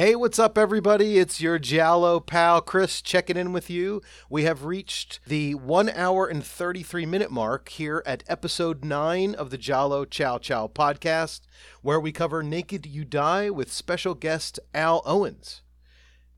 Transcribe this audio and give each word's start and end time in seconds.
Hey, 0.00 0.14
what's 0.14 0.38
up, 0.38 0.56
everybody? 0.56 1.18
It's 1.18 1.42
your 1.42 1.58
Giallo 1.58 2.20
pal 2.20 2.62
Chris 2.62 3.02
checking 3.02 3.36
in 3.36 3.52
with 3.52 3.68
you. 3.68 4.00
We 4.30 4.44
have 4.44 4.64
reached 4.64 5.20
the 5.26 5.54
one 5.56 5.90
hour 5.90 6.26
and 6.26 6.42
33 6.42 7.04
minute 7.04 7.30
mark 7.30 7.68
here 7.68 8.02
at 8.06 8.24
episode 8.26 8.82
9 8.82 9.34
of 9.34 9.50
the 9.50 9.58
Giallo 9.58 10.06
Chow 10.06 10.38
Chow 10.38 10.68
podcast, 10.68 11.42
where 11.82 12.00
we 12.00 12.12
cover 12.12 12.42
Naked 12.42 12.86
You 12.86 13.04
Die 13.04 13.50
with 13.50 13.70
special 13.70 14.14
guest 14.14 14.58
Al 14.72 15.02
Owens. 15.04 15.60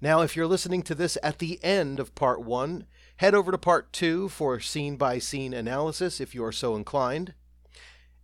Now, 0.00 0.22
if 0.22 0.34
you're 0.34 0.48
listening 0.48 0.82
to 0.82 0.94
this 0.96 1.16
at 1.22 1.38
the 1.38 1.62
end 1.62 2.00
of 2.00 2.16
part 2.16 2.42
1, 2.42 2.84
head 3.18 3.32
over 3.32 3.52
to 3.52 3.58
part 3.58 3.92
2 3.92 4.28
for 4.30 4.58
scene 4.58 4.96
by 4.96 5.20
scene 5.20 5.54
analysis 5.54 6.20
if 6.20 6.34
you 6.34 6.44
are 6.44 6.50
so 6.50 6.74
inclined. 6.74 7.34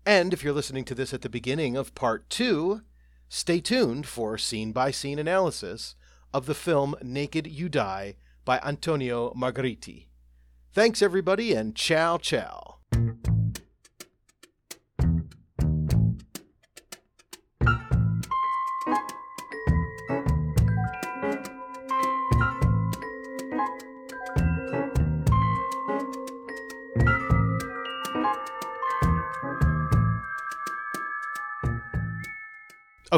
And 0.04 0.32
if 0.32 0.42
you're 0.42 0.52
listening 0.52 0.84
to 0.86 0.96
this 0.96 1.14
at 1.14 1.22
the 1.22 1.28
beginning 1.28 1.76
of 1.76 1.94
part 1.94 2.28
2, 2.28 2.80
Stay 3.28 3.60
tuned 3.60 4.06
for 4.06 4.38
scene 4.38 4.72
by 4.72 4.90
scene 4.90 5.18
analysis 5.18 5.94
of 6.32 6.46
the 6.46 6.54
film 6.54 6.94
Naked 7.02 7.46
You 7.46 7.68
Die 7.68 8.14
by 8.44 8.58
Antonio 8.64 9.34
Margheriti. 9.34 10.06
Thanks, 10.72 11.02
everybody, 11.02 11.52
and 11.52 11.74
ciao, 11.74 12.16
ciao. 12.16 12.78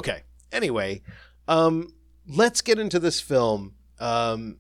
Okay. 0.00 0.22
Anyway, 0.50 1.02
um, 1.46 1.92
let's 2.26 2.62
get 2.62 2.78
into 2.78 2.98
this 2.98 3.20
film. 3.20 3.74
Um, 3.98 4.56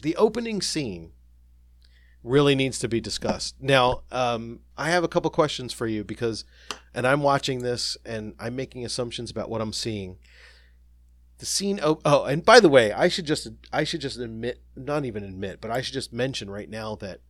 the 0.00 0.16
opening 0.16 0.62
scene 0.62 1.12
really 2.24 2.54
needs 2.54 2.78
to 2.78 2.88
be 2.88 2.98
discussed. 2.98 3.56
Now, 3.60 4.04
um, 4.10 4.60
I 4.74 4.88
have 4.88 5.04
a 5.04 5.08
couple 5.08 5.30
questions 5.30 5.74
for 5.74 5.86
you 5.86 6.02
because, 6.02 6.46
and 6.94 7.06
I'm 7.06 7.20
watching 7.20 7.58
this 7.58 7.98
and 8.06 8.34
I'm 8.38 8.56
making 8.56 8.86
assumptions 8.86 9.30
about 9.30 9.50
what 9.50 9.60
I'm 9.60 9.74
seeing. 9.74 10.16
The 11.36 11.46
scene. 11.46 11.78
Oh, 11.82 12.00
oh, 12.06 12.24
and 12.24 12.42
by 12.42 12.58
the 12.58 12.70
way, 12.70 12.90
I 12.90 13.08
should 13.08 13.26
just 13.26 13.48
I 13.70 13.84
should 13.84 14.00
just 14.00 14.18
admit, 14.18 14.62
not 14.74 15.04
even 15.04 15.24
admit, 15.24 15.60
but 15.60 15.70
I 15.70 15.82
should 15.82 15.92
just 15.92 16.10
mention 16.10 16.48
right 16.48 16.70
now 16.70 16.94
that 16.96 17.20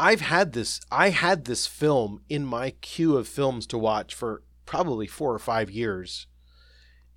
I've 0.00 0.20
had 0.20 0.52
this. 0.52 0.80
I 0.90 1.10
had 1.10 1.44
this 1.44 1.68
film 1.68 2.22
in 2.28 2.44
my 2.44 2.70
queue 2.70 3.16
of 3.16 3.28
films 3.28 3.68
to 3.68 3.78
watch 3.78 4.14
for 4.14 4.42
probably 4.64 5.06
four 5.06 5.32
or 5.32 5.38
five 5.38 5.70
years 5.70 6.26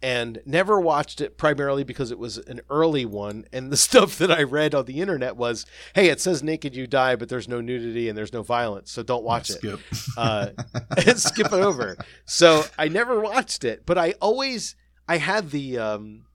and 0.02 0.40
never 0.46 0.80
watched 0.80 1.22
it 1.22 1.38
primarily 1.38 1.84
because 1.84 2.12
it 2.12 2.20
was 2.20 2.38
an 2.38 2.62
early 2.70 3.06
one. 3.06 3.46
And 3.52 3.72
the 3.72 3.78
stuff 3.88 4.18
that 4.20 4.32
i 4.32 4.44
read 4.44 4.76
on 4.76 4.86
the 4.86 5.02
internet 5.02 5.36
was 5.36 5.66
hey 5.96 6.10
it 6.10 6.22
says 6.22 6.44
naked 6.44 6.76
you 6.76 6.88
die 6.88 7.16
but 7.16 7.30
there's 7.30 7.48
no 7.48 7.62
nudity 7.62 8.08
and 8.10 8.18
there's 8.18 8.34
no 8.34 8.44
violence. 8.44 8.92
So 8.92 9.04
don't 9.04 9.24
watch 9.24 9.50
it. 9.50 9.58
Skip. 9.58 9.80
uh, 10.18 10.50
skip 11.16 11.48
it 11.48 11.54
over. 11.54 11.98
So 12.26 12.64
i 12.78 12.88
never 12.88 13.20
watched 13.20 13.64
it 13.64 13.86
but 13.86 13.98
i 13.98 14.14
always 14.22 14.76
i 15.08 15.18
had 15.18 15.52
the 15.52 15.78
um 15.78 16.26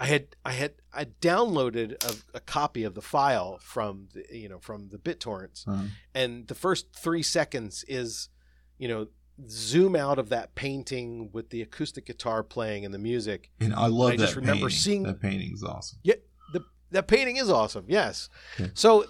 i 0.00 0.06
had 0.06 0.28
i 0.44 0.52
had 0.52 0.74
i 0.92 1.04
downloaded 1.04 2.02
a, 2.04 2.36
a 2.38 2.40
copy 2.40 2.82
of 2.84 2.94
the 2.94 3.02
file 3.02 3.58
from 3.60 4.08
the 4.14 4.24
you 4.36 4.48
know 4.48 4.58
from 4.58 4.88
the 4.88 4.98
bittorrents. 4.98 5.66
Uh, 5.68 5.84
and 6.14 6.48
the 6.48 6.54
first 6.54 6.86
three 6.96 7.22
seconds 7.22 7.84
is 7.86 8.28
you 8.78 8.88
know 8.88 9.06
zoom 9.48 9.94
out 9.94 10.18
of 10.18 10.30
that 10.30 10.54
painting 10.54 11.30
with 11.32 11.50
the 11.50 11.62
acoustic 11.62 12.06
guitar 12.06 12.42
playing 12.42 12.84
and 12.84 12.92
the 12.92 12.98
music 12.98 13.50
and 13.60 13.72
I 13.74 13.86
love 13.86 14.12
I 14.12 14.16
that 14.16 14.22
just 14.24 14.36
remember 14.36 14.62
painting. 14.66 14.70
seeing- 14.78 15.02
that 15.04 15.20
painting's 15.20 15.62
awesome. 15.62 15.98
yeah 16.02 16.14
the 16.52 16.62
that 16.90 17.06
painting 17.06 17.36
is 17.36 17.48
awesome 17.50 17.84
yes 17.86 18.28
Okay. 18.58 18.70
so 18.74 19.04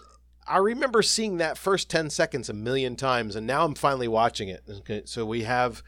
i 0.46 0.58
remember 0.58 1.00
seeing 1.02 1.38
that 1.38 1.56
first 1.56 1.88
10 1.88 2.10
seconds 2.10 2.48
a 2.50 2.53
million 2.53 2.94
times 2.97 3.36
and 3.36 3.47
now 3.47 3.64
i'm 3.64 3.75
finally 3.75 4.08
watching 4.08 4.48
it 4.48 4.62
okay 4.69 5.03
so 5.06 5.25
we 5.25 5.42
have 5.44 5.82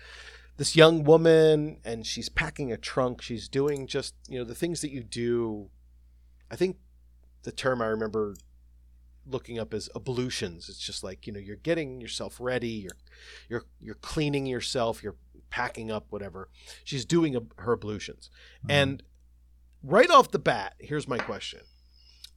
this 0.56 0.74
young 0.76 1.04
woman 1.04 1.78
and 1.84 2.06
she's 2.06 2.28
packing 2.30 2.72
a 2.72 2.76
trunk 2.78 3.20
she's 3.20 3.48
doing 3.48 3.86
just 3.86 4.14
you 4.28 4.38
know 4.38 4.44
the 4.44 4.54
things 4.54 4.80
that 4.80 4.90
you 4.90 5.02
do 5.02 5.68
i 6.50 6.56
think 6.56 6.76
the 7.42 7.52
term 7.52 7.82
i 7.82 7.86
remember 7.86 8.34
looking 9.30 9.58
up 9.58 9.72
as 9.74 9.88
ablutions. 9.94 10.68
It's 10.68 10.78
just 10.78 11.02
like 11.02 11.26
you 11.26 11.32
know 11.32 11.38
you're 11.40 11.56
getting 11.56 12.00
yourself 12.00 12.38
ready 12.40 12.68
you're 12.68 12.96
you're 13.48 13.64
you're 13.80 13.94
cleaning 13.96 14.46
yourself 14.46 15.02
you're 15.02 15.16
packing 15.50 15.90
up 15.90 16.06
whatever. 16.10 16.48
She's 16.84 17.04
doing 17.04 17.34
a, 17.36 17.40
her 17.58 17.72
ablutions. 17.74 18.30
Mhm. 18.64 18.70
and 18.70 19.02
right 19.82 20.10
off 20.10 20.30
the 20.30 20.38
bat 20.38 20.74
here's 20.78 21.08
my 21.08 21.18
question. 21.18 21.60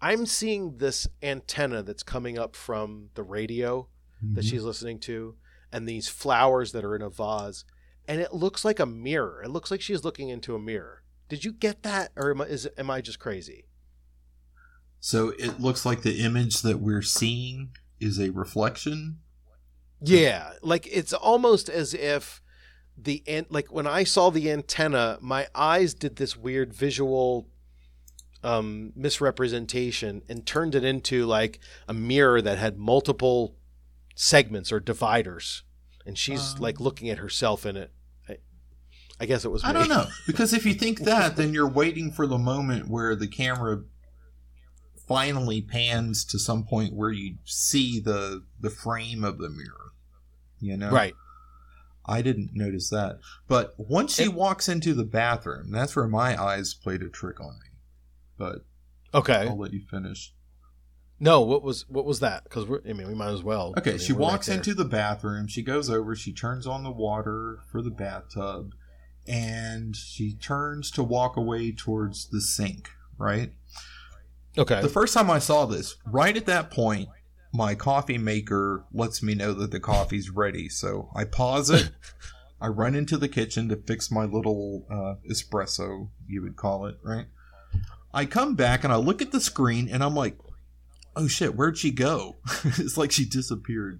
I'm 0.02 0.26
seeing 0.26 0.78
this 0.78 1.08
antenna 1.22 1.82
that's 1.84 2.04
coming 2.04 2.38
up 2.38 2.56
from 2.56 3.10
the 3.16 3.24
radio 3.24 3.88
that 4.22 4.44
Mhm. 4.44 4.50
she's 4.50 4.64
listening 4.64 5.00
to 5.02 5.36
and 5.72 5.88
these 5.88 6.08
flowers 6.08 6.72
that 6.72 6.84
are 6.86 6.96
in 6.96 7.02
a 7.02 7.10
vase 7.10 7.66
and 8.08 8.20
it 8.22 8.34
looks 8.34 8.64
like 8.66 8.80
a 8.80 8.86
mirror. 8.86 9.42
It 9.44 9.50
looks 9.50 9.72
like 9.72 9.82
she's 9.82 10.04
looking 10.04 10.30
into 10.30 10.56
a 10.56 10.60
mirror. 10.60 11.04
Did 11.30 11.46
you 11.46 11.54
get 11.54 11.84
that 11.84 12.12
or 12.16 12.32
am 12.32 12.42
i, 12.42 12.46
is, 12.46 12.68
am 12.78 12.90
I 12.90 13.02
just 13.02 13.20
crazy 13.20 13.66
So 15.06 15.34
it 15.38 15.60
looks 15.60 15.86
like 15.86 16.02
the 16.04 16.22
image 16.22 16.62
that 16.62 16.80
we're 16.80 17.02
seeing 17.02 17.72
is 18.00 18.18
a 18.22 18.30
reflection. 18.30 19.18
Yeah, 20.00 20.54
like 20.62 20.88
it's 20.90 21.12
almost 21.12 21.68
as 21.68 21.94
if 21.94 22.42
the 22.98 23.22
an- 23.28 23.48
like 23.50 23.70
when 23.70 23.86
I 23.86 24.06
saw 24.06 24.30
the 24.30 24.50
antenna, 24.50 25.18
my 25.20 25.48
eyes 25.54 25.94
did 25.94 26.16
this 26.16 26.38
weird 26.38 26.74
visual 26.74 27.50
um 28.46 28.94
misrepresentation 28.96 30.22
and 30.30 30.46
turned 30.46 30.74
it 30.74 30.86
into 30.86 31.26
like 31.26 31.60
a 31.86 31.94
mirror 31.94 32.42
that 32.42 32.58
had 32.58 32.78
multiple 32.78 33.58
segments 34.16 34.72
or 34.72 34.80
dividers 34.80 35.64
and 36.06 36.18
she's 36.18 36.54
Um. 36.56 36.62
like 36.62 36.80
looking 36.80 37.10
at 37.10 37.18
herself 37.18 37.66
in 37.66 37.76
it. 37.76 37.92
I, 38.30 38.38
I 39.20 39.26
guess 39.26 39.44
it 39.44 39.52
was 39.52 39.66
I 39.66 39.74
don't 39.74 39.90
know 39.90 40.06
because 40.28 40.54
if 40.54 40.66
you 40.66 40.74
think 40.74 41.00
that, 41.02 41.36
then 41.36 41.54
you're 41.54 41.68
waiting 41.70 42.10
for 42.10 42.26
the 42.26 42.38
moment 42.38 42.88
where 42.88 43.18
the 43.18 43.28
camera 43.28 43.84
finally 45.08 45.62
pans 45.62 46.24
to 46.26 46.40
some 46.40 46.64
point 46.64 46.94
where 46.94 47.12
you 47.12 47.36
see 47.46 48.00
the 48.00 48.44
the 48.60 48.70
frame 48.70 49.24
of 49.24 49.38
the 49.38 49.50
mirror. 49.50 49.92
You 50.60 50.78
know, 50.78 50.92
Right. 50.92 51.14
I 52.06 52.22
didn't 52.22 52.52
notice 52.54 52.90
that, 52.90 53.20
but 53.48 53.74
once 53.78 54.16
she 54.16 54.24
It- 54.24 54.34
walks 54.34 54.68
into 54.68 54.94
the 54.94 55.06
bathroom, 55.06 55.72
that's 55.72 55.96
where 55.96 56.08
my 56.08 56.42
eyes 56.42 56.74
played 56.74 57.02
a 57.02 57.10
trick 57.10 57.40
on 57.40 57.54
me. 57.60 57.70
But 58.38 58.66
Okay. 59.14 59.48
I'll 59.48 59.58
let 59.58 59.74
you 59.74 59.82
finish. 59.90 60.34
No, 61.20 61.42
what 61.42 61.64
was 61.64 61.88
what 61.88 62.04
was 62.06 62.20
that? 62.20 62.50
Cuz 62.50 62.66
we're 62.66 62.82
I 62.88 62.94
mean, 62.94 63.08
we 63.08 63.14
might 63.16 63.32
as 63.32 63.44
well. 63.44 63.74
I 63.78 63.80
Okay, 63.80 63.92
mean, 63.92 64.00
she 64.00 64.12
we're 64.14 64.20
right 64.20 64.32
walks 64.34 64.48
into 64.50 64.74
the 64.74 64.84
bathroom. 64.86 65.48
She 65.48 65.62
goes 65.62 65.90
over. 65.90 66.16
She 66.16 66.34
turns 66.34 66.68
on 66.68 66.84
the 66.84 66.92
water 66.92 67.60
for 67.72 67.82
the 67.82 67.92
bathtub, 67.92 68.72
and 69.28 69.96
she 69.96 70.34
turns 70.34 70.92
to 70.92 71.04
walk 71.04 71.38
away 71.38 71.72
towards 71.72 72.28
the 72.30 72.42
sink. 72.42 72.90
Right. 73.18 73.54
Okay. 74.58 74.82
The 74.82 74.90
first 74.90 75.14
time 75.14 75.30
I 75.30 75.40
saw 75.40 75.66
this, 75.66 75.96
right 76.06 76.36
at 76.36 76.46
that 76.46 76.72
point, 76.72 77.10
my 77.54 77.76
coffee 77.76 78.18
maker 78.18 78.86
lets 78.92 79.22
me 79.24 79.36
know 79.36 79.54
that 79.54 79.72
the 79.72 79.80
coffee's 79.80 80.30
ready. 80.30 80.70
So 80.70 81.10
I 81.16 81.26
pause 81.26 81.70
it. 81.70 81.90
I 82.62 82.68
run 82.68 82.96
into 82.96 83.18
the 83.18 83.28
kitchen 83.28 83.68
to 83.70 83.76
fix 83.76 84.10
my 84.10 84.24
little 84.24 84.86
uh, 84.90 85.16
espresso, 85.30 86.10
you 86.28 86.42
would 86.44 86.56
call 86.56 86.86
it, 86.86 86.96
right? 87.04 87.26
I 88.14 88.26
come 88.26 88.56
back 88.56 88.84
and 88.84 88.94
I 88.94 88.96
look 88.96 89.22
at 89.22 89.32
the 89.32 89.42
screen 89.42 89.90
and 89.90 90.02
I'm 90.02 90.16
like, 90.16 90.38
oh 91.16 91.28
shit, 91.28 91.56
where'd 91.56 91.78
she 91.78 91.92
go? 91.92 92.38
it's 92.64 92.98
like 92.98 93.12
she 93.12 93.26
disappeared 93.26 94.00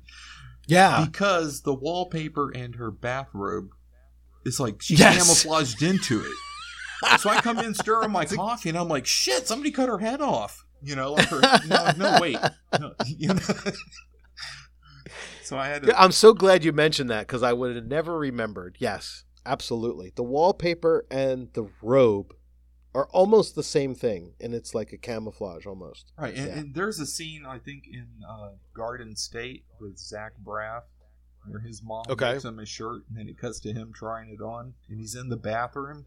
yeah. 0.68 1.04
because 1.06 1.62
the 1.62 1.74
wallpaper 1.74 2.52
and 2.52 2.76
her 2.76 2.92
bathrobe 2.92 3.70
is 4.46 4.60
like 4.60 4.82
she 4.82 4.96
Yes. 4.96 5.18
camouflaged 5.18 5.82
into 5.82 6.22
it. 6.22 6.38
So 7.20 7.30
I 7.30 7.42
come 7.42 7.60
in, 7.60 7.74
stir 7.74 8.08
my 8.08 8.26
coffee, 8.26 8.70
and 8.70 8.78
I'm 8.78 8.88
like, 8.88 9.06
"Shit! 9.06 9.48
Somebody 9.48 9.72
cut 9.72 9.90
her 9.90 10.00
head 10.00 10.22
off." 10.22 10.66
You 10.82 10.96
know, 10.96 11.14
like 11.14 11.28
her. 11.30 11.42
No, 11.68 11.92
no, 11.98 12.18
wait. 12.22 12.38
No, 12.80 12.94
you 13.06 13.30
know? 13.30 13.36
so 15.44 15.58
I 15.58 15.68
had. 15.68 15.84
To... 15.84 16.02
I'm 16.02 16.12
so 16.12 16.34
glad 16.34 16.64
you 16.64 16.72
mentioned 16.74 17.10
that 17.10 17.28
because 17.28 17.44
I 17.44 17.54
would 17.54 17.76
have 17.76 17.86
never 17.86 18.18
remembered. 18.18 18.78
Yes, 18.80 19.24
absolutely. 19.46 20.12
The 20.16 20.24
wallpaper 20.24 21.06
and 21.10 21.50
the 21.54 21.70
robe 21.82 22.34
are 22.96 23.08
almost 23.08 23.56
the 23.56 23.64
same 23.64 23.96
thing, 23.96 24.34
and 24.40 24.54
it's 24.54 24.76
like 24.76 24.94
a 24.94 24.98
camouflage 24.98 25.66
almost. 25.66 26.12
Right, 26.18 26.36
and, 26.36 26.48
Yeah. 26.48 26.58
and 26.60 26.76
there's 26.76 27.00
a 27.00 27.08
scene 27.08 27.44
I 27.46 27.58
think 27.58 27.86
in 27.92 28.08
uh, 28.28 28.50
Garden 28.76 29.16
State 29.16 29.66
with 29.80 29.98
Zach 29.98 30.34
Braff 30.44 30.84
where 31.48 31.60
his 31.60 31.82
mom 31.84 32.04
Okay. 32.10 32.34
makes 32.34 32.46
him 32.46 32.60
a 32.60 32.66
shirt, 32.66 33.04
and 33.10 33.18
then 33.18 33.28
it 33.28 33.38
cuts 33.38 33.60
to 33.62 33.74
him 33.74 33.92
trying 33.94 34.30
it 34.30 34.42
on, 34.42 34.74
and 34.88 35.00
he's 35.00 35.16
in 35.16 35.28
the 35.30 35.36
bathroom, 35.36 36.06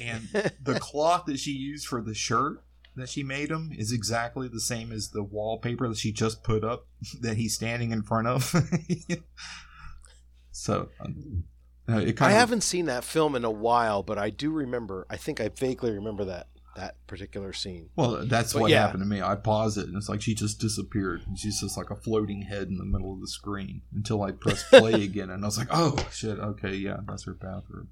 and 0.00 0.28
the 0.62 0.78
cloth 0.80 1.24
that 1.26 1.38
she 1.38 1.52
used 1.52 1.86
for 1.86 2.02
the 2.02 2.14
shirt 2.14 2.62
that 2.96 3.08
she 3.08 3.22
made 3.22 3.50
him 3.50 3.72
is 3.76 3.92
exactly 3.92 4.48
the 4.48 4.60
same 4.60 4.92
as 4.92 5.10
the 5.10 5.22
wallpaper 5.22 5.88
that 5.88 5.96
she 5.96 6.12
just 6.12 6.42
put 6.44 6.64
up 6.64 6.86
that 7.20 7.36
he's 7.36 7.54
standing 7.54 7.92
in 7.92 8.02
front 8.02 8.26
of. 8.26 8.52
so 10.50 10.88
um, 11.00 11.44
Uh, 11.88 11.94
I 11.98 12.00
of 12.08 12.18
haven't 12.18 12.62
seen 12.62 12.86
that 12.86 13.04
film 13.04 13.34
in 13.34 13.44
a 13.44 13.50
while, 13.50 14.02
but 14.02 14.18
I 14.18 14.30
do 14.30 14.50
remember. 14.50 15.06
I 15.10 15.16
think 15.16 15.40
I 15.40 15.48
vaguely 15.48 15.92
remember 15.92 16.24
that 16.26 16.48
that 16.76 16.94
particular 17.08 17.52
scene. 17.52 17.90
well, 17.96 18.24
that's 18.26 18.52
But 18.52 18.62
what 18.62 18.70
yeah. 18.70 18.82
happened 18.82 19.02
to 19.02 19.06
me. 19.08 19.20
I 19.20 19.34
paused 19.34 19.76
it, 19.76 19.86
and 19.88 19.96
it's 19.96 20.08
like 20.08 20.22
she 20.22 20.34
just 20.36 20.60
disappeared, 20.60 21.22
and 21.26 21.36
she's 21.36 21.60
just 21.60 21.76
like 21.76 21.90
a 21.90 21.96
floating 21.96 22.42
head 22.42 22.68
in 22.68 22.78
the 22.78 22.84
middle 22.84 23.12
of 23.12 23.20
the 23.20 23.26
screen 23.26 23.82
until 23.92 24.22
I 24.22 24.30
pressed 24.30 24.68
play 24.70 25.02
again, 25.02 25.30
and 25.30 25.42
I 25.44 25.48
was 25.48 25.58
like, 25.58 25.66
"Oh 25.72 25.96
shit, 26.12 26.38
okay, 26.38 26.74
yeah, 26.74 26.98
that's 27.08 27.24
her 27.24 27.34
bathroom." 27.34 27.88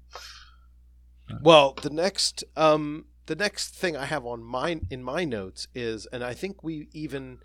Well, 1.41 1.73
the 1.81 1.89
next 1.89 2.43
um 2.55 3.05
the 3.25 3.35
next 3.35 3.75
thing 3.75 3.95
I 3.95 4.05
have 4.05 4.25
on 4.25 4.43
mine 4.43 4.87
in 4.89 5.03
my 5.03 5.23
notes 5.23 5.67
is 5.75 6.07
and 6.07 6.23
I 6.23 6.33
think 6.33 6.63
we 6.63 6.89
even 6.93 7.39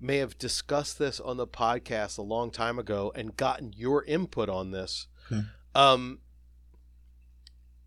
may 0.00 0.16
have 0.16 0.38
discussed 0.38 0.98
this 0.98 1.20
on 1.20 1.36
the 1.36 1.46
podcast 1.46 2.16
a 2.16 2.22
long 2.22 2.50
time 2.50 2.78
ago 2.78 3.12
and 3.14 3.36
gotten 3.36 3.72
your 3.74 4.04
input 4.04 4.48
on 4.48 4.70
this. 4.70 5.06
Okay. 5.30 5.42
Um 5.74 6.20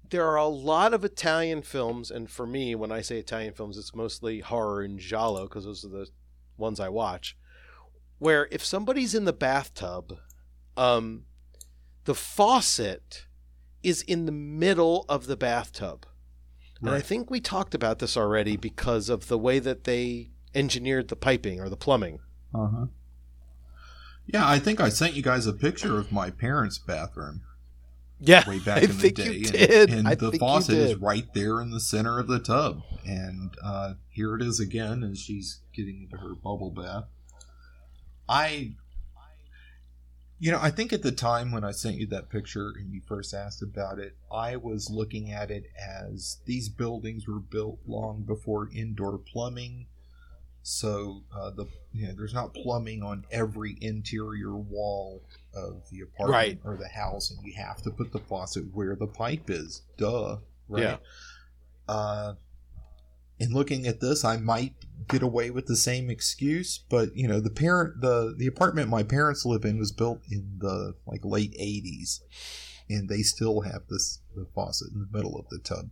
there 0.10 0.28
are 0.28 0.36
a 0.36 0.46
lot 0.46 0.94
of 0.94 1.04
Italian 1.04 1.64
films 1.64 2.12
and 2.12 2.30
for 2.30 2.46
me 2.46 2.76
when 2.76 2.92
I 2.92 3.02
say 3.02 3.18
Italian 3.18 3.54
films 3.54 3.78
it's 3.78 3.96
mostly 3.96 4.42
horror 4.42 4.84
and 4.84 5.00
giallo 5.00 5.44
because 5.44 5.66
those 5.66 5.84
are 5.84 5.90
the 5.90 6.08
ones 6.56 6.80
I 6.80 6.90
watch 6.90 7.36
where 8.20 8.48
if 8.52 8.64
somebody's 8.64 9.16
in 9.16 9.26
the 9.26 9.34
bathtub 9.34 10.20
um 10.78 11.24
the 12.06 12.14
faucet 12.14 13.26
is 13.84 14.02
in 14.04 14.26
the 14.26 14.32
middle 14.32 15.06
of 15.10 15.28
the 15.28 15.36
bathtub. 15.38 16.06
And 16.82 16.90
I 16.92 17.00
think 17.00 17.32
we 17.32 17.40
talked 17.40 17.74
about 17.74 18.00
this 18.00 18.18
already 18.18 18.58
because 18.58 19.08
of 19.08 19.30
the 19.30 19.38
way 19.38 19.60
that 19.60 19.86
they 19.86 20.32
engineered 20.54 21.08
the 21.08 21.16
piping 21.16 21.62
or 21.62 21.70
the 21.70 21.78
plumbing. 21.78 22.20
Uh 22.54 22.68
huh. 22.68 22.86
Yeah, 24.26 24.48
I 24.48 24.60
think 24.60 24.82
I 24.82 24.90
sent 24.90 25.14
you 25.14 25.22
guys 25.22 25.48
a 25.48 25.54
picture 25.54 25.98
of 25.98 26.12
my 26.12 26.30
parents' 26.30 26.78
bathroom 26.78 27.42
Yeah, 28.20 28.48
way 28.50 28.60
back 28.60 28.80
I 28.80 28.82
in 28.82 28.88
the 28.88 28.94
think 28.94 29.16
day, 29.16 29.32
you 29.32 29.48
and- 29.48 29.52
did. 29.52 29.90
and, 29.92 30.08
I 30.08 30.16
the 30.16 30.32
think 30.32 30.34
you 30.34 30.40
faucet 30.40 30.76
is 30.78 30.96
right 30.96 31.26
there 31.34 31.62
in 31.62 31.72
the 31.72 31.80
center 31.80 32.20
of 32.20 32.28
the 32.28 32.40
tub. 32.40 32.82
And 33.06 33.56
uh, 33.64 33.94
here 34.10 34.36
it 34.36 34.42
is 34.42 34.60
again 34.60 35.04
as 35.04 35.20
she's 35.20 35.62
getting 35.74 36.04
into 36.04 36.18
her 36.18 36.36
bubble 36.36 36.70
bath. 36.72 37.06
I, 38.28 38.74
you 40.44 40.52
know, 40.52 40.60
I 40.62 40.72
think 40.72 40.92
at 40.92 41.04
the 41.04 41.14
time 41.14 41.54
when 41.54 41.64
I 41.64 41.72
sent 41.72 41.96
you 41.96 42.06
that 42.08 42.30
picture 42.30 42.74
and 42.78 42.94
you 42.94 43.00
first 43.08 43.34
asked 43.34 43.64
about 43.64 43.98
it, 43.98 44.18
I 44.30 44.58
was 44.58 44.90
looking 44.90 45.32
at 45.32 45.50
it 45.50 45.64
as 45.80 46.40
these 46.46 46.68
buildings 46.68 47.26
were 47.26 47.40
built 47.40 47.80
long 47.88 48.24
before 48.24 48.68
indoor 48.76 49.18
plumbing. 49.20 49.86
So 50.62 51.22
uh, 51.34 51.52
the 51.52 51.68
you 51.94 52.08
know, 52.08 52.14
there's 52.18 52.34
not 52.34 52.54
plumbing 52.54 53.02
on 53.04 53.24
every 53.32 53.78
interior 53.80 54.54
wall 54.54 55.24
of 55.56 55.90
the 55.90 56.02
apartment 56.02 56.34
Right. 56.34 56.60
or 56.66 56.76
the 56.76 56.90
house, 56.90 57.32
and 57.32 57.40
you 57.46 57.54
have 57.54 57.82
to 57.84 57.90
put 57.90 58.12
the 58.12 58.20
faucet 58.20 58.66
where 58.74 58.98
the 58.98 59.08
pipe 59.08 59.50
is. 59.50 59.84
Duh, 59.96 60.40
right? 60.68 60.84
Yeah. 60.84 60.98
Uh, 61.88 62.34
in 63.40 63.54
looking 63.54 63.88
at 63.88 64.00
this, 64.00 64.24
I 64.24 64.38
might 64.38 64.74
get 65.08 65.22
away 65.22 65.50
with 65.50 65.66
the 65.66 65.76
same 65.76 66.10
excuse, 66.10 66.78
but 66.90 67.16
you 67.16 67.28
know, 67.28 67.40
the 67.40 67.50
parent, 67.50 68.02
the 68.02 68.34
the 68.38 68.48
apartment 68.48 68.90
my 68.90 69.04
parents 69.04 69.46
live 69.46 69.66
in 69.66 69.78
was 69.78 69.92
built 69.92 70.22
in 70.30 70.58
the 70.60 70.96
like 71.06 71.22
late 71.24 71.54
'80s, 71.60 72.22
and 72.90 73.10
they 73.10 73.22
still 73.22 73.62
have 73.62 73.88
this 73.90 74.20
the 74.36 74.48
faucet 74.54 74.92
in 74.94 75.00
the 75.00 75.18
middle 75.18 75.38
of 75.38 75.48
the 75.50 75.60
tub. 75.60 75.90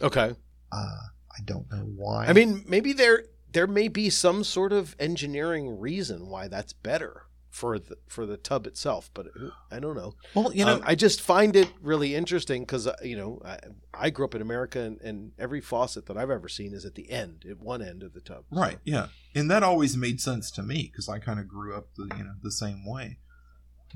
Okay. 0.00 0.34
Uh, 0.72 0.98
I 1.30 1.42
don't 1.44 1.70
know 1.70 1.88
why. 1.96 2.26
I 2.26 2.32
mean, 2.32 2.64
maybe 2.66 2.92
there 2.92 3.24
there 3.52 3.66
may 3.66 3.88
be 3.88 4.10
some 4.10 4.44
sort 4.44 4.72
of 4.72 4.96
engineering 4.98 5.78
reason 5.78 6.28
why 6.28 6.48
that's 6.48 6.72
better 6.72 7.25
for 7.56 7.78
the 7.78 7.96
for 8.06 8.26
the 8.26 8.36
tub 8.36 8.66
itself, 8.66 9.10
but 9.14 9.28
I 9.70 9.80
don't 9.80 9.96
know. 9.96 10.12
well, 10.34 10.52
you 10.52 10.62
know, 10.66 10.74
Um, 10.74 10.82
I 10.84 10.94
just 10.94 11.22
find 11.22 11.56
it 11.56 11.70
really 11.80 12.14
interesting 12.14 12.62
because 12.64 12.86
you 13.02 13.16
know 13.16 13.40
I, 13.44 13.58
I 13.94 14.10
grew 14.10 14.26
up 14.26 14.34
in 14.34 14.42
America, 14.42 14.80
and, 14.80 15.00
and 15.00 15.32
every 15.38 15.62
faucet 15.62 16.04
that 16.06 16.18
I've 16.18 16.28
ever 16.30 16.48
seen 16.50 16.74
is 16.74 16.84
at 16.84 16.96
the 16.96 17.10
end, 17.10 17.46
at 17.50 17.58
one 17.58 17.80
end 17.80 18.02
of 18.02 18.12
the 18.12 18.20
tub. 18.20 18.44
So- 18.52 18.60
Right. 18.60 18.78
Yeah, 18.84 19.06
and 19.34 19.50
that 19.50 19.62
always 19.62 19.96
made 19.96 20.20
sense 20.20 20.50
to 20.52 20.62
me 20.62 20.90
because 20.92 21.08
I 21.08 21.18
kind 21.18 21.40
of 21.40 21.48
grew 21.48 21.74
up 21.74 21.86
the 21.96 22.04
you 22.18 22.24
know 22.24 22.34
the 22.42 22.52
same 22.52 22.84
way. 22.84 23.18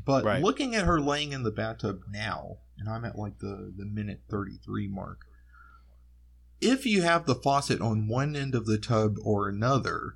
But 0.07 0.25
Right. 0.25 0.43
looking 0.43 0.75
at 0.75 0.87
her 0.87 0.99
laying 0.99 1.33
in 1.33 1.43
the 1.43 1.51
bathtub 1.51 2.01
now, 2.11 2.61
and 2.79 2.89
I'm 2.89 3.05
at 3.05 3.19
like 3.19 3.41
the 3.41 3.75
the 3.77 3.85
minute 3.85 4.23
thirty 4.31 4.57
three 4.65 4.89
mark. 4.89 5.19
If 6.63 6.87
you 6.87 7.03
have 7.03 7.27
the 7.27 7.35
faucet 7.35 7.81
on 7.83 8.09
one 8.09 8.35
end 8.37 8.55
of 8.55 8.65
the 8.65 8.79
tub 8.79 9.17
or 9.23 9.49
another, 9.49 10.15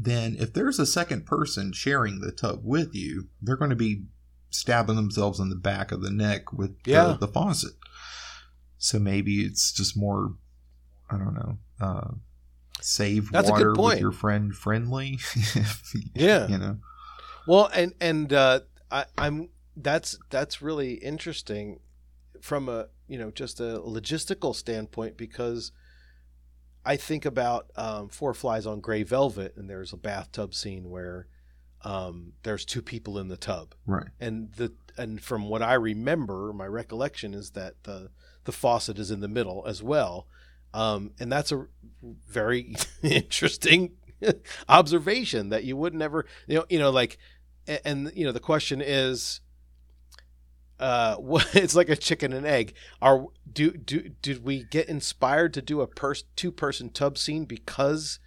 then 0.00 0.36
if 0.38 0.52
there's 0.52 0.78
a 0.78 0.86
second 0.86 1.26
person 1.26 1.72
sharing 1.72 2.20
the 2.20 2.30
tub 2.30 2.60
with 2.62 2.94
you, 2.94 3.26
they're 3.42 3.56
going 3.56 3.70
to 3.70 3.76
be 3.76 4.04
stabbing 4.50 4.94
themselves 4.96 5.40
in 5.40 5.48
the 5.48 5.56
back 5.56 5.90
of 5.90 6.02
the 6.02 6.10
neck 6.10 6.52
with 6.52 6.76
Yeah. 6.86 7.06
the, 7.08 7.26
the 7.26 7.28
faucet. 7.28 7.72
So 8.78 9.00
maybe 9.00 9.42
it's 9.42 9.72
just 9.72 9.96
more, 9.96 10.34
I 11.10 11.18
don't 11.18 11.34
know, 11.34 11.58
uh, 11.80 12.10
save 12.80 13.32
That's 13.32 13.50
water 13.50 13.74
with 13.74 13.98
your 13.98 14.12
friend 14.12 14.54
friendly. 14.54 15.18
Yeah. 16.14 16.46
you 16.46 16.58
know. 16.58 16.78
Well, 17.48 17.68
and 17.74 17.92
and 18.00 18.32
uh, 18.32 18.60
I, 18.90 19.06
I'm 19.16 19.48
that's 19.76 20.18
that's 20.30 20.62
really 20.62 20.94
interesting 20.94 21.80
from 22.40 22.68
a 22.68 22.86
you 23.08 23.18
know 23.18 23.30
just 23.30 23.58
a 23.58 23.80
logistical 23.84 24.54
standpoint 24.54 25.16
because 25.16 25.72
I 26.84 26.96
think 26.96 27.24
about 27.24 27.70
um, 27.76 28.08
Four 28.08 28.34
Flies 28.34 28.66
on 28.66 28.80
Gray 28.80 29.02
Velvet, 29.02 29.54
and 29.56 29.68
there's 29.68 29.92
a 29.92 29.96
bathtub 29.96 30.54
scene 30.54 30.88
where 30.90 31.26
um, 31.84 32.32
there's 32.42 32.64
two 32.64 32.82
people 32.82 33.18
in 33.18 33.28
the 33.28 33.36
tub, 33.36 33.74
Right. 33.86 34.08
and 34.20 34.52
the 34.54 34.72
and 34.96 35.20
from 35.20 35.48
what 35.48 35.62
I 35.62 35.74
remember, 35.74 36.52
my 36.52 36.66
recollection 36.66 37.34
is 37.34 37.50
that 37.50 37.74
the 37.84 38.10
the 38.44 38.52
faucet 38.52 38.98
is 38.98 39.10
in 39.10 39.20
the 39.20 39.28
middle 39.28 39.64
as 39.66 39.82
well, 39.82 40.26
um, 40.74 41.12
and 41.20 41.30
that's 41.30 41.52
a 41.52 41.66
very 42.02 42.74
interesting 43.02 43.92
observation 44.68 45.50
that 45.50 45.64
you 45.64 45.76
would 45.76 45.94
never 45.94 46.24
you 46.46 46.56
know 46.56 46.64
you 46.68 46.78
know 46.78 46.90
like 46.90 47.18
a- 47.68 47.86
and 47.86 48.10
you 48.14 48.24
know 48.24 48.32
the 48.32 48.40
question 48.40 48.80
is 48.84 49.40
uh 50.80 51.16
what 51.16 51.54
it's 51.54 51.74
like 51.74 51.88
a 51.88 51.96
chicken 51.96 52.32
and 52.32 52.46
egg. 52.46 52.74
Are 53.00 53.26
do 53.52 53.72
do 53.72 54.10
did 54.22 54.44
we 54.44 54.64
get 54.64 54.88
inspired 54.88 55.54
to 55.54 55.62
do 55.62 55.80
a 55.80 55.86
pers- 55.86 56.24
two 56.36 56.52
person 56.52 56.90
tub 56.90 57.18
scene 57.18 57.44
because 57.44 58.18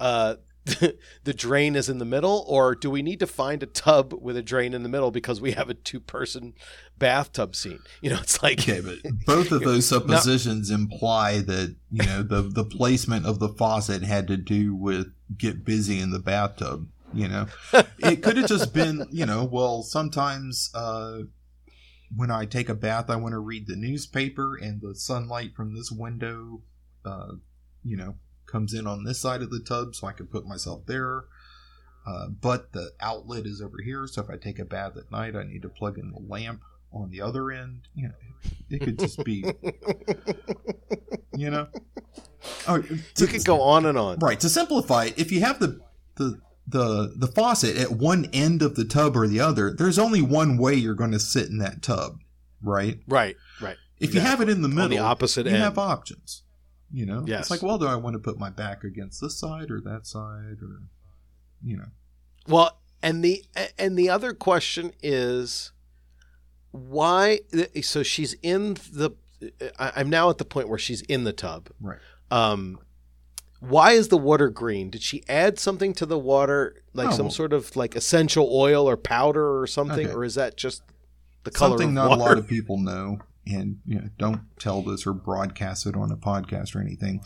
uh 0.00 0.36
the 1.24 1.34
drain 1.34 1.76
is 1.76 1.88
in 1.88 1.98
the 1.98 2.04
middle? 2.04 2.44
Or 2.48 2.74
do 2.74 2.90
we 2.90 3.02
need 3.02 3.20
to 3.20 3.26
find 3.26 3.62
a 3.62 3.66
tub 3.66 4.14
with 4.14 4.36
a 4.36 4.42
drain 4.42 4.72
in 4.72 4.82
the 4.82 4.88
middle 4.88 5.10
because 5.10 5.40
we 5.40 5.52
have 5.52 5.68
a 5.68 5.74
two 5.74 6.00
person 6.00 6.54
bathtub 6.98 7.54
scene? 7.54 7.80
You 8.00 8.10
know 8.10 8.20
it's 8.20 8.42
like 8.42 8.60
Okay, 8.60 8.80
but 8.80 8.98
both 9.26 9.50
of 9.52 9.60
those 9.62 9.86
suppositions 9.86 10.70
imply 10.70 11.40
that 11.40 11.74
you 11.90 12.04
know 12.06 12.22
the 12.22 12.42
the 12.42 12.64
placement 12.64 13.26
of 13.26 13.38
the 13.38 13.48
faucet 13.48 14.02
had 14.02 14.26
to 14.28 14.36
do 14.36 14.74
with 14.74 15.12
get 15.36 15.64
busy 15.64 16.00
in 16.00 16.10
the 16.10 16.18
bathtub. 16.18 16.88
You 17.12 17.28
know, 17.28 17.46
it 17.98 18.22
could 18.22 18.36
have 18.36 18.48
just 18.48 18.74
been 18.74 19.06
you 19.10 19.24
know 19.24 19.44
well 19.44 19.82
sometimes 19.82 20.70
uh, 20.74 21.20
when 22.16 22.30
I 22.30 22.44
take 22.46 22.68
a 22.68 22.74
bath 22.74 23.10
I 23.10 23.16
want 23.16 23.32
to 23.32 23.38
read 23.38 23.66
the 23.66 23.76
newspaper 23.76 24.56
and 24.56 24.80
the 24.80 24.94
sunlight 24.94 25.54
from 25.54 25.74
this 25.74 25.90
window, 25.90 26.62
uh, 27.04 27.32
you 27.82 27.96
know, 27.96 28.16
comes 28.46 28.74
in 28.74 28.86
on 28.86 29.04
this 29.04 29.20
side 29.20 29.42
of 29.42 29.50
the 29.50 29.60
tub 29.60 29.94
so 29.94 30.06
I 30.06 30.12
can 30.12 30.26
put 30.26 30.46
myself 30.46 30.86
there. 30.86 31.24
Uh, 32.06 32.28
but 32.28 32.72
the 32.72 32.92
outlet 33.00 33.46
is 33.46 33.62
over 33.62 33.78
here, 33.82 34.06
so 34.06 34.22
if 34.22 34.28
I 34.28 34.36
take 34.36 34.58
a 34.58 34.64
bath 34.64 34.96
at 34.98 35.10
night, 35.10 35.34
I 35.34 35.44
need 35.44 35.62
to 35.62 35.70
plug 35.70 35.98
in 35.98 36.12
the 36.12 36.20
lamp 36.20 36.60
on 36.92 37.10
the 37.10 37.22
other 37.22 37.50
end. 37.50 37.88
You 37.94 38.08
know, 38.08 38.14
it 38.68 38.82
could 38.82 38.98
just 38.98 39.24
be, 39.24 39.42
you 41.34 41.50
know. 41.50 41.68
Oh, 42.68 42.76
you 43.16 43.26
could 43.26 43.44
go 43.44 43.62
on 43.62 43.86
and 43.86 43.96
on 43.96 44.18
right 44.18 44.38
to 44.40 44.50
simplify 44.50 45.06
it. 45.06 45.18
If 45.18 45.32
you 45.32 45.40
have 45.40 45.58
the 45.60 45.80
the 46.16 46.40
the 46.66 47.12
the 47.16 47.26
faucet 47.28 47.76
at 47.76 47.90
one 47.92 48.26
end 48.32 48.62
of 48.62 48.74
the 48.74 48.84
tub 48.84 49.16
or 49.16 49.26
the 49.26 49.40
other, 49.40 49.70
there's 49.72 49.98
only 49.98 50.22
one 50.22 50.56
way 50.56 50.74
you're 50.74 50.94
going 50.94 51.12
to 51.12 51.20
sit 51.20 51.48
in 51.48 51.58
that 51.58 51.82
tub, 51.82 52.18
right? 52.62 53.00
right 53.06 53.36
right 53.60 53.76
If 54.00 54.14
you 54.14 54.20
have 54.20 54.40
it 54.40 54.48
in 54.48 54.62
the 54.62 54.68
on 54.68 54.74
middle, 54.74 54.88
the 54.88 54.98
opposite 54.98 55.46
you 55.46 55.52
end 55.52 55.62
have 55.62 55.78
options. 55.78 56.42
You 56.92 57.06
know, 57.06 57.24
Yes. 57.26 57.40
it's 57.42 57.50
like, 57.50 57.62
well, 57.62 57.76
do 57.78 57.86
I 57.86 57.96
want 57.96 58.14
to 58.14 58.20
put 58.20 58.38
my 58.38 58.50
back 58.50 58.84
against 58.84 59.20
this 59.20 59.36
side 59.38 59.70
or 59.70 59.80
that 59.80 60.06
side, 60.06 60.58
or 60.62 60.82
you 61.62 61.76
know, 61.76 61.88
Well, 62.48 62.78
and 63.02 63.22
the 63.24 63.44
and 63.78 63.98
the 63.98 64.08
other 64.10 64.32
question 64.32 64.92
is 65.02 65.72
why? 66.70 67.40
So 67.82 68.02
she's 68.02 68.34
in 68.42 68.74
the. 68.92 69.10
I'm 69.78 70.08
now 70.08 70.30
at 70.30 70.38
the 70.38 70.44
point 70.44 70.68
where 70.68 70.78
she's 70.78 71.02
in 71.02 71.24
the 71.24 71.32
tub. 71.32 71.68
right? 71.80 71.98
Um, 72.30 72.78
why 73.68 73.92
is 73.92 74.08
the 74.08 74.16
water 74.18 74.48
green? 74.50 74.90
Did 74.90 75.02
she 75.02 75.22
add 75.28 75.58
something 75.58 75.92
to 75.94 76.06
the 76.06 76.18
water, 76.18 76.82
like 76.92 77.08
Oh, 77.08 77.16
some 77.16 77.30
sort 77.30 77.52
of 77.52 77.74
like 77.76 77.96
essential 77.96 78.48
oil 78.52 78.88
or 78.88 78.96
powder 78.96 79.60
or 79.60 79.66
something, 79.66 80.06
Okay. 80.06 80.14
or 80.14 80.24
is 80.24 80.34
that 80.36 80.56
just 80.56 80.82
the 81.44 81.50
color 81.50 81.70
Something 81.78 81.88
of 81.90 81.94
not 81.94 82.08
water? 82.10 82.20
a 82.20 82.24
lot 82.24 82.38
of 82.38 82.46
people 82.48 82.78
know, 82.78 83.18
and 83.46 83.78
you 83.86 83.96
know, 84.00 84.08
don't 84.18 84.40
tell 84.58 84.82
this 84.82 85.06
or 85.06 85.12
broadcast 85.12 85.86
it 85.86 85.96
on 85.96 86.10
a 86.10 86.16
podcast 86.16 86.74
or 86.74 86.80
anything. 86.80 87.20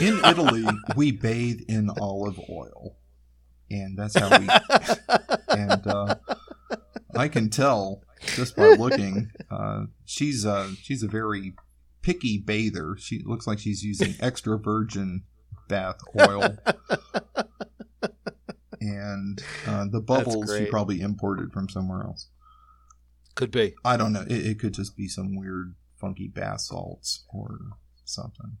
In 0.00 0.18
Italy, 0.24 0.64
we 0.96 1.12
bathe 1.12 1.60
in 1.68 1.90
olive 2.00 2.38
oil, 2.50 2.96
and 3.70 3.98
that's 3.98 4.18
how 4.18 4.38
we. 4.38 4.48
and 5.56 5.86
uh, 5.86 6.14
I 7.16 7.28
can 7.28 7.50
tell 7.50 8.02
just 8.36 8.54
by 8.56 8.74
looking. 8.74 9.30
Uh, 9.50 9.84
she's 10.04 10.46
uh, 10.46 10.70
she's 10.82 11.02
a 11.02 11.08
very 11.08 11.54
picky 12.02 12.38
bather. 12.38 12.96
She 12.98 13.22
looks 13.24 13.46
like 13.46 13.58
she's 13.58 13.82
using 13.84 14.14
extra 14.20 14.58
virgin 14.58 15.24
bath 15.70 15.96
oil. 16.18 16.56
and 18.80 19.42
uh, 19.66 19.86
the 19.90 20.00
bubbles 20.00 20.54
she 20.54 20.66
probably 20.66 21.00
imported 21.00 21.52
from 21.52 21.68
somewhere 21.68 22.02
else. 22.02 22.28
Could 23.34 23.50
be. 23.50 23.74
I 23.84 23.96
don't 23.96 24.12
know. 24.12 24.24
It, 24.28 24.46
it, 24.46 24.58
could 24.58 24.74
just 24.74 24.96
be 24.96 25.08
some 25.08 25.36
weird, 25.36 25.74
funky 25.98 26.28
bath 26.28 26.62
salts 26.62 27.24
or 27.32 27.58
something. 28.04 28.58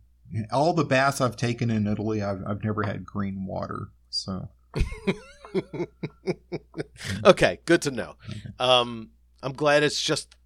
All 0.52 0.72
the 0.72 0.84
baths 0.84 1.20
I've 1.20 1.36
taken 1.36 1.70
in 1.70 1.86
Italy, 1.86 2.22
I've, 2.22 2.42
I've 2.46 2.64
never 2.64 2.84
had 2.84 3.04
green 3.04 3.44
water. 3.44 3.88
So. 4.08 4.48
okay, 7.24 7.58
good 7.66 7.82
to 7.82 7.90
know. 7.90 8.14
Um, 8.60 9.10
I'm 9.42 9.52
glad 9.52 9.82
it's 9.82 10.00
just 10.00 10.36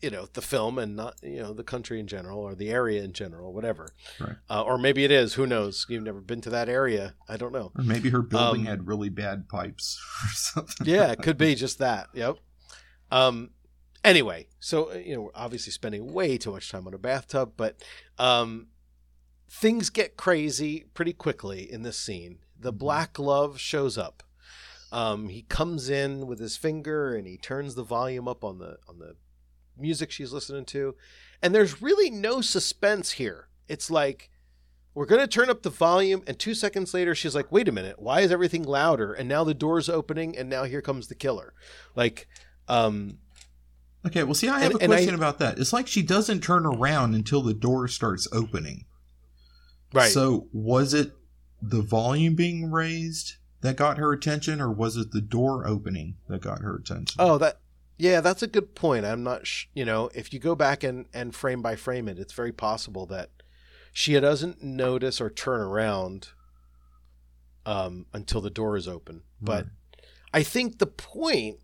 you 0.00 0.10
know 0.10 0.28
the 0.32 0.42
film 0.42 0.78
and 0.78 0.94
not 0.96 1.16
you 1.22 1.38
know 1.38 1.52
the 1.52 1.64
country 1.64 1.98
in 1.98 2.06
general 2.06 2.40
or 2.40 2.54
the 2.54 2.68
area 2.68 3.02
in 3.02 3.12
general, 3.12 3.52
whatever. 3.52 3.90
Right. 4.20 4.36
Uh, 4.48 4.62
or 4.62 4.78
maybe 4.78 5.04
it 5.04 5.10
is. 5.10 5.34
Who 5.34 5.46
knows? 5.46 5.86
You've 5.88 6.02
never 6.02 6.20
been 6.20 6.40
to 6.42 6.50
that 6.50 6.68
area. 6.68 7.14
I 7.28 7.36
don't 7.36 7.52
know. 7.52 7.72
Or 7.76 7.84
maybe 7.84 8.10
her 8.10 8.22
building 8.22 8.62
um, 8.62 8.66
had 8.66 8.86
really 8.86 9.08
bad 9.08 9.48
pipes 9.48 10.00
or 10.24 10.28
something. 10.28 10.86
Yeah, 10.86 11.12
it 11.12 11.22
could 11.22 11.38
be 11.38 11.54
just 11.54 11.78
that. 11.78 12.08
Yep. 12.14 12.36
Um. 13.10 13.50
Anyway, 14.04 14.46
so 14.60 14.92
uh, 14.92 14.96
you 14.96 15.14
know, 15.14 15.22
we're 15.22 15.30
obviously 15.34 15.72
spending 15.72 16.12
way 16.12 16.38
too 16.38 16.52
much 16.52 16.70
time 16.70 16.86
on 16.86 16.94
a 16.94 16.98
bathtub, 16.98 17.54
but 17.56 17.82
um, 18.18 18.68
things 19.50 19.90
get 19.90 20.16
crazy 20.16 20.84
pretty 20.94 21.12
quickly 21.12 21.70
in 21.70 21.82
this 21.82 21.98
scene. 21.98 22.38
The 22.58 22.70
mm-hmm. 22.70 22.78
black 22.78 23.14
glove 23.14 23.58
shows 23.58 23.96
up. 23.96 24.22
Um, 24.92 25.28
he 25.28 25.42
comes 25.42 25.90
in 25.90 26.26
with 26.26 26.38
his 26.38 26.56
finger 26.56 27.14
and 27.14 27.26
he 27.26 27.36
turns 27.36 27.74
the 27.74 27.82
volume 27.82 28.28
up 28.28 28.44
on 28.44 28.58
the 28.58 28.78
on 28.88 29.00
the 29.00 29.16
music 29.78 30.10
she's 30.10 30.32
listening 30.32 30.64
to. 30.66 30.94
And 31.42 31.54
there's 31.54 31.82
really 31.82 32.10
no 32.10 32.40
suspense 32.40 33.12
here. 33.12 33.48
It's 33.68 33.90
like, 33.90 34.30
we're 34.94 35.06
going 35.06 35.20
to 35.20 35.26
turn 35.26 35.50
up 35.50 35.62
the 35.62 35.70
volume. 35.70 36.22
And 36.26 36.38
two 36.38 36.54
seconds 36.54 36.94
later, 36.94 37.14
she's 37.14 37.34
like, 37.34 37.52
wait 37.52 37.68
a 37.68 37.72
minute, 37.72 38.00
why 38.00 38.20
is 38.20 38.32
everything 38.32 38.62
louder? 38.62 39.12
And 39.12 39.28
now 39.28 39.44
the 39.44 39.54
door's 39.54 39.88
opening, 39.88 40.36
and 40.36 40.48
now 40.48 40.64
here 40.64 40.80
comes 40.80 41.08
the 41.08 41.14
killer. 41.14 41.52
Like, 41.94 42.28
um, 42.68 43.18
Okay, 44.06 44.22
well, 44.22 44.34
see, 44.34 44.48
I 44.48 44.60
have 44.60 44.74
and, 44.74 44.82
a 44.82 44.86
question 44.86 45.14
I, 45.14 45.16
about 45.16 45.40
that. 45.40 45.58
It's 45.58 45.72
like 45.72 45.88
she 45.88 46.02
doesn't 46.02 46.40
turn 46.40 46.64
around 46.64 47.14
until 47.14 47.42
the 47.42 47.54
door 47.54 47.88
starts 47.88 48.28
opening. 48.32 48.84
Right. 49.92 50.12
So, 50.12 50.46
was 50.52 50.94
it 50.94 51.12
the 51.60 51.82
volume 51.82 52.36
being 52.36 52.70
raised 52.70 53.34
that 53.62 53.76
got 53.76 53.98
her 53.98 54.12
attention, 54.12 54.60
or 54.60 54.70
was 54.70 54.96
it 54.96 55.10
the 55.10 55.20
door 55.20 55.66
opening 55.66 56.16
that 56.28 56.40
got 56.40 56.60
her 56.60 56.76
attention? 56.76 57.16
Oh, 57.18 57.36
that 57.38 57.58
yeah, 57.98 58.20
that's 58.20 58.42
a 58.42 58.46
good 58.46 58.74
point. 58.74 59.04
I'm 59.04 59.22
not, 59.22 59.46
sh- 59.46 59.66
you 59.74 59.84
know, 59.84 60.10
if 60.14 60.32
you 60.32 60.38
go 60.38 60.54
back 60.54 60.82
and, 60.82 61.06
and 61.12 61.34
frame 61.34 61.62
by 61.62 61.76
frame 61.76 62.08
it, 62.08 62.18
it's 62.18 62.32
very 62.32 62.52
possible 62.52 63.06
that 63.06 63.30
she 63.92 64.18
doesn't 64.20 64.62
notice 64.62 65.20
or 65.20 65.30
turn 65.30 65.60
around 65.60 66.28
um, 67.64 68.06
until 68.12 68.40
the 68.40 68.50
door 68.50 68.76
is 68.76 68.86
open. 68.88 69.22
But. 69.40 69.66
I 70.34 70.42
think 70.42 70.78
the 70.78 70.86
point 70.86 71.60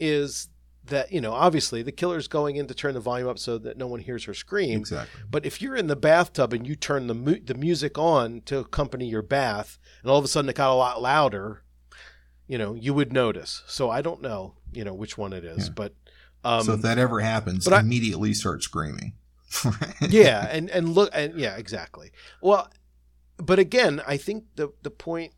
is 0.00 0.48
that, 0.86 1.12
you 1.12 1.20
know, 1.20 1.32
obviously 1.32 1.82
the 1.82 1.92
killer's 1.92 2.26
going 2.26 2.56
in 2.56 2.66
to 2.68 2.74
turn 2.74 2.94
the 2.94 3.00
volume 3.00 3.28
up 3.28 3.38
so 3.38 3.58
that 3.58 3.76
no 3.76 3.86
one 3.86 4.00
hears 4.00 4.24
her 4.24 4.32
scream. 4.32 4.78
Exactly. 4.78 5.20
But 5.30 5.44
if 5.44 5.60
you're 5.60 5.76
in 5.76 5.88
the 5.88 5.96
bathtub 5.96 6.54
and 6.54 6.66
you 6.66 6.74
turn 6.74 7.06
the, 7.06 7.14
mu- 7.14 7.44
the 7.44 7.54
music 7.54 7.98
on 7.98 8.40
to 8.46 8.60
accompany 8.60 9.06
your 9.06 9.20
bath, 9.20 9.78
and 10.00 10.10
all 10.10 10.16
of 10.16 10.24
a 10.24 10.28
sudden 10.28 10.48
it 10.48 10.56
got 10.56 10.72
a 10.72 10.74
lot 10.74 11.02
louder, 11.02 11.64
you 12.46 12.56
know, 12.56 12.72
you 12.72 12.94
would 12.94 13.12
notice. 13.12 13.62
So 13.66 13.90
I 13.90 14.00
don't 14.00 14.22
know 14.22 14.54
you 14.74 14.84
know 14.84 14.94
which 14.94 15.18
one 15.18 15.32
it 15.32 15.44
is, 15.44 15.66
yeah. 15.66 15.72
but 15.74 15.94
um, 16.44 16.62
so 16.62 16.72
if 16.74 16.82
that 16.82 16.98
ever 16.98 17.20
happens, 17.20 17.64
but 17.66 17.80
immediately 17.80 18.30
I, 18.30 18.32
start 18.32 18.62
screaming. 18.62 19.14
yeah, 20.00 20.48
and 20.50 20.70
and 20.70 20.90
look, 20.90 21.10
and 21.12 21.38
yeah, 21.38 21.56
exactly. 21.56 22.10
Well, 22.42 22.70
but 23.36 23.58
again, 23.58 24.02
I 24.06 24.16
think 24.16 24.44
the 24.56 24.72
the 24.82 24.90
point 24.90 25.32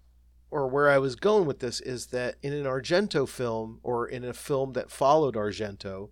or 0.50 0.68
where 0.68 0.88
I 0.88 0.98
was 0.98 1.16
going 1.16 1.46
with 1.46 1.60
this 1.60 1.80
is 1.80 2.06
that 2.06 2.36
in 2.42 2.52
an 2.52 2.64
Argento 2.64 3.28
film 3.28 3.80
or 3.82 4.06
in 4.06 4.24
a 4.24 4.32
film 4.32 4.72
that 4.74 4.90
followed 4.90 5.34
Argento, 5.34 6.10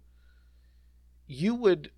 you 1.26 1.54
would 1.54 1.90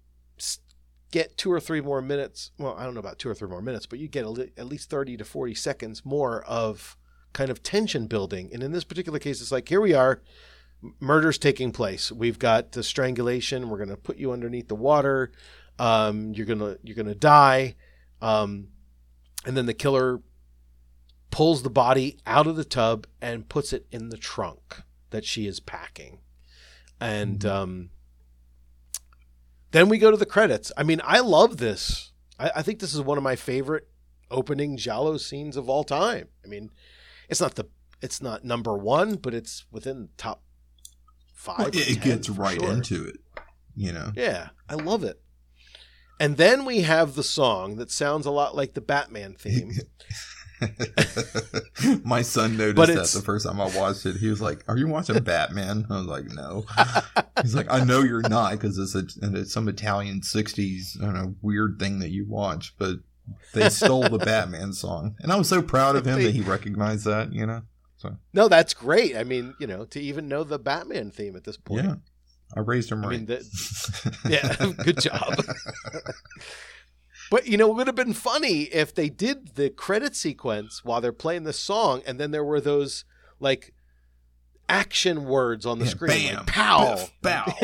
get 1.10 1.36
two 1.36 1.50
or 1.50 1.60
three 1.60 1.80
more 1.80 2.02
minutes. 2.02 2.50
Well, 2.58 2.76
I 2.76 2.84
don't 2.84 2.94
know 2.94 3.00
about 3.00 3.18
two 3.18 3.28
or 3.28 3.34
three 3.34 3.48
more 3.48 3.62
minutes, 3.62 3.86
but 3.86 3.98
you 3.98 4.08
get 4.08 4.24
at 4.24 4.66
least 4.66 4.90
30 4.90 5.16
to 5.16 5.24
40 5.24 5.54
seconds 5.54 6.04
more 6.04 6.44
of 6.44 6.96
kind 7.32 7.50
of 7.50 7.62
tension 7.62 8.06
building. 8.06 8.50
And 8.52 8.62
in 8.62 8.72
this 8.72 8.84
particular 8.84 9.18
case, 9.18 9.40
it's 9.40 9.52
like, 9.52 9.68
here 9.68 9.80
we 9.80 9.94
are, 9.94 10.22
murder's 11.00 11.38
taking 11.38 11.72
place. 11.72 12.12
We've 12.12 12.38
got 12.38 12.72
the 12.72 12.82
strangulation. 12.82 13.68
We're 13.68 13.78
going 13.78 13.90
to 13.90 13.96
put 13.96 14.16
you 14.16 14.32
underneath 14.32 14.68
the 14.68 14.74
water. 14.74 15.32
Um, 15.78 16.32
you're 16.32 16.46
gonna 16.46 16.78
you're 16.82 16.96
gonna 16.96 17.14
die. 17.14 17.76
Um, 18.22 18.68
and 19.44 19.56
then 19.56 19.66
the 19.66 19.74
killer 19.74 20.20
pulls 21.30 21.62
the 21.62 21.70
body 21.70 22.18
out 22.26 22.46
of 22.46 22.56
the 22.56 22.64
tub 22.64 23.06
and 23.20 23.48
puts 23.48 23.72
it 23.72 23.86
in 23.92 24.08
the 24.08 24.16
trunk 24.16 24.82
that 25.10 25.24
she 25.24 25.46
is 25.46 25.60
packing. 25.60 26.20
And 26.98 27.40
mm-hmm. 27.40 27.56
um, 27.56 27.90
then 29.72 29.88
we 29.88 29.98
go 29.98 30.10
to 30.10 30.16
the 30.16 30.26
credits. 30.26 30.72
I 30.76 30.82
mean, 30.82 31.00
I 31.04 31.20
love 31.20 31.58
this. 31.58 32.12
I, 32.38 32.50
I 32.56 32.62
think 32.62 32.78
this 32.78 32.94
is 32.94 33.02
one 33.02 33.18
of 33.18 33.24
my 33.24 33.36
favorite 33.36 33.88
opening 34.30 34.76
Giallo 34.76 35.18
scenes 35.18 35.56
of 35.56 35.68
all 35.68 35.84
time. 35.84 36.28
I 36.44 36.48
mean, 36.48 36.70
it's 37.28 37.40
not 37.40 37.54
the 37.54 37.66
it's 38.00 38.22
not 38.22 38.44
number 38.44 38.76
one, 38.76 39.16
but 39.16 39.34
it's 39.34 39.64
within 39.70 40.10
top 40.16 40.42
five. 41.36 41.58
Well, 41.58 41.70
it 41.72 42.00
gets 42.00 42.28
right 42.28 42.60
sure. 42.60 42.72
into 42.72 43.06
it, 43.06 43.20
you 43.76 43.92
know. 43.92 44.10
Yeah, 44.16 44.48
I 44.68 44.74
love 44.74 45.04
it. 45.04 45.20
And 46.18 46.36
then 46.36 46.64
we 46.64 46.80
have 46.80 47.14
the 47.14 47.22
song 47.22 47.76
that 47.76 47.90
sounds 47.90 48.26
a 48.26 48.30
lot 48.30 48.56
like 48.56 48.74
the 48.74 48.80
Batman 48.80 49.34
theme. 49.34 49.72
My 52.02 52.22
son 52.22 52.56
noticed 52.56 52.94
that 52.94 53.18
the 53.18 53.24
first 53.24 53.46
time 53.46 53.60
I 53.60 53.66
watched 53.76 54.06
it. 54.06 54.16
He 54.16 54.28
was 54.28 54.40
like, 54.40 54.64
"Are 54.68 54.78
you 54.78 54.88
watching 54.88 55.22
Batman?" 55.22 55.86
I 55.90 55.98
was 55.98 56.06
like, 56.06 56.24
"No." 56.26 56.64
He's 57.42 57.54
like, 57.54 57.70
"I 57.70 57.84
know 57.84 58.00
you're 58.00 58.26
not 58.28 58.52
because 58.52 58.78
it's, 58.78 58.94
a, 58.94 59.04
it's 59.38 59.52
some 59.52 59.68
Italian 59.68 60.22
'60s, 60.22 61.00
I 61.00 61.04
don't 61.04 61.14
know, 61.14 61.34
weird 61.42 61.78
thing 61.78 61.98
that 61.98 62.10
you 62.10 62.26
watch." 62.26 62.74
But 62.78 62.96
they 63.52 63.68
stole 63.68 64.08
the 64.08 64.18
Batman 64.18 64.72
song, 64.72 65.16
and 65.20 65.30
I 65.30 65.36
was 65.36 65.48
so 65.48 65.60
proud 65.60 65.96
of 65.96 66.06
him 66.06 66.22
that 66.22 66.34
he 66.34 66.40
recognized 66.40 67.04
that. 67.04 67.32
You 67.32 67.44
know. 67.46 67.62
So 67.96 68.16
no, 68.32 68.48
that's 68.48 68.74
great. 68.74 69.16
I 69.16 69.24
mean, 69.24 69.54
you 69.58 69.66
know, 69.66 69.84
to 69.86 70.00
even 70.00 70.28
know 70.28 70.44
the 70.44 70.58
Batman 70.58 71.10
theme 71.10 71.34
at 71.36 71.44
this 71.44 71.56
point. 71.56 71.84
Yeah, 71.84 71.94
I 72.54 72.60
raised 72.60 72.92
him 72.92 73.02
right. 73.02 73.08
I 73.08 73.10
mean, 73.10 73.26
the, 73.26 74.18
yeah, 74.28 74.72
good 74.84 75.00
job. 75.00 75.42
but 77.30 77.46
you 77.46 77.56
know, 77.56 77.70
it 77.70 77.74
would 77.74 77.86
have 77.86 77.96
been 77.96 78.12
funny 78.12 78.64
if 78.64 78.94
they 78.94 79.08
did 79.08 79.54
the 79.54 79.70
credit 79.70 80.14
sequence 80.14 80.84
while 80.84 81.00
they're 81.00 81.12
playing 81.12 81.44
the 81.44 81.52
song, 81.52 82.02
and 82.06 82.20
then 82.20 82.32
there 82.32 82.44
were 82.44 82.60
those 82.60 83.04
like 83.40 83.72
action 84.68 85.24
words 85.24 85.64
on 85.64 85.78
the 85.78 85.84
yeah, 85.86 85.90
screen, 85.90 86.28
bam, 86.28 86.36
like, 86.36 86.46
pow, 86.46 86.94
biff, 86.94 87.12
bow. 87.22 87.44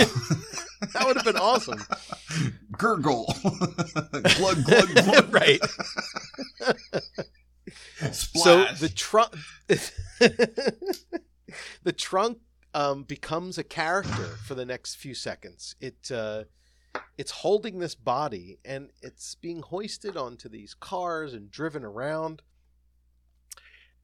that 0.94 1.06
would 1.06 1.16
have 1.16 1.24
been 1.26 1.36
awesome. 1.36 1.84
Gurgle, 2.78 3.26
glug, 4.36 4.64
glug, 4.64 4.94
glug. 4.94 5.34
right. 5.34 5.60
Splash. 8.12 8.44
So 8.44 8.64
the 8.74 8.88
trunk, 8.88 9.34
the 9.68 9.92
trunk 11.96 12.38
um, 12.74 13.04
becomes 13.04 13.58
a 13.58 13.64
character 13.64 14.36
for 14.44 14.54
the 14.54 14.64
next 14.64 14.96
few 14.96 15.14
seconds. 15.14 15.76
It 15.80 16.10
uh, 16.10 16.44
it's 17.16 17.30
holding 17.30 17.78
this 17.78 17.94
body 17.94 18.58
and 18.64 18.90
it's 19.02 19.34
being 19.34 19.62
hoisted 19.62 20.16
onto 20.16 20.48
these 20.48 20.74
cars 20.74 21.34
and 21.34 21.50
driven 21.50 21.84
around. 21.84 22.42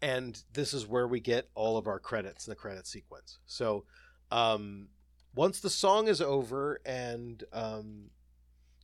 And 0.00 0.40
this 0.52 0.72
is 0.72 0.86
where 0.86 1.08
we 1.08 1.20
get 1.20 1.48
all 1.54 1.76
of 1.76 1.86
our 1.86 1.98
credits 1.98 2.46
in 2.46 2.52
the 2.52 2.56
credit 2.56 2.86
sequence. 2.86 3.38
So 3.46 3.84
um, 4.30 4.88
once 5.34 5.60
the 5.60 5.70
song 5.70 6.06
is 6.06 6.20
over 6.20 6.80
and 6.86 7.42
um, 7.52 8.10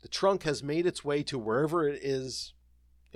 the 0.02 0.08
trunk 0.08 0.42
has 0.42 0.62
made 0.62 0.86
its 0.86 1.04
way 1.04 1.22
to 1.24 1.38
wherever 1.38 1.86
it 1.86 2.02
is 2.02 2.54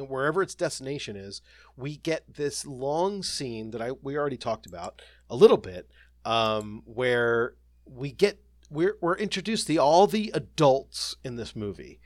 wherever 0.06 0.42
its 0.42 0.54
destination 0.54 1.16
is, 1.16 1.42
we 1.76 1.96
get 1.96 2.34
this 2.34 2.66
long 2.66 3.22
scene 3.22 3.70
that 3.72 3.82
I 3.82 3.92
we 4.02 4.16
already 4.16 4.36
talked 4.36 4.66
about 4.66 5.02
a 5.30 5.36
little 5.36 5.56
bit, 5.56 5.90
um, 6.24 6.82
where 6.84 7.54
we 7.84 8.12
get 8.12 8.40
we're 8.70 8.96
we're 9.00 9.16
introduced 9.16 9.66
to 9.66 9.76
all 9.76 10.06
the 10.06 10.30
adults 10.34 11.16
in 11.24 11.36
this 11.36 11.56
movie, 11.56 12.00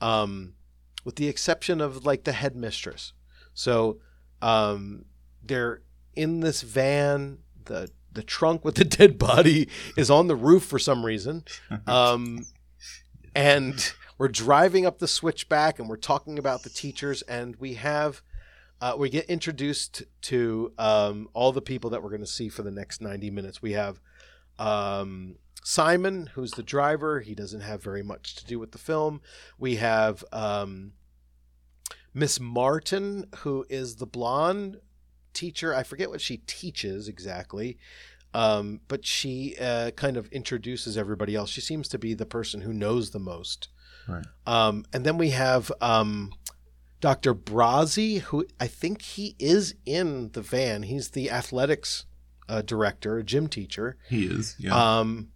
um, 0.00 0.54
with 1.04 1.16
the 1.16 1.28
exception 1.28 1.80
of 1.80 2.04
like 2.04 2.24
the 2.24 2.32
headmistress. 2.32 3.12
So 3.54 4.00
um, 4.42 5.04
they're 5.42 5.82
in 6.14 6.40
this 6.40 6.62
van. 6.62 7.38
the 7.64 7.90
The 8.12 8.22
trunk 8.22 8.64
with 8.64 8.74
the 8.74 8.84
dead 8.84 9.18
body 9.18 9.68
is 9.96 10.10
on 10.10 10.26
the 10.26 10.36
roof 10.36 10.64
for 10.64 10.78
some 10.78 11.04
reason, 11.04 11.44
um, 11.86 12.46
and 13.34 13.92
we're 14.18 14.28
driving 14.28 14.84
up 14.84 14.98
the 14.98 15.08
switchback 15.08 15.78
and 15.78 15.88
we're 15.88 15.96
talking 15.96 16.38
about 16.38 16.62
the 16.62 16.70
teachers 16.70 17.22
and 17.22 17.56
we 17.56 17.74
have 17.74 18.22
uh, 18.80 18.94
we 18.96 19.08
get 19.08 19.24
introduced 19.26 20.04
to 20.20 20.72
um, 20.78 21.28
all 21.32 21.50
the 21.50 21.62
people 21.62 21.90
that 21.90 22.02
we're 22.02 22.10
going 22.10 22.20
to 22.20 22.26
see 22.26 22.48
for 22.48 22.62
the 22.62 22.70
next 22.70 23.00
90 23.00 23.30
minutes 23.30 23.62
we 23.62 23.72
have 23.72 24.00
um, 24.58 25.36
Simon, 25.68 26.30
who's 26.34 26.52
the 26.52 26.62
driver. 26.62 27.20
He 27.20 27.34
doesn't 27.34 27.60
have 27.60 27.82
very 27.82 28.02
much 28.02 28.34
to 28.36 28.46
do 28.46 28.58
with 28.58 28.72
the 28.72 28.78
film. 28.78 29.20
We 29.58 29.76
have 29.76 30.24
um, 30.32 30.92
Miss 32.14 32.40
Martin, 32.40 33.26
who 33.40 33.66
is 33.68 33.96
the 33.96 34.06
blonde 34.06 34.80
teacher. 35.34 35.74
I 35.74 35.82
forget 35.82 36.08
what 36.08 36.22
she 36.22 36.38
teaches 36.38 37.06
exactly, 37.06 37.76
um, 38.32 38.80
but 38.88 39.04
she 39.04 39.56
uh, 39.60 39.90
kind 39.90 40.16
of 40.16 40.28
introduces 40.28 40.96
everybody 40.96 41.34
else. 41.34 41.50
She 41.50 41.60
seems 41.60 41.86
to 41.88 41.98
be 41.98 42.14
the 42.14 42.24
person 42.24 42.62
who 42.62 42.72
knows 42.72 43.10
the 43.10 43.18
most. 43.18 43.68
Right. 44.08 44.24
Um, 44.46 44.84
and 44.92 45.04
then 45.04 45.18
we 45.18 45.30
have 45.30 45.70
um, 45.80 46.32
Dr. 47.00 47.34
Brazzi, 47.34 48.20
who 48.20 48.46
I 48.58 48.66
think 48.66 49.02
he 49.02 49.36
is 49.38 49.74
in 49.84 50.30
the 50.32 50.42
van. 50.42 50.82
He's 50.84 51.10
the 51.10 51.30
athletics 51.30 52.06
uh, 52.48 52.62
director, 52.62 53.18
a 53.18 53.22
gym 53.22 53.48
teacher. 53.48 53.96
He 54.08 54.26
is. 54.26 54.56
Yeah. 54.58 54.74
Um, 55.00 55.28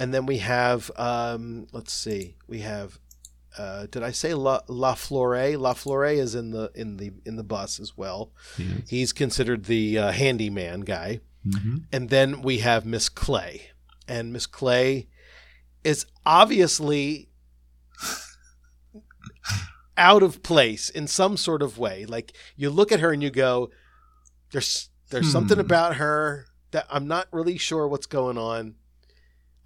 and 0.00 0.12
then 0.12 0.26
we 0.26 0.38
have, 0.38 0.90
um, 0.96 1.66
let's 1.72 1.92
see, 1.92 2.36
we 2.48 2.60
have. 2.60 2.98
Uh, 3.58 3.86
did 3.90 4.02
I 4.02 4.12
say 4.12 4.32
La, 4.32 4.60
La 4.66 4.94
Flore? 4.94 5.58
La 5.58 5.74
Flore 5.74 6.06
is 6.06 6.34
in 6.34 6.52
the 6.52 6.70
in 6.74 6.96
the 6.96 7.12
in 7.26 7.36
the 7.36 7.42
bus 7.44 7.78
as 7.78 7.94
well. 7.98 8.32
he. 8.56 8.82
He's 8.88 9.12
considered 9.12 9.66
the 9.66 9.98
uh, 9.98 10.10
handyman 10.12 10.80
guy. 10.80 11.20
hmm 11.44 11.78
And 11.92 12.08
then 12.08 12.40
we 12.40 12.58
have 12.60 12.86
Miss 12.86 13.10
Clay, 13.10 13.70
and 14.08 14.32
Miss 14.32 14.46
Clay 14.46 15.06
is 15.84 16.06
obviously 16.24 17.28
out 19.96 20.22
of 20.22 20.42
place 20.42 20.88
in 20.88 21.06
some 21.06 21.36
sort 21.36 21.62
of 21.62 21.78
way. 21.78 22.04
Like 22.06 22.32
you 22.56 22.70
look 22.70 22.92
at 22.92 23.00
her 23.00 23.12
and 23.12 23.22
you 23.22 23.30
go, 23.30 23.70
"There's 24.52 24.88
there's 25.10 25.30
something 25.30 25.56
Hmm. 25.58 25.60
about 25.62 25.96
her 25.96 26.46
that 26.70 26.86
I'm 26.90 27.06
not 27.06 27.28
really 27.32 27.58
sure 27.58 27.86
what's 27.88 28.06
going 28.06 28.38
on." 28.38 28.76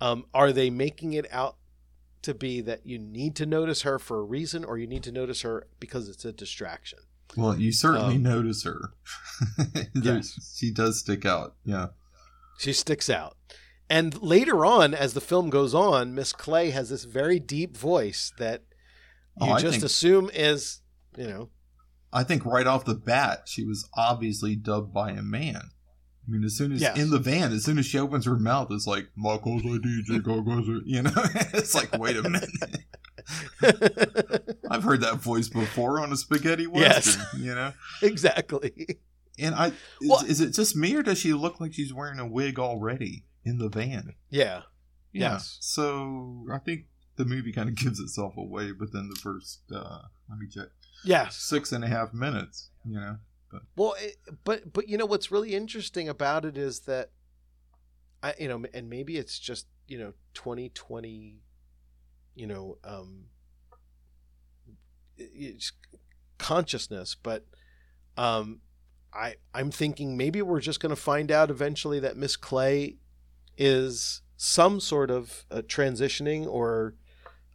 Um, 0.00 0.26
are 0.35 0.52
they 0.52 0.68
making 0.71 1.12
it 1.14 1.26
out 1.33 1.56
to 2.23 2.35
be 2.35 2.61
that 2.62 2.85
you 2.85 2.99
need 2.99 3.37
to 3.37 3.47
notice 3.47 3.83
her 3.83 3.99
for 3.99 4.18
a 4.18 4.25
reason, 4.25 4.64
or 4.64 4.76
you 4.78 4.87
need 4.87 5.02
to 5.04 5.12
notice 5.12 5.42
her 5.42 5.68
because 5.80 6.09
it's 6.09 6.25
a 6.25 6.33
distraction? 6.33 6.99
Well, 7.37 7.59
you 7.59 7.73
certainly 7.73 8.16
Um, 8.16 8.23
notice 8.23 8.64
her. 8.64 8.90
Yes. 9.95 10.54
She 10.59 10.71
does 10.71 11.00
stick 11.00 11.25
out. 11.25 11.54
Yeah. 11.64 11.88
She 12.59 12.73
sticks 12.73 13.09
out. 13.11 13.37
And 13.88 14.21
later 14.21 14.64
on, 14.66 14.95
as 14.95 15.14
the 15.14 15.21
film 15.21 15.49
goes 15.50 15.75
on, 15.75 16.14
Miss 16.14 16.33
Clay 16.33 16.71
has 16.71 16.88
this 16.90 17.04
very 17.04 17.38
deep 17.38 17.76
voice 17.76 18.33
that 18.38 18.64
you 19.40 19.47
Oh, 19.47 19.52
I 19.52 19.61
just 19.61 19.73
think- 19.75 19.85
assume 19.85 20.31
is, 20.33 20.81
you 21.16 21.26
know, 21.26 21.50
I 22.12 22.23
think 22.25 22.45
right 22.47 22.66
off 22.66 22.85
the 22.85 22.95
bat, 22.95 23.43
she 23.47 23.64
was 23.64 23.88
obviously 23.95 24.57
dubbed 24.57 24.95
by 24.95 25.11
a 25.11 25.23
man. 25.23 25.57
I 26.28 26.31
mean, 26.31 26.43
as 26.45 26.57
soon 26.57 26.73
as 26.73 26.81
Yes. 26.81 26.99
in 26.99 27.11
the 27.11 27.19
van, 27.19 27.52
as 27.52 27.64
soon 27.64 27.78
as 27.78 27.87
she 27.87 27.99
opens 27.99 28.25
her 28.25 28.38
mouth, 28.38 28.69
it's 28.71 28.87
like 28.87 29.09
Michael's 29.16 29.62
a 29.62 29.78
DJ, 29.78 30.21
Gogo's 30.23 30.66
you 30.87 31.02
know. 31.02 31.12
it's 31.55 31.75
like, 31.75 31.97
wait 31.99 32.16
a 32.16 32.23
minute, 32.23 32.49
I've 34.71 34.83
heard 34.83 35.00
that 35.02 35.16
voice 35.21 35.49
before 35.49 36.00
on 36.00 36.12
a 36.12 36.16
spaghetti 36.16 36.66
Yes. 36.73 37.16
western, 37.16 37.43
you 37.43 37.55
know. 37.55 37.73
exactly. 38.02 38.99
And 39.38 39.55
I, 39.55 39.66
is, 39.69 39.75
Well- 40.09 40.25
is 40.25 40.40
it 40.40 40.50
just 40.52 40.75
me 40.76 40.95
or 40.97 41.02
does 41.02 41.19
she 41.19 41.33
look 41.33 41.61
like 41.61 41.75
she's 41.75 41.93
wearing 41.93 42.19
a 42.19 42.26
wig 42.26 42.59
already 42.59 43.25
in 43.45 43.59
the 43.59 43.69
van? 43.69 44.14
Yeah. 44.31 44.62
Yeah. 45.12 45.33
Yes. 45.33 45.59
So 45.61 46.47
I 46.52 46.59
think 46.59 46.87
the 47.16 47.25
movie 47.25 47.52
kind 47.52 47.68
of 47.68 47.75
gives 47.76 48.00
itself 48.00 48.37
away 48.37 48.73
within 48.73 49.08
the 49.08 49.20
first, 49.20 49.61
uh, 49.75 50.02
let 50.28 50.38
me 50.38 50.46
check, 50.49 50.68
Yeah, 51.04 51.28
six 51.28 51.73
and 51.73 51.85
a 51.85 51.88
half 51.88 52.12
minutes. 52.12 52.70
You 52.85 53.00
know. 53.00 53.16
Well, 53.76 53.94
it, 53.99 54.16
but 54.44 54.73
but 54.73 54.88
you 54.88 54.99
know 54.99 55.06
what's 55.06 55.30
really 55.30 55.54
interesting 55.54 56.08
about 56.08 56.44
it 56.44 56.58
is 56.58 56.80
that 56.80 57.11
I 58.23 58.35
you 58.38 58.49
know 58.49 58.64
and 58.75 58.90
maybe 58.90 59.16
it's 59.16 59.38
just, 59.38 59.66
you 59.87 59.99
know, 59.99 60.12
2020 60.35 61.42
you 62.35 62.46
know, 62.46 62.78
um 62.85 63.26
it's 65.16 65.73
consciousness, 66.38 67.14
but 67.14 67.46
um 68.16 68.61
I 69.12 69.37
I'm 69.55 69.70
thinking 69.70 70.16
maybe 70.16 70.42
we're 70.42 70.61
just 70.61 70.81
going 70.81 70.94
to 70.94 71.00
find 71.00 71.33
out 71.33 71.50
eventually 71.50 71.98
that 72.00 72.16
Miss 72.16 72.37
Clay 72.37 72.96
is 73.57 74.20
some 74.37 74.81
sort 74.81 75.11
of 75.11 75.46
uh, 75.50 75.62
transitioning 75.62 76.46
or 76.46 76.94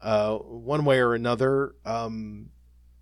uh, 0.02 0.38
one 0.38 0.86
way 0.86 1.00
or 1.00 1.14
another 1.14 1.76
um, 1.86 2.50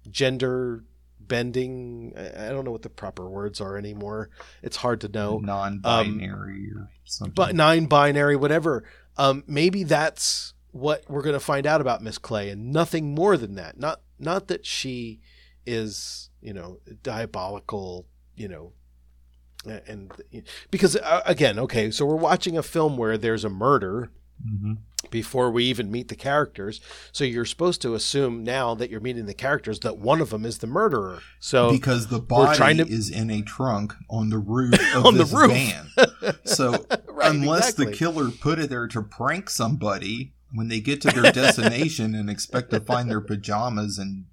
gender 0.09 0.83
bending. 1.19 2.13
I 2.17 2.49
don't 2.49 2.65
know 2.65 2.71
what 2.71 2.81
the 2.81 2.89
proper 2.89 3.29
words 3.29 3.61
are 3.61 3.77
anymore. 3.77 4.29
It's 4.61 4.77
hard 4.77 5.01
to 5.01 5.07
know. 5.07 5.37
non-binary 5.37 6.71
or 6.75 6.89
something. 7.05 7.33
But 7.33 7.55
nine 7.55 7.85
binary, 7.85 8.35
whatever. 8.35 8.83
Um, 9.17 9.43
maybe 9.47 9.83
that's 9.83 10.53
what 10.71 11.03
we're 11.07 11.21
going 11.21 11.33
to 11.33 11.39
find 11.39 11.65
out 11.65 11.81
about 11.81 12.01
Miss 12.01 12.17
Clay, 12.17 12.49
and 12.49 12.71
nothing 12.71 13.15
more 13.15 13.37
than 13.37 13.55
that. 13.55 13.79
Not 13.79 14.01
not 14.17 14.47
that 14.47 14.65
she 14.65 15.21
is, 15.65 16.29
you 16.41 16.53
know, 16.53 16.79
diabolical, 17.03 18.05
you 18.35 18.47
know, 18.47 18.73
and 19.65 20.11
because 20.71 20.95
uh, 20.95 21.21
again, 21.25 21.59
okay, 21.59 21.91
so 21.91 22.05
we're 22.05 22.15
watching 22.15 22.57
a 22.57 22.63
film 22.63 22.97
where 22.97 23.17
there's 23.17 23.43
a 23.43 23.49
murder 23.49 24.11
Mhm. 24.45 24.77
before 25.11 25.49
we 25.51 25.63
even 25.65 25.89
meet 25.91 26.07
the 26.09 26.15
characters. 26.15 26.79
So 27.11 27.23
you're 27.23 27.45
supposed 27.45 27.81
to 27.81 27.93
assume 27.95 28.43
now 28.43 28.75
that 28.75 28.89
you're 28.89 28.99
meeting 28.99 29.25
the 29.25 29.33
characters 29.33 29.79
that 29.79 29.97
one 29.97 30.21
of 30.21 30.29
them 30.29 30.45
is 30.45 30.59
the 30.59 30.67
murderer. 30.67 31.19
So 31.39 31.71
because 31.71 32.07
the 32.07 32.19
body 32.19 32.77
to- 32.77 32.87
is 32.87 33.09
in 33.09 33.29
a 33.29 33.41
trunk 33.41 33.93
on 34.09 34.29
the 34.29 34.37
roof 34.37 34.73
of 34.95 35.05
On 35.05 35.15
the 35.17 35.23
this 35.23 35.33
roof. 35.33 35.51
van. 35.51 35.87
So 36.45 36.85
Right, 37.07 37.31
unless 37.33 37.69
exactly. 37.69 37.85
the 37.85 37.91
killer 37.93 38.29
put 38.31 38.59
it 38.59 38.69
there 38.69 38.87
to 38.87 39.01
prank 39.01 39.49
somebody, 39.49 40.33
when 40.53 40.67
they 40.67 40.79
get 40.79 41.01
to 41.01 41.09
their 41.11 41.31
destination 41.31 42.15
and 42.15 42.29
expect 42.29 42.71
to 42.71 42.79
find 42.79 43.09
their 43.09 43.21
pajamas 43.21 43.97
and 43.99 44.25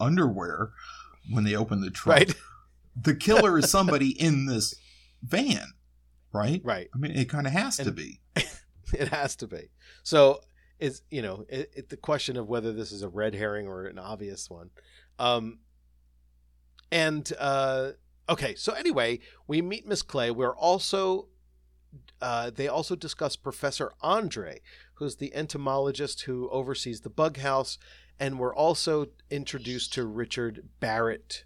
underwear 0.00 0.70
when 1.30 1.44
they 1.44 1.54
open 1.54 1.80
the 1.80 1.90
trunk, 1.90 2.18
right, 2.20 2.34
the 3.00 3.14
killer 3.14 3.58
is 3.58 3.70
somebody 3.70 4.10
in 4.20 4.46
this 4.46 4.74
van, 5.22 5.72
right? 6.32 6.60
right. 6.64 6.88
I 6.94 6.98
mean, 6.98 7.12
it 7.12 7.28
kind 7.28 7.46
of 7.46 7.52
has 7.52 7.76
to 7.78 7.90
be. 7.92 8.20
It 8.92 9.08
has 9.08 9.36
to 9.36 9.46
be. 9.46 9.70
So 10.02 10.40
it's 10.78 11.02
you 11.10 11.22
know 11.22 11.44
it, 11.48 11.70
it, 11.74 11.88
the 11.88 11.96
question 11.96 12.36
of 12.36 12.48
whether 12.48 12.72
this 12.72 12.92
is 12.92 13.02
a 13.02 13.08
red 13.08 13.34
herring 13.34 13.66
or 13.66 13.86
an 13.86 13.98
obvious 13.98 14.48
one. 14.48 14.70
Um, 15.18 15.58
and 16.90 17.30
uh, 17.38 17.90
okay, 18.28 18.54
so 18.54 18.72
anyway, 18.72 19.20
we 19.46 19.60
meet 19.60 19.86
Miss 19.86 20.02
Clay. 20.02 20.30
We're 20.30 20.56
also 20.56 21.28
uh, 22.20 22.50
they 22.50 22.68
also 22.68 22.96
discuss 22.96 23.36
Professor 23.36 23.92
Andre, 24.00 24.60
who's 24.94 25.16
the 25.16 25.34
entomologist 25.34 26.22
who 26.22 26.48
oversees 26.50 27.00
the 27.00 27.10
bug 27.10 27.38
house, 27.38 27.78
and 28.18 28.38
we're 28.38 28.54
also 28.54 29.06
introduced 29.30 29.92
to 29.94 30.04
Richard 30.04 30.68
Barrett, 30.80 31.44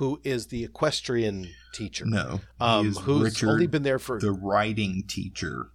who 0.00 0.18
is 0.24 0.46
the 0.46 0.64
equestrian 0.64 1.46
teacher. 1.74 2.06
No, 2.06 2.40
Um, 2.58 2.94
who's 2.94 3.22
Richard, 3.22 3.48
only 3.50 3.66
been 3.66 3.82
there 3.82 3.98
for 3.98 4.18
the 4.18 4.32
writing 4.32 5.04
teacher. 5.06 5.66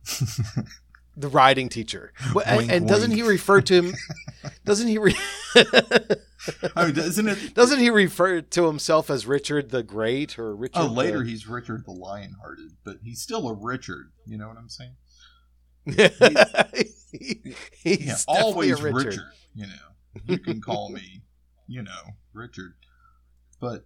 the 1.15 1.27
riding 1.27 1.69
teacher. 1.69 2.11
Well, 2.33 2.43
and, 2.47 2.57
Wink, 2.57 2.71
and 2.71 2.87
doesn't 2.87 3.11
he 3.11 3.21
refer 3.21 3.61
to 3.61 3.73
him? 3.73 3.93
Doesn't 4.65 4.87
he? 4.87 4.97
Re- 4.97 5.15
I 6.75 6.85
mean, 6.87 6.97
isn't 6.97 7.27
it? 7.27 7.53
doesn't 7.55 7.79
he 7.79 7.89
refer 7.91 8.41
to 8.41 8.65
himself 8.65 9.09
as 9.11 9.25
Richard 9.27 9.69
the 9.69 9.83
Great 9.83 10.37
or 10.39 10.55
Richard? 10.55 10.79
Oh, 10.79 10.87
later 10.87 11.19
the- 11.19 11.25
he's 11.29 11.47
Richard 11.47 11.85
the 11.85 11.93
Lionhearted, 11.93 12.71
but 12.83 12.97
he's 13.03 13.21
still 13.21 13.47
a 13.47 13.53
Richard. 13.53 14.11
You 14.25 14.37
know 14.39 14.47
what 14.47 14.57
I'm 14.57 14.69
saying? 14.69 14.95
He- 17.11 17.55
he's 17.83 18.05
Yeah, 18.07 18.15
always 18.27 18.81
Richard. 18.81 19.05
Richard. 19.05 19.23
You 19.53 19.67
know, 19.67 20.23
you 20.25 20.39
can 20.39 20.61
call 20.61 20.89
me, 20.89 21.21
you 21.67 21.81
know, 21.83 22.15
Richard. 22.33 22.73
But 23.59 23.85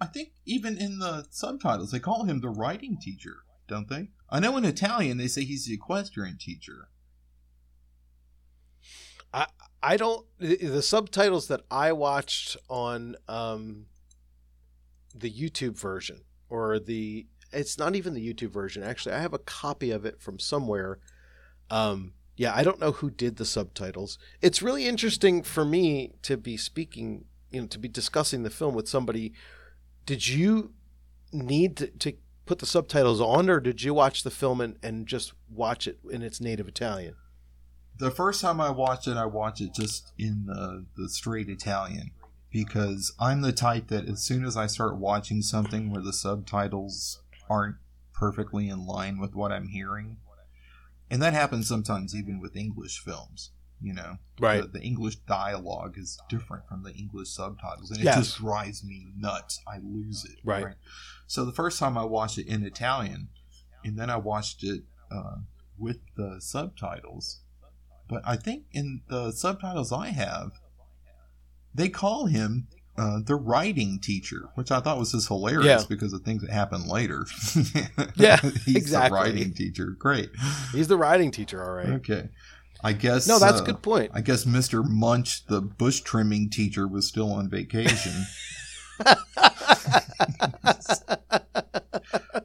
I 0.00 0.06
think 0.06 0.32
even 0.46 0.78
in 0.78 0.98
the 0.98 1.26
subtitles, 1.30 1.90
they 1.90 2.00
call 2.00 2.24
him 2.24 2.40
the 2.40 2.48
writing 2.48 2.96
teacher, 3.00 3.38
don't 3.68 3.88
they? 3.88 4.08
I 4.30 4.40
know 4.40 4.56
in 4.56 4.64
Italian 4.64 5.18
they 5.18 5.28
say 5.28 5.44
he's 5.44 5.66
the 5.66 5.74
equestrian 5.74 6.38
teacher. 6.38 6.88
I 9.32 9.46
I 9.82 9.96
don't. 9.96 10.26
The 10.38 10.82
subtitles 10.82 11.48
that 11.48 11.62
I 11.70 11.92
watched 11.92 12.56
on 12.68 13.16
um, 13.28 13.86
the 15.14 15.30
YouTube 15.30 15.78
version 15.78 16.22
or 16.48 16.78
the 16.78 17.26
it's 17.52 17.78
not 17.78 17.96
even 17.96 18.14
the 18.14 18.34
YouTube 18.34 18.50
version. 18.50 18.82
Actually, 18.82 19.14
I 19.14 19.20
have 19.20 19.34
a 19.34 19.38
copy 19.38 19.90
of 19.90 20.04
it 20.04 20.20
from 20.20 20.38
somewhere. 20.38 20.98
Um, 21.70 22.12
yeah, 22.36 22.54
I 22.54 22.62
don't 22.62 22.80
know 22.80 22.92
who 22.92 23.10
did 23.10 23.36
the 23.36 23.44
subtitles. 23.44 24.18
It's 24.40 24.62
really 24.62 24.86
interesting 24.86 25.42
for 25.42 25.64
me 25.64 26.12
to 26.22 26.36
be 26.36 26.56
speaking, 26.56 27.24
you 27.50 27.62
know, 27.62 27.66
to 27.68 27.78
be 27.78 27.88
discussing 27.88 28.42
the 28.42 28.50
film 28.50 28.74
with 28.74 28.88
somebody. 28.88 29.32
Did 30.10 30.26
you 30.26 30.72
need 31.32 31.76
to, 31.76 31.86
to 31.86 32.14
put 32.44 32.58
the 32.58 32.66
subtitles 32.66 33.20
on, 33.20 33.48
or 33.48 33.60
did 33.60 33.84
you 33.84 33.94
watch 33.94 34.24
the 34.24 34.30
film 34.32 34.60
and, 34.60 34.76
and 34.82 35.06
just 35.06 35.34
watch 35.48 35.86
it 35.86 36.00
in 36.10 36.20
its 36.20 36.40
native 36.40 36.66
Italian? 36.66 37.14
The 37.96 38.10
first 38.10 38.40
time 38.40 38.60
I 38.60 38.70
watched 38.70 39.06
it, 39.06 39.16
I 39.16 39.26
watched 39.26 39.60
it 39.60 39.72
just 39.72 40.10
in 40.18 40.46
the, 40.46 40.84
the 40.96 41.08
straight 41.08 41.48
Italian 41.48 42.10
because 42.50 43.14
I'm 43.20 43.42
the 43.42 43.52
type 43.52 43.86
that 43.86 44.08
as 44.08 44.20
soon 44.24 44.44
as 44.44 44.56
I 44.56 44.66
start 44.66 44.96
watching 44.96 45.42
something 45.42 45.92
where 45.92 46.02
the 46.02 46.12
subtitles 46.12 47.22
aren't 47.48 47.76
perfectly 48.12 48.68
in 48.68 48.84
line 48.84 49.20
with 49.20 49.36
what 49.36 49.52
I'm 49.52 49.68
hearing, 49.68 50.16
and 51.08 51.22
that 51.22 51.34
happens 51.34 51.68
sometimes 51.68 52.16
even 52.16 52.40
with 52.40 52.56
English 52.56 52.98
films. 52.98 53.52
You 53.82 53.94
know, 53.94 54.18
Right. 54.38 54.60
The, 54.62 54.78
the 54.78 54.82
English 54.82 55.16
dialogue 55.26 55.96
is 55.96 56.18
different 56.28 56.66
from 56.68 56.82
the 56.82 56.92
English 56.92 57.30
subtitles, 57.30 57.90
and 57.90 58.00
it 58.00 58.04
Yes. 58.04 58.16
just 58.18 58.36
drives 58.38 58.84
me 58.84 59.12
nuts. 59.16 59.60
I 59.66 59.78
lose 59.78 60.24
it. 60.24 60.36
Right. 60.44 60.74
So 61.26 61.44
the 61.46 61.52
first 61.52 61.78
time 61.78 61.96
I 61.96 62.04
watched 62.04 62.36
it 62.38 62.46
in 62.46 62.62
Italian, 62.64 63.28
and 63.84 63.98
then 63.98 64.10
I 64.10 64.16
watched 64.16 64.62
it 64.64 64.82
uh, 65.10 65.36
with 65.78 65.98
the 66.16 66.36
subtitles. 66.40 67.40
But 68.08 68.22
I 68.26 68.36
think 68.36 68.64
in 68.72 69.00
the 69.08 69.30
subtitles 69.32 69.92
I 69.92 70.08
have, 70.08 70.52
they 71.74 71.88
call 71.88 72.26
him 72.26 72.66
uh, 72.98 73.20
the 73.24 73.36
writing 73.36 73.98
teacher, 73.98 74.50
which 74.56 74.70
I 74.70 74.80
thought 74.80 74.98
was 74.98 75.12
just 75.12 75.28
hilarious 75.28 75.64
Yeah. 75.82 75.86
because 75.88 76.12
of 76.12 76.22
things 76.22 76.42
that 76.42 76.50
happen 76.50 76.86
later. 76.86 77.24
Yeah, 78.16 78.36
he's 78.66 78.76
exactly. 78.76 79.18
the 79.18 79.24
writing 79.24 79.54
teacher. 79.54 79.86
Great. 79.98 80.30
He's 80.72 80.88
the 80.88 80.98
writing 80.98 81.30
teacher, 81.30 81.62
all 81.64 81.72
right. 81.76 81.88
Okay. 82.00 82.28
I 82.82 82.92
guess. 82.92 83.26
No, 83.26 83.38
that's 83.38 83.60
uh, 83.60 83.64
a 83.64 83.66
good 83.66 83.82
point. 83.82 84.10
I 84.14 84.20
guess 84.20 84.44
Mr. 84.44 84.86
Munch, 84.86 85.46
the 85.46 85.60
bush 85.60 86.00
trimming 86.00 86.50
teacher, 86.50 86.86
was 86.88 87.06
still 87.06 87.32
on 87.32 87.48
vacation. 87.48 88.12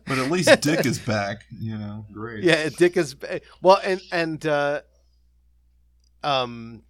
but 0.05 0.17
at 0.17 0.31
least 0.31 0.61
Dick 0.61 0.85
is 0.85 0.99
back. 0.99 1.45
You 1.59 1.77
know, 1.77 2.05
great. 2.11 2.43
yeah, 2.43 2.69
Dick 2.69 2.97
is 2.97 3.15
well, 3.61 3.79
and 3.83 4.01
and 4.11 4.45
uh, 4.45 4.81
um, 6.23 6.83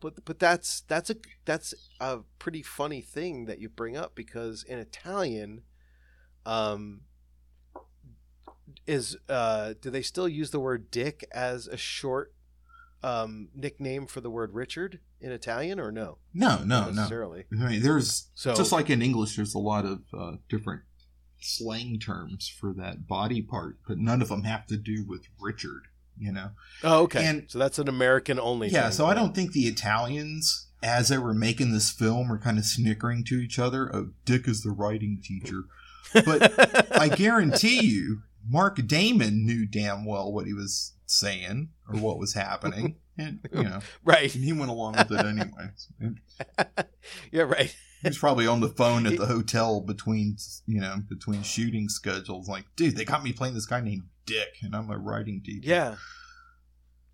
but 0.00 0.24
but 0.24 0.38
that's 0.38 0.82
that's 0.82 1.10
a 1.10 1.16
that's 1.44 1.74
a 2.00 2.18
pretty 2.38 2.62
funny 2.62 3.00
thing 3.00 3.46
that 3.46 3.60
you 3.60 3.68
bring 3.68 3.96
up 3.96 4.14
because 4.14 4.64
in 4.64 4.78
Italian, 4.78 5.62
um, 6.44 7.02
is 8.86 9.16
uh, 9.28 9.74
do 9.80 9.90
they 9.90 10.02
still 10.02 10.28
use 10.28 10.50
the 10.50 10.60
word 10.60 10.90
Dick 10.90 11.24
as 11.32 11.66
a 11.66 11.76
short 11.76 12.32
um 13.02 13.48
nickname 13.54 14.06
for 14.06 14.20
the 14.22 14.30
word 14.30 14.54
Richard 14.54 15.00
in 15.20 15.30
Italian 15.32 15.78
or 15.78 15.92
no? 15.92 16.18
No, 16.32 16.64
Not 16.64 16.94
no, 16.94 17.08
no. 17.08 17.34
I 17.64 17.70
mean, 17.70 17.82
there's 17.82 18.28
So 18.34 18.54
just 18.54 18.72
like 18.72 18.90
in 18.90 19.02
English, 19.02 19.36
there's 19.36 19.54
a 19.54 19.58
lot 19.58 19.84
of 19.84 20.02
uh, 20.18 20.32
different 20.48 20.82
slang 21.40 21.98
terms 21.98 22.48
for 22.48 22.72
that 22.74 23.06
body 23.06 23.42
part, 23.42 23.78
but 23.86 23.98
none 23.98 24.22
of 24.22 24.28
them 24.28 24.44
have 24.44 24.66
to 24.68 24.76
do 24.76 25.04
with 25.06 25.26
Richard. 25.40 25.82
You 26.16 26.30
know. 26.32 26.50
oh, 26.84 27.02
okay. 27.02 27.26
and- 27.26 27.50
so 27.50 27.58
that's 27.58 27.78
an 27.80 27.88
American 27.88 28.38
only. 28.38 28.68
Yeah, 28.68 28.84
thing. 28.84 28.92
so 28.92 29.06
I 29.06 29.14
don't 29.14 29.34
think 29.34 29.50
the 29.52 29.66
Italians, 29.66 30.68
as 30.80 31.08
they 31.08 31.18
were 31.18 31.34
making 31.34 31.72
this 31.72 31.90
film, 31.90 32.28
were 32.28 32.38
kind 32.38 32.56
of 32.56 32.64
snickering 32.64 33.24
to 33.24 33.34
each 33.34 33.58
other. 33.58 33.90
Oh, 33.94 34.10
Dick 34.24 34.46
is 34.46 34.62
the 34.62 34.70
writing 34.70 35.20
teacher. 35.22 35.62
But 36.24 36.96
I 36.96 37.08
guarantee 37.08 37.84
you, 37.84 38.20
Mark 38.48 38.86
Damon 38.86 39.46
knew 39.46 39.66
damn 39.66 40.04
well 40.04 40.32
what 40.32 40.46
he 40.46 40.52
was 40.52 40.92
saying 41.06 41.70
or 41.88 41.98
what 41.98 42.18
was 42.18 42.34
happening. 42.34 42.96
And, 43.16 43.38
you 43.52 43.62
know, 43.62 43.78
right. 44.04 44.28
he 44.28 44.52
went 44.52 44.72
along 44.72 44.96
with 44.96 45.12
it 45.12 45.24
anyway. 45.24 45.70
Yeah, 47.30 47.42
right. 47.42 47.72
he 48.02 48.08
was 48.08 48.18
probably 48.18 48.48
on 48.48 48.58
the 48.58 48.70
phone 48.70 49.06
at 49.06 49.16
the 49.16 49.26
hotel 49.26 49.80
between, 49.80 50.36
you 50.66 50.80
know, 50.80 50.96
between 51.08 51.44
shooting 51.44 51.88
schedules. 51.88 52.48
Like, 52.48 52.64
dude, 52.74 52.96
they 52.96 53.04
got 53.04 53.22
me 53.22 53.32
playing 53.32 53.54
this 53.54 53.66
guy 53.66 53.80
named 53.80 54.02
Dick, 54.26 54.56
and 54.62 54.74
I'm 54.74 54.90
a 54.90 54.98
writing 54.98 55.42
teacher. 55.44 55.68
Yeah. 55.68 55.94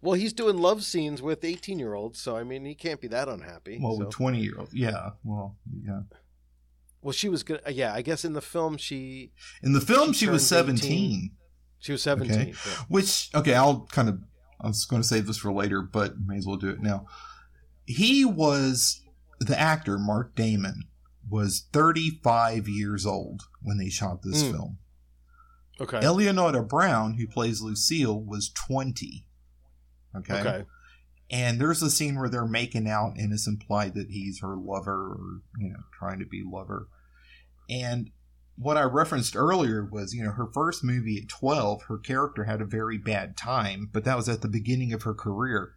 Well, 0.00 0.14
he's 0.14 0.32
doing 0.32 0.56
love 0.56 0.82
scenes 0.82 1.20
with 1.20 1.44
18 1.44 1.78
year 1.78 1.92
olds, 1.92 2.18
so 2.18 2.34
I 2.36 2.44
mean, 2.44 2.64
he 2.64 2.74
can't 2.74 3.00
be 3.00 3.08
that 3.08 3.28
unhappy. 3.28 3.78
Well, 3.78 3.96
so. 3.96 4.04
with 4.06 4.10
20 4.10 4.38
year 4.38 4.54
old. 4.58 4.70
Yeah. 4.72 5.10
Well, 5.22 5.56
yeah. 5.84 6.00
Well, 7.02 7.12
she 7.12 7.28
was 7.28 7.42
gonna. 7.42 7.60
Yeah, 7.70 7.94
I 7.94 8.02
guess 8.02 8.24
in 8.24 8.32
the 8.34 8.40
film 8.40 8.76
she 8.76 9.32
In 9.62 9.72
the 9.72 9.80
film, 9.80 10.12
She 10.12 10.26
she, 10.26 10.30
was 10.30 10.48
turned 10.48 10.68
18. 10.78 10.80
17. 10.80 11.30
she 11.78 11.92
was 11.92 12.02
17. 12.02 12.32
Okay. 12.32 12.46
yeah. 12.50 12.72
Which 12.88 13.30
okay, 13.34 13.54
I'll 13.54 13.86
kind 13.92 14.08
of 14.08 14.18
I 14.60 14.66
was 14.68 14.84
going 14.84 15.00
to 15.00 15.08
save 15.08 15.26
this 15.26 15.38
for 15.38 15.52
later, 15.52 15.80
but 15.80 16.14
may 16.26 16.36
as 16.36 16.46
well 16.46 16.56
do 16.56 16.68
it 16.68 16.80
now. 16.82 17.06
He 17.86 18.24
was 18.26 19.00
the 19.38 19.58
actor 19.58 19.98
Mark 19.98 20.34
Damon 20.34 20.82
was 21.28 21.64
35 21.72 22.68
years 22.68 23.06
old 23.06 23.42
when 23.62 23.78
they 23.78 23.88
shot 23.88 24.22
this 24.22 24.42
Mm. 24.42 24.50
film. 24.50 24.78
Okay. 25.80 26.00
Eleonora 26.04 26.62
Brown, 26.62 27.14
who 27.14 27.26
plays 27.26 27.62
Lucille, 27.62 28.20
was 28.22 28.50
20. 28.50 29.24
Okay. 30.18 30.40
Okay. 30.40 30.64
And 31.30 31.60
there's 31.60 31.82
a 31.82 31.90
scene 31.90 32.18
where 32.18 32.28
they're 32.28 32.44
making 32.44 32.88
out, 32.88 33.14
and 33.16 33.32
it's 33.32 33.46
implied 33.46 33.94
that 33.94 34.10
he's 34.10 34.40
her 34.40 34.56
lover 34.56 35.12
or, 35.12 35.42
you 35.58 35.70
know, 35.70 35.84
trying 35.96 36.18
to 36.18 36.26
be 36.26 36.42
lover. 36.44 36.88
And 37.68 38.10
what 38.56 38.76
I 38.76 38.82
referenced 38.82 39.36
earlier 39.36 39.88
was, 39.90 40.12
you 40.12 40.24
know, 40.24 40.32
her 40.32 40.48
first 40.52 40.82
movie 40.82 41.18
at 41.22 41.28
12, 41.28 41.84
her 41.84 41.98
character 41.98 42.44
had 42.44 42.60
a 42.60 42.66
very 42.66 42.98
bad 42.98 43.36
time, 43.36 43.88
but 43.92 44.04
that 44.04 44.16
was 44.16 44.28
at 44.28 44.42
the 44.42 44.48
beginning 44.48 44.92
of 44.92 45.04
her 45.04 45.14
career. 45.14 45.72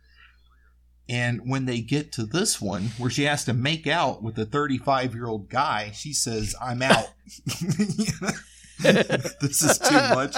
And 1.08 1.42
when 1.46 1.66
they 1.66 1.82
get 1.82 2.12
to 2.14 2.26
this 2.26 2.60
one, 2.62 2.92
where 2.98 3.12
she 3.12 3.24
has 3.24 3.46
to 3.46 3.54
make 3.54 3.86
out 3.88 4.24
with 4.24 4.40
a 4.40 4.46
35 4.46 5.14
year 5.14 5.28
old 5.28 5.50
guy, 5.50 5.92
she 5.92 6.14
says, 6.14 6.56
I'm 6.62 6.82
out. 6.82 7.08
this 8.80 9.62
is 9.62 9.78
too 9.78 9.94
much. 9.94 10.36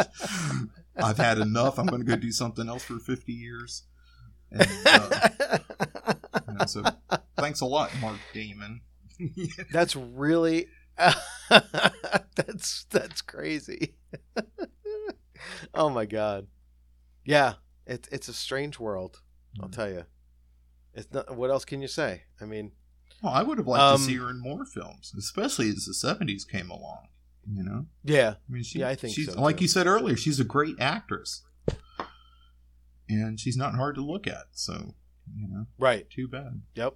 I've 0.97 1.17
had 1.17 1.38
enough. 1.38 1.80
I'm 1.80 1.86
going 1.86 2.01
to 2.04 2.08
go 2.08 2.15
do 2.15 2.32
something 2.32 2.67
else 2.67 2.84
for 2.84 2.99
50 2.99 3.32
years. 3.32 3.84
And, 4.51 4.67
uh, 4.86 5.58
you 6.47 6.53
know, 6.60 6.65
so 6.65 6.84
thanks 7.38 7.62
a 7.62 7.65
lot, 7.65 7.91
Mark 8.01 8.17
Damon. 8.34 8.81
that's 9.71 9.95
really 9.95 10.67
that's 12.36 12.86
that's 12.89 13.21
crazy. 13.21 13.95
oh 15.73 15.89
my 15.89 16.05
god. 16.05 16.47
Yeah, 17.25 17.53
it's 17.86 18.08
it's 18.10 18.27
a 18.27 18.34
strange 18.34 18.79
world. 18.79 19.21
I'll 19.62 19.69
tell 19.69 19.89
you. 19.89 20.03
It's 20.93 21.12
not. 21.12 21.36
What 21.36 21.49
else 21.49 21.65
can 21.65 21.81
you 21.81 21.88
say? 21.88 22.23
I 22.41 22.45
mean, 22.45 22.71
Well, 23.21 23.34
I 23.34 23.41
would 23.43 23.58
have 23.58 23.67
liked 23.67 23.81
Um, 23.84 23.97
to 23.97 24.03
see 24.03 24.15
her 24.15 24.29
in 24.29 24.39
more 24.39 24.65
films, 24.65 25.13
especially 25.17 25.69
as 25.69 25.86
the 25.86 25.93
70s 25.93 26.47
came 26.47 26.69
along. 26.69 27.08
You 27.51 27.63
know, 27.63 27.86
yeah, 28.03 28.36
I 28.49 28.51
mean, 28.51 28.63
she, 28.63 28.79
Yeah, 28.79 28.89
I 28.89 28.95
think 28.95 29.13
she's 29.13 29.31
so, 29.31 29.39
like 29.39 29.58
too. 29.58 29.65
you 29.65 29.67
said 29.67 29.86
earlier, 29.86 30.15
she's 30.17 30.39
a 30.39 30.43
great 30.43 30.75
actress, 30.79 31.43
and 33.09 33.39
she's 33.39 33.57
not 33.57 33.75
hard 33.75 33.95
to 33.95 34.01
look 34.01 34.27
at. 34.27 34.45
So, 34.51 34.95
you 35.35 35.47
know, 35.47 35.65
right. 35.77 36.09
too 36.09 36.27
bad. 36.27 36.61
Yep. 36.75 36.95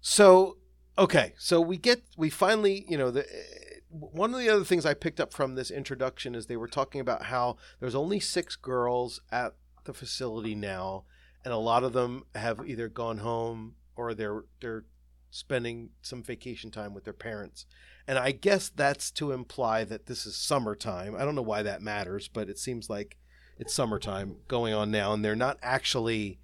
So, 0.00 0.58
okay, 0.98 1.34
so 1.38 1.60
we 1.60 1.76
get 1.76 2.02
we 2.16 2.28
finally, 2.28 2.84
you 2.88 2.98
know, 2.98 3.10
the 3.10 3.22
eh, 3.22 3.78
one 3.88 4.32
of 4.32 4.40
the 4.40 4.48
other 4.48 4.64
things 4.64 4.86
I 4.86 4.94
picked 4.94 5.20
up 5.20 5.32
from 5.32 5.54
this 5.54 5.70
introduction 5.70 6.34
is 6.34 6.46
they 6.46 6.56
were 6.56 6.68
talking 6.68 7.00
about 7.00 7.24
how 7.24 7.56
there's 7.78 7.94
only 7.94 8.18
six 8.18 8.56
girls 8.56 9.20
at 9.30 9.54
the 9.84 9.92
facility 9.92 10.54
now, 10.54 11.04
and 11.44 11.52
a 11.52 11.58
lot 11.58 11.84
of 11.84 11.92
them 11.92 12.24
have 12.34 12.66
either 12.66 12.88
gone 12.88 13.18
home 13.18 13.74
or 13.94 14.14
they're 14.14 14.44
they're 14.60 14.84
spending 15.30 15.90
some 16.02 16.22
vacation 16.22 16.70
time 16.70 16.94
with 16.94 17.04
their 17.04 17.12
parents. 17.12 17.64
And 18.06 18.18
I 18.18 18.32
guess 18.32 18.68
that's 18.68 19.10
to 19.12 19.32
imply 19.32 19.84
that 19.84 20.06
this 20.06 20.26
is 20.26 20.36
summertime. 20.36 21.14
I 21.16 21.24
don't 21.24 21.34
know 21.34 21.42
why 21.42 21.62
that 21.62 21.80
matters, 21.80 22.28
but 22.28 22.48
it 22.48 22.58
seems 22.58 22.90
like 22.90 23.16
it's 23.62 23.74
summertime 23.74 24.36
going 24.48 24.74
on 24.74 24.90
now, 24.90 25.12
and 25.12 25.24
they're 25.24 25.36
not 25.36 25.56
actually 25.62 26.38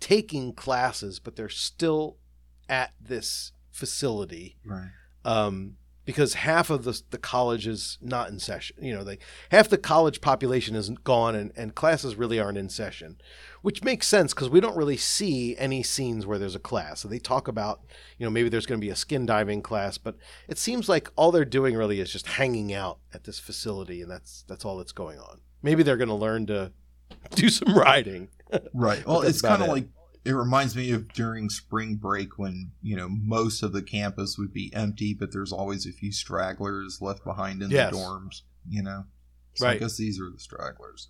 taking 0.00 0.52
classes, 0.52 1.18
but 1.18 1.34
they're 1.36 1.48
still 1.48 2.16
at 2.68 2.92
this 3.00 3.52
facility 3.70 4.56
Right. 4.64 4.90
um, 5.24 5.76
because 6.04 6.34
half 6.34 6.70
of 6.70 6.84
the, 6.84 7.02
the 7.10 7.18
college 7.18 7.66
is 7.66 7.98
not 8.00 8.30
in 8.30 8.38
session. 8.38 8.76
You 8.80 8.94
know, 8.94 9.04
they 9.04 9.18
half 9.50 9.68
the 9.68 9.76
college 9.76 10.20
population 10.20 10.74
is 10.74 10.88
gone, 11.04 11.34
and, 11.34 11.52
and 11.56 11.74
classes 11.74 12.16
really 12.16 12.38
aren't 12.40 12.56
in 12.58 12.68
session, 12.68 13.20
which 13.62 13.82
makes 13.84 14.06
sense 14.08 14.32
because 14.32 14.48
we 14.48 14.60
don't 14.60 14.76
really 14.76 14.96
see 14.96 15.56
any 15.58 15.82
scenes 15.82 16.24
where 16.26 16.38
there's 16.38 16.54
a 16.54 16.58
class. 16.60 17.00
So 17.00 17.08
they 17.08 17.18
talk 17.18 17.46
about, 17.48 17.80
you 18.18 18.24
know, 18.24 18.30
maybe 18.30 18.48
there's 18.48 18.66
going 18.66 18.80
to 18.80 18.86
be 18.86 18.90
a 18.90 18.96
skin 18.96 19.26
diving 19.26 19.60
class, 19.62 19.98
but 19.98 20.16
it 20.48 20.56
seems 20.58 20.88
like 20.88 21.10
all 21.16 21.30
they're 21.30 21.44
doing 21.44 21.76
really 21.76 22.00
is 22.00 22.12
just 22.12 22.26
hanging 22.26 22.72
out 22.72 22.98
at 23.12 23.24
this 23.24 23.38
facility, 23.38 24.00
and 24.02 24.10
that's 24.10 24.44
that's 24.48 24.64
all 24.64 24.78
that's 24.78 24.92
going 24.92 25.18
on. 25.18 25.40
Maybe 25.62 25.82
they're 25.82 25.96
going 25.96 26.08
to 26.08 26.14
learn 26.14 26.46
to 26.46 26.72
do 27.34 27.48
some 27.48 27.76
riding. 27.76 28.28
Right. 28.72 29.02
Well, 29.06 29.22
it's 29.22 29.42
kind 29.42 29.62
of 29.62 29.68
it. 29.68 29.72
like 29.72 29.88
it 30.24 30.32
reminds 30.32 30.74
me 30.76 30.90
of 30.90 31.12
during 31.12 31.48
spring 31.48 31.96
break 31.96 32.38
when 32.38 32.72
you 32.82 32.96
know 32.96 33.08
most 33.08 33.62
of 33.62 33.72
the 33.72 33.82
campus 33.82 34.36
would 34.38 34.52
be 34.52 34.72
empty, 34.74 35.14
but 35.14 35.32
there's 35.32 35.52
always 35.52 35.86
a 35.86 35.92
few 35.92 36.12
stragglers 36.12 36.98
left 37.00 37.24
behind 37.24 37.62
in 37.62 37.70
Yes. 37.70 37.92
the 37.92 37.98
dorms. 37.98 38.42
You 38.68 38.82
know, 38.82 39.04
so 39.54 39.66
I 39.66 39.70
Right. 39.70 39.80
guess 39.80 39.96
these 39.96 40.20
are 40.20 40.30
the 40.30 40.38
stragglers. 40.40 41.08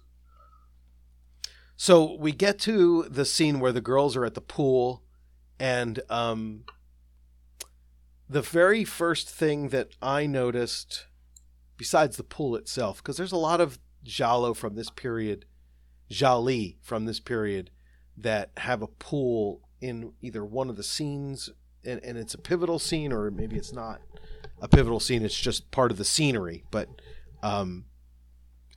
So 1.77 2.15
we 2.17 2.33
get 2.33 2.59
to 2.61 3.05
the 3.09 3.25
scene 3.25 3.61
where 3.61 3.73
the 3.73 3.81
girls 3.81 4.17
are 4.17 4.25
at 4.25 4.35
the 4.35 4.41
pool, 4.41 5.05
and 5.61 6.01
um, 6.11 6.65
the 8.29 8.43
very 8.43 8.85
first 8.85 9.29
thing 9.31 9.69
that 9.69 9.91
I 10.03 10.27
noticed, 10.27 11.07
besides 11.77 12.17
the 12.17 12.25
pool 12.25 12.57
itself, 12.57 12.99
because 12.99 13.17
there's 13.17 13.33
a 13.33 13.37
lot 13.37 13.61
of 13.61 13.79
giallo 14.05 14.55
from 14.55 14.75
this 14.75 14.91
period, 14.91 15.45
gialli 16.11 16.79
from 16.83 17.05
this 17.05 17.21
period, 17.21 17.71
that 18.17 18.51
have 18.59 18.83
a 18.83 18.87
pool 18.87 19.61
in 19.81 20.13
either 20.21 20.45
one 20.45 20.69
of 20.69 20.77
the 20.77 20.83
scenes, 20.83 21.51
and, 21.85 22.03
and 22.03 22.19
it's 22.19 22.35
a 22.35 22.39
pivotal 22.39 22.79
scene, 22.79 23.13
or 23.13 23.31
maybe 23.31 23.57
it's 23.57 23.73
not 23.73 24.01
a 24.61 24.69
pivotal 24.69 25.01
scene; 25.01 25.25
it's 25.25 25.39
just 25.39 25.71
part 25.71 25.91
of 25.91 25.99
the 25.99 26.05
scenery. 26.05 26.65
But 26.71 26.89
um, 27.43 27.85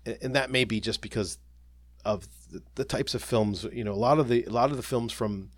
and 0.06 0.36
that 0.36 0.52
may 0.52 0.64
be 0.64 0.80
just 0.80 1.02
because 1.02 1.38
of 2.06 2.28
the, 2.52 2.62
the 2.76 2.86
types 2.86 3.14
of 3.16 3.24
films. 3.24 3.66
You 3.72 3.84
know, 3.84 3.94
a 3.94 3.94
lot 3.94 4.20
of 4.20 4.28
the 4.28 4.44
a 4.46 4.52
lot 4.52 4.72
of 4.72 4.78
the 4.78 4.84
films 4.84 5.12
from 5.12 5.52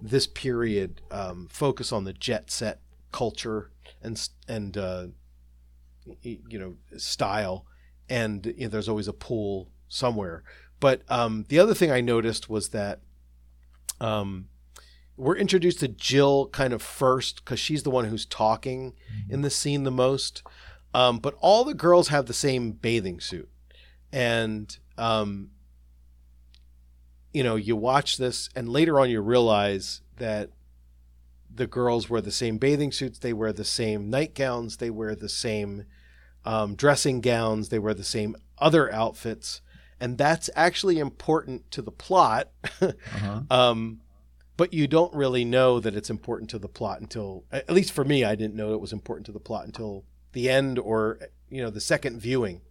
this 0.00 0.26
period 0.26 1.00
um, 1.10 1.48
focus 1.50 1.92
on 1.92 2.04
the 2.04 2.12
jet 2.12 2.50
set 2.50 2.80
culture 3.12 3.70
and 4.02 4.28
and 4.48 4.76
uh, 4.76 5.06
you 6.22 6.58
know 6.58 6.76
style, 6.96 7.66
and 8.08 8.46
you 8.46 8.64
know, 8.64 8.68
there's 8.68 8.88
always 8.88 9.08
a 9.08 9.12
pool 9.12 9.70
somewhere. 9.88 10.42
But 10.80 11.02
um, 11.08 11.46
the 11.48 11.58
other 11.58 11.74
thing 11.74 11.90
I 11.90 12.00
noticed 12.00 12.48
was 12.50 12.70
that 12.70 13.00
um, 14.00 14.48
we're 15.16 15.36
introduced 15.36 15.80
to 15.80 15.88
Jill 15.88 16.48
kind 16.48 16.72
of 16.72 16.82
first 16.82 17.44
because 17.44 17.58
she's 17.58 17.82
the 17.82 17.90
one 17.90 18.06
who's 18.06 18.26
talking 18.26 18.92
in 19.28 19.42
the 19.42 19.50
scene 19.50 19.84
the 19.84 19.90
most. 19.90 20.42
Um, 20.92 21.18
but 21.18 21.34
all 21.40 21.64
the 21.64 21.74
girls 21.74 22.08
have 22.08 22.26
the 22.26 22.34
same 22.34 22.72
bathing 22.72 23.20
suit, 23.20 23.50
and 24.12 24.76
um, 24.96 25.50
you 27.32 27.42
know 27.42 27.56
you 27.56 27.76
watch 27.76 28.16
this, 28.16 28.48
and 28.54 28.68
later 28.68 28.98
on 28.98 29.10
you 29.10 29.20
realize 29.20 30.00
that 30.16 30.50
the 31.54 31.66
girls 31.66 32.08
wear 32.08 32.20
the 32.20 32.30
same 32.30 32.58
bathing 32.58 32.92
suits, 32.92 33.18
they 33.18 33.32
wear 33.32 33.52
the 33.52 33.64
same 33.64 34.10
nightgowns, 34.10 34.76
they 34.76 34.90
wear 34.90 35.14
the 35.14 35.28
same 35.28 35.84
um, 36.46 36.74
dressing 36.76 37.20
gowns, 37.20 37.68
they 37.68 37.78
wear 37.78 37.92
the 37.94 38.04
same 38.04 38.36
other 38.58 38.90
outfits, 38.92 39.60
and 40.00 40.16
that's 40.16 40.48
actually 40.56 40.98
important 40.98 41.70
to 41.72 41.82
the 41.82 41.90
plot. 41.92 42.50
Uh-huh. 42.80 43.40
um, 43.50 44.00
but 44.56 44.72
you 44.72 44.86
don't 44.86 45.14
really 45.14 45.44
know 45.44 45.80
that 45.80 45.94
it's 45.94 46.08
important 46.08 46.48
to 46.50 46.58
the 46.58 46.68
plot 46.68 47.00
until, 47.02 47.44
at 47.52 47.68
least 47.70 47.92
for 47.92 48.04
me, 48.04 48.24
I 48.24 48.34
didn't 48.34 48.54
know 48.54 48.72
it 48.72 48.80
was 48.80 48.92
important 48.92 49.26
to 49.26 49.32
the 49.32 49.40
plot 49.40 49.66
until 49.66 50.04
the 50.32 50.48
end 50.48 50.78
or 50.78 51.18
you 51.50 51.62
know 51.62 51.68
the 51.70 51.80
second 51.80 52.20
viewing. 52.20 52.62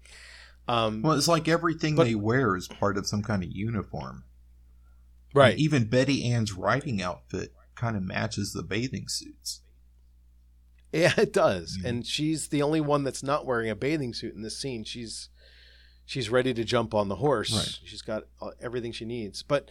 Um, 0.67 1.03
Well, 1.03 1.15
it's 1.15 1.27
like 1.27 1.47
everything 1.47 1.95
But- 1.95 2.05
they 2.05 2.15
wear 2.15 2.55
is 2.55 2.67
part 2.67 2.97
of 2.97 3.05
some 3.05 3.21
kind 3.21 3.43
of 3.43 3.51
uniform. 3.51 4.23
right. 5.33 5.57
Even 5.59 5.85
Betty 5.85 6.23
Ann's 6.31 6.53
riding 6.53 7.01
outfit 7.03 7.53
kind 7.75 7.95
of 7.95 8.03
matches 8.03 8.53
the 8.53 8.63
bathing 8.63 9.07
suits. 9.07 9.61
Yeah, 10.95 11.13
it 11.17 11.33
does. 11.33 11.77
Mhm. 11.77 11.85
And 11.85 12.07
she's 12.07 12.47
the 12.47 12.61
only 12.61 12.81
one 12.81 13.03
that's 13.03 13.23
not 13.23 13.45
wearing 13.45 13.69
a 13.69 13.75
bathing 13.75 14.13
suit 14.13 14.33
in 14.35 14.41
this 14.41 14.57
scene. 14.57 14.83
She's 14.83 15.29
she's 16.05 16.29
ready 16.29 16.53
to 16.53 16.63
jump 16.63 16.93
on 16.93 17.07
the 17.09 17.15
horse. 17.17 17.51
Right. 17.53 17.79
She's 17.83 18.01
got 18.01 18.23
uh, 18.41 18.51
everything 18.61 18.91
she 18.91 19.05
needs. 19.05 19.43
But 19.43 19.69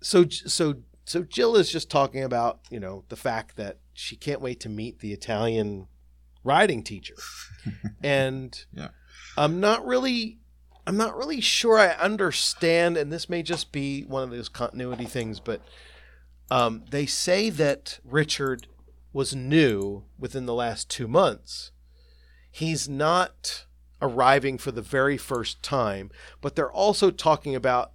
so 0.00 0.28
so 0.28 0.76
so 1.04 1.22
Jill 1.22 1.56
is 1.56 1.70
just 1.72 1.90
talking 1.90 2.22
about, 2.22 2.60
you 2.70 2.78
know, 2.78 3.04
the 3.08 3.16
fact 3.16 3.56
that 3.56 3.78
she 3.94 4.14
can't 4.16 4.40
wait 4.42 4.60
to 4.60 4.68
meet 4.68 4.98
the 5.00 5.12
Italian 5.12 5.86
riding 6.44 6.82
teacher. 6.82 7.16
and 8.02 8.64
Yeah. 8.72 8.88
I'm 9.36 9.60
not 9.60 9.86
really 9.86 10.38
I'm 10.86 10.96
not 10.96 11.16
really 11.16 11.40
sure 11.40 11.78
I 11.78 11.88
understand 11.88 12.96
and 12.96 13.12
this 13.12 13.28
may 13.28 13.42
just 13.42 13.72
be 13.72 14.02
one 14.02 14.22
of 14.22 14.30
those 14.30 14.48
continuity 14.48 15.04
things, 15.06 15.38
but 15.40 15.60
um, 16.50 16.84
they 16.90 17.04
say 17.06 17.50
that 17.50 17.98
Richard 18.04 18.66
was 19.18 19.34
new 19.34 20.04
within 20.16 20.46
the 20.46 20.54
last 20.54 20.88
two 20.88 21.08
months. 21.08 21.72
He's 22.52 22.88
not 22.88 23.66
arriving 24.00 24.58
for 24.58 24.70
the 24.70 24.80
very 24.80 25.16
first 25.16 25.60
time, 25.60 26.12
but 26.40 26.54
they're 26.54 26.70
also 26.70 27.10
talking 27.10 27.56
about 27.56 27.90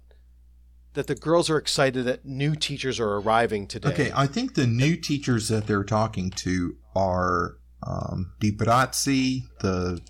that 0.92 1.06
the 1.06 1.14
girls 1.14 1.48
are 1.48 1.56
excited 1.56 2.04
that 2.04 2.26
new 2.26 2.54
teachers 2.54 3.00
are 3.00 3.14
arriving 3.14 3.66
today. 3.66 3.88
Okay, 3.88 4.12
I 4.14 4.26
think 4.26 4.52
the 4.52 4.66
new 4.66 4.96
teachers 4.96 5.48
that 5.48 5.66
they're 5.66 5.82
talking 5.82 6.28
to 6.32 6.76
are 6.94 7.56
um, 7.82 8.34
Di 8.38 8.52
Brazzi, 8.52 9.44
the 9.60 10.02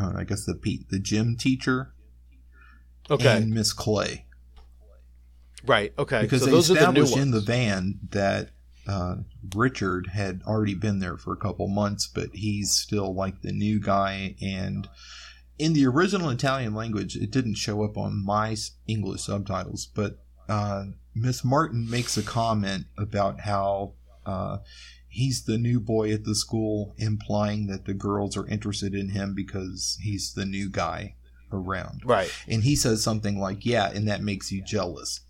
uh, 0.00 0.14
I 0.16 0.24
guess 0.24 0.44
the 0.44 0.58
the 0.90 0.98
gym 0.98 1.36
teacher, 1.36 1.94
okay, 3.08 3.36
and 3.36 3.52
Miss 3.52 3.72
Clay. 3.72 4.26
right. 5.64 5.94
Okay, 5.96 6.22
Because 6.22 6.40
so 6.40 6.46
they 6.46 6.50
those 6.50 6.72
are 6.72 6.74
the 6.74 6.80
established 6.80 7.16
in 7.16 7.30
the 7.30 7.40
van 7.40 8.00
that 8.10 8.50
uh, 8.92 9.16
Richard 9.54 10.08
had 10.08 10.42
already 10.46 10.74
been 10.74 10.98
there 10.98 11.16
for 11.16 11.32
a 11.32 11.38
couple 11.38 11.66
months, 11.66 12.06
but 12.06 12.28
he's 12.34 12.72
still 12.72 13.14
like 13.14 13.40
the 13.40 13.52
new 13.52 13.80
guy. 13.80 14.36
And 14.42 14.86
in 15.58 15.72
the 15.72 15.86
original 15.86 16.28
Italian 16.28 16.74
language, 16.74 17.16
it 17.16 17.30
didn't 17.30 17.54
show 17.54 17.84
up 17.84 17.96
on 17.96 18.22
my 18.22 18.54
English 18.86 19.22
subtitles, 19.22 19.86
but 19.86 20.18
uh, 20.48 20.84
Miss 21.14 21.42
Martin 21.42 21.88
makes 21.88 22.18
a 22.18 22.22
comment 22.22 22.84
about 22.98 23.40
how 23.40 23.94
uh, 24.26 24.58
he's 25.08 25.44
the 25.44 25.58
new 25.58 25.80
boy 25.80 26.12
at 26.12 26.24
the 26.24 26.34
school, 26.34 26.94
implying 26.98 27.68
that 27.68 27.86
the 27.86 27.94
girls 27.94 28.36
are 28.36 28.46
interested 28.46 28.94
in 28.94 29.10
him 29.10 29.34
because 29.34 29.98
he's 30.02 30.34
the 30.34 30.44
new 30.44 30.68
guy 30.68 31.14
around. 31.50 32.02
right. 32.04 32.32
And 32.48 32.62
he 32.62 32.76
says 32.76 33.02
something 33.02 33.38
like, 33.38 33.64
"Yeah, 33.64 33.90
and 33.90 34.06
that 34.08 34.22
makes 34.22 34.52
you 34.52 34.62
jealous," 34.62 35.20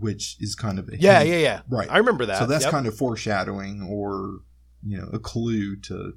which 0.00 0.36
is 0.40 0.54
kind 0.54 0.78
of 0.78 0.88
a 0.88 0.98
Yeah, 0.98 1.18
hint. 1.20 1.30
yeah, 1.30 1.38
yeah. 1.38 1.60
right. 1.68 1.88
I 1.90 1.98
remember 1.98 2.26
that. 2.26 2.38
So 2.38 2.46
that's 2.46 2.64
Yep. 2.64 2.70
kind 2.72 2.86
of 2.86 2.96
foreshadowing, 2.96 3.82
or 3.82 4.40
you 4.82 4.98
know, 4.98 5.08
a 5.12 5.18
clue 5.18 5.76
to 5.76 6.14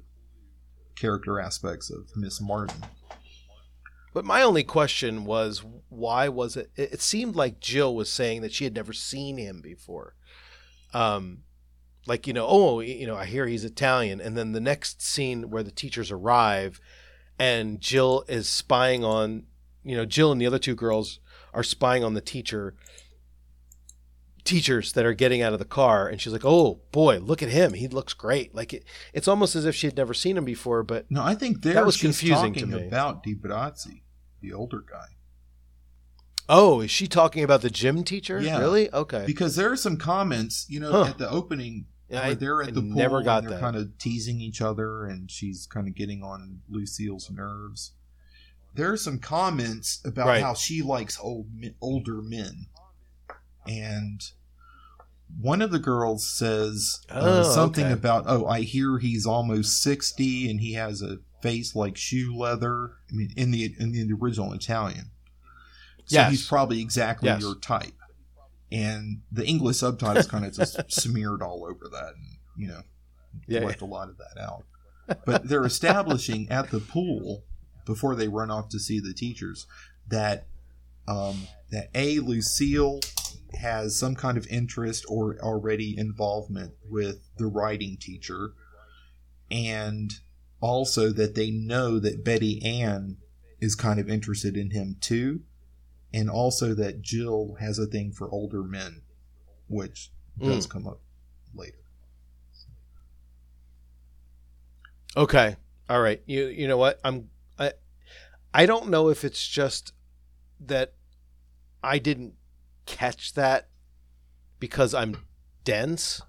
character 0.96 1.38
aspects 1.38 1.90
of 1.90 2.08
Miss 2.16 2.40
Martin. 2.40 2.82
But 4.12 4.24
my 4.24 4.42
only 4.42 4.62
question 4.62 5.24
was, 5.24 5.64
why 5.88 6.28
was 6.28 6.56
it? 6.56 6.70
It 6.76 6.94
it 6.94 7.00
seemed 7.00 7.34
like 7.34 7.60
Jill 7.60 7.94
was 7.94 8.08
saying 8.10 8.42
that 8.42 8.52
she 8.52 8.64
had 8.64 8.74
never 8.74 8.92
seen 8.92 9.36
him 9.38 9.60
before. 9.60 10.14
Um, 10.92 11.42
like 12.06 12.26
you 12.26 12.32
know, 12.32 12.46
oh, 12.48 12.80
you 12.80 13.06
know, 13.06 13.16
I 13.16 13.24
hear 13.24 13.46
he's 13.46 13.64
Italian, 13.64 14.20
and 14.20 14.36
then 14.36 14.52
the 14.52 14.60
next 14.60 15.02
scene 15.02 15.50
where 15.50 15.62
the 15.64 15.70
teachers 15.72 16.10
arrive, 16.12 16.80
and 17.38 17.80
Jill 17.80 18.24
is 18.28 18.48
spying 18.48 19.04
on, 19.04 19.44
you 19.82 19.96
know, 19.96 20.04
Jill 20.04 20.30
and 20.30 20.40
the 20.40 20.46
other 20.46 20.58
two 20.60 20.76
girls 20.76 21.18
are 21.52 21.62
spying 21.64 22.04
on 22.04 22.14
the 22.14 22.20
teacher. 22.20 22.76
Teachers 24.44 24.92
that 24.92 25.06
are 25.06 25.14
getting 25.14 25.40
out 25.40 25.54
of 25.54 25.58
the 25.58 25.64
car, 25.64 26.06
and 26.06 26.20
she's 26.20 26.32
like, 26.32 26.44
"Oh 26.44 26.82
boy, 26.92 27.18
look 27.18 27.42
at 27.42 27.48
him! 27.48 27.72
He 27.72 27.88
looks 27.88 28.12
great." 28.12 28.54
Like 28.54 28.74
it, 28.74 28.84
it's 29.14 29.26
almost 29.26 29.56
as 29.56 29.64
if 29.64 29.74
she 29.74 29.86
had 29.86 29.96
never 29.96 30.12
seen 30.12 30.36
him 30.36 30.44
before, 30.44 30.82
but 30.82 31.10
No, 31.10 31.22
I 31.22 31.34
think 31.34 31.62
That 31.62 31.86
was 31.86 31.96
confusing 31.96 32.52
to 32.54 32.66
me. 32.66 32.86
about 32.86 33.22
Di 33.22 33.34
Brazzi, 33.34 34.02
the 34.42 34.52
older 34.52 34.80
guy, 34.86 35.06
Oh, 36.48 36.80
is 36.82 36.90
she 36.90 37.06
talking 37.06 37.42
about 37.42 37.62
the 37.62 37.70
gym 37.70 38.04
teacher? 38.04 38.38
Yeah. 38.40 38.58
Really? 38.58 38.92
Okay. 38.92 39.24
because 39.26 39.56
there 39.56 39.72
are 39.72 39.76
some 39.78 39.96
comments, 39.96 40.66
you 40.68 40.78
know, 40.78 40.92
Huh. 40.92 41.04
at 41.10 41.18
the 41.18 41.30
opening 41.30 41.86
Yeah, 42.10 42.16
where 42.20 42.30
I- 42.32 42.34
they're 42.34 42.62
at 42.62 42.68
I 42.68 42.72
the 42.72 42.82
pool 42.82 42.90
never 42.90 43.22
got 43.22 43.38
and 43.44 43.46
they're 43.52 43.58
that. 43.58 43.62
kind 43.64 43.76
of 43.76 43.96
teasing 43.96 44.42
each 44.42 44.60
other, 44.60 45.06
and 45.06 45.30
she's 45.30 45.66
kind 45.66 45.88
of 45.88 45.94
getting 45.94 46.22
on 46.22 46.60
Lucille's 46.68 47.30
nerves. 47.30 47.92
There 48.74 48.92
are 48.92 48.96
some 48.98 49.18
comments 49.20 50.00
about 50.04 50.26
Right. 50.26 50.42
how 50.42 50.52
she 50.52 50.82
likes 50.82 51.18
old 51.18 51.46
older 51.80 52.20
men, 52.20 52.66
and 53.66 54.20
one 55.40 55.62
of 55.62 55.70
the 55.70 55.78
girls 55.78 56.28
says 56.28 57.00
uh, 57.10 57.20
Oh, 57.22 57.42
something 57.54 57.84
okay. 57.86 57.92
about, 57.92 58.24
"Oh, 58.26 58.46
I 58.46 58.60
hear 58.60 58.98
he's 58.98 59.26
almost 59.26 59.82
sixty, 59.82 60.48
and 60.50 60.60
he 60.60 60.74
has 60.74 61.02
a 61.02 61.18
face 61.42 61.74
like 61.74 61.96
shoe 61.96 62.36
leather." 62.36 62.92
I 63.10 63.14
mean, 63.14 63.32
in 63.36 63.50
the 63.50 63.74
in 63.78 63.92
the 63.92 64.12
original 64.20 64.52
Italian, 64.52 65.10
so 66.04 66.16
Yes. 66.16 66.30
he's 66.30 66.46
probably 66.48 66.80
exactly 66.80 67.28
Yes. 67.28 67.40
your 67.40 67.56
type 67.56 67.94
and 68.70 69.22
the 69.30 69.46
English 69.46 69.78
subtitles 69.78 70.26
kind 70.26 70.44
of 70.44 70.52
just 70.54 70.80
smeared 70.92 71.42
all 71.42 71.64
over 71.64 71.88
that, 71.90 72.14
and 72.14 72.38
you 72.56 72.68
know, 72.68 72.82
Yeah, 73.48 73.60
left 73.64 73.80
a 73.82 73.86
lot 73.86 74.08
of 74.08 74.16
that 74.18 74.40
out. 74.40 74.64
But 75.26 75.48
they're 75.48 75.64
establishing 75.66 76.48
at 76.50 76.70
the 76.70 76.80
pool 76.80 77.42
before 77.84 78.14
they 78.14 78.28
run 78.28 78.50
off 78.50 78.68
to 78.70 78.78
see 78.78 79.00
the 79.00 79.12
teachers 79.12 79.66
that 80.08 80.46
um, 81.06 81.48
that 81.70 81.88
a 81.94 82.20
Lucille 82.20 83.00
has 83.56 83.98
some 83.98 84.14
kind 84.14 84.36
of 84.36 84.46
interest 84.48 85.04
or 85.08 85.38
already 85.40 85.96
involvement 85.96 86.74
with 86.88 87.28
the 87.36 87.46
writing 87.46 87.96
teacher, 87.98 88.52
and 89.50 90.12
also 90.60 91.10
that 91.10 91.34
they 91.34 91.50
know 91.50 91.98
that 91.98 92.24
Betty 92.24 92.62
Ann 92.64 93.18
is 93.60 93.74
kind 93.74 93.98
of 94.00 94.08
interested 94.08 94.56
in 94.56 94.70
him 94.70 94.96
too, 95.00 95.40
and 96.12 96.30
also 96.30 96.74
that 96.74 97.02
Jill 97.02 97.56
has 97.60 97.78
a 97.78 97.86
thing 97.86 98.12
for 98.12 98.30
older 98.30 98.62
men, 98.62 99.02
which 99.68 100.10
hmm. 100.38 100.46
does 100.46 100.66
come 100.66 100.86
up 100.86 101.00
later. 101.54 101.78
Okay. 105.16 105.56
All 105.88 106.00
right. 106.00 106.22
You 106.26 106.46
you 106.46 106.66
know 106.66 106.78
what? 106.78 107.00
I'm 107.04 107.30
I 107.58 107.72
I 108.52 108.66
don't 108.66 108.88
know 108.88 109.08
if 109.08 109.24
it's 109.24 109.46
just 109.46 109.92
that 110.60 110.94
I 111.82 111.98
didn't 111.98 112.34
catch 112.86 113.34
that 113.34 113.68
because 114.58 114.94
I'm 114.94 115.16
dense 115.64 116.20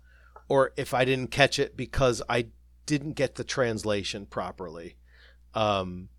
or 0.47 0.71
if 0.77 0.93
I 0.93 1.05
didn't 1.05 1.31
catch 1.31 1.59
it 1.59 1.75
because 1.75 2.21
I 2.29 2.47
didn't 2.85 3.13
get 3.13 3.35
the 3.35 3.43
translation 3.43 4.25
properly. 4.25 4.95
Um 5.53 6.09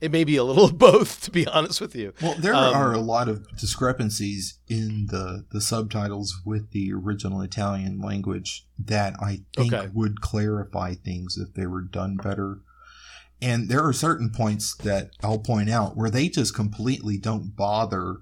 it 0.00 0.10
may 0.10 0.24
be 0.24 0.36
a 0.36 0.44
little 0.44 0.64
of 0.70 0.78
both 0.78 1.20
to 1.22 1.30
be 1.30 1.46
honest 1.46 1.80
with 1.80 1.94
you. 1.94 2.14
Well, 2.22 2.34
there 2.34 2.54
Um, 2.54 2.74
are 2.74 2.92
a 2.94 3.00
lot 3.00 3.28
of 3.28 3.46
discrepancies 3.58 4.58
in 4.66 5.06
the, 5.10 5.44
the 5.52 5.60
subtitles 5.60 6.40
with 6.44 6.70
the 6.70 6.90
original 6.92 7.42
Italian 7.42 8.00
language 8.00 8.66
that 8.78 9.14
I 9.20 9.42
think 9.56 9.74
Okay. 9.74 9.88
would 9.92 10.20
clarify 10.22 10.94
things 10.94 11.36
if 11.36 11.52
they 11.54 11.66
were 11.66 11.82
done 11.82 12.16
better. 12.16 12.60
And 13.42 13.68
there 13.68 13.84
are 13.84 13.92
certain 13.92 14.30
points 14.30 14.74
that 14.76 15.10
I'll 15.22 15.38
point 15.38 15.70
out 15.70 15.96
where 15.96 16.10
they 16.10 16.28
just 16.28 16.54
completely 16.54 17.16
don't 17.18 17.54
bother 17.56 18.18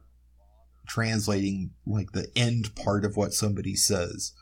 translating 0.88 1.70
like 1.87 2.12
the 2.12 2.29
end 2.35 2.74
part 2.74 3.05
of 3.05 3.16
what 3.16 3.33
somebody 3.33 3.77
says. 3.77 4.33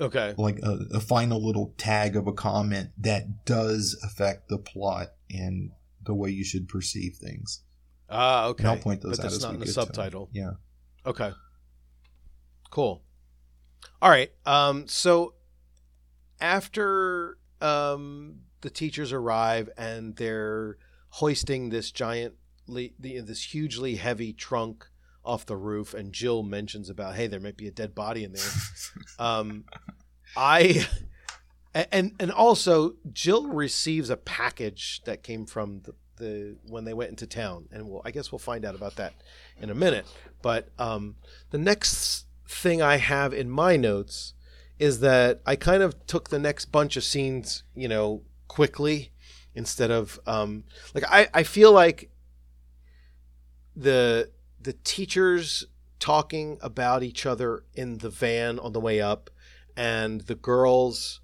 Okay. 0.00 0.34
Like 0.36 0.58
a, 0.62 0.78
a 0.94 1.00
final 1.00 1.44
little 1.44 1.72
tag 1.78 2.16
of 2.16 2.26
a 2.26 2.32
comment 2.32 2.90
that 2.98 3.46
does 3.46 3.98
affect 4.04 4.48
the 4.48 4.58
plot 4.58 5.08
and 5.30 5.70
the 6.02 6.14
way 6.14 6.30
you 6.30 6.44
should 6.44 6.68
perceive 6.68 7.16
things. 7.16 7.62
Ah, 8.10 8.46
okay. 8.46 8.64
And 8.64 8.72
I'll 8.72 8.78
point 8.78 9.00
those 9.00 9.16
but 9.16 9.20
out 9.20 9.22
that's 9.22 9.36
as 9.36 9.42
not 9.42 9.54
in 9.54 9.60
the 9.60 9.66
get 9.66 9.74
to 9.74 9.80
'em. 9.80 9.86
subtitle. 9.86 10.28
Yeah. 10.32 10.50
Okay. 11.06 11.32
Cool. 12.70 13.02
All 14.02 14.10
right. 14.10 14.30
Um, 14.44 14.86
so 14.86 15.34
after 16.40 17.38
um, 17.60 18.40
the 18.60 18.70
teachers 18.70 19.12
arrive 19.12 19.70
and 19.78 20.14
they're 20.16 20.76
hoisting 21.08 21.70
this 21.70 21.90
giant, 21.90 22.34
this 22.68 23.42
hugely 23.54 23.96
heavy 23.96 24.32
trunk 24.32 24.86
off 25.26 25.46
the 25.46 25.56
roof, 25.56 25.92
and 25.92 26.12
Jill 26.12 26.42
mentions 26.42 26.88
about, 26.88 27.16
hey, 27.16 27.26
there 27.26 27.40
might 27.40 27.56
be 27.56 27.66
a 27.66 27.72
dead 27.72 27.94
body 27.94 28.24
in 28.24 28.32
there. 28.32 28.42
um, 29.18 29.64
I 30.36 30.86
and 31.74 32.12
and 32.18 32.30
also 32.32 32.94
Jill 33.12 33.48
receives 33.48 34.08
a 34.08 34.16
package 34.16 35.02
that 35.04 35.22
came 35.22 35.46
from 35.46 35.82
the, 35.82 35.94
the 36.16 36.56
when 36.68 36.84
they 36.84 36.94
went 36.94 37.10
into 37.10 37.26
town, 37.26 37.68
and 37.70 37.88
we'll 37.88 38.02
I 38.04 38.10
guess 38.10 38.32
we'll 38.32 38.38
find 38.38 38.64
out 38.64 38.74
about 38.74 38.96
that 38.96 39.14
in 39.60 39.70
a 39.70 39.74
minute. 39.74 40.06
But 40.42 40.68
um, 40.78 41.16
the 41.50 41.58
next 41.58 42.26
thing 42.48 42.80
I 42.80 42.96
have 42.96 43.34
in 43.34 43.50
my 43.50 43.76
notes 43.76 44.34
is 44.78 45.00
that 45.00 45.40
I 45.46 45.56
kind 45.56 45.82
of 45.82 46.06
took 46.06 46.28
the 46.28 46.38
next 46.38 46.66
bunch 46.66 46.96
of 46.96 47.04
scenes, 47.04 47.64
you 47.74 47.88
know, 47.88 48.22
quickly 48.48 49.10
instead 49.54 49.90
of 49.90 50.20
um, 50.26 50.64
like 50.94 51.04
I, 51.08 51.28
I 51.32 51.42
feel 51.42 51.72
like 51.72 52.10
the 53.74 54.30
the 54.66 54.74
teachers 54.84 55.64
talking 56.00 56.58
about 56.60 57.04
each 57.04 57.24
other 57.24 57.62
in 57.72 57.98
the 57.98 58.10
van 58.10 58.58
on 58.58 58.72
the 58.72 58.80
way 58.80 59.00
up 59.00 59.30
and 59.76 60.22
the 60.22 60.34
girls 60.34 61.20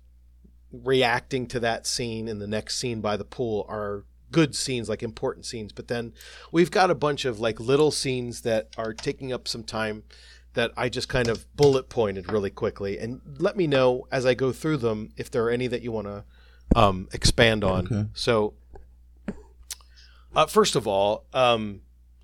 reacting 0.73 1.47
to 1.49 1.59
that 1.59 1.85
scene 1.85 2.29
in 2.29 2.39
the 2.39 2.47
next 2.47 2.79
scene 2.79 3.01
by 3.01 3.17
the 3.17 3.25
pool 3.25 3.67
are 3.69 4.05
good 4.31 4.55
scenes 4.55 4.89
like 4.89 5.03
important 5.03 5.45
scenes. 5.45 5.73
But 5.73 5.89
then 5.89 6.15
we've 6.53 6.71
got 6.71 6.89
a 6.89 6.95
bunch 6.95 7.25
of 7.25 7.41
like 7.41 7.59
little 7.59 7.91
scenes 7.91 8.43
that 8.43 8.69
are 8.79 8.95
taking 8.95 9.33
up 9.33 9.49
some 9.49 9.65
time 9.65 10.05
that 10.55 10.71
I 10.77 10.89
just 10.89 11.09
kind 11.09 11.29
of 11.29 11.45
bullet 11.57 11.89
pointed 11.89 12.31
really 12.31 12.51
quickly. 12.51 12.97
And 12.97 13.21
let 13.39 13.57
me 13.57 13.67
know 13.67 14.07
as 14.13 14.25
I 14.25 14.35
go 14.35 14.53
through 14.53 14.77
them 14.77 15.11
if 15.17 15.33
there 15.33 15.45
are 15.45 15.51
any 15.51 15.67
that 15.67 15.83
you 15.83 15.91
want 15.91 16.07
to 16.07 16.25
um, 16.77 17.09
expand 17.13 17.65
on. 17.65 17.87
Okay. 17.87 18.07
so 18.15 18.55
uh, 20.37 20.47
first 20.47 20.77
of 20.77 20.87
all 20.87 21.25
um, 21.35 21.81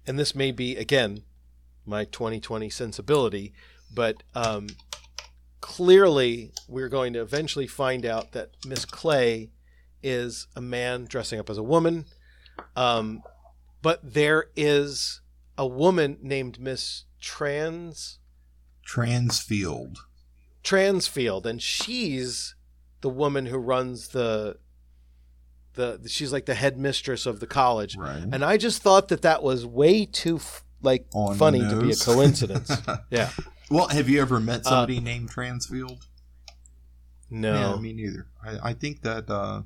and 0.09 0.19
this 0.19 0.35
may 0.35 0.51
be 0.51 0.77
again 0.77 1.23
my 1.87 2.05
2020 2.05 2.69
sensibility 2.71 3.53
but 3.95 4.23
um, 4.35 4.69
clearly 5.61 6.53
we're 6.69 6.89
going 6.89 7.13
to 7.13 7.21
eventually 7.21 7.67
find 7.67 8.05
out 8.05 8.33
that 8.33 8.51
Miss 8.67 8.85
Clay 8.85 9.51
is 10.03 10.47
a 10.55 10.61
man 10.61 11.07
dressing 11.07 11.41
up 11.41 11.51
as 11.51 11.59
a 11.59 11.63
woman. 11.63 12.07
Um, 12.77 13.23
but 13.83 14.01
there 14.03 14.47
is 14.57 15.21
a 15.57 15.67
woman 15.67 16.19
named 16.23 16.61
Miss 16.61 17.05
Trans 17.21 18.19
Transfield. 18.87 19.97
Transfield, 20.65 21.47
and 21.47 21.63
she's 21.63 22.55
the 23.01 23.09
woman 23.09 23.47
who 23.47 23.59
runs 23.59 24.09
the 24.09 24.57
the. 25.79 25.99
She's 26.09 26.31
like 26.33 26.45
the 26.45 26.55
headmistress 26.55 27.25
of 27.25 27.41
the 27.41 27.47
college, 27.47 27.97
Right. 27.97 28.23
and 28.33 28.45
I 28.45 28.59
just 28.59 28.83
thought 28.83 29.09
that 29.09 29.23
that 29.23 29.43
was 29.43 29.65
way 29.65 30.05
too 30.05 30.37
f- 30.37 30.63
like 30.83 31.07
On 31.15 31.35
funny 31.37 31.61
to 31.61 31.81
be 31.81 31.93
a 31.93 31.97
coincidence. 31.97 32.71
yeah. 33.11 33.31
Well, 33.71 33.89
have 33.89 34.09
you 34.11 34.21
ever 34.21 34.39
met 34.41 34.61
Uh, 34.67 34.71
somebody 34.71 35.01
named 35.01 35.31
Transfield? 35.31 36.05
No. 37.31 37.55
Yeah, 37.75 37.81
me 37.81 37.93
neither. 37.93 38.27
I, 38.45 38.71
I 38.71 38.73
think 38.75 39.03
that 39.03 39.29
uh, 39.31 39.63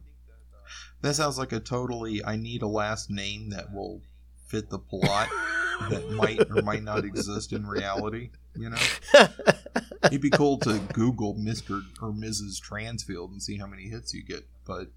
that 1.03 1.14
sounds 1.14 1.38
like 1.38 1.53
a 1.53 1.61
totally. 1.61 2.25
I 2.25 2.37
need 2.37 2.62
a 2.62 2.66
last 2.68 3.11
name 3.11 3.51
that 3.51 3.72
will 3.72 4.01
fit 4.48 4.70
the 4.70 4.79
plot 4.79 5.29
that 5.90 6.11
might 6.11 6.40
or 6.51 6.62
might 6.62 6.83
not 6.83 7.05
exist 7.05 7.53
in 7.53 7.66
reality. 7.66 8.31
You 8.57 8.70
know, 8.70 8.77
it'd 10.05 10.20
be 10.20 10.31
cool 10.31 10.59
to 10.59 10.79
Google 10.92 11.35
Mister 11.35 11.81
or 12.01 12.11
Mrs. 12.12 12.61
Transfield 12.61 13.31
and 13.31 13.42
see 13.42 13.57
how 13.59 13.66
many 13.66 13.85
hits 13.88 14.12
you 14.12 14.22
get. 14.25 14.46
But 14.66 14.88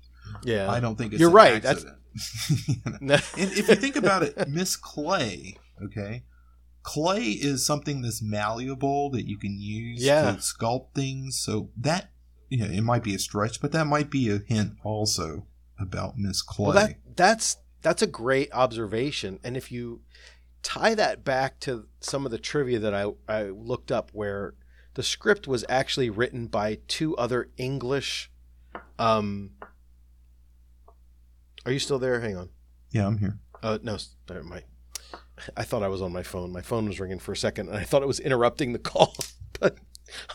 yeah. 0.43 0.69
I 0.71 0.79
don't 0.79 0.95
think 0.97 1.13
it's 1.13 1.19
You're 1.19 1.29
right, 1.31 1.61
that's- 1.61 1.85
accident. 1.85 1.99
You 2.67 3.07
know? 3.07 3.15
and 3.38 3.51
if 3.51 3.67
you 3.67 3.75
think 3.75 3.95
about 3.97 4.23
it, 4.23 4.47
Miss 4.47 4.75
Clay, 4.77 5.57
okay, 5.83 6.23
clay 6.83 7.23
is 7.23 7.65
something 7.65 8.01
that's 8.01 8.21
malleable 8.21 9.09
that 9.11 9.27
you 9.27 9.38
can 9.38 9.59
use 9.59 10.01
Yeah. 10.03 10.31
to 10.31 10.38
sculpt 10.38 10.93
things. 10.95 11.38
So 11.38 11.71
that, 11.77 12.11
you 12.49 12.59
know, 12.59 12.71
it 12.73 12.81
might 12.83 13.03
be 13.03 13.13
a 13.15 13.19
stretch, 13.19 13.59
but 13.59 13.71
that 13.73 13.85
might 13.85 14.09
be 14.09 14.29
a 14.29 14.38
hint 14.38 14.73
also 14.83 15.45
about 15.79 16.17
Miss 16.17 16.41
Clay. 16.41 16.65
Well, 16.67 16.73
that 16.73 16.95
that's 17.15 17.57
that's 17.81 18.01
a 18.01 18.07
great 18.07 18.49
observation, 18.53 19.39
and 19.43 19.57
if 19.57 19.71
you 19.71 20.01
tie 20.63 20.95
that 20.95 21.23
back 21.25 21.59
to 21.61 21.85
some 21.99 22.25
of 22.25 22.31
the 22.31 22.39
trivia 22.39 22.79
that 22.79 22.93
I 22.93 23.11
I 23.27 23.43
looked 23.43 23.91
up, 23.91 24.09
where 24.13 24.53
the 24.93 25.03
script 25.03 25.47
was 25.47 25.65
actually 25.67 26.09
written 26.09 26.47
by 26.47 26.79
two 26.88 27.15
other 27.17 27.49
English. 27.57 28.31
Um, 28.97 29.51
are 31.65 31.71
you 31.71 31.80
still 31.80 31.99
there? 31.99 32.19
Hang 32.21 32.38
on. 32.38 32.49
yeah, 32.91 33.08
I'm 33.08 33.17
here. 33.17 33.38
Uh, 33.63 33.78
no, 33.82 33.97
my. 34.43 34.63
I 35.58 35.63
thought 35.63 35.84
I 35.84 35.88
was 35.89 36.01
on 36.01 36.13
my 36.13 36.23
phone. 36.23 36.51
My 36.51 36.62
phone 36.62 36.88
was 36.88 36.99
ringing 36.99 37.19
for 37.19 37.32
a 37.34 37.38
second, 37.38 37.69
and 37.69 37.78
I 37.78 37.84
thought 37.84 38.01
it 38.04 38.08
was 38.08 38.19
interrupting 38.19 38.71
the 38.73 38.80
call, 38.91 39.13
but 39.60 39.78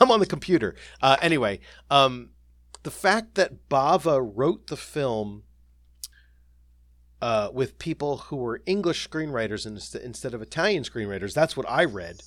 I'm 0.01 0.11
on 0.11 0.21
the 0.21 0.27
computer. 0.27 0.75
Uh, 1.01 1.17
anyway, 1.23 1.61
um, 1.91 2.31
the 2.83 2.91
fact 2.91 3.35
that 3.37 3.69
Bava 3.69 4.21
wrote 4.35 4.67
the 4.67 4.77
film 4.77 5.45
uh, 7.23 7.51
with 7.53 7.79
people 7.79 8.17
who 8.19 8.37
were 8.37 8.63
English 8.67 9.09
screenwriters 9.09 9.67
inst- 9.67 9.95
instead 9.95 10.35
of 10.35 10.43
Italian 10.43 10.83
screenwriters—that's 10.85 11.57
what 11.57 11.69
I 11.69 11.85
read. 11.85 12.21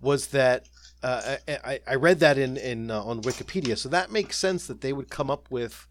Was 0.00 0.28
that 0.28 0.68
uh, 1.02 1.36
I, 1.48 1.52
I- 1.64 1.80
I 1.88 1.94
read 1.94 2.20
that 2.20 2.38
in 2.38 2.56
in 2.56 2.90
uh, 2.90 3.02
on 3.02 3.22
Wikipedia, 3.22 3.78
so 3.78 3.88
that 3.88 4.10
makes 4.10 4.36
sense 4.38 4.66
that 4.66 4.80
they 4.80 4.92
would 4.92 5.10
come 5.10 5.30
up 5.30 5.50
with 5.50 5.86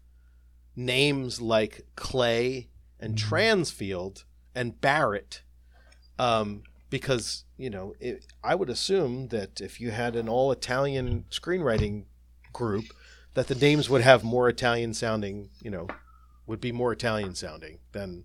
names 0.76 1.40
like 1.40 1.86
Clay 1.96 2.68
and 2.98 3.16
Mhm. 3.16 3.28
Transfield 3.28 4.24
and 4.54 4.80
Barrett, 4.80 5.42
um, 6.18 6.62
because 6.90 7.44
you 7.56 7.70
know 7.70 7.94
it, 8.00 8.26
I 8.44 8.54
would 8.54 8.68
assume 8.70 9.28
that 9.28 9.60
if 9.60 9.80
you 9.80 9.90
had 9.90 10.14
an 10.16 10.28
all 10.28 10.52
Italian 10.52 11.24
screenwriting 11.30 12.04
group, 12.52 12.84
that 13.34 13.48
the 13.48 13.54
names 13.54 13.88
would 13.88 14.02
have 14.02 14.22
more 14.24 14.48
Italian 14.48 14.92
sounding, 14.94 15.50
you 15.62 15.70
know, 15.70 15.88
would 16.46 16.60
be 16.60 16.72
more 16.72 16.92
Italian 16.92 17.34
sounding 17.34 17.78
than 17.92 18.24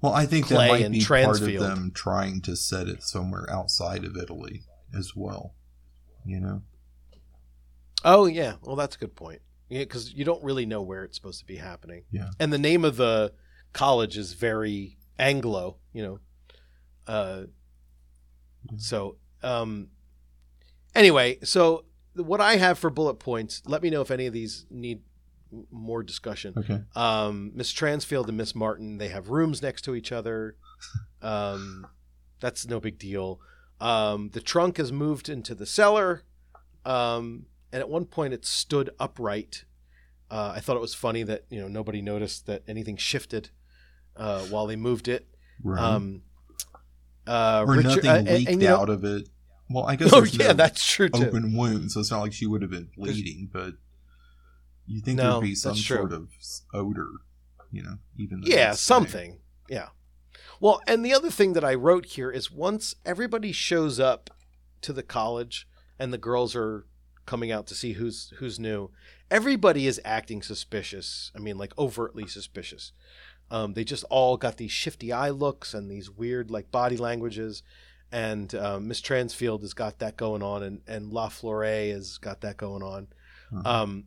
Well, 0.00 0.12
I 0.14 0.26
think 0.26 0.46
Clay 0.46 0.56
that 0.56 0.68
might 0.68 0.84
and 0.86 0.92
be 0.94 1.04
part 1.04 1.42
of 1.42 1.52
them 1.52 1.90
trying 1.92 2.40
to 2.42 2.56
set 2.56 2.88
it 2.88 3.02
somewhere 3.02 3.48
outside 3.50 4.04
of 4.04 4.16
Italy 4.16 4.64
as 4.96 5.14
well. 5.14 5.54
You 6.24 6.40
know, 6.40 6.62
Oh 8.04 8.26
yeah, 8.26 8.54
well 8.62 8.76
that's 8.76 8.96
a 8.96 8.98
good 8.98 9.14
point. 9.14 9.42
Yeah, 9.72 9.80
because 9.80 10.12
you 10.12 10.24
don't 10.24 10.42
really 10.44 10.66
know 10.66 10.82
where 10.82 11.02
it's 11.04 11.16
supposed 11.16 11.40
to 11.40 11.46
be 11.46 11.56
happening. 11.56 12.04
Yeah. 12.10 12.28
And 12.38 12.52
the 12.52 12.58
name 12.58 12.84
of 12.84 12.96
the 12.96 13.32
college 13.72 14.18
is 14.18 14.34
very 14.34 14.98
Anglo, 15.18 15.78
you 15.92 16.02
know. 16.02 16.18
Uh, 17.06 17.42
so 18.76 19.16
um, 19.42 19.88
anyway, 20.94 21.38
so 21.42 21.86
what 22.14 22.40
I 22.40 22.56
have 22.56 22.78
for 22.78 22.90
bullet 22.90 23.14
points. 23.14 23.62
Let 23.66 23.82
me 23.82 23.88
know 23.88 24.02
if 24.02 24.10
any 24.10 24.26
of 24.26 24.34
these 24.34 24.66
need 24.70 25.00
more 25.70 26.02
discussion. 26.02 26.54
okay. 26.56 26.82
Um, 26.94 27.52
Miss 27.54 27.72
Transfield 27.72 28.28
and 28.28 28.36
Miss 28.36 28.54
Martin, 28.54 28.98
they 28.98 29.08
have 29.08 29.28
rooms 29.28 29.62
next 29.62 29.82
to 29.82 29.94
each 29.94 30.12
other. 30.12 30.56
Um, 31.22 31.86
that's 32.40 32.66
no 32.66 32.80
big 32.80 32.98
deal. 32.98 33.40
Um, 33.80 34.30
the 34.32 34.40
trunk 34.40 34.80
is 34.80 34.90
moved 34.90 35.28
into 35.28 35.54
the 35.54 35.66
cellar, 35.66 36.24
um, 36.84 37.46
and 37.72 37.80
at 37.80 37.88
one 37.88 38.04
point 38.04 38.34
it 38.34 38.44
stood 38.44 38.90
upright. 39.00 39.64
Uh, 40.30 40.52
I 40.56 40.60
thought 40.60 40.76
it 40.76 40.80
was 40.80 40.94
funny 40.94 41.22
that 41.24 41.44
you 41.50 41.60
know 41.60 41.68
nobody 41.68 42.00
noticed 42.02 42.46
that 42.46 42.62
anything 42.68 42.96
shifted 42.96 43.50
uh, 44.16 44.42
while 44.42 44.66
they 44.66 44.76
moved 44.76 45.08
it. 45.08 45.26
Right. 45.62 45.80
Um, 45.82 46.22
uh, 47.26 47.64
or 47.66 47.74
Richard- 47.76 48.04
nothing 48.04 48.28
uh, 48.28 48.32
leaked 48.32 48.50
and, 48.50 48.62
you 48.62 48.68
know- 48.68 48.76
out 48.80 48.88
of 48.88 49.04
it. 49.04 49.28
Well, 49.70 49.86
I 49.86 49.96
guess 49.96 50.12
Oh 50.12 50.20
there's 50.20 50.36
yeah, 50.36 50.48
no 50.48 50.52
that's 50.54 50.84
true 50.86 51.08
too. 51.08 51.26
open 51.28 51.56
wound, 51.56 51.92
so 51.92 52.00
it's 52.00 52.10
not 52.10 52.20
like 52.20 52.34
she 52.34 52.46
would 52.46 52.60
have 52.60 52.70
been 52.70 52.90
bleeding. 52.94 53.48
But 53.50 53.74
you 54.86 55.00
think 55.00 55.16
No, 55.16 55.32
there'd 55.34 55.42
be 55.44 55.54
some 55.54 55.76
sort 55.76 56.12
of 56.12 56.28
odor, 56.74 57.08
you 57.70 57.82
know, 57.82 57.96
even 58.18 58.42
yeah 58.44 58.72
something 58.72 59.38
yeah 59.70 59.88
well 60.60 60.82
and 60.86 61.02
the 61.04 61.14
other 61.14 61.30
thing 61.30 61.52
that 61.54 61.64
i 61.64 61.72
wrote 61.72 62.04
here 62.04 62.30
is 62.30 62.50
once 62.50 62.96
everybody 63.06 63.52
shows 63.52 63.98
up 64.00 64.28
to 64.82 64.92
the 64.92 65.02
college 65.02 65.66
and 65.98 66.12
the 66.12 66.18
girls 66.18 66.54
are 66.56 66.84
coming 67.26 67.50
out 67.52 67.66
to 67.66 67.74
see 67.74 67.92
who's 67.92 68.32
who's 68.38 68.58
new 68.58 68.90
everybody 69.30 69.86
is 69.86 70.00
acting 70.04 70.42
suspicious 70.42 71.30
i 71.36 71.38
mean 71.38 71.56
like 71.58 71.72
overtly 71.78 72.26
suspicious 72.26 72.92
Um, 73.50 73.74
they 73.74 73.84
just 73.84 74.04
all 74.08 74.38
got 74.38 74.56
these 74.56 74.72
shifty 74.72 75.12
eye 75.12 75.28
looks 75.30 75.74
and 75.74 75.90
these 75.90 76.08
weird 76.10 76.50
like 76.50 76.70
body 76.70 76.96
languages. 76.96 77.62
And 78.10 78.54
um, 78.54 78.88
Miss 78.88 79.02
Transfield 79.02 79.60
has 79.60 79.74
got 79.74 79.98
that 79.98 80.16
going 80.16 80.42
on, 80.42 80.62
and, 80.62 80.80
and 80.86 81.12
La 81.12 81.28
Flore 81.28 81.64
has 81.66 82.16
got 82.18 82.40
that 82.40 82.56
going 82.56 82.82
on. 82.82 83.08
Uh-huh. 83.54 83.82
Um, 83.82 84.04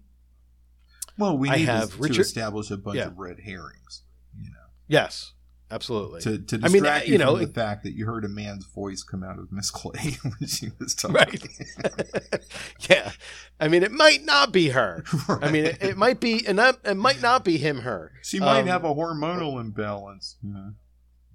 well, 1.20 1.38
we 1.38 1.50
need 1.52 1.66
have 1.68 1.92
to, 1.92 1.98
Richard- 1.98 2.16
to 2.16 2.22
establish 2.22 2.72
a 2.72 2.78
bunch 2.78 2.98
Yeah. 2.98 3.08
of 3.08 3.20
red 3.20 3.40
herrings, 3.42 4.02
you 4.42 4.50
know, 4.50 4.66
yes, 4.88 5.34
absolutely. 5.72 6.22
to, 6.22 6.38
to 6.38 6.56
I 6.58 6.68
distract 6.68 7.06
mean, 7.06 7.08
you, 7.08 7.14
you 7.14 7.18
know, 7.18 7.36
from 7.38 7.46
the 7.46 7.52
fact 7.52 7.84
that 7.84 7.94
you 7.94 8.06
heard 8.06 8.26
a 8.26 8.30
man's 8.30 8.66
voice 8.66 9.04
come 9.04 9.24
out 9.24 9.40
of 9.40 9.52
Miss 9.52 9.72
Clay 9.72 10.18
when 10.22 10.48
she 10.48 10.72
was 10.80 10.96
talking. 10.96 11.16
Right. 11.16 12.46
yeah. 12.90 13.12
I 13.60 13.68
mean, 13.68 13.84
it 13.84 13.92
might 13.92 14.24
not 14.24 14.52
be 14.52 14.70
her. 14.70 15.04
I 15.30 15.52
mean, 15.52 15.66
it, 15.66 15.82
it 15.82 15.98
might 15.98 16.20
be, 16.20 16.46
and 16.48 16.60
that, 16.60 16.80
it 16.84 16.96
might 16.96 17.22
not 17.22 17.44
be 17.44 17.58
him, 17.58 17.80
her. 17.80 18.12
she 18.22 18.40
might 18.40 18.62
um, 18.62 18.68
have 18.68 18.84
a 18.84 18.94
hormonal 18.94 19.60
imbalance. 19.60 20.38
You 20.44 20.54
know, 20.54 20.74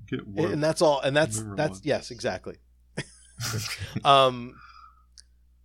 get 0.06 0.26
work. 0.26 0.52
And 0.52 0.62
that's 0.62 0.82
all. 0.82 1.00
And 1.00 1.16
that's, 1.16 1.42
that's, 1.56 1.80
yes, 1.84 2.10
exactly. 2.10 2.56
um, 4.04 4.54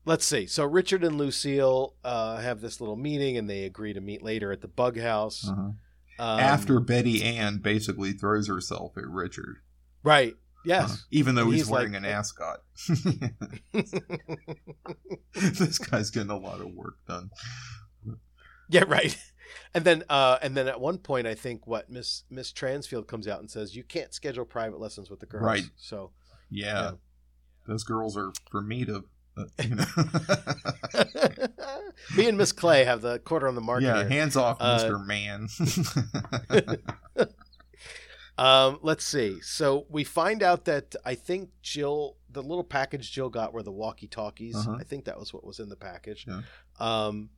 let's 0.06 0.26
see. 0.26 0.48
So 0.48 0.64
Richard 0.66 1.04
and 1.04 1.18
Lucille 1.18 1.96
uh, 2.04 2.38
have 2.38 2.62
this 2.62 2.80
little 2.80 2.96
meeting 2.96 3.38
and 3.38 3.50
they 3.50 3.64
agree 3.64 3.94
to 3.94 4.02
meet 4.02 4.22
later 4.22 4.52
at 4.52 4.62
the 4.62 4.68
bug 4.68 4.98
house. 4.98 5.48
Uh-huh. 5.48 5.72
Um, 6.18 6.40
After 6.40 6.80
Betty 6.80 7.24
Ann 7.24 7.58
basically 7.58 8.14
throws 8.14 8.48
herself 8.48 8.98
at 8.98 9.08
Richard, 9.08 9.58
Right. 10.04 10.36
Yes. 10.64 10.94
Uh, 10.94 10.98
even 11.12 11.36
though 11.36 11.52
he's, 11.52 11.62
he's 11.62 11.70
wearing 11.70 11.94
like- 11.94 12.04
an 12.04 12.06
ascot. 12.06 12.62
this 15.34 15.78
guy's 15.78 16.10
getting 16.10 16.30
a 16.32 16.38
lot 16.38 16.62
of 16.62 16.74
work 16.74 16.96
done. 17.08 17.30
Yeah, 18.70 18.84
right. 18.88 19.16
And 19.74 19.84
then, 19.86 20.04
uh, 20.10 20.38
and 20.42 20.56
then 20.58 20.68
at 20.68 20.80
one 20.80 20.98
point, 20.98 21.28
I 21.28 21.36
think 21.36 21.68
what 21.68 21.90
Miss 21.90 22.24
Miss 22.30 22.52
Transfield 22.52 23.08
comes 23.08 23.28
out 23.28 23.40
and 23.42 23.52
says, 23.52 23.76
"You 23.76 23.84
can't 23.84 24.14
schedule 24.14 24.44
private 24.46 24.80
lessons 24.80 25.10
with 25.10 25.20
the 25.20 25.26
girls." 25.28 25.44
Right. 25.44 25.66
So, 25.76 26.12
Yeah, 26.50 26.92
those 27.68 27.84
girls 27.84 28.18
are 28.18 28.32
for 28.50 28.62
me 28.62 28.86
to, 28.86 28.96
uh, 28.98 29.02
you 29.64 29.76
know. 29.76 29.86
me 32.18 32.28
and 32.28 32.38
Miss 32.38 32.52
Clay 32.52 32.84
have 32.86 33.02
the 33.02 33.20
quarter 33.20 33.48
on 33.48 33.56
the 33.56 33.62
market. 33.62 33.86
yeah, 33.86 33.98
here. 34.00 34.08
hands 34.10 34.36
off, 34.36 34.58
Uh, 34.60 34.74
Mister 34.76 35.00
Man. 35.00 35.48
Um, 38.38 38.80
let's 38.82 39.06
see. 39.06 39.40
So 39.42 39.86
we 39.90 40.04
find 40.04 40.44
out 40.44 40.66
that 40.66 40.94
I 41.06 41.16
think 41.16 41.52
Jill, 41.62 42.18
the 42.30 42.42
little 42.44 42.66
package 42.66 43.10
Jill 43.10 43.30
got 43.30 43.54
were 43.54 43.64
the 43.64 43.72
walkie 43.72 44.08
talkies. 44.08 44.58
Uh-huh. 44.58 44.76
I 44.78 44.84
think 44.84 45.06
that 45.06 45.18
was 45.18 45.34
what 45.34 45.46
was 45.46 45.60
in 45.60 45.70
the 45.70 45.78
package. 45.78 46.26
Yeah. 46.28 46.42
Um, 46.78 47.30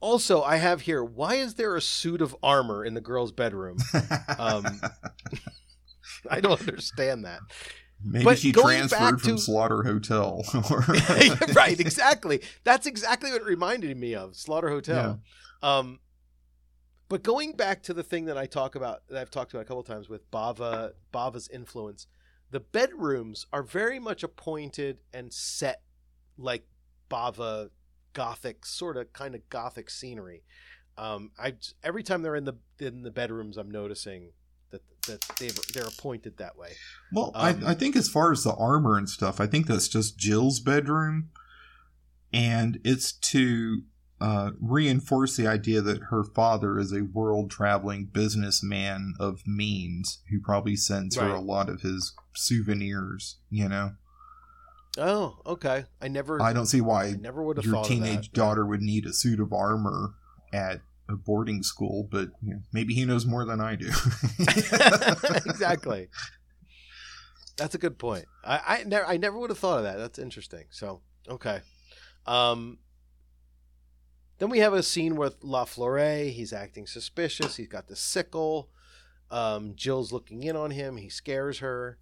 also, 0.00 0.42
I 0.42 0.56
have 0.56 0.80
here. 0.80 1.04
Why 1.04 1.36
is 1.36 1.54
there 1.54 1.76
a 1.76 1.80
suit 1.80 2.20
of 2.22 2.34
armor 2.42 2.84
in 2.84 2.94
the 2.94 3.00
girl's 3.00 3.30
bedroom? 3.32 3.78
Um, 4.36 4.80
I 6.28 6.40
don't 6.40 6.58
understand 6.60 7.24
that. 7.24 7.38
Maybe 8.04 8.24
but 8.24 8.38
she 8.38 8.52
transferred 8.52 9.20
from 9.20 9.36
to- 9.36 9.38
Slaughter 9.38 9.82
Hotel. 9.82 10.44
right, 11.54 11.80
exactly. 11.80 12.42
That's 12.62 12.86
exactly 12.86 13.30
what 13.32 13.42
it 13.42 13.46
reminded 13.46 13.96
me 13.96 14.14
of 14.14 14.36
Slaughter 14.36 14.68
Hotel. 14.68 15.20
Um, 15.62 16.00
but 17.08 17.22
going 17.22 17.52
back 17.52 17.82
to 17.84 17.94
the 17.94 18.02
thing 18.02 18.26
that 18.26 18.36
I 18.36 18.46
talk 18.46 18.74
about, 18.74 19.06
that 19.08 19.20
I've 19.20 19.30
talked 19.30 19.52
about 19.52 19.62
a 19.62 19.64
couple 19.64 19.80
of 19.80 19.86
times 19.86 20.08
with 20.08 20.30
Bava, 20.30 20.92
Bava's 21.12 21.48
influence, 21.48 22.06
the 22.50 22.60
bedrooms 22.60 23.46
are 23.52 23.62
very 23.62 23.98
much 23.98 24.22
appointed 24.22 24.98
and 25.12 25.32
set 25.32 25.82
like 26.36 26.66
Bava 27.10 27.70
gothic, 28.12 28.66
sort 28.66 28.96
of 28.96 29.12
kind 29.12 29.34
of 29.34 29.48
gothic 29.48 29.90
scenery. 29.90 30.44
Um, 30.96 31.32
I 31.38 31.54
every 31.82 32.02
time 32.02 32.22
they're 32.22 32.36
in 32.36 32.44
the 32.44 32.54
in 32.78 33.02
the 33.02 33.10
bedrooms, 33.10 33.56
I'm 33.56 33.70
noticing 33.70 34.32
that 34.74 34.82
that 35.06 35.36
they 35.38 35.50
they're 35.72 35.88
appointed 35.88 36.38
that 36.38 36.56
way. 36.56 36.72
Well, 37.12 37.32
Um, 37.34 37.62
I, 37.64 37.70
I 37.70 37.74
think 37.74 37.96
as 37.96 38.08
far 38.08 38.32
as 38.32 38.44
the 38.44 38.54
armor 38.54 38.96
and 38.96 39.08
stuff, 39.08 39.40
I 39.40 39.46
think 39.46 39.66
that's 39.66 39.88
just 39.88 40.18
Jill's 40.18 40.60
bedroom, 40.60 41.30
and 42.32 42.80
it's 42.84 43.12
to 43.12 43.82
uh, 44.20 44.52
reinforce 44.60 45.36
the 45.36 45.46
idea 45.46 45.82
that 45.82 46.04
her 46.04 46.24
father 46.24 46.78
is 46.78 46.92
a 46.92 47.02
world 47.02 47.50
traveling 47.50 48.06
businessman 48.06 49.14
of 49.20 49.46
means 49.46 50.22
who 50.30 50.40
probably 50.40 50.76
sends 50.76 51.16
her 51.16 51.28
a 51.28 51.40
lot 51.40 51.68
of 51.68 51.82
his 51.82 52.14
souvenirs. 52.34 53.36
You 53.50 53.68
know, 53.68 53.92
Oh, 54.96 55.38
okay. 55.44 55.84
I 56.00 56.08
never, 56.08 56.40
I 56.40 56.52
don't 56.52 56.66
see 56.66 56.78
I 56.78 56.84
why 56.84 57.14
never 57.20 57.42
would 57.42 57.56
have 57.58 57.66
your 57.66 57.84
teenage 57.84 58.32
daughter 58.32 58.64
would 58.64 58.82
need 58.82 59.06
a 59.06 59.12
suit 59.12 59.40
of 59.40 59.52
armor 59.52 60.14
at 60.52 60.80
a 61.08 61.16
boarding 61.16 61.62
school, 61.62 62.08
but 62.10 62.28
you 62.42 62.54
know, 62.54 62.60
maybe 62.72 62.94
he 62.94 63.04
knows 63.04 63.26
more 63.26 63.44
than 63.44 63.60
I 63.60 63.76
do. 63.76 63.90
exactly. 64.38 66.08
That's 67.56 67.74
a 67.74 67.78
good 67.78 67.98
point. 67.98 68.24
I, 68.44 68.60
I 68.66 68.84
never 68.84 69.06
I 69.06 69.16
never 69.16 69.38
would 69.38 69.50
have 69.50 69.58
thought 69.58 69.78
of 69.78 69.84
that. 69.84 69.98
That's 69.98 70.18
interesting. 70.18 70.64
So 70.70 71.00
okay. 71.28 71.60
Um 72.26 72.78
then 74.38 74.50
we 74.50 74.58
have 74.58 74.72
a 74.72 74.82
scene 74.82 75.16
with 75.16 75.36
La 75.42 75.64
Flore. 75.64 76.24
He's 76.24 76.52
acting 76.52 76.86
suspicious. 76.86 77.56
He's 77.56 77.68
got 77.68 77.86
the 77.86 77.96
sickle. 77.96 78.68
Um, 79.30 79.74
Jill's 79.76 80.12
looking 80.12 80.42
in 80.42 80.56
on 80.56 80.72
him. 80.72 80.96
He 80.96 81.08
scares 81.08 81.60
her. 81.60 81.98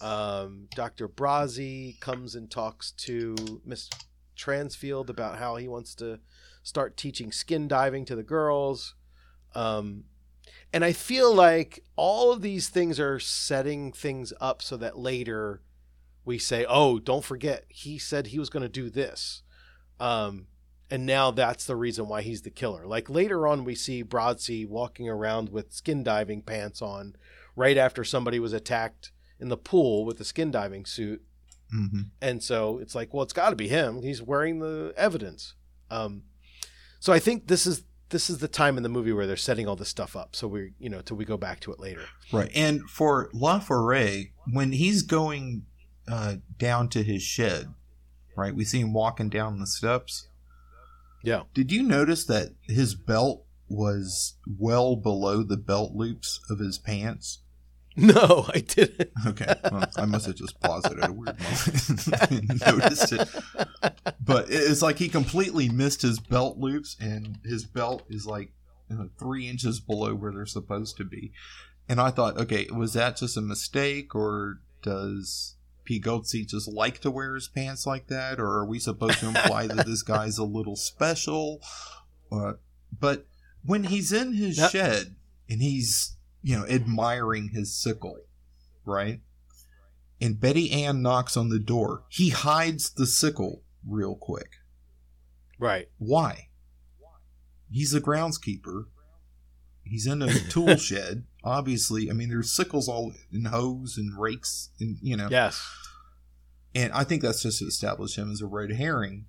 Um, 0.00 0.68
Dr. 0.74 1.08
Brazzi 1.08 1.98
comes 2.00 2.34
and 2.34 2.50
talks 2.50 2.90
to 2.92 3.36
Miss 3.64 3.88
Transfield 4.36 5.08
about 5.08 5.38
how 5.38 5.56
he 5.56 5.68
wants 5.68 5.94
to 5.96 6.20
start 6.66 6.96
teaching 6.96 7.30
skin 7.30 7.68
diving 7.68 8.04
to 8.04 8.16
the 8.16 8.24
girls. 8.24 8.96
Um, 9.54 10.06
and 10.72 10.84
I 10.84 10.90
feel 10.90 11.32
like 11.32 11.84
all 11.94 12.32
of 12.32 12.42
these 12.42 12.68
things 12.68 12.98
are 12.98 13.20
setting 13.20 13.92
things 13.92 14.32
up 14.40 14.60
so 14.60 14.76
that 14.78 14.98
later 14.98 15.62
we 16.24 16.38
say, 16.38 16.66
"Oh, 16.68 16.98
don't 16.98 17.24
forget, 17.24 17.66
he 17.68 17.98
said 17.98 18.26
he 18.26 18.40
was 18.40 18.50
going 18.50 18.64
to 18.64 18.68
do 18.68 18.90
this," 18.90 19.42
um, 20.00 20.48
and 20.90 21.06
now 21.06 21.30
that's 21.30 21.66
the 21.66 21.76
reason 21.76 22.08
why 22.08 22.22
he's 22.22 22.42
the 22.42 22.50
killer. 22.50 22.84
Like 22.84 23.08
later 23.08 23.46
on, 23.46 23.62
we 23.62 23.76
see 23.76 24.02
Brazzi 24.02 24.68
walking 24.68 25.08
around 25.08 25.50
with 25.50 25.72
skin 25.72 26.02
diving 26.02 26.42
pants 26.42 26.82
on, 26.82 27.14
right 27.54 27.76
after 27.78 28.02
somebody 28.02 28.40
was 28.40 28.52
attacked 28.52 29.12
in 29.38 29.50
the 29.50 29.56
pool 29.56 30.04
with 30.04 30.20
a 30.20 30.24
skin 30.24 30.50
diving 30.50 30.84
suit, 30.84 31.22
hmm 31.70 32.00
and 32.20 32.42
so 32.42 32.78
it's 32.78 32.96
like, 32.96 33.14
well, 33.14 33.22
it's 33.22 33.32
got 33.32 33.50
to 33.50 33.56
be 33.56 33.68
him. 33.68 34.02
He's 34.02 34.20
wearing 34.20 34.58
the 34.58 34.92
evidence. 34.96 35.54
Um, 35.92 36.24
so 37.00 37.12
I 37.12 37.18
think 37.18 37.46
this 37.46 37.66
is 37.66 37.84
this 38.10 38.30
is 38.30 38.38
the 38.38 38.48
time 38.48 38.76
in 38.76 38.82
the 38.82 38.88
movie 38.88 39.12
where 39.12 39.26
they're 39.26 39.36
setting 39.36 39.66
all 39.66 39.76
this 39.76 39.88
stuff 39.88 40.14
up. 40.14 40.36
So 40.36 40.46
we, 40.46 40.72
you 40.78 40.88
know, 40.88 41.00
till 41.00 41.16
we 41.16 41.24
go 41.24 41.36
back 41.36 41.60
to 41.60 41.72
it 41.72 41.80
later. 41.80 42.02
Right. 42.32 42.50
And 42.54 42.82
for 42.88 43.30
La 43.32 43.60
Forêt, 43.60 44.30
when 44.52 44.72
he's 44.72 45.02
going 45.02 45.66
uh, 46.08 46.36
down 46.58 46.88
to 46.90 47.02
his 47.02 47.22
shed, 47.22 47.74
right, 48.36 48.54
we 48.54 48.64
see 48.64 48.80
him 48.80 48.92
walking 48.92 49.28
down 49.28 49.58
the 49.58 49.66
steps. 49.66 50.28
Yeah. 51.24 51.42
Did 51.52 51.72
you 51.72 51.82
notice 51.82 52.24
that 52.26 52.50
his 52.62 52.94
belt 52.94 53.44
was 53.68 54.34
well 54.46 54.94
below 54.94 55.42
the 55.42 55.56
belt 55.56 55.92
loops 55.92 56.40
of 56.48 56.60
his 56.60 56.78
pants? 56.78 57.40
No, 58.14 58.44
I 58.54 58.60
didn't. 58.60 59.10
Okay. 59.26 59.54
Well, 59.72 59.86
I 59.96 60.04
must 60.04 60.26
have 60.26 60.34
just 60.36 60.60
paused 60.60 60.86
it 60.92 60.98
at 60.98 61.08
a 61.08 61.12
weird 61.12 61.38
moment 61.40 62.30
and 62.30 62.60
noticed 62.66 63.12
it. 63.12 63.28
But 64.22 64.46
it's 64.50 64.82
like 64.82 64.98
he 64.98 65.08
completely 65.08 65.68
missed 65.70 66.02
his 66.02 66.18
belt 66.20 66.58
loops, 66.58 66.96
and 67.00 67.38
his 67.44 67.64
belt 67.64 68.02
is 68.10 68.26
like 68.26 68.52
you 68.90 68.96
know, 68.96 69.08
three 69.18 69.48
inches 69.48 69.80
below 69.80 70.14
where 70.14 70.30
they're 70.32 70.44
supposed 70.46 70.96
to 70.98 71.04
be. 71.04 71.32
And 71.88 72.00
I 72.00 72.10
thought, 72.10 72.36
okay, 72.36 72.66
was 72.74 72.92
that 72.92 73.16
just 73.16 73.36
a 73.36 73.40
mistake, 73.40 74.14
or 74.14 74.60
does 74.82 75.56
Pigozzi 75.88 76.46
just 76.46 76.68
like 76.68 76.98
to 77.00 77.10
wear 77.10 77.34
his 77.34 77.48
pants 77.48 77.86
like 77.86 78.08
that, 78.08 78.38
or 78.38 78.46
are 78.58 78.66
we 78.66 78.78
supposed 78.78 79.20
to 79.20 79.28
imply 79.28 79.68
that 79.68 79.86
this 79.86 80.02
guy's 80.14 80.36
a 80.36 80.44
little 80.44 80.76
special? 80.76 81.60
Uh, 82.30 82.54
but 82.98 83.26
when 83.64 83.84
he's 83.84 84.12
in 84.12 84.34
his 84.34 84.58
Yep. 84.58 84.70
shed 84.70 85.16
and 85.48 85.62
he's 85.62 86.15
you 86.42 86.56
know 86.56 86.66
admiring 86.66 87.50
his 87.52 87.74
sickle, 87.80 88.18
right? 88.84 89.20
And 90.20 90.40
Betty 90.40 90.70
Ann 90.72 91.02
knocks 91.02 91.36
on 91.36 91.48
the 91.50 91.58
door. 91.58 92.04
He 92.08 92.30
hides 92.30 92.90
the 92.90 93.06
sickle 93.06 93.62
real 93.86 94.14
quick. 94.16 94.48
Right. 95.58 95.88
Why? 95.98 96.48
He's 97.70 97.92
a 97.94 98.00
groundskeeper. 98.00 98.84
He's 99.82 100.06
in 100.06 100.22
a 100.22 100.32
tool 100.50 100.76
shed. 100.76 101.24
Obviously, 101.44 102.10
I 102.10 102.14
mean, 102.14 102.28
there's 102.30 102.50
sickles 102.50 102.88
all 102.88 103.12
and 103.32 103.48
hoes 103.48 103.96
and 103.98 104.18
rakes, 104.18 104.70
and 104.80 104.96
you 105.02 105.16
know. 105.16 105.28
Yes. 105.30 105.62
And 106.74 106.92
I 106.92 107.04
think 107.04 107.22
that's 107.22 107.42
just 107.42 107.58
to 107.60 107.66
establish 107.66 108.16
him 108.16 108.30
as 108.30 108.40
a 108.40 108.46
red 108.46 108.72
herring, 108.72 109.26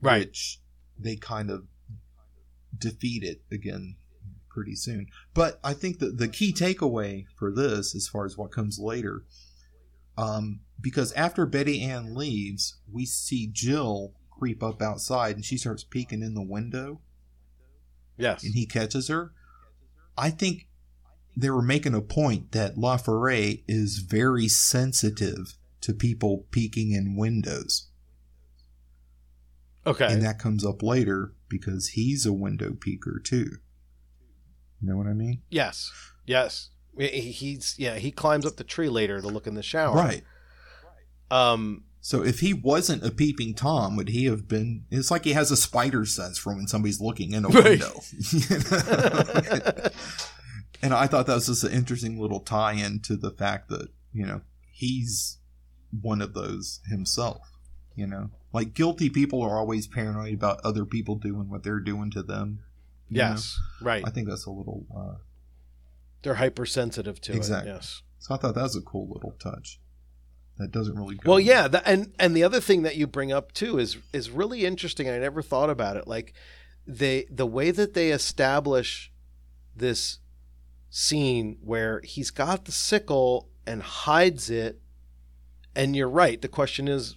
Right. 0.00 0.26
which 0.26 0.60
they 0.98 1.16
kind 1.16 1.50
of 1.50 1.64
defeated 2.76 3.38
again 3.52 3.96
pretty 4.54 4.76
soon. 4.76 5.08
But 5.34 5.58
I 5.64 5.74
think 5.74 5.98
that 5.98 6.16
the 6.18 6.28
key 6.28 6.52
takeaway 6.52 7.26
for 7.36 7.52
this, 7.52 7.94
as 7.94 8.06
far 8.08 8.24
as 8.24 8.38
what 8.38 8.52
comes 8.52 8.78
later, 8.78 9.24
um, 10.16 10.60
because 10.80 11.12
after 11.12 11.44
Betty 11.44 11.82
Ann 11.82 12.14
leaves, 12.14 12.78
we 12.90 13.04
see 13.04 13.48
Jill 13.52 14.14
creep 14.30 14.62
up 14.62 14.80
outside 14.80 15.34
and 15.34 15.44
she 15.44 15.58
starts 15.58 15.82
peeking 15.84 16.22
in 16.22 16.34
the 16.34 16.42
window 16.42 17.00
Yes. 18.16 18.44
and 18.44 18.54
he 18.54 18.64
catches 18.64 19.08
her. 19.08 19.32
I 20.16 20.30
think 20.30 20.68
they 21.36 21.50
were 21.50 21.62
making 21.62 21.94
a 21.94 22.00
point 22.00 22.52
that 22.52 22.76
LaFerre 22.76 23.62
is 23.66 23.98
very 23.98 24.46
sensitive 24.46 25.56
to 25.80 25.92
people 25.92 26.46
peeking 26.52 26.92
in 26.92 27.16
windows. 27.16 27.88
Okay. 29.86 30.06
And 30.06 30.22
that 30.22 30.38
comes 30.38 30.64
up 30.64 30.82
later 30.82 31.34
because 31.48 31.88
he's 31.88 32.24
a 32.24 32.32
window 32.32 32.70
peeker 32.70 33.22
too. 33.22 33.58
You 34.84 34.90
know 34.90 34.96
what 34.98 35.06
I 35.06 35.14
mean? 35.14 35.40
yes. 35.50 35.90
Yes. 36.26 36.68
He's 36.98 37.74
yeah. 37.78 37.96
He 37.96 38.10
climbs 38.12 38.44
up 38.46 38.56
the 38.56 38.64
tree 38.64 38.88
later 38.88 39.20
to 39.20 39.26
look 39.28 39.46
in 39.46 39.54
the 39.54 39.62
shower. 39.62 39.96
Right. 39.96 40.22
Um. 41.30 41.84
So 42.00 42.22
if 42.22 42.40
he 42.40 42.52
wasn't 42.52 43.02
a 43.02 43.10
peeping 43.10 43.54
Tom, 43.54 43.96
would 43.96 44.10
he 44.10 44.26
have 44.26 44.46
been? 44.46 44.84
It's 44.90 45.10
like 45.10 45.24
he 45.24 45.32
has 45.32 45.50
a 45.50 45.56
spider 45.56 46.04
sense 46.04 46.36
for 46.38 46.54
when 46.54 46.66
somebody's 46.68 47.00
looking 47.00 47.32
in 47.32 47.46
a 47.46 47.48
Right. 47.48 47.80
window. 47.80 48.00
And 50.82 50.92
I 50.92 51.06
thought 51.06 51.26
that 51.26 51.34
was 51.36 51.46
just 51.46 51.64
an 51.64 51.72
interesting 51.72 52.20
little 52.20 52.40
tie-in 52.40 53.00
to 53.04 53.16
the 53.16 53.30
fact 53.30 53.70
that 53.70 53.88
you 54.12 54.26
know 54.26 54.42
he's 54.70 55.38
one 55.98 56.20
of 56.20 56.34
those 56.34 56.80
himself. 56.90 57.52
You 57.96 58.06
know, 58.06 58.30
like 58.52 58.74
guilty 58.74 59.08
people 59.08 59.40
are 59.40 59.56
always 59.56 59.86
paranoid 59.86 60.34
about 60.34 60.60
other 60.62 60.84
people 60.84 61.14
doing 61.14 61.48
what 61.48 61.62
they're 61.62 61.80
doing 61.80 62.10
to 62.10 62.22
them. 62.22 62.58
You 63.14 63.22
know? 63.22 63.28
yes. 63.30 63.58
Right. 63.80 64.02
I 64.06 64.10
think 64.10 64.28
that's 64.28 64.46
a 64.46 64.50
little. 64.50 64.84
Uh, 64.96 65.14
They're 66.22 66.34
hypersensitive 66.34 67.20
to 67.22 67.32
Exactly. 67.34 67.70
it. 67.70 67.74
Yes. 67.74 68.02
so 68.18 68.34
I 68.34 68.38
thought 68.38 68.54
that 68.54 68.62
was 68.62 68.76
a 68.76 68.80
cool 68.82 69.08
little 69.12 69.32
touch. 69.38 69.80
That 70.58 70.70
doesn't 70.70 70.94
really. 70.96 71.16
Go 71.16 71.32
Well, 71.32 71.40
yeah, 71.40 71.66
the, 71.68 71.86
and 71.88 72.14
and 72.18 72.36
the 72.36 72.44
other 72.44 72.60
thing 72.60 72.82
that 72.82 72.96
you 72.96 73.06
bring 73.06 73.32
up 73.32 73.52
too 73.52 73.78
is 73.78 73.96
is 74.12 74.30
really 74.30 74.64
interesting. 74.64 75.08
I 75.08 75.18
never 75.18 75.42
thought 75.42 75.68
about 75.70 75.96
it. 75.96 76.06
Like 76.06 76.32
they 76.86 77.26
the 77.30 77.46
way 77.46 77.70
that 77.72 77.94
they 77.94 78.10
establish 78.10 79.10
this 79.74 80.18
scene 80.90 81.58
where 81.60 82.00
he's 82.04 82.30
got 82.30 82.66
the 82.66 82.72
sickle 82.72 83.48
and 83.66 83.82
hides 83.82 84.48
it, 84.48 84.80
and 85.74 85.96
you're 85.96 86.08
right. 86.08 86.40
The 86.40 86.48
question 86.48 86.86
is 86.86 87.16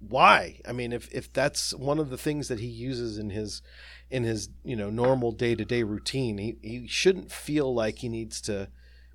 why? 0.00 0.60
I 0.66 0.72
mean, 0.72 0.92
if 0.92 1.08
if 1.14 1.32
that's 1.32 1.72
one 1.74 2.00
of 2.00 2.10
the 2.10 2.18
things 2.18 2.48
that 2.48 2.58
he 2.58 2.66
uses 2.66 3.16
in 3.16 3.30
his 3.30 3.62
in 4.10 4.24
his 4.24 4.48
you 4.64 4.76
know 4.76 4.90
normal 4.90 5.32
day 5.32 5.54
to 5.54 5.64
day 5.64 5.82
routine, 5.82 6.38
he 6.38 6.56
he 6.62 6.86
shouldn't 6.86 7.30
feel 7.30 7.74
like 7.74 7.98
he 7.98 8.08
needs 8.08 8.40
to 8.42 8.68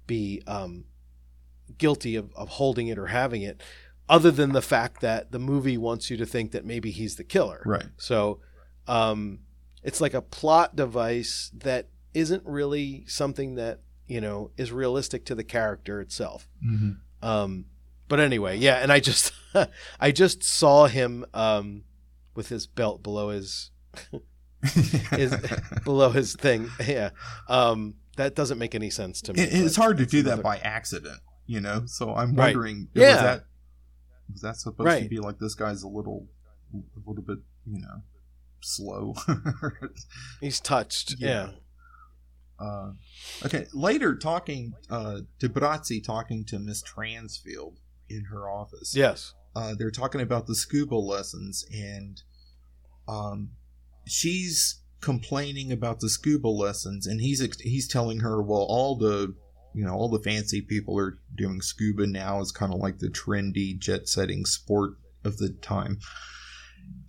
be 0.07 0.41
um, 0.47 0.85
guilty 1.77 2.15
of, 2.15 2.31
of 2.35 2.49
holding 2.49 2.87
it 2.87 2.97
or 2.97 3.07
having 3.07 3.41
it, 3.41 3.61
other 4.07 4.31
than 4.31 4.53
the 4.53 4.61
fact 4.61 5.01
that 5.01 5.31
the 5.31 5.39
movie 5.39 5.77
wants 5.77 6.09
you 6.09 6.17
to 6.17 6.25
think 6.25 6.51
that 6.51 6.65
maybe 6.65 6.91
he's 6.91 7.15
the 7.15 7.23
killer. 7.23 7.61
Right. 7.65 7.87
So 7.97 8.39
um, 8.87 9.39
it's 9.83 9.99
like 9.99 10.13
a 10.13 10.21
plot 10.21 10.75
device 10.75 11.51
that 11.53 11.89
isn't 12.13 12.43
really 12.45 13.03
something 13.07 13.55
that 13.55 13.81
you 14.07 14.21
know 14.21 14.51
is 14.57 14.71
realistic 14.71 15.25
to 15.25 15.35
the 15.35 15.43
character 15.43 15.99
itself. 16.01 16.47
hmm 16.63 16.91
Um, 17.21 17.65
but 18.07 18.19
anyway, 18.19 18.57
yeah, 18.57 18.75
and 18.75 18.91
I 18.91 18.99
just 18.99 19.33
I 19.99 20.11
just 20.11 20.43
saw 20.43 20.87
him 20.87 21.25
um, 21.33 21.83
with 22.35 22.49
his 22.49 22.67
belt 22.67 23.01
below 23.03 23.29
his 23.29 23.71
Is- 25.17 25.35
below 25.83 26.09
his 26.11 26.35
thing. 26.35 26.69
Yeah, 26.85 27.09
um, 27.47 27.95
that 28.17 28.35
doesn't 28.35 28.57
make 28.57 28.75
any 28.75 28.89
sense 28.89 29.21
to 29.23 29.33
me. 29.33 29.41
It- 29.41 29.53
it's 29.53 29.75
hard 29.75 29.97
to 29.97 30.05
do 30.05 30.19
another- 30.19 30.37
that 30.37 30.43
by 30.43 30.57
accident, 30.57 31.19
you 31.45 31.59
know. 31.61 31.83
So 31.85 32.13
I'm 32.15 32.35
Right. 32.35 32.47
wondering, 32.55 32.89
Yeah. 32.93 33.09
was 33.13 33.21
that 33.21 33.45
was 34.31 34.41
that 34.41 34.55
supposed 34.57 35.03
to 35.03 35.09
be 35.09 35.19
like 35.19 35.37
this 35.39 35.53
guy's 35.55 35.83
a 35.83 35.87
little, 35.87 36.27
a 36.73 36.77
little 37.07 37.23
bit, 37.23 37.39
you 37.65 37.79
know, 37.81 38.01
slow? 38.61 39.13
He's 40.41 40.59
touched. 40.59 41.15
Yeah. 41.19 41.51
Yeah. 42.59 42.65
uh, 42.65 42.91
okay. 43.45 43.67
Later, 43.73 44.15
talking 44.15 44.73
uh, 44.89 45.19
to 45.39 45.49
Brazzi, 45.49 46.03
talking 46.03 46.43
to 46.45 46.57
Miss 46.59 46.81
Transfield 46.83 47.75
in 48.09 48.25
her 48.31 48.49
office. 48.49 48.95
Yes. 48.95 49.33
uh, 49.55 49.73
they're 49.77 49.91
talking 49.91 50.21
about 50.21 50.47
the 50.47 50.55
scuba 50.55 50.95
lessons 50.95 51.65
and 51.73 52.21
um, 53.07 53.51
she's 54.05 54.81
complaining 55.01 55.71
about 55.71 55.99
the 55.99 56.09
scuba 56.09 56.47
lessons 56.47 57.05
and 57.05 57.21
he's 57.21 57.39
he's 57.61 57.87
telling 57.87 58.21
her 58.21 58.41
well 58.41 58.65
all 58.67 58.95
the 58.97 59.35
you 59.73 59.85
know 59.85 59.93
all 59.93 60.09
the 60.09 60.19
fancy 60.19 60.61
people 60.61 60.97
are 60.97 61.19
doing 61.35 61.61
scuba 61.61 62.07
now. 62.07 62.39
It's 62.39 62.51
kind 62.51 62.73
of 62.73 62.79
like 62.79 62.99
the 62.99 63.09
trendy 63.09 63.77
jet 63.77 64.07
setting 64.07 64.45
sport 64.45 64.93
of 65.23 65.37
the 65.37 65.49
time. 65.49 65.99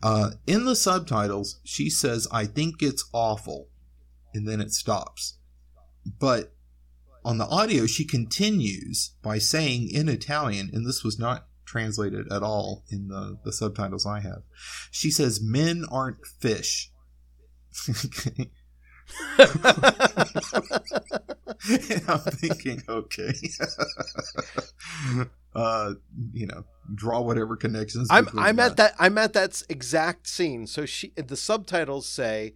Uh, 0.02 0.30
in 0.46 0.64
the 0.64 0.76
subtitles 0.76 1.60
she 1.62 1.90
says 1.90 2.26
i 2.32 2.46
think 2.46 2.82
it's 2.82 3.08
awful 3.12 3.68
and 4.34 4.48
then 4.48 4.60
it 4.60 4.72
stops. 4.72 5.38
But 6.18 6.54
on 7.24 7.38
the 7.38 7.46
audio 7.46 7.86
she 7.86 8.04
continues 8.04 9.12
by 9.22 9.38
saying 9.38 9.90
in 9.90 10.08
italian 10.08 10.70
and 10.72 10.86
this 10.86 11.02
was 11.02 11.18
not 11.18 11.46
translated 11.66 12.32
at 12.32 12.42
all 12.42 12.84
in 12.90 13.08
the, 13.08 13.38
the 13.44 13.52
subtitles 13.52 14.06
I 14.06 14.20
have. 14.20 14.42
She 14.90 15.10
says, 15.10 15.40
Men 15.42 15.84
aren't 15.90 16.26
fish. 16.40 16.90
Okay. 17.88 18.50
I'm 22.08 22.18
thinking, 22.18 22.82
okay. 22.88 23.32
uh, 25.54 25.94
you 26.32 26.46
know, 26.46 26.64
draw 26.94 27.20
whatever 27.20 27.56
connections. 27.56 28.08
I'm 28.10 28.28
I'm 28.36 28.58
at 28.60 28.76
that 28.76 28.94
I'm 28.98 29.18
at 29.18 29.32
that 29.32 29.62
exact 29.68 30.28
scene. 30.28 30.66
So 30.66 30.86
she 30.86 31.12
the 31.16 31.36
subtitles 31.36 32.08
say, 32.08 32.54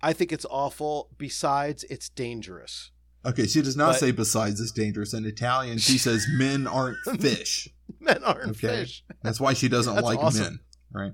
"I 0.00 0.12
think 0.12 0.32
it's 0.32 0.46
awful." 0.50 1.08
Besides, 1.18 1.84
it's 1.84 2.08
dangerous. 2.08 2.91
Okay, 3.24 3.46
she 3.46 3.62
does 3.62 3.76
not 3.76 3.92
but- 3.92 4.00
say 4.00 4.10
besides 4.10 4.60
it's 4.60 4.72
dangerous. 4.72 5.14
In 5.14 5.24
Italian, 5.24 5.78
she 5.78 5.98
says 5.98 6.26
men 6.32 6.66
aren't 6.66 6.98
fish. 7.20 7.68
Men 8.00 8.22
aren't 8.24 8.50
Okay. 8.50 8.68
fish. 8.78 9.04
That's 9.22 9.40
why 9.40 9.52
she 9.52 9.68
doesn't 9.68 9.94
That's 9.94 10.04
like 10.04 10.18
awesome. 10.18 10.60
men, 10.92 11.12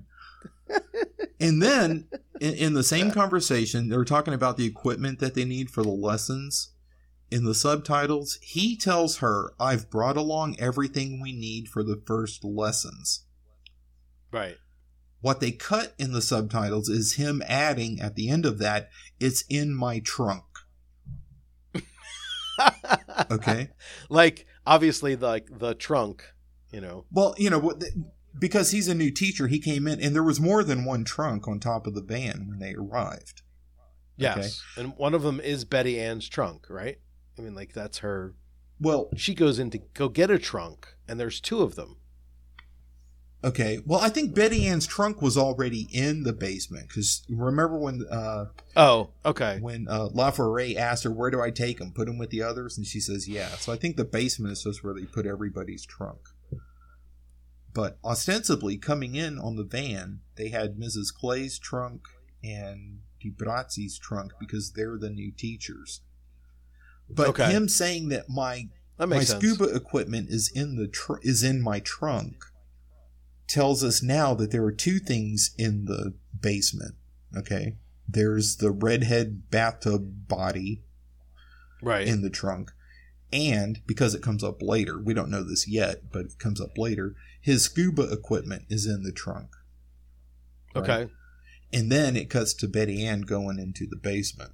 right? 0.69 0.79
and 1.39 1.61
then 1.61 2.07
in, 2.39 2.53
in 2.55 2.73
the 2.73 2.83
same 2.83 3.11
conversation, 3.11 3.89
they're 3.89 4.05
talking 4.05 4.33
about 4.33 4.57
the 4.57 4.65
equipment 4.65 5.19
that 5.19 5.35
they 5.35 5.45
need 5.45 5.69
for 5.69 5.83
the 5.83 5.89
lessons. 5.89 6.71
In 7.31 7.45
the 7.45 7.53
subtitles, 7.53 8.39
he 8.41 8.75
tells 8.75 9.17
her, 9.17 9.53
"I've 9.59 9.91
brought 9.91 10.17
along 10.17 10.55
everything 10.59 11.21
we 11.21 11.31
need 11.31 11.67
for 11.67 11.83
the 11.83 12.01
first 12.07 12.43
lessons." 12.43 13.25
Right. 14.31 14.57
What 15.21 15.39
they 15.39 15.51
cut 15.51 15.93
in 15.99 16.11
the 16.13 16.21
subtitles 16.23 16.89
is 16.89 17.15
him 17.15 17.43
adding 17.45 17.99
at 17.99 18.15
the 18.15 18.29
end 18.29 18.45
of 18.47 18.57
that, 18.59 18.89
"It's 19.19 19.43
in 19.49 19.75
my 19.75 19.99
trunk." 19.99 20.43
Okay. 23.31 23.69
like 24.09 24.45
obviously 24.65 25.15
like 25.15 25.47
the 25.59 25.73
trunk, 25.75 26.33
you 26.71 26.81
know. 26.81 27.05
Well, 27.11 27.35
you 27.37 27.49
know, 27.49 27.77
because 28.37 28.71
he's 28.71 28.87
a 28.87 28.95
new 28.95 29.11
teacher, 29.11 29.47
he 29.47 29.59
came 29.59 29.87
in 29.87 29.99
and 30.01 30.15
there 30.15 30.23
was 30.23 30.39
more 30.39 30.63
than 30.63 30.85
one 30.85 31.03
trunk 31.03 31.47
on 31.47 31.59
top 31.59 31.87
of 31.87 31.95
the 31.95 32.01
van 32.01 32.47
when 32.47 32.59
they 32.59 32.73
arrived. 32.73 33.41
Yes. 34.17 34.61
And 34.75 34.97
one 34.97 35.13
of 35.13 35.23
them 35.23 35.39
is 35.39 35.63
Betty 35.63 35.99
Ann's 35.99 36.27
trunk, 36.27 36.67
right? 36.69 36.99
I 37.37 37.41
mean 37.41 37.55
like 37.55 37.73
that's 37.73 37.99
her 37.99 38.35
Well, 38.79 39.09
she 39.15 39.33
goes 39.33 39.59
in 39.59 39.69
to 39.71 39.79
go 39.93 40.09
get 40.09 40.29
a 40.29 40.37
trunk 40.37 40.87
and 41.07 41.19
there's 41.19 41.39
two 41.39 41.61
of 41.61 41.75
them. 41.75 41.97
Okay. 43.43 43.79
Well, 43.85 43.99
I 43.99 44.09
think 44.09 44.33
Betty 44.35 44.65
Ann's 44.67 44.87
trunk 44.87 45.21
was 45.21 45.37
already 45.37 45.87
in 45.91 46.23
the 46.23 46.33
basement 46.33 46.87
because 46.87 47.23
remember 47.29 47.77
when 47.77 48.05
uh, 48.09 48.45
Oh, 48.75 49.09
okay. 49.25 49.59
when 49.61 49.87
uh, 49.89 50.09
LaFerre 50.09 50.75
asked 50.75 51.03
her, 51.03 51.11
"Where 51.11 51.31
do 51.31 51.41
I 51.41 51.51
take 51.51 51.79
him? 51.79 51.91
Put 51.91 52.07
him 52.07 52.17
with 52.17 52.29
the 52.29 52.41
others?" 52.41 52.77
and 52.77 52.85
she 52.85 52.99
says, 52.99 53.27
"Yeah." 53.27 53.49
So 53.57 53.71
I 53.71 53.75
think 53.77 53.97
the 53.97 54.05
basement 54.05 54.53
is 54.53 54.63
just 54.63 54.83
where 54.83 54.93
they 54.93 55.05
put 55.05 55.25
everybody's 55.25 55.85
trunk. 55.85 56.19
But 57.73 57.97
ostensibly, 58.03 58.77
coming 58.77 59.15
in 59.15 59.37
on 59.37 59.55
the 59.55 59.63
van, 59.63 60.21
they 60.35 60.49
had 60.49 60.77
Mrs. 60.77 61.13
Clay's 61.13 61.59
trunk 61.59 62.01
and 62.43 63.01
DiBrazzi's 63.23 63.99
trunk 63.99 64.31
because 64.39 64.71
they're 64.71 64.97
the 64.97 65.09
new 65.11 65.31
teachers. 65.31 66.01
But 67.09 67.29
Okay. 67.29 67.51
him 67.51 67.69
saying 67.69 68.09
that 68.09 68.27
my 68.27 68.69
That 68.97 69.07
my 69.07 69.23
sense. 69.23 69.39
scuba 69.39 69.65
equipment 69.75 70.29
is 70.29 70.49
in 70.49 70.77
the 70.77 70.87
tr- 70.87 71.21
is 71.21 71.43
in 71.43 71.61
my 71.61 71.79
trunk 71.79 72.45
tells 73.49 73.83
us 73.83 74.01
now 74.01 74.33
that 74.35 74.51
there 74.51 74.63
are 74.63 74.71
two 74.71 74.99
things 74.99 75.53
in 75.57 75.85
the 75.85 76.13
basement. 76.39 76.95
Okay, 77.35 77.75
there's 78.07 78.57
the 78.57 78.71
redhead 78.71 79.49
bathtub 79.51 80.27
body 80.27 80.83
right. 81.81 82.07
in 82.07 82.21
the 82.21 82.29
trunk, 82.29 82.71
and 83.33 83.81
because 83.85 84.15
it 84.15 84.21
comes 84.23 84.43
up 84.43 84.61
later, 84.61 84.97
we 84.97 85.13
don't 85.13 85.29
know 85.29 85.43
this 85.43 85.67
yet, 85.67 86.11
but 86.11 86.25
it 86.25 86.39
comes 86.39 86.61
up 86.61 86.77
later. 86.77 87.15
His 87.41 87.63
scuba 87.63 88.11
equipment 88.11 88.63
is 88.69 88.85
in 88.85 89.03
the 89.03 89.11
trunk, 89.11 89.49
right? 90.75 90.89
okay. 90.89 91.11
and 91.73 91.91
then 91.91 92.15
it 92.15 92.29
cuts 92.29 92.53
to 92.55 92.67
Betty 92.67 93.05
Ann 93.05 93.21
going 93.21 93.59
into 93.59 93.85
the 93.85 93.95
basement. 93.95 94.51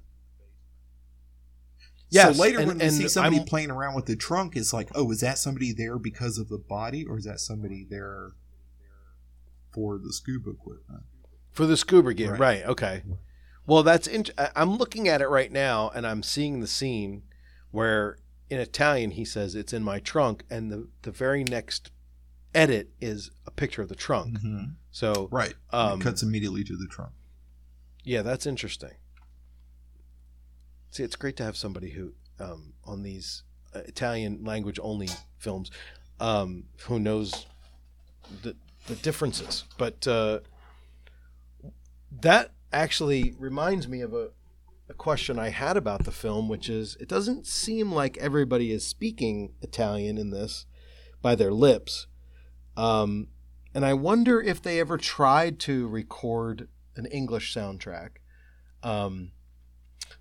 Yeah. 2.08 2.30
so 2.32 2.40
later 2.40 2.58
and- 2.60 2.68
when 2.68 2.78
we 2.78 2.88
see 2.90 3.08
somebody 3.08 3.38
I'm- 3.38 3.46
playing 3.46 3.70
around 3.70 3.94
with 3.94 4.06
the 4.06 4.16
trunk, 4.16 4.56
it's 4.56 4.72
like, 4.72 4.90
oh, 4.94 5.10
is 5.10 5.20
that 5.20 5.38
somebody 5.38 5.72
there 5.72 5.98
because 5.98 6.38
of 6.38 6.48
the 6.48 6.58
body, 6.58 7.04
or 7.04 7.18
is 7.18 7.24
that 7.24 7.40
somebody 7.40 7.86
there 7.88 8.32
for 9.76 9.98
the 9.98 10.10
scuba 10.10 10.50
equipment? 10.50 11.02
For 11.52 11.66
the 11.66 11.76
scuba 11.76 12.14
gear, 12.14 12.30
Right. 12.30 12.40
right. 12.40 12.64
Okay. 12.64 13.02
Well, 13.66 13.82
that's 13.82 14.06
int- 14.06 14.30
I'm 14.56 14.78
looking 14.78 15.06
at 15.06 15.20
it 15.20 15.28
right 15.28 15.52
now, 15.52 15.90
and 15.90 16.06
I'm 16.06 16.22
seeing 16.22 16.60
the 16.60 16.66
scene 16.66 17.24
where 17.72 18.16
in 18.48 18.58
Italian 18.58 19.10
he 19.10 19.24
says 19.26 19.54
it's 19.54 19.74
in 19.74 19.82
my 19.82 19.98
trunk, 20.00 20.44
and 20.48 20.72
the 20.72 20.88
the 21.02 21.10
very 21.10 21.44
next 21.44 21.90
edit 22.54 22.88
is 23.02 23.30
a 23.46 23.50
picture 23.50 23.82
of 23.82 23.88
the 23.90 23.94
trunk. 23.94 24.38
Mhm. 24.38 24.76
So 24.92 25.28
Right. 25.30 25.54
Um, 25.70 26.00
it 26.00 26.04
cuts 26.04 26.22
immediately 26.22 26.64
to 26.64 26.74
the 26.76 26.86
trunk. 26.86 27.12
yeah, 28.02 28.22
that's 28.22 28.46
interesting. 28.46 28.94
See, 30.90 31.02
it's 31.02 31.16
great 31.16 31.36
to 31.36 31.44
have 31.44 31.56
somebody 31.56 31.90
who 31.90 32.14
um, 32.38 32.72
on 32.84 33.02
these 33.02 33.42
uh, 33.74 33.80
Italian 33.80 34.42
language 34.44 34.78
only 34.82 35.08
films 35.38 35.70
um, 36.20 36.64
who 36.84 36.98
knows 36.98 37.44
the 38.42 38.56
the 38.86 38.94
differences. 38.96 39.64
But 39.78 40.06
uh, 40.06 40.40
that 42.20 42.52
actually 42.72 43.34
reminds 43.38 43.88
me 43.88 44.00
of 44.00 44.12
a, 44.12 44.30
a 44.88 44.94
question 44.94 45.38
I 45.38 45.50
had 45.50 45.76
about 45.76 46.04
the 46.04 46.12
film, 46.12 46.48
which 46.48 46.68
is 46.68 46.96
it 47.00 47.08
doesn't 47.08 47.46
seem 47.46 47.92
like 47.92 48.16
everybody 48.18 48.72
is 48.72 48.86
speaking 48.86 49.52
Italian 49.62 50.18
in 50.18 50.30
this 50.30 50.66
by 51.22 51.34
their 51.34 51.52
lips. 51.52 52.06
Um, 52.76 53.28
and 53.74 53.84
I 53.84 53.94
wonder 53.94 54.40
if 54.40 54.62
they 54.62 54.80
ever 54.80 54.96
tried 54.96 55.58
to 55.60 55.88
record 55.88 56.68
an 56.96 57.06
English 57.06 57.54
soundtrack. 57.54 58.10
Um, 58.82 59.32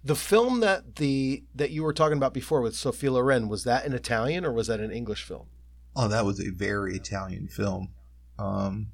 the 0.04 0.16
film 0.16 0.60
that 0.60 0.98
the 0.98 1.44
that 1.54 1.72
you 1.72 1.84
were 1.84 1.94
talking 1.94 2.18
about 2.18 2.34
before 2.34 2.62
with 2.62 2.76
Sophia 2.76 3.12
Loren 3.12 3.48
was 3.48 3.64
that 3.64 3.86
an 3.86 3.94
Italian 3.94 4.46
or 4.46 4.52
was 4.52 4.68
that 4.68 4.80
an 4.80 4.92
English 4.92 5.24
film? 5.24 5.48
Oh, 5.96 6.08
that 6.08 6.26
was 6.26 6.40
a 6.40 6.52
very 6.52 6.96
Italian 6.96 7.48
film. 7.48 7.90
Um, 8.38 8.88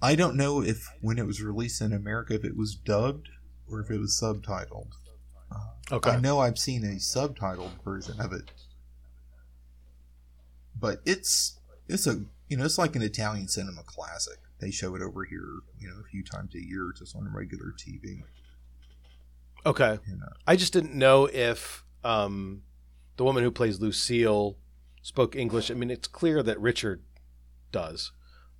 I 0.00 0.14
don't 0.14 0.36
know 0.36 0.62
if 0.62 0.88
when 1.00 1.18
it 1.18 1.26
was 1.26 1.42
released 1.42 1.80
in 1.80 1.92
America 1.92 2.34
if 2.34 2.44
it 2.44 2.56
was 2.56 2.74
dubbed 2.74 3.28
or 3.70 3.80
if 3.80 3.90
it 3.90 3.98
was 3.98 4.18
subtitled. 4.20 4.92
Okay. 5.90 6.10
I 6.10 6.20
know 6.20 6.38
I've 6.38 6.58
seen 6.58 6.84
a 6.84 6.96
subtitled 6.96 7.82
version 7.82 8.20
of 8.20 8.32
it, 8.32 8.50
but 10.78 11.00
it's 11.06 11.58
it's 11.88 12.06
a 12.06 12.24
you 12.48 12.56
know 12.56 12.64
it's 12.64 12.78
like 12.78 12.94
an 12.94 13.02
Italian 13.02 13.48
cinema 13.48 13.82
classic. 13.84 14.38
They 14.60 14.70
show 14.70 14.94
it 14.96 15.02
over 15.02 15.24
here, 15.24 15.60
you 15.78 15.88
know, 15.88 16.00
a 16.00 16.08
few 16.10 16.22
times 16.22 16.54
a 16.54 16.60
year, 16.60 16.92
just 16.96 17.16
on 17.16 17.32
regular 17.32 17.72
TV. 17.72 18.22
Okay. 19.64 19.98
You 20.06 20.16
know. 20.16 20.28
I 20.46 20.56
just 20.56 20.72
didn't 20.72 20.94
know 20.94 21.26
if 21.26 21.84
um, 22.04 22.62
the 23.16 23.24
woman 23.24 23.42
who 23.42 23.50
plays 23.50 23.80
Lucille 23.80 24.56
spoke 25.02 25.36
English. 25.36 25.70
I 25.70 25.74
mean, 25.74 25.90
it's 25.90 26.08
clear 26.08 26.42
that 26.42 26.60
Richard 26.60 27.02
does, 27.72 28.12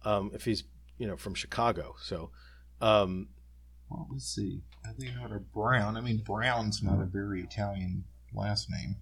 um, 0.04 0.30
if 0.34 0.44
he's 0.44 0.64
you 0.98 1.06
know 1.06 1.16
from 1.16 1.34
Chicago. 1.34 1.94
So, 2.02 2.30
um, 2.80 3.28
Well, 3.90 4.08
let's 4.10 4.26
see. 4.26 4.62
Eleonora 4.86 5.40
Brown. 5.40 5.96
I 5.96 6.00
mean, 6.00 6.18
Brown's 6.24 6.82
not 6.82 7.00
a 7.00 7.04
very 7.04 7.42
Italian 7.42 8.04
last 8.34 8.68
name. 8.70 8.96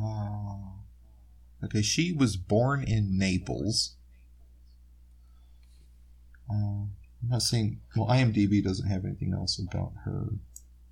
Uh, 0.00 0.72
okay, 1.64 1.82
she 1.82 2.12
was 2.12 2.36
born 2.36 2.82
in 2.82 3.16
Naples. 3.16 3.96
Uh, 6.50 6.86
I'm 6.86 7.28
not 7.28 7.42
seeing. 7.42 7.80
Well, 7.96 8.08
IMDb 8.08 8.62
doesn't 8.62 8.88
have 8.88 9.04
anything 9.04 9.32
else 9.32 9.58
about 9.58 9.92
her 10.04 10.26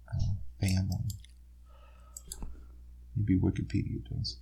uh, 0.09 0.35
family. 0.61 1.05
Maybe 3.17 3.39
Wikipedia 3.39 4.03
does. 4.09 4.39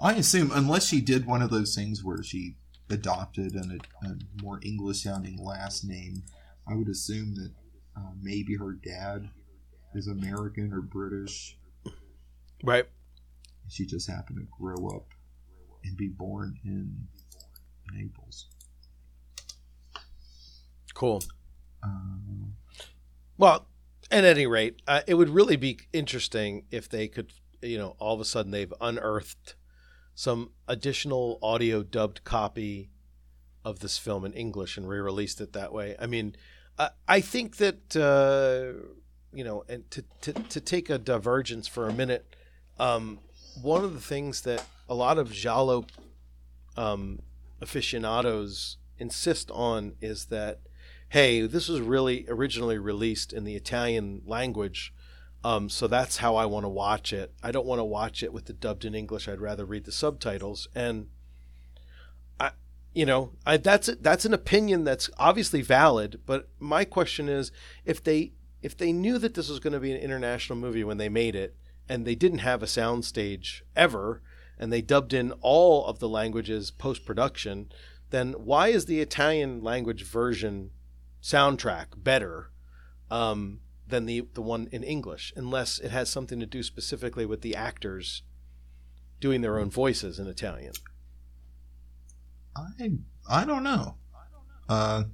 I 0.00 0.14
assume, 0.14 0.50
unless 0.52 0.86
she 0.86 1.00
did 1.00 1.26
one 1.26 1.42
of 1.42 1.50
those 1.50 1.74
things 1.74 2.02
where 2.02 2.22
she 2.22 2.56
adopted 2.90 3.54
an, 3.54 3.80
a 4.04 4.42
more 4.42 4.60
English 4.62 5.02
sounding 5.02 5.42
last 5.42 5.84
name, 5.84 6.22
I 6.68 6.74
would 6.74 6.88
assume 6.88 7.34
that 7.34 7.52
uh, 7.96 8.12
maybe 8.20 8.56
her 8.56 8.72
dad 8.72 9.30
is 9.94 10.06
American 10.06 10.72
or 10.72 10.80
British. 10.80 11.58
right. 12.64 12.86
She 13.68 13.86
just 13.86 14.10
happened 14.10 14.38
to 14.38 14.46
grow 14.58 14.88
up 14.88 15.06
and 15.84 15.96
be 15.96 16.08
born 16.08 16.58
in 16.64 17.06
Naples. 17.92 18.46
Cool. 20.94 21.22
Um, 21.82 22.54
Well, 23.38 23.66
at 24.10 24.24
any 24.24 24.46
rate, 24.46 24.82
uh, 24.86 25.00
it 25.06 25.14
would 25.14 25.30
really 25.30 25.56
be 25.56 25.80
interesting 25.92 26.64
if 26.70 26.88
they 26.88 27.08
could, 27.08 27.32
you 27.62 27.78
know, 27.78 27.96
all 27.98 28.14
of 28.14 28.20
a 28.20 28.24
sudden 28.24 28.52
they've 28.52 28.72
unearthed 28.80 29.54
some 30.14 30.50
additional 30.68 31.38
audio 31.42 31.82
dubbed 31.82 32.24
copy 32.24 32.90
of 33.64 33.80
this 33.80 33.98
film 33.98 34.24
in 34.24 34.32
English 34.32 34.76
and 34.76 34.88
re-released 34.88 35.40
it 35.40 35.52
that 35.52 35.72
way. 35.72 35.96
I 35.98 36.06
mean, 36.06 36.36
I, 36.78 36.90
I 37.08 37.20
think 37.20 37.56
that 37.56 37.96
uh, 37.96 38.88
you 39.32 39.44
know, 39.44 39.64
and 39.68 39.90
to, 39.90 40.04
to 40.22 40.32
to 40.32 40.60
take 40.60 40.90
a 40.90 40.98
divergence 40.98 41.66
for 41.66 41.88
a 41.88 41.92
minute, 41.92 42.36
um, 42.78 43.20
one 43.60 43.84
of 43.84 43.94
the 43.94 44.00
things 44.00 44.42
that 44.42 44.64
a 44.88 44.94
lot 44.94 45.18
of 45.18 45.32
Giallo 45.32 45.86
um, 46.76 47.20
aficionados 47.60 48.76
insist 48.98 49.50
on 49.50 49.94
is 50.00 50.26
that 50.26 50.60
hey, 51.12 51.42
this 51.46 51.68
was 51.68 51.78
really 51.78 52.24
originally 52.26 52.78
released 52.78 53.34
in 53.34 53.44
the 53.44 53.54
Italian 53.54 54.22
language, 54.24 54.94
um, 55.44 55.68
so 55.68 55.88
that's 55.88 56.18
how 56.18 56.36
I 56.36 56.46
want 56.46 56.64
to 56.64 56.68
watch 56.68 57.12
it. 57.12 57.32
I 57.42 57.50
don't 57.50 57.66
want 57.66 57.80
to 57.80 57.84
watch 57.84 58.22
it 58.22 58.32
with 58.32 58.44
the 58.44 58.52
dubbed 58.52 58.84
in 58.84 58.94
English. 58.94 59.28
I'd 59.28 59.40
rather 59.40 59.64
read 59.64 59.84
the 59.84 59.92
subtitles. 59.92 60.68
And 60.74 61.08
I, 62.38 62.52
you 62.94 63.04
know, 63.04 63.32
I, 63.44 63.56
that's 63.56 63.90
that's 64.00 64.24
an 64.24 64.34
opinion 64.34 64.84
that's 64.84 65.10
obviously 65.18 65.60
valid. 65.62 66.20
But 66.26 66.48
my 66.60 66.84
question 66.84 67.28
is, 67.28 67.50
if 67.84 68.02
they 68.02 68.32
if 68.62 68.76
they 68.76 68.92
knew 68.92 69.18
that 69.18 69.34
this 69.34 69.48
was 69.48 69.58
going 69.58 69.72
to 69.72 69.80
be 69.80 69.92
an 69.92 70.00
international 70.00 70.58
movie 70.58 70.84
when 70.84 70.98
they 70.98 71.08
made 71.08 71.34
it, 71.34 71.56
and 71.88 72.06
they 72.06 72.14
didn't 72.14 72.38
have 72.38 72.62
a 72.62 72.66
soundstage 72.66 73.62
ever, 73.74 74.22
and 74.56 74.72
they 74.72 74.80
dubbed 74.80 75.12
in 75.12 75.32
all 75.40 75.84
of 75.86 75.98
the 75.98 76.08
languages 76.08 76.70
post 76.70 77.04
production, 77.04 77.72
then 78.10 78.32
why 78.34 78.68
is 78.68 78.84
the 78.84 79.00
Italian 79.00 79.60
language 79.60 80.04
version 80.04 80.70
soundtrack 81.20 81.86
better 81.96 82.50
um, 83.10 83.60
than 83.92 84.06
the 84.06 84.26
the 84.34 84.42
one 84.42 84.68
in 84.72 84.82
English, 84.82 85.32
unless 85.36 85.78
it 85.78 85.92
has 85.92 86.10
something 86.10 86.40
to 86.40 86.46
do 86.46 86.64
specifically 86.64 87.24
with 87.24 87.42
the 87.42 87.54
actors 87.54 88.22
doing 89.20 89.42
their 89.42 89.58
own 89.58 89.70
voices 89.70 90.18
in 90.18 90.26
Italian. 90.26 90.72
I 92.56 92.90
I 93.28 93.44
don't 93.44 93.62
know. 93.62 93.96
Uh, 94.68 95.04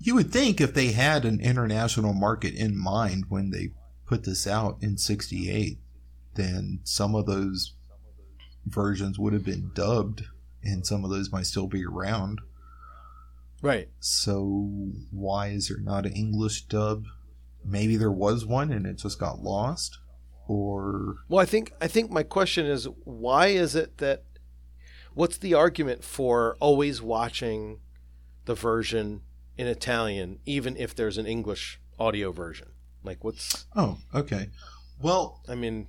you 0.00 0.14
would 0.14 0.32
think 0.32 0.60
if 0.60 0.74
they 0.74 0.92
had 0.92 1.24
an 1.24 1.40
international 1.40 2.14
market 2.14 2.54
in 2.54 2.76
mind 2.76 3.26
when 3.28 3.50
they 3.50 3.70
put 4.06 4.24
this 4.24 4.46
out 4.46 4.78
in 4.80 4.96
'68, 4.96 5.78
then 6.34 6.80
some 6.82 7.14
of 7.14 7.26
those 7.26 7.74
versions 8.66 9.18
would 9.18 9.34
have 9.34 9.44
been 9.44 9.70
dubbed, 9.74 10.24
and 10.62 10.86
some 10.86 11.04
of 11.04 11.10
those 11.10 11.30
might 11.30 11.46
still 11.46 11.66
be 11.66 11.84
around. 11.84 12.40
Right. 13.62 13.88
So 14.00 14.90
why 15.12 15.48
is 15.48 15.68
there 15.68 15.78
not 15.78 16.04
an 16.04 16.12
English 16.12 16.64
dub? 16.64 17.04
Maybe 17.64 17.96
there 17.96 18.10
was 18.10 18.44
one 18.44 18.72
and 18.72 18.86
it 18.86 18.98
just 18.98 19.20
got 19.20 19.38
lost, 19.38 19.98
or 20.48 21.18
Well, 21.28 21.38
I 21.38 21.44
think 21.44 21.72
I 21.80 21.86
think 21.86 22.10
my 22.10 22.24
question 22.24 22.66
is 22.66 22.88
why 23.04 23.46
is 23.46 23.76
it 23.76 23.98
that 23.98 24.24
what's 25.14 25.38
the 25.38 25.54
argument 25.54 26.02
for 26.02 26.56
always 26.58 27.00
watching 27.00 27.78
the 28.46 28.56
version 28.56 29.22
in 29.56 29.68
Italian 29.68 30.40
even 30.44 30.76
if 30.76 30.92
there's 30.92 31.18
an 31.18 31.26
English 31.26 31.80
audio 32.00 32.32
version? 32.32 32.68
Like 33.04 33.22
what's 33.22 33.66
oh, 33.76 33.98
okay. 34.12 34.50
Well, 35.00 35.40
I 35.48 35.54
mean, 35.54 35.86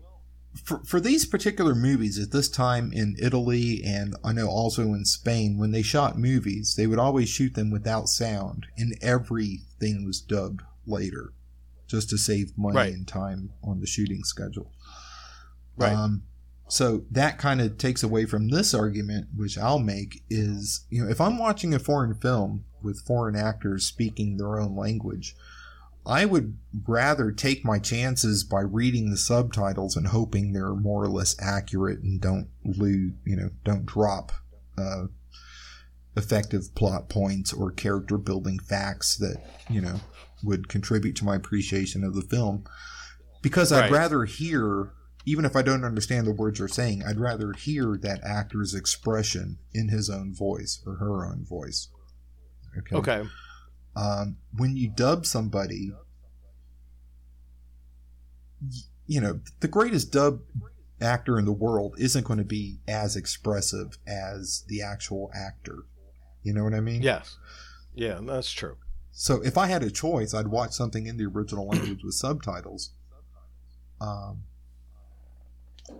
for, 0.55 0.83
for 0.83 0.99
these 0.99 1.25
particular 1.25 1.73
movies 1.75 2.19
at 2.19 2.31
this 2.31 2.49
time 2.49 2.91
in 2.93 3.15
Italy 3.19 3.81
and 3.83 4.15
I 4.23 4.33
know 4.33 4.47
also 4.47 4.93
in 4.93 5.05
Spain, 5.05 5.57
when 5.57 5.71
they 5.71 5.81
shot 5.81 6.17
movies, 6.17 6.75
they 6.75 6.87
would 6.87 6.99
always 6.99 7.29
shoot 7.29 7.55
them 7.55 7.71
without 7.71 8.07
sound, 8.07 8.67
and 8.77 8.97
everything 9.01 10.05
was 10.05 10.21
dubbed 10.21 10.61
later, 10.85 11.33
just 11.87 12.09
to 12.11 12.17
save 12.17 12.57
money 12.57 12.75
Right. 12.75 12.93
and 12.93 13.07
time 13.07 13.51
on 13.63 13.79
the 13.79 13.87
shooting 13.87 14.23
schedule. 14.23 14.71
Right. 15.75 15.93
Um, 15.93 16.23
so 16.67 17.05
that 17.11 17.37
kind 17.37 17.61
of 17.61 17.77
takes 17.77 18.03
away 18.03 18.25
from 18.25 18.49
this 18.49 18.73
argument, 18.73 19.27
which 19.35 19.57
I'll 19.57 19.79
make 19.79 20.23
is, 20.29 20.85
you 20.89 21.03
know, 21.03 21.09
if 21.09 21.19
I'm 21.19 21.37
watching 21.37 21.73
a 21.73 21.79
foreign 21.79 22.15
film 22.15 22.65
with 22.81 23.05
foreign 23.05 23.35
actors 23.35 23.85
speaking 23.85 24.37
their 24.37 24.59
own 24.59 24.75
language, 24.75 25.35
I 26.05 26.25
would 26.25 26.57
rather 26.87 27.31
take 27.31 27.63
my 27.63 27.79
chances 27.79 28.43
by 28.43 28.61
reading 28.61 29.09
the 29.09 29.17
subtitles 29.17 29.95
and 29.95 30.07
hoping 30.07 30.51
they're 30.51 30.73
more 30.75 31.03
or 31.03 31.07
less 31.07 31.35
accurate 31.39 31.99
and 32.01 32.19
don't 32.19 32.49
lose, 32.65 33.13
you 33.25 33.35
know, 33.37 33.49
don't 33.63 33.85
drop 33.85 34.31
uh, 34.77 35.05
effective 36.15 36.75
plot 36.75 37.09
points 37.09 37.53
or 37.53 37.71
character 37.71 38.17
building 38.17 38.59
facts 38.59 39.15
that 39.17 39.37
you 39.69 39.81
know 39.81 39.99
would 40.43 40.67
contribute 40.67 41.15
to 41.15 41.25
my 41.25 41.35
appreciation 41.35 42.03
of 42.03 42.15
the 42.15 42.21
film. 42.21 42.65
Because 43.41 43.71
I'd 43.71 43.81
Right. 43.83 43.91
rather 43.91 44.25
hear, 44.25 44.89
even 45.25 45.45
if 45.45 45.55
I 45.55 45.61
don't 45.61 45.83
understand 45.85 46.27
the 46.27 46.31
words 46.31 46.59
they're 46.59 46.67
saying, 46.67 47.03
I'd 47.03 47.19
rather 47.19 47.53
hear 47.53 47.97
that 47.97 48.23
actor's 48.23 48.73
expression 48.73 49.57
in 49.73 49.87
his 49.89 50.09
own 50.09 50.33
voice 50.33 50.81
or 50.85 50.95
her 50.95 51.25
own 51.25 51.45
voice. 51.45 51.87
okay. 52.93 53.27
Um, 53.95 54.37
when 54.55 54.75
you 54.75 54.89
dub 54.89 55.25
somebody, 55.25 55.93
you 59.05 59.21
know, 59.21 59.39
the 59.59 59.67
greatest 59.67 60.11
dub 60.11 60.39
actor 61.01 61.37
in 61.37 61.45
the 61.45 61.51
world 61.51 61.95
isn't 61.97 62.25
going 62.25 62.39
to 62.39 62.45
be 62.45 62.79
as 62.87 63.15
expressive 63.15 63.97
as 64.07 64.63
the 64.67 64.81
actual 64.81 65.29
actor. 65.35 65.83
You 66.41 66.53
know 66.53 66.63
what 66.63 66.73
I 66.73 66.79
mean? 66.79 67.01
Yes. 67.01 67.37
Yeah, 67.93 68.19
that's 68.21 68.51
true. 68.51 68.77
So 69.11 69.41
if 69.43 69.57
I 69.57 69.67
had 69.67 69.83
a 69.83 69.91
choice, 69.91 70.33
I'd 70.33 70.47
watch 70.47 70.71
something 70.71 71.05
in 71.05 71.17
the 71.17 71.25
original 71.25 71.67
language 71.67 72.03
with 72.03 72.15
subtitles. 72.15 72.91
Um, 74.01 74.43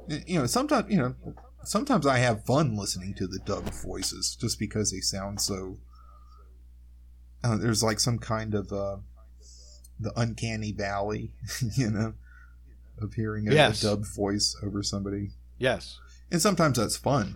you 0.07 0.39
know, 0.39 0.47
sometimes 0.47 0.91
you 0.91 0.97
know, 0.97 1.15
sometimes 1.63 2.07
I 2.07 2.17
have 2.17 2.45
fun 2.45 2.75
listening 2.75 3.13
to 3.15 3.27
the 3.27 3.39
dubbed 3.39 3.73
voices 3.73 4.35
just 4.39 4.57
because 4.59 4.91
they 4.91 4.99
sound 4.99 5.41
so. 5.41 5.77
Uh, 7.43 7.57
there's 7.57 7.83
like 7.83 7.99
some 7.99 8.17
kind 8.19 8.53
of 8.55 8.71
uh, 8.71 8.97
the 9.99 10.11
uncanny 10.19 10.71
valley, 10.71 11.33
you 11.75 11.89
know, 11.89 12.13
of 13.01 13.13
hearing 13.13 13.47
a, 13.49 13.53
Yes. 13.53 13.83
a 13.83 13.87
dubbed 13.87 14.05
voice 14.07 14.55
over 14.63 14.81
somebody, 14.83 15.31
Yes. 15.57 15.99
and 16.31 16.41
sometimes 16.41 16.77
that's 16.77 16.95
fun. 16.97 17.35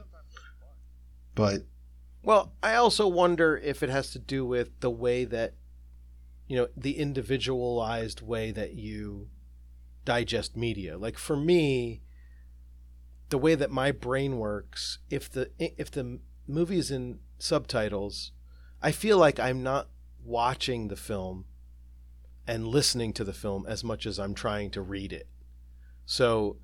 But 1.36 1.64
Well, 2.24 2.54
I 2.64 2.76
also 2.76 3.08
wonder 3.08 3.58
if 3.58 3.84
it 3.84 3.90
has 3.90 4.12
to 4.12 4.20
do 4.20 4.46
with 4.46 4.80
the 4.80 4.90
way 4.90 5.24
that, 5.26 5.54
you 6.48 6.56
know, 6.58 6.68
the 6.76 6.98
individualized 6.98 8.22
way 8.22 8.52
that 8.52 8.74
you 8.74 9.30
digest 10.06 10.56
media. 10.56 10.98
Like 10.98 11.18
for 11.18 11.36
me, 11.38 12.02
the 13.30 13.38
way 13.38 13.56
that 13.56 13.70
my 13.72 13.92
brain 13.92 14.38
works, 14.38 15.00
if 15.10 15.30
the 15.30 15.52
if 15.60 15.92
the 15.92 16.20
movie 16.48 16.78
is 16.80 16.92
in 16.92 17.20
subtitles, 17.40 18.32
I 18.82 18.92
feel 18.94 19.18
like 19.18 19.38
I'm 19.40 19.62
not 19.62 19.90
watching 20.28 20.90
the 20.90 20.96
film 20.96 21.46
and 22.46 22.68
listening 22.68 23.14
to 23.14 23.24
the 23.24 23.34
film 23.34 23.66
as 23.68 23.84
much 23.84 24.06
as 24.06 24.20
I'm 24.20 24.34
trying 24.34 24.70
to 24.72 24.82
read 24.82 25.12
it. 25.12 25.28
So 26.06 26.58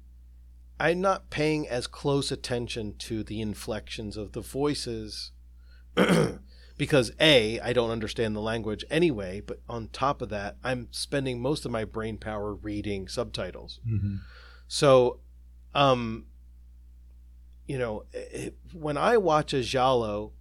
I'm 0.79 1.01
not 1.01 1.29
paying 1.29 1.67
as 1.67 1.87
close 1.87 2.31
attention 2.31 2.95
to 2.99 3.23
the 3.23 3.41
inflections 3.41 4.17
of 4.17 4.33
the 4.33 4.41
voices 4.41 5.31
because 6.77 7.11
A, 7.19 7.59
I 7.59 7.73
don't 7.73 7.91
understand 7.91 8.35
the 8.35 8.41
language 8.41 8.83
anyway, 8.89 9.41
but 9.41 9.61
on 9.69 9.89
top 9.89 10.21
of 10.21 10.29
that, 10.29 10.57
I'm 10.63 10.87
spending 10.91 11.41
most 11.41 11.65
of 11.65 11.71
my 11.71 11.85
brain 11.85 12.17
power 12.17 12.53
reading 12.53 13.07
subtitles. 13.07 13.79
So, 14.67 15.19
um, 15.75 16.25
you 17.67 17.77
know, 17.77 18.03
it, 18.11 18.55
when 18.73 18.97
I 18.97 19.17
watch 19.17 19.53
a 19.53 19.61
Giallo, 19.61 20.33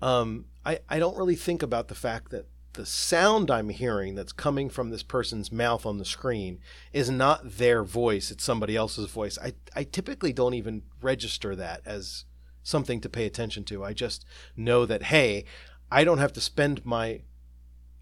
um, 0.00 0.46
I, 0.66 0.80
I 0.88 0.98
don't 0.98 1.16
really 1.16 1.36
think 1.36 1.62
about 1.62 1.88
the 1.88 1.94
fact 1.94 2.30
that 2.32 2.46
the 2.72 2.84
sound 2.84 3.50
I'm 3.50 3.70
hearing 3.70 4.14
that's 4.14 4.32
coming 4.32 4.68
from 4.68 4.90
this 4.90 5.02
person's 5.02 5.50
mouth 5.50 5.86
on 5.86 5.96
the 5.96 6.04
screen 6.04 6.58
is 6.92 7.08
not 7.08 7.56
their 7.56 7.82
voice, 7.82 8.30
it's 8.30 8.44
somebody 8.44 8.76
else's 8.76 9.10
voice. 9.10 9.38
I, 9.38 9.54
I 9.74 9.84
typically 9.84 10.32
don't 10.32 10.54
even 10.54 10.82
register 11.00 11.56
that 11.56 11.80
as 11.86 12.24
something 12.62 13.00
to 13.00 13.08
pay 13.08 13.24
attention 13.24 13.64
to. 13.64 13.84
I 13.84 13.94
just 13.94 14.26
know 14.56 14.84
that, 14.84 15.04
hey, 15.04 15.44
I 15.90 16.04
don't 16.04 16.18
have 16.18 16.32
to 16.34 16.40
spend 16.40 16.84
my 16.84 17.22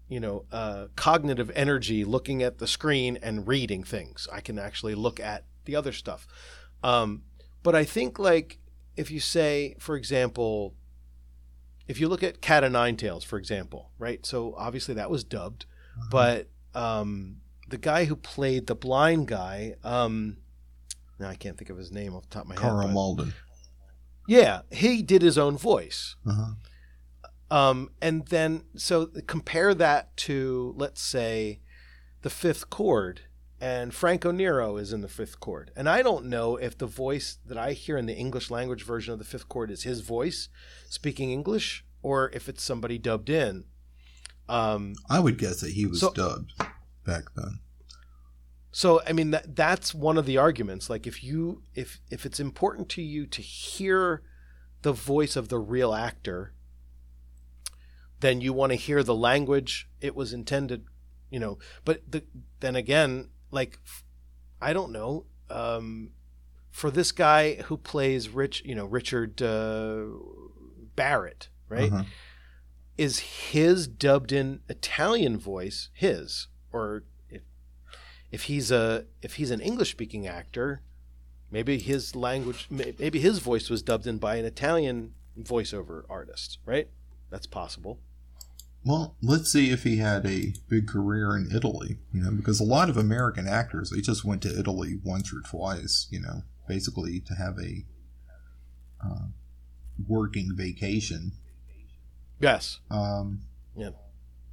you 0.07 0.19
know, 0.19 0.45
uh, 0.51 0.87
cognitive 0.95 1.51
energy 1.55 2.05
looking 2.05 2.43
at 2.43 2.59
the 2.59 2.67
screen 2.67 3.17
and 3.21 3.47
reading 3.47 3.83
things. 3.83 4.27
I 4.31 4.39
can 4.39 4.59
actually 4.59 4.95
look 4.95 5.19
at 5.19 5.45
the 5.65 5.75
other 5.75 5.91
stuff. 5.91 6.27
Um, 6.83 7.23
but 7.63 7.73
I 7.73 7.83
think, 7.83 8.19
like, 8.19 8.59
if 8.95 9.09
you 9.09 9.19
say, 9.19 9.75
for 9.79 9.95
example, 9.95 10.75
if 11.87 11.99
you 11.99 12.07
look 12.07 12.23
at 12.23 12.41
Cat 12.41 12.63
o' 12.63 12.67
Nine 12.67 12.97
Tails, 12.97 13.23
for 13.23 13.37
example, 13.37 13.91
right? 13.99 14.25
So 14.25 14.53
obviously 14.57 14.95
that 14.95 15.09
was 15.09 15.23
dubbed, 15.23 15.65
but 16.11 16.47
um, 16.73 17.37
the 17.69 17.77
guy 17.77 18.05
who 18.05 18.15
played 18.15 18.67
the 18.67 18.75
blind 18.75 19.27
guy, 19.27 19.75
um, 19.83 20.37
now 21.19 21.29
I 21.29 21.35
can't 21.35 21.57
think 21.57 21.69
of 21.69 21.77
his 21.77 21.91
name 21.91 22.13
off 22.15 22.23
the 22.23 22.29
top 22.29 22.43
of 22.43 22.49
my 22.49 22.55
Karl 22.55 22.79
head. 22.79 22.87
but- 22.87 22.93
Malden. 22.93 23.33
yeah, 24.27 24.61
he 24.71 25.01
did 25.01 25.21
his 25.21 25.37
own 25.37 25.57
voice. 25.57 26.15
Uh-huh. 26.25 26.53
Um, 27.51 27.91
and 28.01 28.25
then, 28.27 28.63
so 28.75 29.05
compare 29.27 29.73
that 29.75 30.17
to, 30.17 30.73
let's 30.77 31.01
say, 31.01 31.61
the 32.23 32.29
fifth 32.31 32.69
cord, 32.71 33.21
and 33.59 33.93
Franco 33.93 34.31
Nero 34.31 34.77
is 34.77 34.91
in 34.91 35.01
the 35.01 35.07
fifth 35.07 35.39
cord. 35.39 35.71
And 35.75 35.87
I 35.87 36.01
don't 36.01 36.25
know 36.25 36.57
if 36.57 36.77
the 36.77 36.87
voice 36.87 37.37
that 37.45 37.57
I 37.57 37.71
hear 37.73 37.97
in 37.97 38.05
the 38.05 38.15
English 38.15 38.51
language 38.51 38.83
version 38.83 39.13
of 39.13 39.19
the 39.19 39.25
fifth 39.25 39.47
cord 39.47 39.71
is 39.71 39.83
his 39.83 40.01
voice 40.01 40.49
speaking 40.89 41.31
English 41.31 41.85
or 42.01 42.29
if 42.33 42.49
it's 42.49 42.63
somebody 42.63 42.97
dubbed 42.97 43.29
in. 43.29 43.65
Um, 44.47 44.95
I 45.09 45.19
would 45.19 45.37
guess 45.37 45.61
that 45.61 45.71
he 45.71 45.85
was 45.85 46.01
So- 46.01 46.13
dubbed 46.13 46.53
back 47.05 47.23
then. 47.35 47.59
So 48.71 49.01
I 49.07 49.13
mean 49.13 49.31
that 49.31 49.55
that's 49.55 49.93
one 49.93 50.17
of 50.17 50.25
the 50.25 50.37
arguments. 50.37 50.89
Like 50.89 51.07
if 51.07 51.23
you 51.23 51.63
if 51.73 52.01
if 52.11 52.25
it's 52.25 52.41
important 52.41 52.89
to 52.89 53.01
you 53.01 53.25
to 53.25 53.41
hear 53.41 54.21
the 54.81 54.91
voice 54.91 55.37
of 55.37 55.47
the 55.47 55.59
real 55.59 55.93
actor, 55.93 56.53
then 58.19 58.41
you 58.41 58.51
want 58.51 58.73
to 58.73 58.75
hear 58.77 59.01
the 59.01 59.15
language 59.15 59.89
it 60.01 60.13
was 60.13 60.33
intended, 60.33 60.85
you 61.29 61.39
know. 61.39 61.57
But 61.85 62.11
the, 62.11 62.25
then 62.59 62.75
again, 62.75 63.29
like 63.55 63.79
I 64.61 64.73
don't 64.73 64.91
know, 64.91 65.25
um, 65.49 66.11
for 66.69 66.91
this 66.91 67.11
guy 67.11 67.55
who 67.63 67.77
plays 67.77 68.29
Rich, 68.29 68.63
you 68.65 68.75
know, 68.75 68.85
Richard 68.85 69.41
uh, 69.41 70.05
Barrett, 70.95 71.49
right? 71.69 71.91
Uh-huh. 71.91 72.03
is 72.97 73.19
his 73.19 73.87
dubbed 73.87 74.31
in 74.31 74.61
Italian 74.69 75.37
voice 75.37 75.89
his 75.93 76.47
or 76.71 77.03
if 77.29 77.41
if 78.31 78.43
he's 78.43 78.71
a 78.71 79.05
if 79.21 79.35
he's 79.35 79.51
an 79.51 79.59
English 79.59 79.91
speaking 79.91 80.27
actor 80.27 80.81
maybe 81.51 81.77
his 81.77 82.15
language 82.15 82.67
maybe 82.69 83.19
his 83.19 83.39
voice 83.39 83.69
was 83.69 83.81
dubbed 83.81 84.07
in 84.07 84.17
by 84.17 84.35
an 84.35 84.45
Italian 84.45 85.13
voiceover 85.37 86.03
artist 86.09 86.59
right 86.65 86.87
that's 87.29 87.47
possible 87.47 87.99
Well, 88.85 89.15
let's 89.21 89.51
see 89.51 89.71
if 89.71 89.83
he 89.83 89.97
had 89.97 90.27
a 90.27 90.53
big 90.69 90.87
career 90.87 91.35
in 91.35 91.49
Italy, 91.51 91.97
you 92.13 92.21
know, 92.21 92.29
because 92.31 92.59
a 92.59 92.63
lot 92.63 92.87
of 92.87 92.97
American 92.97 93.47
actors, 93.47 93.89
they 93.89 93.99
just 93.99 94.23
went 94.23 94.43
to 94.43 94.59
Italy 94.59 94.99
once 95.03 95.33
or 95.33 95.41
twice, 95.41 96.07
you 96.11 96.19
know, 96.21 96.43
basically 96.67 97.19
to 97.21 97.33
have 97.33 97.57
a 97.59 97.83
uh, 99.03 99.27
working 100.07 100.51
vacation. 100.55 101.31
yes 102.39 102.79
Um, 102.91 103.41
Yeah. 103.75 103.89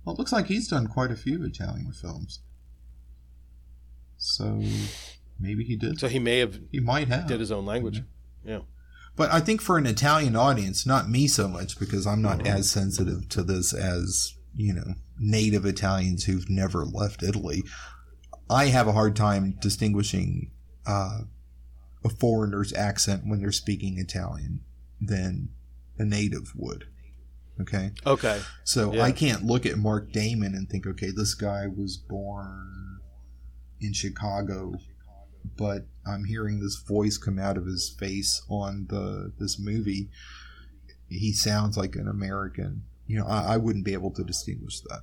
Well, 0.05 0.15
it 0.15 0.19
looks 0.19 0.33
like 0.33 0.47
he's 0.47 0.67
done 0.67 0.87
quite 0.89 1.11
a 1.11 1.17
few 1.17 1.45
Italian 1.45 1.93
films. 1.93 2.41
So 4.17 4.63
maybe 5.39 5.63
he 5.65 5.77
did. 5.77 6.01
so 6.01 6.09
he 6.09 6.19
may 6.19 6.39
have 6.39 6.59
he 6.71 6.81
might 6.81 7.09
have. 7.09 7.27
did 7.27 7.41
his 7.41 7.53
own 7.53 7.67
language 7.67 8.03
yeah 8.45 8.61
But 9.15 9.31
I 9.31 9.41
think 9.41 9.61
for 9.61 9.77
an 9.77 9.87
Italian 9.87 10.37
audience, 10.37 10.87
not 10.87 11.09
me 11.11 11.27
so 11.27 11.47
much 11.49 11.79
because 11.79 12.07
I'm 12.07 12.23
not 12.23 12.47
as 12.47 12.71
sensitive 12.71 13.29
to 13.31 13.43
this 13.43 13.75
as, 13.75 14.35
you 14.55 14.73
know, 14.73 14.95
native 15.19 15.67
Italians 15.67 16.25
who've 16.25 16.49
never 16.49 16.85
left 16.85 17.23
Italy. 17.23 17.63
I 18.49 18.67
have 18.67 18.89
a 18.89 18.93
hard 18.93 19.15
time 19.15 19.57
distinguishing 19.61 20.51
uh, 20.87 21.21
a 22.05 22.09
foreigner's 22.09 22.73
accent 22.73 23.23
when 23.27 23.41
they're 23.41 23.53
speaking 23.53 23.99
Italian 23.99 24.61
than 25.01 25.51
a 25.99 26.05
native 26.05 26.53
would. 26.57 26.87
Okay? 27.61 27.93
okay 28.07 28.41
So 28.65 28.95
Yeah. 28.95 29.03
I 29.03 29.13
can't 29.13 29.45
look 29.45 29.67
at 29.67 29.77
Mark 29.77 30.13
Damon 30.13 30.55
and 30.55 30.69
think, 30.69 30.87
okay, 30.87 31.11
this 31.11 31.35
guy 31.35 31.67
was 31.67 31.97
born 31.97 33.01
in 33.81 33.93
Chicago, 33.93 34.75
but 35.57 35.87
I'm 36.07 36.25
hearing 36.25 36.61
this 36.61 36.77
voice 36.77 37.19
come 37.19 37.39
out 37.39 37.57
of 37.57 37.67
his 37.67 37.89
face 37.91 38.43
on 38.49 38.87
the 38.89 39.33
this 39.39 39.59
movie. 39.59 40.09
He 41.09 41.33
sounds 41.33 41.77
like 41.77 41.95
an 41.97 42.09
American. 42.09 42.85
You 43.07 43.19
know, 43.19 43.27
I, 43.27 43.55
I 43.55 43.57
wouldn't 43.59 43.85
be 43.85 43.93
able 43.93 44.11
to 44.13 44.25
distinguish 44.25 44.81
that. 44.83 45.03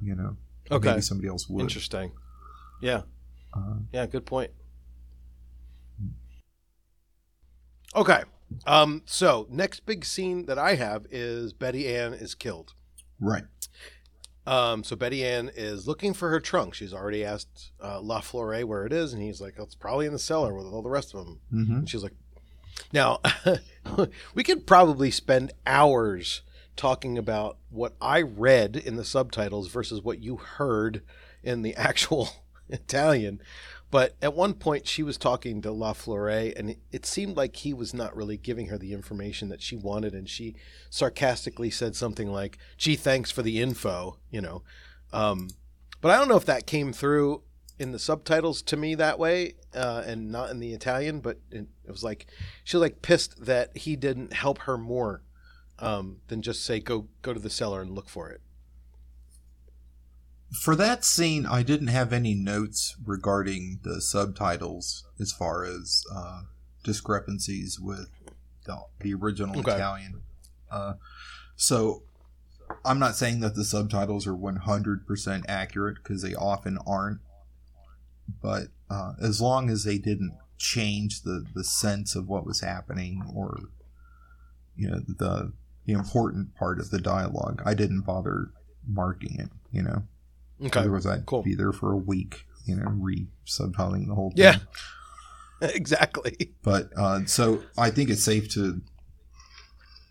You 0.00 0.14
know, 0.14 0.36
okay 0.70 0.90
maybe 0.90 1.00
somebody 1.00 1.28
else 1.28 1.48
would. 1.48 1.62
interesting 1.62 2.12
yeah 2.82 3.02
Uh, 3.54 3.76
Yeah, 3.92 4.04
good 4.06 4.26
point. 4.26 4.50
Okay. 7.94 8.22
Um, 8.66 9.02
so 9.06 9.46
next 9.50 9.86
big 9.86 10.04
scene 10.04 10.46
that 10.46 10.58
I 10.58 10.74
have 10.74 11.06
is 11.10 11.52
Betty 11.52 11.88
Ann 11.88 12.12
is 12.12 12.34
killed. 12.34 12.74
right. 13.20 13.44
Um, 14.46 14.84
so 14.84 14.94
Betty 14.94 15.24
Ann 15.24 15.50
is 15.54 15.88
looking 15.88 16.14
for 16.14 16.30
her 16.30 16.40
trunk. 16.40 16.74
She's 16.74 16.94
already 16.94 17.24
asked 17.24 17.72
uh, 17.82 18.00
La 18.00 18.20
Flore 18.20 18.60
where 18.64 18.86
it 18.86 18.92
is, 18.92 19.12
and 19.12 19.22
he's 19.22 19.40
like, 19.40 19.54
"Oh, 19.58 19.64
"It's 19.64 19.74
probably 19.74 20.06
in 20.06 20.12
the 20.12 20.18
cellar 20.18 20.54
with 20.54 20.66
all 20.66 20.82
the 20.82 20.90
rest 20.90 21.14
of 21.14 21.24
them." 21.26 21.40
hmm 21.50 21.72
And 21.78 21.88
she's 21.90 22.02
like, 22.02 22.14
"Now, 22.92 23.20
we 24.34 24.44
could 24.44 24.66
probably 24.66 25.10
spend 25.10 25.52
hours 25.66 26.42
talking 26.76 27.18
about 27.18 27.56
what 27.70 27.94
I 28.00 28.20
read 28.22 28.76
in 28.76 28.96
the 28.96 29.04
subtitles 29.04 29.68
versus 29.68 30.02
what 30.02 30.22
you 30.22 30.36
heard 30.36 31.02
in 31.42 31.62
the 31.62 31.74
actual 31.76 32.28
Italian, 32.68 33.40
But 33.90 34.16
at 34.20 34.34
one 34.34 34.54
point, 34.54 34.86
she 34.86 35.02
was 35.02 35.16
talking 35.16 35.62
to 35.62 35.70
La 35.70 35.92
Flore, 35.92 36.28
and 36.28 36.76
it, 36.90 37.06
seemed 37.06 37.36
like 37.36 37.56
he 37.56 37.72
was 37.72 37.94
not 37.94 38.16
really 38.16 38.36
giving 38.36 38.66
her 38.66 38.78
the 38.78 38.92
information 38.92 39.48
that 39.50 39.62
she 39.62 39.76
wanted. 39.76 40.12
And 40.12 40.28
she 40.28 40.56
sarcastically 40.90 41.70
said 41.70 41.94
something 41.94 42.28
like, 42.28 42.58
"Gee, 42.76 42.96
thanks 42.96 43.30
for 43.30 43.42
the 43.42 43.60
info," 43.60 44.18
you 44.30 44.40
know. 44.40 44.62
Um, 45.12 45.50
but 46.00 46.10
I 46.10 46.18
don't 46.18 46.28
know 46.28 46.36
if 46.36 46.46
that 46.46 46.66
came 46.66 46.92
through 46.92 47.42
in 47.78 47.92
the 47.92 47.98
subtitles 47.98 48.60
to 48.62 48.76
me 48.76 48.96
that 48.96 49.18
way, 49.18 49.54
uh, 49.72 50.02
and 50.04 50.32
not 50.32 50.50
in 50.50 50.58
the 50.58 50.72
Italian. 50.72 51.20
But 51.20 51.38
it, 51.52 51.66
it 51.84 51.90
was 51.90 52.02
like 52.02 52.26
she 52.64 52.76
was 52.76 52.82
like 52.82 53.02
pissed 53.02 53.44
that 53.44 53.76
he 53.76 53.94
didn't 53.94 54.32
help 54.32 54.58
her 54.62 54.76
more 54.76 55.22
um, 55.78 56.18
than 56.26 56.42
just 56.42 56.64
say 56.64 56.80
go 56.80 57.06
go 57.22 57.32
to 57.32 57.40
the 57.40 57.50
cellar 57.50 57.82
and 57.82 57.92
look 57.92 58.08
for 58.08 58.30
it. 58.30 58.40
For 60.60 60.76
that 60.76 61.04
scene, 61.04 61.46
I 61.46 61.62
didn't 61.62 61.88
have 61.88 62.12
any 62.12 62.34
notes 62.34 62.96
regarding 63.04 63.80
the 63.82 64.00
subtitles 64.00 65.04
as 65.20 65.32
far 65.32 65.64
as 65.64 66.04
uh, 66.14 66.42
discrepancies 66.82 67.78
with 67.80 68.08
the, 68.64 68.78
the 69.00 69.14
original 69.14 69.58
Okay. 69.60 69.74
Italian. 69.74 70.22
Uh, 70.70 70.94
so 71.56 72.02
I'm 72.84 72.98
not 72.98 73.16
saying 73.16 73.40
that 73.40 73.54
the 73.54 73.64
subtitles 73.64 74.26
are 74.26 74.34
100% 74.34 75.44
accurate 75.48 75.96
because 76.02 76.22
they 76.22 76.34
often 76.34 76.78
aren't. 76.86 77.20
But 78.42 78.68
uh, 78.90 79.12
as 79.20 79.40
long 79.40 79.70
as 79.70 79.84
they 79.84 79.98
didn't 79.98 80.36
change 80.58 81.22
the, 81.22 81.44
the 81.54 81.62
sense 81.64 82.16
of 82.16 82.28
what 82.28 82.46
was 82.46 82.60
happening 82.60 83.22
or 83.34 83.58
you 84.74 84.88
know 84.90 84.98
the 85.06 85.52
the 85.84 85.92
important 85.92 86.54
part 86.56 86.80
of 86.80 86.90
the 86.90 86.98
dialogue, 86.98 87.62
I 87.64 87.74
didn't 87.74 88.00
bother 88.00 88.50
marking 88.86 89.38
it. 89.38 89.48
You 89.70 89.82
know. 89.82 90.02
Okay, 90.64 90.80
Otherwise, 90.80 91.06
I'd 91.06 91.26
cool. 91.26 91.42
be 91.42 91.54
there 91.54 91.72
for 91.72 91.92
a 91.92 91.96
week, 91.96 92.46
you 92.64 92.76
know, 92.76 92.88
re 92.90 93.26
subtitling 93.46 94.06
the 94.08 94.14
whole 94.14 94.30
thing. 94.30 94.44
Yeah. 94.44 94.56
exactly. 95.60 96.52
But 96.62 96.90
uh, 96.96 97.24
so 97.26 97.62
I 97.76 97.90
think 97.90 98.10
it's 98.10 98.22
safe 98.22 98.48
to 98.54 98.80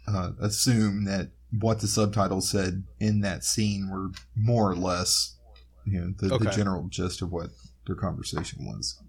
uh, 0.07 0.31
assume 0.39 1.05
that 1.05 1.29
what 1.59 1.79
the 1.79 1.87
subtitles 1.87 2.49
said 2.49 2.83
in 2.99 3.21
that 3.21 3.43
scene 3.43 3.89
were 3.89 4.09
more 4.35 4.69
or 4.69 4.75
less, 4.75 5.35
you 5.85 5.99
know, 5.99 6.13
the, 6.17 6.37
the 6.37 6.49
general 6.51 6.87
gist 6.89 7.21
of 7.21 7.31
what 7.31 7.49
their 7.87 7.95
conversation 7.95 8.65
was. 8.65 9.01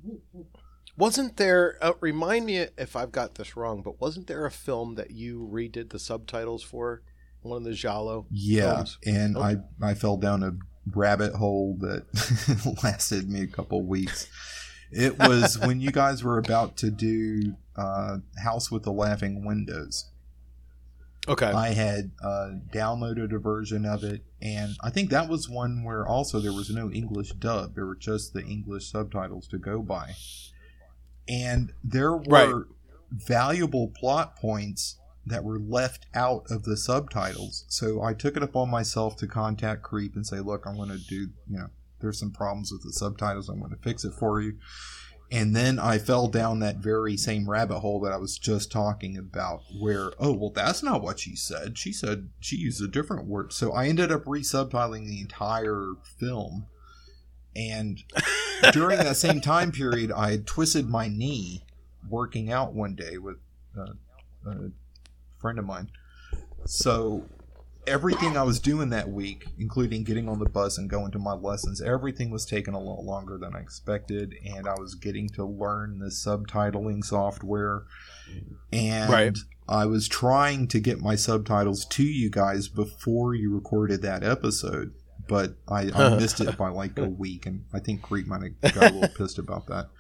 Wasn't 0.97 1.37
there? 1.37 1.77
Uh, 1.83 1.93
remind 2.01 2.47
me 2.47 2.67
if 2.79 2.97
I've 2.97 3.13
got 3.13 3.35
this 3.35 3.57
wrong, 3.57 3.83
but 3.83 4.01
wasn't 4.01 4.27
there 4.27 4.47
a 4.47 4.51
film 4.51 4.95
that 4.95 5.11
you 5.11 5.49
redid 5.53 5.91
the 5.91 5.99
subtitles 5.99 6.63
for? 6.63 7.03
One 7.43 7.59
of 7.59 7.65
the 7.65 7.75
Giallo. 7.75 8.27
Yeah, 8.31 8.77
Films. 8.77 8.99
and 9.07 9.37
Oh. 9.37 9.43
I 9.43 9.57
I 9.81 9.95
fell 9.95 10.17
down 10.17 10.43
a 10.43 10.57
rabbit 10.95 11.35
hole 11.35 11.77
that 11.81 12.07
lasted 12.83 13.29
me 13.31 13.43
a 13.43 13.47
couple 13.47 13.83
weeks. 13.83 14.29
It 14.93 15.19
was 15.19 15.59
when 15.65 15.81
you 15.81 15.91
guys 15.91 16.23
were 16.23 16.39
about 16.39 16.77
to 16.79 16.91
do 16.91 17.57
uh, 17.77 18.19
House 18.43 18.71
with 18.71 18.85
the 18.85 18.93
Laughing 18.93 19.45
Windows. 19.45 20.11
Okay. 21.29 21.47
I 21.47 21.71
had 21.71 22.13
uh, 22.23 22.51
downloaded 22.73 23.35
a 23.35 23.39
version 23.39 23.85
of 23.85 24.05
it, 24.05 24.23
and 24.41 24.77
I 24.81 24.91
think 24.91 25.11
that 25.11 25.29
was 25.29 25.49
one 25.49 25.83
where 25.83 26.07
also 26.07 26.39
there 26.39 26.53
was 26.53 26.71
no 26.71 26.89
English 26.91 27.31
dub. 27.33 27.75
There 27.75 27.85
were 27.85 27.97
just 27.97 28.33
the 28.33 28.45
English 28.45 28.93
subtitles 28.93 29.49
to 29.49 29.59
go 29.59 29.83
by. 29.83 30.13
And 31.29 31.73
there 31.83 32.13
were 32.17 32.23
Right. 32.29 32.65
valuable 33.11 33.89
plot 33.89 34.37
points 34.37 34.99
that 35.27 35.45
were 35.45 35.59
left 35.59 36.07
out 36.15 36.47
of 36.51 36.63
the 36.63 36.77
subtitles. 36.77 37.65
So 37.69 38.01
I 38.03 38.15
took 38.15 38.37
it 38.37 38.43
upon 38.43 38.71
myself 38.71 39.17
to 39.17 39.27
contact 39.27 39.83
Creep 39.83 40.15
and 40.15 40.25
say, 40.25 40.39
look, 40.39 40.65
I'm 40.67 40.77
going 40.77 40.89
to 40.89 40.99
do, 40.99 41.29
you 41.49 41.59
know, 41.59 41.71
there's 42.01 42.21
some 42.21 42.31
problems 42.31 42.71
with 42.71 42.85
the 42.85 42.93
subtitles. 42.93 43.49
I'm 43.49 43.59
going 43.59 43.73
to 43.73 43.83
fix 43.83 44.05
it 44.05 44.13
for 44.15 44.41
you. 44.41 44.55
And 45.33 45.57
then 45.57 45.81
I 45.81 45.99
fell 45.99 46.29
down 46.29 46.61
that 46.61 46.77
very 46.77 47.17
same 47.17 47.51
rabbit 47.51 47.81
hole 47.81 47.99
that 48.01 48.13
I 48.13 48.17
was 48.17 48.39
just 48.39 48.71
talking 48.71 49.19
about, 49.19 49.63
where, 49.81 50.13
oh, 50.21 50.33
well, 50.33 50.51
that's 50.51 50.85
not 50.85 51.03
what 51.03 51.19
she 51.19 51.35
said. 51.35 51.77
She 51.77 51.93
said 51.93 52.29
she 52.39 52.57
used 52.57 52.81
a 52.81 52.87
different 52.87 53.27
word. 53.27 53.53
So 53.53 53.73
I 53.73 53.89
ended 53.89 54.13
up 54.13 54.25
resubtitling 54.25 55.09
the 55.09 55.21
entire 55.21 55.95
film. 56.05 56.67
And 57.57 58.05
during 58.73 58.99
that 58.99 59.17
same 59.17 59.41
time 59.41 59.73
period, 59.73 60.13
I 60.13 60.31
had 60.31 60.47
twisted 60.47 60.89
my 60.89 61.09
knee 61.09 61.65
working 62.09 62.53
out 62.53 62.73
one 62.73 62.95
day 62.95 63.19
with 63.19 63.39
uh, 63.77 63.95
a 64.49 64.71
friend 65.47 65.59
of 65.61 65.65
mine. 65.65 65.89
So 66.65 67.25
everything 67.87 68.37
I 68.37 68.43
was 68.43 68.59
doing 68.59 68.91
that 68.91 69.11
week, 69.11 69.45
including 69.61 70.03
getting 70.03 70.29
on 70.29 70.41
the 70.41 70.49
bus 70.49 70.77
and 70.77 70.91
going 70.91 71.13
to 71.13 71.21
my 71.21 71.35
lessons, 71.35 71.81
everything 71.81 72.31
was 72.31 72.45
taking 72.45 72.75
a 72.75 72.81
lot 72.81 73.05
longer 73.05 73.39
than 73.39 73.55
I 73.55 73.61
expected, 73.61 74.35
and 74.45 74.67
I 74.67 74.75
was 74.77 74.97
getting 74.97 75.29
to 75.31 75.45
learn 75.45 76.01
the 76.01 76.07
subtitling 76.07 77.05
software. 77.05 77.85
And 78.73 79.09
Right. 79.09 79.39
I 79.69 79.87
was 79.87 80.09
trying 80.09 80.67
to 80.69 80.81
get 80.81 80.99
my 80.99 81.15
subtitles 81.15 81.85
to 81.91 82.03
you 82.03 82.29
guys 82.29 82.67
before 82.67 83.33
you 83.37 83.55
recorded 83.55 84.03
that 84.03 84.25
episode, 84.25 84.95
but 85.29 85.55
I, 85.69 85.93
I 85.95 86.17
missed 86.17 86.41
it 86.41 86.57
by 86.59 86.71
like 86.71 86.99
a 86.99 87.05
week, 87.25 87.47
and 87.47 87.67
I 87.73 87.79
think 87.79 88.03
Creep 88.03 88.27
might 88.27 88.43
have 88.43 88.75
got 88.75 88.91
a 88.91 88.95
little 88.95 89.09
pissed 89.17 89.39
about 89.39 89.69
that. 89.69 89.91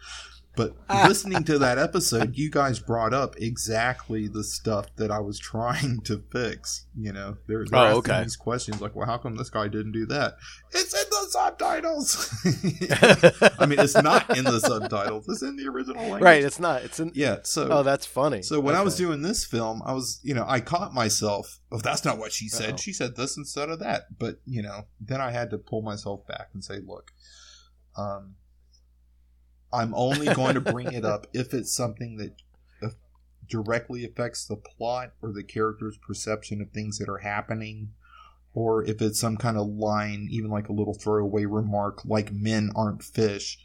But 0.57 0.75
listening 1.07 1.45
to 1.45 1.59
that 1.59 1.79
episode, 1.79 2.37
you 2.37 2.51
guys 2.51 2.79
brought 2.81 3.13
up 3.15 3.37
exactly 3.37 4.27
the 4.27 4.43
stuff 4.43 4.87
that 4.97 5.11
I 5.11 5.19
was 5.19 5.39
trying 5.53 6.01
to 6.05 6.23
fix. 6.33 6.87
You 6.99 7.13
know, 7.13 7.37
they're, 7.47 7.65
they're 7.67 7.79
Oh, 7.79 7.85
asking 7.99 7.99
okay. 8.13 8.23
these 8.23 8.37
questions 8.37 8.81
like, 8.81 8.97
"Well, 8.97 9.07
how 9.07 9.19
come 9.19 9.37
this 9.37 9.51
guy 9.51 9.69
didn't 9.69 9.93
do 9.93 10.07
that?" 10.07 10.35
It's 10.73 10.95
in 10.95 11.09
the 11.11 11.27
subtitles. 11.31 12.35
I 13.59 13.67
mean, 13.67 13.79
it's 13.79 13.95
not 13.97 14.37
in 14.37 14.45
the 14.45 14.59
subtitles; 14.61 15.29
it's 15.29 15.43
in 15.43 15.57
the 15.57 15.69
original 15.69 16.01
language. 16.03 16.23
right. 16.23 16.43
It's 16.43 16.59
not. 16.59 16.83
It's 16.83 16.99
in. 17.01 17.13
Yeah. 17.15 17.39
So. 17.43 17.69
Oh, 17.71 17.83
that's 17.83 18.07
funny. 18.07 18.43
So 18.43 18.59
when 18.61 18.75
I 18.75 18.83
was 18.83 18.97
doing 18.97 19.23
this 19.23 19.45
film, 19.45 19.83
I 19.85 19.93
was, 19.93 20.21
you 20.23 20.35
know, 20.35 20.45
I 20.49 20.61
caught 20.61 20.95
myself. 20.95 21.61
Oh, 21.71 21.79
that's 21.79 22.05
not 22.05 22.19
what 22.19 22.33
she 22.33 22.49
said. 22.49 22.71
Uh-oh. 22.71 22.77
She 22.79 22.93
said 22.93 23.17
this 23.17 23.37
instead 23.37 23.69
of 23.69 23.79
that. 23.81 24.19
But 24.19 24.37
you 24.47 24.63
know, 24.63 24.87
then 25.01 25.21
I 25.21 25.31
had 25.33 25.51
to 25.51 25.59
pull 25.59 25.83
myself 25.83 26.27
back 26.27 26.49
and 26.55 26.65
say, 26.65 26.79
look, 26.85 27.11
um, 27.97 28.37
I'm 29.73 29.95
only 29.95 30.27
going 30.35 30.55
to 30.55 30.61
bring 30.61 30.93
it 30.93 31.05
up 31.05 31.27
if 31.33 31.53
it's 31.53 31.75
something 31.75 32.17
that 32.17 32.35
uh, 32.83 32.95
directly 33.49 34.05
affects 34.05 34.47
the 34.47 34.57
plot 34.57 35.12
or 35.23 35.33
the 35.33 35.43
character's 35.43 35.99
perception 35.99 36.61
of 36.61 36.71
things 36.71 36.99
that 36.99 37.09
are 37.09 37.19
happening. 37.19 37.91
Or 38.55 38.83
if 38.85 39.03
it's 39.03 39.21
some 39.21 39.37
kind 39.37 39.59
of 39.59 39.67
line, 39.67 40.29
even 40.31 40.51
like 40.51 40.69
a 40.69 40.73
little 40.73 40.95
throwaway 40.95 41.45
remark, 41.45 42.05
like 42.07 42.33
"men 42.33 42.71
aren't 42.75 43.03
fish," 43.03 43.59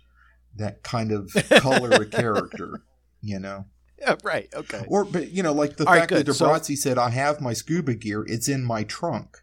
that 0.57 0.83
kind 0.83 1.13
of 1.13 1.31
color 1.61 1.89
a 1.91 2.05
character, 2.05 2.83
you 3.21 3.39
know. 3.39 3.65
Yeah, 3.97 4.15
right. 4.23 4.49
Okay. 4.53 4.83
Or, 4.87 5.05
but 5.05 5.31
you 5.31 5.43
know, 5.43 5.53
like 5.53 5.77
the 5.77 5.85
All 5.85 5.93
right, 5.93 5.99
fact 5.99 6.11
that 6.11 6.25
good. 6.25 6.35
So- 6.35 6.57
said, 6.75 6.97
"I 6.97 7.11
have 7.11 7.39
my 7.39 7.53
scuba 7.53 7.93
gear. 7.93 8.25
It's 8.27 8.49
in 8.49 8.65
my 8.65 8.83
trunk." 8.83 9.37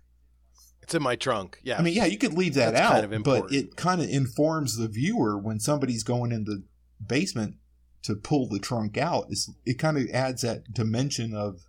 It's 0.89 0.95
in 0.95 1.03
my 1.03 1.17
trunk. 1.17 1.61
Yeah. 1.63 1.79
I 1.79 1.83
mean, 1.83 1.93
yeah, 1.93 2.07
you 2.07 2.17
could 2.17 2.33
leave 2.33 2.55
that 2.55 2.73
That's 2.73 2.81
out, 2.81 3.03
kind 3.03 3.13
of 3.13 3.23
but 3.23 3.53
it 3.53 3.77
kind 3.77 4.01
of 4.01 4.09
informs 4.09 4.79
the 4.79 4.89
viewer 4.89 5.37
when 5.37 5.61
somebody's 5.61 6.03
going 6.03 6.33
in 6.33 6.45
the 6.45 6.65
basement 7.07 7.57
to 8.05 8.15
pull 8.15 8.49
the 8.49 8.59
trunk 8.59 8.97
out. 8.97 9.27
It's, 9.29 9.51
it 9.67 9.79
kind 9.79 9.99
of 9.99 10.09
adds 10.15 10.41
that 10.41 10.73
dimension 10.73 11.35
of, 11.35 11.61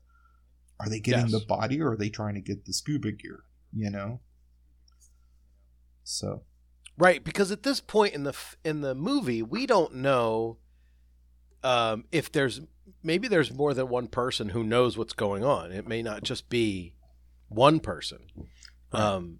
are 0.79 0.87
they 0.87 1.01
getting 1.01 1.27
Yes. 1.27 1.31
the 1.33 1.45
body 1.45 1.81
or 1.81 1.91
are 1.91 1.97
they 1.97 2.07
trying 2.07 2.35
to 2.35 2.39
get 2.39 2.63
the 2.63 2.71
scuba 2.71 3.11
gear? 3.11 3.43
You 3.75 3.89
know. 3.89 4.21
So 6.05 6.43
Right, 6.97 7.21
because 7.21 7.51
at 7.51 7.63
this 7.63 7.81
point 7.81 8.13
in 8.13 8.23
the 8.23 8.29
f- 8.29 8.55
in 8.63 8.79
the 8.79 8.95
movie, 8.95 9.41
we 9.41 9.65
don't 9.65 9.95
know 9.95 10.59
um, 11.61 12.05
if 12.13 12.31
there's 12.31 12.61
maybe 13.03 13.27
there's 13.27 13.51
more 13.53 13.73
than 13.73 13.89
one 13.89 14.07
person 14.07 14.49
who 14.49 14.63
knows 14.63 14.97
what's 14.97 15.11
going 15.11 15.43
on. 15.43 15.73
It 15.73 15.85
may 15.85 16.01
not 16.01 16.23
just 16.23 16.47
be 16.47 16.93
one 17.49 17.81
person. 17.81 18.19
Um, 18.91 19.39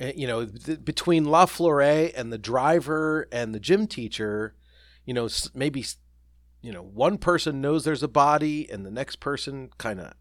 eh, 0.00 0.12
you 0.16 0.26
know, 0.26 0.46
th- 0.46 0.84
between 0.84 1.24
La 1.24 1.46
Flore 1.46 1.80
and 1.82 2.32
the 2.32 2.38
driver 2.38 3.28
and 3.32 3.54
the 3.54 3.60
gym 3.60 3.86
teacher, 3.86 4.54
you 5.04 5.14
know, 5.14 5.26
s- 5.26 5.50
maybe 5.54 5.84
you 6.60 6.72
know 6.72 6.82
one 6.82 7.18
person 7.18 7.60
knows 7.60 7.84
there's 7.84 8.02
a 8.02 8.08
body, 8.08 8.70
and 8.70 8.84
the 8.86 8.90
next 8.90 9.16
person 9.16 9.70
kind 9.78 10.00
of 10.00 10.12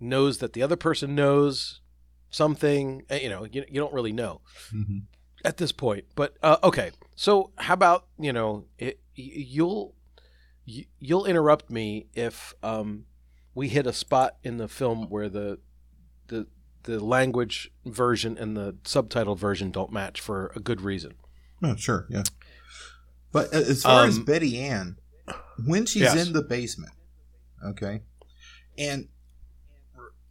knows 0.00 0.38
that 0.38 0.52
the 0.52 0.62
other 0.62 0.76
person 0.76 1.14
knows 1.14 1.80
something. 2.30 3.02
Eh, 3.10 3.20
You 3.22 3.28
know, 3.30 3.44
you, 3.44 3.64
you 3.68 3.80
don't 3.80 3.92
really 3.92 4.12
know 4.12 4.40
mhm. 4.72 5.02
at 5.44 5.56
this 5.58 5.72
point. 5.72 6.04
But 6.14 6.36
uh, 6.42 6.58
okay, 6.62 6.92
so 7.16 7.50
how 7.56 7.74
about 7.74 8.06
you 8.18 8.32
know 8.32 8.66
it, 8.78 9.00
you'll 9.14 9.94
you'll 10.66 11.26
interrupt 11.26 11.70
me 11.70 12.06
if 12.14 12.54
um, 12.62 13.04
we 13.54 13.68
hit 13.68 13.86
a 13.86 13.92
spot 13.92 14.36
in 14.42 14.56
the 14.56 14.68
film 14.68 15.08
where 15.10 15.28
the 15.28 15.58
the 16.28 16.46
the 16.84 17.02
language 17.02 17.70
version 17.84 18.38
and 18.38 18.56
the 18.56 18.76
subtitle 18.84 19.34
version 19.34 19.70
don't 19.70 19.92
match 19.92 20.20
for 20.20 20.52
a 20.56 20.60
good 20.60 20.80
reason. 20.80 21.14
Oh, 21.62 21.76
sure, 21.76 22.06
yeah. 22.08 22.22
But 23.32 23.52
as 23.52 23.82
far 23.82 24.06
as 24.06 24.18
Um, 24.18 24.24
Betty 24.24 24.58
Ann, 24.58 24.96
when 25.66 25.86
she's 25.86 26.02
Yes. 26.02 26.26
in 26.26 26.32
the 26.32 26.42
basement, 26.42 26.92
okay, 27.64 28.02
and 28.78 29.08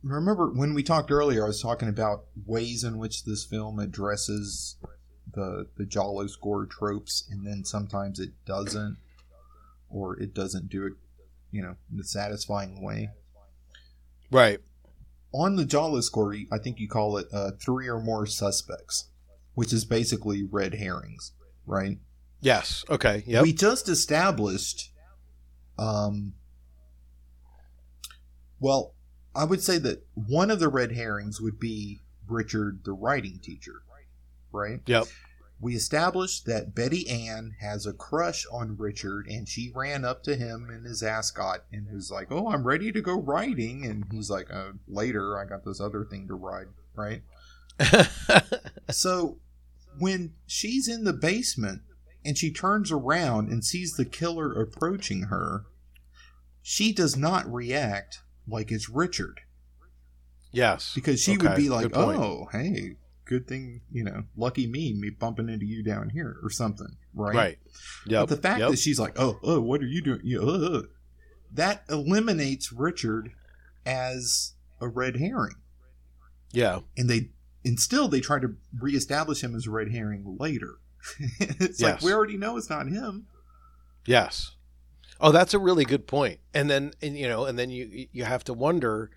remember 0.03 0.49
when 0.51 0.73
we 0.73 0.83
talked 0.83 1.11
earlier, 1.11 1.43
I 1.43 1.47
was 1.47 1.61
talking 1.61 1.89
about 1.89 2.25
ways 2.45 2.83
in 2.83 2.97
which 2.97 3.23
this 3.25 3.43
film 3.45 3.79
addresses 3.79 4.77
the 5.33 5.67
the 5.77 5.85
Giallo 5.85 6.27
score 6.27 6.65
tropes, 6.65 7.27
and 7.29 7.45
then 7.45 7.63
sometimes 7.65 8.19
it 8.19 8.31
doesn't, 8.45 8.97
or 9.89 10.19
it 10.19 10.33
doesn't 10.33 10.69
do 10.69 10.85
it, 10.85 10.93
you 11.51 11.61
know, 11.61 11.75
in 11.91 11.99
a 11.99 12.03
satisfying 12.03 12.81
way. 12.83 13.09
Right. 14.31 14.59
On 15.33 15.55
the 15.55 15.65
Giallo 15.65 16.01
score, 16.01 16.35
I 16.51 16.57
think 16.57 16.79
you 16.79 16.87
call 16.87 17.17
it 17.17 17.27
uh, 17.33 17.51
three 17.59 17.87
or 17.87 17.99
more 17.99 18.25
suspects, 18.25 19.09
which 19.55 19.73
is 19.73 19.83
basically 19.83 20.43
red 20.43 20.75
herrings, 20.75 21.31
right? 21.65 21.97
Yes. 22.39 22.85
Okay. 22.89 23.23
Yep. 23.25 23.43
We 23.43 23.53
just 23.53 23.89
established, 23.89 24.91
um, 25.79 26.33
well, 28.59 28.93
I 29.35 29.45
would 29.45 29.63
say 29.63 29.77
that 29.79 30.05
one 30.13 30.51
of 30.51 30.59
the 30.59 30.67
red 30.67 30.91
herrings 30.91 31.41
would 31.41 31.59
be 31.59 32.01
Richard, 32.27 32.81
the 32.83 32.93
writing 32.93 33.39
teacher, 33.41 33.81
right? 34.51 34.81
Yep. 34.85 35.07
We 35.63 35.75
established 35.75 36.45
that 36.45 36.75
Betty 36.75 37.09
Ann 37.09 37.55
has 37.61 37.85
a 37.85 37.93
crush 37.93 38.45
on 38.51 38.75
Richard, 38.77 39.27
and 39.27 39.47
she 39.47 39.71
ran 39.73 40.03
up 40.03 40.21
to 40.23 40.35
him 40.35 40.69
in 40.69 40.83
his 40.83 41.01
ascot 41.01 41.61
and 41.71 41.87
was 41.89 42.11
like, 42.11 42.27
"Oh, 42.31 42.49
I'm 42.51 42.67
ready 42.67 42.91
to 42.91 43.01
go 43.01 43.19
riding," 43.19 43.85
and 43.85 44.03
he's 44.11 44.29
like, 44.29 44.51
uh, 44.51 44.73
"Later, 44.87 45.39
I 45.39 45.45
got 45.45 45.63
this 45.63 45.79
other 45.79 46.03
thing 46.03 46.27
to 46.27 46.35
ride." 46.35 46.67
Right. 46.95 47.23
so 48.91 49.39
when 49.97 50.33
she's 50.45 50.87
in 50.87 51.05
the 51.05 51.13
basement 51.13 51.81
and 52.25 52.37
she 52.37 52.51
turns 52.51 52.91
around 52.91 53.49
and 53.49 53.63
sees 53.63 53.93
the 53.93 54.05
killer 54.05 54.51
approaching 54.51 55.23
her, 55.23 55.63
she 56.61 56.91
does 56.93 57.15
not 57.15 57.51
react 57.51 58.19
like 58.47 58.71
it's 58.71 58.89
Richard. 58.89 59.41
yes. 60.51 60.91
Because 60.93 61.21
she 61.21 61.33
Okay, 61.35 61.47
would 61.47 61.55
be 61.57 61.69
like, 61.69 61.95
oh, 61.95 62.47
hey, 62.51 62.97
good 63.25 63.47
thing, 63.47 63.81
you 63.91 64.03
know, 64.03 64.23
lucky 64.35 64.67
me, 64.67 64.93
me 64.93 65.09
bumping 65.09 65.49
into 65.49 65.65
you 65.65 65.83
down 65.83 66.09
here 66.09 66.37
or 66.43 66.49
something, 66.49 66.97
right? 67.13 67.35
Right. 67.35 67.59
Yep. 68.07 68.21
But 68.21 68.35
the 68.35 68.41
fact 68.41 68.59
yep. 68.59 68.71
that 68.71 68.79
she's 68.79 68.99
like, 68.99 69.19
oh, 69.19 69.39
oh, 69.43 69.61
what 69.61 69.81
are 69.81 69.87
you 69.87 70.01
doing? 70.01 70.21
You, 70.23 70.41
uh, 70.41 70.77
uh," 70.77 70.81
that 71.51 71.83
eliminates 71.89 72.71
Richard 72.71 73.31
as 73.85 74.53
a 74.81 74.87
red 74.87 75.17
herring. 75.17 75.55
yeah. 76.51 76.79
And 76.97 77.09
they, 77.09 77.29
and 77.65 77.79
still 77.79 78.07
they 78.07 78.19
try 78.19 78.39
to 78.39 78.55
reestablish 78.77 79.43
him 79.43 79.55
as 79.55 79.67
a 79.67 79.71
red 79.71 79.91
herring 79.91 80.37
later. 80.39 80.75
it's 81.39 81.81
like, 81.81 82.01
we 82.01 82.13
already 82.13 82.37
know 82.37 82.57
it's 82.57 82.69
not 82.69 82.87
him. 82.87 83.27
Yes. 84.05 84.55
Oh, 85.19 85.31
that's 85.31 85.53
a 85.53 85.59
really 85.59 85.85
good 85.85 86.07
point. 86.07 86.39
And 86.53 86.69
then, 86.69 86.91
and, 87.01 87.17
you 87.17 87.27
know, 87.27 87.45
and 87.45 87.57
then 87.57 87.69
you 87.69 88.07
you 88.11 88.25
have 88.25 88.43
to 88.45 88.53
wonder 88.53 89.11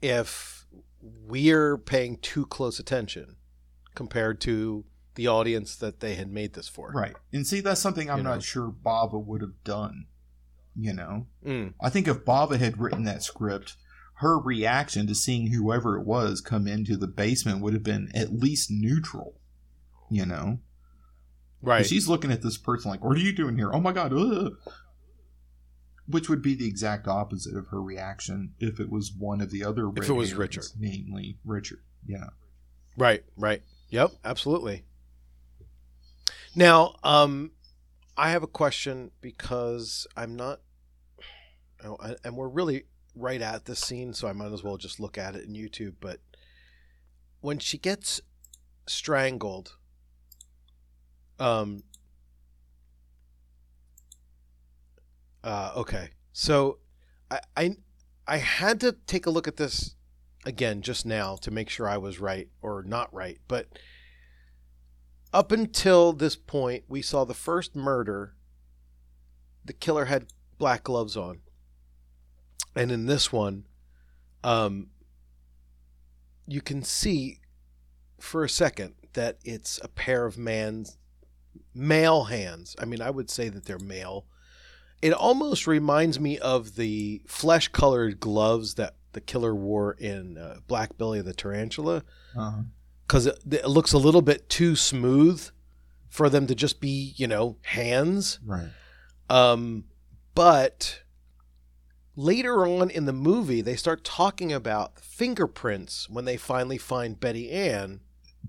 if 0.00 0.57
we're 1.00 1.78
paying 1.78 2.16
too 2.18 2.46
close 2.46 2.78
attention 2.78 3.36
compared 3.94 4.40
to 4.42 4.84
the 5.14 5.26
audience 5.26 5.74
that 5.76 6.00
they 6.00 6.14
had 6.14 6.30
made 6.30 6.52
this 6.54 6.68
for. 6.68 6.92
Right. 6.92 7.14
And 7.32 7.46
see, 7.46 7.60
that's 7.60 7.80
something 7.80 8.08
I'm 8.10 8.18
You 8.18 8.24
know. 8.24 8.30
not 8.34 8.42
sure 8.42 8.70
Bava 8.70 9.22
would 9.22 9.40
have 9.40 9.64
done. 9.64 10.06
You 10.76 10.92
know? 10.92 11.26
Mm, 11.44 11.74
I 11.80 11.90
think 11.90 12.06
if 12.06 12.24
Bava 12.24 12.56
had 12.58 12.78
written 12.78 13.02
that 13.04 13.22
script, 13.24 13.76
her 14.18 14.38
reaction 14.38 15.06
to 15.08 15.14
seeing 15.14 15.48
whoever 15.48 15.96
it 15.96 16.06
was 16.06 16.40
come 16.40 16.68
into 16.68 16.96
the 16.96 17.08
basement 17.08 17.60
would 17.62 17.74
have 17.74 17.82
been 17.82 18.10
at 18.14 18.32
least 18.32 18.70
neutral. 18.70 19.34
You 20.10 20.24
know, 20.24 20.60
right. 21.60 21.84
She's 21.84 22.08
looking 22.08 22.32
at 22.32 22.40
this 22.42 22.56
person 22.56 22.90
like, 22.90 23.04
what 23.04 23.16
are 23.16 23.20
you 23.20 23.32
doing 23.32 23.56
here? 23.56 23.70
Oh 23.72 23.80
my 23.80 23.92
god, 23.92 24.12
ugh. 24.14 24.52
Which 26.08 26.28
would 26.28 26.42
be 26.42 26.54
the 26.54 26.66
exact 26.66 27.06
opposite 27.06 27.56
of 27.56 27.68
her 27.68 27.82
reaction 27.82 28.54
if 28.58 28.80
it 28.80 28.90
was 28.90 29.12
one 29.12 29.40
of 29.40 29.50
the 29.50 29.62
other 29.64 29.90
If 29.94 30.08
it 30.08 30.12
was 30.12 30.34
Richard. 30.34 30.64
Namely 30.78 31.38
Richard. 31.44 31.80
Yeah. 32.06 32.28
Right, 32.96 33.24
right. 33.36 33.62
Yep, 33.90 34.12
absolutely. 34.24 34.84
Now, 36.54 36.96
um, 37.04 37.52
I 38.16 38.30
have 38.30 38.42
a 38.42 38.48
question 38.48 39.10
because 39.20 40.06
I'm 40.16 40.34
not, 40.34 40.60
oh, 41.84 41.98
and 42.24 42.36
we're 42.36 42.48
really 42.48 42.84
right 43.14 43.40
at 43.40 43.66
this 43.66 43.80
scene, 43.80 44.12
so 44.12 44.28
I 44.28 44.32
might 44.32 44.52
as 44.52 44.62
well 44.64 44.76
just 44.76 44.98
look 44.98 45.18
at 45.18 45.36
it 45.36 45.44
in 45.44 45.54
YouTube. 45.54 45.94
But 46.00 46.20
when 47.40 47.58
she 47.58 47.78
gets 47.78 48.20
strangled, 48.86 49.76
um, 51.38 51.84
uh, 55.44 55.72
okay, 55.76 56.10
so 56.32 56.78
I, 57.30 57.40
I, 57.56 57.76
I 58.26 58.36
had 58.38 58.80
to 58.80 58.92
take 59.06 59.26
a 59.26 59.30
look 59.30 59.48
at 59.48 59.56
this 59.56 59.96
again 60.44 60.82
just 60.82 61.04
now 61.04 61.36
to 61.36 61.50
make 61.50 61.68
sure 61.68 61.88
I 61.88 61.98
was 61.98 62.20
right 62.20 62.48
or 62.62 62.82
not 62.82 63.12
right. 63.12 63.38
But 63.48 63.68
up 65.32 65.52
until 65.52 66.12
this 66.12 66.36
point, 66.36 66.84
we 66.88 67.02
saw 67.02 67.24
the 67.24 67.34
first 67.34 67.76
murder. 67.76 68.34
The 69.64 69.72
killer 69.72 70.06
had 70.06 70.26
black 70.58 70.84
gloves 70.84 71.16
on, 71.16 71.40
and 72.74 72.90
in 72.90 73.06
this 73.06 73.32
one, 73.32 73.64
um, 74.42 74.88
you 76.46 76.62
can 76.62 76.82
see 76.82 77.40
for 78.18 78.42
a 78.42 78.48
second 78.48 78.94
that 79.12 79.38
it's 79.44 79.78
a 79.82 79.88
pair 79.88 80.24
of 80.26 80.38
man's 80.38 80.96
male 81.74 82.24
hands. 82.24 82.74
I 82.78 82.84
mean, 82.84 83.02
I 83.02 83.10
would 83.10 83.30
say 83.30 83.48
that 83.48 83.66
they're 83.66 83.78
male. 83.78 84.26
It 85.00 85.12
almost 85.12 85.66
reminds 85.66 86.18
me 86.18 86.38
of 86.38 86.74
the 86.76 87.22
flesh-colored 87.26 88.18
gloves 88.20 88.74
that 88.74 88.96
the 89.12 89.20
killer 89.20 89.54
wore 89.54 89.92
in 89.92 90.36
uh, 90.38 90.56
Black 90.66 90.96
Belly 90.98 91.18
of 91.20 91.24
the 91.24 91.32
Tarantula 91.34 92.02
Uh-huh. 92.36 92.62
because 93.06 93.26
it, 93.26 93.38
it 93.50 93.68
looks 93.68 93.92
a 93.92 93.98
little 93.98 94.22
bit 94.22 94.48
too 94.48 94.74
smooth 94.76 95.48
for 96.08 96.28
them 96.28 96.46
to 96.46 96.54
just 96.54 96.80
be, 96.80 97.12
you 97.16 97.26
know, 97.26 97.56
hands. 97.62 98.40
Right. 98.44 98.70
Um, 99.30 99.84
but 100.34 101.02
later 102.16 102.66
on 102.66 102.90
in 102.90 103.04
the 103.06 103.12
movie, 103.12 103.60
they 103.60 103.76
start 103.76 104.04
talking 104.04 104.52
about 104.52 104.98
fingerprints 105.00 106.08
when 106.10 106.24
they 106.24 106.36
finally 106.36 106.78
find 106.78 107.18
Betty 107.20 107.50
Ann. 107.50 108.00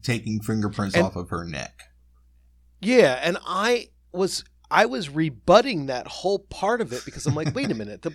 Taking 0.02 0.42
fingerprints 0.42 0.96
And- 0.96 1.06
off 1.06 1.16
of 1.16 1.30
her 1.30 1.46
neck. 1.46 1.84
Yeah, 2.82 3.20
and 3.22 3.38
I 3.46 3.90
was 4.14 4.46
I 4.72 4.86
was 4.86 5.10
rebutting 5.10 5.88
that 5.88 6.08
whole 6.08 6.40
part 6.40 6.82
of 6.82 6.94
it 6.94 7.04
because 7.04 7.26
I'm 7.26 7.36
like, 7.36 7.56
wait 7.56 7.72
a 7.72 7.76
minute, 7.76 8.04
the 8.04 8.14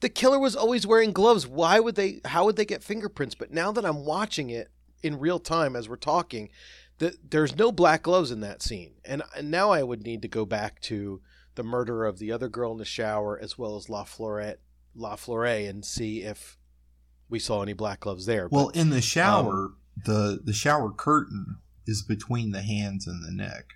the 0.00 0.08
killer 0.08 0.38
was 0.38 0.56
always 0.56 0.86
wearing 0.86 1.12
gloves. 1.12 1.46
Why 1.46 1.78
would 1.80 1.94
they? 1.94 2.20
How 2.24 2.44
would 2.44 2.56
they 2.56 2.64
get 2.64 2.82
fingerprints? 2.82 3.34
But 3.34 3.52
now 3.52 3.72
that 3.72 3.84
I'm 3.84 4.04
watching 4.04 4.50
it 4.50 4.70
in 5.02 5.18
real 5.18 5.38
time 5.38 5.76
as 5.76 5.88
we're 5.88 5.96
talking, 5.96 6.48
that 6.98 7.30
there's 7.30 7.56
no 7.56 7.72
black 7.72 8.02
gloves 8.02 8.30
in 8.30 8.40
that 8.40 8.62
scene, 8.62 8.94
and, 9.04 9.22
and 9.36 9.50
now 9.50 9.70
I 9.70 9.82
would 9.82 10.04
need 10.04 10.22
to 10.22 10.28
go 10.28 10.44
back 10.44 10.80
to 10.82 11.20
the 11.54 11.62
murder 11.62 12.04
of 12.04 12.18
the 12.18 12.32
other 12.32 12.48
girl 12.48 12.72
in 12.72 12.78
the 12.78 12.84
shower 12.84 13.38
as 13.38 13.58
well 13.58 13.76
as 13.76 13.88
La 13.88 14.04
Florette, 14.04 14.58
La 14.94 15.16
Flore, 15.16 15.46
and 15.46 15.84
see 15.84 16.22
if 16.22 16.56
we 17.28 17.38
saw 17.38 17.62
any 17.62 17.72
black 17.72 18.00
gloves 18.00 18.26
there. 18.26 18.48
Well, 18.48 18.66
but, 18.66 18.76
in 18.76 18.90
the 18.90 19.02
shower, 19.02 19.52
um, 19.52 19.76
the 20.04 20.40
the 20.42 20.52
shower 20.52 20.90
curtain 20.90 21.58
is 21.86 22.02
between 22.02 22.52
the 22.52 22.62
hands 22.62 23.06
and 23.06 23.22
the 23.24 23.32
neck. 23.32 23.74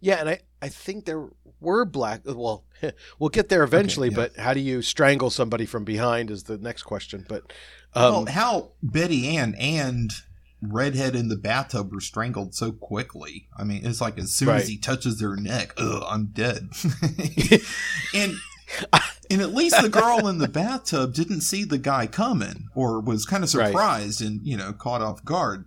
Yeah, 0.00 0.16
and 0.20 0.28
I, 0.28 0.40
I 0.62 0.68
think 0.68 1.04
there 1.04 1.28
were 1.60 1.84
black. 1.84 2.22
Well, 2.24 2.64
we'll 3.18 3.30
get 3.30 3.48
there 3.48 3.62
eventually, 3.62 4.08
yeah. 4.10 4.16
but 4.16 4.36
how 4.36 4.54
do 4.54 4.60
you 4.60 4.82
strangle 4.82 5.30
somebody 5.30 5.66
from 5.66 5.84
behind 5.84 6.30
is 6.30 6.44
the 6.44 6.58
next 6.58 6.82
question. 6.82 7.24
But 7.28 7.52
um, 7.94 8.12
well, 8.12 8.26
how 8.26 8.72
Betty 8.82 9.36
Ann 9.36 9.54
and 9.58 10.10
Redhead 10.62 11.14
in 11.16 11.28
the 11.28 11.36
bathtub 11.36 11.92
were 11.92 12.00
strangled 12.00 12.54
so 12.54 12.72
quickly. 12.72 13.48
I 13.56 13.64
mean, 13.64 13.84
it's 13.86 14.00
like 14.00 14.18
as 14.18 14.34
soon 14.34 14.48
Right. 14.48 14.62
as 14.62 14.68
he 14.68 14.76
touches 14.78 15.18
their 15.18 15.36
neck, 15.36 15.72
ugh, 15.78 16.02
I'm 16.06 16.26
dead. 16.26 16.68
and 18.14 18.34
and 19.30 19.40
at 19.40 19.54
least 19.54 19.80
the 19.80 19.88
girl 19.88 20.26
in 20.28 20.38
the 20.38 20.48
bathtub 20.48 21.14
didn't 21.14 21.42
see 21.42 21.64
the 21.64 21.78
guy 21.78 22.06
coming, 22.06 22.68
or 22.74 23.00
was 23.00 23.24
kind 23.24 23.44
of 23.44 23.54
Right. 23.54 23.68
surprised 23.68 24.20
and 24.22 24.40
you 24.46 24.56
know 24.56 24.72
caught 24.72 25.02
off 25.02 25.24
guard. 25.24 25.66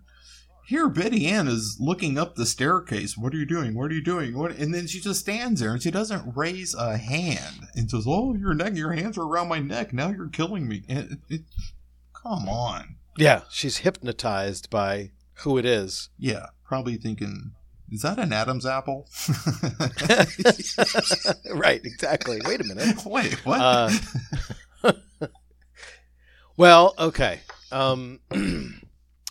Here, 0.69 0.87
Betty 0.87 1.25
Ann 1.25 1.47
is 1.47 1.77
looking 1.79 2.19
up 2.19 2.35
the 2.35 2.45
staircase. 2.45 3.17
What 3.17 3.33
are 3.33 3.37
you 3.37 3.45
doing? 3.47 3.73
What 3.73 3.89
are 3.89 3.95
you 3.95 4.03
doing? 4.03 4.37
What? 4.37 4.51
And 4.51 4.71
then 4.71 4.85
she 4.85 4.99
just 4.99 5.21
stands 5.21 5.61
there 5.61 5.73
and 5.73 5.81
she 5.81 5.89
doesn't 5.89 6.37
raise 6.37 6.75
a 6.75 6.95
hand 6.95 7.65
and 7.73 7.89
says, 7.89 8.05
"Oh, 8.07 8.35
your 8.35 8.53
neck, 8.53 8.75
your 8.75 8.91
hands 8.91 9.17
are 9.17 9.23
around 9.23 9.47
my 9.47 9.57
neck. 9.57 9.93
Now 9.93 10.11
you're 10.11 10.29
killing 10.29 10.67
me." 10.67 10.83
It, 10.87 11.17
it, 11.27 11.41
come 12.13 12.47
on. 12.47 12.97
yeah, 13.17 13.41
she's 13.49 13.77
hypnotized 13.77 14.69
by 14.69 15.09
who 15.39 15.57
it 15.57 15.65
is. 15.65 16.09
Yeah, 16.19 16.45
probably 16.63 16.97
thinking, 16.97 17.53
"Is 17.91 18.03
that 18.03 18.19
an 18.19 18.31
Adam's 18.31 18.67
apple?" 18.67 19.09
right, 21.51 21.81
exactly. 21.83 22.41
Wait 22.45 22.61
a 22.61 22.63
minute. 22.63 22.95
Wait, 23.07 23.43
what? 23.43 23.59
Uh, 23.59 23.89
Well, 26.57 26.93
okay. 26.99 27.39
Um, 27.71 28.19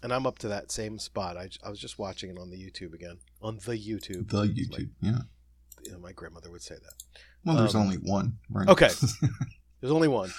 and 0.02 0.12
I'm 0.12 0.26
up 0.26 0.38
to 0.40 0.48
that 0.48 0.70
same 0.70 0.98
spot. 0.98 1.36
I, 1.36 1.48
I 1.64 1.70
was 1.70 1.78
just 1.78 1.98
watching 1.98 2.30
it 2.30 2.38
on 2.38 2.50
the 2.50 2.56
YouTube 2.56 2.94
again. 2.94 3.18
On 3.42 3.56
the 3.64 3.72
YouTube. 3.76 4.28
the 4.30 4.38
Like, 4.42 4.50
YouTube. 4.50 4.90
Yeah. 5.00 5.18
you 5.84 5.92
know, 5.92 5.98
my 5.98 6.12
grandmother 6.12 6.50
would 6.50 6.62
say 6.62 6.74
that. 6.74 6.94
Well, 7.44 7.56
there's 7.56 7.74
um, 7.74 7.82
only 7.82 7.96
one, 7.96 8.38
right? 8.50 8.68
Okay. 8.68 8.90
There's 9.80 9.92
only 9.92 10.08
one. 10.08 10.32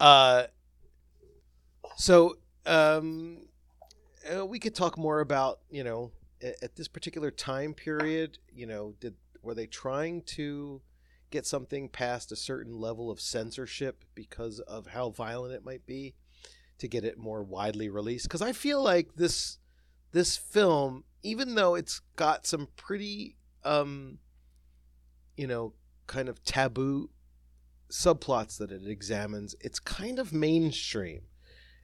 Uh, 0.00 0.44
so 1.96 2.36
um, 2.64 3.46
uh, 4.34 4.44
we 4.44 4.58
could 4.58 4.74
talk 4.74 4.96
more 4.98 5.20
about 5.20 5.60
you 5.70 5.84
know 5.84 6.12
a- 6.42 6.64
at 6.64 6.76
this 6.76 6.88
particular 6.88 7.30
time 7.30 7.74
period, 7.74 8.38
you 8.52 8.66
know, 8.66 8.94
did 9.00 9.14
were 9.42 9.54
they 9.54 9.66
trying 9.66 10.22
to 10.22 10.80
get 11.30 11.44
something 11.46 11.88
past 11.88 12.32
a 12.32 12.36
certain 12.36 12.80
level 12.80 13.10
of 13.10 13.20
censorship 13.20 14.04
because 14.14 14.60
of 14.60 14.86
how 14.88 15.10
violent 15.10 15.52
it 15.52 15.64
might 15.64 15.84
be 15.86 16.14
to 16.78 16.88
get 16.88 17.04
it 17.04 17.18
more 17.18 17.42
widely 17.42 17.88
released? 17.88 18.26
Because 18.26 18.42
I 18.42 18.52
feel 18.52 18.82
like 18.82 19.16
this 19.16 19.58
this 20.12 20.36
film, 20.36 21.04
even 21.22 21.54
though 21.54 21.74
it's 21.74 22.00
got 22.16 22.46
some 22.46 22.68
pretty, 22.76 23.36
um, 23.64 24.18
you 25.36 25.46
know, 25.46 25.74
kind 26.06 26.28
of 26.28 26.42
taboo 26.42 27.10
subplots 27.90 28.56
that 28.58 28.70
it 28.70 28.86
examines, 28.86 29.54
it's 29.60 29.78
kind 29.78 30.18
of 30.18 30.32
mainstream, 30.32 31.22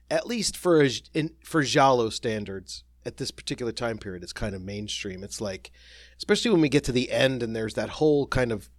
at 0.09 0.25
least 0.25 0.57
for 0.57 0.81
a, 0.81 0.89
in, 1.13 1.31
for 1.43 1.61
giallo 1.61 2.09
standards 2.09 2.83
at 3.05 3.17
this 3.17 3.31
particular 3.31 3.71
time 3.71 3.97
period. 3.97 4.23
It's 4.23 4.33
kind 4.33 4.55
of 4.55 4.61
mainstream. 4.61 5.23
It's 5.23 5.41
like, 5.41 5.71
especially 6.17 6.51
when 6.51 6.61
we 6.61 6.69
get 6.69 6.83
to 6.85 6.91
the 6.91 7.11
end 7.11 7.43
and 7.43 7.55
there's 7.55 7.75
that 7.75 7.89
whole 7.89 8.27
kind 8.27 8.51
of, 8.51 8.69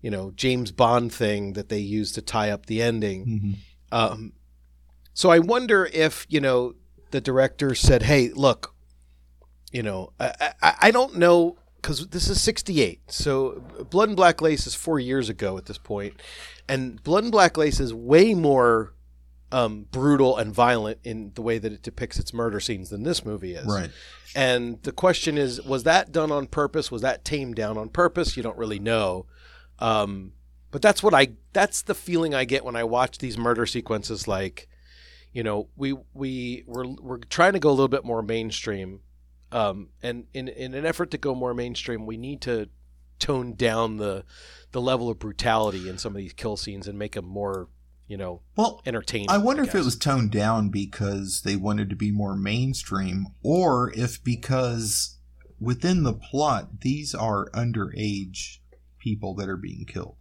you 0.00 0.10
know, 0.10 0.30
James 0.30 0.70
Bond 0.70 1.12
thing 1.12 1.54
that 1.54 1.68
they 1.68 1.78
use 1.78 2.12
to 2.12 2.22
tie 2.22 2.50
up 2.50 2.66
the 2.66 2.80
ending. 2.80 3.26
Mm-hmm. 3.26 3.52
Um, 3.90 4.32
so 5.18 5.30
I 5.30 5.40
wonder 5.40 5.90
if 5.92 6.26
you 6.28 6.40
know 6.40 6.76
the 7.10 7.20
director 7.20 7.74
said, 7.74 8.04
"Hey, 8.04 8.28
look, 8.28 8.72
you 9.72 9.82
know, 9.82 10.12
I 10.20 10.52
I, 10.62 10.74
I 10.82 10.90
don't 10.92 11.16
know 11.16 11.56
because 11.74 12.06
this 12.06 12.30
is 12.30 12.40
'68, 12.40 13.00
so 13.10 13.64
Blood 13.90 14.10
and 14.10 14.16
Black 14.16 14.40
Lace 14.40 14.68
is 14.68 14.76
four 14.76 15.00
years 15.00 15.28
ago 15.28 15.58
at 15.58 15.66
this 15.66 15.76
point, 15.76 16.22
and 16.68 17.02
Blood 17.02 17.24
and 17.24 17.32
Black 17.32 17.56
Lace 17.56 17.80
is 17.80 17.92
way 17.92 18.32
more 18.32 18.94
um, 19.50 19.86
brutal 19.90 20.36
and 20.36 20.54
violent 20.54 21.00
in 21.02 21.32
the 21.34 21.42
way 21.42 21.58
that 21.58 21.72
it 21.72 21.82
depicts 21.82 22.20
its 22.20 22.32
murder 22.32 22.60
scenes 22.60 22.90
than 22.90 23.02
this 23.02 23.24
movie 23.24 23.54
is. 23.54 23.66
Right. 23.66 23.90
And 24.36 24.80
the 24.84 24.92
question 24.92 25.36
is, 25.36 25.60
was 25.62 25.82
that 25.82 26.12
done 26.12 26.30
on 26.30 26.46
purpose? 26.46 26.92
Was 26.92 27.02
that 27.02 27.24
tamed 27.24 27.56
down 27.56 27.76
on 27.76 27.88
purpose? 27.88 28.36
You 28.36 28.44
don't 28.44 28.56
really 28.56 28.78
know. 28.78 29.26
Um, 29.80 30.34
but 30.70 30.80
that's 30.80 31.02
what 31.02 31.12
I 31.12 31.30
that's 31.52 31.82
the 31.82 31.96
feeling 31.96 32.36
I 32.36 32.44
get 32.44 32.64
when 32.64 32.76
I 32.76 32.84
watch 32.84 33.18
these 33.18 33.36
murder 33.36 33.66
sequences 33.66 34.28
like 34.28 34.68
you 35.32 35.42
know, 35.42 35.68
we 35.76 35.94
we 36.14 36.64
we're 36.66 36.86
we're 36.86 37.18
trying 37.18 37.52
to 37.52 37.58
go 37.58 37.70
a 37.70 37.72
little 37.72 37.88
bit 37.88 38.04
more 38.04 38.22
mainstream. 38.22 39.00
Um, 39.50 39.88
and 40.02 40.26
in 40.34 40.48
in 40.48 40.74
an 40.74 40.84
effort 40.84 41.10
to 41.12 41.18
go 41.18 41.34
more 41.34 41.54
mainstream, 41.54 42.06
we 42.06 42.16
need 42.16 42.40
to 42.42 42.68
tone 43.18 43.54
down 43.54 43.96
the 43.96 44.24
the 44.72 44.80
level 44.80 45.08
of 45.08 45.18
brutality 45.18 45.88
in 45.88 45.98
some 45.98 46.12
of 46.12 46.18
these 46.18 46.32
kill 46.32 46.56
scenes 46.56 46.86
and 46.86 46.98
make 46.98 47.12
them 47.14 47.24
more, 47.24 47.68
you 48.06 48.16
know, 48.16 48.42
Well, 48.56 48.82
entertaining. 48.84 49.30
I 49.30 49.38
wonder 49.38 49.62
if 49.62 49.74
it 49.74 49.84
was 49.84 49.96
toned 49.96 50.30
down 50.30 50.68
because 50.68 51.42
they 51.42 51.56
wanted 51.56 51.88
to 51.90 51.96
be 51.96 52.10
more 52.10 52.36
mainstream, 52.36 53.28
or 53.42 53.90
if 53.96 54.22
because 54.22 55.16
within 55.60 56.02
the 56.02 56.12
plot 56.12 56.80
these 56.82 57.14
are 57.14 57.50
underage 57.50 58.58
people 58.98 59.34
that 59.34 59.48
are 59.48 59.56
being 59.56 59.84
killed. 59.86 60.16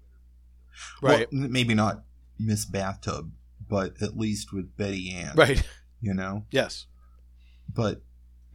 right, 1.01 1.28
Well, 1.32 1.49
maybe 1.49 1.74
not 1.74 2.03
Miss 2.39 2.66
Bathtub, 2.66 3.32
but 3.70 4.01
at 4.01 4.18
least 4.18 4.53
with 4.53 4.76
Betty 4.78 5.11
Ann. 5.13 5.36
right, 5.36 5.61
You 6.01 6.13
know? 6.13 6.45
yes, 6.51 6.86
But 7.74 8.01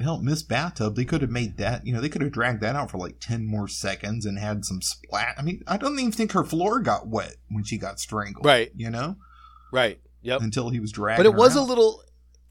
hell, 0.00 0.18
Miss 0.20 0.42
Bathtub, 0.42 0.96
they 0.96 1.04
could 1.04 1.20
have 1.22 1.30
made 1.30 1.58
that, 1.58 1.86
you 1.86 1.92
know, 1.92 2.00
they 2.00 2.08
could 2.08 2.22
have 2.22 2.32
dragged 2.32 2.60
that 2.62 2.74
out 2.76 2.90
for 2.90 2.98
like 2.98 3.20
10 3.20 3.44
more 3.46 3.68
seconds 3.68 4.26
and 4.26 4.38
had 4.38 4.64
some 4.64 4.82
splat. 4.82 5.34
I 5.38 5.42
mean, 5.42 5.62
I 5.66 5.76
don't 5.76 5.98
even 5.98 6.10
think 6.12 6.32
her 6.32 6.44
floor 6.44 6.80
got 6.80 7.06
wet 7.06 7.36
when 7.48 7.62
she 7.64 7.78
got 7.78 8.00
strangled. 8.00 8.44
Right. 8.46 8.72
You 8.74 8.90
know? 8.90 9.16
right, 9.72 10.00
yep. 10.22 10.40
Until 10.40 10.70
he 10.70 10.80
was 10.80 10.90
dragging 10.92 11.22
But 11.24 11.28
it 11.28 11.32
her 11.32 11.38
was 11.38 11.54
a 11.56 11.62
little, 11.62 12.02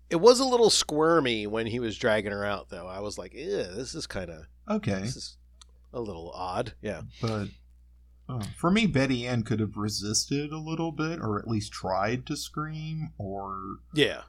it 0.09 0.15
was 0.17 0.39
a 0.39 0.45
little 0.45 0.69
squirmy 0.69 1.45
when 1.47 1.67
he 1.67 1.79
was 1.79 1.97
dragging 1.97 2.31
her 2.31 2.43
out, 2.45 2.69
though. 2.69 2.87
I 2.87 2.99
was 2.99 3.17
like, 3.17 3.33
"Ew, 3.33 3.63
this 3.75 3.95
is 3.95 4.07
kind 4.07 4.29
of 4.29 4.45
Okay. 4.69 4.99
this 5.01 5.15
is 5.15 5.37
a 5.93 6.01
little 6.01 6.31
odd." 6.35 6.73
Yeah, 6.81 7.01
But 7.21 7.47
for 8.57 8.71
me, 8.71 8.85
Betty 8.85 9.27
Ann 9.27 9.43
could 9.43 9.59
have 9.59 9.75
resisted 9.75 10.51
a 10.51 10.57
little 10.57 10.91
bit, 10.91 11.19
or 11.19 11.39
at 11.39 11.47
least 11.47 11.71
tried 11.71 12.25
to 12.27 12.35
scream, 12.35 13.11
or 13.17 13.77
yeah, 13.93 14.21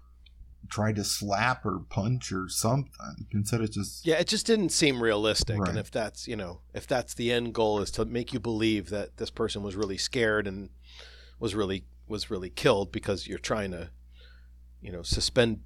tried 0.69 0.97
to 0.97 1.05
slap 1.05 1.65
or 1.67 1.81
punch 1.89 2.33
or 2.33 2.49
something, 2.49 3.27
instead 3.33 3.61
of 3.61 3.71
just. 3.71 4.07
yeah. 4.07 4.17
It 4.17 4.27
just 4.27 4.47
didn't 4.47 4.71
seem 4.71 5.03
realistic. 5.03 5.59
Right. 5.59 5.69
And 5.69 5.79
if 5.79 5.91
that's 5.91 6.27
you 6.27 6.37
know, 6.37 6.61
if 6.75 6.87
that's 6.87 7.15
the 7.15 7.33
end 7.33 7.55
goal 7.55 7.81
is 7.81 7.91
to 7.93 8.05
make 8.05 8.33
you 8.33 8.41
believe 8.41 8.91
that 8.91 9.19
this 9.19 9.31
person 9.31 9.63
was 9.63 9.77
really 9.77 9.99
scared 9.99 10.47
and 10.47 10.71
was 11.39 11.55
really 11.55 11.85
was 12.09 12.31
really 12.31 12.51
killed 12.51 12.93
because 12.93 13.27
you're 13.27 13.39
trying 13.39 13.71
to, 13.73 13.91
you 14.81 14.93
know, 14.93 15.03
suspend. 15.03 15.61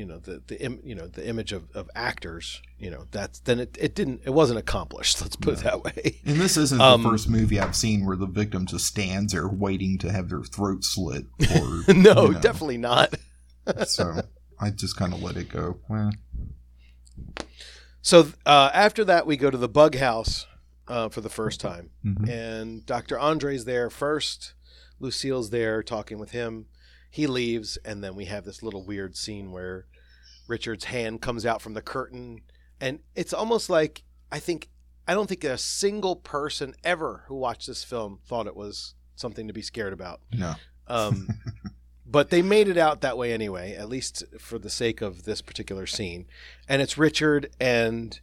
You 0.00 0.06
know 0.06 0.16
the 0.18 0.42
the 0.46 0.58
Im, 0.64 0.80
you 0.82 0.94
know 0.94 1.08
the 1.08 1.28
image 1.28 1.52
of, 1.52 1.68
of 1.74 1.90
actors. 1.94 2.62
You 2.78 2.90
know 2.90 3.04
that's 3.10 3.40
then 3.40 3.60
it, 3.60 3.76
it 3.78 3.94
didn't 3.94 4.22
it 4.24 4.30
wasn't 4.30 4.58
accomplished. 4.58 5.20
Let's 5.22 5.36
put 5.36 5.58
it 5.58 5.64
that 5.64 5.84
way. 5.84 6.20
And 6.24 6.40
this 6.40 6.56
isn't 6.56 6.80
Um, 6.80 7.02
the 7.02 7.10
first 7.10 7.28
movie 7.28 7.60
I've 7.60 7.76
seen 7.76 8.06
where 8.06 8.16
the 8.16 8.24
victim 8.24 8.64
just 8.64 8.86
stands 8.86 9.34
there 9.34 9.46
waiting 9.46 9.98
to 9.98 10.10
have 10.10 10.30
their 10.30 10.42
throat 10.42 10.84
slit. 10.84 11.26
Or, 11.54 11.92
no, 11.92 12.28
you 12.28 12.32
know. 12.32 12.40
definitely 12.40 12.78
not. 12.78 13.12
so 13.88 14.22
I 14.58 14.70
just 14.70 14.96
kind 14.96 15.12
of 15.12 15.22
let 15.22 15.36
it 15.36 15.50
go. 15.50 15.76
Well, 15.90 16.12
So 18.00 18.28
uh, 18.46 18.70
after 18.72 19.04
that, 19.04 19.26
we 19.26 19.36
go 19.36 19.50
to 19.50 19.58
the 19.58 19.68
bug 19.68 19.96
house 19.96 20.46
uh, 20.88 21.10
for 21.10 21.20
the 21.20 21.28
first 21.28 21.60
time, 21.60 21.90
mhm. 22.02 22.26
and 22.26 22.86
Dr. 22.86 23.18
Andre's 23.18 23.66
there 23.66 23.90
first. 23.90 24.54
Lucille's 24.98 25.50
there 25.50 25.82
talking 25.82 26.18
with 26.18 26.30
him. 26.30 26.68
He 27.10 27.26
leaves, 27.26 27.76
and 27.84 28.02
then 28.02 28.14
we 28.14 28.26
have 28.26 28.44
this 28.44 28.62
little 28.62 28.84
weird 28.84 29.16
scene 29.16 29.50
where 29.50 29.86
Richard's 30.46 30.84
hand 30.84 31.20
comes 31.20 31.44
out 31.44 31.60
from 31.60 31.74
the 31.74 31.82
curtain, 31.82 32.42
and 32.80 33.00
it's 33.14 33.32
almost 33.32 33.68
like 33.68 34.04
I 34.30 34.38
think 34.38 34.68
I 35.08 35.14
don't 35.14 35.28
think 35.28 35.44
a 35.44 35.58
single 35.58 36.16
person 36.16 36.74
ever 36.84 37.24
who 37.26 37.34
watched 37.34 37.66
this 37.66 37.82
film 37.82 38.20
thought 38.26 38.46
it 38.46 38.56
was 38.56 38.94
something 39.16 39.48
to 39.48 39.52
be 39.52 39.62
scared 39.62 39.92
about. 39.92 40.20
no. 40.32 40.54
Um, 40.86 41.28
but 42.06 42.30
they 42.30 42.42
made 42.42 42.68
it 42.68 42.76
out 42.76 43.00
that 43.02 43.16
way 43.16 43.32
anyway, 43.32 43.74
at 43.74 43.88
least 43.88 44.24
for 44.38 44.58
the 44.58 44.70
sake 44.70 45.00
of 45.00 45.24
this 45.24 45.40
particular 45.40 45.86
scene. 45.86 46.26
And 46.68 46.82
it's 46.82 46.98
Richard 46.98 47.50
and 47.60 48.18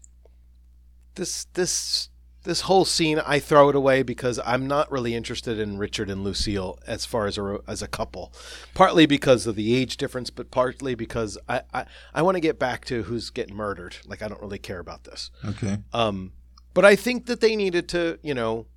this 1.16 1.46
this 1.54 2.10
this 2.48 2.62
whole 2.62 2.86
scene 2.86 3.20
I 3.20 3.40
throw 3.40 3.70
it 3.70 3.76
away 3.76 4.02
because 4.02 4.40
I'm 4.46 4.68
not 4.68 4.92
really 4.92 5.14
interested 5.14 5.60
in 5.60 5.78
Richard 5.78 6.10
and 6.10 6.24
Lucille 6.24 6.80
as 6.88 7.06
far 7.06 7.28
as 7.28 7.38
a 7.38 7.60
as 7.68 7.82
a 7.82 7.88
couple. 7.88 8.34
Partly 8.74 9.06
because 9.06 9.46
of 9.46 9.56
the 9.56 9.76
age 9.76 9.98
difference, 9.98 10.30
but 10.30 10.50
partly 10.50 10.96
because 10.96 11.38
I 11.48 11.62
I, 11.74 11.86
I 12.14 12.22
want 12.22 12.36
to 12.36 12.42
get 12.42 12.58
back 12.58 12.86
to 12.86 13.04
who's 13.04 13.30
getting 13.30 13.56
murdered. 13.56 13.98
Like 14.06 14.22
I 14.22 14.28
don't 14.28 14.42
really 14.42 14.60
care 14.60 14.80
about 14.80 15.04
this. 15.04 15.30
Okay. 15.46 15.78
Um, 15.94 16.34
but 16.74 16.86
I 16.86 16.96
think 16.96 17.26
that 17.26 17.42
they 17.42 17.56
needed 17.56 17.90
to, 17.90 18.20
you 18.22 18.34
know, 18.34 18.68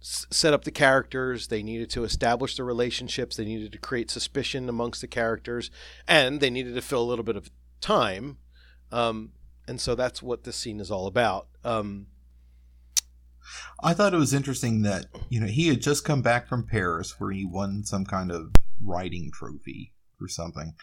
s- 0.00 0.26
set 0.30 0.54
up 0.54 0.64
the 0.64 0.70
characters. 0.70 1.48
They 1.48 1.62
needed 1.62 1.90
to 1.90 2.04
establish 2.04 2.56
the 2.56 2.64
relationships. 2.64 3.36
They 3.36 3.44
needed 3.44 3.72
to 3.72 3.78
create 3.78 4.10
suspicion 4.10 4.68
amongst 4.68 5.00
the 5.00 5.08
characters, 5.08 5.70
and 6.08 6.40
they 6.40 6.50
needed 6.50 6.74
to 6.74 6.82
fill 6.82 7.02
a 7.02 7.08
little 7.10 7.24
bit 7.24 7.36
of 7.36 7.50
time. 7.80 8.38
Um, 8.92 9.32
and 9.68 9.80
so 9.80 9.94
that's 9.94 10.22
what 10.22 10.44
this 10.44 10.56
scene 10.56 10.80
is 10.80 10.90
all 10.90 11.06
about. 11.06 11.46
Um, 11.64 12.06
I 13.82 13.94
thought 13.94 14.14
it 14.14 14.18
was 14.18 14.34
interesting 14.34 14.82
that, 14.82 15.06
you 15.28 15.40
know, 15.40 15.46
he 15.46 15.68
had 15.68 15.82
just 15.82 16.04
come 16.04 16.22
back 16.22 16.48
from 16.48 16.66
Paris 16.66 17.18
where 17.18 17.30
he 17.30 17.44
won 17.44 17.84
some 17.84 18.04
kind 18.04 18.30
of 18.30 18.52
writing 18.82 19.30
trophy 19.32 19.92
or 20.20 20.28
something. 20.28 20.74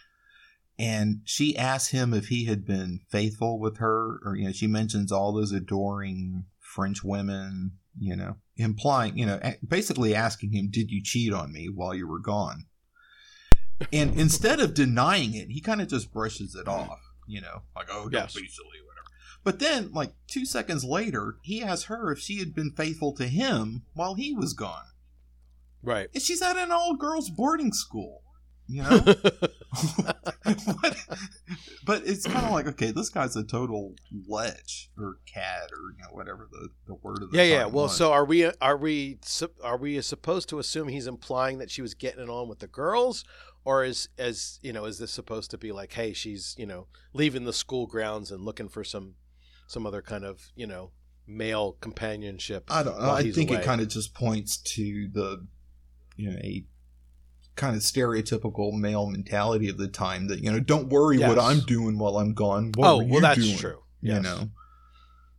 And 0.80 1.22
she 1.26 1.58
asked 1.58 1.92
him 1.92 2.14
if 2.14 2.28
he 2.28 2.46
had 2.46 2.66
been 2.66 3.00
faithful 3.10 3.60
with 3.60 3.78
her, 3.78 4.20
or, 4.24 4.36
you 4.36 4.46
know, 4.46 4.52
she 4.52 4.68
mentions 4.68 5.12
all 5.12 5.34
those 5.34 5.52
adoring 5.52 6.46
French 6.60 7.04
women, 7.04 7.72
you 8.00 8.16
know, 8.16 8.36
implying, 8.58 9.18
you 9.18 9.26
know, 9.26 9.40
basically 9.68 10.14
asking 10.14 10.54
him, 10.54 10.70
Did 10.70 10.92
you 10.92 11.02
cheat 11.04 11.34
on 11.34 11.52
me 11.52 11.68
while 11.68 11.96
you 11.96 12.08
were 12.08 12.20
gone? 12.20 12.66
And 13.92 14.20
instead 14.20 14.60
of 14.60 14.76
denying 14.76 15.34
it, 15.34 15.50
he 15.50 15.62
kind 15.62 15.82
of 15.82 15.88
just 15.88 16.14
brushes 16.14 16.54
it 16.54 16.68
off, 16.68 17.00
you 17.28 17.42
know, 17.42 17.64
like, 17.76 17.88
Oh, 17.92 18.04
don't 18.10 18.14
Yes. 18.14 18.36
be 18.36 18.48
silly. 18.48 18.70
But 19.44 19.60
then, 19.60 19.92
like 19.94 20.12
two 20.28 20.46
seconds 20.46 20.84
later, 20.84 21.38
he 21.42 21.64
asks 21.64 21.86
her 21.86 22.12
if 22.12 22.20
she 22.20 22.40
had 22.40 22.54
been 22.54 22.72
faithful 22.72 23.14
to 23.14 23.28
him 23.28 23.84
while 23.94 24.16
he 24.16 24.34
was 24.34 24.54
gone. 24.54 24.86
right. 25.82 26.10
And 26.14 26.22
she's 26.22 26.42
at 26.42 26.58
an 26.58 26.72
all 26.72 26.96
girls 26.96 27.30
boarding 27.30 27.74
school. 27.74 28.24
You 28.70 28.84
know? 28.84 29.00
But 31.88 32.06
it's 32.06 32.26
kind 32.26 32.46
of 32.46 32.52
like, 32.52 32.68
okay, 32.68 32.92
this 32.92 33.08
guy's 33.10 33.38
a 33.38 33.44
total 33.46 33.96
lech 34.28 34.66
or 34.98 35.20
cat 35.26 35.70
or 35.72 35.94
you 35.96 36.04
know 36.04 36.10
whatever 36.12 36.50
the, 36.52 36.68
the 36.86 36.96
word 36.96 37.24
of 37.24 37.32
the 37.32 37.38
yeah, 37.38 37.44
yeah. 37.44 37.66
Well, 37.66 37.86
was. 37.86 37.96
so 37.96 38.12
are 38.12 38.26
we? 38.26 38.52
Are 38.60 38.76
we? 38.76 39.20
Are 39.64 39.78
we 39.78 40.02
supposed 40.02 40.50
to 40.50 40.60
assume 40.60 40.90
he's 40.90 41.08
implying 41.08 41.60
that 41.60 41.72
she 41.72 41.82
was 41.82 41.94
getting 41.94 42.22
it 42.22 42.30
on 42.30 42.50
with 42.50 42.60
the 42.60 42.68
girls, 42.68 43.24
or 43.64 43.86
is 43.86 44.10
as 44.18 44.60
you 44.62 44.74
know, 44.74 44.84
is 44.84 45.00
this 45.00 45.12
supposed 45.12 45.50
to 45.52 45.58
be 45.58 45.72
like, 45.72 45.94
hey, 45.94 46.12
she's 46.12 46.56
you 46.58 46.66
know 46.66 46.88
leaving 47.14 47.46
the 47.46 47.54
school 47.54 47.88
grounds 47.88 48.32
and 48.32 48.44
looking 48.44 48.68
for 48.68 48.84
some 48.84 49.14
some 49.68 49.86
other 49.86 50.02
kind 50.02 50.26
of 50.26 50.48
you 50.56 50.66
know 50.66 50.92
male 51.28 51.78
companionship? 51.80 52.66
I 52.70 52.84
don't 52.84 53.00
know. 53.00 53.12
I 53.12 53.32
think 53.32 53.52
away? 53.52 53.60
it 53.60 53.66
kind 53.66 53.82
of 53.82 53.90
just 53.90 54.14
points 54.14 54.58
to 54.58 55.10
the 55.12 55.46
you 56.16 56.32
know 56.32 56.38
a 56.38 56.66
kind 57.56 57.76
of 57.76 57.82
stereotypical 57.82 58.72
male 58.72 59.08
mentality 59.08 59.68
of 59.68 59.78
the 59.78 59.88
time 59.88 60.28
that 60.28 60.40
you 60.40 60.52
know 60.52 60.60
don't 60.60 60.90
worry 60.90 61.20
what 61.20 61.40
I'm 61.40 61.60
doing 61.62 61.98
while 61.98 62.18
I'm 62.18 62.34
gone. 62.34 62.72
What 62.76 62.88
oh 62.88 63.04
well, 63.04 63.22
that's 63.22 63.40
doing? 63.40 63.58
true. 63.58 63.84
You 64.00 64.20
know, 64.20 64.50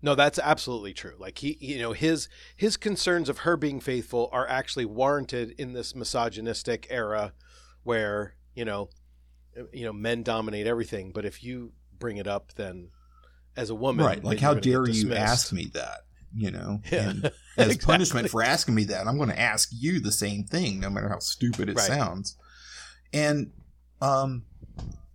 No, 0.02 0.14
that's 0.14 0.38
absolutely 0.38 0.92
true. 0.92 1.14
Like 1.18 1.38
he, 1.38 1.56
you 1.60 1.78
know, 1.78 1.92
his 1.92 2.28
his 2.56 2.76
concerns 2.76 3.28
of 3.28 3.38
her 3.38 3.56
being 3.56 3.80
faithful 3.80 4.28
are 4.32 4.46
actually 4.48 4.84
warranted 4.84 5.54
in 5.58 5.72
this 5.72 5.94
misogynistic 5.94 6.86
era, 6.90 7.32
where 7.84 8.34
you 8.54 8.64
know, 8.64 8.90
you 9.72 9.84
know, 9.84 9.92
men 9.92 10.22
dominate 10.22 10.66
everything. 10.66 11.12
But 11.12 11.24
if 11.24 11.42
you 11.42 11.72
bring 11.98 12.16
it 12.16 12.26
up, 12.26 12.52
then 12.54 12.90
as 13.58 13.70
a 13.70 13.74
woman, 13.74 14.04
right? 14.06 14.22
Like, 14.24 14.40
how 14.40 14.54
dare 14.54 14.88
you 14.88 15.12
ask 15.14 15.52
me 15.52 15.70
that? 15.74 16.00
You 16.34 16.50
know, 16.50 16.80
Yeah. 16.92 17.10
and 17.10 17.24
as 17.56 17.74
Exactly. 17.74 17.86
punishment 17.86 18.30
for 18.30 18.42
asking 18.42 18.74
me 18.74 18.84
that, 18.84 19.06
I'm 19.06 19.16
going 19.16 19.30
to 19.30 19.38
ask 19.40 19.70
you 19.72 20.00
the 20.00 20.12
same 20.12 20.44
thing, 20.44 20.80
no 20.80 20.90
matter 20.90 21.08
how 21.08 21.18
stupid 21.18 21.68
it 21.68 21.76
Right. 21.76 21.86
sounds. 21.86 22.36
And, 23.12 23.50
um, 24.00 24.44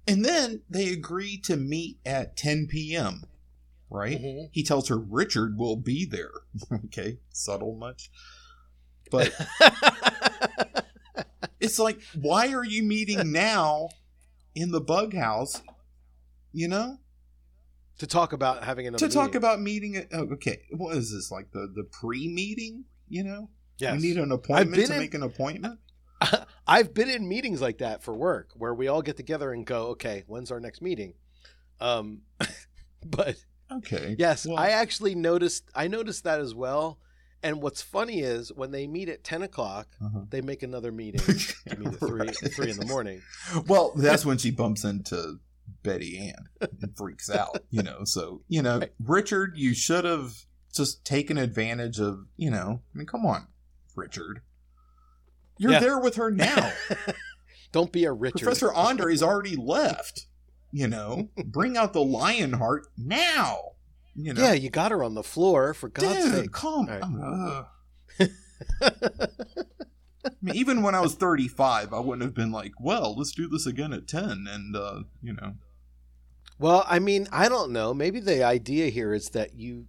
and 0.07 0.25
then 0.25 0.61
they 0.69 0.89
agree 0.89 1.37
to 1.45 1.55
meet 1.55 1.99
at 2.05 2.35
10 2.35 2.67
p.m. 2.67 3.23
Right? 3.89 4.19
Mhm. 4.19 4.49
He 4.51 4.63
tells 4.63 4.89
her 4.89 4.97
Richard 4.97 5.57
will 5.57 5.75
be 5.77 6.03
there. 6.03 6.31
okay, 6.85 7.19
subtle 7.31 7.75
much, 7.75 8.09
but 9.11 9.31
it's 11.59 11.79
like, 11.79 11.99
why 12.19 12.53
are 12.53 12.65
you 12.65 12.83
meeting 12.83 13.31
now 13.31 13.89
in 14.55 14.71
the 14.71 14.81
bug 14.81 15.13
house? 15.13 15.61
You 16.51 16.67
know, 16.67 16.97
to 17.99 18.07
talk 18.07 18.33
about 18.33 18.63
having 18.63 18.87
another 18.87 19.07
to 19.07 19.13
talk 19.13 19.35
about 19.35 19.61
meeting. 19.61 19.95
it- 19.95 20.09
Oh, 20.11 20.27
okay, 20.33 20.61
what 20.71 20.95
is 20.97 21.11
this 21.11 21.31
like 21.31 21.51
the 21.51 21.71
the 21.73 21.83
pre 21.83 22.27
meeting? 22.27 22.85
You 23.09 23.23
know, 23.23 23.49
yes. 23.77 23.93
we 24.01 24.07
need 24.07 24.17
an 24.17 24.31
appointment 24.31 24.85
to 24.87 24.93
in- 24.93 24.99
make 24.99 25.13
an 25.13 25.23
appointment. 25.23 25.79
I've 26.67 26.93
been 26.93 27.09
in 27.09 27.27
meetings 27.27 27.61
like 27.61 27.79
that 27.79 28.01
for 28.03 28.13
work 28.13 28.51
where 28.55 28.73
we 28.73 28.87
all 28.87 29.01
get 29.01 29.17
together 29.17 29.51
and 29.51 29.65
go, 29.65 29.87
okay, 29.87 30.23
when's 30.27 30.51
our 30.51 30.59
next 30.59 30.81
meeting? 30.81 31.15
Um, 31.81 32.21
but 33.05 33.35
Okay, 33.71 34.15
yes, 34.19 34.45
Well, 34.45 34.57
I 34.57 34.69
actually 34.69 35.15
noticed. 35.15 35.63
I 35.73 35.87
noticed 35.87 36.23
that 36.25 36.39
as 36.39 36.53
well. 36.53 36.99
And 37.41 37.61
what's 37.61 37.81
funny 37.81 38.19
is 38.21 38.53
when 38.53 38.71
they 38.71 38.85
meet 38.87 39.09
at 39.09 39.23
ten 39.23 39.41
o'clock, 39.41 39.87
uh-huh. 40.03 40.21
they 40.29 40.41
make 40.41 40.63
another 40.63 40.91
meeting 40.91 41.19
to 41.67 41.77
meet 41.79 41.87
at 41.93 41.99
three 41.99 42.19
Right. 42.21 42.35
three 42.53 42.69
in 42.69 42.77
the 42.77 42.85
morning. 42.85 43.21
Well, 43.67 43.91
that's 43.95 44.25
when 44.25 44.37
she 44.37 44.51
bumps 44.51 44.83
into 44.83 45.39
Betty 45.83 46.17
Ann 46.19 46.69
and 46.81 46.95
freaks 46.97 47.29
out. 47.29 47.63
You 47.69 47.83
know, 47.83 48.03
so 48.05 48.41
you 48.47 48.61
know, 48.61 48.79
Right. 48.79 48.93
Richard, 49.03 49.53
you 49.55 49.73
should 49.73 50.05
have 50.05 50.33
just 50.73 51.05
taken 51.05 51.37
advantage 51.37 51.99
of. 51.99 52.25
You 52.37 52.51
know, 52.51 52.81
I 52.93 52.97
mean, 52.97 53.05
come 53.07 53.25
on, 53.25 53.47
Richard. 53.95 54.41
You're 55.57 55.73
Yeah. 55.73 55.79
there 55.79 55.99
with 55.99 56.15
her 56.15 56.31
now. 56.31 56.71
Don't 57.71 57.91
be 57.91 58.05
a 58.05 58.11
Richard. 58.11 58.39
Professor 58.43 58.73
Andre's 58.73 59.21
already 59.23 59.55
left. 59.55 60.27
You 60.71 60.87
know, 60.87 61.29
bring 61.45 61.77
out 61.77 61.93
the 61.93 62.03
lion 62.03 62.53
heart 62.53 62.87
now. 62.97 63.73
You 64.15 64.33
know, 64.33 64.41
Yeah, 64.43 64.53
you 64.53 64.69
got 64.71 64.91
her 64.91 65.03
on 65.03 65.13
the 65.13 65.23
floor 65.23 65.73
for 65.75 65.89
God's 65.89 66.25
dude, 66.25 66.33
sake. 66.33 66.51
come. 66.51 66.89
All 66.89 67.65
ugh. 68.19 68.29
I 70.25 70.29
mean, 70.41 70.55
even 70.55 70.81
when 70.81 70.95
I 70.95 71.01
was 71.01 71.15
35, 71.15 71.93
I 71.93 71.99
wouldn't 71.99 72.23
have 72.23 72.33
been 72.33 72.51
like, 72.51 72.71
"Well, 72.79 73.15
let's 73.17 73.31
do 73.33 73.47
this 73.47 73.65
again 73.65 73.91
at 73.93 74.07
10." 74.07 74.45
And 74.49 74.75
uh, 74.75 75.03
you 75.21 75.33
know, 75.33 75.53
Well, 76.63 76.85
I 76.87 76.99
mean, 76.99 77.27
I 77.29 77.49
don't 77.49 77.73
know. 77.73 77.93
Maybe 77.93 78.21
the 78.21 78.45
idea 78.45 78.87
here 78.87 79.13
is 79.13 79.31
that 79.31 79.53
you, 79.53 79.87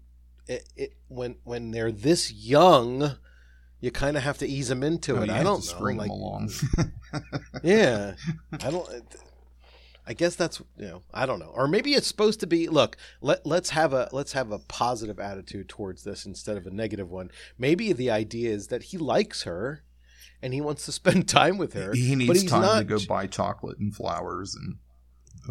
it, 0.49 0.69
it 0.75 0.95
when 1.07 1.37
when 1.45 1.71
they're 1.71 1.93
this 1.93 2.33
young, 2.33 3.13
you 3.79 3.93
kind 3.93 4.17
of 4.17 4.25
have 4.25 4.39
to 4.39 4.49
ease 4.49 4.71
them 4.71 4.83
into 4.83 5.17
oh, 5.17 5.23
it. 5.23 5.29
you 5.29 5.35
I 5.35 5.45
don't 5.45 5.59
know. 5.59 5.61
string 5.61 5.99
like, 5.99 6.11
them 6.11 6.19
along. 6.19 6.51
yeah, 7.63 8.15
I 8.55 8.73
don't. 8.73 8.89
I 10.05 10.15
guess 10.15 10.35
that's 10.35 10.61
you 10.77 10.87
know 10.87 11.03
I 11.15 11.27
don't 11.27 11.39
know, 11.39 11.53
or 11.55 11.69
maybe 11.69 11.95
it's 11.95 12.09
supposed 12.09 12.41
to 12.41 12.49
be. 12.49 12.67
Look, 12.67 12.97
let 13.21 13.47
let's 13.47 13.71
have 13.71 13.93
a 13.93 14.09
let's 14.11 14.33
have 14.33 14.51
a 14.51 14.59
positive 14.59 15.21
attitude 15.21 15.69
towards 15.69 16.03
this 16.03 16.27
instead 16.27 16.57
of 16.57 16.67
a 16.67 16.73
negative 16.73 17.09
one. 17.09 17.31
Maybe 17.57 17.93
the 17.93 18.11
idea 18.11 18.51
is 18.51 18.67
that 18.67 18.83
he 18.83 18.99
likes 18.99 19.45
her, 19.45 19.85
and 20.43 20.53
he 20.53 20.61
wants 20.61 20.87
to 20.87 20.93
spend 21.01 21.29
time 21.29 21.57
with 21.57 21.75
her. 21.75 21.93
he 21.95 22.17
needs 22.17 22.41
he's 22.41 22.51
time 22.51 22.81
to 22.81 22.85
go 22.85 22.99
buy 23.07 23.29
chocolate 23.29 23.79
and 23.79 23.95
flowers 23.95 24.57
and. 24.57 24.79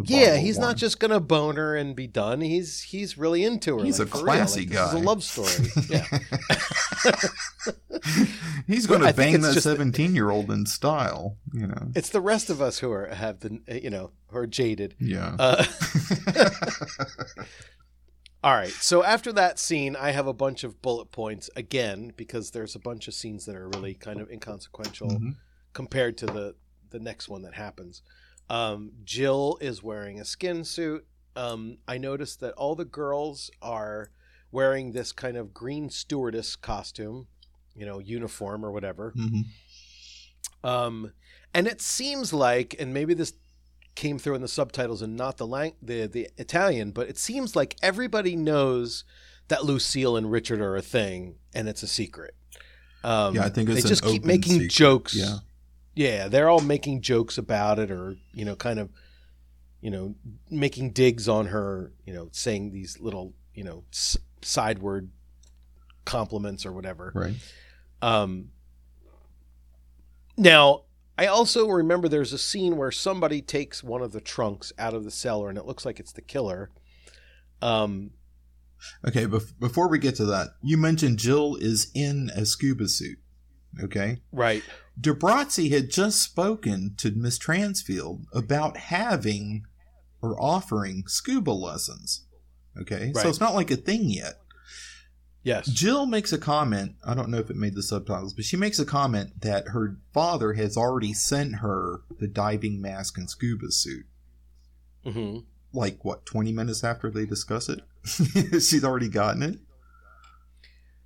Yeah, 0.05 0.37
he's 0.37 0.57
not 0.57 0.75
just 0.75 0.99
gonna 0.99 1.19
bone 1.19 1.55
her 1.55 1.75
and 1.75 1.95
be 1.95 2.07
done. 2.07 2.41
He's 2.41 2.81
he's 2.81 3.15
really 3.17 3.43
into 3.43 3.77
her. 3.77 3.85
He's 3.85 3.99
like, 3.99 4.07
a 4.07 4.11
classy 4.11 4.61
Like, 4.61 4.71
guy. 4.71 4.87
Is 4.87 4.93
a 4.93 4.97
love 4.97 5.23
story. 5.23 5.51
Yeah. 5.89 6.07
he's 8.67 8.87
gonna 8.87 9.11
think 9.13 9.33
bang 9.33 9.41
that 9.41 9.61
seventeen-year-old 9.61 10.49
in 10.51 10.65
style. 10.65 11.37
You 11.53 11.67
know. 11.67 11.91
It's 11.95 12.09
the 12.09 12.21
rest 12.21 12.49
of 12.49 12.61
us 12.61 12.79
who 12.79 12.91
are 12.91 13.07
have 13.07 13.39
the 13.41 13.59
you 13.81 13.89
know 13.89 14.11
who 14.27 14.37
are 14.39 14.47
jaded. 14.47 14.95
Yeah. 14.99 15.35
Uh, 15.37 15.65
all 18.43 18.53
right. 18.55 18.69
So 18.71 19.03
after 19.03 19.31
that 19.33 19.59
scene, 19.59 19.95
I 19.95 20.11
have 20.11 20.27
a 20.27 20.33
bunch 20.33 20.63
of 20.63 20.81
bullet 20.81 21.11
points 21.11 21.49
again 21.55 22.11
because 22.15 22.51
there's 22.51 22.75
a 22.75 22.79
bunch 22.79 23.07
of 23.07 23.13
scenes 23.13 23.45
that 23.45 23.55
are 23.55 23.67
really 23.69 23.93
kind 23.93 24.19
of 24.19 24.29
inconsequential 24.29 25.09
Mhm. 25.09 25.35
compared 25.73 26.17
to 26.19 26.25
the 26.25 26.55
the 26.89 26.99
next 26.99 27.27
one 27.29 27.41
that 27.43 27.53
happens. 27.55 28.01
Um, 28.49 28.91
Jill 29.03 29.57
is 29.61 29.81
wearing 29.81 30.19
a 30.19 30.25
skin 30.25 30.63
suit. 30.63 31.05
Um, 31.35 31.77
I 31.87 31.97
noticed 31.97 32.39
that 32.41 32.53
all 32.53 32.75
the 32.75 32.85
girls 32.85 33.49
are 33.61 34.11
wearing 34.51 34.91
this 34.91 35.11
kind 35.11 35.35
of 35.37 35.53
green 35.53 35.89
stewardess 35.89 36.55
costume, 36.55 37.27
you 37.75 37.85
know, 37.85 37.97
uniform 37.99 38.63
or 38.63 38.71
whatever. 38.71 39.13
Mhm. 39.17 39.45
Um, 40.63 41.11
and 41.53 41.67
it 41.67 41.81
seems 41.81 42.33
like, 42.33 42.75
and 42.79 42.93
maybe 42.93 43.13
this 43.13 43.33
came 43.95 44.17
through 44.17 44.35
in 44.35 44.41
the 44.41 44.47
subtitles 44.47 45.01
and 45.01 45.15
not 45.15 45.37
the 45.37 45.45
lang- 45.47 45.75
the 45.81 46.07
the 46.07 46.29
Italian, 46.37 46.91
but 46.91 47.07
it 47.09 47.17
seems 47.17 47.55
like 47.55 47.75
everybody 47.81 48.35
knows 48.35 49.03
that 49.49 49.65
Lucille 49.65 50.15
and 50.17 50.31
Richard 50.31 50.61
are 50.61 50.75
a 50.75 50.81
thing, 50.81 51.35
and 51.53 51.67
it's 51.67 51.83
a 51.83 51.87
secret. 51.87 52.35
Um, 53.03 53.35
Yeah, 53.35 53.45
I 53.45 53.49
think 53.49 53.69
it's 53.69 53.83
they 53.83 53.89
just 53.89 54.03
keep 54.03 54.23
making 54.23 54.53
secret. 54.53 54.71
jokes. 54.71 55.15
Yeah. 55.15 55.39
Yeah, 55.95 56.27
they're 56.27 56.49
all 56.49 56.61
making 56.61 57.01
jokes 57.01 57.37
about 57.37 57.79
it, 57.79 57.91
or 57.91 58.15
you 58.33 58.45
know, 58.45 58.55
kind 58.55 58.79
of, 58.79 58.89
you 59.81 59.89
know, 59.91 60.15
making 60.49 60.91
digs 60.91 61.27
on 61.29 61.47
her. 61.47 61.91
You 62.05 62.13
know, 62.13 62.29
saying 62.31 62.71
these 62.71 62.99
little, 62.99 63.33
you 63.53 63.63
know, 63.63 63.83
s- 63.91 64.17
sideward 64.41 65.09
compliments 66.05 66.65
or 66.65 66.71
whatever. 66.71 67.11
Right. 67.15 67.35
Um, 68.01 68.49
now, 70.37 70.83
I 71.17 71.27
also 71.27 71.67
remember 71.67 72.07
there's 72.07 72.33
a 72.33 72.37
scene 72.37 72.75
where 72.75 72.91
somebody 72.91 73.41
takes 73.41 73.83
one 73.83 74.01
of 74.01 74.11
the 74.11 74.21
trunks 74.21 74.73
out 74.79 74.93
of 74.93 75.03
the 75.03 75.11
cellar, 75.11 75.49
and 75.49 75.57
it 75.57 75.65
looks 75.65 75.85
like 75.85 75.99
it's 75.99 76.11
the 76.11 76.21
killer. 76.21 76.69
Um, 77.61 78.11
Okay, 79.07 79.25
bef- 79.25 79.57
before 79.61 79.87
we 79.87 79.97
get 79.97 80.15
to 80.15 80.25
that, 80.25 80.49
you 80.61 80.75
mentioned 80.75 81.17
Jill 81.17 81.55
is 81.55 81.89
in 81.95 82.29
a 82.35 82.45
scuba 82.45 82.89
suit. 82.89 83.17
Okay. 83.81 84.17
right. 84.31 84.63
Debrazzi 84.99 85.71
had 85.71 85.89
just 85.89 86.21
spoken 86.21 86.93
to 86.97 87.09
Miss 87.11 87.39
Transfield 87.39 88.25
about 88.33 88.77
having 88.77 89.65
or 90.21 90.39
offering 90.39 91.05
scuba 91.07 91.49
lessons. 91.51 92.25
Okay, 92.79 93.11
Right. 93.15 93.23
so 93.23 93.29
it's 93.29 93.39
not 93.39 93.55
like 93.55 93.71
a 93.71 93.75
thing 93.75 94.09
yet. 94.09 94.39
Yes. 95.41 95.67
Jill 95.67 96.05
makes 96.05 96.31
a 96.31 96.37
comment. 96.37 96.95
I 97.03 97.13
don't 97.15 97.29
know 97.29 97.39
if 97.39 97.49
it 97.49 97.55
made 97.57 97.75
the 97.75 97.83
subtitles, 97.83 98.33
but 98.33 98.45
she 98.45 98.55
makes 98.55 98.79
a 98.79 98.85
comment 98.85 99.41
that 99.41 99.69
her 99.69 99.97
father 100.13 100.53
has 100.53 100.77
already 100.77 101.13
sent 101.13 101.55
her 101.55 102.01
the 102.19 102.27
diving 102.27 102.79
mask 102.79 103.17
and 103.17 103.29
scuba 103.29 103.71
suit. 103.71 104.05
hmm 105.03 105.39
Like, 105.73 106.05
what, 106.05 106.25
20 106.25 106.53
minutes 106.53 106.83
after 106.83 107.09
they 107.11 107.25
discuss 107.25 107.67
it? 107.67 107.81
She's 108.63 108.83
already 108.85 109.09
gotten 109.09 109.43
it? 109.43 109.59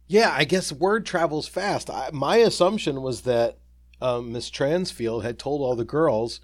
Yeah, 0.08 0.34
I 0.36 0.46
guess 0.46 0.72
word 0.72 1.06
travels 1.06 1.48
fast. 1.48 1.90
I, 1.90 2.10
my 2.14 2.38
assumption 2.38 3.02
was 3.02 3.22
that 3.22 3.58
um, 4.02 4.32
Miss 4.32 4.50
Transfield 4.50 5.24
had 5.24 5.38
told 5.38 5.62
all 5.62 5.76
the 5.76 5.84
girls 5.86 6.40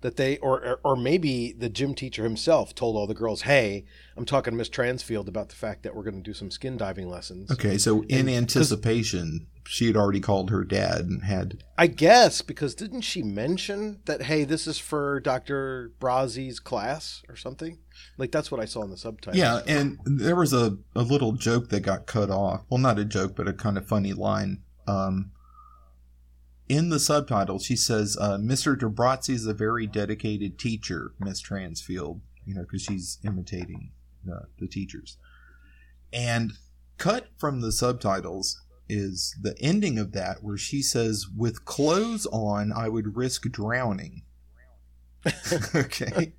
that 0.00 0.16
they, 0.16 0.38
or, 0.38 0.78
or 0.84 0.94
maybe 0.94 1.52
the 1.52 1.68
gym 1.68 1.92
teacher 1.94 2.22
himself 2.22 2.72
told 2.74 2.94
all 2.94 3.08
the 3.08 3.14
girls, 3.14 3.42
"Hey, 3.42 3.84
I'm 4.16 4.24
talking 4.24 4.52
to 4.52 4.56
Miss 4.56 4.68
Transfield 4.68 5.26
about 5.26 5.48
the 5.48 5.56
fact 5.56 5.82
that 5.82 5.96
we're 5.96 6.04
going 6.04 6.22
to 6.22 6.22
do 6.22 6.34
some 6.34 6.52
skin 6.52 6.76
diving 6.76 7.08
lessons." 7.08 7.50
Okay, 7.50 7.78
so 7.78 8.02
in 8.02 8.20
And- 8.28 8.30
anticipation, 8.30 9.48
she 9.70 9.86
had 9.86 9.96
already 9.96 10.20
called 10.20 10.48
her 10.48 10.64
dad 10.64 11.00
and 11.00 11.24
had. 11.24 11.62
I 11.76 11.88
guess 11.88 12.40
because 12.40 12.74
didn't 12.74 13.02
she 13.02 13.22
mention 13.22 14.00
that 14.06 14.22
hey, 14.22 14.44
this 14.44 14.66
is 14.66 14.78
for 14.78 15.20
Doctor 15.20 15.92
Brazzi's 16.00 16.58
class 16.58 17.22
or 17.28 17.36
something? 17.36 17.78
Like 18.16 18.32
that's 18.32 18.50
what 18.50 18.60
I 18.60 18.64
saw 18.64 18.82
in 18.82 18.90
the 18.90 18.96
subtitles. 18.96 19.36
Yeah, 19.36 19.60
and 19.66 19.98
there 20.06 20.36
was 20.36 20.54
a, 20.54 20.78
a 20.96 21.02
little 21.02 21.32
joke 21.32 21.68
that 21.68 21.80
got 21.80 22.06
cut 22.06 22.30
off. 22.30 22.62
Well, 22.70 22.78
not 22.78 22.98
a 22.98 23.04
joke, 23.04 23.36
but 23.36 23.46
a 23.46 23.52
kind 23.52 23.76
of 23.76 23.86
funny 23.86 24.14
line. 24.14 24.62
Um, 24.86 25.32
in 26.66 26.88
the 26.88 26.98
subtitle, 26.98 27.58
she 27.58 27.76
says, 27.76 28.16
uh, 28.18 28.38
"Mr. 28.38 28.74
Debrazzi 28.74 29.34
is 29.34 29.44
a 29.44 29.52
very 29.52 29.86
dedicated 29.86 30.58
teacher, 30.58 31.12
Miss 31.20 31.42
Transfield." 31.42 32.20
You 32.46 32.54
know, 32.54 32.62
because 32.62 32.82
she's 32.82 33.18
imitating 33.22 33.92
the 34.58 34.66
teachers. 34.66 35.18
And 36.12 36.54
cut 36.96 37.28
from 37.36 37.60
the 37.60 37.72
subtitles 37.72 38.62
is 38.88 39.36
the 39.40 39.56
ending 39.60 39.98
of 39.98 40.12
that, 40.12 40.42
where 40.42 40.56
she 40.56 40.82
says, 40.82 41.26
"With 41.28 41.64
clothes 41.64 42.26
on, 42.26 42.72
I 42.72 42.88
would 42.88 43.16
risk 43.16 43.42
drowning." 43.50 44.22
okay. 45.74 46.32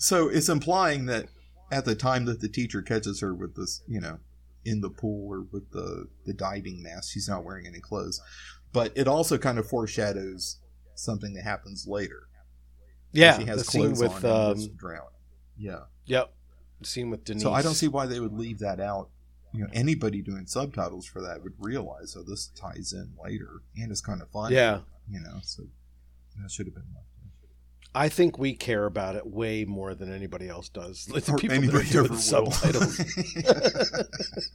So 0.00 0.28
it's 0.28 0.48
implying 0.48 1.04
that 1.06 1.26
at 1.70 1.84
the 1.84 1.94
time 1.94 2.24
that 2.24 2.40
the 2.40 2.48
teacher 2.48 2.80
catches 2.80 3.20
her 3.20 3.34
with 3.34 3.54
this, 3.54 3.82
you 3.86 4.00
know, 4.00 4.18
in 4.64 4.80
the 4.80 4.88
pool 4.88 5.30
or 5.30 5.42
with 5.52 5.70
the 5.72 6.08
the 6.24 6.32
diving 6.32 6.82
mask, 6.82 7.12
she's 7.12 7.28
not 7.28 7.44
wearing 7.44 7.66
any 7.66 7.80
clothes. 7.80 8.20
But 8.72 8.92
it 8.96 9.06
also 9.06 9.36
kind 9.36 9.58
of 9.58 9.68
foreshadows 9.68 10.56
something 10.94 11.34
that 11.34 11.44
happens 11.44 11.86
later. 11.86 12.28
Yeah, 13.12 13.38
she 13.38 13.44
has 13.44 13.58
the 13.58 13.64
scene 13.64 13.94
clothes 13.94 14.02
with 14.02 14.24
on 14.24 14.52
um, 14.52 14.68
drowning. 14.76 15.06
Yeah. 15.58 15.80
yep, 16.06 16.32
the 16.80 16.86
scene 16.86 17.10
with 17.10 17.24
Denise. 17.24 17.42
So 17.42 17.52
I 17.52 17.60
don't 17.60 17.74
see 17.74 17.88
why 17.88 18.06
they 18.06 18.20
would 18.20 18.32
leave 18.32 18.60
that 18.60 18.80
out. 18.80 19.10
You 19.52 19.64
know, 19.64 19.70
anybody 19.72 20.22
doing 20.22 20.46
subtitles 20.46 21.06
for 21.06 21.20
that 21.22 21.42
would 21.42 21.54
realize, 21.58 22.14
oh, 22.16 22.22
this 22.22 22.48
ties 22.48 22.92
in 22.92 23.12
later 23.22 23.62
and 23.76 23.90
it's 23.90 24.00
kind 24.00 24.22
of 24.22 24.28
fun. 24.30 24.52
Yeah, 24.52 24.80
You 25.08 25.20
know, 25.20 25.38
so 25.42 25.64
that 26.40 26.50
should 26.50 26.66
have 26.66 26.74
been 26.74 26.84
left. 26.94 27.06
I 27.92 28.08
think 28.08 28.38
we 28.38 28.54
care 28.54 28.86
about 28.86 29.16
it 29.16 29.26
way 29.26 29.64
more 29.64 29.96
than 29.96 30.12
anybody 30.14 30.48
else 30.48 30.68
does. 30.68 31.08
Like 31.12 31.24
the 31.24 31.32
Or 31.32 31.38
people 31.38 31.60
that 31.60 31.74
are 31.74 31.82
doing 31.82 31.96
ever 31.96 32.08
the 32.08 32.14
will. 32.14 32.20
subtitles. 32.20 33.00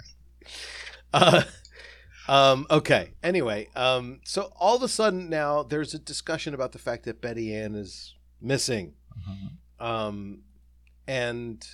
uh, 1.13 1.43
um, 2.27 2.65
okay. 2.71 3.11
Anyway, 3.23 3.67
um, 3.75 4.19
so 4.23 4.51
all 4.59 4.75
of 4.77 4.83
a 4.83 4.87
sudden 4.87 5.29
now 5.29 5.63
there's 5.63 5.93
a 5.93 5.99
discussion 5.99 6.53
about 6.53 6.71
the 6.71 6.79
fact 6.79 7.03
that 7.05 7.21
Betty 7.21 7.53
Ann 7.53 7.75
is 7.75 8.15
missing, 8.41 8.93
Uh-huh. 9.27 9.85
um, 10.07 10.41
and 11.07 11.65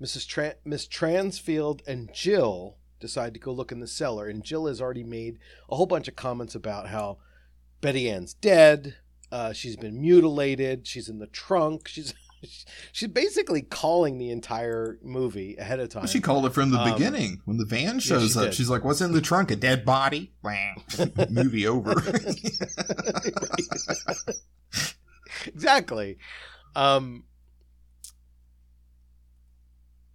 Mrs. 0.00 0.26
Tran- 0.26 0.54
Miss 0.64 0.86
Transfield 0.88 1.86
and 1.86 2.12
Jill 2.12 2.76
decide 3.00 3.34
to 3.34 3.40
go 3.40 3.52
look 3.52 3.70
in 3.72 3.80
the 3.80 3.86
cellar, 3.86 4.28
and 4.28 4.42
Jill 4.44 4.66
has 4.66 4.80
already 4.80 5.04
made 5.04 5.38
a 5.70 5.76
whole 5.76 5.86
bunch 5.86 6.08
of 6.08 6.16
comments 6.16 6.54
about 6.54 6.88
how 6.88 7.18
Betty 7.80 8.08
Ann's 8.10 8.34
dead. 8.34 8.96
Uh, 9.30 9.52
she's 9.52 9.76
been 9.76 10.00
mutilated. 10.00 10.86
She's 10.86 11.08
in 11.08 11.18
the 11.18 11.26
trunk. 11.26 11.88
She's 11.88 12.14
she's 12.92 13.08
basically 13.08 13.62
calling 13.62 14.18
the 14.18 14.30
entire 14.30 14.98
movie 15.02 15.56
ahead 15.56 15.80
of 15.80 15.88
time. 15.88 16.02
Well, 16.02 16.08
she 16.08 16.20
called 16.20 16.46
it 16.46 16.52
from 16.54 16.70
the 16.70 16.78
Um, 16.78 16.92
beginning 16.92 17.40
when 17.44 17.56
the 17.56 17.64
van 17.64 17.98
shows 18.00 18.32
she 18.32 18.38
up. 18.38 18.44
did. 18.46 18.54
She's 18.54 18.68
like, 18.70 18.84
"What's 18.84 19.00
in 19.00 19.12
the 19.12 19.20
trunk? 19.20 19.50
A 19.50 19.56
dead 19.56 19.84
body?" 19.84 20.32
Movie 21.30 21.66
over. 21.66 21.94
exactly. 25.46 26.18
Um, 26.76 27.24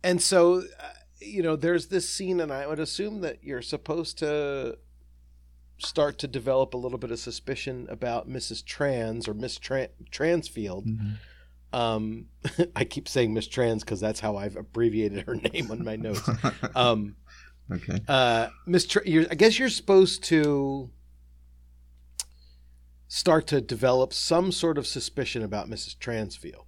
and 0.03 0.21
so, 0.21 0.59
uh, 0.79 0.89
you 1.19 1.41
know, 1.43 1.55
there's 1.55 1.87
this 1.87 2.09
scene, 2.09 2.39
and 2.39 2.51
I 2.51 2.67
would 2.67 2.79
assume 2.79 3.21
that 3.21 3.43
you're 3.43 3.61
supposed 3.61 4.17
to 4.19 4.77
start 5.77 6.17
to 6.19 6.27
develop 6.27 6.73
a 6.73 6.77
little 6.77 6.97
bit 6.97 7.11
of 7.11 7.19
suspicion 7.19 7.87
about 7.89 8.29
Mrs. 8.29 8.63
Trans 8.65 9.27
or 9.27 9.33
Miss 9.33 9.57
Tran- 9.57 9.89
Transfield. 10.11 10.85
Um, 11.71 12.27
I 12.75 12.83
keep 12.83 13.07
saying 13.07 13.33
Miss 13.33 13.47
Trans 13.47 13.83
because 13.83 13.99
that's 13.99 14.19
how 14.19 14.37
I've 14.37 14.55
abbreviated 14.55 15.25
her 15.25 15.35
name 15.53 15.71
on 15.71 15.83
my 15.83 15.95
notes. 15.95 16.27
Um, 16.75 17.15
okay. 17.71 17.99
uh, 18.07 18.49
Miss, 18.65 18.85
Tr- 18.85 18.99
I 19.05 19.35
guess 19.35 19.59
you're 19.59 19.69
supposed 19.69 20.23
to 20.25 20.89
start 23.07 23.47
to 23.47 23.59
develop 23.61 24.13
some 24.13 24.51
sort 24.51 24.77
of 24.77 24.85
suspicion 24.85 25.43
about 25.43 25.69
Mrs. 25.69 25.97
Transfield, 25.97 26.65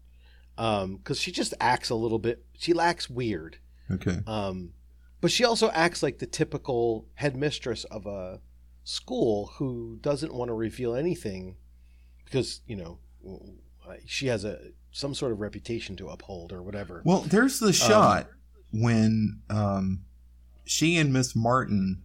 because 0.55 1.19
she 1.19 1.31
just 1.31 1.53
acts 1.59 1.89
a 1.89 1.95
little 1.95 2.19
bit. 2.19 2.45
She 2.57 2.73
lacks 2.73 3.09
weird, 3.09 3.57
Okay. 3.89 4.19
um, 4.27 4.73
but 5.19 5.31
she 5.31 5.43
also 5.43 5.69
acts 5.71 6.01
like 6.03 6.19
the 6.19 6.25
typical 6.27 7.07
headmistress 7.15 7.83
of 7.85 8.05
a 8.05 8.39
school 8.83 9.47
who 9.57 9.97
doesn't 10.01 10.33
want 10.33 10.49
to 10.49 10.53
reveal 10.53 10.95
anything 10.95 11.55
because 12.25 12.61
you 12.65 12.75
know 12.75 12.97
she 14.05 14.27
has 14.27 14.43
a 14.45 14.59
some 14.91 15.13
sort 15.13 15.31
of 15.31 15.39
reputation 15.39 15.95
to 15.95 16.09
uphold 16.09 16.51
or 16.51 16.61
whatever. 16.61 17.01
Well, 17.05 17.21
there's 17.21 17.59
the 17.59 17.71
shot 17.73 18.27
when 18.73 19.39
um, 19.49 20.03
she 20.65 20.97
and 20.97 21.13
Miss 21.13 21.35
Martin 21.35 22.03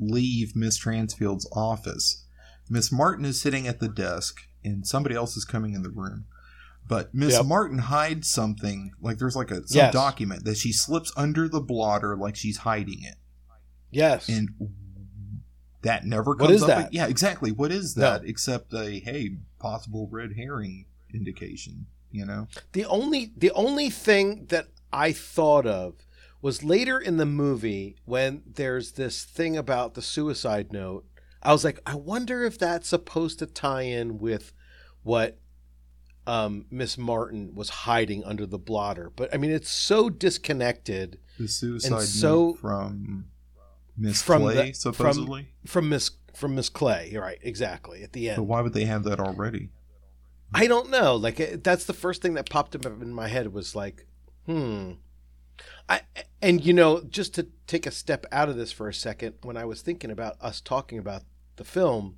leave 0.00 0.56
Miss 0.56 0.76
Transfield's 0.78 1.48
office. 1.52 2.24
Miss 2.70 2.90
Martin 2.90 3.24
is 3.24 3.40
sitting 3.40 3.66
at 3.68 3.80
the 3.80 3.88
desk, 3.88 4.40
and 4.64 4.86
somebody 4.86 5.14
else 5.14 5.36
is 5.36 5.44
coming 5.44 5.74
in 5.74 5.82
the 5.82 5.90
room. 5.90 6.24
But 6.86 7.14
Miss 7.14 7.34
Yep. 7.34 7.46
Martin 7.46 7.78
hides 7.78 8.28
something, 8.28 8.92
like 9.00 9.18
there's 9.18 9.36
like 9.36 9.50
a 9.50 9.66
some 9.66 9.76
Yes. 9.76 9.92
document 9.92 10.44
that 10.44 10.56
she 10.56 10.72
slips 10.72 11.12
under 11.16 11.48
the 11.48 11.60
blotter, 11.60 12.16
like 12.16 12.36
she's 12.36 12.58
hiding 12.58 13.02
it, 13.02 13.14
yes, 13.90 14.28
and 14.28 14.50
that 15.82 16.04
never 16.04 16.30
What 16.32 16.38
comes 16.40 16.52
is 16.56 16.62
up. 16.62 16.68
that? 16.68 16.92
Yeah, 16.92 17.06
exactly. 17.06 17.50
What 17.50 17.72
is 17.72 17.96
No. 17.96 18.02
that 18.02 18.24
except 18.24 18.72
a 18.74 19.00
hey 19.00 19.38
possible 19.58 20.08
red 20.10 20.34
herring 20.36 20.86
indication? 21.12 21.86
You 22.10 22.26
know. 22.26 22.48
The 22.72 22.84
only 22.84 23.32
the 23.36 23.50
only 23.52 23.88
thing 23.90 24.46
that 24.46 24.68
I 24.92 25.12
thought 25.12 25.66
of 25.66 25.94
was 26.42 26.62
later 26.64 26.98
in 27.00 27.16
the 27.16 27.26
movie 27.26 27.96
when 28.04 28.42
there's 28.54 28.92
this 28.92 29.24
thing 29.24 29.56
about 29.56 29.94
the 29.94 30.02
suicide 30.02 30.72
note. 30.72 31.06
I 31.42 31.52
was 31.52 31.64
like, 31.64 31.80
I 31.86 31.94
wonder 31.94 32.44
if 32.44 32.58
that's 32.58 32.88
supposed 32.88 33.38
to 33.38 33.46
tie 33.46 33.82
in 33.82 34.18
with 34.18 34.52
what 35.02 35.38
um, 36.26 36.66
Miss 36.70 36.96
Martin 36.96 37.54
was 37.54 37.68
hiding 37.70 38.24
under 38.24 38.46
the 38.46 38.58
blotter. 38.58 39.10
But 39.14 39.34
I 39.34 39.38
mean, 39.38 39.50
it's 39.50 39.70
so 39.70 40.08
disconnected 40.10 41.18
The 41.38 41.48
suicide 41.48 42.02
so- 42.02 42.54
from 42.54 43.26
Miss 43.96 44.22
Clay, 44.22 44.54
the- 44.54 44.62
from- 44.64 44.74
supposedly. 44.74 45.48
from 45.66 45.88
Miss 45.88 46.10
from 46.34 46.54
Miss 46.54 46.68
Clay. 46.68 47.14
Right, 47.16 47.38
exactly 47.42 48.02
at 48.02 48.12
the 48.12 48.28
end, 48.30 48.36
but 48.36 48.44
why 48.44 48.60
would 48.60 48.72
they 48.72 48.84
have 48.86 49.04
that 49.04 49.20
already? 49.20 49.70
I 50.54 50.66
don't 50.66 50.90
know. 50.90 51.16
Like 51.16 51.62
that's 51.62 51.84
the 51.86 51.92
first 51.94 52.22
thing 52.22 52.34
that 52.34 52.48
popped 52.50 52.74
up 52.74 52.84
in 52.86 53.12
my 53.12 53.28
head 53.28 53.52
was 53.52 53.74
like, 53.74 54.06
hmm. 54.46 54.92
I 55.88 56.02
and 56.40 56.64
you 56.64 56.72
know, 56.72 57.02
just 57.02 57.34
to 57.34 57.48
take 57.66 57.86
a 57.86 57.90
step 57.90 58.26
out 58.32 58.48
of 58.48 58.56
this 58.56 58.70
for 58.72 58.88
a 58.88 58.94
second, 58.94 59.34
when 59.42 59.56
I 59.56 59.64
was 59.64 59.82
thinking 59.82 60.10
about 60.10 60.36
us 60.40 60.60
talking 60.60 60.98
about 60.98 61.22
the 61.56 61.64
film, 61.64 62.16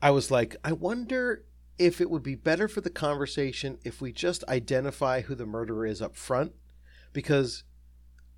I 0.00 0.10
was 0.10 0.30
like, 0.30 0.56
I 0.64 0.72
wonder 0.72 1.44
if 1.78 2.00
it 2.00 2.10
would 2.10 2.22
be 2.22 2.34
better 2.34 2.68
for 2.68 2.80
the 2.80 2.90
conversation 2.90 3.78
if 3.84 4.00
we 4.00 4.12
just 4.12 4.44
identify 4.48 5.22
who 5.22 5.34
the 5.34 5.46
murderer 5.46 5.86
is 5.86 6.02
up 6.02 6.16
front, 6.16 6.52
because 7.12 7.64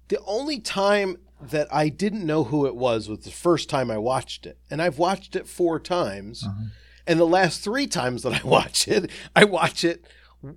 the 0.08 0.20
only 0.26 0.60
time 0.60 1.16
that 1.40 1.66
I 1.72 1.88
didn't 1.88 2.26
know 2.26 2.44
who 2.44 2.66
it 2.66 2.76
was 2.76 3.08
was 3.08 3.20
the 3.20 3.30
first 3.30 3.68
time 3.68 3.90
I 3.90 3.98
watched 3.98 4.46
it, 4.46 4.58
and 4.70 4.80
I've 4.80 4.98
watched 4.98 5.36
it 5.36 5.48
four 5.48 5.78
times. 5.78 6.44
Uh-huh. 6.44 6.66
And 7.06 7.20
the 7.20 7.26
last 7.26 7.62
three 7.62 7.86
times 7.86 8.22
that 8.22 8.32
I 8.32 8.40
watch 8.48 8.88
it, 8.88 9.10
I 9.36 9.44
watch 9.44 9.84
it 9.84 10.04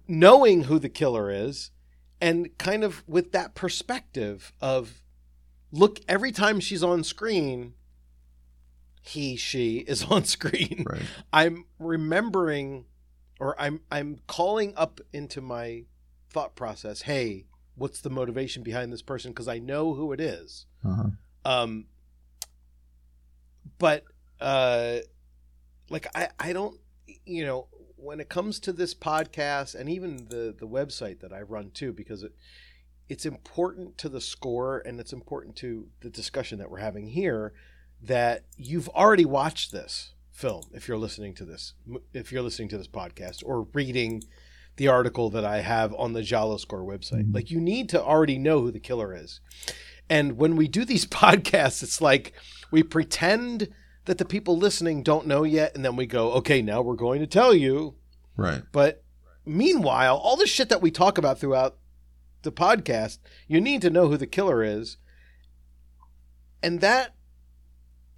knowing 0.08 0.64
who 0.64 0.80
the 0.80 0.90
killer 0.90 1.32
is 1.32 1.72
and 2.20 2.58
kind 2.58 2.84
of 2.84 3.04
with 3.08 3.32
that 3.32 3.56
perspective 3.56 4.52
of 4.62 5.02
look, 5.72 6.00
every 6.08 6.32
time 6.32 6.60
she's 6.60 6.84
on 6.84 7.04
screen, 7.04 7.74
he, 9.08 9.36
she 9.36 9.78
is 9.80 10.04
on 10.04 10.26
screen. 10.26 10.86
Right. 10.88 11.02
I'm 11.34 11.66
remembering 11.80 12.86
or 13.40 13.60
I'm 13.60 13.82
I'm 13.92 14.20
calling 14.28 14.74
up 14.76 15.00
into 15.14 15.42
my 15.42 15.84
thought 16.30 16.56
process, 16.56 17.04
hey, 17.04 17.46
what's 17.76 18.02
the 18.02 18.10
motivation 18.10 18.64
behind 18.64 18.92
this 18.92 19.02
person? 19.02 19.32
Because 19.32 19.48
I 19.48 19.60
know 19.60 19.94
who 19.94 20.12
it 20.12 20.20
is. 20.20 20.66
Uh-huh. 20.86 21.10
Um, 21.46 21.86
but 23.78 24.04
uh, 24.42 24.98
like 25.90 26.08
I, 26.16 26.30
I 26.40 26.54
don't, 26.54 26.80
you 27.26 27.46
know, 27.46 27.68
when 27.96 28.20
it 28.20 28.30
comes 28.30 28.60
to 28.62 28.74
this 28.74 28.94
podcast 28.94 29.76
and 29.76 29.90
even 29.90 30.28
the 30.30 30.56
the 30.58 30.68
website 30.68 31.20
that 31.22 31.34
I 31.34 31.42
run 31.42 31.72
too, 31.72 31.94
because 31.94 32.24
it 32.24 32.34
it's 33.10 33.26
important 33.26 33.98
to 34.00 34.10
the 34.10 34.20
score 34.20 34.80
and 34.80 35.00
it's 35.00 35.14
important 35.14 35.56
to 35.58 35.88
the 36.02 36.10
discussion 36.10 36.60
that 36.60 36.70
we're 36.70 36.80
having 36.80 37.08
here 37.08 37.54
that 38.02 38.46
you've 38.58 38.90
already 38.90 39.26
watched 39.26 39.72
this 39.72 40.14
film 40.32 40.64
if 40.74 40.88
you're 40.88 40.98
listening 40.98 41.34
to 41.34 41.44
this 41.46 41.74
if 42.14 42.32
you're 42.32 42.44
listening 42.44 42.70
to 42.70 42.78
this 42.78 42.88
podcast 42.88 43.42
or 43.44 43.64
reading 43.74 44.22
the 44.76 44.88
article 44.88 45.32
that 45.32 45.44
I 45.44 45.62
have 45.62 45.92
on 45.96 46.14
the 46.14 46.22
Giallo 46.22 46.58
Score 46.58 46.84
website. 46.84 47.26
Mhm. 47.26 47.34
Like 47.34 47.50
you 47.50 47.60
need 47.60 47.90
to 47.90 48.04
already 48.04 48.38
know 48.38 48.62
who 48.62 48.72
the 48.72 48.80
killer 48.80 49.16
is. 49.16 49.40
And 50.10 50.38
when 50.38 50.56
we 50.56 50.68
do 50.68 50.86
these 50.86 51.06
podcasts, 51.08 51.82
it's 51.82 52.00
like 52.02 52.34
we 52.72 52.84
pretend 52.84 53.70
that 54.06 54.20
the 54.20 54.26
people 54.26 54.56
listening 54.58 55.04
don't 55.04 55.28
know 55.28 55.44
yet, 55.44 55.76
and 55.76 55.84
then 55.84 55.96
we 55.98 56.06
go, 56.06 56.32
okay, 56.34 56.62
now 56.62 56.82
we're 56.82 56.96
going 56.96 57.20
to 57.20 57.28
tell 57.28 57.54
you. 57.54 57.96
Right. 58.38 58.62
But 58.72 59.04
meanwhile, 59.46 60.16
all 60.16 60.38
the 60.38 60.48
shit 60.48 60.70
that 60.70 60.82
we 60.82 60.92
talk 60.92 61.18
about 61.18 61.40
throughout 61.40 61.78
the 62.44 62.52
podcast, 62.52 63.18
you 63.48 63.60
need 63.60 63.82
to 63.82 63.90
know 63.90 64.08
who 64.08 64.16
the 64.16 64.28
killer 64.28 64.64
is. 64.64 64.98
And 66.64 66.80
that 66.82 67.16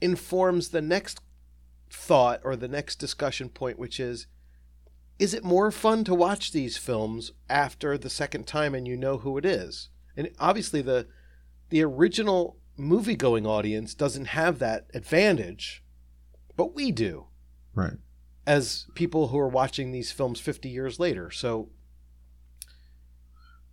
informs 0.01 0.69
the 0.69 0.81
next 0.81 1.19
thought 1.89 2.41
or 2.43 2.55
the 2.55 2.67
next 2.67 2.97
discussion 2.97 3.49
point, 3.49 3.79
which 3.79 3.99
is 3.99 4.27
is 5.17 5.33
it 5.33 5.43
more 5.43 5.69
fun 5.69 6.05
to 6.05 6.15
watch 6.15 6.53
these 6.53 6.77
films 6.77 7.33
after 7.49 7.97
the 7.97 8.09
second 8.09 8.47
time 8.47 8.73
and 8.73 8.87
you 8.87 8.95
know 8.95 9.17
who 9.17 9.37
it 9.37 9.45
is? 9.45 9.89
And 10.15 10.29
obviously 10.39 10.81
the 10.81 11.07
the 11.69 11.83
original 11.83 12.57
movie 12.77 13.15
going 13.15 13.45
audience 13.45 13.93
doesn't 13.93 14.25
have 14.27 14.59
that 14.59 14.85
advantage, 14.93 15.83
but 16.55 16.73
we 16.73 16.91
do 16.91 17.27
Right. 17.75 17.97
as 18.47 18.87
people 18.95 19.27
who 19.27 19.37
are 19.37 19.49
watching 19.49 19.91
these 19.91 20.11
films 20.11 20.39
50 20.39 20.69
years 20.69 20.99
later. 20.99 21.29
So 21.29 21.69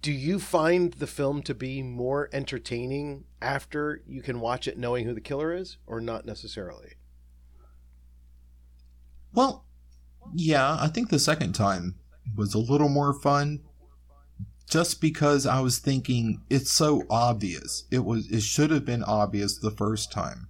do 0.07 0.13
you 0.13 0.39
find 0.39 0.93
the 0.93 1.07
film 1.09 1.43
to 1.43 1.53
be 1.53 1.83
more 1.83 2.31
entertaining 2.33 3.25
after 3.43 4.03
you 4.07 4.23
can 4.23 4.39
watch 4.39 4.69
it 4.69 4.79
knowing 4.79 5.05
who 5.05 5.13
the 5.13 5.21
killer 5.21 5.53
is, 5.53 5.79
or 5.85 6.01
not 6.01 6.25
necessarily? 6.25 6.93
Well, 9.35 9.65
yeah, 10.33 10.77
I 10.81 10.87
think 10.87 11.09
the 11.09 11.19
second 11.19 11.55
time 11.55 11.97
was 12.37 12.55
a 12.55 12.61
little 12.61 12.89
more 12.89 13.15
fun 13.15 13.65
just 14.71 15.01
because 15.01 15.45
I 15.45 15.59
was 15.59 15.81
thinking 15.81 16.41
it's 16.49 16.71
so 16.71 17.03
obvious. 17.11 17.83
It 17.91 18.05
was 18.05 18.31
it 18.31 18.43
should 18.43 18.71
have 18.71 18.85
been 18.85 19.03
obvious 19.03 19.59
the 19.59 19.73
first 19.73 20.13
time. 20.13 20.47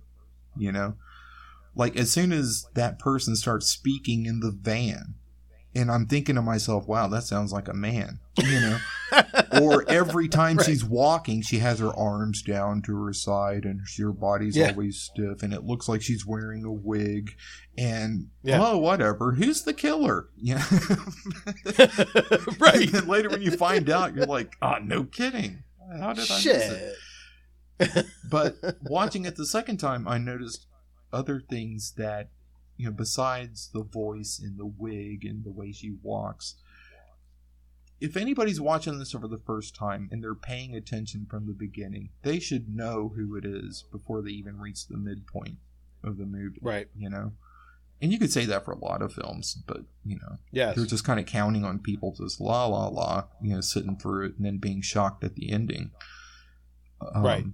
You 0.55 0.71
know? 0.71 0.97
Like 1.75 1.97
as 1.97 2.13
soon 2.13 2.31
as 2.31 2.67
that 2.75 2.99
person 2.99 3.37
starts 3.37 3.69
speaking 3.69 4.27
in 4.27 4.41
the 4.41 4.51
van, 4.51 5.15
and 5.75 5.91
I'm 5.91 6.05
thinking 6.05 6.35
to 6.35 6.43
myself, 6.43 6.87
wow, 6.87 7.09
that 7.09 7.23
sounds 7.23 7.55
like 7.55 7.69
a 7.69 7.75
man, 7.75 8.21
you 8.37 8.61
know. 8.61 8.79
Or 9.63 9.89
every 9.89 10.29
time 10.29 10.57
right. 10.57 10.67
she's 10.67 10.85
walking, 10.85 11.43
she 11.43 11.59
has 11.59 11.79
her 11.79 11.95
arms 11.95 12.43
down 12.43 12.83
to 12.83 13.05
her 13.05 13.13
side 13.13 13.65
and 13.65 13.81
her 13.99 14.13
body's 14.13 14.57
yeah. 14.57 14.71
always 14.71 14.99
stiff, 14.99 15.43
and 15.43 15.53
it 15.53 15.65
looks 15.65 15.89
like 15.89 16.03
she's 16.03 16.27
wearing 16.27 16.65
a 16.65 16.73
wig. 16.73 17.33
And 17.79 18.29
yeah. 18.43 18.65
oh, 18.65 18.79
whatever, 18.79 19.33
who's 19.33 19.63
the 19.63 19.75
killer? 19.75 20.29
Yeah, 20.39 20.63
right. 22.61 22.93
and 22.93 23.09
later, 23.09 23.31
when 23.31 23.43
you 23.43 23.51
find 23.51 23.91
out, 23.91 24.15
you're 24.15 24.27
like, 24.27 24.55
oh, 24.63 24.77
no 24.81 25.05
kidding. 25.05 25.65
How 25.99 26.13
did 26.13 26.31
I 26.31 26.39
Shit. 26.39 26.97
miss 27.79 27.95
it? 27.97 28.07
but 28.31 28.57
watching 28.83 29.25
it 29.25 29.37
the 29.37 29.47
second 29.47 29.79
time, 29.79 30.07
I 30.07 30.19
noticed 30.19 30.67
other 31.13 31.41
things 31.41 31.95
that 31.97 32.29
you 32.77 32.87
know, 32.87 32.93
besides 32.93 33.71
the 33.73 33.83
voice 33.83 34.41
and 34.43 34.59
the 34.59 34.67
wig 34.67 35.25
and 35.25 35.45
the 35.45 35.51
way 35.51 35.73
she 35.73 35.95
walks, 36.03 36.57
if 38.01 38.17
anybody's 38.17 38.61
watching 38.61 38.99
this 38.99 39.13
for 39.13 39.29
the 39.29 39.39
first 39.39 39.75
time 39.75 40.09
and 40.13 40.23
they're 40.23 40.35
paying 40.35 40.75
attention 40.75 41.27
from 41.29 41.47
the 41.47 41.53
beginning, 41.53 42.11
they 42.23 42.39
should 42.39 42.75
know 42.75 43.13
who 43.17 43.37
it 43.37 43.45
is 43.45 43.85
before 43.91 44.23
they 44.23 44.31
even 44.31 44.59
reach 44.59 44.87
the 44.87 44.97
midpoint 44.97 45.57
of 46.05 46.19
the 46.19 46.27
movie. 46.27 46.61
Right. 46.63 46.89
You 46.97 47.11
know? 47.11 47.33
And 48.03 48.13
you 48.13 48.19
could 48.19 48.33
say 48.33 48.45
that 48.45 48.65
for 48.67 48.73
a 48.73 48.79
lot 48.79 49.01
of 49.01 49.15
films, 49.15 49.57
but, 49.67 49.85
you 50.05 50.17
know, 50.17 50.37
yes. 50.51 50.77
they're 50.77 50.85
just 50.85 51.05
kind 51.05 51.19
of 51.19 51.25
counting 51.25 51.65
on 51.65 51.79
people 51.79 52.13
just 52.13 52.41
la 52.41 52.67
la 52.67 52.89
la, 52.89 53.25
you 53.41 53.55
know, 53.55 53.63
sitting 53.63 53.97
through 53.97 54.27
it 54.27 54.37
and 54.37 54.45
then 54.45 54.59
being 54.59 54.83
shocked 54.83 55.25
at 55.25 55.35
the 55.35 55.51
ending. 55.51 55.93
Um, 57.15 57.23
right 57.23 57.45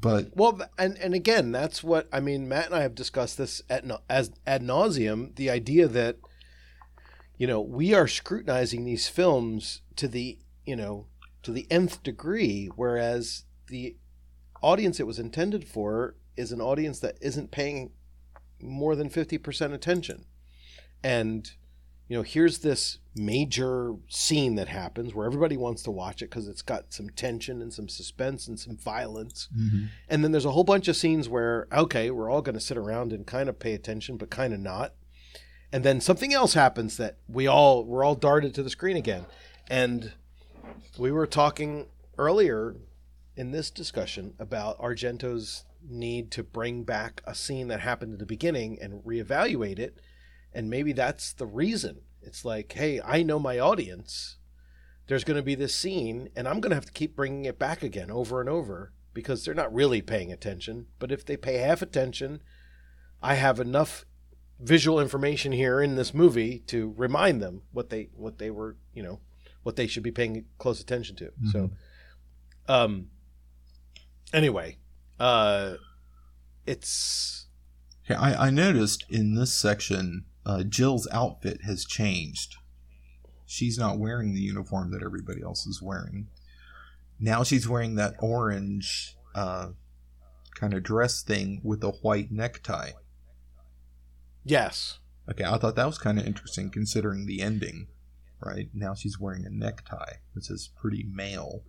but 0.00 0.36
well, 0.36 0.60
and 0.78 0.98
and 0.98 1.14
again, 1.14 1.52
that's 1.52 1.84
what 1.84 2.08
I 2.12 2.20
mean. 2.20 2.48
Matt 2.48 2.66
and 2.66 2.74
I 2.74 2.82
have 2.82 2.94
discussed 2.94 3.38
this 3.38 3.62
at 3.68 3.84
as 4.08 4.32
ad 4.46 4.62
nauseum. 4.62 5.34
The 5.36 5.50
idea 5.50 5.86
that 5.88 6.16
you 7.36 7.46
know 7.46 7.60
we 7.60 7.94
are 7.94 8.06
scrutinizing 8.06 8.84
these 8.84 9.08
films 9.08 9.82
to 9.96 10.08
the 10.08 10.38
you 10.64 10.76
know 10.76 11.06
to 11.42 11.52
the 11.52 11.66
nth 11.70 12.02
degree, 12.02 12.70
whereas 12.76 13.44
the 13.68 13.96
audience 14.62 15.00
it 15.00 15.06
was 15.06 15.18
intended 15.18 15.64
for 15.66 16.14
is 16.36 16.52
an 16.52 16.60
audience 16.60 17.00
that 17.00 17.18
isn't 17.20 17.50
paying 17.50 17.90
more 18.60 18.94
than 18.94 19.08
fifty 19.08 19.38
percent 19.38 19.72
attention, 19.72 20.24
and 21.02 21.52
you 22.12 22.18
know, 22.18 22.22
here's 22.22 22.58
this 22.58 22.98
major 23.14 23.94
scene 24.06 24.56
that 24.56 24.68
happens 24.68 25.14
where 25.14 25.24
everybody 25.24 25.56
wants 25.56 25.82
to 25.82 25.90
watch 25.90 26.20
it 26.20 26.28
because 26.28 26.46
it's 26.46 26.60
got 26.60 26.92
some 26.92 27.08
tension 27.08 27.62
and 27.62 27.72
some 27.72 27.88
suspense 27.88 28.46
and 28.48 28.60
some 28.60 28.76
violence. 28.76 29.48
Mm-hmm. 29.56 29.84
And 30.10 30.22
then 30.22 30.30
there's 30.30 30.44
a 30.44 30.50
whole 30.50 30.62
bunch 30.62 30.88
of 30.88 30.96
scenes 30.96 31.26
where, 31.26 31.68
okay, 31.72 32.10
we're 32.10 32.30
all 32.30 32.42
going 32.42 32.54
to 32.54 32.60
sit 32.60 32.76
around 32.76 33.14
and 33.14 33.26
kind 33.26 33.48
of 33.48 33.58
pay 33.58 33.72
attention, 33.72 34.18
but 34.18 34.28
kind 34.28 34.52
of 34.52 34.60
not. 34.60 34.92
And 35.72 35.84
then 35.84 36.00
something 36.00 36.34
else 36.34 36.54
happens 36.54 36.96
that 36.98 37.16
we 37.28 37.46
all, 37.46 37.84
we're 37.84 38.04
all 38.04 38.14
darted 38.14 38.54
to 38.54 38.62
the 38.62 38.70
screen 38.70 38.96
again. 38.96 39.26
And 39.68 40.12
we 40.98 41.10
were 41.10 41.26
talking 41.26 41.86
earlier 42.18 42.76
in 43.36 43.52
this 43.52 43.70
discussion 43.70 44.34
about 44.38 44.78
Argento's 44.78 45.64
need 45.88 46.30
to 46.32 46.42
bring 46.42 46.84
back 46.84 47.22
a 47.26 47.34
scene 47.34 47.68
that 47.68 47.80
happened 47.80 48.12
at 48.12 48.18
the 48.18 48.26
beginning 48.26 48.78
and 48.80 49.02
reevaluate 49.02 49.78
it 49.78 49.98
and 50.54 50.68
maybe 50.68 50.92
that's 50.92 51.32
the 51.32 51.46
reason. 51.46 52.02
It's 52.20 52.44
like, 52.44 52.72
hey, 52.72 53.00
I 53.04 53.22
know 53.22 53.38
my 53.38 53.58
audience. 53.58 54.36
There's 55.06 55.24
going 55.24 55.36
to 55.36 55.42
be 55.42 55.54
this 55.54 55.74
scene, 55.74 56.28
and 56.36 56.46
I'm 56.46 56.60
going 56.60 56.70
to 56.70 56.76
have 56.76 56.86
to 56.86 56.92
keep 56.92 57.16
bringing 57.16 57.44
it 57.44 57.58
back 57.58 57.82
again 57.82 58.10
over 58.10 58.40
and 58.40 58.48
over 58.48 58.92
because 59.14 59.44
they're 59.44 59.54
not 59.54 59.74
really 59.74 60.00
paying 60.00 60.32
attention. 60.32 60.86
But 60.98 61.10
if 61.10 61.24
they 61.24 61.36
pay 61.36 61.58
half 61.58 61.82
attention, 61.82 62.42
I 63.22 63.34
have 63.34 63.58
enough 63.58 64.04
visual 64.62 65.00
information 65.00 65.52
here 65.52 65.80
in 65.80 65.96
this 65.96 66.14
movie 66.14 66.60
to 66.68 66.94
remind 66.96 67.42
them 67.42 67.62
what 67.72 67.90
they 67.90 68.08
what 68.14 68.38
they 68.38 68.50
were, 68.50 68.76
you 68.94 69.02
know, 69.02 69.20
what 69.62 69.76
they 69.76 69.86
should 69.86 70.02
be 70.02 70.10
paying 70.10 70.44
close 70.58 70.80
attention 70.80 71.16
to. 71.16 71.24
Mm-hmm. 71.24 71.48
So, 71.50 71.70
um, 72.68 73.08
anyway, 74.32 74.78
uh, 75.18 75.74
it's. 76.66 77.46
I, 78.08 78.34
I 78.34 78.50
noticed 78.50 79.04
in 79.08 79.34
this 79.34 79.54
section 79.54 80.24
uh, 80.44 80.64
Jill's 80.64 81.08
outfit 81.12 81.62
has 81.62 81.84
changed. 81.84 82.56
She's 83.46 83.78
not 83.78 83.98
wearing 83.98 84.34
the 84.34 84.40
uniform 84.40 84.90
that 84.92 85.02
everybody 85.02 85.42
else 85.42 85.66
is 85.66 85.80
wearing. 85.80 86.28
Now 87.20 87.42
she's 87.44 87.68
wearing 87.68 87.94
that 87.94 88.14
orange 88.18 89.16
uh, 89.34 89.68
kind 90.54 90.74
of 90.74 90.82
dress 90.82 91.22
thing 91.22 91.60
with 91.62 91.84
a 91.84 91.90
white 91.90 92.32
necktie. 92.32 92.92
Yes. 94.44 94.98
Okay, 95.30 95.44
I 95.44 95.56
thought 95.58 95.76
that 95.76 95.86
was 95.86 95.98
kind 95.98 96.18
of 96.18 96.26
interesting 96.26 96.70
considering 96.70 97.26
the 97.26 97.42
ending. 97.42 97.86
Right 98.44 98.68
now, 98.74 98.94
she's 98.94 99.20
wearing 99.20 99.46
a 99.46 99.50
necktie, 99.50 100.14
which 100.34 100.50
is 100.50 100.70
pretty 100.80 101.06
male. 101.08 101.62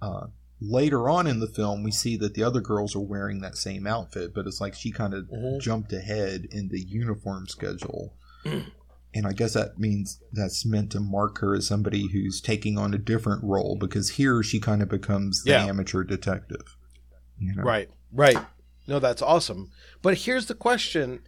Uh, 0.00 0.28
later 0.60 1.08
on 1.08 1.26
in 1.26 1.40
the 1.40 1.46
film 1.46 1.82
we 1.82 1.92
see 1.92 2.16
that 2.16 2.34
the 2.34 2.42
other 2.42 2.60
girls 2.60 2.96
are 2.96 3.00
wearing 3.00 3.40
that 3.40 3.56
same 3.56 3.86
outfit 3.86 4.34
but 4.34 4.46
it's 4.46 4.60
like 4.60 4.74
she 4.74 4.90
kind 4.90 5.14
of 5.14 5.24
mm-hmm. 5.24 5.58
jumped 5.60 5.92
ahead 5.92 6.46
in 6.50 6.68
the 6.68 6.80
uniform 6.80 7.46
schedule 7.46 8.14
and 9.14 9.26
i 9.26 9.32
guess 9.32 9.54
that 9.54 9.78
means 9.78 10.20
that's 10.32 10.66
meant 10.66 10.90
to 10.90 11.00
mark 11.00 11.38
her 11.38 11.54
as 11.54 11.66
somebody 11.66 12.08
who's 12.08 12.40
taking 12.40 12.76
on 12.76 12.92
a 12.92 12.98
different 12.98 13.42
role 13.44 13.76
because 13.78 14.10
here 14.10 14.42
she 14.42 14.58
kind 14.58 14.82
of 14.82 14.88
becomes 14.88 15.44
the 15.44 15.50
yeah. 15.50 15.64
amateur 15.64 16.02
detective 16.02 16.76
you 17.38 17.54
know? 17.54 17.62
right 17.62 17.88
right 18.12 18.38
no 18.88 18.98
that's 18.98 19.22
awesome 19.22 19.70
but 20.02 20.18
here's 20.18 20.46
the 20.46 20.54
question 20.54 21.20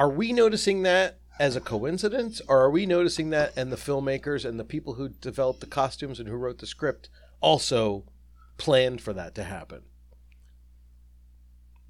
are 0.00 0.08
we 0.08 0.32
noticing 0.32 0.80
that 0.80 1.18
as 1.38 1.56
a 1.56 1.60
coincidence 1.60 2.40
or 2.48 2.58
are 2.58 2.70
we 2.70 2.86
noticing 2.86 3.28
that 3.28 3.52
and 3.54 3.70
the 3.70 3.76
filmmakers 3.76 4.48
and 4.48 4.58
the 4.58 4.64
people 4.64 4.94
who 4.94 5.10
developed 5.10 5.60
the 5.60 5.66
costumes 5.66 6.18
and 6.18 6.26
who 6.26 6.36
wrote 6.36 6.56
the 6.56 6.66
script 6.66 7.10
also 7.42 8.04
planned 8.56 9.02
for 9.02 9.12
that 9.12 9.34
to 9.34 9.44
happen. 9.44 9.82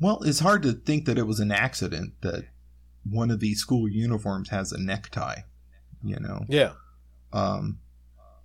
Well, 0.00 0.22
it's 0.24 0.40
hard 0.40 0.64
to 0.64 0.72
think 0.72 1.04
that 1.04 1.18
it 1.18 1.26
was 1.28 1.38
an 1.38 1.52
accident 1.52 2.14
that 2.22 2.46
one 3.08 3.30
of 3.30 3.38
these 3.38 3.60
school 3.60 3.88
uniforms 3.88 4.48
has 4.48 4.72
a 4.72 4.80
necktie, 4.80 5.42
you 6.02 6.18
know. 6.18 6.46
Yeah. 6.48 6.72
Um 7.32 7.78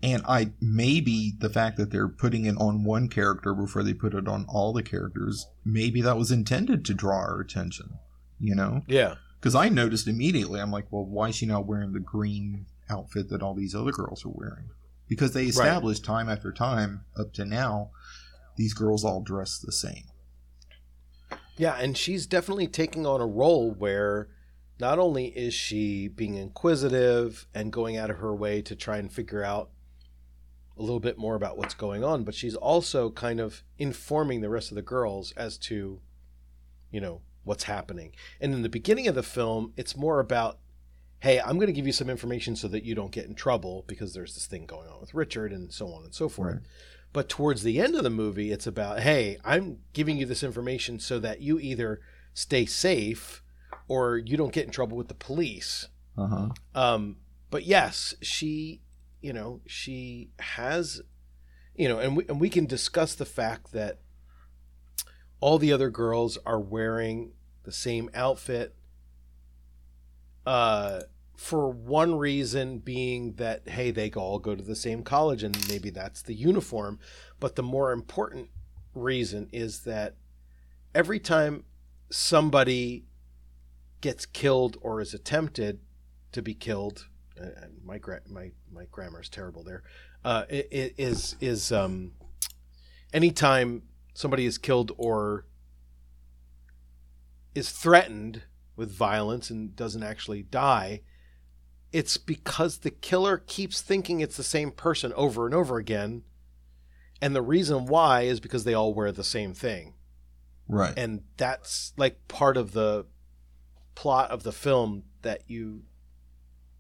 and 0.04 0.22
I 0.28 0.52
maybe 0.62 1.34
the 1.40 1.50
fact 1.50 1.78
that 1.78 1.90
they're 1.90 2.08
putting 2.08 2.46
it 2.46 2.56
on 2.60 2.84
one 2.84 3.10
character 3.10 3.56
before 3.56 3.82
they 3.82 3.96
put 3.96 4.14
it 4.14 4.28
on 4.28 4.46
all 4.48 4.74
the 4.74 4.84
characters, 4.84 5.48
maybe 5.66 6.02
that 6.02 6.18
was 6.18 6.32
intended 6.32 6.86
to 6.86 6.94
draw 6.94 7.18
our 7.18 7.40
attention, 7.40 7.98
you 8.40 8.54
know? 8.54 8.84
Yeah. 8.86 9.16
Cuz 9.46 9.54
I 9.54 9.70
noticed 9.70 10.08
immediately 10.08 10.60
I'm 10.60 10.72
like, 10.72 10.88
well, 10.90 11.06
why 11.06 11.30
is 11.30 11.36
she 11.36 11.46
not 11.46 11.68
wearing 11.68 11.94
the 11.94 12.00
green 12.00 12.66
outfit 12.90 13.30
that 13.30 13.44
all 13.44 13.54
these 13.54 13.76
other 13.76 13.92
girls 13.92 14.26
are 14.26 14.30
wearing? 14.30 14.72
Because 15.08 15.34
they 15.34 15.46
established 15.46 16.08
right. 16.08 16.18
time 16.18 16.30
after 16.30 16.52
time 16.52 17.06
up 17.16 17.32
to 17.34 17.46
now 17.46 17.92
these 18.56 18.74
girls 18.74 19.06
all 19.06 19.22
dress 19.22 19.60
the 19.60 19.72
same. 19.72 20.06
Yeah, 21.58 21.76
and 21.76 21.96
she's 21.96 22.26
definitely 22.26 22.68
taking 22.68 23.06
on 23.06 23.22
a 23.22 23.28
role 23.28 23.72
where 23.72 24.30
not 24.80 24.98
only 24.98 25.28
is 25.28 25.54
she 25.54 26.08
being 26.08 26.34
inquisitive 26.34 27.46
and 27.54 27.72
going 27.72 27.98
out 27.98 28.10
of 28.10 28.18
her 28.18 28.36
way 28.36 28.64
to 28.64 28.76
try 28.76 28.98
and 28.98 29.14
figure 29.14 29.44
out 29.44 29.70
a 30.76 30.82
little 30.82 31.00
bit 31.00 31.20
more 31.20 31.36
about 31.36 31.56
what's 31.56 31.76
going 31.76 32.04
on, 32.04 32.24
but 32.24 32.34
she's 32.34 32.56
also 32.56 33.12
kind 33.12 33.40
of 33.40 33.62
informing 33.78 34.42
the 34.42 34.50
rest 34.50 34.72
of 34.72 34.76
the 34.76 34.82
girls 34.82 35.34
as 35.34 35.60
to, 35.60 36.02
you 36.90 37.00
know, 37.00 37.22
what's 37.46 37.64
happening. 37.64 38.12
And 38.42 38.54
in 38.54 38.62
the 38.62 38.70
beginning 38.70 39.08
of 39.08 39.16
the 39.16 39.24
film, 39.24 39.72
it's 39.78 39.96
more 39.96 40.20
about, 40.20 40.60
hey, 41.20 41.40
I'm 41.40 41.56
going 41.56 41.68
to 41.68 41.74
give 41.74 41.88
you 41.88 41.94
some 41.94 42.10
information 42.10 42.56
so 42.58 42.68
that 42.68 42.84
you 42.84 42.94
don't 42.94 43.12
get 43.12 43.26
in 43.26 43.36
trouble 43.36 43.86
because 43.88 44.14
there's 44.14 44.34
this 44.34 44.48
thing 44.48 44.66
going 44.66 44.90
on 44.90 45.00
with 45.00 45.14
Richard 45.14 45.54
and 45.54 45.72
so 45.72 45.88
on 45.94 46.04
and 46.04 46.14
so 46.14 46.28
forth. 46.28 46.56
Right. 46.56 46.64
But 47.14 47.30
towards 47.30 47.64
the 47.64 47.80
end 47.80 47.96
of 47.96 48.04
the 48.04 48.10
movie, 48.10 48.52
it's 48.52 48.68
about, 48.68 49.00
hey, 49.00 49.38
I'm 49.46 49.78
giving 49.94 50.18
you 50.18 50.26
this 50.26 50.44
information 50.44 51.00
so 51.00 51.18
that 51.20 51.40
you 51.40 51.58
either 51.60 52.02
stay 52.34 52.66
safe 52.66 53.42
or 53.88 54.18
you 54.18 54.36
don't 54.36 54.52
get 54.52 54.66
in 54.66 54.72
trouble 54.72 54.98
with 54.98 55.08
the 55.08 55.14
police. 55.14 55.88
Uh-huh. 56.18 56.50
Um, 56.74 57.18
but 57.50 57.64
yes, 57.64 58.16
she, 58.22 58.82
you 59.22 59.32
know, 59.32 59.62
she 59.66 60.32
has, 60.40 61.02
you 61.76 61.88
know, 61.88 62.00
and 62.00 62.18
we, 62.18 62.26
and 62.28 62.42
we 62.42 62.50
can 62.50 62.66
discuss 62.66 63.16
the 63.16 63.26
fact 63.26 63.72
that 63.72 64.00
all 65.40 65.58
the 65.58 65.72
other 65.72 65.90
girls 65.90 66.38
are 66.46 66.60
wearing 66.60 67.32
the 67.64 67.72
same 67.72 68.10
outfit. 68.14 68.76
Uh, 70.46 71.02
for 71.36 71.70
one 71.70 72.16
reason 72.16 72.78
being 72.80 73.34
that 73.34 73.68
hey 73.68 73.92
they 73.92 74.10
all 74.12 74.40
go 74.40 74.56
to 74.56 74.64
the 74.64 74.76
same 74.76 75.04
college 75.04 75.44
and 75.44 75.68
maybe 75.68 75.90
that's 75.90 76.22
the 76.22 76.34
uniform 76.34 76.98
but 77.42 77.58
the 77.58 77.64
more 77.64 77.92
important 77.92 78.50
reason 78.94 79.50
is 79.52 79.82
that 79.82 80.16
every 80.94 81.20
time 81.20 81.66
somebody 82.10 83.04
gets 84.00 84.26
killed 84.26 84.78
or 84.82 85.02
is 85.02 85.14
attempted 85.14 85.80
to 86.32 86.42
be 86.42 86.54
killed 86.54 87.08
uh, 87.42 87.48
my 87.84 87.98
gra- 87.98 88.22
my 88.30 88.52
my 88.72 88.86
grammar 88.90 89.20
is 89.20 89.28
terrible 89.28 89.62
there 89.62 89.84
uh, 90.24 90.46
i- 90.50 90.68
i- 90.72 90.94
is 90.98 91.36
is 91.42 91.70
um 91.70 92.14
anytime 93.14 93.82
somebody 94.16 94.46
is 94.46 94.58
killed 94.58 94.92
or 94.98 95.46
is 97.54 97.70
threatened 97.70 98.44
with 98.76 98.92
violence 98.92 99.50
and 99.50 99.76
doesn't 99.76 100.04
actually 100.04 100.42
die 100.42 101.02
it's 101.92 102.18
because 102.18 102.80
the 102.80 102.90
killer 102.92 103.38
keeps 103.38 103.82
thinking 103.82 104.20
it's 104.20 104.36
the 104.38 104.44
same 104.44 104.72
person 104.72 105.14
over 105.14 105.46
and 105.46 105.54
over 105.54 105.78
again 105.78 106.24
and 107.22 107.36
the 107.36 107.42
reason 107.42 107.86
why 107.86 108.22
is 108.24 108.40
because 108.40 108.64
they 108.64 108.74
all 108.74 108.94
wear 108.94 109.12
the 109.12 109.24
same 109.24 109.54
thing 109.54 109.94
Right. 110.68 110.94
and 110.98 111.22
that's 111.38 111.94
like 111.96 112.28
part 112.28 112.58
of 112.58 112.72
the 112.72 113.06
plot 113.94 114.32
of 114.32 114.44
the 114.44 114.52
film 114.52 115.04
that 115.22 115.44
you 115.48 115.84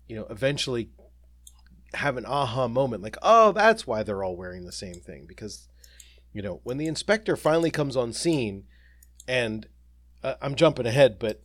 you 0.07 0.15
know 0.15 0.25
eventually 0.29 0.89
have 1.93 2.17
an 2.17 2.25
aha 2.25 2.67
moment 2.67 3.03
like 3.03 3.15
oh 3.21 3.51
that's 3.51 3.85
why 3.87 4.03
they're 4.03 4.23
all 4.23 4.35
wearing 4.35 4.65
the 4.65 4.71
same 4.71 4.95
thing 4.95 5.25
because 5.27 5.69
you 6.35 6.43
know 6.43 6.59
when 6.63 6.77
the 6.77 6.87
inspector 6.87 7.35
finally 7.35 7.71
comes 7.71 7.95
on 7.95 8.13
scene 8.13 8.65
and 9.27 9.67
uh, 10.23 10.35
I'm 10.41 10.53
jumping 10.55 10.85
ahead 10.85 11.17
but 11.17 11.41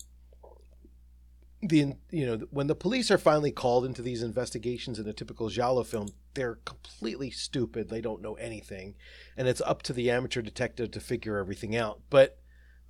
the 1.62 1.94
you 2.10 2.26
know 2.26 2.38
when 2.50 2.66
the 2.66 2.74
police 2.74 3.10
are 3.10 3.18
finally 3.18 3.52
called 3.52 3.84
into 3.84 4.02
these 4.02 4.22
investigations 4.22 4.98
in 4.98 5.06
a 5.06 5.12
typical 5.12 5.48
giallo 5.48 5.84
film 5.84 6.08
they're 6.34 6.56
completely 6.64 7.30
stupid. 7.30 7.88
They 7.88 8.00
don't 8.00 8.22
know 8.22 8.34
anything. 8.34 8.94
And 9.36 9.48
it's 9.48 9.60
up 9.62 9.82
to 9.82 9.92
the 9.92 10.10
amateur 10.10 10.42
detective 10.42 10.90
to 10.92 11.00
figure 11.00 11.38
everything 11.38 11.74
out. 11.74 12.00
But 12.08 12.38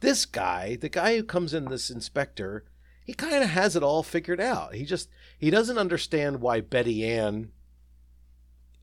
this 0.00 0.24
guy 0.24 0.76
the 0.80 0.88
guy 0.88 1.16
who 1.16 1.22
comes 1.22 1.52
in 1.52 1.66
this 1.66 1.90
inspector 1.90 2.64
he 3.04 3.12
kind 3.12 3.42
of 3.42 3.50
has 3.50 3.74
it 3.74 3.82
all 3.82 4.02
figured 4.02 4.40
out. 4.40 4.74
He 4.74 4.84
just 4.84 5.08
he 5.36 5.50
doesn't 5.50 5.78
understand 5.78 6.40
why 6.40 6.60
betty 6.60 7.04
ann 7.04 7.50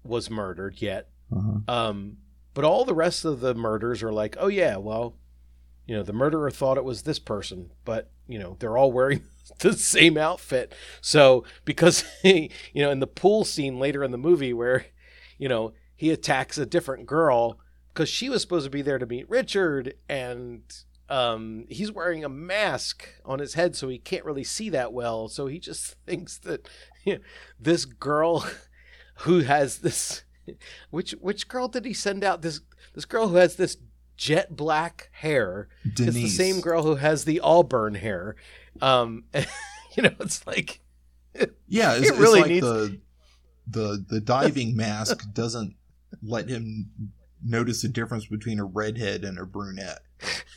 was 0.03 0.30
murdered 0.30 0.81
yet. 0.81 1.10
Uh-huh. 1.30 1.60
um, 1.68 2.18
but 2.58 2.66
all 2.66 2.86
the 2.86 2.96
rest 2.96 3.24
of 3.24 3.40
the 3.40 3.54
murders 3.54 4.02
are 4.02 4.12
like, 4.12 4.36
oh 4.40 4.48
yeah, 4.48 4.78
well, 4.78 5.14
you 5.86 5.96
know, 5.96 6.02
the 6.02 6.12
murderer 6.12 6.50
thought 6.50 6.80
it 6.80 6.84
was 6.84 7.04
this 7.04 7.20
person, 7.20 7.70
but 7.86 8.10
you 8.28 8.40
know, 8.40 8.58
they're 8.58 8.76
all 8.76 8.92
wearing 8.92 9.22
the 9.60 9.74
same 9.74 10.18
outfit. 10.18 10.74
So 11.00 11.44
because 11.66 12.04
he, 12.24 12.50
you 12.74 12.82
know, 12.82 12.90
in 12.90 13.00
the 13.00 13.06
pool 13.06 13.46
scene 13.46 13.78
later 13.78 14.04
in 14.04 14.10
the 14.10 14.18
movie 14.18 14.54
where, 14.54 14.88
you 15.38 15.48
know, 15.48 15.74
he 15.96 16.10
attacks 16.10 16.58
a 16.58 16.66
different 16.66 17.06
girl 17.06 17.60
because 17.94 18.10
she 18.10 18.28
was 18.28 18.42
supposed 18.42 18.66
to 18.66 18.72
be 18.72 18.82
there 18.82 18.98
to 18.98 19.06
meet 19.06 19.30
Richard, 19.30 19.94
and 20.10 20.64
um, 21.10 21.66
he's 21.70 21.92
wearing 21.92 22.26
a 22.26 22.30
mask 22.30 23.08
on 23.24 23.38
his 23.38 23.54
head, 23.54 23.76
so 23.76 23.88
he 23.88 24.00
can't 24.00 24.26
really 24.26 24.44
see 24.44 24.72
that 24.72 24.92
well. 24.92 25.28
So 25.28 25.46
he 25.46 25.60
just 25.60 25.94
thinks 26.08 26.40
that 26.40 26.68
you 27.06 27.18
know, 27.18 27.22
this 27.60 27.86
girl 27.86 28.48
who 29.18 29.42
has 29.42 29.78
this 29.78 30.24
which 30.90 31.11
which 31.14 31.48
girl 31.48 31.68
did 31.68 31.86
he 31.86 31.94
send 31.94 32.24
out 32.24 32.41
this 32.41 32.61
this 32.94 33.06
girl 33.06 33.28
who 33.30 33.36
has 33.36 33.56
this 33.56 33.78
jet 34.15 34.56
black 34.56 35.10
hair 35.14 35.68
Denise. 35.94 36.15
it's 36.15 36.24
the 36.24 36.28
same 36.30 36.60
girl 36.61 36.84
who 36.84 36.95
has 36.95 37.26
the 37.26 37.40
auburn 37.40 37.94
hair 37.95 38.36
um 38.82 39.26
you 39.95 40.03
know 40.03 40.14
it's 40.19 40.45
like 40.48 40.82
Yeah, 41.68 41.94
it's, 41.95 42.10
It 42.10 42.15
really 42.15 42.40
it's 42.40 42.41
like 42.41 42.49
needs- 42.52 42.65
the 42.65 42.99
the 43.69 44.06
the 44.10 44.19
diving 44.22 44.76
mask 44.76 45.32
doesn't 45.34 45.76
let 46.24 46.49
him 46.49 46.90
notice 47.44 47.82
the 47.84 47.90
difference 47.90 48.26
between 48.26 48.60
a 48.60 48.65
redhead 48.65 49.24
and 49.24 49.38
a 49.38 49.45
brunette. 49.45 49.99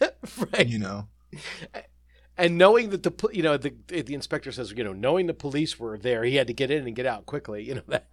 right 0.01 0.67
You 0.67 0.79
know. 0.79 1.09
and 2.39 2.57
knowing 2.57 2.89
that 2.91 3.03
the 3.03 3.13
you 3.33 3.43
know 3.43 3.59
the 3.59 3.75
the 3.89 4.15
inspector 4.15 4.51
says 4.53 4.73
you 4.75 4.85
know 4.85 4.95
knowing 4.95 5.27
the 5.27 5.35
police 5.35 5.79
were 5.79 5.99
there 5.99 6.25
he 6.25 6.37
had 6.37 6.47
to 6.47 6.55
get 6.55 6.71
in 6.71 6.87
and 6.87 6.97
get 6.97 7.05
out 7.05 7.27
quickly 7.27 7.63
you 7.65 7.75
know 7.75 7.83
that 7.89 8.07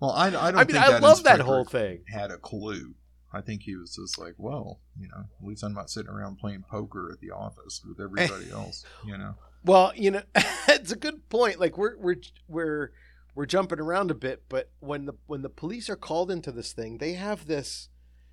Well, 0.00 0.10
I, 0.10 0.26
I 0.26 0.30
don't 0.30 0.44
i 0.44 0.50
mean 0.50 0.66
think 0.66 0.78
i 0.78 0.90
that 0.92 1.02
love 1.02 1.22
that 1.24 1.40
whole 1.40 1.64
thing 1.64 2.04
had 2.08 2.30
a 2.30 2.38
clue. 2.38 2.94
I 3.32 3.40
think 3.40 3.62
he 3.62 3.74
was 3.74 3.96
just 3.96 4.16
like, 4.16 4.34
well, 4.38 4.80
you 4.96 5.08
know, 5.08 5.24
at 5.40 5.46
least 5.46 5.64
I'm 5.64 5.74
not 5.74 5.90
sitting 5.90 6.10
around 6.10 6.38
playing 6.38 6.64
poker 6.70 7.10
at 7.12 7.18
the 7.20 7.32
office 7.32 7.82
with 7.84 8.00
everybody 8.00 8.50
else. 8.52 8.84
You 9.04 9.18
know. 9.18 9.34
Well, 9.64 9.92
you 9.96 10.12
know, 10.12 10.22
it's 10.68 10.92
a 10.92 10.96
good 10.96 11.28
point. 11.28 11.58
Like 11.58 11.76
we're 11.76 11.96
we're 11.98 12.16
we're 12.46 12.92
we're 13.34 13.46
jumping 13.46 13.80
around 13.80 14.10
a 14.10 14.14
bit, 14.14 14.44
but 14.48 14.70
when 14.78 15.06
the 15.06 15.14
when 15.26 15.42
the 15.42 15.48
police 15.48 15.90
are 15.90 15.96
called 15.96 16.30
into 16.30 16.52
this 16.52 16.72
thing, 16.72 16.98
they 16.98 17.14
have 17.14 17.46
this 17.46 17.88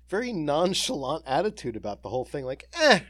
very 0.08 0.32
nonchalant 0.32 1.24
attitude 1.26 1.74
about 1.74 2.02
the 2.02 2.10
whole 2.10 2.24
thing. 2.24 2.44
Like, 2.44 2.68
eh, 2.78 3.00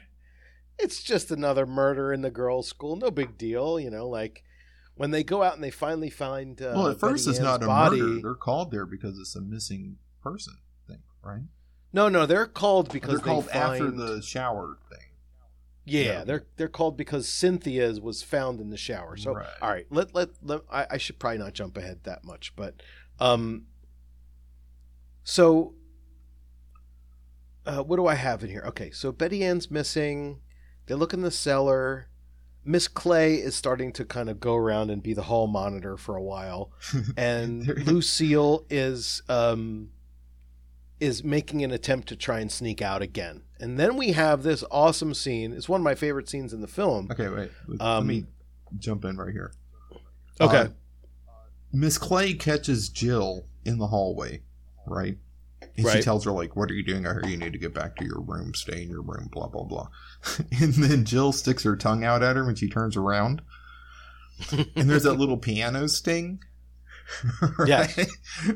it's 0.79 1.03
just 1.03 1.31
another 1.31 1.65
murder 1.65 2.11
in 2.11 2.21
the 2.21 2.31
girls' 2.31 2.67
school, 2.67 2.95
no 2.95 3.11
big 3.11 3.37
deal. 3.37 3.79
You 3.79 3.91
know, 3.91 4.07
like 4.07 4.43
when 4.95 5.11
they 5.11 5.23
go 5.23 5.41
out 5.43 5.55
and 5.55 5.63
they 5.63 5.71
finally 5.71 6.09
find 6.09 6.61
uh, 6.61 6.73
well, 6.75 6.87
at 6.89 6.99
first 6.99 7.25
Betty 7.25 7.35
it's 7.37 7.43
not 7.43 7.55
Ann's 7.55 7.63
a 7.63 7.67
body. 7.67 8.01
murder. 8.01 8.21
They're 8.21 8.35
called 8.35 8.71
there 8.71 8.85
because 8.85 9.17
it's 9.19 9.35
a 9.35 9.41
missing 9.41 9.97
person 10.21 10.55
thing, 10.87 10.99
right? 11.23 11.43
No, 11.91 12.09
no, 12.09 12.25
they're 12.25 12.45
called 12.47 12.91
because 12.91 13.09
they're 13.11 13.19
called 13.33 13.49
find, 13.49 13.73
after 13.83 13.91
the 13.91 14.21
shower 14.21 14.77
thing. 14.89 14.99
Yeah, 15.85 16.03
Yeah. 16.03 16.23
they're 16.23 16.45
they're 16.57 16.67
called 16.69 16.95
because 16.97 17.27
Cynthia 17.27 17.91
was 18.01 18.23
found 18.23 18.59
in 18.61 18.69
the 18.69 18.77
shower. 18.77 19.17
So 19.17 19.33
Right. 19.33 19.47
all 19.61 19.69
right, 19.69 19.85
let 19.89 20.13
let, 20.15 20.29
let 20.41 20.61
I, 20.71 20.87
I 20.91 20.97
should 20.97 21.19
probably 21.19 21.39
not 21.39 21.53
jump 21.53 21.75
ahead 21.77 21.99
that 22.03 22.23
much, 22.23 22.55
but 22.55 22.81
um 23.19 23.65
so 25.23 25.73
uh, 27.65 27.81
what 27.81 27.95
do 27.97 28.07
I 28.07 28.15
have 28.15 28.43
in 28.43 28.49
here? 28.49 28.63
Okay, 28.67 28.91
so 28.91 29.11
Betty 29.11 29.43
Ann's 29.43 29.71
missing. 29.71 30.39
They 30.85 30.95
look 30.95 31.13
in 31.13 31.21
the 31.21 31.31
cellar. 31.31 32.07
Miss 32.65 32.87
Clay 32.87 33.35
is 33.35 33.55
starting 33.55 33.91
to 33.93 34.05
kind 34.05 34.29
of 34.29 34.39
go 34.39 34.55
around 34.55 34.89
and 34.89 35.03
be 35.03 35.13
the 35.13 35.23
hall 35.23 35.47
monitor 35.47 35.97
for 35.97 36.15
a 36.15 36.21
while, 36.23 36.71
and 37.17 37.67
Lucille 37.87 38.65
is 38.69 39.21
um, 39.29 39.89
is 40.99 41.23
making 41.23 41.63
an 41.63 41.71
attempt 41.71 42.07
to 42.09 42.15
try 42.15 42.39
and 42.39 42.51
sneak 42.51 42.81
out 42.81 43.01
again. 43.01 43.43
And 43.59 43.77
then 43.79 43.97
we 43.97 44.13
have 44.13 44.43
this 44.43 44.63
awesome 44.71 45.13
scene. 45.13 45.51
It's 45.53 45.67
one 45.69 45.81
of 45.81 45.83
my 45.85 45.95
favorite 45.95 46.29
scenes 46.29 46.53
in 46.53 46.61
the 46.61 46.67
film. 46.67 47.09
Okay, 47.11 47.27
wait. 47.29 47.51
Let 47.67 47.81
Um, 47.81 48.07
me 48.07 48.25
jump 48.79 49.03
in 49.05 49.17
right 49.17 49.31
here. 49.31 49.51
Okay. 50.39 50.57
Uh, 50.57 50.67
Miss 51.71 51.97
Clay 51.97 52.33
catches 52.33 52.89
Jill 52.89 53.45
in 53.65 53.77
the 53.79 53.87
hallway, 53.87 54.41
right? 54.87 55.17
And 55.75 55.89
she 55.89 56.01
tells 56.01 56.25
her 56.25 56.31
like, 56.31 56.55
"What 56.55 56.69
are 56.69 56.73
you 56.75 56.83
doing? 56.83 57.07
I 57.07 57.13
heard 57.13 57.25
you 57.27 57.37
need 57.37 57.53
to 57.53 57.59
get 57.59 57.73
back 57.73 57.95
to 57.97 58.05
your 58.05 58.19
room. 58.21 58.53
Stay 58.53 58.83
in 58.83 58.89
your 58.89 59.01
room." 59.01 59.29
Blah 59.31 59.47
blah 59.47 59.63
blah. 59.63 59.87
and 60.61 60.73
then 60.75 61.03
Jill 61.05 61.31
sticks 61.31 61.63
her 61.63 61.75
tongue 61.75 62.03
out 62.03 62.21
at 62.23 62.35
her 62.35 62.45
when 62.45 62.55
she 62.55 62.69
turns 62.69 62.95
around, 62.95 63.41
and 64.51 64.89
there's 64.89 65.03
that 65.03 65.15
little 65.15 65.37
piano 65.37 65.87
sting. 65.87 66.39
Right? 67.59 68.07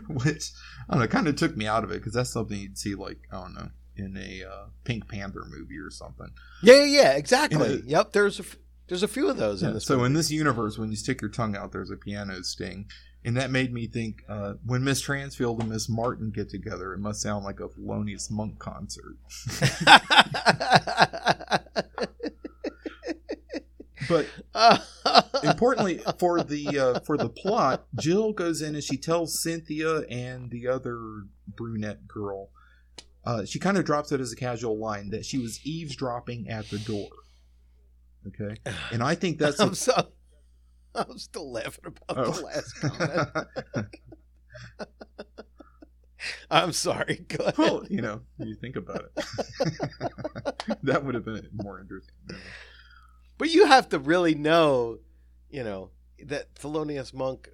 Which 0.07 0.51
I 0.89 0.93
don't 0.93 1.01
know, 1.01 1.07
kind 1.07 1.27
of 1.27 1.35
took 1.35 1.57
me 1.57 1.67
out 1.67 1.83
of 1.83 1.91
it 1.91 1.95
because 1.95 2.13
that's 2.13 2.31
something 2.31 2.57
you'd 2.57 2.77
see 2.77 2.95
like 2.95 3.19
I 3.31 3.41
don't 3.41 3.53
know 3.53 3.69
in 3.95 4.15
a 4.17 4.43
uh, 4.47 4.65
Pink 4.83 5.09
Panther 5.09 5.43
movie 5.49 5.77
or 5.77 5.89
something. 5.89 6.29
Yeah, 6.63 6.75
yeah, 6.83 7.01
yeah, 7.01 7.11
exactly. 7.13 7.75
Yeah. 7.85 7.97
Yep, 7.99 8.13
there's 8.13 8.39
a 8.39 8.43
f- 8.43 8.55
there's 8.87 9.03
a 9.03 9.07
few 9.07 9.27
of 9.29 9.37
those 9.37 9.61
in 9.61 9.69
Yeah, 9.69 9.73
this. 9.75 9.85
so 9.85 10.03
in 10.05 10.13
this 10.13 10.31
universe, 10.31 10.77
when 10.77 10.91
you 10.91 10.95
stick 10.95 11.21
your 11.21 11.29
tongue 11.31 11.55
out, 11.57 11.71
there's 11.73 11.91
a 11.91 11.97
piano 11.97 12.41
sting, 12.43 12.87
and 13.25 13.35
that 13.37 13.51
made 13.51 13.73
me 13.73 13.87
think 13.87 14.23
uh, 14.29 14.53
when 14.65 14.83
Miss 14.83 15.01
Transfield 15.01 15.59
and 15.59 15.69
Miss 15.69 15.89
Martin 15.89 16.31
get 16.31 16.49
together, 16.49 16.93
it 16.93 16.99
must 16.99 17.21
sound 17.21 17.43
like 17.43 17.59
a 17.59 17.67
Thelonious 17.67 18.31
Monk 18.31 18.59
concert. 18.59 19.17
But 24.07 24.27
importantly, 25.43 26.01
for 26.17 26.41
the 26.41 26.79
uh, 26.79 26.99
for 27.01 27.17
the 27.17 27.29
plot, 27.29 27.85
Jill 27.95 28.33
goes 28.33 28.61
in 28.61 28.75
and 28.75 28.83
she 28.83 28.97
tells 28.97 29.41
Cynthia 29.41 29.99
and 30.09 30.49
the 30.49 30.67
other 30.67 31.23
brunette 31.47 32.07
girl. 32.07 32.49
Uh, 33.25 33.45
she 33.45 33.59
kind 33.59 33.77
of 33.77 33.85
drops 33.85 34.11
it 34.11 34.21
as 34.21 34.31
a 34.31 34.35
casual 34.35 34.77
line 34.77 35.09
that 35.09 35.25
she 35.25 35.37
was 35.37 35.59
eavesdropping 35.65 36.49
at 36.49 36.69
the 36.69 36.79
door. 36.79 37.09
Okay, 38.27 38.55
and 38.91 39.03
I 39.03 39.15
think 39.15 39.37
that's 39.37 39.59
I'm 39.59 39.71
a 39.71 39.75
so 39.75 40.07
I'm 41.09 41.17
still 41.17 41.51
laughing 41.51 41.85
about 41.85 42.17
Oh. 42.27 42.31
the 42.31 42.41
last 42.41 42.73
comment. 42.81 43.47
I'm 46.49 46.73
sorry. 46.73 47.25
Go 47.27 47.43
ahead. 47.45 47.57
well, 47.57 47.83
you 47.89 48.01
know, 48.01 48.21
you 48.39 48.55
think 48.55 48.75
about 48.75 49.05
it, 49.15 49.25
that 50.83 51.05
would 51.05 51.13
have 51.15 51.25
been 51.25 51.47
more 51.53 51.79
interesting. 51.79 52.15
But 53.37 53.51
you 53.51 53.67
have 53.67 53.89
to 53.89 53.99
really 53.99 54.33
know, 54.33 54.97
you 55.49 55.63
know, 55.63 55.91
that 56.25 56.55
Thelonious 56.55 57.13
Monk. 57.13 57.49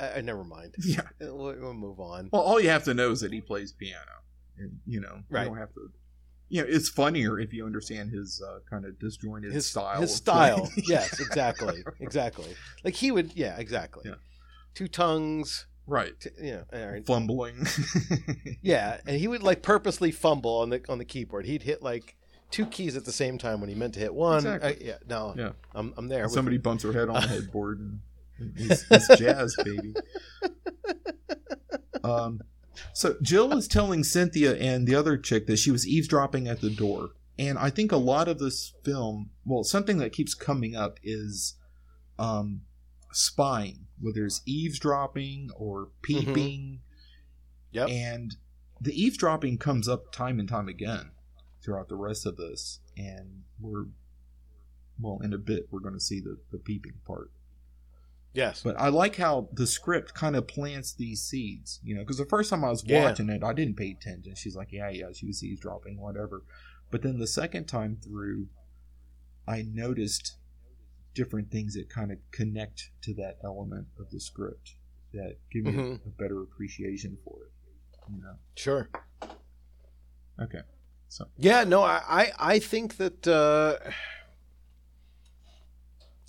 I, 0.00 0.14
I 0.14 0.20
never 0.22 0.42
mind. 0.44 0.74
Yeah. 0.82 1.02
We'll, 1.20 1.36
we'll 1.60 1.74
move 1.74 2.00
on. 2.00 2.30
Well, 2.32 2.42
all 2.42 2.58
you 2.58 2.70
have 2.70 2.84
to 2.84 2.94
know 2.94 3.10
is 3.10 3.20
that 3.20 3.32
he 3.32 3.40
plays 3.42 3.72
piano, 3.72 4.00
and 4.58 4.78
you 4.86 5.00
know, 5.00 5.20
Right. 5.28 5.42
you 5.42 5.48
don't 5.50 5.58
have 5.58 5.74
to 5.74 5.90
you 6.48 6.62
know, 6.62 6.68
it's 6.68 6.88
funnier 6.88 7.38
if 7.40 7.52
you 7.52 7.64
understand 7.66 8.10
his 8.10 8.42
uh, 8.46 8.58
kind 8.68 8.84
of 8.84 8.98
disjointed 8.98 9.52
his 9.52 9.66
style. 9.66 10.00
His 10.00 10.14
style, 10.14 10.70
yes, 10.88 11.18
exactly, 11.20 11.82
exactly. 12.00 12.54
Like 12.84 12.94
he 12.94 13.10
would, 13.10 13.32
yeah, 13.34 13.56
exactly. 13.58 14.02
Yeah. 14.06 14.14
Two 14.74 14.88
tongues, 14.88 15.66
right. 15.86 16.12
t- 16.20 16.30
yeah, 16.40 16.62
right. 16.72 17.04
Fumbling. 17.06 17.66
yeah, 18.62 18.98
and 19.06 19.16
he 19.18 19.26
would 19.28 19.42
like 19.42 19.62
purposely 19.62 20.10
fumble 20.12 20.58
on 20.58 20.70
the 20.70 20.82
on 20.88 20.98
the 20.98 21.04
keyboard. 21.04 21.46
He'd 21.46 21.62
hit 21.62 21.82
like 21.82 22.16
two 22.50 22.66
keys 22.66 22.96
at 22.96 23.04
the 23.04 23.12
same 23.12 23.38
time 23.38 23.60
when 23.60 23.68
he 23.68 23.74
meant 23.74 23.94
to 23.94 24.00
hit 24.00 24.14
one. 24.14 24.38
Exactly. 24.46 24.68
I- 24.68 24.76
yeah, 24.88 24.96
no, 25.08 25.34
Yeah. 25.36 25.52
I'm 25.74 25.94
I'm 25.96 26.08
there. 26.08 26.28
Somebody 26.28 26.58
bumps 26.58 26.82
her 26.84 26.92
head 26.92 27.08
on 27.08 27.14
the 27.22 27.28
headboard. 27.28 27.80
And 27.80 28.00
it's, 28.56 28.84
it's 28.90 29.08
jazz, 29.18 29.56
baby. 29.64 29.94
Um, 32.04 32.40
so 32.92 33.16
Jill 33.22 33.52
is 33.52 33.68
telling 33.68 34.04
Cynthia 34.04 34.56
and 34.56 34.86
the 34.86 34.94
other 34.94 35.16
chick 35.16 35.46
that 35.46 35.58
she 35.58 35.70
was 35.70 35.86
eavesdropping 35.86 36.48
at 36.48 36.60
the 36.60 36.70
door. 36.70 37.10
And 37.38 37.58
I 37.58 37.70
think 37.70 37.92
a 37.92 37.96
lot 37.96 38.28
of 38.28 38.38
this 38.38 38.72
film, 38.82 39.30
well, 39.44 39.62
something 39.62 39.98
that 39.98 40.12
keeps 40.12 40.34
coming 40.34 40.74
up 40.74 40.98
is 41.02 41.54
um, 42.18 42.62
spying, 43.12 43.86
whether 44.00 44.24
it's 44.24 44.42
eavesdropping 44.46 45.50
or 45.54 45.88
peeping. 46.02 46.80
Yep. 47.72 47.88
And 47.90 48.36
the 48.80 49.00
eavesdropping 49.00 49.58
comes 49.58 49.88
up 49.88 50.12
time 50.12 50.38
and 50.38 50.48
time 50.48 50.68
again 50.68 51.10
throughout 51.62 51.88
the 51.88 51.96
rest 51.96 52.24
of 52.24 52.36
this. 52.36 52.80
And 52.96 53.42
we're, 53.60 53.86
well, 54.98 55.20
in 55.22 55.34
a 55.34 55.38
bit, 55.38 55.68
we're 55.70 55.80
going 55.80 55.94
to 55.94 56.00
see 56.00 56.20
the, 56.20 56.38
the 56.52 56.58
peeping 56.58 57.00
part. 57.06 57.30
Yes. 58.36 58.62
But 58.62 58.78
I 58.78 58.88
like 58.88 59.16
how 59.16 59.48
the 59.52 59.66
script 59.66 60.12
kind 60.14 60.36
of 60.36 60.46
plants 60.46 60.92
these 60.92 61.22
seeds, 61.22 61.80
you 61.82 61.94
know, 61.94 62.02
because 62.02 62.18
the 62.18 62.26
first 62.26 62.50
time 62.50 62.62
I 62.64 62.68
was 62.70 62.84
Yeah. 62.84 63.04
watching 63.04 63.30
it, 63.30 63.42
I 63.42 63.52
didn't 63.54 63.76
pay 63.76 63.90
attention. 63.92 64.34
She's 64.34 64.54
like, 64.54 64.70
yeah, 64.72 64.90
yeah, 64.90 65.06
she 65.14 65.26
was 65.26 65.42
eavesdropping, 65.42 65.98
whatever. 65.98 66.42
But 66.90 67.02
then 67.02 67.18
the 67.18 67.26
second 67.26 67.64
time 67.66 67.96
through, 67.96 68.48
I 69.48 69.62
noticed 69.62 70.36
different 71.14 71.50
things 71.50 71.74
that 71.74 71.88
kind 71.88 72.12
of 72.12 72.18
connect 72.30 72.90
to 73.02 73.14
that 73.14 73.38
element 73.42 73.86
of 73.98 74.10
the 74.10 74.20
script 74.20 74.74
that 75.14 75.38
give 75.50 75.64
me 75.64 75.70
a- 75.70 75.78
Mhm. 75.78 76.06
a, 76.06 76.10
better 76.10 76.42
appreciation 76.42 77.16
for 77.24 77.38
it. 77.44 77.52
You 78.12 78.20
know? 78.22 78.36
Sure. 78.54 78.90
Okay. 80.40 80.60
So 81.08 81.26
Yeah, 81.38 81.64
no, 81.64 81.82
I, 81.82 82.02
I, 82.06 82.32
I 82.38 82.58
think 82.58 82.98
that 82.98 83.26
uh, 83.26 83.78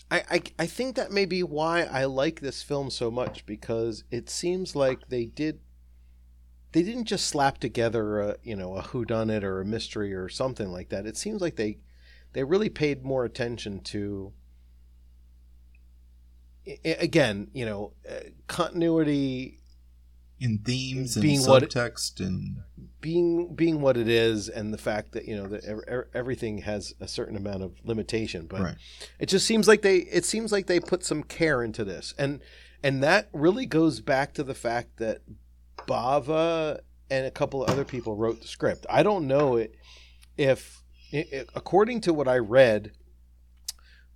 I, 0.10 0.24
I 0.30 0.42
I 0.60 0.66
think 0.68 0.96
that 0.96 1.12
may 1.12 1.26
be 1.26 1.44
why 1.44 1.84
I 1.84 2.06
like 2.06 2.40
this 2.40 2.64
film 2.64 2.90
so 2.90 3.12
much 3.12 3.46
because 3.46 4.04
it 4.10 4.30
seems 4.30 4.76
like 4.76 5.10
they 5.10 5.26
did 5.26 5.60
they 6.72 6.84
didn't 6.84 7.06
just 7.06 7.28
slap 7.28 7.58
together 7.58 8.20
a 8.22 8.38
you 8.44 8.56
know 8.56 8.76
a 8.76 8.84
whodunit 8.84 9.44
or 9.44 9.62
a 9.62 9.66
mystery 9.66 10.14
or 10.14 10.30
something 10.30 10.72
like 10.72 10.90
that. 10.90 11.06
It 11.06 11.18
seems 11.18 11.42
like 11.42 11.56
they 11.56 11.80
they 12.34 12.44
really 12.44 12.70
paid 12.70 13.04
more 13.04 13.26
attention 13.26 13.82
to 13.82 14.34
I- 16.68 16.98
again 17.00 17.50
you 17.54 17.66
know 17.66 17.94
uh, 18.10 18.30
continuity 18.48 19.60
in 20.40 20.60
themes 20.60 21.16
and 21.16 21.24
Being 21.24 21.40
subtext 21.40 22.20
and 22.20 22.58
being 23.08 23.56
being 23.56 23.80
what 23.80 23.96
it 23.96 24.10
is 24.10 24.50
and 24.50 24.74
the 24.74 24.78
fact 24.78 25.14
that 25.14 25.24
you 25.30 25.36
know 25.38 25.48
that 25.48 25.64
ev- 25.64 25.80
ev- 25.88 26.08
everything 26.14 26.58
has 26.58 26.94
a 27.00 27.08
certain 27.08 27.38
amount 27.38 27.64
of 27.64 27.72
limitation 27.86 28.48
but 28.48 28.60
Right. 28.60 28.76
it 29.18 29.28
just 29.30 29.46
seems 29.46 29.66
like 29.66 29.82
they 29.82 29.98
it 30.00 30.26
seems 30.26 30.52
like 30.52 30.66
they 30.68 30.82
put 30.82 31.06
some 31.06 31.24
care 31.24 31.64
into 31.64 31.86
this. 31.86 32.14
And 32.18 32.42
and 32.84 33.02
that 33.04 33.30
really 33.32 33.66
goes 33.66 34.02
back 34.02 34.34
to 34.34 34.44
the 34.44 34.54
fact 34.54 34.98
that 34.98 35.22
Bava 35.88 36.80
and 37.10 37.26
a 37.26 37.32
couple 37.32 37.64
of 37.64 37.70
other 37.70 37.86
people 37.86 38.18
wrote 38.18 38.42
the 38.42 38.48
script. 38.48 38.86
I 38.90 39.04
don't 39.04 39.26
know 39.26 39.56
it 39.56 39.72
if 40.36 40.84
i 41.14 41.18
i 41.34 41.46
according 41.56 42.02
to 42.02 42.14
what 42.14 42.28
I 42.28 42.38
read 42.40 42.92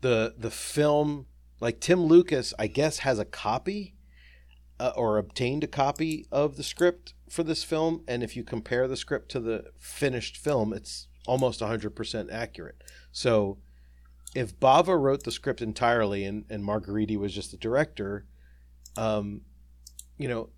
the 0.01 0.34
the 0.38 0.51
film 0.51 1.27
like 1.61 1.80
Tim 1.80 2.01
Lucas 2.13 2.53
I 2.59 2.68
guess 2.68 2.99
has 3.07 3.19
a 3.19 3.26
copy 3.26 3.95
uh, 4.82 4.94
or 4.95 5.18
obtained 5.18 5.64
a 5.64 5.68
copy 5.68 6.26
of 6.32 6.58
the 6.58 6.64
script 6.64 7.14
for 7.30 7.44
this 7.44 7.64
film 7.64 8.03
and 8.08 8.24
if 8.24 8.36
you 8.36 8.44
compare 8.44 8.88
the 8.88 8.98
script 8.98 9.30
to 9.30 9.40
the 9.40 9.66
finished 9.78 10.36
film 10.36 10.74
it's 10.74 11.08
almost 11.28 11.60
100% 11.60 12.32
accurate. 12.32 12.84
So 13.12 13.60
if 14.34 14.60
bava 14.60 14.99
wrote 14.99 15.24
the 15.24 15.32
script 15.32 15.62
entirely 15.62 16.24
and, 16.24 16.45
and 16.49 16.64
margheriti 16.64 17.18
was 17.18 17.34
just 17.34 17.52
the 17.52 17.58
director 17.58 18.26
um, 18.98 19.41
you 20.18 20.28
know 20.28 20.49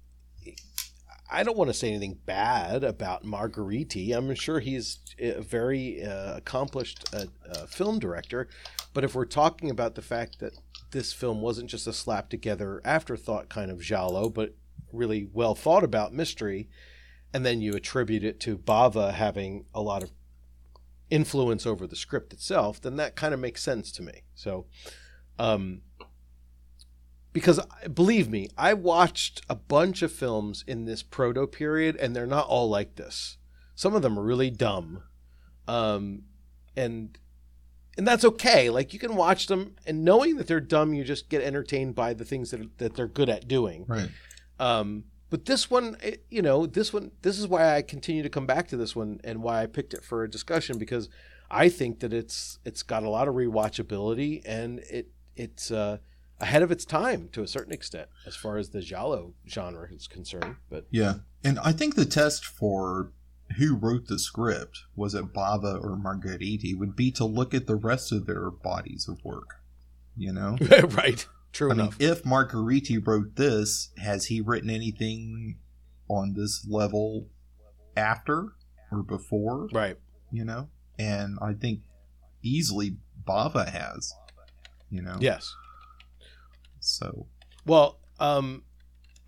i 1.32 1.44
don't 1.44 1.58
want 1.58 1.70
to 1.70 1.74
say 1.74 1.90
anything 1.90 2.18
bad 2.26 2.84
about 2.84 3.24
margheriti 3.24 4.16
i'm 4.16 4.34
sure 4.36 4.60
he's 4.60 5.00
a 5.20 5.42
very 5.42 6.04
uh, 6.04 6.38
accomplished 6.38 7.06
uh, 7.14 7.26
uh, 7.52 7.66
film 7.66 8.00
director 8.00 8.48
but 8.94 9.04
if 9.04 9.16
we're 9.16 9.26
talking 9.26 9.70
about 9.70 9.96
the 9.96 10.02
fact 10.02 10.40
that 10.40 10.54
this 10.94 11.12
film 11.12 11.42
wasn't 11.42 11.70
just 11.70 11.86
a 11.86 11.94
slap 11.94 12.30
together 12.30 12.82
afterthought 12.86 13.50
kind 13.50 13.70
of 13.70 13.82
giallo, 13.82 14.30
but 14.30 14.56
really 14.94 15.28
well 15.34 15.56
thought 15.56 15.84
about 15.84 16.14
mystery, 16.14 16.70
and 17.34 17.46
then 17.46 17.62
you 17.62 17.74
attribute 17.74 18.24
it 18.24 18.40
to 18.40 18.58
Bava 18.58 19.14
having 19.14 19.66
a 19.74 19.82
lot 19.82 20.04
of 20.04 20.12
influence 21.10 21.66
over 21.66 21.86
the 21.86 21.96
script 21.96 22.32
itself, 22.34 22.82
then 22.82 22.96
that 22.96 23.16
kind 23.16 23.34
of 23.34 23.40
makes 23.40 23.62
sense 23.62 23.92
to 23.92 24.02
me. 24.02 24.24
So, 24.34 24.66
um, 25.38 25.82
because 27.34 27.60
believe 27.94 28.30
me, 28.30 28.50
I 28.58 28.74
watched 28.74 29.42
a 29.50 29.56
bunch 29.56 30.02
of 30.02 30.12
films 30.12 30.64
in 30.68 30.86
this 30.86 31.04
proto 31.04 31.48
period, 31.48 31.96
and 31.98 32.16
they're 32.16 32.26
not 32.26 32.48
all 32.48 32.70
like 32.70 32.96
this. 32.96 33.38
Some 33.76 33.96
of 33.96 34.04
them 34.04 34.18
are 34.18 34.24
really 34.24 34.52
dumb, 34.52 35.04
um, 35.68 36.24
and 36.76 37.18
and 37.98 38.08
that's 38.08 38.26
okay. 38.26 38.70
Like 38.70 38.94
you 38.94 39.00
can 39.00 39.16
watch 39.16 39.48
them, 39.48 39.76
and 39.86 40.04
knowing 40.04 40.38
that 40.38 40.48
they're 40.48 40.60
dumb, 40.60 40.94
you 40.94 41.04
just 41.04 41.30
get 41.30 41.42
entertained 41.42 41.96
by 41.96 42.14
the 42.14 42.26
things 42.26 42.52
that 42.52 42.78
that 42.80 42.96
they're 42.96 43.08
good 43.08 43.30
at 43.30 43.48
doing. 43.48 43.86
right. 43.88 44.10
Um, 44.60 45.06
but 45.30 45.46
this 45.46 45.70
one, 45.72 45.98
it- 46.04 46.26
you 46.30 46.42
know, 46.44 46.66
this 46.68 46.94
one, 46.94 47.12
this 47.24 47.40
is 47.40 47.48
why 47.48 47.76
I 47.76 47.82
continue 47.82 48.22
to 48.24 48.30
come 48.30 48.46
back 48.46 48.68
to 48.68 48.78
this 48.78 48.96
one, 48.96 49.20
and 49.24 49.42
why 49.42 49.64
I 49.64 49.66
picked 49.66 49.94
it 49.94 50.04
for 50.04 50.24
a 50.24 50.30
discussion 50.30 50.78
because 50.78 51.10
I 51.50 51.70
think 51.70 52.00
that 52.02 52.14
it's 52.14 52.60
it's 52.66 52.84
got 52.84 53.04
a 53.04 53.10
lot 53.10 53.28
of 53.28 53.36
rewatchability, 53.36 54.42
and 54.46 54.80
it 54.80 55.10
it's 55.36 55.72
uh, 55.72 55.98
ahead 56.40 56.62
of 56.62 56.72
its 56.72 56.86
time 56.86 57.30
to 57.32 57.42
a 57.42 57.48
certain 57.48 57.74
extent 57.74 58.08
as 58.28 58.36
far 58.36 58.58
as 58.58 58.70
the 58.70 58.82
giallo 58.82 59.34
genre 59.48 59.88
is 59.92 60.08
concerned. 60.08 60.58
But 60.70 60.86
Yeah. 60.92 61.16
And 61.44 61.60
I 61.60 61.72
think 61.74 61.96
the 61.96 62.06
test 62.06 62.46
for 62.46 63.12
who 63.58 63.76
wrote 63.76 64.08
the 64.08 64.20
script, 64.20 64.84
was 64.96 65.14
it 65.14 65.34
Bava 65.34 65.82
or 65.82 65.98
Margheriti, 65.98 66.78
would 66.78 66.96
be 66.96 67.12
to 67.12 67.26
look 67.26 67.54
at 67.54 67.68
the 67.68 67.76
rest 67.76 68.12
of 68.12 68.26
their 68.26 68.50
bodies 68.50 69.08
of 69.08 69.24
work. 69.24 69.56
You 70.16 70.34
know? 70.34 70.58
right, 70.90 71.26
true 71.52 71.72
I 71.72 71.74
mean, 71.76 71.90
if 72.00 72.24
Margheriti 72.24 73.06
wrote 73.06 73.36
this, 73.36 73.90
has 73.98 74.28
he 74.28 74.42
written 74.42 74.70
anything 74.70 75.58
on 76.08 76.34
this 76.34 76.66
level 76.70 77.28
after 77.96 78.50
or 78.92 79.04
before? 79.04 79.68
right. 79.74 79.98
You 80.32 80.46
know? 80.46 80.70
And 80.98 81.38
I 81.42 81.54
think 81.54 81.82
easily 82.42 82.98
Bava 83.28 83.70
has. 83.70 84.14
You 84.90 85.02
know? 85.02 85.18
Yes. 85.20 85.56
So 86.80 87.28
Well, 87.66 88.00
um, 88.20 88.64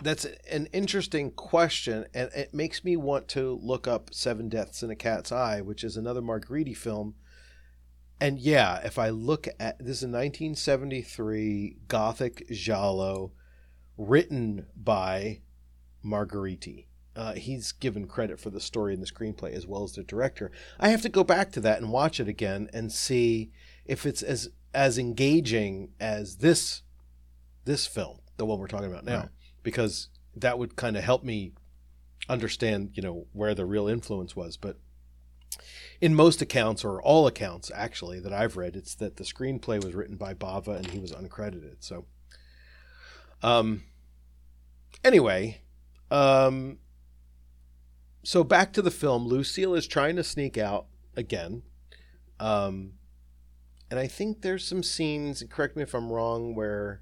that's 0.02 0.26
an 0.50 0.68
interesting 0.74 1.32
question, 1.32 2.06
and 2.14 2.30
it 2.36 2.54
makes 2.54 2.84
me 2.84 2.98
want 2.98 3.28
to 3.30 3.60
look 3.62 3.88
up 3.88 4.14
Seven 4.14 4.50
Deaths 4.50 4.84
in 4.84 4.90
a 4.90 4.96
Cat's 4.96 5.32
Eye, 5.32 5.62
which 5.62 5.84
is 5.84 5.98
another 5.98 6.22
Margheriti 6.22 6.76
film. 6.76 7.16
And 8.20 8.40
yeah, 8.40 8.80
if 8.84 8.98
I 8.98 9.10
look 9.10 9.48
at 9.60 9.78
this 9.80 9.98
is 9.98 10.04
a 10.04 10.08
1973 10.08 11.78
Gothic 11.88 12.48
giallo 12.50 13.34
written 13.98 14.68
by 14.76 15.42
Margheriti. 16.04 16.86
Uh, 17.16 17.34
he's 17.34 17.72
given 17.72 18.08
credit 18.08 18.40
for 18.40 18.50
the 18.50 18.60
story 18.60 18.94
and 18.94 19.02
the 19.02 19.08
screenplay 19.08 19.54
as 19.54 19.66
well 19.66 19.84
as 19.84 19.94
the 19.94 20.04
director. 20.04 20.52
I 20.80 20.90
have 20.90 21.02
to 21.04 21.10
go 21.10 21.24
back 21.24 21.52
to 21.54 21.62
that 21.62 21.82
and 21.82 21.92
watch 21.92 22.20
it 22.20 22.28
again 22.28 22.70
and 22.74 22.92
see 22.92 23.52
if 23.86 24.06
it's 24.06 24.22
as 24.22 24.50
as 24.74 24.98
engaging 24.98 25.94
as 26.00 26.38
this 26.38 26.82
this 27.64 27.88
film, 27.88 28.20
the 28.38 28.46
one 28.46 28.60
we're 28.60 28.68
talking 28.68 28.92
about 28.92 29.06
now, 29.06 29.20
Right. 29.22 29.30
Because 29.66 30.10
that 30.36 30.60
would 30.60 30.76
kind 30.76 30.96
of 30.96 31.04
help 31.04 31.24
me 31.24 31.52
understand, 32.30 32.92
you 32.94 33.02
know, 33.02 33.26
where 33.34 33.56
the 33.56 33.66
real 33.66 33.88
influence 33.88 34.36
was. 34.36 34.56
But 34.58 34.78
in 36.00 36.14
most 36.14 36.40
accounts, 36.42 36.86
or 36.86 37.02
all 37.02 37.26
accounts 37.26 37.72
actually 37.74 38.20
that 38.20 38.32
I've 38.32 38.58
read, 38.58 38.76
it's 38.76 38.94
that 38.96 39.18
the 39.18 39.24
screenplay 39.24 39.84
was 39.84 39.96
written 39.96 40.18
by 40.18 40.36
Bava 40.36 40.78
and 40.78 40.86
he 40.88 41.00
was 41.00 41.12
uncredited. 41.12 41.78
So, 41.80 42.06
um, 43.42 43.84
anyway, 45.04 45.62
um, 46.12 46.78
so 48.24 48.44
back 48.44 48.72
to 48.74 48.84
the 48.84 48.92
film. 48.92 49.26
Lucille 49.26 49.74
is 49.74 49.88
trying 49.88 50.16
to 50.16 50.24
sneak 50.24 50.60
out 50.60 50.86
again. 51.18 51.64
Um, 52.40 52.94
and 53.90 54.00
I 54.00 54.06
think 54.06 54.42
there's 54.42 54.68
some 54.68 54.84
scenes, 54.84 55.44
correct 55.50 55.76
me 55.76 55.82
if 55.84 55.96
I'm 55.96 56.12
wrong, 56.12 56.54
where 56.54 57.02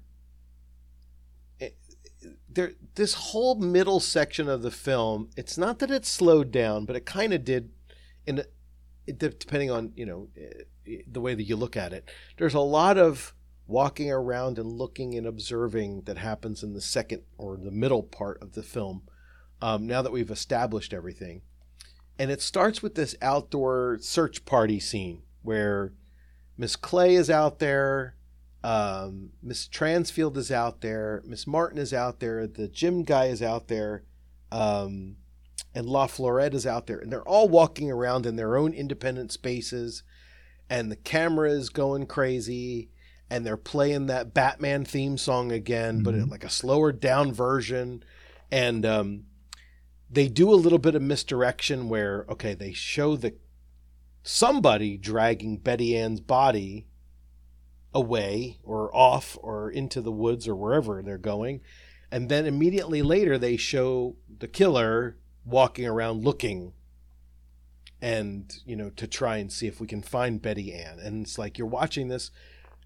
there 2.48 2.72
this 2.94 3.14
whole 3.14 3.56
middle 3.56 4.00
section 4.00 4.48
of 4.48 4.62
the 4.62 4.70
film, 4.70 5.30
it's 5.36 5.58
not 5.58 5.78
that 5.80 5.90
it 5.90 6.06
slowed 6.06 6.50
down, 6.50 6.84
but 6.84 6.96
it 6.96 7.06
kind 7.06 7.32
of 7.32 7.44
did 7.44 7.70
it, 8.26 9.38
depending 9.38 9.70
on 9.70 9.92
you 9.96 10.06
know 10.06 10.28
eh, 10.36 11.02
the 11.06 11.20
way 11.20 11.34
that 11.34 11.44
you 11.44 11.56
look 11.56 11.76
at 11.76 11.92
it, 11.92 12.08
there's 12.36 12.54
a 12.54 12.60
lot 12.60 12.98
of 12.98 13.34
walking 13.66 14.10
around 14.10 14.58
and 14.58 14.72
looking 14.72 15.14
and 15.14 15.26
observing 15.26 16.02
that 16.02 16.18
happens 16.18 16.62
in 16.62 16.74
the 16.74 16.80
second 16.80 17.22
or 17.38 17.56
the 17.56 17.70
middle 17.70 18.02
part 18.02 18.42
of 18.42 18.52
the 18.52 18.62
film. 18.62 19.02
Um, 19.62 19.86
now 19.86 20.02
that 20.02 20.12
we've 20.12 20.30
established 20.30 20.92
everything, 20.92 21.40
and 22.18 22.30
it 22.30 22.42
starts 22.42 22.82
with 22.82 22.94
this 22.94 23.16
outdoor 23.22 23.98
search 24.00 24.44
party 24.44 24.78
scene 24.78 25.22
where 25.42 25.92
Miss 26.58 26.76
Clay 26.76 27.14
is 27.14 27.30
out 27.30 27.58
there, 27.58 28.16
um, 28.64 29.28
Miss 29.42 29.68
Transfield 29.68 30.38
is 30.38 30.50
out 30.50 30.80
there, 30.80 31.22
Miss 31.26 31.46
Martin 31.46 31.78
is 31.78 31.92
out 31.92 32.20
there, 32.20 32.46
the 32.46 32.66
gym 32.66 33.02
guy 33.02 33.26
is 33.26 33.42
out 33.42 33.68
there, 33.68 34.04
um, 34.50 35.16
and 35.74 35.84
La 35.86 36.06
Florette 36.06 36.54
is 36.54 36.66
out 36.66 36.86
there, 36.86 36.98
and 36.98 37.12
they're 37.12 37.28
all 37.28 37.46
walking 37.46 37.90
around 37.90 38.24
in 38.24 38.36
their 38.36 38.56
own 38.56 38.72
independent 38.72 39.32
spaces, 39.32 40.02
and 40.70 40.90
the 40.90 40.96
camera 40.96 41.50
is 41.50 41.68
going 41.68 42.06
crazy, 42.06 42.88
and 43.28 43.44
they're 43.44 43.58
playing 43.58 44.06
that 44.06 44.32
Batman 44.32 44.86
theme 44.86 45.18
song 45.18 45.52
again, 45.52 45.96
mm-hmm. 45.96 46.04
but 46.04 46.14
in 46.14 46.30
like 46.30 46.44
a 46.44 46.48
slower 46.48 46.90
down 46.90 47.32
version, 47.34 48.02
and 48.50 48.86
um, 48.86 49.24
they 50.10 50.26
do 50.26 50.50
a 50.50 50.56
little 50.56 50.78
bit 50.78 50.94
of 50.94 51.02
misdirection 51.02 51.90
where 51.90 52.24
okay, 52.30 52.54
they 52.54 52.72
show 52.72 53.14
the 53.14 53.34
somebody 54.22 54.96
dragging 54.96 55.58
Betty 55.58 55.94
Ann's 55.94 56.20
body 56.20 56.86
away 57.94 58.58
or 58.64 58.94
off 58.94 59.38
or 59.40 59.70
into 59.70 60.00
the 60.00 60.12
woods 60.12 60.48
or 60.48 60.56
wherever 60.56 61.00
they're 61.02 61.16
going. 61.16 61.60
And 62.10 62.28
then 62.28 62.46
immediately 62.46 63.02
later, 63.02 63.38
they 63.38 63.56
show 63.56 64.16
the 64.38 64.48
killer 64.48 65.16
walking 65.44 65.86
around 65.86 66.24
looking 66.24 66.72
and, 68.00 68.52
you 68.66 68.76
know, 68.76 68.90
to 68.90 69.06
try 69.06 69.38
and 69.38 69.52
see 69.52 69.66
if 69.66 69.80
we 69.80 69.86
can 69.86 70.02
find 70.02 70.42
Betty 70.42 70.72
Ann. 70.72 70.98
And 70.98 71.24
it's 71.24 71.38
like 71.38 71.56
you're 71.56 71.66
watching 71.66 72.08
this 72.08 72.30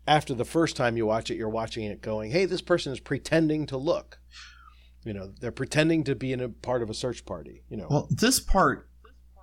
after 0.07 0.35
the 0.35 0.45
first 0.45 0.77
time 0.77 0.97
you 0.97 1.07
watch 1.07 1.31
it, 1.31 1.37
you're 1.37 1.49
watching 1.49 1.85
it 1.85 2.01
going, 2.01 2.31
hey, 2.31 2.47
this 2.47 2.63
person 2.63 2.93
is 2.93 3.01
pretending 3.01 3.67
to 3.67 3.77
look. 3.77 4.19
You 5.05 5.13
know, 5.13 5.33
they're 5.41 5.53
pretending 5.53 6.05
to 6.05 6.15
be 6.15 6.33
in 6.33 6.41
a 6.41 6.49
part 6.49 6.83
of 6.83 6.91
a 6.91 6.95
search 6.95 7.25
party, 7.25 7.63
you 7.69 7.77
know. 7.77 7.87
Well, 7.91 8.09
this 8.11 8.41
part 8.41 8.89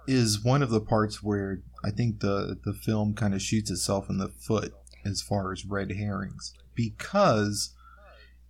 is 0.08 0.44
one 0.44 0.62
of 0.62 0.70
the 0.70 0.82
parts 0.82 1.24
where 1.24 1.62
I 1.84 1.92
think 1.92 2.20
the 2.20 2.58
the 2.64 2.74
film 2.74 3.14
kind 3.14 3.34
of 3.34 3.42
shoots 3.42 3.72
itself 3.72 4.10
in 4.10 4.18
the 4.18 4.30
foot 4.30 4.74
as 5.06 5.22
far 5.22 5.52
as 5.52 5.65
red 5.65 5.91
herrings 5.91 6.53
because 6.73 7.73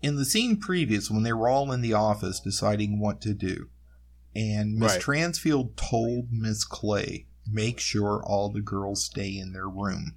in 0.01 0.15
the 0.15 0.25
scene 0.25 0.57
previous 0.57 1.09
when 1.09 1.23
they 1.23 1.33
were 1.33 1.49
all 1.49 1.71
in 1.71 1.81
the 1.81 1.93
office 1.93 2.39
deciding 2.39 2.99
what 2.99 3.21
to 3.21 3.33
do 3.33 3.69
and 4.35 4.77
Miss 4.77 4.93
right. 4.93 5.01
Transfield 5.01 5.75
told 5.75 6.27
Miss 6.31 6.65
Clay 6.65 7.25
make 7.49 7.79
sure 7.79 8.21
all 8.23 8.49
the 8.49 8.61
girls 8.61 9.05
stay 9.05 9.37
in 9.37 9.53
their 9.53 9.69
room. 9.69 10.15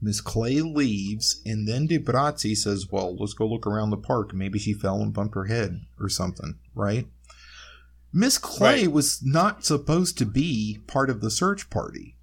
Miss 0.00 0.20
Clay 0.20 0.60
leaves, 0.60 1.40
and 1.46 1.66
then 1.66 1.86
Di 1.86 1.98
Brazzi 1.98 2.54
says, 2.54 2.90
Well, 2.90 3.16
let's 3.16 3.32
go 3.32 3.46
look 3.46 3.66
around 3.66 3.90
the 3.90 3.96
park. 3.96 4.34
Maybe 4.34 4.58
she 4.58 4.74
fell 4.74 5.00
and 5.00 5.12
bumped 5.12 5.34
her 5.34 5.46
head 5.46 5.80
or 5.98 6.08
something, 6.10 6.58
right? 6.74 7.06
Miss 8.12 8.36
Clay 8.36 8.82
right. 8.82 8.92
was 8.92 9.22
not 9.24 9.64
supposed 9.64 10.18
to 10.18 10.26
be 10.26 10.80
part 10.86 11.08
of 11.08 11.20
the 11.20 11.30
search 11.30 11.70
party. 11.70 12.15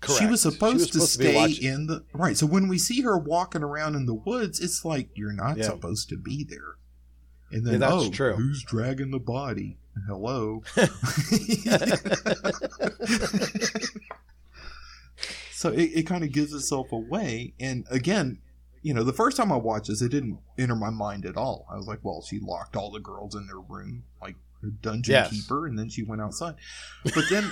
Correct. 0.00 0.20
She 0.20 0.26
was 0.26 0.40
supposed, 0.40 0.92
she 0.92 0.98
was 0.98 1.12
supposed 1.12 1.18
to, 1.20 1.24
to 1.24 1.30
stay 1.30 1.66
in 1.66 1.86
the 1.86 2.04
right. 2.14 2.36
So 2.36 2.46
when 2.46 2.68
we 2.68 2.78
see 2.78 3.02
her 3.02 3.18
walking 3.18 3.62
around 3.62 3.96
in 3.96 4.06
the 4.06 4.14
woods, 4.14 4.58
it's 4.60 4.84
like 4.84 5.10
you're 5.14 5.32
not 5.32 5.58
yeah. 5.58 5.64
supposed 5.64 6.08
to 6.08 6.16
be 6.16 6.44
there. 6.44 6.76
And 7.52 7.66
then, 7.66 7.80
yeah, 7.80 7.88
oh, 7.90 8.10
true. 8.10 8.34
who's 8.34 8.62
dragging 8.62 9.10
the 9.10 9.18
body? 9.18 9.76
Hello. 10.06 10.62
so 15.52 15.70
it, 15.70 15.82
it 15.82 16.06
kind 16.06 16.24
of 16.24 16.32
gives 16.32 16.54
itself 16.54 16.92
away. 16.92 17.54
And 17.58 17.84
again, 17.90 18.38
you 18.82 18.94
know, 18.94 19.04
the 19.04 19.12
first 19.12 19.36
time 19.36 19.52
I 19.52 19.56
watched 19.56 19.88
this, 19.88 20.00
it 20.00 20.10
didn't 20.10 20.38
enter 20.56 20.76
my 20.76 20.90
mind 20.90 21.26
at 21.26 21.36
all. 21.36 21.66
I 21.70 21.76
was 21.76 21.86
like, 21.86 21.98
well, 22.02 22.22
she 22.22 22.38
locked 22.38 22.76
all 22.76 22.90
the 22.90 23.00
girls 23.00 23.34
in 23.34 23.46
their 23.46 23.58
room. 23.58 24.04
Like, 24.22 24.36
dungeon 24.68 25.12
yes. 25.12 25.30
keeper, 25.30 25.66
and 25.66 25.78
then 25.78 25.88
she 25.88 26.02
went 26.02 26.20
outside. 26.20 26.56
But 27.04 27.24
then 27.30 27.50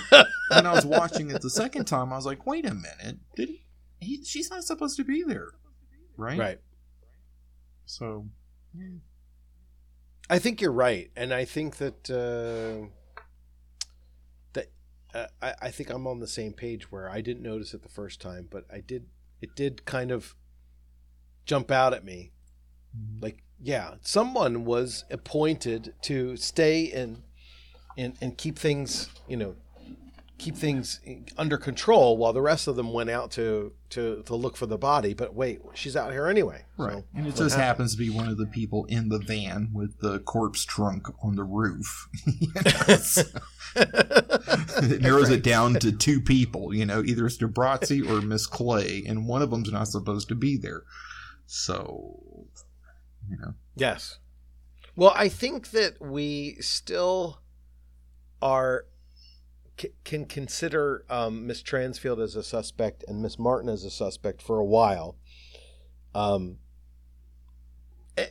when 0.49 0.65
I 0.65 0.73
was 0.73 0.85
watching 0.85 1.31
it 1.31 1.41
the 1.41 1.49
second 1.49 1.85
time, 1.85 2.13
I 2.13 2.15
was 2.15 2.25
like, 2.25 2.45
wait 2.45 2.65
a 2.65 2.73
minute, 2.73 3.17
did 3.35 3.49
he, 3.49 3.65
he 3.99 4.23
she's 4.23 4.49
not 4.49 4.63
supposed 4.63 4.97
to 4.97 5.03
be 5.03 5.23
there, 5.23 5.51
right? 6.17 6.37
Right. 6.37 6.59
So, 7.85 8.27
I 10.29 10.39
think 10.39 10.61
you're 10.61 10.71
right, 10.71 11.09
and 11.15 11.33
I 11.33 11.45
think 11.45 11.77
that 11.77 12.09
uh, 12.09 12.87
that 14.53 14.67
uh, 15.13 15.27
I, 15.41 15.53
I 15.63 15.71
think 15.71 15.89
I'm 15.89 16.05
on 16.05 16.19
the 16.19 16.27
same 16.27 16.53
page 16.53 16.91
where 16.91 17.09
I 17.09 17.21
didn't 17.21 17.41
notice 17.41 17.73
it 17.73 17.81
the 17.81 17.89
first 17.89 18.21
time, 18.21 18.47
but 18.49 18.65
I 18.71 18.79
did. 18.79 19.07
It 19.41 19.55
did 19.55 19.85
kind 19.85 20.11
of 20.11 20.35
jump 21.45 21.71
out 21.71 21.93
at 21.93 22.05
me, 22.05 22.33
mm-hmm. 22.95 23.23
like 23.23 23.41
yeah, 23.61 23.95
someone 24.01 24.65
was 24.65 25.05
appointed 25.09 25.93
to 26.03 26.37
stay 26.37 26.91
and 26.91 27.21
and 27.97 28.15
and 28.21 28.37
keep 28.37 28.57
things, 28.57 29.09
you 29.27 29.35
know, 29.35 29.55
keep 30.37 30.55
things 30.55 31.01
under 31.37 31.57
control 31.57 32.17
while 32.17 32.31
the 32.31 32.41
rest 32.41 32.67
of 32.67 32.77
them 32.77 32.93
went 32.93 33.09
out 33.09 33.31
to 33.31 33.73
to 33.89 34.23
to 34.25 34.35
look 34.35 34.55
for 34.55 34.65
the 34.65 34.77
body. 34.77 35.13
But 35.13 35.35
wait, 35.35 35.59
she's 35.73 35.95
out 35.95 36.11
here 36.11 36.27
anyway. 36.27 36.63
Right, 36.77 36.93
so 36.93 37.03
and 37.13 37.27
it 37.27 37.35
just 37.35 37.55
happened? 37.55 37.63
happens 37.63 37.91
to 37.93 37.97
be 37.99 38.09
one 38.09 38.29
of 38.29 38.37
the 38.37 38.47
people 38.47 38.85
in 38.85 39.09
the 39.09 39.19
van 39.19 39.69
with 39.73 39.99
the 39.99 40.19
corpse 40.19 40.63
trunk 40.63 41.07
on 41.21 41.35
the 41.35 41.43
roof. 41.43 42.07
it 43.75 45.01
narrows 45.01 45.29
right. 45.29 45.37
it 45.39 45.43
down 45.43 45.75
to 45.75 45.91
two 45.91 46.21
people. 46.21 46.73
You 46.73 46.85
know, 46.85 47.03
either 47.03 47.25
it's 47.25 47.37
Di 47.37 48.01
or 48.01 48.21
Miss 48.21 48.47
Clay, 48.47 49.03
and 49.05 49.27
one 49.27 49.41
of 49.41 49.51
them's 49.51 49.71
not 49.71 49.89
supposed 49.89 50.29
to 50.29 50.35
be 50.35 50.55
there. 50.55 50.83
So 51.45 52.47
you 53.29 53.37
know. 53.37 53.53
Yes. 53.75 54.19
Well, 54.95 55.13
I 55.15 55.29
think 55.29 55.71
that 55.71 56.01
we 56.01 56.57
still 56.59 57.41
are 58.41 58.85
c- 59.79 59.93
can 60.03 60.25
consider 60.25 61.05
um, 61.09 61.47
Miss 61.47 61.63
Transfield 61.63 62.21
as 62.21 62.35
a 62.35 62.43
suspect 62.43 63.03
and 63.07 63.21
Miss 63.21 63.39
Martin 63.39 63.69
as 63.69 63.83
a 63.83 63.91
suspect 63.91 64.41
for 64.41 64.59
a 64.59 64.65
while. 64.65 65.15
Um, 66.13 66.57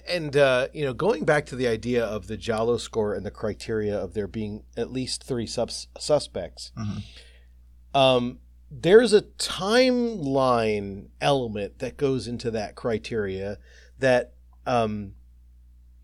and 0.07 0.37
uh, 0.37 0.69
you 0.73 0.85
know, 0.85 0.93
going 0.93 1.25
back 1.25 1.47
to 1.47 1.57
the 1.57 1.66
idea 1.66 2.05
of 2.05 2.27
the 2.27 2.37
Giallo 2.37 2.77
score 2.77 3.15
and 3.15 3.25
the 3.25 3.31
criteria 3.31 3.97
of 3.97 4.15
there 4.15 4.27
being 4.27 4.65
at 4.77 4.93
least 4.93 5.25
three 5.25 5.47
sus- 5.47 5.87
suspects, 5.99 6.73
mm-hmm. 6.77 7.99
um, 7.99 8.39
there's 8.70 9.12
a 9.12 9.23
timeline 9.23 11.07
element 11.20 11.79
that 11.79 11.97
goes 11.97 12.29
into 12.29 12.51
that 12.51 12.75
criteria 12.75 13.59
that 13.99 14.35
um, 14.69 15.15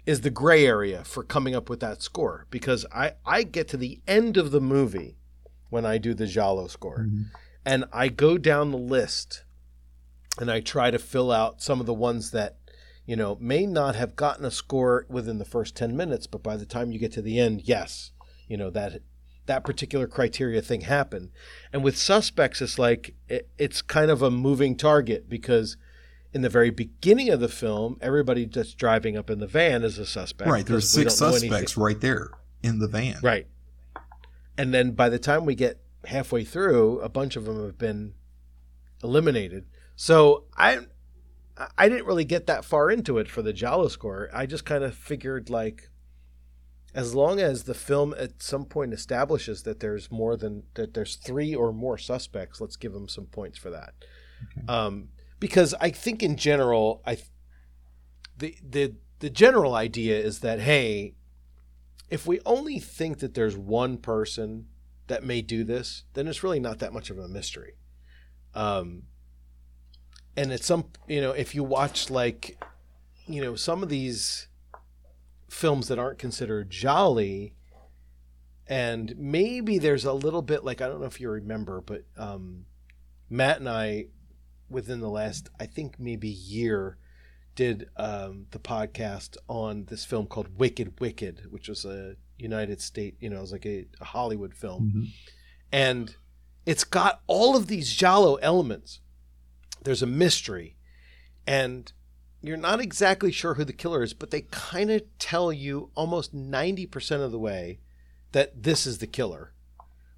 is 0.07 0.23
the 0.23 0.31
gray 0.31 0.67
area 0.67 1.05
for 1.05 1.23
coming 1.23 1.55
up 1.55 1.69
with 1.71 1.81
that 1.81 2.03
score. 2.03 2.47
Because 2.51 2.85
I, 2.93 3.13
I 3.25 3.45
get 3.45 3.69
to 3.69 3.77
the 3.77 4.01
end 4.09 4.37
of 4.37 4.51
the 4.51 4.61
movie 4.61 5.17
when 5.71 5.87
I 5.87 5.99
do 5.99 6.15
the 6.15 6.27
Giallo 6.27 6.67
score. 6.67 7.01
Mm-hmm. 7.01 7.23
and 7.65 7.85
I 7.93 8.09
go 8.09 8.39
down 8.39 8.71
the 8.71 8.79
list 8.79 9.45
and 10.39 10.51
I 10.51 10.61
try 10.61 10.91
to 10.91 10.99
fill 10.99 11.31
out 11.31 11.63
some 11.63 11.81
of 11.81 11.87
the 11.87 11.95
ones 11.95 12.31
that 12.33 12.57
you 13.07 13.17
know 13.17 13.37
may 13.41 13.67
not 13.67 13.95
have 13.95 14.17
gotten 14.17 14.45
a 14.45 14.51
score 14.51 15.07
within 15.09 15.39
the 15.39 15.45
first 15.45 15.77
10 15.77 15.95
minutes 15.97 16.27
but 16.27 16.43
by 16.43 16.57
the 16.57 16.65
time 16.67 16.91
you 16.91 16.99
get 16.99 17.13
to 17.13 17.23
the 17.23 17.39
end 17.39 17.61
yes 17.65 18.13
you 18.49 18.57
know 18.57 18.71
that 18.71 19.03
that 19.47 19.65
particular 19.65 20.07
criteria 20.07 20.63
thing 20.63 20.83
happened. 20.83 21.31
And 21.73 21.85
with 21.85 21.97
suspects 21.97 22.63
it's 22.63 22.79
like 22.79 23.15
it, 23.29 23.49
it's 23.59 23.83
kind 23.83 24.11
of 24.11 24.23
a 24.23 24.31
moving 24.31 24.77
target 24.77 25.29
because 25.29 25.77
in 26.35 26.43
the 26.43 26.49
very 26.49 26.71
beginning 26.71 27.31
of 27.31 27.39
the 27.39 27.49
film, 27.49 27.97
everybody 28.01 28.45
that's 28.45 28.75
driving 28.75 29.17
up 29.17 29.31
in 29.31 29.39
the 29.39 29.47
van 29.47 29.85
is 29.85 29.99
a 29.99 30.05
suspect. 30.05 30.51
Right. 30.51 30.67
There's 30.67 30.91
six 30.91 31.15
suspects 31.15 31.77
right 31.77 32.01
there 32.01 32.31
in 32.63 32.81
the 32.81 32.89
van. 32.89 33.19
Right. 33.23 33.47
And 34.59 34.75
then 34.75 34.93
by 34.93 35.09
the 35.09 35.19
time 35.19 35.47
we 35.47 35.55
get 35.55 35.81
halfway 36.07 36.45
through, 36.45 37.01
a 37.01 37.09
bunch 37.09 37.37
of 37.37 37.45
them 37.45 37.65
have 37.65 37.79
been 37.79 38.15
eliminated. 39.03 39.67
So 39.95 40.45
I 40.57 40.81
I 41.79 41.89
didn't 41.89 42.07
really 42.07 42.25
get 42.25 42.49
that 42.49 42.65
far 42.65 42.91
into 42.91 43.19
it 43.19 43.29
for 43.29 43.41
the 43.41 43.53
Giallo 43.53 43.87
score. 43.87 44.29
I 44.33 44.47
just 44.47 44.65
kind 44.65 44.83
of 44.83 44.95
figured 44.95 45.51
like 45.51 45.89
as 46.95 47.15
long 47.15 47.41
as 47.41 47.65
the 47.65 47.75
film 47.75 48.13
at 48.19 48.43
some 48.43 48.65
point 48.65 48.93
establishes 48.93 49.63
that 49.63 49.79
there's 49.79 50.11
more 50.11 50.37
than 50.37 50.65
that 50.75 50.95
there's 50.95 51.15
three 51.15 51.55
or 51.55 51.73
more 51.73 51.97
suspects, 51.97 52.61
let's 52.61 52.77
give 52.77 52.93
them 52.93 53.07
some 53.07 53.27
points 53.27 53.57
for 53.57 53.71
that. 53.71 53.95
Okay. 54.59 54.67
Um, 54.67 55.11
because 55.45 55.75
I 55.79 55.91
think 55.91 56.23
in 56.23 56.39
general, 56.39 57.03
I 57.07 57.19
the 58.39 58.57
the 58.67 58.95
the 59.19 59.29
general 59.29 59.75
idea 59.75 60.19
is 60.19 60.41
that 60.41 60.59
hey, 60.59 61.17
if 62.09 62.27
we 62.27 62.41
only 62.47 62.79
think 62.79 63.19
that 63.19 63.35
there's 63.35 63.55
one 63.55 63.99
person 63.99 64.69
that 65.07 65.23
may 65.23 65.43
do 65.43 65.63
this, 65.63 66.05
then 66.15 66.29
it's 66.29 66.43
really 66.43 66.61
not 66.61 66.79
that 66.79 66.95
much 66.95 67.11
of 67.11 67.19
a 67.19 67.29
mystery. 67.29 67.75
Um, 68.55 69.03
and 70.35 70.51
it's 70.51 70.65
some 70.65 70.87
you 71.07 71.21
know 71.21 71.33
if 71.33 71.55
you 71.55 71.63
watch 71.63 72.09
like 72.09 72.59
you 73.27 73.43
know 73.43 73.55
some 73.55 73.83
of 73.83 73.91
these 73.91 74.49
films 75.51 75.89
that 75.89 75.99
aren't 75.99 76.19
considered 76.19 76.71
gialli, 76.71 77.55
and 78.67 79.15
maybe 79.19 79.77
there's 79.77 80.07
a 80.07 80.15
little 80.15 80.41
bit 80.41 80.65
like 80.65 80.81
I 80.81 80.89
don't 80.89 81.01
know 81.01 81.07
if 81.07 81.21
you 81.21 81.29
remember, 81.29 81.83
but 81.83 82.05
um, 82.17 82.65
Matt 83.29 83.59
and 83.59 83.69
I, 83.69 84.07
within 84.69 85.01
the 85.01 85.09
last 85.11 85.49
I 85.61 85.67
think 85.67 85.99
maybe 85.99 86.29
year, 86.29 86.97
did 87.55 87.89
um, 87.97 88.47
the 88.51 88.59
podcast 88.59 89.37
on 89.49 89.85
this 89.87 90.05
film 90.05 90.27
called 90.27 90.59
Wicked 90.59 91.01
Wicked, 91.01 91.47
which 91.51 91.69
was 91.69 91.85
a 91.85 92.17
United 92.39 92.81
States, 92.81 93.17
you 93.21 93.31
know, 93.31 93.39
it 93.39 93.43
was 93.43 93.53
like 93.53 93.67
a, 93.67 93.87
a 94.01 94.05
Hollywood 94.05 94.55
film, 94.55 94.89
Mm-hmm. 94.89 95.05
and 95.73 96.17
it's 96.67 96.85
got 96.85 97.21
all 97.27 97.57
of 97.57 97.67
these 97.69 97.93
Giallo 97.95 98.37
elements. 98.37 99.01
There's 99.85 100.03
a 100.03 100.07
mystery, 100.07 100.77
and 101.47 101.93
you're 102.43 102.57
not 102.57 102.81
exactly 102.81 103.31
sure 103.31 103.55
who 103.55 103.65
the 103.65 103.73
killer 103.73 104.03
is, 104.03 104.15
but 104.15 104.31
they 104.31 104.43
kind 104.51 104.91
of 104.91 105.03
tell 105.19 105.53
you 105.53 105.91
almost 105.95 106.35
90% 106.35 107.21
of 107.23 107.31
the 107.33 107.39
way 107.39 107.79
that 108.33 108.63
this 108.65 108.87
is 108.87 108.99
the 108.99 109.07
killer. 109.07 109.53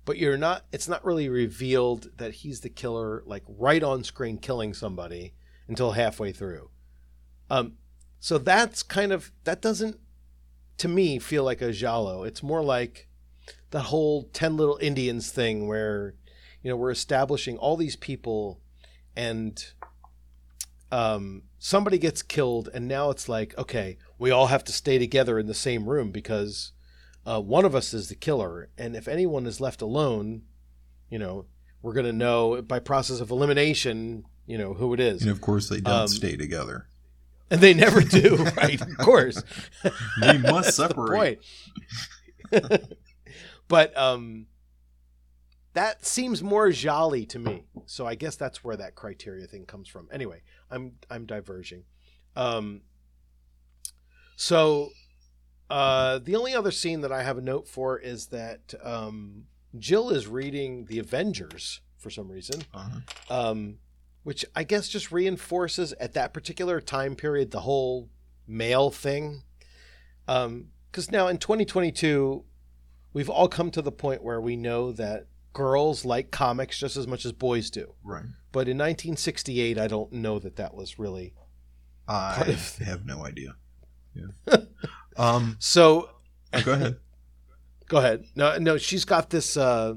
But 0.06 0.16
you're 0.16 0.38
not 0.38 0.64
it's 0.72 0.88
not 0.88 1.04
really 1.04 1.28
revealed 1.28 2.08
that 2.16 2.36
he's 2.36 2.60
the 2.60 2.70
killer 2.70 3.22
like 3.26 3.42
right 3.46 3.82
on 3.82 4.04
screen 4.04 4.38
killing 4.38 4.72
somebody 4.72 5.34
until 5.68 5.92
halfway 5.92 6.32
through. 6.32 6.70
Um 7.50 7.74
so 8.18 8.38
that's 8.38 8.82
kind 8.82 9.12
of 9.12 9.32
that 9.44 9.60
doesn't 9.60 10.00
to 10.78 10.88
me 10.88 11.18
feel 11.18 11.44
like 11.44 11.60
a 11.60 11.72
giallo 11.72 12.24
It's 12.24 12.42
more 12.42 12.62
like 12.62 13.08
the 13.70 13.82
whole 13.82 14.24
10 14.32 14.56
little 14.56 14.78
Indians 14.80 15.30
thing 15.30 15.66
where 15.68 16.14
you 16.62 16.70
know 16.70 16.76
we're 16.76 16.90
establishing 16.90 17.58
all 17.58 17.76
these 17.76 17.96
people 17.96 18.62
and 19.14 19.62
um, 20.92 21.42
somebody 21.58 21.98
gets 21.98 22.22
killed, 22.22 22.68
and 22.72 22.86
now 22.86 23.10
it's 23.10 23.28
like, 23.28 23.56
okay, 23.58 23.98
we 24.18 24.30
all 24.30 24.46
have 24.46 24.64
to 24.64 24.72
stay 24.72 24.98
together 24.98 25.38
in 25.38 25.46
the 25.46 25.54
same 25.54 25.88
room 25.88 26.10
because 26.10 26.72
uh, 27.26 27.40
one 27.40 27.64
of 27.64 27.74
us 27.74 27.92
is 27.92 28.08
the 28.08 28.14
killer, 28.14 28.68
and 28.78 28.94
if 28.96 29.08
anyone 29.08 29.46
is 29.46 29.60
left 29.60 29.82
alone, 29.82 30.42
you 31.10 31.18
know, 31.18 31.46
we're 31.82 31.92
gonna 31.92 32.12
know 32.12 32.62
by 32.62 32.78
process 32.78 33.20
of 33.20 33.30
elimination, 33.30 34.24
you 34.46 34.56
know, 34.56 34.74
who 34.74 34.94
it 34.94 35.00
is, 35.00 35.22
And 35.22 35.30
of 35.30 35.40
course, 35.40 35.68
they 35.68 35.80
don't 35.80 35.92
Um, 36.02 36.08
stay 36.08 36.36
together. 36.36 36.88
and 37.50 37.60
they 37.60 37.74
never 37.74 38.00
do, 38.00 38.36
right? 38.56 38.80
Of 38.80 38.96
course, 38.98 39.42
They 40.20 40.38
must 40.38 40.74
separate. 40.76 41.40
point. 42.52 42.62
but 43.68 43.96
um, 43.96 44.46
that 45.74 46.04
seems 46.06 46.42
more 46.42 46.70
giallo 46.70 47.20
to 47.24 47.38
me. 47.38 47.64
So 47.86 48.06
I 48.06 48.14
guess 48.14 48.36
that's 48.36 48.62
where 48.64 48.76
that 48.76 48.94
criteria 48.94 49.46
thing 49.46 49.66
comes 49.66 49.88
from. 49.88 50.08
Anyway, 50.12 50.42
I'm 50.70 50.92
I'm 51.10 51.26
diverging. 51.26 51.84
Um, 52.36 52.82
so 54.36 54.90
uh, 55.70 56.18
the 56.18 56.36
only 56.36 56.54
other 56.54 56.70
scene 56.70 57.00
that 57.02 57.12
I 57.12 57.22
have 57.22 57.38
a 57.38 57.42
note 57.42 57.66
for 57.68 57.98
is 57.98 58.26
that 58.28 58.74
um, 58.82 59.44
Jill 59.78 60.10
is 60.10 60.26
reading 60.26 60.84
the 60.86 60.98
Avengers 60.98 61.80
for 61.98 62.10
some 62.10 62.28
reason 62.30 62.62
Uh-huh. 62.74 63.00
um, 63.50 63.78
which 64.22 64.44
I 64.54 64.64
guess 64.64 64.88
just 64.88 65.10
reinforces 65.12 65.92
at 65.94 66.12
that 66.14 66.32
particular 66.32 66.80
time 66.80 67.14
period 67.16 67.50
the 67.50 67.60
whole 67.60 68.08
male 68.46 68.90
thing. 68.90 69.42
Because 70.26 71.10
now 71.10 71.28
in 71.28 71.38
2022, 71.38 72.44
we've 73.12 73.30
all 73.30 73.48
come 73.48 73.70
to 73.70 73.82
the 73.82 73.92
point 73.92 74.22
where 74.24 74.40
we 74.40 74.56
know 74.56 74.92
that 74.92 75.26
girls 75.52 76.04
like 76.04 76.30
comics 76.30 76.78
just 76.78 76.96
as 76.96 77.06
much 77.06 77.24
as 77.24 77.32
boys 77.32 77.70
do. 77.70 77.94
Right. 78.04 78.24
But 78.52 78.68
in 78.68 78.76
1968, 78.78 79.78
I 79.78 79.86
don't 79.86 80.12
know 80.12 80.38
that 80.38 80.56
that 80.56 80.74
was 80.74 80.98
really 80.98 81.34
I 82.08 82.56
have 82.84 83.04
no 83.04 83.24
idea. 83.24 83.56
Yeah. 84.14 84.56
um. 85.18 85.56
so. 85.58 86.10
oh, 86.52 86.62
go 86.62 86.72
ahead. 86.72 86.96
Go 87.88 87.98
ahead. 87.98 88.24
No, 88.34 88.58
no, 88.58 88.78
she's 88.78 89.04
got 89.04 89.30
this 89.30 89.56
uh, 89.56 89.94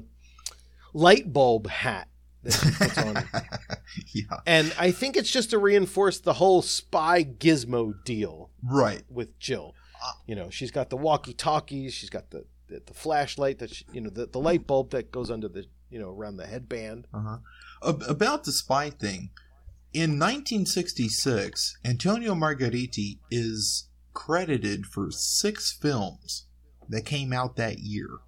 light 0.94 1.32
bulb 1.32 1.66
hat 1.66 2.06
that 2.44 2.52
she 2.52 2.70
puts 2.70 2.96
on. 2.98 3.14
yeah. 4.14 4.40
And 4.46 4.72
I 4.78 4.92
think 4.92 5.16
it's 5.16 5.32
just 5.32 5.50
to 5.50 5.58
reinforce 5.58 6.20
the 6.20 6.34
whole 6.34 6.62
spy 6.62 7.24
gizmo 7.24 7.94
deal 8.04 8.50
Right. 8.62 9.02
with 9.10 9.36
Jill. 9.40 9.74
You 10.24 10.36
know, 10.36 10.50
she's 10.50 10.70
got 10.70 10.88
the 10.88 10.96
walkie-talkies, 10.96 11.92
she's 11.92 12.10
got 12.10 12.30
the 12.30 12.44
the, 12.68 12.80
the 12.86 12.94
flashlight 12.94 13.58
that 13.58 13.74
she, 13.74 13.84
you 13.92 14.00
know, 14.00 14.10
the, 14.10 14.26
the 14.26 14.38
light 14.38 14.66
bulb 14.66 14.90
that 14.90 15.10
goes 15.10 15.30
under 15.30 15.48
the, 15.48 15.64
you 15.90 15.98
know, 15.98 16.10
around 16.10 16.36
the 16.36 16.46
headband. 16.46 17.06
Uh-huh. 17.12 17.38
About 17.82 18.44
the 18.44 18.52
spy 18.52 18.90
thing, 18.90 19.30
in 19.92 20.18
1966, 20.18 21.78
Antonio 21.84 22.34
Margheriti 22.34 23.18
is 23.30 23.88
credited 24.12 24.86
for 24.86 25.10
six 25.10 25.72
films 25.72 26.46
that 26.88 27.02
came 27.04 27.32
out 27.32 27.56
that 27.56 27.78
year, 27.78 28.18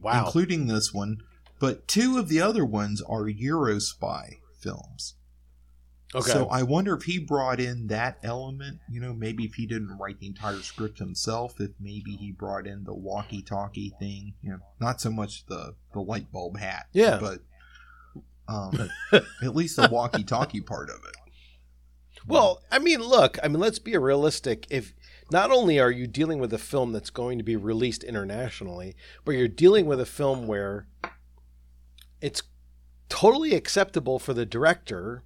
Wow. 0.00 0.24
including 0.26 0.66
this 0.66 0.92
one. 0.94 1.18
But 1.58 1.88
two 1.88 2.18
of 2.18 2.28
the 2.28 2.40
other 2.40 2.64
ones 2.64 3.00
are 3.02 3.24
Eurospy 3.24 4.38
films. 4.60 5.14
okay. 6.14 6.30
So 6.30 6.46
I 6.48 6.62
wonder 6.62 6.94
if 6.94 7.04
he 7.04 7.18
brought 7.18 7.58
in 7.60 7.86
that 7.88 8.18
element. 8.22 8.80
You 8.90 9.00
know, 9.00 9.12
maybe 9.14 9.44
if 9.44 9.54
he 9.54 9.66
didn't 9.66 9.96
write 9.98 10.20
the 10.20 10.26
entire 10.26 10.60
script 10.60 10.98
himself, 10.98 11.58
if 11.60 11.70
maybe 11.80 12.12
he 12.16 12.30
brought 12.30 12.66
in 12.66 12.84
the 12.84 12.94
walkie-talkie 12.94 13.94
thing. 13.98 14.34
You 14.42 14.50
know, 14.52 14.58
not 14.80 15.00
so 15.00 15.10
much 15.10 15.46
the 15.46 15.74
the 15.92 16.00
light 16.00 16.30
bulb 16.30 16.58
hat. 16.58 16.86
Yeah. 16.92 17.18
but 17.20 17.40
um, 18.48 18.90
at 19.42 19.56
least 19.56 19.76
the 19.76 19.88
walkie-talkie 19.90 20.60
part 20.60 20.88
of 20.90 20.96
it. 21.04 21.25
Well, 22.26 22.62
I 22.70 22.78
mean, 22.78 23.00
look, 23.00 23.38
I 23.42 23.48
mean, 23.48 23.60
let's 23.60 23.78
be 23.78 23.96
realistic. 23.96 24.66
If 24.70 24.94
not 25.30 25.50
only 25.50 25.78
are 25.78 25.90
you 25.90 26.06
dealing 26.06 26.38
with 26.38 26.52
a 26.52 26.58
film 26.58 26.92
that's 26.92 27.10
going 27.10 27.38
to 27.38 27.44
be 27.44 27.56
released 27.56 28.04
internationally, 28.04 28.96
but 29.24 29.32
you're 29.32 29.48
dealing 29.48 29.86
with 29.86 30.00
a 30.00 30.06
film 30.06 30.46
where 30.46 30.86
it's 32.20 32.42
totally 33.08 33.54
acceptable 33.54 34.18
for 34.18 34.34
the 34.34 34.46
director 34.46 35.22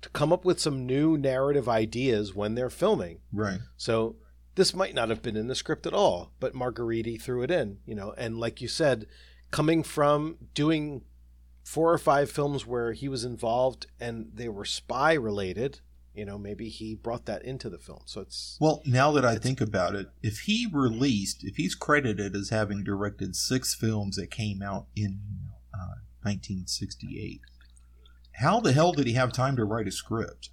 to 0.00 0.08
come 0.08 0.32
up 0.32 0.44
with 0.44 0.60
some 0.60 0.84
new 0.84 1.16
narrative 1.16 1.68
ideas 1.68 2.34
when 2.34 2.54
they're 2.54 2.70
filming. 2.70 3.20
right. 3.32 3.60
So 3.76 4.16
this 4.54 4.74
might 4.74 4.94
not 4.94 5.08
have 5.08 5.22
been 5.22 5.36
in 5.36 5.46
the 5.46 5.54
script 5.54 5.86
at 5.86 5.94
all, 5.94 6.32
but 6.40 6.54
Margheriti 6.54 7.20
threw 7.20 7.42
it 7.42 7.50
in, 7.50 7.78
you 7.86 7.94
know, 7.94 8.12
and 8.18 8.38
like 8.38 8.60
you 8.60 8.68
said, 8.68 9.06
coming 9.50 9.82
from 9.82 10.36
doing 10.54 11.02
four 11.64 11.92
or 11.92 11.98
five 11.98 12.30
films 12.30 12.66
where 12.66 12.92
he 12.92 13.08
was 13.08 13.24
involved 13.24 13.86
and 14.00 14.30
they 14.34 14.48
were 14.48 14.64
spy 14.64 15.12
related, 15.12 15.80
you 16.14 16.24
know, 16.24 16.38
maybe 16.38 16.68
he 16.68 16.94
brought 16.94 17.26
that 17.26 17.42
into 17.42 17.70
the 17.70 17.78
film. 17.78 18.02
So 18.06 18.20
it's 18.20 18.56
Well, 18.60 18.82
now 18.84 19.12
that 19.12 19.24
I 19.24 19.36
think 19.36 19.60
about 19.60 19.94
it, 19.94 20.08
if 20.22 20.40
he 20.40 20.68
released, 20.70 21.44
if 21.44 21.56
he's 21.56 21.74
credited 21.74 22.36
as 22.36 22.50
having 22.50 22.84
directed 22.84 23.34
six 23.36 23.74
films 23.74 24.16
that 24.16 24.30
came 24.30 24.62
out 24.62 24.86
in 24.94 25.20
uh, 25.74 26.02
1968, 26.22 27.40
how 28.36 28.60
the 28.60 28.72
hell 28.72 28.92
did 28.92 29.06
he 29.06 29.14
have 29.14 29.32
time 29.32 29.56
to 29.56 29.64
write 29.64 29.88
a 29.88 29.92
script? 29.92 30.50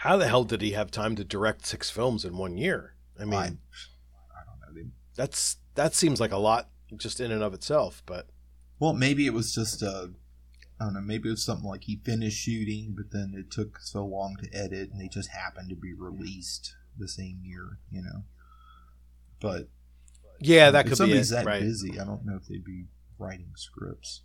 how 0.00 0.16
the 0.16 0.28
hell 0.28 0.44
did 0.44 0.62
he 0.62 0.72
have 0.72 0.90
time 0.90 1.14
to 1.14 1.22
direct 1.22 1.66
six 1.66 1.90
films 1.90 2.24
in 2.24 2.38
one 2.38 2.56
year? 2.56 2.94
I 3.20 3.26
mean, 3.26 3.34
I, 3.34 3.44
I 3.44 4.42
don't 4.46 4.74
know. 4.74 4.90
That's 5.14 5.56
that 5.74 5.94
seems 5.94 6.20
like 6.20 6.32
a 6.32 6.38
lot 6.38 6.70
just 6.96 7.20
in 7.20 7.30
and 7.30 7.42
of 7.42 7.52
itself, 7.52 8.02
but 8.06 8.28
Well, 8.78 8.94
maybe 8.94 9.26
it 9.26 9.34
was 9.34 9.54
just 9.54 9.82
uh, 9.82 10.06
I 10.80 10.84
don't 10.84 10.94
know. 10.94 11.00
Maybe 11.02 11.28
it 11.28 11.32
was 11.32 11.44
something 11.44 11.68
like 11.68 11.84
he 11.84 11.96
finished 12.02 12.38
shooting, 12.38 12.94
but 12.96 13.10
then 13.12 13.34
it 13.36 13.50
took 13.50 13.78
so 13.80 14.04
long 14.04 14.36
to 14.42 14.48
edit, 14.56 14.90
and 14.90 15.00
they 15.00 15.08
just 15.08 15.28
happened 15.30 15.68
to 15.68 15.76
be 15.76 15.92
released 15.92 16.74
the 16.96 17.06
same 17.08 17.40
year. 17.44 17.78
You 17.90 18.02
know. 18.02 18.24
But 19.40 19.68
yeah, 20.40 20.70
that 20.70 20.80
if 20.80 20.84
could 20.84 20.90
be 20.92 20.96
somebody's 20.96 21.32
it, 21.32 21.34
that 21.36 21.46
right? 21.46 21.60
busy, 21.60 22.00
I 22.00 22.04
don't 22.04 22.24
know 22.24 22.36
if 22.36 22.46
they'd 22.48 22.64
be 22.64 22.86
writing 23.18 23.52
scripts 23.56 24.22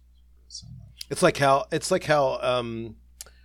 so 0.48 0.68
much. 0.78 1.06
It's 1.10 1.22
like 1.22 1.38
how 1.38 1.66
it's 1.72 1.92
like 1.92 2.06
how 2.06 2.40
um 2.42 2.96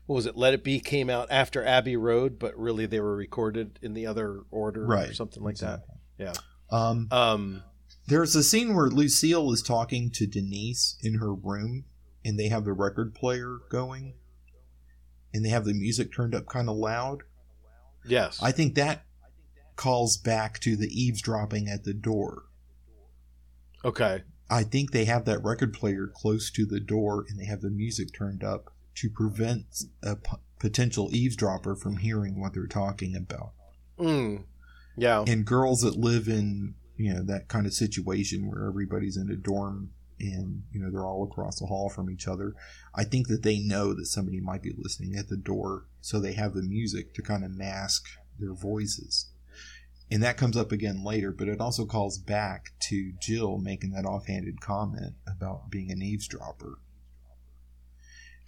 what 0.06 0.16
was 0.16 0.26
it? 0.26 0.36
Let 0.36 0.54
It 0.54 0.64
Be 0.64 0.80
came 0.80 1.08
out 1.10 1.28
after 1.30 1.64
Abbey 1.64 1.96
Road, 1.96 2.38
but 2.38 2.56
really 2.58 2.86
they 2.86 3.00
were 3.00 3.14
recorded 3.16 3.78
in 3.82 3.94
the 3.94 4.06
other 4.06 4.40
order 4.50 4.84
or 4.84 4.88
Right. 4.88 5.14
something 5.14 5.42
like 5.42 5.52
Exactly. 5.52 5.94
Yeah. 6.18 6.32
Um. 6.70 7.08
Um 7.10 7.62
there's 8.08 8.34
a 8.34 8.42
scene 8.42 8.74
where 8.74 8.88
Lucille 8.88 9.52
is 9.52 9.62
talking 9.62 10.10
to 10.12 10.26
Denise 10.26 10.96
in 11.02 11.18
her 11.18 11.32
room, 11.32 11.84
and 12.24 12.38
they 12.38 12.48
have 12.48 12.64
the 12.64 12.72
record 12.72 13.14
player 13.14 13.58
going, 13.70 14.14
and 15.32 15.44
they 15.44 15.48
have 15.50 15.64
the 15.64 15.74
music 15.74 16.12
turned 16.14 16.34
up 16.34 16.46
kind 16.46 16.68
of 16.68 16.76
loud. 16.76 17.22
yes. 18.04 18.40
I 18.42 18.52
think 18.52 18.74
that 18.74 19.04
calls 19.76 20.16
back 20.16 20.58
to 20.60 20.76
the 20.76 20.88
eavesdropping 20.88 21.68
at 21.68 21.84
the 21.84 21.94
door. 21.94 22.44
okay. 23.84 24.22
I 24.52 24.64
think 24.64 24.90
they 24.90 25.04
have 25.04 25.26
that 25.26 25.44
record 25.44 25.72
player 25.72 26.10
close 26.12 26.50
to 26.50 26.66
the 26.66 26.80
door 26.80 27.24
and 27.28 27.38
they 27.38 27.44
have 27.44 27.60
the 27.60 27.70
music 27.70 28.08
turned 28.12 28.42
up 28.42 28.74
to 28.96 29.08
prevent 29.08 29.66
a 30.02 30.16
p- 30.16 30.36
potential 30.58 31.08
eavesdropper 31.12 31.76
from 31.76 31.98
hearing 31.98 32.40
what 32.40 32.52
they're 32.52 32.66
talking 32.66 33.14
about. 33.14 33.52
Mm. 33.96 34.42
Yeah. 34.96 35.24
And 35.24 35.46
girls 35.46 35.82
that 35.82 35.96
live 35.96 36.26
in, 36.26 36.74
you 36.96 37.14
know, 37.14 37.22
that 37.22 37.46
kind 37.46 37.64
of 37.64 37.72
situation 37.72 38.50
where 38.50 38.66
everybody's 38.66 39.16
in 39.16 39.30
a 39.30 39.36
dorm 39.36 39.90
and, 40.20 40.62
you 40.72 40.80
know, 40.80 40.90
they're 40.90 41.06
all 41.06 41.24
across 41.24 41.58
the 41.58 41.66
hall 41.66 41.88
from 41.88 42.10
each 42.10 42.28
other, 42.28 42.54
I 42.94 43.04
think 43.04 43.28
that 43.28 43.42
they 43.42 43.58
know 43.58 43.94
that 43.94 44.06
somebody 44.06 44.40
might 44.40 44.62
be 44.62 44.72
listening 44.76 45.16
at 45.16 45.28
the 45.28 45.36
door, 45.36 45.86
so 46.00 46.20
they 46.20 46.34
have 46.34 46.54
the 46.54 46.62
music 46.62 47.14
to 47.14 47.22
kind 47.22 47.44
of 47.44 47.50
mask 47.56 48.04
their 48.38 48.54
voices. 48.54 49.30
and 50.10 50.22
that 50.22 50.36
comes 50.36 50.56
up 50.56 50.72
again 50.72 51.04
later, 51.04 51.30
but 51.30 51.46
it 51.48 51.60
also 51.60 51.86
calls 51.86 52.18
back 52.18 52.72
to 52.80 53.12
Jill 53.20 53.58
making 53.58 53.92
that 53.92 54.04
offhanded 54.04 54.60
comment 54.60 55.14
about 55.26 55.70
being 55.70 55.90
an 55.92 56.02
eavesdropper. 56.02 56.78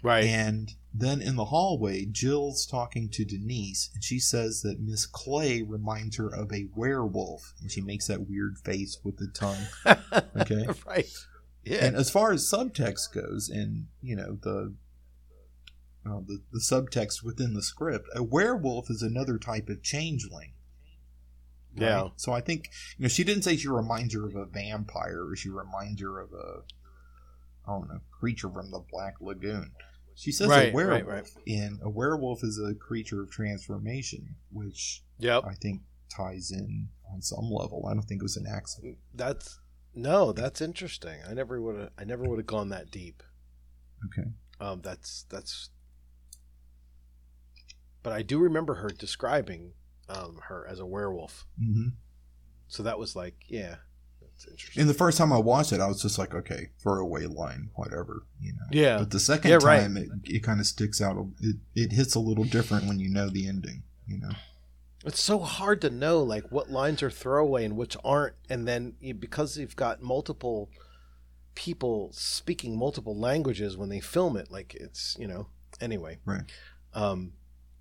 Right. 0.02 0.24
And 0.24 0.72
then 0.92 1.22
in 1.22 1.36
the 1.36 1.44
hallway, 1.46 2.06
Jill's 2.06 2.66
talking 2.66 3.08
to 3.10 3.24
Denise, 3.24 3.90
and 3.94 4.02
she 4.02 4.18
says 4.18 4.62
that 4.62 4.80
Miss 4.80 5.06
Clay 5.06 5.62
reminds 5.62 6.16
her 6.16 6.28
of 6.28 6.52
a 6.52 6.68
werewolf, 6.74 7.54
and 7.60 7.70
she 7.70 7.80
makes 7.80 8.08
that 8.08 8.28
weird 8.28 8.58
face 8.64 8.98
with 9.04 9.18
the 9.18 9.28
tongue. 9.28 9.66
Okay. 10.36 10.66
right. 10.86 11.06
Yeah. 11.64 11.84
And 11.84 11.96
as 11.96 12.10
far 12.10 12.32
as 12.32 12.48
subtext 12.50 13.14
goes, 13.14 13.48
and 13.48 13.86
you 14.00 14.16
know 14.16 14.38
the 14.42 14.74
uh, 16.04 16.20
the, 16.26 16.42
the 16.52 16.60
subtext 16.60 17.22
within 17.22 17.54
the 17.54 17.62
script, 17.62 18.08
a 18.14 18.22
werewolf 18.22 18.90
is 18.90 19.02
another 19.02 19.38
type 19.38 19.68
of 19.68 19.82
changeling. 19.82 20.54
right? 21.76 21.86
Yeah. 21.86 22.08
So 22.16 22.32
I 22.32 22.40
think 22.40 22.68
you 22.98 23.04
know 23.04 23.08
she 23.08 23.24
didn't 23.24 23.44
say 23.44 23.56
she 23.56 23.68
reminds 23.68 24.14
her 24.14 24.26
of 24.26 24.34
a 24.34 24.46
vampire 24.46 25.24
or 25.28 25.36
she 25.36 25.48
reminds 25.48 26.00
her 26.00 26.18
of 26.20 26.32
a 26.32 26.62
I 27.66 27.72
don't 27.72 27.88
know 27.88 28.00
creature 28.10 28.50
from 28.50 28.70
the 28.70 28.82
Black 28.90 29.14
Lagoon. 29.20 29.72
She 30.14 30.30
says 30.32 30.48
Right, 30.48 30.70
a 30.72 30.74
werewolf, 30.74 31.06
right, 31.08 31.30
and 31.46 31.78
a 31.82 31.88
werewolf 31.88 32.44
is 32.44 32.58
a 32.58 32.74
creature 32.74 33.22
of 33.22 33.30
transformation, 33.30 34.34
which 34.50 35.02
Yep. 35.20 35.44
I 35.46 35.54
think 35.54 35.82
ties 36.14 36.50
in 36.50 36.88
on 37.10 37.22
some 37.22 37.50
level. 37.50 37.86
I 37.88 37.94
don't 37.94 38.02
think 38.02 38.20
it 38.20 38.24
was 38.24 38.36
an 38.36 38.46
accident. 38.46 38.98
That's 39.14 39.58
no, 39.94 40.32
that's 40.32 40.60
interesting. 40.60 41.18
I 41.28 41.34
never 41.34 41.60
would 41.60 41.76
have 41.78 41.90
I 41.98 42.04
never 42.04 42.24
would 42.24 42.38
have 42.38 42.46
gone 42.46 42.68
that 42.70 42.90
deep. 42.90 43.22
Okay. 44.06 44.28
Um 44.60 44.80
that's 44.82 45.24
that's 45.28 45.70
but 48.02 48.12
I 48.12 48.22
do 48.22 48.38
remember 48.38 48.74
her 48.74 48.88
describing 48.88 49.72
um 50.08 50.40
her 50.48 50.66
as 50.68 50.80
a 50.80 50.86
werewolf. 50.86 51.46
hmm 51.58 51.88
So 52.68 52.82
that 52.82 52.98
was 52.98 53.14
like, 53.14 53.36
yeah, 53.48 53.76
that's 54.20 54.46
interesting. 54.48 54.80
And 54.80 54.90
the 54.90 54.94
first 54.94 55.18
time 55.18 55.32
I 55.32 55.38
watched 55.38 55.72
it, 55.72 55.80
I 55.80 55.86
was 55.86 56.02
just 56.02 56.18
like, 56.18 56.34
okay, 56.34 56.70
throwaway 56.82 57.26
line, 57.26 57.70
whatever, 57.74 58.26
you 58.40 58.52
know. 58.54 58.66
yeah. 58.70 58.98
But 58.98 59.10
the 59.10 59.20
second 59.20 59.50
Yeah, 59.50 59.58
right. 59.62 59.82
time, 59.82 59.96
it, 59.96 60.08
it 60.24 60.42
kind 60.42 60.58
of 60.60 60.66
sticks 60.66 61.00
out. 61.00 61.16
It, 61.40 61.56
it 61.74 61.92
hits 61.92 62.14
a 62.14 62.20
little 62.20 62.44
different 62.44 62.86
when 62.86 62.98
you 62.98 63.08
know 63.10 63.28
the 63.28 63.46
ending, 63.46 63.82
you 64.06 64.18
know. 64.18 64.30
It's 65.04 65.20
so 65.20 65.40
hard 65.40 65.80
to 65.80 65.90
know 65.90 66.22
like 66.22 66.50
what 66.52 66.70
lines 66.70 67.02
are 67.02 67.10
throwaway 67.10 67.64
and 67.64 67.76
which 67.76 67.96
aren't, 68.04 68.34
and 68.48 68.66
then 68.68 68.94
you, 69.00 69.14
because 69.14 69.56
you've 69.58 69.76
got 69.76 70.02
multiple 70.02 70.70
people 71.54 72.10
speaking 72.12 72.76
multiple 72.78 73.16
languages 73.18 73.76
when 73.76 73.88
they 73.88 74.00
film 74.00 74.36
it, 74.36 74.50
like 74.50 74.74
it's 74.74 75.16
you 75.18 75.26
know. 75.26 75.48
Anyway, 75.80 76.18
Right. 76.24 76.42
um, 76.94 77.32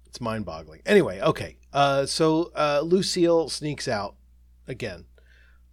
it's 0.08 0.20
mind-boggling. 0.20 0.82
Anyway, 0.86 1.20
okay. 1.22 1.58
Uh, 1.72 2.06
so 2.06 2.52
uh, 2.56 2.82
Lucille 2.84 3.50
sneaks 3.50 3.88
out 3.88 4.16
again. 4.68 5.06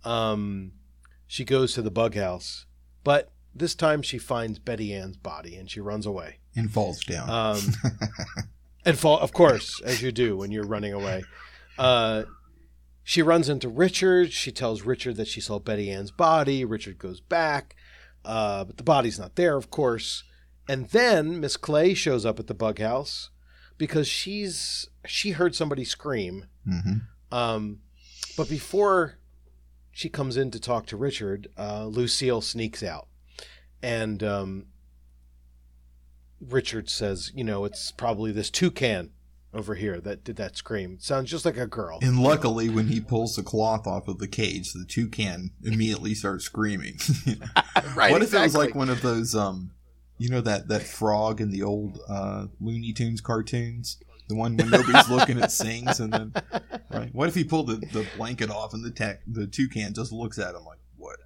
Um, 0.04 0.72
she 1.26 1.44
goes 1.44 1.72
to 1.74 1.82
the 1.82 1.90
bug 1.90 2.14
house, 2.14 2.66
but 3.04 3.30
this 3.54 3.74
time 3.74 4.02
she 4.02 4.18
finds 4.18 4.58
Betty 4.58 4.92
Ann's 4.92 5.16
body 5.16 5.56
and 5.56 5.70
she 5.70 5.80
runs 5.80 6.06
away. 6.06 6.38
And 6.54 6.70
falls 6.70 7.00
down. 7.04 7.30
Um, 7.30 7.60
and 8.88 8.98
fall, 8.98 9.18
of 9.18 9.32
course, 9.32 9.80
as 9.82 10.02
you 10.02 10.10
do 10.12 10.36
when 10.36 10.50
you're 10.50 10.66
running 10.66 10.92
away. 10.92 11.24
Uh, 11.78 12.24
she 13.04 13.22
runs 13.22 13.48
into 13.48 13.68
Richard. 13.68 14.32
She 14.32 14.52
tells 14.52 14.82
Richard 14.82 15.16
that 15.16 15.28
she 15.28 15.40
saw 15.40 15.58
Betty 15.58 15.90
Ann's 15.90 16.10
body. 16.10 16.64
Richard 16.64 16.98
goes 16.98 17.20
back, 17.20 17.74
uh, 18.24 18.64
but 18.64 18.76
the 18.76 18.82
body's 18.82 19.18
not 19.18 19.36
there, 19.36 19.56
of 19.56 19.70
course. 19.70 20.24
And 20.68 20.88
then 20.90 21.40
Miss 21.40 21.56
Clay 21.56 21.94
shows 21.94 22.26
up 22.26 22.38
at 22.38 22.46
the 22.46 22.54
bug 22.54 22.78
house 22.78 23.30
because 23.78 24.06
she's 24.08 24.88
she 25.06 25.30
heard 25.30 25.54
somebody 25.54 25.84
scream. 25.84 26.46
hmm 26.66 26.98
Um, 27.32 27.80
but 28.36 28.48
before 28.50 29.18
she 29.92 30.08
comes 30.08 30.36
in 30.36 30.50
to 30.50 30.60
talk 30.60 30.86
to 30.86 30.96
Richard, 30.96 31.48
uh, 31.56 31.86
Lucille 31.86 32.40
sneaks 32.42 32.82
out, 32.82 33.08
and 33.82 34.22
um, 34.22 34.66
Richard 36.40 36.88
says, 36.88 37.32
"You 37.34 37.44
know, 37.44 37.64
it's 37.64 37.90
probably 37.90 38.32
this 38.32 38.50
toucan 38.50 39.10
over 39.52 39.74
here 39.74 40.00
that 40.00 40.24
did 40.24 40.36
that 40.36 40.56
scream. 40.56 40.98
Sounds 41.00 41.30
just 41.30 41.44
like 41.44 41.56
a 41.56 41.66
girl." 41.66 41.98
And 42.02 42.20
luckily, 42.20 42.68
when 42.68 42.88
he 42.88 43.00
pulls 43.00 43.36
the 43.36 43.42
cloth 43.42 43.86
off 43.86 44.08
of 44.08 44.18
the 44.18 44.28
cage, 44.28 44.72
the 44.72 44.84
toucan 44.84 45.50
immediately 45.62 46.14
starts 46.14 46.44
screaming. 46.44 46.98
right? 47.94 48.10
what 48.10 48.22
if 48.22 48.32
it 48.34 48.40
was 48.40 48.54
like 48.54 48.74
one 48.74 48.90
of 48.90 49.02
those, 49.02 49.34
um, 49.34 49.72
you 50.18 50.28
know, 50.28 50.40
that 50.40 50.68
that 50.68 50.82
frog 50.82 51.40
in 51.40 51.50
the 51.50 51.62
old 51.62 51.98
uh, 52.08 52.46
Looney 52.60 52.92
Tunes 52.92 53.20
cartoons, 53.20 53.98
the 54.28 54.36
one 54.36 54.56
when 54.56 54.70
nobody's 54.70 55.08
looking, 55.10 55.38
it 55.38 55.50
sings, 55.50 56.00
and 56.00 56.12
then 56.12 56.32
right? 56.90 57.14
What 57.14 57.28
if 57.28 57.34
he 57.34 57.44
pulled 57.44 57.68
the, 57.68 57.76
the 57.76 58.06
blanket 58.16 58.50
off 58.50 58.74
and 58.74 58.84
the 58.84 58.90
tech, 58.90 59.22
the 59.26 59.46
toucan 59.46 59.94
just 59.94 60.12
looks 60.12 60.38
at 60.38 60.54
him 60.54 60.64
like, 60.64 60.78
"What? 60.96 61.18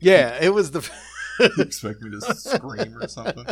Yeah, 0.00 0.38
it 0.40 0.52
was 0.52 0.70
the. 0.72 0.88
You 1.40 1.50
expect 1.58 2.02
me 2.02 2.10
to 2.10 2.34
scream 2.34 2.96
or 2.96 3.08
something?" 3.08 3.46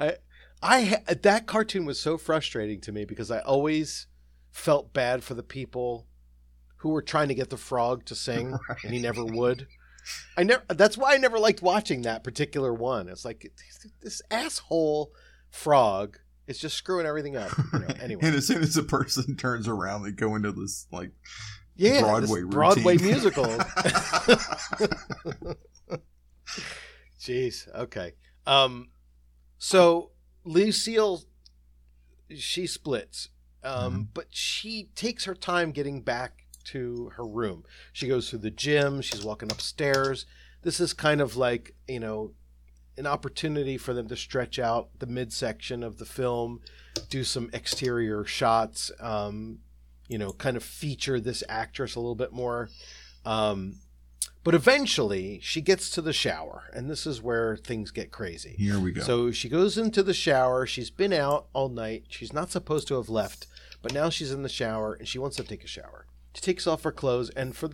I 0.62 0.84
ha- 0.84 1.14
that 1.22 1.46
cartoon 1.46 1.84
was 1.84 2.00
so 2.00 2.18
frustrating 2.18 2.80
to 2.82 2.92
me 2.92 3.04
because 3.04 3.30
I 3.30 3.40
always 3.40 4.06
felt 4.50 4.92
bad 4.92 5.22
for 5.22 5.34
the 5.34 5.42
people 5.42 6.06
who 6.78 6.90
were 6.90 7.02
trying 7.02 7.28
to 7.28 7.34
get 7.34 7.50
the 7.50 7.56
frog 7.56 8.04
to 8.06 8.14
sing 8.14 8.56
and 8.82 8.92
he 8.92 9.00
never 9.00 9.24
would. 9.24 9.66
I 10.36 10.42
never. 10.42 10.62
That's 10.68 10.96
why 10.96 11.14
I 11.14 11.18
never 11.18 11.38
liked 11.38 11.62
watching 11.62 12.02
that 12.02 12.24
particular 12.24 12.72
one. 12.72 13.08
It's 13.08 13.24
like 13.24 13.52
this 14.00 14.22
asshole 14.30 15.12
frog 15.50 16.18
is 16.46 16.58
just 16.58 16.76
screwing 16.76 17.04
everything 17.04 17.36
up. 17.36 17.52
You 17.72 17.80
know, 17.80 17.86
anyway, 18.00 18.20
And 18.22 18.34
as 18.34 18.46
soon 18.46 18.62
as 18.62 18.76
a 18.78 18.82
person 18.82 19.36
turns 19.36 19.68
around, 19.68 20.04
they 20.04 20.12
go 20.12 20.34
into 20.34 20.50
this 20.52 20.86
like 20.90 21.10
yeah, 21.76 22.00
Broadway 22.00 22.40
this 22.40 22.48
Broadway 22.48 22.96
musical. 22.96 23.58
Jeez. 27.20 27.68
Okay. 27.74 28.14
Um, 28.46 28.88
so 29.58 30.10
Lucille, 30.44 31.24
she 32.34 32.66
splits, 32.66 33.28
um, 33.62 33.92
Mhm. 33.94 34.08
but 34.14 34.26
she 34.30 34.90
takes 34.94 35.24
her 35.24 35.34
time 35.34 35.72
getting 35.72 36.02
back 36.02 36.44
to 36.64 37.10
her 37.16 37.26
room. 37.26 37.64
She 37.92 38.08
goes 38.08 38.28
through 38.30 38.40
the 38.40 38.50
gym. 38.50 39.00
She's 39.02 39.24
walking 39.24 39.50
upstairs. 39.50 40.26
This 40.62 40.80
is 40.80 40.92
kind 40.92 41.20
of 41.20 41.36
like 41.36 41.74
you 41.86 42.00
know 42.00 42.34
an 42.96 43.06
opportunity 43.06 43.78
for 43.78 43.94
them 43.94 44.08
to 44.08 44.16
stretch 44.16 44.58
out 44.58 44.90
the 44.98 45.06
midsection 45.06 45.82
of 45.84 45.98
the 45.98 46.04
film, 46.04 46.60
do 47.08 47.22
some 47.24 47.48
exterior 47.52 48.24
shots. 48.24 48.90
Um, 49.00 49.60
you 50.08 50.18
know, 50.18 50.32
kind 50.32 50.56
of 50.56 50.64
feature 50.64 51.20
this 51.20 51.44
actress 51.48 51.94
a 51.94 52.00
little 52.00 52.14
bit 52.14 52.32
more. 52.32 52.70
Um, 53.24 53.80
but 54.44 54.54
eventually, 54.54 55.40
she 55.42 55.60
gets 55.60 55.90
to 55.90 56.02
the 56.02 56.12
shower, 56.12 56.70
and 56.72 56.88
this 56.88 57.06
is 57.06 57.20
where 57.20 57.56
things 57.56 57.90
get 57.90 58.10
crazy. 58.10 58.54
here 58.56 58.78
we 58.78 58.92
go. 58.92 59.02
So 59.02 59.30
she 59.30 59.48
goes 59.48 59.76
into 59.76 60.02
the 60.02 60.14
shower. 60.14 60.66
She's 60.66 60.90
been 60.90 61.12
out 61.12 61.48
all 61.52 61.68
night. 61.68 62.04
She's 62.08 62.32
not 62.32 62.50
supposed 62.50 62.88
to 62.88 62.94
have 62.94 63.08
left, 63.08 63.46
but 63.82 63.92
now 63.92 64.10
she's 64.10 64.32
in 64.32 64.42
the 64.42 64.48
shower 64.48 64.94
and 64.94 65.06
she 65.06 65.18
wants 65.18 65.36
to 65.36 65.44
take 65.44 65.64
a 65.64 65.68
shower. 65.68 66.06
She 66.34 66.40
takes 66.40 66.66
off 66.66 66.84
her 66.84 66.92
clothes, 66.92 67.30
and 67.30 67.56
for 67.56 67.70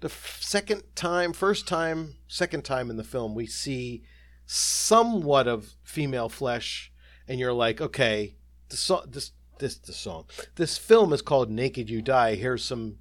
the 0.00 0.08
second 0.08 0.82
time, 0.94 1.32
first 1.32 1.66
time, 1.68 2.14
second 2.28 2.64
time 2.64 2.90
in 2.90 2.96
the 2.96 3.04
film, 3.04 3.34
we 3.34 3.46
see 3.46 4.02
somewhat 4.46 5.46
of 5.46 5.74
female 5.82 6.28
flesh, 6.28 6.92
and 7.28 7.38
you're 7.38 7.52
like, 7.52 7.80
okay, 7.80 8.36
the 8.68 9.02
this, 9.08 9.32
this, 9.58 9.76
the 9.76 9.92
song, 9.92 10.24
this 10.54 10.78
film 10.78 11.12
is 11.12 11.22
called 11.22 11.50
"Naked 11.50 11.90
You 11.90 12.02
Die." 12.02 12.34
Here's 12.36 12.64
some 12.64 12.96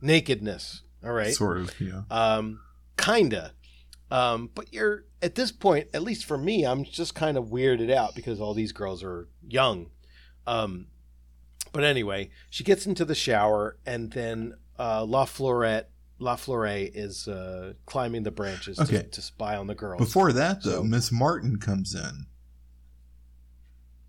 nakedness. 0.00 0.82
All 1.08 1.14
right, 1.14 1.32
Sort 1.34 1.58
of, 1.58 1.80
yeah. 1.80 2.02
um, 2.10 2.60
kinda. 2.98 3.52
Um, 4.10 4.50
but 4.54 4.72
you're 4.72 5.04
at 5.22 5.34
this 5.34 5.50
point, 5.52 5.88
at 5.94 6.02
least 6.02 6.24
for 6.26 6.36
me, 6.38 6.64
I'm 6.64 6.84
just 6.84 7.14
kind 7.14 7.36
of 7.36 7.46
weirded 7.46 7.90
out 7.92 8.14
because 8.14 8.40
all 8.40 8.52
these 8.54 8.72
girls 8.72 9.02
are 9.02 9.28
young. 9.46 9.86
Um, 10.46 10.86
but 11.72 11.84
anyway, 11.84 12.30
she 12.50 12.62
gets 12.64 12.86
into 12.86 13.04
the 13.04 13.14
shower, 13.14 13.78
and 13.86 14.10
then 14.12 14.54
uh, 14.78 15.04
La 15.04 15.24
Florette, 15.26 15.86
La 16.18 16.36
Flore 16.36 16.66
is 16.66 17.28
uh, 17.28 17.74
climbing 17.86 18.22
the 18.22 18.30
branches 18.30 18.78
Okay. 18.80 18.98
to, 18.98 19.02
to 19.04 19.22
spy 19.22 19.56
on 19.56 19.66
the 19.66 19.74
girls. 19.74 19.98
Before 20.00 20.32
that, 20.32 20.62
though, 20.64 20.76
So- 20.76 20.84
Miss 20.84 21.12
Martin 21.12 21.58
comes 21.58 21.94
in, 21.94 22.26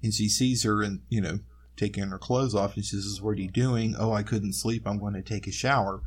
and 0.02 0.14
she 0.14 0.30
sees 0.30 0.64
her, 0.64 0.82
and 0.82 1.02
you 1.10 1.22
know, 1.22 1.40
taking 1.76 2.08
her 2.10 2.18
clothes 2.18 2.56
off, 2.56 2.76
and 2.76 2.86
she 2.86 2.96
says, 2.96 3.22
"What 3.22 3.32
are 3.32 3.42
you 3.42 3.52
doing?" 3.52 3.96
"Oh, 3.98 4.14
I 4.14 4.24
couldn't 4.24 4.54
sleep. 4.54 4.84
I'm 4.88 5.00
going 5.00 5.14
to 5.14 5.22
take 5.22 5.48
a 5.48 5.52
shower." 5.52 6.02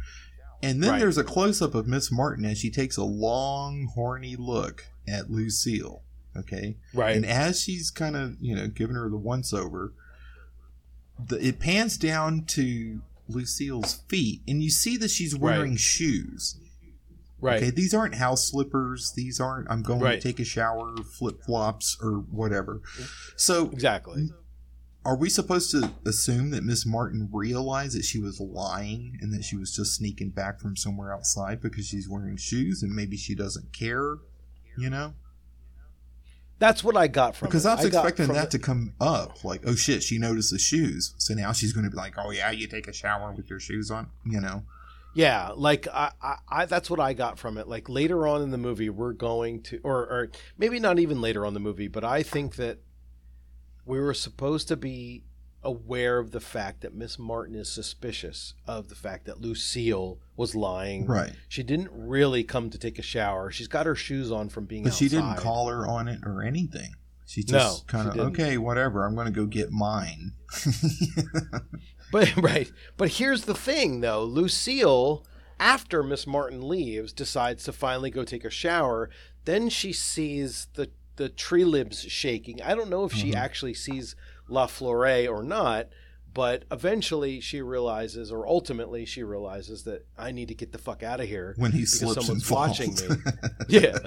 And 0.62 0.82
then 0.82 0.90
Right. 0.92 0.98
there's 1.00 1.18
a 1.18 1.24
close 1.24 1.60
up 1.60 1.74
of 1.74 1.86
Miss 1.88 2.12
Martin 2.12 2.44
as 2.44 2.58
she 2.58 2.70
takes 2.70 2.96
a 2.96 3.02
long, 3.04 3.88
horny 3.94 4.36
look 4.36 4.86
at 5.08 5.30
Lucille. 5.30 6.02
Okay, 6.34 6.78
right, 6.94 7.14
and 7.14 7.26
as 7.26 7.60
she's 7.60 7.90
kind 7.90 8.16
of 8.16 8.36
you 8.40 8.54
know 8.54 8.66
giving 8.66 8.96
her 8.96 9.10
the 9.10 9.18
once 9.18 9.52
over, 9.52 9.92
the, 11.22 11.36
it 11.46 11.58
pans 11.60 11.98
down 11.98 12.44
to 12.46 13.02
Lucille's 13.28 14.00
feet, 14.08 14.40
and 14.48 14.62
you 14.62 14.70
see 14.70 14.96
that 14.96 15.10
she's 15.10 15.36
wearing 15.36 15.72
Right. 15.72 15.80
shoes. 15.80 16.56
right, 17.40 17.56
Okay, 17.62 17.70
these 17.70 17.92
aren't 17.92 18.14
house 18.14 18.48
slippers. 18.48 19.12
These 19.16 19.40
aren't 19.40 19.68
I'm 19.70 19.82
going 19.82 20.00
Right. 20.00 20.20
to 20.20 20.26
take 20.28 20.38
a 20.40 20.44
shower 20.44 20.94
flip 21.02 21.42
flops 21.44 21.98
or 22.00 22.20
whatever. 22.20 22.80
So 23.36 23.68
exactly. 23.70 24.30
Are 25.04 25.16
we 25.16 25.28
supposed 25.28 25.70
to 25.72 25.90
assume 26.06 26.50
that 26.50 26.62
Miss 26.62 26.86
Martin 26.86 27.28
realized 27.32 27.96
that 27.98 28.04
she 28.04 28.20
was 28.20 28.38
lying 28.40 29.18
and 29.20 29.32
that 29.34 29.42
she 29.44 29.56
was 29.56 29.74
just 29.74 29.96
sneaking 29.96 30.30
back 30.30 30.60
from 30.60 30.76
somewhere 30.76 31.12
outside 31.12 31.60
because 31.60 31.86
she's 31.86 32.08
wearing 32.08 32.36
shoes 32.36 32.82
and 32.82 32.94
maybe 32.94 33.16
she 33.16 33.34
doesn't 33.34 33.72
care? 33.72 34.18
You 34.78 34.88
know, 34.90 35.14
That's 36.58 36.84
what 36.84 36.96
I 36.96 37.08
got 37.08 37.34
from 37.34 37.48
because 37.48 37.66
it. 37.66 37.70
I 37.70 37.74
was 37.74 37.90
got 37.90 38.06
expecting 38.06 38.32
that 38.34 38.44
it- 38.46 38.50
to 38.52 38.58
come 38.58 38.94
up. 39.00 39.42
Like, 39.44 39.62
oh 39.66 39.74
shit, 39.74 40.02
she 40.02 40.18
noticed 40.18 40.52
the 40.52 40.58
shoes, 40.58 41.14
so 41.18 41.34
now 41.34 41.52
she's 41.52 41.72
going 41.72 41.84
to 41.84 41.90
be 41.90 41.96
like, 41.96 42.14
oh 42.16 42.30
yeah, 42.30 42.50
you 42.52 42.68
take 42.68 42.86
a 42.88 42.92
shower 42.92 43.32
with 43.32 43.50
your 43.50 43.58
shoes 43.60 43.90
on. 43.90 44.08
You 44.24 44.40
know, 44.40 44.62
Yeah, 45.14 45.50
like 45.56 45.88
I, 45.92 46.12
I, 46.22 46.36
I, 46.48 46.64
that's 46.66 46.88
what 46.88 47.00
I 47.00 47.12
got 47.12 47.38
from 47.38 47.58
it. 47.58 47.66
Like 47.68 47.88
later 47.88 48.26
on 48.28 48.40
in 48.42 48.50
the 48.52 48.58
movie, 48.58 48.88
we're 48.88 49.12
going 49.12 49.62
to, 49.64 49.80
or, 49.82 49.98
or 50.02 50.30
maybe 50.56 50.78
not 50.78 50.98
even 51.00 51.20
later 51.20 51.44
on 51.44 51.52
the 51.54 51.60
movie, 51.60 51.88
but 51.88 52.04
I 52.04 52.22
think 52.22 52.54
that 52.56 52.78
we 53.84 54.00
were 54.00 54.14
supposed 54.14 54.68
to 54.68 54.76
be 54.76 55.24
aware 55.64 56.18
of 56.18 56.32
the 56.32 56.40
fact 56.40 56.80
that 56.80 56.94
Miss 56.94 57.18
Martin 57.18 57.54
is 57.54 57.70
suspicious 57.70 58.54
of 58.66 58.88
the 58.88 58.94
fact 58.96 59.26
that 59.26 59.40
Lucille 59.40 60.18
was 60.36 60.54
lying. 60.54 61.06
right? 61.06 61.32
She 61.48 61.62
didn't 61.62 61.90
really 61.92 62.42
come 62.42 62.68
to 62.70 62.78
take 62.78 62.98
a 62.98 63.02
shower. 63.02 63.50
She's 63.50 63.68
got 63.68 63.86
her 63.86 63.94
shoes 63.94 64.32
on 64.32 64.48
from 64.48 64.64
being 64.64 64.82
But 64.82 64.94
she 64.94 65.08
didn't 65.08 65.36
call 65.36 65.68
her 65.68 65.86
on 65.86 66.08
it 66.08 66.20
or 66.24 66.42
anything. 66.42 66.94
She 67.26 67.42
just 67.44 67.78
she 67.80 67.84
kind 67.86 68.08
of 68.08 68.18
okay, 68.18 68.58
whatever. 68.58 69.04
I'm 69.04 69.14
going 69.14 69.26
to 69.26 69.32
go 69.32 69.46
get 69.46 69.70
mine. 69.70 70.32
But 72.12 72.36
right, 72.36 72.70
but 72.96 73.08
here's 73.08 73.44
the 73.46 73.54
thing 73.54 74.00
though, 74.02 74.22
Lucille, 74.22 75.24
after 75.58 76.04
Miss 76.04 76.26
Martin 76.26 76.68
leaves, 76.68 77.12
decides 77.12 77.64
to 77.64 77.72
finally 77.72 78.10
go 78.10 78.22
take 78.22 78.44
a 78.44 78.50
shower. 78.50 79.10
Then 79.44 79.70
she 79.70 79.92
sees 79.92 80.68
the 80.74 80.90
the 81.22 81.28
tree 81.28 81.64
limbs 81.64 82.00
shaking. 82.02 82.60
I 82.60 82.74
don't 82.74 82.90
know 82.90 83.04
if 83.04 83.12
she 83.12 83.30
Mhm. 83.30 83.36
actually 83.36 83.74
sees 83.74 84.16
La 84.48 84.66
Flore 84.66 85.28
or 85.28 85.42
not, 85.44 85.88
but 86.34 86.64
eventually 86.72 87.38
she 87.38 87.62
realizes, 87.62 88.32
or 88.32 88.44
ultimately 88.48 89.04
she 89.04 89.22
realizes 89.22 89.84
that 89.84 90.04
I 90.18 90.32
need 90.32 90.48
to 90.48 90.54
get 90.54 90.72
the 90.72 90.78
fuck 90.78 91.02
out 91.04 91.20
of 91.20 91.28
here. 91.28 91.54
when 91.58 91.70
he 91.72 91.84
slips 91.86 92.16
and 92.16 92.24
someone's 92.24 92.44
falls. 92.44 92.68
watching 92.80 92.94
me. 92.94 93.16
Yeah, 93.68 93.98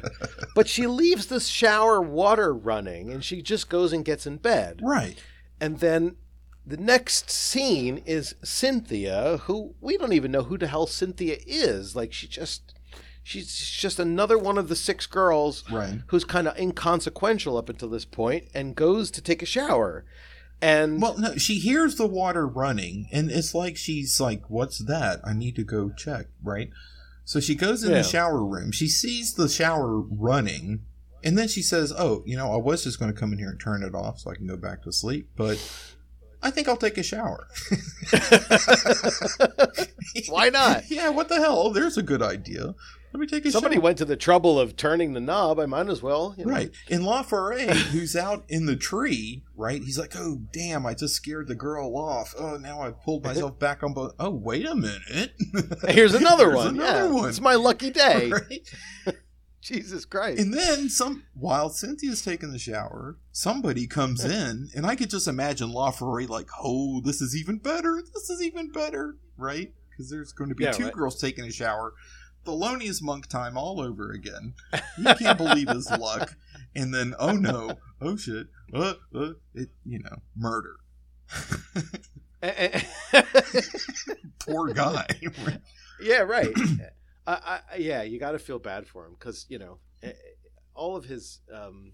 but 0.56 0.68
she 0.68 0.88
leaves 0.88 1.28
the 1.28 1.40
shower 1.40 2.02
water 2.02 2.54
running, 2.54 3.12
and 3.12 3.24
she 3.24 3.42
just 3.42 3.70
goes 3.70 3.94
and 3.94 4.04
gets 4.04 4.28
in 4.28 4.38
bed. 4.38 4.82
right. 4.84 5.18
And 5.62 5.80
then 5.80 6.18
the 6.66 6.76
next 6.78 7.30
scene 7.30 8.02
is 8.06 8.36
Cynthia, 8.44 9.38
who 9.44 9.74
we 9.80 9.96
don't 9.98 10.12
even 10.12 10.32
know 10.32 10.44
who 10.44 10.58
the 10.58 10.68
hell 10.68 10.86
Cynthia 10.88 11.38
is. 11.48 11.96
Like 11.96 12.12
she 12.12 12.28
just 12.28 12.74
she's 13.26 13.58
just 13.58 14.00
another 14.00 14.38
one 14.38 14.58
of 14.58 14.70
the 14.70 14.76
six 14.76 15.06
girls 15.08 15.64
Right. 15.70 16.00
who's 16.08 16.24
kind 16.24 16.48
of 16.48 16.56
inconsequential 16.58 17.58
up 17.58 17.68
until 17.70 17.90
this 17.90 18.06
point 18.06 18.46
and 18.54 18.76
goes 18.76 19.10
to 19.12 19.22
take 19.22 19.42
a 19.42 19.46
shower. 19.48 20.06
And 20.62 21.02
Well, 21.02 21.18
no, 21.18 21.36
she 21.36 21.56
hears 21.60 21.96
the 21.96 22.06
water 22.08 22.48
running, 22.48 23.08
and 23.12 23.30
it's 23.32 23.54
like 23.56 23.76
she's 23.78 24.20
like, 24.22 24.48
"What's 24.50 24.78
that? 24.86 25.20
I 25.26 25.34
need 25.34 25.56
to 25.58 25.64
go 25.64 25.90
check." 25.90 26.28
Right. 26.44 26.70
So 27.26 27.40
she 27.40 27.56
goes 27.56 27.84
in 27.84 27.90
Yeah. 27.92 27.98
the 27.98 28.04
shower 28.04 28.44
room. 28.46 28.72
She 28.72 28.88
sees 28.88 29.34
the 29.34 29.50
shower 29.50 30.00
running, 30.00 30.84
and 31.24 31.36
then 31.38 31.48
she 31.48 31.62
says, 31.64 31.92
"Oh, 31.98 32.22
you 32.26 32.38
know, 32.38 32.54
I 32.54 32.58
was 32.58 32.84
just 32.84 33.00
going 33.00 33.12
to 33.14 33.20
come 33.20 33.34
in 33.34 33.40
here 33.40 33.50
and 33.50 33.60
turn 33.60 33.82
it 33.84 33.96
off 33.96 34.20
so 34.20 34.30
I 34.32 34.36
can 34.36 34.46
go 34.48 34.56
back 34.56 34.84
to 34.84 34.92
sleep, 34.94 35.30
but 35.36 35.58
I 36.44 36.52
think 36.52 36.68
I'll 36.70 36.78
take 36.78 36.98
a 37.00 37.04
shower." 37.04 37.48
why 40.30 40.50
not? 40.50 40.90
yeah, 40.90 41.10
what 41.10 41.30
the 41.30 41.36
hell? 41.40 41.72
There's 41.72 41.98
a 41.98 42.04
good 42.04 42.22
idea. 42.22 42.76
Let 43.16 43.22
me 43.22 43.28
take 43.28 43.46
a 43.46 43.52
Somebody 43.52 43.76
shower. 43.76 43.84
went 43.84 43.98
to 44.00 44.06
the 44.06 44.18
trouble 44.18 44.60
of 44.60 44.76
turning 44.76 45.14
the 45.14 45.22
knob. 45.22 45.58
I 45.58 45.66
might 45.68 45.88
as 45.88 46.04
well. 46.04 46.36
you 46.38 46.46
know. 46.46 46.52
Right. 46.52 46.72
And 46.90 47.06
La 47.06 47.24
who's 47.24 48.14
out 48.14 48.44
in 48.50 48.66
the 48.66 48.76
tree, 48.76 49.46
right? 49.56 49.82
He's 49.82 49.98
like, 49.98 50.18
oh, 50.18 50.42
damn, 50.52 50.86
I 50.86 50.96
just 50.96 51.16
scared 51.16 51.48
the 51.48 51.56
girl 51.56 51.96
off. 51.96 52.36
Oh, 52.38 52.58
now 52.58 52.82
I 52.82 52.92
pulled 52.92 53.24
myself 53.24 53.58
back 53.58 53.84
on 53.84 53.94
both. 53.94 54.16
Oh, 54.20 54.32
wait 54.32 54.66
a 54.66 54.76
minute. 54.76 55.32
Here's 55.88 56.14
another 56.14 56.48
Here's 56.52 56.56
one. 56.58 56.76
another 56.76 57.06
yeah, 57.08 57.14
one. 57.14 57.30
It's 57.30 57.40
my 57.40 57.56
lucky 57.56 57.90
day. 57.90 58.34
Right? 59.06 59.16
Jesus 59.62 60.04
Christ. 60.04 60.42
And 60.42 60.54
then 60.54 60.90
some 60.90 61.24
while 61.34 61.70
Cynthia's 61.70 62.22
taking 62.22 62.52
the 62.52 62.60
shower, 62.60 63.18
somebody 63.32 63.88
comes 63.88 64.26
in, 64.26 64.68
and 64.76 64.86
I 64.86 64.98
could 64.98 65.10
just 65.10 65.28
imagine 65.28 65.72
La 65.72 65.92
like, 66.02 66.50
oh, 66.62 67.00
this 67.00 67.22
is 67.22 67.34
even 67.34 67.60
better. 67.60 68.04
This 68.14 68.30
is 68.30 68.44
even 68.44 68.72
better, 68.72 69.16
right? 69.38 69.74
Because 69.90 70.10
there's 70.12 70.34
going 70.34 70.50
to 70.50 70.56
be 70.56 70.66
Yeah, 70.66 70.72
two 70.72 70.84
right. 70.84 70.94
girls 70.94 71.20
taking 71.20 71.46
a 71.46 71.52
shower. 71.52 71.94
Thelonious 72.46 73.02
Monk 73.02 73.28
time 73.28 73.58
all 73.58 73.82
over 73.82 74.12
again. 74.12 74.54
You 74.98 75.16
can't 75.16 75.38
believe 75.38 75.70
his 75.70 75.90
luck. 76.00 76.36
And 76.76 76.94
then, 76.94 77.16
oh 77.20 77.32
no, 77.32 77.78
oh 78.02 78.18
shit, 78.18 78.48
uh, 78.74 78.96
uh, 79.14 79.34
it, 79.54 79.70
you 79.86 80.00
know, 80.00 80.18
murder. 80.36 80.76
Poor 84.40 84.74
guy. 84.74 85.08
Yeah, 86.02 86.20
right. 86.20 86.54
I, 87.28 87.60
I, 87.72 87.78
yeah, 87.78 88.04
you 88.04 88.20
got 88.20 88.34
to 88.34 88.40
feel 88.40 88.60
bad 88.60 88.86
for 88.88 89.06
him 89.06 89.16
because 89.18 89.46
you 89.50 89.58
know 89.58 89.80
eh, 90.04 90.12
all 90.76 90.96
of 90.96 91.06
his 91.06 91.40
um, 91.52 91.94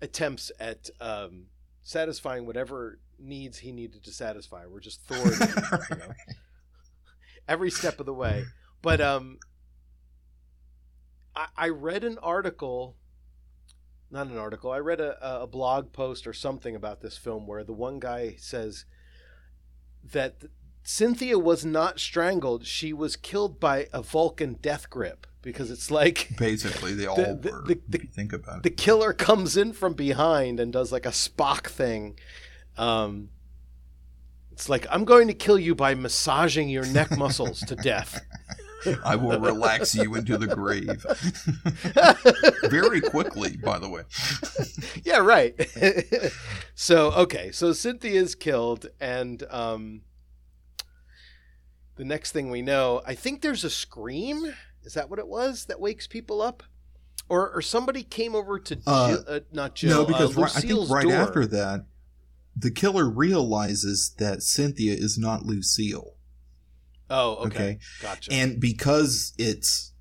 attempts 0.00 0.50
at 0.58 0.88
um, 1.00 1.46
satisfying 1.82 2.46
whatever 2.46 2.98
needs 3.18 3.58
he 3.58 3.72
needed 3.72 4.04
to 4.04 4.12
satisfy 4.12 4.66
were 4.66 4.80
just 4.80 5.02
thwarted, 5.02 5.38
you 5.90 5.96
know, 5.96 6.12
every 7.48 7.70
step 7.70 8.00
of 8.00 8.06
the 8.06 8.14
way. 8.14 8.44
But 8.86 9.00
um, 9.00 9.40
I, 11.34 11.46
I 11.56 11.68
read 11.70 12.04
an 12.04 12.18
article, 12.18 12.94
not 14.12 14.28
an 14.28 14.38
article. 14.38 14.70
I 14.70 14.78
read 14.78 15.00
a, 15.00 15.40
a 15.42 15.48
blog 15.48 15.92
post 15.92 16.24
or 16.24 16.32
something 16.32 16.76
about 16.76 17.00
this 17.00 17.18
film 17.18 17.48
where 17.48 17.64
the 17.64 17.72
one 17.72 17.98
guy 17.98 18.36
says 18.38 18.84
that 20.12 20.36
Cynthia 20.84 21.36
was 21.36 21.64
not 21.64 21.98
strangled; 21.98 22.64
she 22.64 22.92
was 22.92 23.16
killed 23.16 23.58
by 23.58 23.88
a 23.92 24.02
Vulcan 24.02 24.52
death 24.62 24.88
grip 24.88 25.26
because 25.42 25.68
it's 25.72 25.90
like 25.90 26.28
Basically, 26.38 26.94
they 26.94 27.06
all 27.06 27.16
The- 27.16 27.34
the- 27.42 27.50
were. 27.50 27.62
the- 27.66 27.80
if 27.92 28.04
you 28.04 28.08
think 28.14 28.32
about 28.32 28.58
it, 28.58 28.62
the 28.62 28.70
killer 28.70 29.12
comes 29.12 29.56
in 29.56 29.72
from 29.72 29.94
behind 29.94 30.60
and 30.60 30.72
does 30.72 30.92
like 30.92 31.06
a 31.06 31.08
Spock 31.10 31.66
thing. 31.66 32.16
Um, 32.78 33.30
it's 34.52 34.68
like 34.68 34.86
I'm 34.92 35.04
going 35.04 35.26
to 35.26 35.34
kill 35.34 35.58
you 35.58 35.74
by 35.74 35.96
massaging 35.96 36.68
your 36.68 36.86
neck 36.86 37.18
muscles 37.18 37.58
to 37.62 37.74
death. 37.74 38.20
I 39.04 39.16
will 39.16 39.40
relax 39.40 39.94
you 39.94 40.14
into 40.14 40.36
the 40.36 40.46
grave. 40.46 41.04
Very 42.70 43.00
quickly, 43.00 43.56
by 43.56 43.78
the 43.78 43.88
way. 43.88 44.02
yeah, 45.04 45.18
right. 45.18 45.54
so 46.74 47.12
okay, 47.12 47.50
so 47.52 47.72
Cynthia 47.72 48.20
is 48.20 48.34
killed, 48.34 48.86
and 49.00 49.42
um, 49.50 50.02
the 51.96 52.04
next 52.04 52.32
thing 52.32 52.50
we 52.50 52.62
know, 52.62 53.02
I 53.06 53.14
think 53.14 53.42
there's 53.42 53.64
a 53.64 53.70
scream. 53.70 54.54
Is 54.84 54.94
that 54.94 55.10
what 55.10 55.18
it 55.18 55.26
was 55.26 55.64
that 55.66 55.80
wakes 55.80 56.06
people 56.06 56.40
up, 56.40 56.62
or 57.28 57.50
or 57.50 57.62
somebody 57.62 58.02
came 58.02 58.34
over 58.34 58.58
to 58.58 58.78
Uh, 58.86 59.08
Jill, 59.08 59.24
uh, 59.28 59.40
not 59.52 59.74
Jill, 59.74 59.90
no, 60.02 60.04
because 60.06 60.36
uh, 60.36 60.42
right, 60.42 60.56
I 60.56 60.60
think 60.60 60.90
right 60.90 61.02
door. 61.04 61.14
after 61.14 61.46
that, 61.46 61.86
the 62.54 62.70
killer 62.70 63.08
realizes 63.08 64.14
that 64.18 64.42
Cynthia 64.42 64.94
is 64.94 65.18
not 65.18 65.44
Lucille. 65.44 66.15
Oh, 67.08 67.36
okay, 67.46 67.46
Okay. 67.46 67.78
gotcha. 68.02 68.32
And 68.32 68.60
because 68.60 69.32
it's 69.38 69.92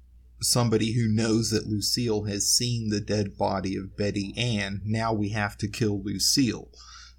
somebody 0.42 0.94
who 0.94 1.08
knows 1.08 1.50
that 1.52 1.68
Lucille 1.68 2.24
has 2.26 2.50
seen 2.50 2.90
the 2.90 3.00
dead 3.02 3.38
body 3.38 3.76
of 3.76 3.96
Betty 3.98 4.34
Ann, 4.38 4.82
now 4.84 5.14
we 5.14 5.30
have 5.30 5.58
to 5.60 5.68
kill 5.68 6.02
Lucille. 6.04 6.70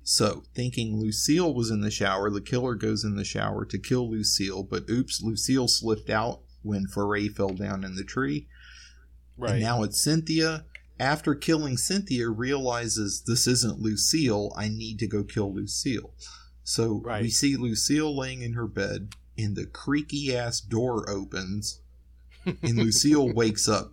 So, 0.02 0.44
thinking 0.54 0.96
Lucille 1.00 1.52
was 1.52 1.70
in 1.70 1.80
the 1.80 1.90
shower, 1.90 2.30
the 2.30 2.40
killer 2.40 2.74
goes 2.76 3.02
in 3.04 3.16
the 3.16 3.24
shower 3.24 3.64
to 3.64 3.78
kill 3.78 4.08
Lucille, 4.10 4.62
but 4.62 4.88
oops, 4.88 5.20
Lucille 5.22 5.66
slipped 5.66 6.10
out 6.10 6.42
when 6.62 6.86
Foray 6.86 7.28
fell 7.28 7.48
down 7.50 7.82
in 7.84 7.96
the 7.96 8.04
tree. 8.04 8.46
right. 9.36 9.52
And 9.54 9.60
now 9.62 9.82
it's 9.82 10.00
Cynthia. 10.02 10.64
After 10.98 11.34
killing 11.34 11.76
Cynthia, 11.76 12.28
realizes 12.30 13.22
this 13.26 13.46
isn't 13.46 13.80
Lucille. 13.80 14.52
I 14.56 14.68
need 14.68 14.98
to 15.00 15.06
go 15.06 15.24
kill 15.24 15.52
Lucille. 15.54 16.14
So 16.64 17.00
Right. 17.04 17.22
we 17.22 17.30
see 17.30 17.56
Lucille 17.56 18.16
laying 18.16 18.40
in 18.42 18.54
her 18.54 18.66
bed, 18.66 19.10
and 19.38 19.56
the 19.56 19.66
creaky 19.66 20.36
ass 20.36 20.60
door 20.60 21.08
opens, 21.08 21.80
and 22.44 22.78
Lucille 22.78 23.32
wakes 23.34 23.68
up. 23.68 23.92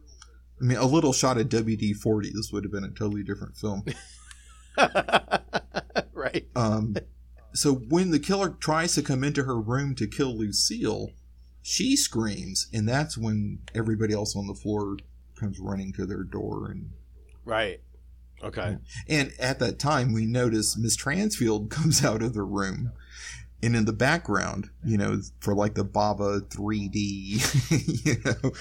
I 0.61 0.65
mean, 0.65 0.77
a 0.77 0.85
little 0.85 1.13
shot 1.13 1.37
of 1.37 1.49
WD 1.49 1.95
40. 1.95 2.29
This 2.29 2.51
would 2.51 2.63
have 2.63 2.71
been 2.71 2.83
a 2.83 2.89
totally 2.89 3.23
different 3.23 3.57
film. 3.57 3.83
right. 6.13 6.47
Um, 6.55 6.95
so 7.53 7.73
when 7.73 8.11
the 8.11 8.19
killer 8.19 8.49
tries 8.49 8.95
to 8.95 9.01
come 9.01 9.23
into 9.23 9.43
her 9.43 9.59
room 9.59 9.95
to 9.95 10.07
kill 10.07 10.37
Lucille, 10.37 11.11
she 11.61 11.95
screams, 11.95 12.67
and 12.73 12.87
that's 12.87 13.17
when 13.17 13.59
everybody 13.73 14.13
else 14.13 14.35
on 14.35 14.47
the 14.47 14.53
floor 14.53 14.97
comes 15.35 15.59
running 15.59 15.93
to 15.93 16.05
their 16.05 16.23
door 16.23 16.69
and 16.69 16.91
Right. 17.45 17.81
Okay. 18.43 18.77
And 19.07 19.31
at 19.39 19.59
that 19.59 19.79
time, 19.79 20.13
we 20.13 20.25
notice 20.25 20.77
Miss 20.77 20.97
Transfield 20.97 21.69
comes 21.69 22.03
out 22.03 22.21
of 22.21 22.33
the 22.33 22.43
room. 22.43 22.91
And 23.63 23.75
in 23.77 23.85
the 23.85 23.93
background, 23.93 24.69
you 24.83 24.97
know, 24.97 25.21
for 25.39 25.55
like 25.55 25.75
the 25.75 25.85
Bava 25.85 26.41
3D, 26.41 28.05
you 28.05 28.15
know, 28.25 28.51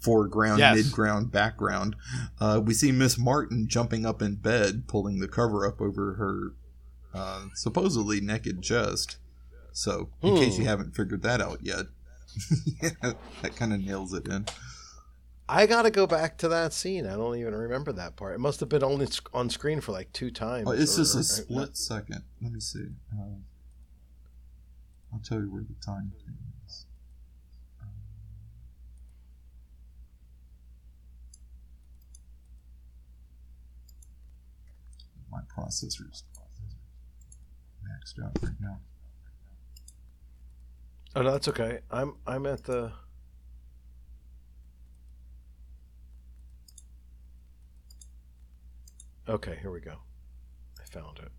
foreground, 0.00 0.60
Yes. 0.60 0.76
mid-ground, 0.76 1.32
background, 1.32 1.96
uh, 2.40 2.60
we 2.64 2.72
see 2.72 2.92
Miss 2.92 3.18
Martin 3.18 3.66
jumping 3.68 4.06
up 4.06 4.22
in 4.22 4.36
bed, 4.36 4.86
pulling 4.86 5.18
the 5.18 5.26
cover 5.28 5.66
up 5.66 5.80
over 5.80 6.14
her 6.14 6.52
uh, 7.12 7.46
supposedly 7.54 8.20
naked 8.20 8.62
chest. 8.62 9.16
So, 9.72 10.10
in 10.22 10.36
case 10.36 10.56
Hmm. 10.56 10.62
you 10.62 10.68
haven't 10.68 10.94
figured 10.94 11.22
that 11.22 11.40
out 11.40 11.58
yet, 11.62 11.86
that 13.42 13.56
kind 13.56 13.72
of 13.72 13.80
nails 13.80 14.12
it 14.14 14.26
in. 14.28 14.46
I 15.48 15.66
got 15.66 15.82
to 15.82 15.90
go 15.90 16.06
back 16.06 16.38
to 16.38 16.48
that 16.48 16.72
scene. 16.72 17.06
I 17.06 17.14
don't 17.14 17.36
even 17.36 17.54
remember 17.54 17.92
that 17.92 18.16
part. 18.16 18.34
It 18.34 18.38
must 18.40 18.60
have 18.60 18.68
been 18.68 18.84
only 18.84 19.08
on 19.34 19.50
screen 19.50 19.80
for 19.80 19.92
like 19.92 20.12
two 20.12 20.30
times. 20.30 20.66
Oh, 20.68 20.72
it's 20.72 20.94
or- 20.94 21.02
just 21.02 21.16
or- 21.16 21.20
a 21.20 21.24
split 21.24 21.76
second. 21.76 22.22
Let 22.40 22.52
me 22.52 22.60
see. 22.60 22.86
Uh, 23.12 23.36
I'll 25.12 25.20
tell 25.20 25.38
you 25.40 25.50
where 25.52 25.62
the 25.62 25.74
time 25.84 26.12
thing 26.24 26.36
is. 26.66 26.86
Um, 27.80 27.88
My 35.30 35.40
processor's 35.54 36.24
maxed 37.84 38.24
out 38.24 38.32
right 38.42 38.52
now. 38.60 38.78
Oh 41.14 41.22
no, 41.22 41.32
that's 41.32 41.48
okay. 41.48 41.80
I'm 41.90 42.16
I'm 42.26 42.46
at 42.46 42.64
the. 42.64 42.92
Okay, 49.28 49.56
here 49.60 49.70
we 49.70 49.80
go. 49.80 49.96
I 50.80 50.84
found 50.90 51.18
it. 51.18 51.30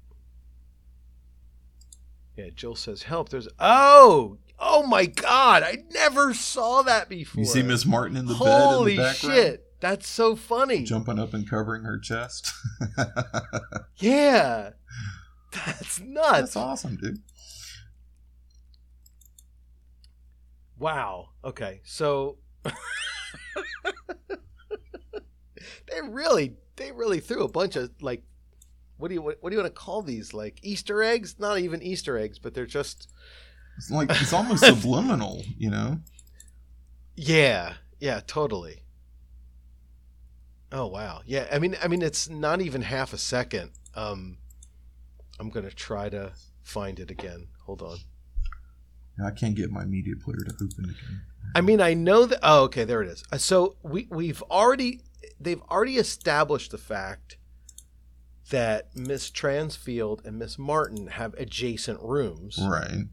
Yeah, 2.36 2.50
Jill 2.56 2.76
says, 2.76 3.04
"Help!" 3.04 3.30
There's 3.30 3.48
oh, 3.60 4.38
oh 4.60 4.86
my 4.88 5.06
God! 5.06 5.64
I 5.64 5.84
never 5.92 6.34
saw 6.34 6.82
that 6.82 7.10
before. 7.10 7.42
You 7.42 7.46
see 7.46 7.62
Miss 7.64 7.86
Martin 7.86 8.18
in 8.18 8.26
the 8.26 8.34
Holy 8.34 8.98
bed 8.98 9.02
in 9.02 9.06
the 9.06 9.12
background, 9.12 9.36
shit! 9.36 9.66
That's 9.80 10.08
so 10.08 10.36
funny. 10.36 10.84
jumping 10.84 11.20
up 11.20 11.34
and 11.34 11.48
covering 11.50 11.84
her 11.84 12.00
chest. 12.00 12.52
Yeah, 13.98 14.72
that's 15.52 16.00
nuts. 16.02 16.32
That's 16.32 16.56
awesome, 16.56 16.98
dude. 16.98 17.20
Wow. 20.78 21.30
Okay. 21.46 21.82
So 21.86 22.40
they 22.66 22.72
really 26.10 26.56
they 26.76 26.92
really 26.92 27.20
threw 27.20 27.44
a 27.44 27.48
bunch 27.48 27.76
of 27.76 27.92
like 28.02 28.24
what 29.04 29.10
do 29.10 29.16
you 29.16 29.22
what, 29.22 29.38
what 29.42 29.50
do 29.50 29.58
you 29.58 29.62
want 29.62 29.76
to 29.76 29.82
call 29.82 30.02
these 30.02 30.34
like 30.34 30.60
Easter 30.64 31.04
eggs? 31.04 31.36
Not 31.38 31.60
even 31.60 31.84
Easter 31.84 32.18
eggs, 32.18 32.40
but 32.40 32.54
they're 32.54 32.66
just 32.66 33.10
It's 33.78 33.92
like 33.92 34.10
it's 34.10 34.32
almost 34.40 34.64
subliminal, 34.64 35.44
you 35.58 35.70
know. 35.70 36.00
yeah, 37.18 37.74
yeah, 38.00 38.22
totally. 38.26 38.84
Oh 40.72 40.88
wow. 40.88 41.20
Yeah, 41.26 41.48
I 41.52 41.60
mean 41.60 41.76
I 41.84 41.90
mean 41.90 42.02
it's 42.02 42.30
not 42.30 42.62
even 42.62 42.82
half 42.82 43.12
a 43.12 43.18
second. 43.18 43.72
Um 43.94 44.38
I'm 45.38 45.50
going 45.50 45.66
to 45.68 45.76
try 45.76 46.08
to 46.08 46.32
find 46.62 46.98
it 46.98 47.12
again. 47.12 47.48
Hold 47.66 47.82
on. 47.82 47.98
I 49.22 49.32
can't 49.32 49.54
get 49.54 49.70
my 49.70 49.84
media 49.84 50.14
player 50.16 50.38
to 50.48 50.54
open 50.54 50.86
again. 50.86 51.22
I 51.56 51.60
mean, 51.60 51.82
I 51.82 51.94
know 51.94 52.26
that. 52.26 52.40
Oh, 52.42 52.64
okay, 52.64 52.86
there 52.86 53.02
it 53.02 53.10
is. 53.10 53.26
Uh, 53.34 53.38
So 53.38 53.76
we 53.84 54.08
we've 54.10 54.42
already 54.44 55.02
they've 55.42 55.62
already 55.70 55.98
established 55.98 56.72
the 56.72 56.78
fact 56.78 57.36
that 58.50 58.96
Miss 58.96 59.30
Transfield 59.30 60.26
and 60.26 60.38
Miss 60.38 60.58
Martin 60.60 61.08
have 61.08 61.34
adjacent 61.36 62.02
rooms. 62.02 62.60
Right. 62.62 63.06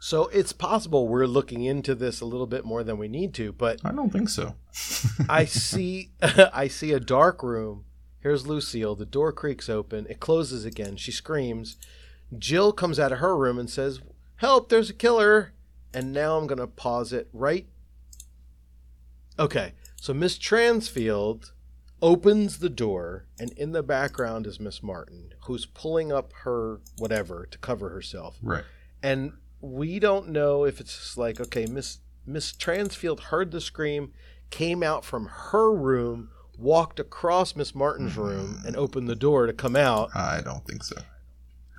So 0.00 0.26
it's 0.28 0.52
possible 0.52 1.06
we're 1.06 1.26
looking 1.26 1.62
into 1.62 1.94
this 1.94 2.20
a 2.20 2.24
little 2.24 2.48
bit 2.48 2.64
more 2.64 2.82
than 2.82 2.98
we 2.98 3.06
need 3.06 3.32
to. 3.34 3.52
But 3.52 3.80
I 3.84 3.92
don't 3.92 4.10
think 4.12 4.28
so. 4.28 4.56
I 5.28 5.44
see 5.46 6.10
I 6.22 6.66
see 6.66 6.92
a 6.92 6.98
dark 6.98 7.42
room. 7.42 7.84
Here's 8.18 8.46
Lucille. 8.46 8.96
The 8.96 9.06
door 9.06 9.32
creaks 9.32 9.68
open. 9.68 10.06
It 10.10 10.18
closes 10.18 10.64
again. 10.64 10.96
She 10.96 11.12
screams. 11.12 11.76
Jill 12.36 12.72
comes 12.72 12.98
out 12.98 13.12
of 13.12 13.18
her 13.18 13.36
room 13.36 13.58
and 13.58 13.70
says, 13.70 14.00
"Help! 14.36 14.68
There's 14.68 14.90
a 14.90 14.94
killer!" 14.94 15.52
And 15.94 16.12
now 16.12 16.36
I'm 16.36 16.48
gonna 16.48 16.66
pause 16.66 17.12
it 17.12 17.28
right. 17.32 17.66
Okay, 19.38 19.72
so 19.96 20.12
Miss 20.12 20.36
Transfield 20.36 21.52
opens 22.02 22.58
the 22.58 22.68
door, 22.68 23.26
and 23.38 23.52
in 23.52 23.72
the 23.72 23.82
background 23.82 24.46
is 24.46 24.58
Miss 24.58 24.82
Martin, 24.82 25.32
who's 25.44 25.66
pulling 25.66 26.12
up 26.12 26.32
her 26.44 26.80
whatever 26.98 27.46
to 27.50 27.58
cover 27.58 27.90
herself 27.90 28.38
right. 28.42 28.64
and 29.02 29.32
we 29.60 29.98
don't 29.98 30.28
know 30.28 30.64
if 30.64 30.80
it's 30.80 30.96
just 30.96 31.18
like 31.18 31.40
okay 31.40 31.66
miss 31.66 31.98
miss 32.26 32.52
transfield 32.52 33.20
heard 33.20 33.50
the 33.50 33.60
scream 33.60 34.12
came 34.50 34.82
out 34.82 35.04
from 35.04 35.26
her 35.26 35.72
room 35.72 36.30
walked 36.58 37.00
across 37.00 37.56
miss 37.56 37.74
martin's 37.74 38.16
room 38.16 38.62
and 38.66 38.76
opened 38.76 39.08
the 39.08 39.16
door 39.16 39.46
to 39.46 39.52
come 39.52 39.76
out 39.76 40.10
I 40.14 40.40
don't 40.42 40.64
think 40.66 40.84
so. 40.84 40.96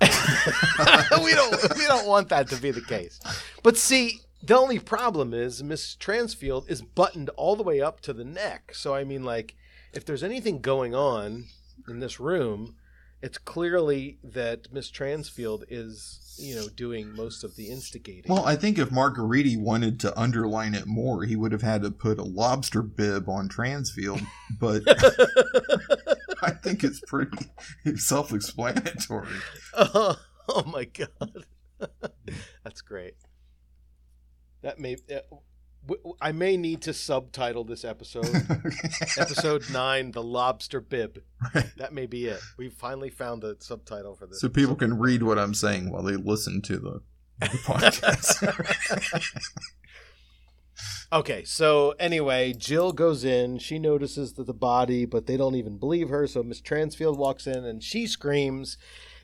we 0.02 1.32
don't 1.32 1.78
we 1.78 1.86
don't 1.86 2.06
want 2.06 2.28
that 2.28 2.48
to 2.48 2.56
be 2.56 2.70
the 2.70 2.82
case 2.82 3.20
but 3.62 3.76
see 3.76 4.20
the 4.42 4.58
only 4.58 4.78
problem 4.78 5.32
is 5.32 5.62
miss 5.62 5.96
transfield 5.96 6.68
is 6.68 6.82
buttoned 6.82 7.30
all 7.30 7.56
the 7.56 7.62
way 7.62 7.80
up 7.80 8.00
to 8.00 8.12
the 8.12 8.24
neck 8.24 8.72
so 8.74 8.94
i 8.94 9.04
mean 9.04 9.22
like 9.22 9.54
if 9.94 10.04
there's 10.04 10.22
anything 10.22 10.60
going 10.60 10.94
on 10.94 11.44
in 11.88 12.00
this 12.00 12.20
room 12.20 12.76
it's 13.24 13.38
clearly 13.38 14.18
that 14.22 14.70
miss 14.70 14.90
transfield 14.90 15.64
is 15.70 16.36
you 16.38 16.54
know 16.54 16.68
doing 16.68 17.14
most 17.14 17.42
of 17.42 17.56
the 17.56 17.70
instigating 17.70 18.30
Well, 18.30 18.44
I 18.44 18.54
think 18.56 18.78
if 18.78 18.90
Margheriti 18.90 19.56
wanted 19.56 19.98
to 20.00 20.18
underline 20.18 20.74
it 20.74 20.86
more, 20.86 21.24
he 21.24 21.34
would 21.34 21.52
have 21.52 21.62
had 21.62 21.82
to 21.82 21.90
put 21.90 22.18
a 22.18 22.22
lobster 22.22 22.82
bib 22.82 23.28
on 23.28 23.48
Transfield. 23.48 24.26
But 24.58 24.82
I 26.42 26.50
think 26.50 26.84
it's 26.84 27.00
pretty 27.00 27.46
self-explanatory. 27.96 29.28
Oh, 29.74 30.16
oh 30.48 30.64
my 30.64 30.84
god, 30.84 31.46
that's 32.62 32.82
great. 32.82 33.14
That 34.62 34.78
may 34.78 34.96
uh, 35.14 35.20
I 36.20 36.32
may 36.32 36.56
need 36.56 36.82
to 36.82 36.92
subtitle 36.94 37.64
this 37.64 37.84
episode. 37.84 38.26
episode 39.18 39.64
nine, 39.70 40.12
the 40.12 40.22
lobster 40.22 40.80
bib. 40.80 41.22
Right. 41.54 41.70
That 41.76 41.92
may 41.92 42.06
be 42.06 42.26
it. 42.26 42.40
We 42.56 42.68
finally 42.70 43.10
found 43.10 43.42
the 43.42 43.56
subtitle 43.60 44.14
for 44.14 44.26
this. 44.26 44.40
so 44.40 44.48
people 44.48 44.76
can 44.76 44.98
read 44.98 45.22
what 45.22 45.38
I'm 45.38 45.54
saying 45.54 45.90
while 45.90 46.02
they 46.02 46.16
listen 46.16 46.62
to 46.62 46.78
the, 46.78 47.02
the 47.40 47.46
podcast. 47.58 49.30
Okay, 51.12 51.44
so 51.44 51.94
anyway, 52.00 52.52
Jill 52.52 52.92
goes 52.92 53.24
in. 53.24 53.58
She 53.58 53.78
notices 53.78 54.32
that 54.32 54.46
the 54.46 54.54
body, 54.54 55.04
but 55.04 55.26
they 55.26 55.36
don't 55.36 55.54
even 55.54 55.78
believe 55.78 56.08
her. 56.08 56.26
So 56.26 56.42
Miss 56.42 56.60
Transfield 56.60 57.16
walks 57.16 57.46
in 57.46 57.64
and 57.64 57.82
she 57.82 58.08
screams, 58.08 58.76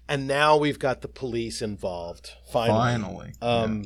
and 0.09 0.28
now 0.28 0.57
we've 0.57 0.78
got 0.78 1.01
the 1.01 1.09
police 1.09 1.61
involved. 1.61 2.32
Finally, 2.53 2.78
Finally. 2.78 3.32
Um, 3.43 3.85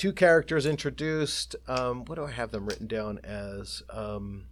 Two 0.00 0.14
characters 0.14 0.64
introduced. 0.64 1.56
Um, 1.68 2.06
what 2.06 2.14
do 2.14 2.24
I 2.24 2.30
have 2.30 2.52
them 2.52 2.64
written 2.64 2.86
down 2.86 3.20
as? 3.22 3.82
Um, 3.90 4.46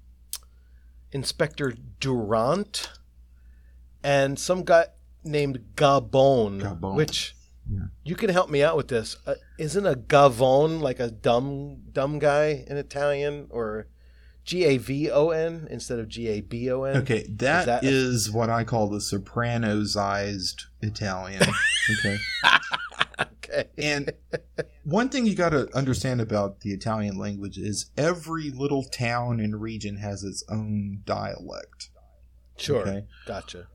Inspector 1.11 1.73
Durand 2.01 2.91
and 4.05 4.39
some 4.39 4.63
guy 4.63 4.89
named 5.25 5.61
Gabon, 5.75 6.61
Gabon. 6.61 6.97
which 6.97 7.35
Yeah. 7.67 7.87
you 8.05 8.15
can 8.15 8.29
help 8.29 8.51
me 8.51 8.63
out 8.63 8.77
with 8.77 8.89
this. 8.89 9.17
Uh, 9.27 9.37
isn't 9.59 9.87
a 9.87 9.95
Gavone 9.95 10.83
like 10.83 11.01
a 11.01 11.11
dumb 11.11 11.79
dumb 11.93 12.19
guy 12.19 12.63
in 12.67 12.77
Italian 12.77 13.47
or 13.49 13.87
G 14.45 14.65
A 14.67 14.77
V 14.77 15.11
O 15.11 15.31
N 15.31 15.67
instead 15.71 15.99
of 15.99 16.09
G 16.09 16.29
A 16.29 16.43
B 16.43 16.71
O 16.71 16.83
N? 16.83 16.99
Okay, 16.99 17.25
that 17.37 17.65
that- 17.65 17.85
is 17.85 18.31
what 18.31 18.51
I 18.51 18.65
call 18.65 18.91
the 18.91 19.01
Sopranos-ized 19.01 20.65
Italian. 20.83 21.41
okay. 22.01 22.19
Okay. 23.59 23.69
And 23.79 24.13
one 24.85 25.09
thing 25.09 25.27
you 25.27 25.35
got 25.35 25.51
to 25.51 25.69
understand 25.77 26.21
about 26.21 26.61
the 26.61 26.71
Italian 26.71 27.19
language 27.19 27.59
is 27.59 27.91
every 27.97 28.51
little 28.51 28.85
town 28.85 29.41
and 29.41 29.61
region 29.61 29.97
has 29.97 30.23
its 30.23 30.45
own 30.49 31.03
dialect. 31.05 31.91
Sure. 32.57 32.81
Okay. 32.81 33.05
Gotcha. 33.27 33.69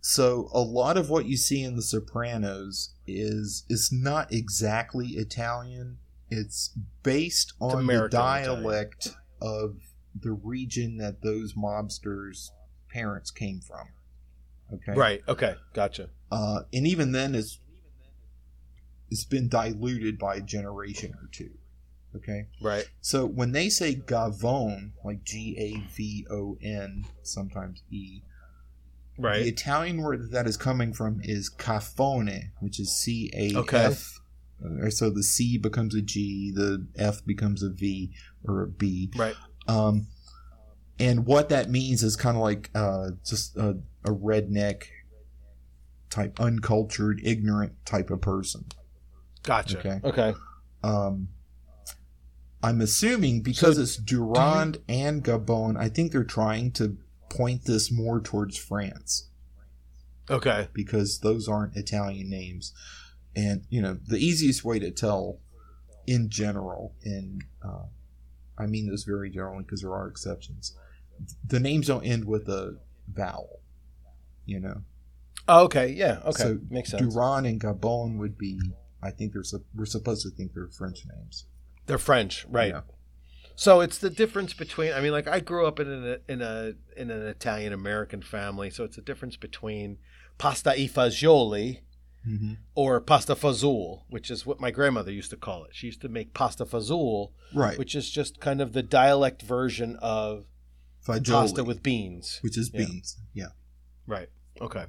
So 0.00 0.48
a 0.52 0.60
lot 0.60 0.96
of 0.96 1.10
what 1.10 1.26
you 1.26 1.36
see 1.36 1.62
in 1.62 1.76
The 1.76 1.82
Sopranos 1.82 2.94
is 3.06 3.64
is 3.68 3.90
not 3.92 4.32
exactly 4.32 5.08
Italian. 5.08 5.98
It's 6.30 6.76
based 7.02 7.52
on 7.60 7.86
the 7.86 8.08
dialect 8.08 9.16
of 9.40 9.76
the 10.18 10.32
region 10.32 10.98
that 10.98 11.22
those 11.22 11.54
mobsters' 11.54 12.50
parents 12.90 13.30
came 13.30 13.60
from. 13.60 13.88
Okay. 14.74 14.92
Right. 14.92 15.22
Okay. 15.28 15.56
Gotcha. 15.72 16.10
Uh, 16.30 16.60
and 16.72 16.86
even 16.86 17.12
then, 17.12 17.34
it's 17.34 17.60
it's 19.10 19.24
been 19.24 19.48
diluted 19.48 20.18
by 20.18 20.36
a 20.36 20.40
generation 20.40 21.12
or 21.14 21.28
two. 21.32 21.50
Okay. 22.16 22.46
Right. 22.60 22.88
So 23.00 23.26
when 23.26 23.52
they 23.52 23.68
say 23.68 23.94
Gavone, 23.94 24.92
like 25.04 25.24
G 25.24 25.56
A 25.58 25.94
V 25.94 26.26
O 26.30 26.56
N, 26.62 27.04
sometimes 27.22 27.82
E, 27.90 28.22
Right. 29.18 29.42
the 29.42 29.48
Italian 29.48 29.98
word 29.98 30.30
that 30.30 30.46
is 30.46 30.56
coming 30.56 30.92
from 30.92 31.20
is 31.22 31.50
Cafone, 31.50 32.50
which 32.60 32.78
is 32.80 32.94
C 32.96 33.30
A 33.34 33.56
Okay. 33.58 33.76
F. 33.86 34.20
Uh, 34.64 34.90
So 34.90 35.10
the 35.10 35.22
C 35.22 35.58
becomes 35.58 35.94
a 35.94 36.00
G, 36.02 36.50
the 36.54 36.86
F 36.96 37.24
becomes 37.24 37.62
a 37.62 37.68
V 37.70 38.12
or 38.44 38.62
a 38.62 38.68
B. 38.68 39.10
Right. 39.16 39.36
Um, 39.66 40.06
and 40.98 41.26
what 41.26 41.48
that 41.50 41.70
means 41.70 42.02
is 42.02 42.16
kind 42.16 42.36
of 42.36 42.42
like 42.42 42.70
uh, 42.74 43.10
just 43.24 43.56
a, 43.56 43.78
a 44.04 44.10
redneck 44.10 44.84
type 46.10 46.40
uncultured, 46.40 47.20
ignorant 47.22 47.72
type 47.84 48.10
of 48.10 48.20
person. 48.20 48.64
Gotcha. 49.42 49.78
Okay. 49.78 50.00
Okay. 50.04 50.34
Um, 50.82 51.28
I'm 52.62 52.80
assuming 52.80 53.42
because 53.42 53.76
So 53.76 53.82
it's 53.82 53.96
Durand 53.96 54.78
and 54.88 55.22
Gabon, 55.24 55.76
I 55.76 55.88
think 55.88 56.12
they're 56.12 56.24
trying 56.24 56.72
to 56.72 56.96
point 57.30 57.64
this 57.64 57.90
more 57.92 58.20
towards 58.20 58.56
France 58.56 59.28
Okay. 60.30 60.68
because 60.72 61.20
those 61.20 61.48
aren't 61.48 61.76
Italian 61.76 62.28
names. 62.28 62.72
And, 63.36 63.64
you 63.70 63.80
know, 63.80 63.98
the 64.06 64.18
easiest 64.18 64.64
way 64.64 64.78
to 64.80 64.90
tell 64.90 65.38
in 66.06 66.28
general, 66.30 66.94
and 67.04 67.44
uh, 67.62 67.84
I 68.58 68.66
mean 68.66 68.90
this 68.90 69.04
very 69.04 69.30
generally 69.30 69.62
because 69.62 69.82
there 69.82 69.94
are 69.94 70.08
exceptions, 70.08 70.76
the 71.46 71.60
names 71.60 71.86
don't 71.86 72.04
end 72.04 72.24
with 72.24 72.48
a 72.48 72.78
vowel, 73.12 73.60
you 74.46 74.58
know? 74.58 74.82
Oh, 75.46 75.64
okay. 75.64 75.88
Yeah. 75.88 76.20
Okay. 76.24 76.42
So 76.42 76.58
Makes 76.70 76.90
sense. 76.90 77.14
Durand 77.14 77.46
and 77.46 77.60
Gabon 77.60 78.18
would 78.18 78.36
be, 78.36 78.60
I 79.02 79.10
think 79.10 79.32
they're, 79.32 79.44
we're 79.74 79.86
supposed 79.86 80.22
to 80.22 80.30
think 80.30 80.54
they're 80.54 80.68
French 80.68 81.00
names. 81.16 81.46
They're 81.86 81.98
French, 81.98 82.44
right? 82.48 82.72
Yeah. 82.72 82.80
So 83.56 83.80
it's 83.80 83.98
the 83.98 84.10
difference 84.10 84.54
between. 84.54 84.92
I 84.92 85.00
mean, 85.00 85.12
like 85.12 85.26
I 85.26 85.40
grew 85.40 85.66
up 85.66 85.80
in 85.80 85.88
a 85.88 86.18
in 86.32 86.42
a 86.42 86.74
in 86.96 87.10
an 87.10 87.26
Italian 87.26 87.72
American 87.72 88.22
family, 88.22 88.70
so 88.70 88.84
it's 88.84 88.96
the 88.96 89.02
difference 89.02 89.36
between 89.36 89.98
pasta 90.38 90.70
i 90.72 90.86
fagioli 90.86 91.80
Mm-hmm. 92.28 92.54
or 92.74 93.00
pasta 93.00 93.34
fazool, 93.34 94.02
which 94.10 94.30
is 94.30 94.44
what 94.44 94.60
my 94.60 94.70
grandmother 94.72 95.10
used 95.12 95.30
to 95.30 95.36
call 95.36 95.64
it. 95.64 95.70
She 95.72 95.86
used 95.86 96.02
to 96.02 96.08
make 96.08 96.34
pasta 96.34 96.66
fazool, 96.66 97.30
Right. 97.54 97.78
which 97.78 97.94
is 97.94 98.10
just 98.10 98.38
kind 98.40 98.60
of 98.60 98.72
the 98.74 98.82
dialect 98.82 99.40
version 99.40 99.96
of 100.02 100.44
Fagioli, 101.06 101.30
pasta 101.30 101.64
with 101.64 101.82
beans. 101.82 102.40
which 102.42 102.58
is 102.58 102.70
Yeah. 102.74 102.84
beans. 102.84 103.16
Yeah. 103.32 103.46
Right. 104.06 104.28
Okay. 104.60 104.84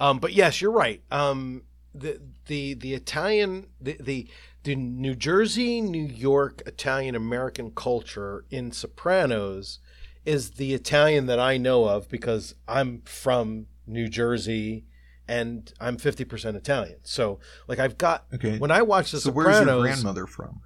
Um, 0.00 0.20
but 0.20 0.32
yes, 0.32 0.60
you're 0.62 0.70
right. 0.70 1.02
Um, 1.10 1.64
the 1.94 2.20
the 2.46 2.74
the 2.74 2.94
Italian 2.94 3.68
the, 3.80 3.96
the 4.00 4.28
the 4.64 4.74
New 4.74 5.14
Jersey 5.14 5.80
New 5.80 6.04
York 6.06 6.62
Italian 6.66 7.14
American 7.14 7.70
culture 7.70 8.44
in 8.50 8.72
Sopranos 8.72 9.78
is 10.24 10.52
the 10.52 10.74
Italian 10.74 11.26
that 11.26 11.38
I 11.38 11.56
know 11.56 11.84
of 11.84 12.08
because 12.08 12.54
I'm 12.66 13.02
from 13.02 13.66
New 13.86 14.08
Jersey 14.08 14.86
and 15.28 15.72
I'm 15.80 15.96
50% 15.96 16.54
Italian. 16.56 16.98
So 17.04 17.38
like 17.68 17.78
I've 17.78 17.96
got 17.98 18.26
Okay. 18.34 18.58
when 18.58 18.70
I 18.70 18.82
watch 18.82 19.12
the 19.12 19.20
so 19.20 19.30
where's 19.30 19.64
your 19.64 19.80
grandmother 19.80 20.26
from? 20.26 20.60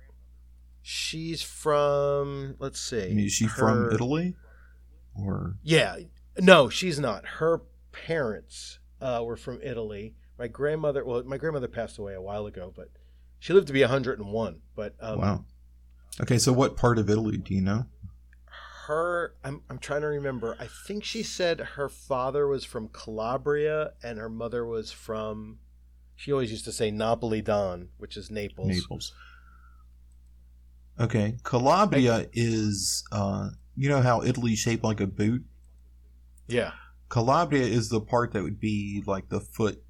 she's 0.81 1.43
from 1.43 2.55
let's 2.59 2.81
see. 2.81 3.05
I 3.11 3.15
mean, 3.15 3.27
is 3.27 3.33
she 3.33 3.45
her- 3.47 3.57
from 3.57 3.93
Italy? 3.93 4.35
Or 5.15 5.57
Yeah, 5.63 5.97
no, 6.39 6.69
she's 6.69 6.99
not. 7.01 7.27
Her 7.27 7.63
parents 7.93 8.79
uh, 9.01 9.23
were 9.25 9.37
from 9.37 9.59
Italy. 9.63 10.15
My 10.39 10.49
grandmother, 10.49 11.05
well, 11.05 11.23
my 11.25 11.37
grandmother 11.37 11.69
passed 11.69 11.99
away 11.99 12.15
a 12.15 12.23
while 12.23 12.47
ago, 12.47 12.73
but 12.75 12.89
she 13.39 13.53
lived 13.53 13.67
to 13.69 13.73
be 13.73 13.81
101. 13.81 14.61
But 14.77 14.95
um, 15.01 15.19
wow. 15.21 15.45
Okay, 16.21 16.39
so 16.39 16.53
what 16.53 16.77
part 16.77 16.99
of 16.99 17.11
Italy 17.11 17.37
do 17.37 17.55
you 17.55 17.61
know? 17.61 17.87
her, 18.89 19.35
I'm, 19.45 19.63
I'm 19.69 19.79
trying 19.79 20.01
to 20.01 20.09
remember. 20.09 20.57
I 20.59 20.67
think 20.67 21.05
she 21.05 21.23
said 21.23 21.61
her 21.77 21.89
father 21.89 22.49
was 22.49 22.65
from 22.65 22.89
Calabria 22.89 23.93
and 24.03 24.19
her 24.19 24.31
mother 24.31 24.67
was 24.67 24.91
from. 24.91 25.59
She 26.17 26.33
always 26.33 26.51
used 26.51 26.65
to 26.65 26.73
say 26.73 26.91
Napoli 26.91 27.43
Don, 27.43 27.91
which 27.99 28.17
is 28.17 28.31
Naples. 28.31 28.69
Naples. 28.69 29.13
Okay, 30.99 31.37
Calabria 31.45 32.29
is 32.33 33.05
uh 33.13 33.51
you 33.77 33.89
know 33.89 34.01
how 34.01 34.23
Italy's 34.23 34.59
shaped 34.59 34.83
like 34.83 35.01
a 35.01 35.07
boot? 35.07 35.45
Yeah. 36.49 36.73
Calabria 37.09 37.65
is 37.65 37.91
the 37.91 38.01
part 38.01 38.33
that 38.33 38.43
would 38.43 38.59
be 38.59 39.05
like 39.07 39.29
the 39.29 39.41
foot 39.41 39.83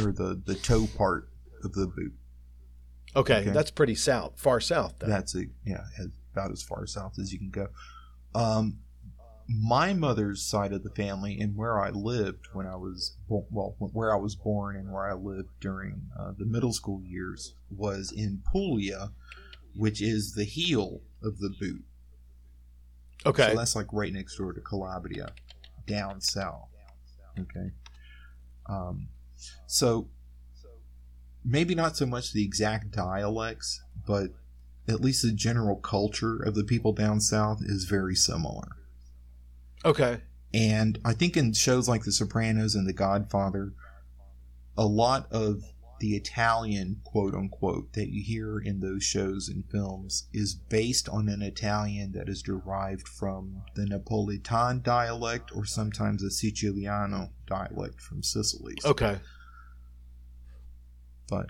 or 0.00 0.12
the 0.12 0.40
the 0.44 0.54
toe 0.54 0.86
part 0.96 1.28
of 1.64 1.72
the 1.72 1.86
boot. 1.86 2.12
Okay, 3.14 3.40
Okay. 3.40 3.50
that's 3.50 3.70
pretty 3.70 3.94
south, 3.94 4.40
far 4.40 4.58
south. 4.60 4.94
Then. 4.98 5.10
That's 5.10 5.34
a, 5.34 5.44
yeah, 5.66 5.84
as- 5.98 6.08
about 6.32 6.50
as 6.50 6.62
far 6.62 6.86
south 6.86 7.18
as 7.18 7.30
you 7.32 7.38
can 7.38 7.50
go. 7.50 7.68
Um, 8.34 8.78
my 9.48 9.92
mother's 9.92 10.40
side 10.42 10.72
of 10.72 10.82
the 10.82 10.88
family 10.90 11.38
and 11.38 11.54
where 11.54 11.78
I 11.78 11.90
lived 11.90 12.46
when 12.54 12.66
I 12.66 12.76
was 12.76 13.16
well, 13.28 13.76
where 13.78 14.14
I 14.14 14.16
was 14.16 14.34
born 14.34 14.76
and 14.76 14.90
where 14.90 15.10
I 15.10 15.12
lived 15.12 15.50
during 15.60 16.06
uh, 16.18 16.32
the 16.38 16.46
middle 16.46 16.72
school 16.72 17.02
years 17.04 17.54
was 17.70 18.10
in 18.12 18.42
Puglia, 18.50 19.10
which 19.76 20.00
is 20.00 20.32
the 20.32 20.44
heel 20.44 21.02
of 21.22 21.38
the 21.38 21.50
boot. 21.60 21.82
okay. 23.26 23.50
So 23.50 23.56
that's 23.56 23.76
like 23.76 23.88
right 23.92 24.12
next 24.12 24.36
door 24.38 24.54
to 24.54 24.60
Calabria, 24.62 25.32
down 25.86 26.20
south. 26.22 26.68
Okay. 27.38 27.72
Um, 28.70 29.08
so 29.66 30.08
maybe 31.44 31.74
not 31.74 31.96
so 31.96 32.06
much 32.06 32.32
the 32.32 32.44
exact 32.44 32.90
dialects, 32.92 33.82
but 34.06 34.30
at 34.88 35.00
least 35.00 35.22
the 35.22 35.32
general 35.32 35.76
culture 35.76 36.42
of 36.42 36.54
the 36.54 36.64
people 36.64 36.92
down 36.92 37.20
south 37.20 37.60
is 37.62 37.84
very 37.84 38.14
similar. 38.14 38.68
okay. 39.84 40.20
And 40.54 40.98
I 41.02 41.14
think 41.14 41.36
in 41.36 41.54
shows 41.54 41.88
like 41.88 42.04
The 42.04 42.12
Sopranos 42.12 42.74
and 42.74 42.86
The 42.86 42.92
Godfather, 42.92 43.72
a 44.76 44.84
lot 44.84 45.26
of 45.32 45.62
the 45.98 46.14
Italian, 46.16 47.00
quote 47.04 47.32
unquote, 47.32 47.92
that 47.94 48.10
you 48.10 48.22
hear 48.22 48.58
in 48.58 48.80
those 48.80 49.04
shows 49.04 49.48
and 49.48 49.64
films 49.70 50.26
is 50.32 50.54
based 50.54 51.08
on 51.08 51.28
an 51.28 51.40
Italian 51.40 52.12
that 52.12 52.28
is 52.28 52.42
derived 52.42 53.08
from 53.08 53.62
the 53.76 53.86
Napolitan 53.86 54.82
dialect 54.82 55.52
or 55.54 55.64
sometimes 55.64 56.22
a 56.22 56.30
Siciliano 56.30 57.30
dialect 57.46 58.00
from 58.00 58.22
Sicily. 58.22 58.74
Okay. 58.84 59.20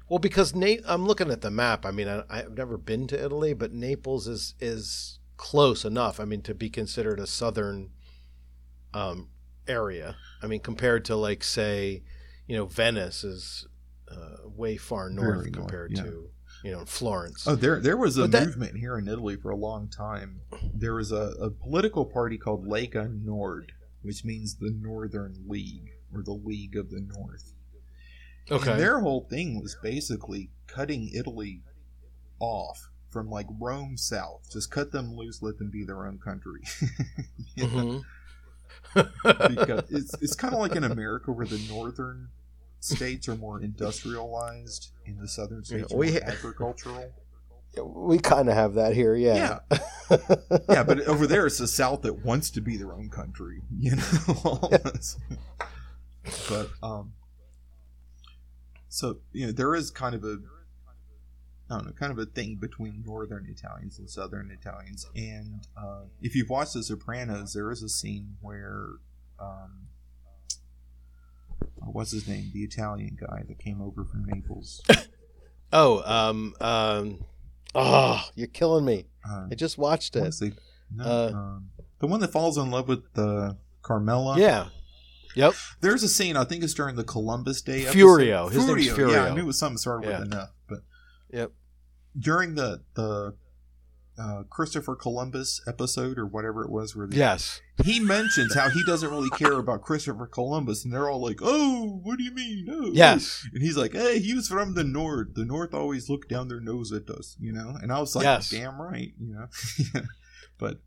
Well, 0.08 0.18
because 0.18 0.54
Nate, 0.54 0.82
I'm 0.86 1.06
looking 1.06 1.30
at 1.30 1.40
the 1.40 1.50
map. 1.50 1.84
I 1.84 1.90
mean, 1.90 2.08
I, 2.08 2.22
I've 2.30 2.56
never 2.56 2.76
been 2.76 3.06
to 3.08 3.22
Italy, 3.22 3.54
but 3.54 3.72
Naples 3.72 4.26
is 4.26 4.54
is 4.60 5.18
close 5.36 5.84
enough. 5.84 6.20
I 6.20 6.24
mean, 6.24 6.42
to 6.42 6.54
be 6.54 6.70
considered 6.70 7.18
a 7.18 7.26
southern 7.26 7.90
um, 8.94 9.28
area. 9.66 10.16
I 10.42 10.46
mean, 10.46 10.60
compared 10.60 11.04
to 11.06 11.16
like 11.16 11.42
say, 11.44 12.02
you 12.46 12.56
know, 12.56 12.66
Venice 12.66 13.24
is 13.24 13.66
uh, 14.10 14.48
way 14.48 14.76
far 14.76 15.10
north 15.10 15.26
Very 15.26 15.50
north, 15.50 15.52
compared 15.52 15.92
yeah. 15.92 16.02
to 16.02 16.30
you 16.64 16.72
know 16.72 16.84
Florence. 16.84 17.46
Oh, 17.46 17.54
there 17.56 17.80
there 17.80 17.96
was 17.96 18.18
a 18.18 18.28
that- 18.28 18.46
movement 18.46 18.76
here 18.76 18.98
in 18.98 19.08
Italy 19.08 19.36
for 19.36 19.50
a 19.50 19.56
long 19.56 19.88
time. 19.88 20.42
There 20.74 20.94
was 20.94 21.12
a, 21.12 21.34
a 21.40 21.50
political 21.50 22.04
party 22.04 22.38
called 22.38 22.66
Lega 22.66 23.10
Nord, 23.24 23.72
which 24.02 24.24
means 24.24 24.56
the 24.56 24.70
Northern 24.70 25.44
League 25.46 25.90
or 26.14 26.22
the 26.22 26.32
League 26.32 26.76
of 26.76 26.90
the 26.90 27.00
North. 27.00 27.54
Okay. 28.50 28.70
And 28.72 28.80
their 28.80 29.00
whole 29.00 29.26
thing 29.28 29.60
was 29.60 29.76
basically 29.82 30.50
cutting 30.66 31.10
Italy 31.14 31.62
off 32.40 32.88
from 33.10 33.28
like 33.30 33.46
Rome 33.60 33.96
south. 33.96 34.48
Just 34.52 34.70
cut 34.70 34.90
them 34.92 35.14
loose, 35.14 35.42
let 35.42 35.58
them 35.58 35.70
be 35.70 35.84
their 35.84 36.06
own 36.06 36.18
country. 36.18 36.62
Mhm. 37.58 38.02
because 38.94 39.84
it's 39.90 40.14
it's 40.22 40.34
kind 40.34 40.54
of 40.54 40.60
like 40.60 40.74
in 40.74 40.84
America 40.84 41.30
where 41.30 41.46
the 41.46 41.58
northern 41.68 42.28
states 42.80 43.28
are 43.28 43.36
more 43.36 43.60
industrialized 43.62 44.90
and 45.06 45.20
the 45.20 45.28
southern 45.28 45.62
states 45.62 45.88
Yeah, 45.90 45.96
are 45.96 45.98
we 45.98 46.10
more 46.12 46.22
agricultural. 46.24 47.12
we 47.84 48.18
kind 48.18 48.48
of 48.48 48.54
have 48.54 48.74
that 48.74 48.94
here, 48.94 49.14
yeah. 49.14 49.60
yeah, 50.68 50.82
but 50.82 51.00
over 51.02 51.26
there 51.26 51.46
it's 51.46 51.58
the 51.58 51.68
South 51.68 52.02
that 52.02 52.24
wants 52.24 52.50
to 52.50 52.60
be 52.60 52.76
their 52.76 52.92
own 52.92 53.08
country, 53.08 53.60
you 53.78 53.94
know. 53.96 54.70
but 56.48 56.70
um, 56.82 57.12
so 58.92 59.16
you 59.32 59.46
know 59.46 59.52
there 59.52 59.74
is 59.74 59.90
kind 59.90 60.14
of 60.14 60.22
a 60.22 60.38
I 61.70 61.76
don't 61.76 61.86
know, 61.86 61.92
kind 61.92 62.12
of 62.12 62.18
a 62.18 62.26
thing 62.26 62.56
between 62.56 63.02
Northern 63.06 63.46
Italians 63.48 63.98
and 63.98 64.10
Southern 64.10 64.50
Italians, 64.50 65.06
and 65.16 65.66
uh, 65.76 66.02
if 66.20 66.34
you've 66.36 66.50
watched 66.50 66.74
The 66.74 66.82
Sopranos, 66.82 67.54
there 67.54 67.70
is 67.70 67.82
a 67.82 67.88
scene 67.88 68.36
where 68.42 68.88
um, 69.40 69.88
what's 71.78 72.10
his 72.10 72.28
name, 72.28 72.50
the 72.52 72.62
Italian 72.62 73.16
guy 73.18 73.44
that 73.48 73.58
came 73.58 73.80
over 73.80 74.04
from 74.04 74.26
Naples. 74.26 74.82
oh, 75.72 76.02
um, 76.04 76.54
um, 76.60 77.24
oh, 77.74 78.22
you're 78.34 78.48
killing 78.48 78.84
me. 78.84 79.06
Uh, 79.26 79.46
I 79.50 79.54
just 79.54 79.78
watched 79.78 80.14
it. 80.16 80.34
the, 80.38 80.52
no, 80.94 81.04
Uh, 81.04 81.30
um, 81.34 81.70
the 82.00 82.06
one 82.06 82.20
that 82.20 82.32
falls 82.32 82.58
in 82.58 82.70
love 82.70 82.88
with 82.88 83.04
uh, 83.16 83.54
Carmela. 83.80 84.38
Yeah. 84.38 84.68
Yep. 85.34 85.54
There's 85.80 86.02
a 86.02 86.08
scene, 86.08 86.36
I 86.36 86.44
think 86.44 86.62
it's 86.64 86.74
during 86.74 86.96
the 86.96 87.04
Columbus 87.04 87.62
Day 87.62 87.82
episode. 87.86 87.98
Furio. 87.98 88.50
His 88.52 88.66
name's 88.66 88.88
Furio. 88.88 89.12
Yeah, 89.12 89.24
I 89.24 89.34
knew 89.34 89.42
it 89.42 89.46
was 89.46 89.58
something 89.58 89.78
started 89.78 90.08
Yeah. 90.08 90.20
with 90.20 90.34
F. 90.34 90.48
But 90.68 90.78
Yep. 91.32 91.52
during 92.18 92.54
the 92.54 92.82
the 92.94 93.34
uh, 94.18 94.42
Christopher 94.50 94.94
Columbus 94.94 95.62
episode 95.66 96.18
or 96.18 96.26
whatever 96.26 96.62
it 96.62 96.70
was, 96.70 96.94
where 96.94 97.06
the, 97.06 97.16
Yes. 97.16 97.62
he 97.82 97.98
mentions 97.98 98.54
how 98.54 98.68
he 98.68 98.84
doesn't 98.84 99.08
really 99.10 99.30
care 99.30 99.54
about 99.58 99.80
Christopher 99.80 100.26
Columbus, 100.26 100.84
and 100.84 100.92
they're 100.92 101.08
all 101.08 101.22
like, 101.22 101.38
"Oh, 101.40 101.98
what 102.02 102.18
do 102.18 102.22
you 102.24 102.30
mean?" 102.34 102.66
Oh, 102.70 102.90
Yes. 102.92 103.42
and 103.54 103.62
he's 103.62 103.78
like, 103.78 103.92
"Hey, 103.94 104.18
he 104.20 104.34
was 104.34 104.48
from 104.48 104.74
the 104.74 104.84
North. 104.84 105.28
The 105.34 105.46
North 105.46 105.72
always 105.72 106.10
look 106.10 106.28
down 106.28 106.48
their 106.48 106.60
nose 106.60 106.92
at 106.92 107.08
us, 107.08 107.36
you 107.40 107.52
know." 107.54 107.74
And 107.80 107.90
I 107.90 108.00
was 108.00 108.14
like, 108.14 108.24
Yes. 108.24 108.50
"Damn 108.50 108.78
right," 108.82 109.14
you 109.18 109.32
know. 109.34 110.02
but 110.58 110.80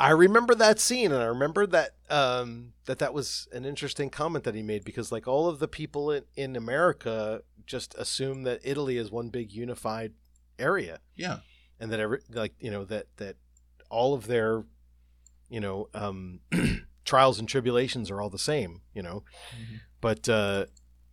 I 0.00 0.10
remember 0.10 0.54
that 0.54 0.80
scene, 0.80 1.12
and 1.12 1.22
I 1.22 1.26
remember 1.26 1.66
that 1.66 1.90
um, 2.08 2.72
that 2.86 2.98
that 3.00 3.12
was 3.12 3.46
an 3.52 3.64
interesting 3.66 4.08
comment 4.08 4.44
that 4.44 4.54
he 4.54 4.62
made 4.62 4.82
because, 4.84 5.12
like, 5.12 5.28
all 5.28 5.46
of 5.46 5.58
the 5.58 5.68
people 5.68 6.10
in, 6.10 6.24
in 6.36 6.56
America 6.56 7.42
just 7.66 7.94
assume 7.98 8.42
that 8.44 8.60
Italy 8.64 8.96
is 8.96 9.10
one 9.10 9.28
big 9.28 9.52
unified 9.52 10.14
area, 10.58 11.00
Yeah. 11.16 11.40
and 11.78 11.92
that 11.92 12.00
every 12.00 12.20
like 12.30 12.54
you 12.58 12.70
know 12.70 12.84
that 12.86 13.06
that 13.18 13.36
all 13.90 14.14
of 14.14 14.26
their 14.26 14.64
you 15.50 15.60
know 15.60 15.88
um, 15.94 16.40
trials 17.04 17.38
and 17.38 17.48
tribulations 17.48 18.10
are 18.10 18.20
all 18.22 18.30
the 18.30 18.38
same, 18.38 18.80
you 18.94 19.02
know. 19.02 19.22
But 20.00 20.28
uh, 20.30 20.66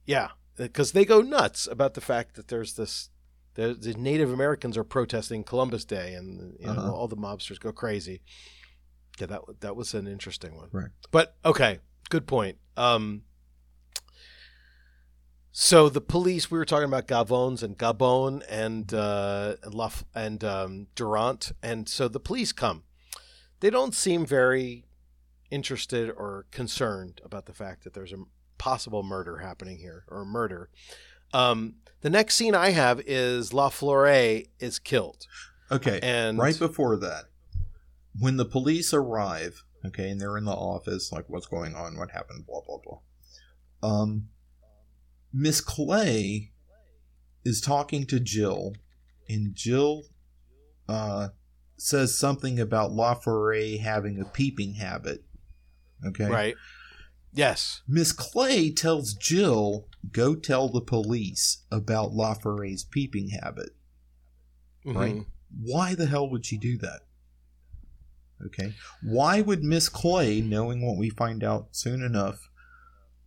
yeah, 0.06 0.30
because 0.56 0.94
they 0.94 1.04
go 1.04 1.20
nuts 1.22 1.68
about 1.68 1.94
the 1.94 2.02
fact 2.02 2.36
that 2.36 2.48
there's 2.48 2.76
this. 2.76 3.10
The, 3.56 3.74
the 3.74 3.96
Native 3.96 4.32
Americans 4.32 4.78
are 4.78 4.84
protesting 4.84 5.44
Columbus 5.44 5.84
Day, 5.84 6.14
and 6.14 6.56
you 6.60 6.68
know 6.68 6.74
Uh-huh. 6.74 6.94
all 6.94 7.08
the 7.08 7.18
mobsters 7.18 7.60
go 7.60 7.72
crazy. 7.72 8.22
Yeah, 9.20 9.28
that 9.28 9.42
that 9.62 9.76
was 9.76 9.94
an 9.94 10.08
interesting 10.08 10.56
one. 10.56 10.70
Right. 10.72 10.90
But 11.12 11.36
okay, 11.44 11.80
good 12.10 12.28
point. 12.28 12.58
Um, 12.76 13.24
so 15.52 15.90
the 15.90 16.02
police, 16.02 16.52
we 16.52 16.58
were 16.60 16.66
talking 16.66 16.88
about 16.88 17.08
Gavones 17.08 17.64
and 17.64 17.78
Gabon 17.78 18.44
and 18.48 18.94
uh, 18.94 19.56
and 19.64 19.74
Laf- 19.74 20.06
and 20.14 20.44
um, 20.44 20.88
Durant, 20.96 21.52
and 21.64 21.90
so 21.90 22.08
the 22.08 22.20
police 22.20 22.52
come. 22.52 22.84
They 23.60 23.72
don't 23.72 23.96
seem 23.96 24.24
very 24.26 24.86
interested 25.50 26.10
or 26.12 26.46
concerned 26.52 27.22
about 27.26 27.48
the 27.48 27.54
fact 27.54 27.84
that 27.86 27.94
there's 27.96 28.14
a 28.14 28.18
possible 28.60 29.02
murder 29.02 29.38
happening 29.38 29.78
here 29.80 30.04
or 30.10 30.22
a 30.22 30.26
murder. 30.26 30.70
Um, 31.34 31.76
the 32.02 32.10
next 32.12 32.36
scene 32.36 32.54
I 32.54 32.70
have 32.72 33.00
is 33.08 33.54
La 33.54 33.70
Flore 33.70 34.08
is 34.60 34.78
killed, 34.78 35.26
Okay. 35.72 36.00
and 36.04 36.38
right 36.38 36.58
before 36.60 36.98
that, 36.98 37.26
when 38.20 38.38
the 38.38 38.46
police 38.46 38.94
arrive, 38.94 39.64
okay, 39.86 40.10
and 40.10 40.20
they're 40.20 40.38
in 40.38 40.46
the 40.46 40.52
office, 40.52 41.12
like, 41.12 41.30
what's 41.30 41.46
going 41.48 41.76
on? 41.76 41.98
What 41.98 42.12
happened? 42.12 42.46
Blah 42.46 42.62
blah 42.66 42.78
blah. 42.84 43.00
Um, 43.90 44.30
Miss 45.34 45.62
Clay 45.62 46.52
is 47.44 47.62
talking 47.62 48.06
to 48.08 48.20
Jill, 48.20 48.74
and 49.30 49.54
Jill 49.56 50.04
uh, 50.90 51.30
says 51.78 52.18
something 52.18 52.60
about 52.60 52.92
La 52.92 53.14
having 53.78 54.20
a 54.20 54.26
peeping 54.26 54.76
habit. 54.76 55.24
Okay, 56.06 56.26
right, 56.30 56.56
yes, 57.34 57.82
Miss 57.88 58.12
Clay 58.12 58.72
tells 58.72 59.14
Jill, 59.14 59.88
"Go 60.12 60.36
tell 60.36 60.70
the 60.70 60.82
police 60.82 61.64
about 61.72 62.14
La 62.14 62.36
peeping 62.92 63.30
habit." 63.30 63.76
Right. 64.86 65.16
Mhm. 65.16 65.26
Why 65.60 65.96
the 65.96 66.06
hell 66.08 66.30
would 66.30 66.46
she 66.46 66.58
do 66.58 66.78
that? 66.78 67.02
Okay. 68.46 68.74
Why 69.02 69.42
would 69.42 69.64
Miss 69.64 69.90
Clay, 69.90 70.42
knowing 70.42 70.86
what 70.86 70.98
we 70.98 71.10
find 71.10 71.44
out 71.44 71.70
soon 71.72 72.04
enough, 72.04 72.50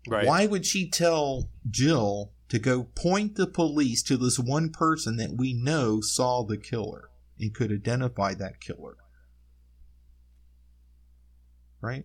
right, 0.08 0.26
why 0.26 0.46
would 0.46 0.64
she 0.64 0.88
tell 0.88 1.48
Jill 1.68 2.32
to 2.48 2.58
go 2.58 2.84
point 2.84 3.34
the 3.36 3.46
police 3.46 4.02
to 4.04 4.16
this 4.16 4.38
one 4.38 4.70
person 4.70 5.16
that 5.16 5.36
we 5.36 5.52
know 5.52 6.00
saw 6.00 6.44
the 6.44 6.56
killer 6.56 7.10
and 7.40 7.52
could 7.54 7.72
identify 7.72 8.34
that 8.34 8.60
killer? 8.60 8.96
Right? 11.80 12.04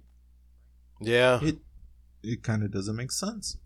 yeah, 1.02 1.40
It 1.44 1.58
it 2.24 2.42
kind 2.42 2.64
of 2.64 2.72
doesn't 2.72 2.96
make 2.96 3.12
sense. 3.12 3.58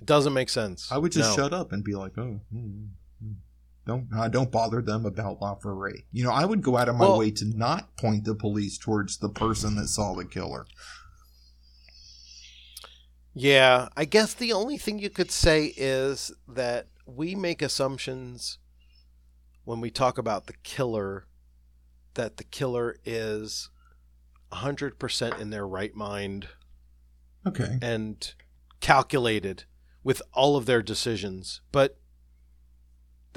it 0.00 0.04
doesn't 0.06 0.34
make 0.34 0.50
sense. 0.50 0.90
I 0.92 0.98
would 0.98 1.12
just 1.12 1.30
No. 1.30 1.36
shut 1.44 1.54
up 1.54 1.72
and 1.72 1.82
be 1.84 1.94
like, 1.94 2.18
"Oh, 2.18 2.40
mm, 2.52 2.72
mm. 2.72 2.88
Don't 3.86 4.08
uh, 4.14 4.28
don't 4.28 4.50
bother 4.50 4.82
them 4.82 5.06
about 5.06 5.40
La 5.40 5.56
You 6.12 6.24
know, 6.24 6.32
I 6.32 6.44
would 6.44 6.60
go 6.62 6.76
out 6.76 6.88
of 6.88 6.96
my 6.96 7.06
Well- 7.06 7.18
way 7.18 7.30
to 7.30 7.44
not 7.44 7.96
point 7.96 8.24
the 8.24 8.34
police 8.34 8.76
towards 8.76 9.18
the 9.18 9.28
person 9.28 9.76
that 9.76 9.88
saw 9.88 10.14
the 10.14 10.24
killer. 10.24 10.66
Yeah, 13.38 13.88
I 13.96 14.06
guess 14.06 14.32
the 14.34 14.52
only 14.52 14.78
thing 14.78 14.98
you 14.98 15.10
could 15.10 15.30
say 15.30 15.74
is 15.76 16.32
that 16.48 16.88
we 17.04 17.34
make 17.34 17.60
assumptions 17.62 18.58
when 19.64 19.80
we 19.80 19.90
talk 19.90 20.16
about 20.16 20.46
the 20.46 20.54
killer 20.62 21.26
that 22.14 22.38
the 22.38 22.44
killer 22.44 22.96
is 23.04 23.68
100% 24.52 25.38
in 25.38 25.50
their 25.50 25.66
right 25.66 25.94
mind 25.94 26.48
Okay. 27.46 27.78
and 27.82 28.32
calculated 28.80 29.64
with 30.02 30.22
all 30.32 30.56
of 30.56 30.64
their 30.64 30.82
decisions. 30.82 31.60
But 31.72 31.98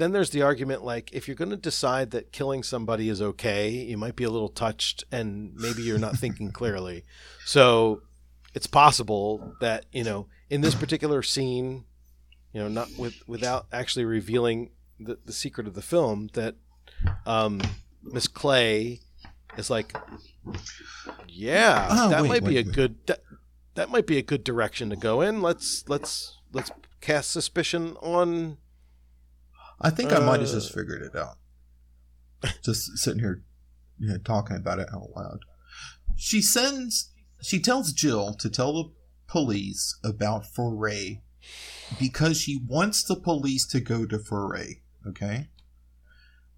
then 0.00 0.12
there's 0.12 0.30
the 0.30 0.42
argument 0.42 0.82
like 0.82 1.10
if 1.12 1.28
you're 1.28 1.34
going 1.34 1.50
to 1.50 1.56
decide 1.56 2.10
that 2.12 2.32
killing 2.32 2.62
somebody 2.62 3.08
is 3.08 3.20
okay, 3.20 3.68
you 3.68 3.98
might 3.98 4.16
be 4.16 4.24
a 4.24 4.30
little 4.30 4.48
touched 4.48 5.04
and 5.12 5.54
maybe 5.54 5.82
you're 5.82 5.98
not 5.98 6.16
thinking 6.16 6.50
clearly. 6.52 7.04
So 7.44 8.02
it's 8.54 8.66
possible 8.66 9.54
that, 9.60 9.84
you 9.92 10.02
know, 10.02 10.26
in 10.48 10.62
this 10.62 10.74
particular 10.74 11.22
scene, 11.22 11.84
you 12.52 12.60
know, 12.62 12.68
not 12.68 12.88
with 12.98 13.14
without 13.28 13.66
actually 13.72 14.06
revealing 14.06 14.70
the, 14.98 15.18
the 15.24 15.32
secret 15.32 15.66
of 15.66 15.74
the 15.74 15.82
film 15.82 16.30
that 16.32 16.56
um 17.26 17.60
Miss 18.02 18.26
Clay 18.26 19.00
is 19.58 19.68
like 19.68 19.94
yeah, 21.28 21.88
Oh, 21.90 22.08
that 22.08 22.22
wait, 22.22 22.28
might 22.28 22.44
be 22.44 22.58
a 22.58 22.62
wait. 22.62 22.72
good 22.72 22.96
that, 23.06 23.20
that 23.74 23.90
might 23.90 24.06
be 24.06 24.18
a 24.18 24.22
good 24.22 24.44
direction 24.44 24.88
to 24.90 24.96
go 24.96 25.20
in. 25.20 25.42
Let's 25.42 25.84
let's 25.88 26.38
let's 26.52 26.70
cast 27.00 27.30
suspicion 27.30 27.96
on 28.00 28.56
I 29.80 29.90
think 29.90 30.12
I 30.12 30.18
might 30.18 30.40
have 30.40 30.48
Uh, 30.48 30.52
just 30.52 30.74
figured 30.74 31.02
it 31.02 31.16
out. 31.16 31.38
Just 32.62 32.98
sitting 32.98 33.20
here, 33.20 33.42
you 33.98 34.08
know, 34.08 34.18
talking 34.18 34.56
about 34.56 34.78
it 34.78 34.88
out 34.92 35.10
loud. 35.16 35.40
She 36.16 36.42
sends, 36.42 37.10
she 37.42 37.60
tells 37.60 37.92
Jill 37.92 38.34
to 38.34 38.50
tell 38.50 38.72
the 38.72 38.90
police 39.26 39.98
about 40.04 40.46
Foray 40.46 41.20
because 41.98 42.40
she 42.40 42.60
wants 42.66 43.02
the 43.02 43.16
police 43.16 43.66
to 43.68 43.80
go 43.80 44.06
to 44.06 44.18
Foray. 44.18 44.80
Okay. 45.06 45.48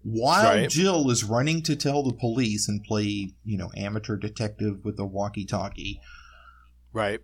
While 0.03 0.43
Right. 0.43 0.69
Jill 0.69 1.09
is 1.09 1.23
running 1.23 1.61
to 1.63 1.77
tell 1.77 2.03
the 2.03 2.13
police 2.13 2.67
and 2.67 2.83
play, 2.83 3.33
you 3.45 3.57
know, 3.57 3.71
amateur 3.77 4.17
detective 4.17 4.83
with 4.83 4.99
a 4.99 5.05
walkie-talkie, 5.05 6.01
right. 6.91 7.21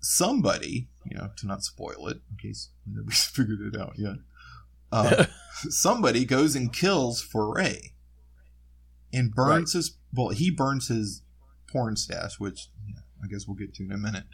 somebody, 0.00 0.88
you 1.04 1.18
know, 1.18 1.30
to 1.36 1.46
not 1.46 1.62
spoil 1.64 2.08
it 2.08 2.22
in 2.30 2.36
case 2.48 2.70
nobody's 2.86 3.24
figured 3.34 3.60
it 3.60 3.78
out 3.78 3.98
yet. 3.98 4.16
Uh, 4.92 5.26
somebody 5.68 6.24
goes 6.24 6.54
and 6.54 6.72
kills 6.72 7.22
Foray 7.22 7.92
and 9.12 9.34
burns 9.34 9.72
his. 9.72 9.96
Well, 10.14 10.28
he 10.28 10.50
burns 10.50 10.88
his 10.88 11.22
porn 11.70 11.96
stash, 11.96 12.38
which 12.38 12.68
yeah, 12.86 13.00
I 13.22 13.26
guess 13.26 13.46
we'll 13.46 13.56
get 13.56 13.74
to 13.74 13.84
in 13.84 13.92
a 13.92 13.98
minute. 13.98 14.24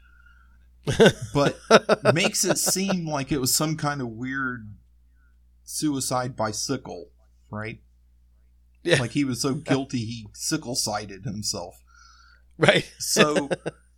But 1.34 1.58
makes 2.14 2.44
it 2.44 2.58
seem 2.58 3.06
like 3.06 3.30
it 3.32 3.38
was 3.38 3.54
some 3.54 3.76
kind 3.76 4.00
of 4.00 4.08
weird 4.08 4.74
suicide 5.64 6.36
by 6.36 6.50
sickle, 6.50 7.10
right? 7.50 7.80
Yeah. 8.82 9.00
Like 9.00 9.12
he 9.12 9.24
was 9.24 9.42
so 9.42 9.54
guilty 9.54 9.98
he 9.98 10.26
sickle 10.32 10.74
sided 10.74 11.24
himself. 11.24 11.82
right. 12.56 12.90
So 12.98 13.48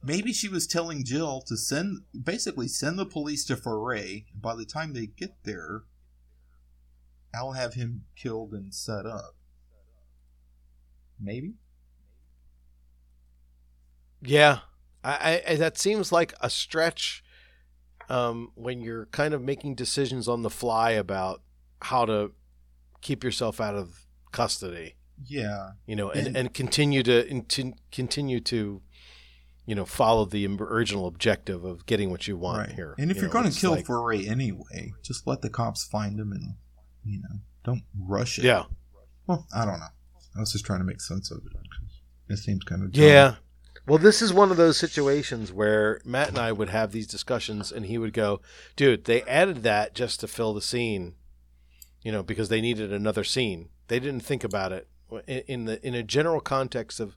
maybe 0.03 0.33
she 0.33 0.49
was 0.49 0.67
telling 0.67 1.05
Jill 1.05 1.43
to 1.43 1.57
send, 1.57 2.03
basically 2.25 2.69
send 2.69 2.99
the 2.99 3.07
police 3.07 3.45
to 3.47 3.57
Foray. 3.57 4.25
And 4.33 4.43
by 4.43 4.57
the 4.57 4.65
time 4.65 4.93
they 4.93 5.07
get 5.07 5.45
there, 5.45 5.83
I'll 7.35 7.53
have 7.53 7.75
him 7.75 8.05
killed 8.17 8.53
and 8.53 8.75
set 8.75 9.07
up. 9.07 9.37
Maybe. 11.21 11.55
Yeah, 14.23 14.59
I, 15.03 15.43
I, 15.49 15.55
that 15.57 15.79
seems 15.79 16.13
like 16.13 16.35
a 16.41 16.51
stretch 16.51 17.23
um, 18.09 18.51
when 18.55 18.81
you're 18.81 19.07
kind 19.07 19.33
of 19.33 19.43
making 19.43 19.75
decisions 19.77 20.29
on 20.29 20.43
the 20.43 20.51
fly 20.51 20.91
about 20.91 21.43
how 21.81 22.05
to 22.05 22.33
keep 23.01 23.25
yourself 23.25 23.61
out 23.61 23.75
of 23.75 24.05
custody, 24.33 24.97
Yeah. 25.27 25.71
you 25.87 25.97
know, 25.97 26.11
and, 26.11 26.27
And- 26.29 26.37
and 26.37 26.55
continue 26.55 27.03
to 27.05 27.41
to 27.43 27.73
continue 27.91 28.41
to, 28.41 28.83
you 29.65 29.75
know, 29.75 29.87
follow 29.87 30.27
the 30.27 30.47
original 30.47 31.07
objective 31.07 31.65
of 31.65 31.87
getting 31.87 32.11
what 32.11 32.29
you 32.29 32.37
want 32.37 32.59
right. 32.69 32.73
here. 32.77 32.95
And 32.99 33.11
if 33.11 33.19
You 33.19 33.25
are 33.27 33.29
going 33.29 33.51
to 33.51 33.59
kill 33.59 33.71
like- 33.73 33.87
Foray 33.87 34.27
anyway, 34.27 34.93
just 35.03 35.27
let 35.27 35.41
the 35.41 35.49
cops 35.51 35.85
find 35.87 36.21
him 36.21 36.33
and, 36.33 36.55
you 37.05 37.21
know, 37.21 37.41
don't 37.65 37.83
rush 37.99 38.39
it. 38.39 38.45
yeah, 38.45 38.65
Well, 39.27 39.47
I 39.55 39.65
don't 39.65 39.79
know. 39.81 39.87
I 40.37 40.41
was 40.41 40.53
just 40.53 40.65
trying 40.65 40.81
to 40.81 40.85
make 40.85 41.01
sense 41.01 41.31
of 41.31 41.39
it. 41.39 41.53
It 42.33 42.37
seems 42.39 42.65
kind 42.65 42.83
of. 42.85 42.97
Yeah. 42.97 43.37
Well, 43.87 43.99
this 43.99 44.23
is 44.23 44.33
one 44.33 44.51
of 44.51 44.57
those 44.57 44.77
situations 44.77 45.53
where 45.53 46.01
Matt 46.05 46.29
and 46.29 46.39
I 46.39 46.53
would 46.53 46.69
have 46.69 46.93
these 46.93 47.09
discussions, 47.09 47.73
and 47.73 47.87
he 47.87 47.99
would 47.99 48.13
go, 48.13 48.41
"Dude, 48.77 49.05
they 49.05 49.23
added 49.23 49.63
that 49.65 49.95
just 49.95 50.21
to 50.21 50.29
fill 50.29 50.55
the 50.55 50.63
scene, 50.63 51.15
you 52.03 52.13
know, 52.13 52.23
because 52.23 52.49
they 52.49 52.61
needed 52.61 52.93
another 52.93 53.25
scene. 53.25 53.71
They 53.89 53.99
didn't 53.99 54.21
think 54.21 54.45
about 54.45 54.71
it 54.73 54.89
in, 55.27 55.43
in 55.49 55.65
the 55.65 55.85
in 55.87 55.95
a 55.95 56.03
general 56.05 56.41
context 56.41 57.01
of 57.01 57.17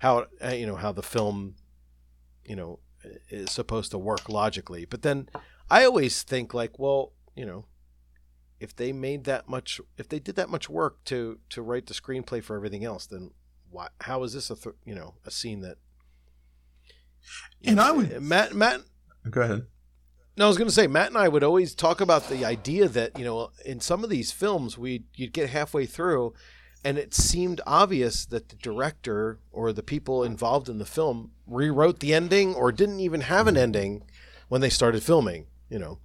how 0.00 0.26
uh, 0.44 0.50
you 0.50 0.66
know 0.66 0.76
how 0.76 0.92
the 0.92 1.02
film, 1.02 1.56
you 2.44 2.54
know, 2.54 2.78
is 3.28 3.50
supposed 3.50 3.90
to 3.90 3.98
work 3.98 4.28
logically. 4.28 4.84
But 4.84 5.02
then 5.02 5.28
I 5.70 5.84
always 5.84 6.22
think 6.22 6.54
like, 6.54 6.78
well, 6.78 7.12
you 7.34 7.46
know, 7.46 7.64
if 8.62 8.76
they 8.76 8.92
made 8.92 9.24
that 9.24 9.48
much, 9.48 9.80
if 9.98 10.08
they 10.08 10.20
did 10.20 10.36
that 10.36 10.48
much 10.48 10.70
work 10.70 11.02
to 11.04 11.38
to 11.50 11.60
write 11.60 11.86
the 11.86 11.94
screenplay 11.94 12.42
for 12.42 12.56
everything 12.56 12.84
else, 12.84 13.06
then 13.06 13.32
why, 13.70 13.88
how 14.02 14.22
is 14.22 14.34
this 14.34 14.50
a 14.50 14.54
th- 14.54 14.76
you 14.84 14.94
know 14.94 15.14
a 15.26 15.30
scene 15.30 15.60
that? 15.60 15.78
And 17.64 17.80
I 17.80 17.90
would 17.90 18.22
Matt 18.22 18.54
Matt. 18.54 18.82
go 19.28 19.42
ahead. 19.42 19.66
No, 20.36 20.46
I 20.46 20.48
was 20.48 20.56
going 20.56 20.68
to 20.68 20.74
say 20.74 20.86
Matt 20.86 21.08
and 21.08 21.18
I 21.18 21.28
would 21.28 21.44
always 21.44 21.74
talk 21.74 22.00
about 22.00 22.28
the 22.28 22.44
idea 22.44 22.88
that 22.88 23.18
you 23.18 23.24
know 23.24 23.50
in 23.64 23.80
some 23.80 24.04
of 24.04 24.10
these 24.10 24.30
films 24.30 24.78
we 24.78 25.04
you'd 25.16 25.32
get 25.32 25.50
halfway 25.50 25.84
through, 25.84 26.32
and 26.84 26.98
it 26.98 27.14
seemed 27.14 27.60
obvious 27.66 28.24
that 28.26 28.48
the 28.48 28.56
director 28.56 29.40
or 29.50 29.72
the 29.72 29.82
people 29.82 30.22
involved 30.22 30.68
in 30.68 30.78
the 30.78 30.86
film 30.86 31.32
rewrote 31.46 31.98
the 31.98 32.14
ending 32.14 32.54
or 32.54 32.70
didn't 32.70 33.00
even 33.00 33.22
have 33.22 33.48
an 33.48 33.54
mm-hmm. 33.54 33.62
ending 33.62 34.02
when 34.48 34.60
they 34.60 34.70
started 34.70 35.02
filming. 35.02 35.46
You 35.68 35.80
know, 35.80 35.98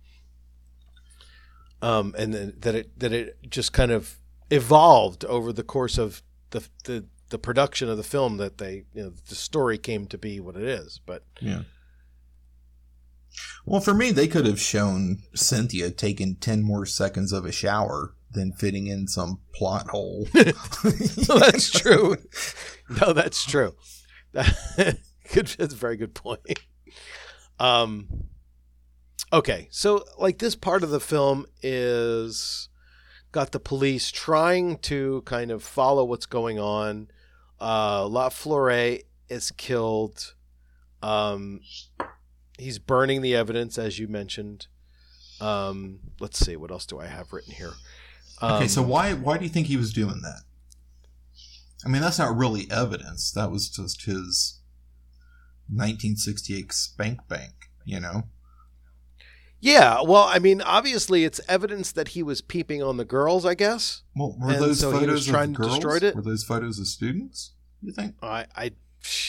um, 1.82 2.16
and 2.18 2.34
then, 2.34 2.54
that 2.60 2.76
it 2.76 3.00
that 3.00 3.14
it 3.14 3.38
just 3.50 3.74
kind 3.74 3.92
of 3.92 4.18
evolved 4.50 5.26
over 5.26 5.52
the 5.52 5.64
course 5.64 5.98
of 5.98 6.22
the 6.52 6.68
the 6.86 7.06
the 7.30 7.38
production 7.38 7.90
of 7.90 7.98
the 7.98 8.04
film 8.04 8.38
that 8.38 8.58
they 8.58 8.86
you 8.94 9.04
know 9.04 9.14
the 9.28 9.36
story 9.36 9.78
came 9.78 10.06
to 10.08 10.18
be 10.18 10.40
what 10.40 10.56
it 10.56 10.64
is. 10.64 11.00
But 11.06 11.24
Yeah. 11.40 11.64
Well, 13.66 13.82
for 13.82 13.94
me, 13.94 14.12
they 14.12 14.28
could 14.28 14.46
have 14.46 14.60
shown 14.60 15.20
Cynthia 15.36 15.92
taking 15.92 16.38
10 16.38 16.64
more 16.64 16.86
seconds 16.86 17.34
of 17.34 17.46
a 17.46 17.52
shower 17.52 18.16
than 18.32 18.54
fitting 18.54 18.88
in 18.88 19.08
some 19.08 19.42
plot 19.54 19.90
hole. 19.90 20.28
that's 20.34 21.70
true. 21.70 22.16
No, 23.02 23.14
that's 23.14 23.46
true. 23.46 23.76
good, 24.34 25.48
that's 25.58 25.74
a 25.74 25.78
very 25.78 25.98
good 25.98 26.14
point. 26.14 26.60
Um, 27.60 28.08
okay, 29.32 29.68
so 29.72 30.04
like 30.18 30.40
this 30.40 30.56
part 30.56 30.84
of 30.84 30.90
the 30.90 31.00
film 31.00 31.46
is 31.62 32.70
got 33.32 33.52
the 33.52 33.60
police 33.60 34.12
trying 34.12 34.78
to 34.80 35.22
kind 35.26 35.52
of 35.52 35.64
follow 35.64 36.04
what's 36.06 36.26
going 36.26 36.60
on. 36.60 37.10
Uh, 37.60 38.08
La 38.08 38.30
Flore 38.30 39.00
is 39.30 39.52
killed. 39.52 40.34
Um, 41.02 41.62
he's 42.58 42.80
burning 42.80 43.22
the 43.22 43.36
evidence, 43.36 43.78
as 43.78 44.00
you 44.00 44.08
mentioned. 44.08 44.68
Um, 45.40 46.00
let's 46.20 46.40
see, 46.40 46.56
what 46.56 46.72
else 46.72 46.86
do 46.86 47.00
I 47.00 47.08
have 47.08 47.32
written 47.32 47.54
here? 47.54 47.74
okay, 48.42 48.64
Um, 48.64 48.68
so 48.68 48.82
why 48.82 49.14
why 49.14 49.38
do 49.38 49.44
you 49.44 49.50
think 49.50 49.68
he 49.68 49.78
was 49.78 49.94
doing 49.94 50.22
that? 50.22 50.42
I 51.86 51.90
mean, 51.90 52.02
that's 52.02 52.18
not 52.18 52.36
really 52.36 52.68
evidence. 52.72 53.32
That 53.32 53.52
was 53.52 53.70
just 53.70 54.06
his 54.06 54.60
1968 55.70 56.74
spank 56.74 57.28
bank, 57.28 57.54
you 57.86 58.00
know? 58.00 58.24
Yeah, 59.60 60.02
well, 60.04 60.24
I 60.24 60.38
mean, 60.40 60.62
obviously, 60.62 61.24
it's 61.24 61.42
evidence 61.50 61.92
that 61.94 62.10
he 62.10 62.22
was 62.22 62.42
peeping 62.42 62.84
on 62.84 62.98
the 62.98 63.06
girls. 63.06 63.46
I 63.46 63.56
guess. 63.56 64.04
Well, 64.16 64.36
were 64.40 64.52
And 64.52 64.62
those 64.62 64.80
so 64.80 64.92
photos 64.92 65.26
trying 65.26 65.50
of 65.50 65.56
to 65.56 65.62
girls? 65.64 65.74
destroy 65.80 65.96
it? 66.08 66.16
Were 66.16 66.22
those 66.22 66.44
photos 66.44 66.78
of 66.80 66.88
students? 66.88 67.54
You 67.82 67.92
think? 67.92 68.16
I, 68.22 68.46
I, 68.56 68.72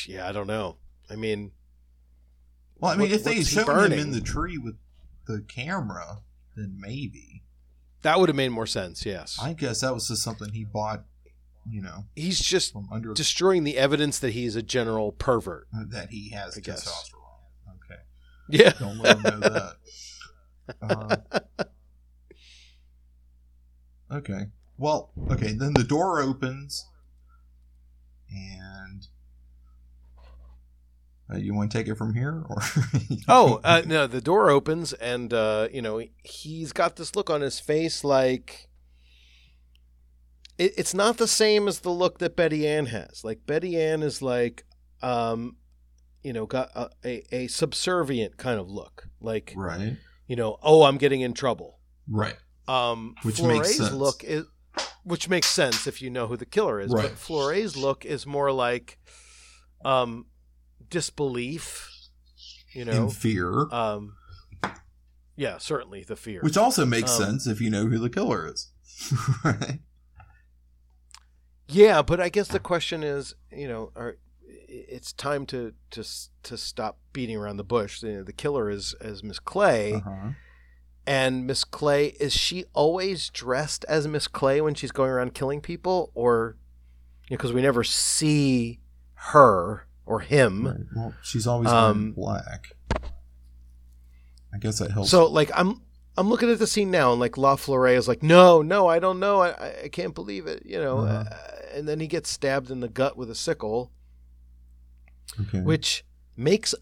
yeah, 0.07 0.29
I 0.29 0.33
don't 0.33 0.47
know. 0.47 0.77
I 1.11 1.17
mean, 1.17 1.53
Well, 2.79 2.93
I 2.93 2.97
mean, 2.97 3.11
What- 3.11 3.13
if 3.17 3.25
they 3.25 3.43
showed 3.43 3.67
shown 3.67 3.93
him 3.93 3.99
in 3.99 4.11
the 4.13 4.21
tree 4.21 4.59
with 4.59 4.77
the 5.27 5.45
camera, 5.49 6.19
then 6.57 6.77
maybe. 6.79 7.43
that 8.03 8.19
would 8.21 8.29
have 8.29 8.37
made 8.37 8.49
more 8.51 8.67
sense. 8.67 9.05
Yes, 9.07 9.39
I 9.41 9.53
guess 9.55 9.81
that 9.81 9.93
was 9.95 10.09
just 10.09 10.23
something 10.23 10.53
he 10.53 10.65
bought, 10.65 11.05
you 11.69 11.81
know, 11.83 12.05
he's 12.15 12.39
just 12.41 12.75
under 12.93 13.13
destroying 13.15 13.65
the 13.65 13.77
evidence 13.79 14.19
that 14.21 14.31
he's 14.33 14.57
a 14.57 14.63
general 14.63 15.13
pervert. 15.13 15.69
Uh, 15.75 15.85
that 15.89 16.11
he 16.11 16.31
has 16.31 16.57
I 16.57 16.61
guess. 16.61 16.85
testosterone. 16.85 17.75
Okay, 17.85 18.01
Yeah, 18.51 18.73
don't 18.79 18.99
let 18.99 19.17
him 19.19 19.23
know 19.41 19.49
that. 19.49 19.73
Um, 20.83 21.11
okay. 24.13 24.47
Well, 24.77 25.11
okay. 25.31 25.53
Then 25.53 25.75
the 25.75 25.85
door 25.85 26.21
opens, 26.21 26.87
and 28.31 29.07
uh, 31.33 31.37
you 31.37 31.55
want 31.55 31.71
to 31.71 31.79
take 31.79 31.89
it 31.89 31.97
from 31.97 32.15
here, 32.15 32.45
or 32.49 32.63
Oh 33.29 33.61
uh, 33.65 33.83
no! 33.85 34.07
The 34.07 34.21
door 34.21 34.51
opens, 34.51 34.93
and 34.95 35.33
uh, 35.33 35.69
you 35.73 35.83
know 35.83 36.03
he's 36.23 36.73
got 36.73 36.97
this 36.97 37.17
look 37.17 37.29
on 37.29 37.41
his 37.41 37.61
face, 37.61 38.05
like 38.05 38.69
it, 40.59 40.75
it's 40.77 40.95
not 40.95 41.17
the 41.17 41.29
same 41.29 41.69
as 41.69 41.81
the 41.81 41.91
look 41.91 42.19
that 42.19 42.37
Betty 42.37 42.67
Ann 42.67 42.87
has. 42.87 43.25
Like 43.25 43.47
Betty 43.47 43.81
Ann 43.81 44.03
is 44.03 44.21
like, 44.21 44.65
um, 45.03 45.57
you 46.23 46.33
know, 46.33 46.47
got 46.47 46.71
a, 46.75 46.91
a, 47.05 47.23
a 47.35 47.47
subservient 47.47 48.37
kind 48.37 48.61
of 48.61 48.69
look, 48.69 49.09
like 49.21 49.55
right, 49.57 49.97
you 50.29 50.37
know, 50.37 50.59
oh, 50.63 50.85
I'm 50.85 50.99
getting 50.99 51.21
in 51.23 51.33
trouble. 51.33 51.81
right, 52.07 52.37
Um, 52.69 53.17
Which 53.23 53.43
makes 53.43 53.75
Flore's 53.75 53.77
sense. 53.77 53.93
look 53.93 54.23
is, 54.23 54.45
which 55.03 55.29
makes 55.29 55.49
sense 55.49 55.87
if 55.89 56.01
you 56.01 56.11
know 56.11 56.27
who 56.29 56.37
the 56.37 56.47
killer 56.47 56.81
is. 56.81 56.93
Right. 56.93 57.09
But 57.09 57.19
Flore's 57.19 57.77
look 57.77 58.05
is 58.05 58.27
more 58.27 58.53
like, 58.53 58.99
um, 59.85 60.27
disbelief. 60.89 61.91
You 62.75 62.85
know, 62.85 63.05
in 63.05 63.11
fear, 63.11 63.67
um, 63.73 64.15
yeah, 65.35 65.57
certainly 65.59 66.05
the 66.05 66.17
fear. 66.17 66.41
which 66.43 66.57
also 66.59 66.85
makes 66.85 67.19
um, 67.19 67.25
sense 67.25 67.47
if 67.47 67.61
you 67.61 67.71
know 67.71 67.87
who 67.87 67.99
the 67.99 68.11
killer 68.11 68.47
is. 68.47 68.71
right. 69.45 69.81
yeah, 71.69 72.03
but 72.03 72.21
I 72.21 72.29
guess 72.29 72.49
the 72.49 72.61
question 72.61 73.03
is, 73.03 73.35
you 73.51 73.67
know, 73.67 73.91
are, 73.97 74.19
it's 74.69 75.13
time 75.13 75.47
to 75.47 75.73
to 75.93 76.05
to 76.45 76.57
stop 76.57 76.99
beating 77.13 77.37
around 77.37 77.57
the 77.57 77.65
bush. 77.65 78.03
You 78.03 78.13
know, 78.19 78.23
the 78.23 78.33
killer 78.33 78.69
is 78.71 78.95
is 79.01 79.23
Miss 79.25 79.39
Clay, 79.39 79.95
Uh-huh. 79.95 80.31
and 81.07 81.47
Miss 81.47 81.65
Clay 81.65 82.09
is 82.21 82.33
she 82.35 82.65
always 82.75 83.31
dressed 83.31 83.85
as 83.89 84.07
Miss 84.07 84.29
Clay 84.29 84.61
when 84.61 84.75
she's 84.75 84.93
going 84.93 85.11
around 85.11 85.35
killing 85.35 85.61
people, 85.61 86.11
or 86.15 86.57
because 87.29 87.53
we 87.53 87.63
never 87.63 87.83
see 87.85 88.81
her 89.15 89.87
or 90.07 90.21
him. 90.21 90.67
Right. 90.67 90.77
Well, 90.97 91.15
she's 91.23 91.47
always 91.47 91.69
Um, 91.71 92.13
black. 92.13 92.73
I 94.53 94.59
guess 94.59 94.79
that 94.79 94.91
helps. 94.91 95.11
So 95.11 95.27
like 95.27 95.51
I'm 95.55 95.83
I'm 96.17 96.29
looking 96.29 96.51
at 96.51 96.59
the 96.59 96.67
scene 96.67 96.91
now 96.91 97.13
and 97.13 97.21
like 97.21 97.37
La 97.37 97.57
Flore 97.57 97.89
is 97.89 98.09
like 98.09 98.23
no 98.23 98.63
no 98.63 98.87
I 98.89 98.99
don't 98.99 99.21
know 99.21 99.41
I 99.41 99.51
I- 99.51 99.81
I 99.85 99.89
can't 99.89 100.15
believe 100.15 100.47
it 100.47 100.65
you 100.67 100.79
know 100.79 100.99
Uh-huh. 100.99 101.25
uh, 101.31 101.37
and 101.75 101.87
then 101.89 102.01
he 102.01 102.07
gets 102.07 102.31
stabbed 102.31 102.71
in 102.71 102.81
the 102.81 102.89
gut 102.89 103.17
with 103.17 103.31
a 103.31 103.35
sickle 103.35 103.93
okay. 105.41 105.61
which 105.61 106.05
makes 106.37 106.75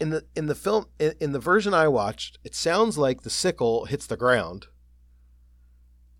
in 0.00 0.10
the 0.10 0.24
in 0.34 0.46
the 0.46 0.54
film 0.54 0.86
in, 0.98 1.12
in 1.20 1.32
the 1.32 1.38
version 1.38 1.74
I 1.74 1.88
watched 1.88 2.38
it 2.44 2.54
sounds 2.54 2.98
like 2.98 3.22
the 3.22 3.30
sickle 3.30 3.84
hits 3.86 4.06
the 4.06 4.16
ground 4.16 4.66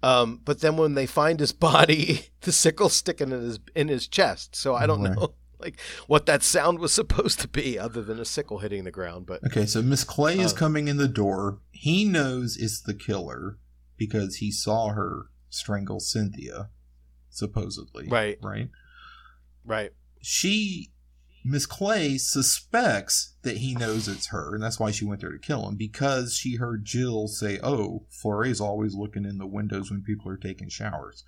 um 0.02 0.40
but 0.44 0.60
then 0.60 0.76
when 0.76 0.94
they 0.94 1.06
find 1.06 1.40
his 1.40 1.52
body 1.70 2.26
the 2.42 2.52
sickle's 2.52 2.92
sticking 2.94 3.32
in 3.32 3.40
his 3.40 3.58
in 3.74 3.88
his 3.88 4.08
chest 4.08 4.54
so 4.56 4.74
I 4.74 4.86
don't 4.86 5.02
Right. 5.02 5.16
know 5.16 5.34
like 5.58 5.78
what 6.08 6.26
that 6.26 6.42
sound 6.42 6.78
was 6.80 6.92
supposed 7.00 7.40
to 7.40 7.48
be 7.48 7.78
other 7.78 8.02
than 8.02 8.18
a 8.18 8.24
sickle 8.24 8.58
hitting 8.58 8.84
the 8.84 8.90
ground 8.90 9.26
but 9.26 9.44
Okay, 9.44 9.66
so 9.66 9.80
Miss 9.82 10.04
Clay 10.04 10.38
is 10.38 10.52
Uh, 10.52 10.56
coming 10.56 10.88
in 10.88 10.96
the 10.96 11.08
door. 11.08 11.58
He 11.70 12.04
knows 12.04 12.56
it's 12.56 12.80
the 12.80 12.94
killer 12.94 13.58
because 13.96 14.36
he 14.36 14.50
saw 14.50 14.88
her 14.88 15.26
strangle 15.50 16.00
Cynthia, 16.00 16.70
supposedly. 17.30 18.08
Right. 18.08 18.38
Right. 18.42 18.70
right 19.64 19.90
She, 20.20 20.90
Miss 21.44 21.66
Clay, 21.66 22.18
suspects 22.18 23.34
that 23.42 23.56
he 23.58 23.74
knows 23.74 24.06
it's 24.08 24.28
her, 24.28 24.54
and 24.54 24.62
that's 24.62 24.78
why 24.78 24.90
she 24.92 25.04
went 25.04 25.20
there 25.20 25.32
to 25.32 25.38
kill 25.38 25.68
him 25.68 25.74
because 25.76 26.34
she 26.36 26.56
heard 26.56 26.84
Jill 26.84 27.26
say, 27.28 27.58
"Oh, 27.62 28.04
Flore's 28.10 28.60
always 28.60 28.94
looking 28.94 29.24
in 29.24 29.38
the 29.38 29.46
windows 29.46 29.90
when 29.90 30.02
people 30.02 30.30
are 30.30 30.36
taking 30.36 30.68
showers." 30.68 31.24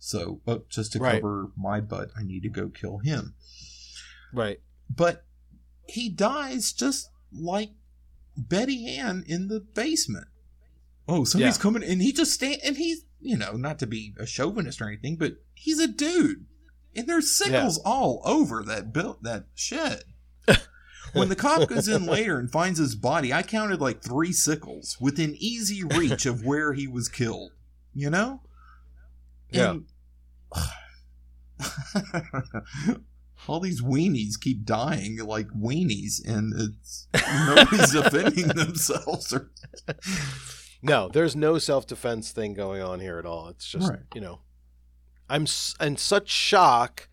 So, 0.00 0.40
but 0.44 0.68
just 0.68 0.92
to 0.92 0.98
Right. 0.98 1.20
cover 1.20 1.50
my 1.56 1.80
butt, 1.80 2.10
I 2.16 2.22
need 2.24 2.42
to 2.44 2.48
go 2.48 2.68
kill 2.68 2.98
him. 2.98 3.34
right 4.32 4.60
but 4.90 5.24
he 5.86 6.08
dies 6.10 6.72
just 6.72 7.08
like 7.32 7.70
Betty 8.36 8.86
Ann 8.86 9.24
in 9.26 9.48
the 9.48 9.60
basement. 9.60 10.26
Oh, 11.06 11.24
somebody's 11.24 11.56
Yeah. 11.56 11.62
coming, 11.62 11.82
and 11.82 12.02
he 12.02 12.12
just 12.12 12.32
stand, 12.32 12.60
and 12.64 12.76
he's 12.76 13.04
you 13.20 13.36
know 13.36 13.52
not 13.52 13.78
to 13.80 13.86
be 13.86 14.14
a 14.18 14.26
chauvinist 14.26 14.80
or 14.82 14.88
anything, 14.88 15.16
but 15.16 15.42
he's 15.54 15.78
a 15.78 15.86
dude, 15.88 16.46
and 16.98 17.08
there's 17.08 17.34
sickles 17.34 17.78
all 17.84 18.20
over 18.24 18.62
that 18.64 18.92
built 18.92 19.22
that 19.22 19.44
shed. 19.54 20.02
when 21.12 21.28
the 21.28 21.36
cop 21.36 21.68
goes 21.68 21.88
in 21.88 22.04
later 22.06 22.38
and 22.38 22.50
finds 22.50 22.78
his 22.78 22.94
body, 22.94 23.32
I 23.32 23.42
counted 23.42 23.80
like 23.80 24.02
three 24.02 24.32
sickles 24.32 24.96
within 25.00 25.34
easy 25.38 25.82
reach 25.84 26.26
of 26.26 26.44
where 26.44 26.72
he 26.74 26.86
was 26.86 27.08
killed. 27.08 27.52
You 27.94 28.10
know, 28.10 28.42
Yeah. 29.50 29.70
And- 29.70 29.84
all 33.48 33.60
these 33.60 33.82
weenies 33.82 34.38
keep 34.40 34.64
dying 34.64 35.18
like 35.18 35.48
weenies, 35.48 36.24
and 36.26 36.52
it's 36.56 37.08
nobody's 37.46 37.92
defending 38.02 38.48
themselves. 38.48 39.32
Or, 39.32 39.50
No, 40.82 41.08
there's 41.08 41.34
no 41.34 41.58
self 41.58 41.86
defense 41.86 42.30
thing 42.30 42.54
going 42.54 42.82
on 42.82 43.00
here 43.00 43.18
at 43.18 43.26
all. 43.26 43.48
It's 43.48 43.66
just 43.66 43.90
Right. 43.90 44.00
you 44.14 44.20
know, 44.20 44.40
I'm 45.28 45.46
in 45.80 45.96
such 45.96 46.28
shock 46.28 47.08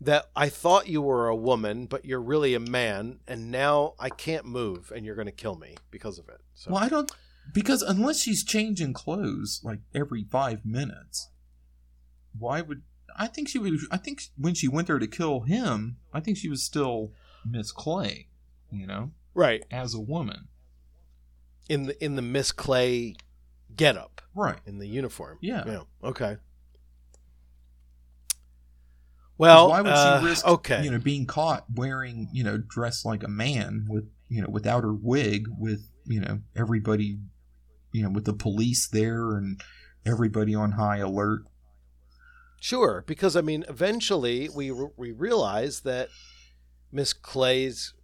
that 0.00 0.26
I 0.36 0.48
thought 0.48 0.88
you 0.88 1.00
were 1.00 1.28
a 1.28 1.36
woman, 1.36 1.86
but 1.86 2.04
you're 2.04 2.20
really 2.20 2.54
a 2.54 2.60
man, 2.60 3.20
and 3.26 3.50
now 3.50 3.94
I 3.98 4.10
can't 4.10 4.44
move, 4.44 4.92
and 4.94 5.06
you're 5.06 5.14
going 5.14 5.26
to 5.26 5.32
kill 5.32 5.56
me 5.56 5.76
because 5.90 6.18
of 6.18 6.28
it. 6.28 6.40
So 6.54 6.72
well, 6.72 6.82
I 6.82 6.88
don't 6.88 7.10
because 7.52 7.82
unless 7.82 8.20
she's 8.20 8.44
changing 8.44 8.92
clothes 8.92 9.60
like 9.62 9.80
every 9.94 10.24
five 10.24 10.64
minutes, 10.64 11.30
why 12.38 12.60
would 12.60 12.82
I 13.16 13.26
think 13.26 13.48
she 13.48 13.58
would? 13.58 13.74
I 13.90 13.96
think 13.96 14.22
when 14.36 14.54
she 14.54 14.68
went 14.68 14.88
there 14.88 14.98
to 14.98 15.06
kill 15.06 15.40
him, 15.40 15.96
I 16.12 16.20
think 16.20 16.36
she 16.36 16.48
was 16.48 16.62
still 16.62 17.12
Miss 17.44 17.72
Clay. 17.72 18.28
You 18.70 18.86
know, 18.86 19.12
right 19.34 19.64
as 19.70 19.94
a 19.94 20.00
woman 20.00 20.48
in 21.68 21.84
the 21.84 22.04
in 22.04 22.16
the 22.16 22.22
Miss 22.22 22.52
Clay 22.52 23.14
getup, 23.74 24.20
right 24.34 24.58
in 24.66 24.78
the 24.78 24.86
uniform. 24.86 25.38
Yeah. 25.40 25.64
Yeah. 25.66 25.80
Okay. 26.02 26.36
Well, 29.38 29.68
why 29.68 29.82
would 29.82 29.92
uh, 29.92 30.20
she 30.20 30.26
risk 30.26 30.46
okay. 30.46 30.82
you 30.82 30.90
know 30.90 30.98
being 30.98 31.26
caught 31.26 31.64
wearing 31.74 32.28
you 32.32 32.44
know 32.44 32.58
dressed 32.58 33.04
like 33.04 33.22
a 33.22 33.28
man 33.28 33.86
with 33.88 34.08
you 34.28 34.42
know 34.42 34.48
without 34.48 34.82
her 34.82 34.94
wig 34.94 35.46
with 35.58 35.90
you 36.06 36.20
know 36.20 36.40
everybody 36.56 37.18
you 37.92 38.02
know 38.02 38.10
with 38.10 38.24
the 38.24 38.32
police 38.32 38.88
there 38.88 39.36
and 39.36 39.60
everybody 40.06 40.54
on 40.54 40.72
high 40.72 40.98
alert 40.98 41.42
Sure, 42.60 43.04
because 43.06 43.36
I 43.36 43.42
mean, 43.42 43.64
eventually 43.68 44.48
we 44.48 44.72
we 44.72 45.12
realize 45.12 45.80
that 45.80 46.08
Miss 46.90 47.12
Clay's 47.12 47.94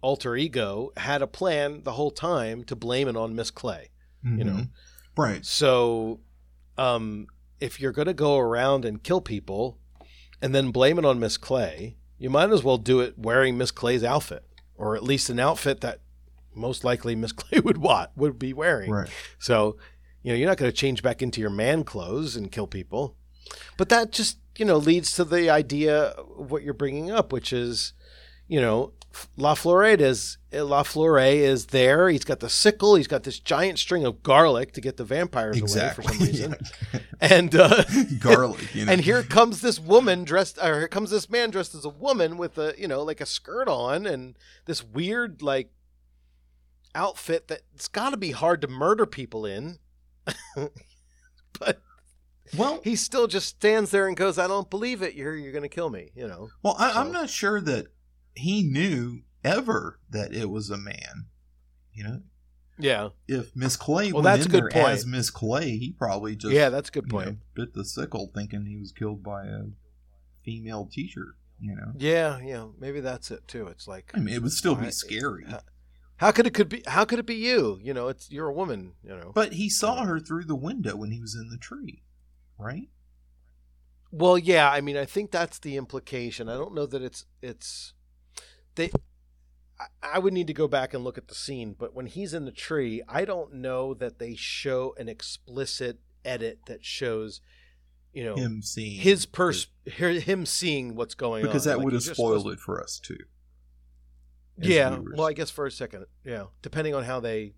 alter 0.00 0.36
ego 0.36 0.92
had 0.96 1.22
a 1.22 1.26
plan 1.26 1.82
the 1.82 1.92
whole 1.92 2.12
time 2.12 2.64
to 2.64 2.76
blame 2.76 3.08
it 3.08 3.16
on 3.16 3.34
Miss 3.34 3.50
Clay. 3.50 3.90
You 4.24 4.44
know, 4.44 4.66
right 5.16 5.44
so 5.46 6.20
um, 6.76 7.28
if 7.60 7.80
you're 7.80 7.92
going 7.92 8.08
to 8.08 8.14
go 8.14 8.36
around 8.36 8.84
and 8.84 9.02
kill 9.02 9.20
people 9.20 9.78
and 10.40 10.54
then 10.54 10.70
blame 10.70 10.98
it 10.98 11.04
on 11.04 11.20
Miss 11.20 11.36
Clay, 11.36 11.96
you 12.18 12.30
might 12.30 12.50
as 12.50 12.62
well 12.62 12.78
do 12.78 13.00
it 13.00 13.18
wearing 13.18 13.56
Miss 13.56 13.70
Clay's 13.70 14.04
outfit, 14.04 14.44
or 14.76 14.96
at 14.96 15.02
least 15.02 15.30
an 15.30 15.38
outfit 15.40 15.80
that 15.80 16.00
most 16.54 16.84
likely 16.84 17.14
Miss 17.14 17.32
Clay 17.40 17.60
would 17.60 17.78
want 17.78 18.10
would 18.16 18.38
be 18.38 18.52
wearing. 18.52 18.90
right 18.90 19.10
So, 19.38 19.76
you 20.22 20.32
know, 20.32 20.36
you're 20.36 20.48
not 20.48 20.58
going 20.58 20.70
to 20.70 20.76
change 20.76 21.02
back 21.02 21.22
into 21.22 21.40
your 21.40 21.50
man 21.50 21.84
clothes 21.84 22.36
and 22.36 22.50
kill 22.50 22.66
people. 22.66 23.16
But 23.76 23.88
that 23.88 24.12
just, 24.12 24.38
you 24.56 24.64
know, 24.64 24.76
leads 24.76 25.12
to 25.14 25.24
the 25.24 25.48
idea 25.48 25.96
of 26.08 26.50
what 26.50 26.62
you're 26.62 26.74
bringing 26.74 27.10
up, 27.10 27.32
which 27.32 27.52
is, 27.52 27.94
you 28.48 28.60
know, 28.60 28.92
La 29.36 29.54
Floride 29.54 30.00
is 30.00 30.38
La 30.52 30.82
Flore 30.82 31.18
is 31.20 31.66
there. 31.66 32.08
He's 32.08 32.24
got 32.24 32.40
the 32.40 32.48
sickle. 32.48 32.94
He's 32.94 33.06
got 33.06 33.22
this 33.24 33.38
giant 33.38 33.78
string 33.78 34.04
of 34.04 34.22
garlic 34.22 34.72
to 34.72 34.80
get 34.80 34.96
the 34.96 35.04
vampires 35.04 35.56
exactly 35.56 36.04
away 36.04 36.12
for 36.12 36.18
some 36.18 36.26
reason. 36.26 36.56
And 37.20 37.52
uh, 37.56 37.82
garlic 38.20 38.72
you 38.76 38.84
know 38.86 38.92
and 38.92 39.00
here 39.00 39.24
comes 39.24 39.60
this 39.60 39.80
woman 39.80 40.22
dressed, 40.22 40.56
or 40.62 40.78
here 40.78 40.88
comes 40.88 41.10
this 41.10 41.28
man 41.28 41.50
dressed 41.50 41.74
as 41.74 41.84
a 41.84 41.88
woman 41.88 42.36
with 42.38 42.56
a, 42.58 42.74
you 42.78 42.86
know, 42.86 43.02
like 43.02 43.20
a 43.20 43.26
skirt 43.26 43.68
on 43.68 44.06
and 44.06 44.36
this 44.66 44.84
weird 44.84 45.42
like 45.42 45.72
outfit 46.94 47.48
that 47.48 47.62
it's 47.74 47.88
got 47.88 48.10
to 48.10 48.16
be 48.16 48.30
hard 48.30 48.60
to 48.62 48.68
murder 48.68 49.04
people 49.04 49.44
in. 49.44 49.78
but 51.58 51.80
well 52.56 52.80
he 52.84 52.94
still 52.94 53.26
just 53.26 53.48
stands 53.48 53.90
there 53.90 54.06
and 54.06 54.16
goes, 54.16 54.38
"I 54.38 54.46
don't 54.46 54.70
believe 54.70 55.02
it. 55.02 55.14
You're 55.14 55.34
you're 55.34 55.52
going 55.52 55.62
to 55.62 55.68
kill 55.68 55.90
me." 55.90 56.10
You 56.14 56.28
know. 56.28 56.50
well 56.62 56.76
I, 56.78 56.92
so- 56.92 57.00
i'm 57.00 57.10
not 57.12 57.30
sure 57.30 57.60
that 57.60 57.88
he 58.38 58.62
knew 58.62 59.20
ever 59.44 60.00
that 60.10 60.32
it 60.34 60.50
was 60.50 60.70
a 60.70 60.76
man 60.76 61.26
you 61.92 62.02
know 62.04 62.22
Yeah. 62.78 63.10
if 63.28 63.54
miss 63.54 63.76
clay 63.76 64.12
Well, 64.12 64.22
that's 64.22 64.44
in 64.46 64.50
a 64.50 64.52
good 64.52 64.64
there 64.72 64.82
point. 64.82 64.92
as 64.94 65.06
miss 65.06 65.30
clay 65.30 65.76
he 65.78 65.92
probably 65.92 66.34
just 66.36 66.52
yeah, 66.54 66.68
that's 66.70 66.88
a 66.88 66.92
good 66.92 67.08
point. 67.08 67.26
know, 67.28 67.36
bit 67.54 67.74
the 67.74 67.84
sickle 67.84 68.30
thinking 68.34 68.66
he 68.66 68.76
was 68.76 68.92
killed 68.92 69.22
by 69.22 69.46
a 69.46 69.62
female 70.44 70.88
teacher 70.90 71.34
you 71.60 71.74
know 71.74 71.92
Yeah, 71.96 72.38
yeah. 72.40 72.66
Maybe 72.78 73.00
that's 73.00 73.30
it 73.32 73.46
too. 73.48 73.66
It's 73.66 73.88
like, 73.88 74.12
I 74.14 74.18
mean, 74.20 74.34
it 74.34 74.42
would 74.42 74.52
still 74.52 74.76
be 74.76 74.86
I- 74.86 74.90
scary. 74.90 75.44
how- 75.48 75.62
how 76.18 76.32
could 76.32 76.46
it 76.48 76.54
could 76.54 76.68
be? 76.68 76.82
How 76.86 77.04
could 77.04 77.18
it 77.20 77.26
be 77.26 77.36
you? 77.36 77.78
You 77.80 77.94
know, 77.94 78.08
it's 78.08 78.28
you're 78.30 78.48
a 78.48 78.52
woman. 78.52 78.94
You 79.04 79.10
know. 79.10 79.30
But 79.34 79.52
he 79.54 79.68
saw 79.68 80.04
her 80.04 80.18
through 80.18 80.44
the 80.46 80.56
window 80.56 80.96
when 80.96 81.10
he 81.12 81.20
was 81.20 81.34
in 81.36 81.48
the 81.48 81.56
tree, 81.58 82.02
right? 82.58 82.88
Well, 84.10 84.38
yeah, 84.38 84.70
I 84.70 84.80
mean, 84.80 84.96
I 84.96 85.04
think 85.04 85.30
that's 85.30 85.58
the 85.60 85.76
implication. 85.76 86.48
I 86.48 86.54
don't 86.54 86.74
know 86.74 86.86
that 86.86 87.02
it's 87.02 87.26
it's 87.42 87.92
they. 88.78 88.90
I- 90.02 90.18
would 90.18 90.32
need 90.32 90.48
to 90.48 90.54
go 90.54 90.66
back 90.66 90.92
and 90.92 91.04
look 91.04 91.18
at 91.18 91.28
the 91.28 91.36
scene, 91.36 91.76
but 91.78 91.94
when 91.94 92.06
he's 92.06 92.34
in 92.34 92.44
the 92.46 92.50
tree, 92.50 93.00
I 93.08 93.24
don't 93.24 93.54
know 93.54 93.94
that 93.94 94.18
they 94.18 94.34
show 94.34 94.92
an 94.98 95.08
explicit 95.08 96.00
edit 96.24 96.60
that 96.66 96.84
shows, 96.84 97.40
you 98.12 98.24
know, 98.24 98.34
Him 98.34 98.60
seeing 98.62 99.00
his 99.00 99.24
pers 99.24 99.68
him 99.84 100.46
seeing 100.46 100.96
what's 100.96 101.14
going 101.14 101.44
on 101.44 101.48
because 101.48 101.62
that 101.64 101.76
Like, 101.76 101.84
would 101.84 101.92
have 101.92 102.02
spoiled 102.02 102.40
supposed- 102.40 102.58
it 102.58 102.60
for 102.60 102.82
us 102.82 102.98
too. 102.98 103.18
Yeah, 104.60 104.96
viewers. 104.96 105.14
well, 105.16 105.28
I 105.28 105.32
guess 105.32 105.50
for 105.50 105.66
a 105.66 105.70
second, 105.70 106.06
yeah, 106.24 106.46
depending 106.62 106.94
on 106.94 107.04
how 107.04 107.20
they 107.20 107.54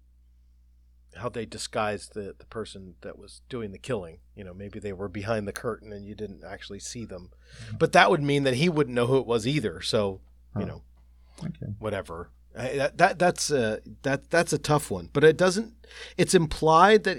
how 1.16 1.28
they 1.30 1.46
disguised 1.46 2.12
the 2.14 2.34
the 2.38 2.44
person 2.46 2.96
that 3.00 3.18
was 3.18 3.40
doing 3.48 3.72
the 3.72 3.78
killing. 3.78 4.18
You 4.36 4.44
know, 4.44 4.52
maybe 4.52 4.78
they 4.78 4.92
were 4.92 5.08
behind 5.08 5.48
the 5.48 5.52
curtain 5.52 5.90
and 5.92 6.06
you 6.06 6.14
didn't 6.14 6.44
actually 6.44 6.80
see 6.80 7.06
them, 7.06 7.30
mm-hmm. 7.64 7.76
but 7.78 7.92
that 7.92 8.10
would 8.10 8.22
mean 8.22 8.42
that 8.42 8.54
he 8.54 8.68
wouldn't 8.68 8.94
know 8.94 9.06
who 9.06 9.16
it 9.18 9.26
was 9.26 9.46
either. 9.46 9.80
So, 9.80 10.20
you 10.54 10.62
Huh. 10.62 10.66
know, 10.66 10.82
okay. 11.48 11.72
whatever. 11.78 12.30
I, 12.56 12.76
that, 12.76 12.98
that 12.98 13.18
that's 13.18 13.50
a 13.50 13.80
that 14.02 14.30
that's 14.30 14.52
a 14.52 14.58
tough 14.58 14.90
one, 14.90 15.08
but 15.12 15.22
it 15.22 15.36
doesn't. 15.36 15.74
It's 16.16 16.34
implied 16.34 17.04
that 17.04 17.18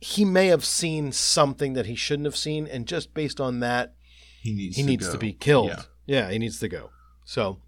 he 0.00 0.24
may 0.24 0.46
have 0.46 0.64
seen 0.64 1.12
something 1.12 1.74
that 1.74 1.86
he 1.86 1.94
shouldn't 1.94 2.26
have 2.26 2.36
seen, 2.36 2.66
and 2.66 2.86
just 2.86 3.12
based 3.12 3.40
on 3.40 3.60
that, 3.60 3.94
He 4.40 4.54
needs 4.54 4.76
he 4.76 4.82
to 4.82 4.88
needs 4.88 5.06
go. 5.06 5.12
to 5.12 5.18
be 5.18 5.32
killed. 5.32 5.68
Yeah. 5.68 5.82
Yeah. 6.06 6.30
he 6.30 6.38
needs 6.38 6.58
to 6.60 6.68
go. 6.68 6.90
So, 7.24 7.58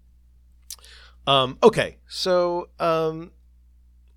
um, 1.27 1.57
okay, 1.61 1.97
so 2.07 2.69
um, 2.79 3.31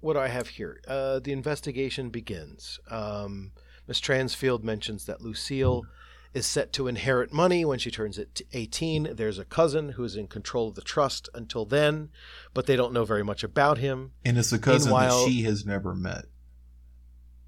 what 0.01 0.15
do 0.15 0.21
I 0.21 0.29
have 0.29 0.49
here? 0.49 0.81
Uh, 0.89 1.19
the 1.21 1.33
investigation 1.33 2.11
begins. 2.11 2.81
Um, 2.91 3.53
Miss 3.87 4.01
Transfield 4.01 4.63
mentions 4.63 5.07
that 5.07 5.21
Lucille 5.21 5.85
is 6.37 6.47
set 6.47 6.73
to 6.75 6.87
inherit 6.87 7.33
money 7.33 7.65
when 7.65 7.79
she 7.79 7.91
turns 7.91 8.19
it 8.19 8.43
18. 8.53 9.15
There's 9.17 9.39
a 9.39 9.45
cousin 9.45 9.91
who 9.91 10.05
is 10.05 10.17
in 10.17 10.27
control 10.27 10.69
of 10.69 10.75
the 10.75 10.83
trust 10.83 11.29
until 11.35 11.65
then, 11.65 12.11
but 12.53 12.67
they 12.67 12.77
don't 12.77 12.93
know 12.93 13.05
very 13.07 13.23
much 13.25 13.43
about 13.43 13.79
him 13.79 14.13
And 14.25 14.37
it's 14.37 14.53
a 14.53 14.59
cousin 14.59 14.91
Meanwhile- 14.91 15.25
that 15.25 15.31
she 15.31 15.43
has 15.43 15.65
never 15.65 15.95
met. 15.95 16.27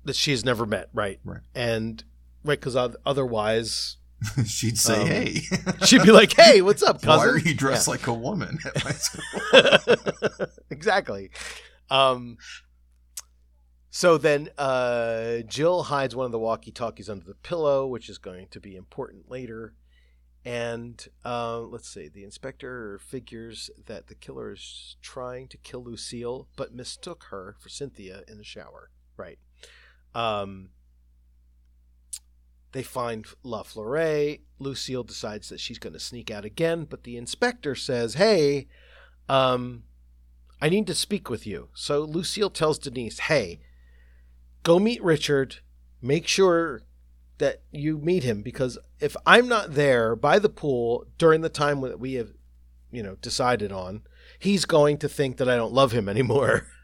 that 0.04 0.16
she 0.16 0.30
has 0.30 0.44
never 0.44 0.64
met, 0.64 0.88
right? 0.94 1.20
Right. 1.22 1.42
And 1.54 2.02
right, 2.44 2.58
because 2.58 2.76
otherwise 3.04 3.96
She'd 4.46 4.76
say, 4.78 5.00
Um, 5.02 5.06
"Hey, 5.06 5.34
she'd 5.86 6.02
be 6.02 6.10
like, 6.10 6.32
"Hey, 6.34 6.60
what's 6.60 6.82
up, 6.82 7.00
cousin?" 7.02 7.28
why 7.28 7.32
are 7.34 7.38
you 7.38 7.54
dressed 7.54 7.86
Yeah. 7.86 7.92
like 7.92 8.06
a 8.08 8.12
woman?" 8.12 8.58
at 8.64 8.84
my 8.84 8.90
school?" 8.90 10.46
exactly. 10.70 11.30
Um, 11.90 12.36
so 13.90 14.18
then 14.18 14.50
uh, 14.58 15.38
Jill 15.46 15.84
hides 15.84 16.14
one 16.14 16.26
of 16.26 16.32
the 16.32 16.38
walkie 16.38 16.72
talkies 16.72 17.08
under 17.08 17.24
the 17.24 17.34
pillow, 17.34 17.86
which 17.86 18.08
is 18.08 18.18
going 18.18 18.48
to 18.48 18.60
be 18.60 18.76
important 18.76 19.30
later. 19.30 19.74
And 20.44 21.06
uh, 21.24 21.60
let's 21.60 21.88
see, 21.88 22.08
the 22.08 22.24
inspector 22.24 22.98
figures 22.98 23.70
that 23.86 24.06
the 24.06 24.14
killer 24.14 24.52
is 24.52 24.96
trying 25.02 25.48
to 25.48 25.56
kill 25.58 25.82
Lucille, 25.82 26.48
but 26.56 26.74
mistook 26.74 27.24
her 27.30 27.56
for 27.58 27.68
Cynthia 27.68 28.22
in 28.28 28.38
the 28.38 28.44
shower. 28.44 28.90
Right. 29.16 29.38
Um, 30.14 30.70
they 32.72 32.82
find 32.82 33.26
La 33.42 33.62
Flore. 33.62 34.36
Lucille 34.58 35.02
decides 35.02 35.48
that 35.48 35.60
she's 35.60 35.78
going 35.78 35.92
to 35.92 36.00
sneak 36.00 36.30
out 36.30 36.44
again, 36.44 36.84
but 36.84 37.04
the 37.04 37.16
inspector 37.16 37.74
says, 37.74 38.14
Hey, 38.14 38.68
um, 39.28 39.84
I 40.60 40.68
need 40.68 40.86
to 40.86 40.94
speak 40.94 41.30
with 41.30 41.46
you. 41.46 41.68
So 41.74 42.00
Lucille 42.00 42.50
tells 42.50 42.78
Denise, 42.78 43.20
Hey, 43.20 43.60
go 44.68 44.78
meet 44.78 45.02
Richard. 45.02 45.56
Make 46.02 46.28
sure 46.28 46.82
that 47.38 47.62
you 47.72 47.96
meet 47.96 48.22
him 48.22 48.42
because 48.42 48.78
if 49.00 49.16
I'm 49.24 49.48
not 49.48 49.74
there 49.74 50.14
by 50.14 50.38
the 50.38 50.50
pool 50.50 51.06
during 51.16 51.40
the 51.40 51.48
time 51.48 51.80
that 51.80 51.98
we 51.98 52.14
have, 52.14 52.32
you 52.92 53.02
know, 53.02 53.16
decided 53.22 53.72
on, 53.72 54.02
he's 54.38 54.66
going 54.66 54.98
to 54.98 55.08
think 55.08 55.38
that 55.38 55.48
I 55.48 55.56
don't 55.56 55.72
love 55.72 55.92
him 55.92 56.08
anymore. 56.08 56.66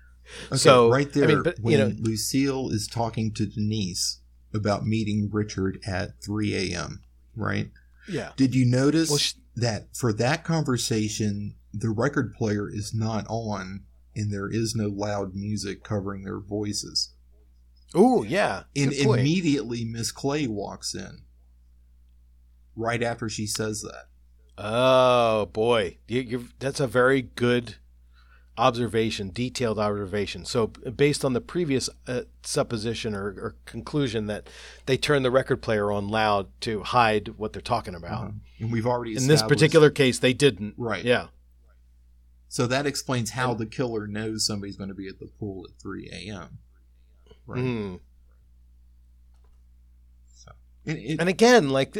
Okay, 0.46 0.56
So, 0.56 0.88
right 0.88 1.12
there, 1.12 1.24
I 1.24 1.26
mean, 1.26 1.42
but, 1.42 1.60
when 1.60 1.78
know- 1.78 1.94
Lucille 2.00 2.70
is 2.70 2.88
talking 2.88 3.30
to 3.32 3.44
Denise 3.44 4.20
about 4.54 4.86
meeting 4.86 5.28
Richard 5.30 5.78
at 5.86 6.18
3 6.22 6.72
a.m., 6.72 7.02
right? 7.36 7.70
Yeah. 8.08 8.30
Did 8.34 8.54
you 8.54 8.64
notice 8.64 9.10
Well, 9.10 9.18
sh- 9.18 9.34
that 9.54 9.94
for 9.94 10.14
that 10.14 10.42
conversation, 10.42 11.56
the 11.74 11.90
record 11.90 12.32
player 12.32 12.70
is 12.70 12.94
not 12.94 13.26
on 13.28 13.82
and 14.16 14.32
there 14.32 14.48
is 14.48 14.74
no 14.74 14.88
loud 14.88 15.34
music 15.34 15.84
covering 15.84 16.24
their 16.24 16.40
voices? 16.40 17.10
Oh, 17.94 18.22
yeah. 18.22 18.64
And 18.74 18.92
immediately 18.92 19.84
Miss 19.84 20.10
Clay 20.12 20.46
walks 20.46 20.94
in 20.94 21.22
right 22.76 23.02
after 23.02 23.28
she 23.28 23.46
says 23.46 23.82
that. 23.82 24.06
Oh 24.56 25.46
boy, 25.46 25.98
you, 26.06 26.48
that's 26.60 26.78
a 26.78 26.86
very 26.86 27.22
good 27.22 27.76
observation, 28.56 29.30
detailed 29.32 29.80
observation. 29.80 30.44
So, 30.44 30.68
based 30.68 31.24
on 31.24 31.32
the 31.32 31.40
previous 31.40 31.90
uh, 32.06 32.22
supposition 32.44 33.14
or, 33.16 33.26
or 33.30 33.56
conclusion 33.64 34.28
that 34.28 34.48
they 34.86 34.96
turn 34.96 35.24
the 35.24 35.30
record 35.32 35.60
player 35.60 35.90
on 35.90 36.06
loud 36.06 36.48
to 36.60 36.84
hide 36.84 37.30
what 37.36 37.52
they're 37.52 37.60
talking 37.62 37.96
about, 37.96 38.28
Uh, 38.28 38.30
and 38.60 38.70
we've 38.72 38.86
already 38.86 39.16
in 39.16 39.26
this 39.26 39.42
particular 39.42 39.90
case, 39.90 40.20
they 40.20 40.32
didn't. 40.32 40.74
Right. 40.76 41.04
Yeah. 41.04 41.26
So 42.48 42.68
that 42.68 42.86
explains 42.86 43.30
how 43.30 43.50
And- 43.52 43.58
the 43.60 43.66
killer 43.66 44.06
knows 44.06 44.46
somebody's 44.46 44.76
going 44.76 44.88
to 44.90 44.94
be 44.94 45.08
at 45.08 45.18
the 45.18 45.26
pool 45.26 45.66
at 45.68 45.80
3 45.80 46.08
a.m. 46.12 46.58
Right. 47.46 47.62
Mm. 47.62 48.00
So, 50.34 50.52
It, 50.84 50.92
it, 50.92 51.20
And 51.20 51.28
again, 51.28 51.70
like 51.70 51.96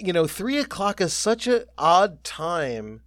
you 0.00 0.12
know, 0.12 0.26
three 0.26 0.58
o'clock 0.58 1.00
is 1.00 1.12
such 1.12 1.46
an 1.46 1.64
odd 1.76 2.24
time 2.24 3.02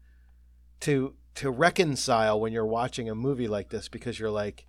to 0.82 1.16
to 1.36 1.50
reconcile 1.50 2.40
when 2.40 2.54
you're 2.54 2.66
watching 2.66 3.10
a 3.10 3.16
movie 3.16 3.48
like 3.48 3.70
this 3.70 3.88
because 3.88 4.20
you're 4.20 4.32
like, 4.32 4.68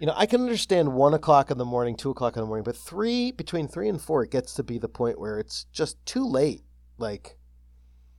you 0.00 0.06
know, 0.06 0.14
I 0.16 0.26
can 0.26 0.40
understand 0.40 0.94
one 0.94 1.14
o'clock 1.14 1.50
in 1.50 1.58
the 1.58 1.64
morning, 1.64 1.96
two 1.96 2.10
o'clock 2.10 2.36
in 2.36 2.42
the 2.42 2.46
morning, 2.46 2.64
but 2.64 2.76
three 2.76 3.32
between 3.32 3.68
three 3.68 3.88
and 3.88 4.00
four, 4.00 4.24
it 4.24 4.30
gets 4.30 4.54
to 4.54 4.62
be 4.62 4.78
the 4.78 4.88
point 4.88 5.20
where 5.20 5.38
it's 5.38 5.64
just 5.72 6.04
too 6.06 6.26
late. 6.26 6.62
Like 6.98 7.36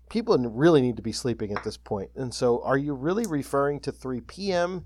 people 0.10 0.38
really 0.38 0.82
need 0.82 0.96
to 0.98 1.02
be 1.02 1.12
sleeping 1.12 1.52
at 1.52 1.64
this 1.64 1.78
point. 1.78 2.12
And 2.16 2.34
so, 2.34 2.64
are 2.64 2.78
you 2.78 2.94
really 2.94 3.26
referring 3.26 3.80
to 3.82 3.92
three 3.92 4.22
p.m.? 4.22 4.86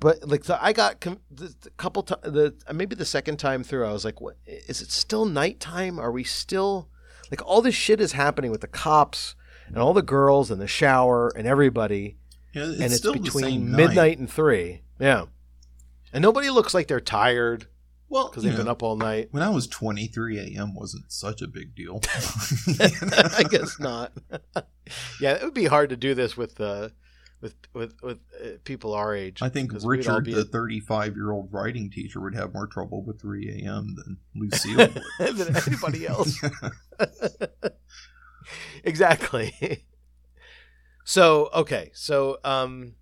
But 0.00 0.28
like 0.28 0.44
the, 0.44 0.62
I 0.62 0.72
got 0.72 1.00
com- 1.00 1.20
the, 1.30 1.54
the 1.60 1.70
couple 1.70 2.04
times, 2.04 2.22
the 2.22 2.54
maybe 2.72 2.94
the 2.94 3.04
second 3.04 3.38
time 3.38 3.64
through, 3.64 3.84
I 3.86 3.92
was 3.92 4.04
like, 4.04 4.20
"What 4.20 4.36
is 4.46 4.80
it? 4.80 4.90
Still 4.92 5.24
nighttime? 5.24 5.98
Are 5.98 6.12
we 6.12 6.22
still 6.24 6.88
like 7.30 7.44
all 7.44 7.62
this 7.62 7.74
shit 7.74 8.00
is 8.00 8.12
happening 8.12 8.50
with 8.50 8.60
the 8.60 8.68
cops 8.68 9.34
and 9.66 9.76
all 9.76 9.92
the 9.92 10.02
girls 10.02 10.50
and 10.50 10.60
the 10.60 10.66
shower 10.68 11.32
and 11.36 11.46
everybody, 11.46 12.16
yeah, 12.54 12.62
it's 12.64 12.74
and 12.74 12.84
it's 12.84 12.96
still 12.96 13.12
the 13.14 13.20
between 13.20 13.44
same 13.44 13.70
midnight 13.72 13.96
night. 13.96 14.18
and 14.18 14.30
three. 14.30 14.82
Yeah, 15.00 15.24
and 16.12 16.22
nobody 16.22 16.48
looks 16.50 16.74
like 16.74 16.86
they're 16.88 17.00
tired 17.00 17.66
Well, 18.08 18.28
because 18.28 18.44
they've 18.44 18.56
been 18.56 18.68
up 18.68 18.82
all 18.82 18.96
night. 18.96 19.28
When 19.32 19.42
I 19.42 19.50
was 19.50 19.66
23 19.66 20.38
a.m. 20.38 20.74
wasn't 20.74 21.12
such 21.12 21.42
a 21.42 21.46
big 21.48 21.74
deal. 21.74 22.00
I 22.80 23.44
guess 23.50 23.78
not. 23.78 24.12
yeah, 25.20 25.32
it 25.32 25.42
would 25.42 25.54
be 25.54 25.66
hard 25.66 25.90
to 25.90 25.96
do 25.96 26.14
this 26.14 26.36
with 26.36 26.60
uh, 26.60 26.88
with 27.40 27.54
with 27.72 27.94
with 28.02 28.18
uh, 28.42 28.48
people 28.64 28.94
our 28.94 29.14
age. 29.14 29.40
I 29.42 29.48
think 29.48 29.72
Richard, 29.84 30.26
the 30.26 30.44
35 30.44 31.16
year 31.16 31.32
old 31.32 31.52
writing 31.52 31.90
teacher, 31.90 32.20
would 32.20 32.34
have 32.34 32.52
more 32.52 32.66
trouble 32.66 33.02
with 33.02 33.20
3 33.20 33.62
a.m. 33.62 33.94
than 33.96 34.18
Lucille 34.34 34.76
would. 35.20 35.36
than 35.36 35.56
anybody 35.56 36.06
else. 36.06 36.40
exactly. 38.84 39.84
so 41.04 41.48
okay, 41.54 41.90
so 41.94 42.38
um, 42.44 42.94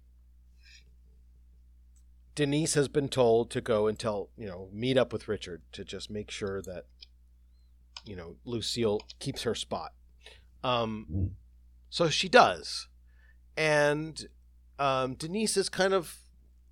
Denise 2.34 2.74
has 2.74 2.89
been 2.89 3.08
told 3.08 3.50
to 3.52 3.60
go 3.60 3.86
and 3.86 3.98
tell 3.98 4.28
you 4.36 4.47
know 4.47 4.68
meet 4.73 4.98
up 4.98 5.12
with 5.12 5.28
Richard 5.28 5.62
to 5.73 5.84
just 5.84 6.10
make 6.10 6.31
sure 6.31 6.60
that 6.62 6.84
you 8.05 8.16
know 8.16 8.36
Lucille 8.44 9.00
keeps 9.18 9.42
her 9.42 9.55
spot. 9.55 9.92
Um, 10.62 11.31
so 11.89 12.08
she 12.08 12.28
does, 12.28 12.89
and 13.57 14.26
um, 14.78 15.15
Denise 15.15 15.57
is 15.57 15.68
kind 15.68 15.94
of 15.94 16.17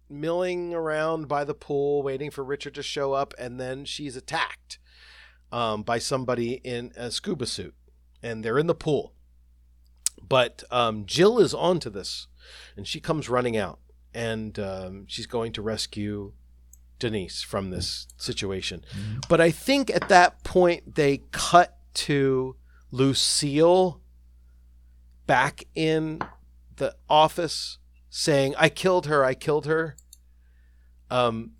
milling 0.09 0.75
around 0.75 1.29
by 1.29 1.45
the 1.45 1.55
pool, 1.55 2.03
waiting 2.03 2.31
for 2.31 2.45
Richard 2.45 2.75
to 2.75 2.83
show 2.83 3.13
up, 3.13 3.35
and 3.39 3.59
then 3.59 3.85
she's 3.85 4.17
attacked 4.17 4.79
um, 5.51 5.83
by 5.83 5.99
somebody 5.99 6.55
in 6.65 6.93
a 6.97 7.11
scuba 7.11 7.47
suit, 7.47 7.75
and 8.23 8.45
they're 8.45 8.59
in 8.59 8.67
the 8.67 8.75
pool. 8.75 9.15
But 10.27 10.65
um, 10.71 11.07
Jill 11.07 11.39
is 11.39 11.55
onto 11.55 11.91
this, 11.91 12.27
and 12.77 12.87
she 12.87 13.01
comes 13.01 13.29
running 13.29 13.57
out, 13.57 13.79
and 14.13 14.59
um, 14.59 15.05
she's 15.07 15.27
going 15.27 15.53
to 15.53 15.63
rescue 15.63 16.33
Denise 16.99 17.43
from 17.43 17.71
this 17.71 18.07
situation. 18.17 18.85
But 19.29 19.41
I 19.41 19.51
think 19.51 19.91
at 19.91 20.09
that 20.09 20.45
point 20.45 20.95
they 20.95 21.23
cut 21.33 21.77
to 21.95 22.57
Lucille 22.91 24.01
back 25.27 25.65
in 25.75 26.21
the 26.77 26.95
office 27.09 27.79
saying, 28.11 28.55
I 28.59 28.69
killed 28.69 29.07
her, 29.07 29.25
I 29.25 29.35
killed 29.35 29.67
her. 29.67 29.97
Um, 31.11 31.53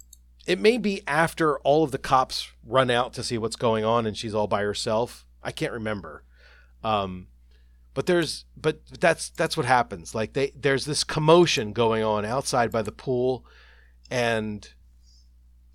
it 0.47 0.59
may 0.59 0.79
be 0.79 1.03
after 1.07 1.59
all 1.61 1.85
of 1.85 1.91
the 1.91 1.99
cops 1.99 2.51
run 2.65 2.91
out 2.91 3.13
to 3.15 3.23
see 3.23 3.39
what's 3.39 3.57
going 3.57 3.85
on 3.85 4.07
and 4.07 4.17
she's 4.17 4.35
all 4.35 4.47
by 4.47 4.63
herself. 4.63 5.25
I 5.43 5.53
can't 5.53 5.73
remember. 5.73 6.25
Um, 6.83 7.29
but 7.95 8.07
there's 8.07 8.45
but 8.57 8.81
that's 9.01 9.31
that's 9.31 9.57
what 9.57 9.67
happens. 9.67 10.15
Like 10.15 10.33
they 10.33 10.53
there's 10.55 10.85
this 10.85 11.05
commotion 11.05 11.73
going 11.73 12.03
on 12.03 12.25
outside 12.25 12.71
by 12.71 12.83
the 12.83 12.93
pool 12.93 13.47
and 14.11 14.69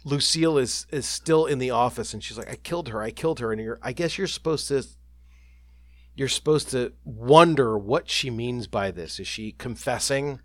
Lucille 0.04 0.58
is 0.58 0.86
is 0.92 1.06
still 1.06 1.46
in 1.46 1.60
the 1.60 1.72
office 1.72 2.14
and 2.14 2.24
she's 2.24 2.38
like 2.38 2.52
I 2.52 2.56
killed 2.56 2.90
her. 2.90 3.02
I 3.02 3.12
killed 3.12 3.40
her 3.40 3.52
and 3.52 3.62
you're 3.62 3.80
I 3.82 3.94
guess 3.94 4.18
you're 4.18 4.28
supposed 4.28 4.68
to 4.68 4.84
you're 6.20 6.28
supposed 6.28 6.70
to 6.70 6.92
wonder 7.06 7.78
what 7.78 8.10
she 8.10 8.30
means 8.30 8.68
by 8.68 8.92
this. 8.92 9.22
Is 9.22 9.28
she 9.28 9.54
confessing? 9.54 10.42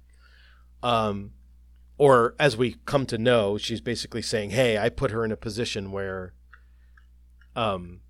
Um, 0.84 1.32
or 1.98 2.36
as 2.38 2.56
we 2.56 2.76
come 2.86 3.06
to 3.06 3.18
know, 3.18 3.58
she's 3.58 3.80
basically 3.80 4.22
saying, 4.22 4.50
"Hey, 4.50 4.78
I 4.78 4.88
put 4.88 5.10
her 5.10 5.24
in 5.24 5.32
a 5.32 5.36
position 5.36 5.90
where, 5.90 6.32
um, 7.56 8.02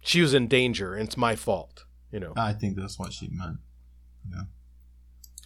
she 0.00 0.20
was 0.20 0.32
in 0.32 0.46
danger, 0.46 0.94
and 0.94 1.08
it's 1.08 1.16
my 1.16 1.34
fault." 1.34 1.86
You 2.12 2.20
know. 2.20 2.32
I 2.36 2.52
think 2.52 2.76
that's 2.76 3.00
what 3.00 3.12
she 3.12 3.28
meant. 3.32 3.58
Yeah. 4.30 4.44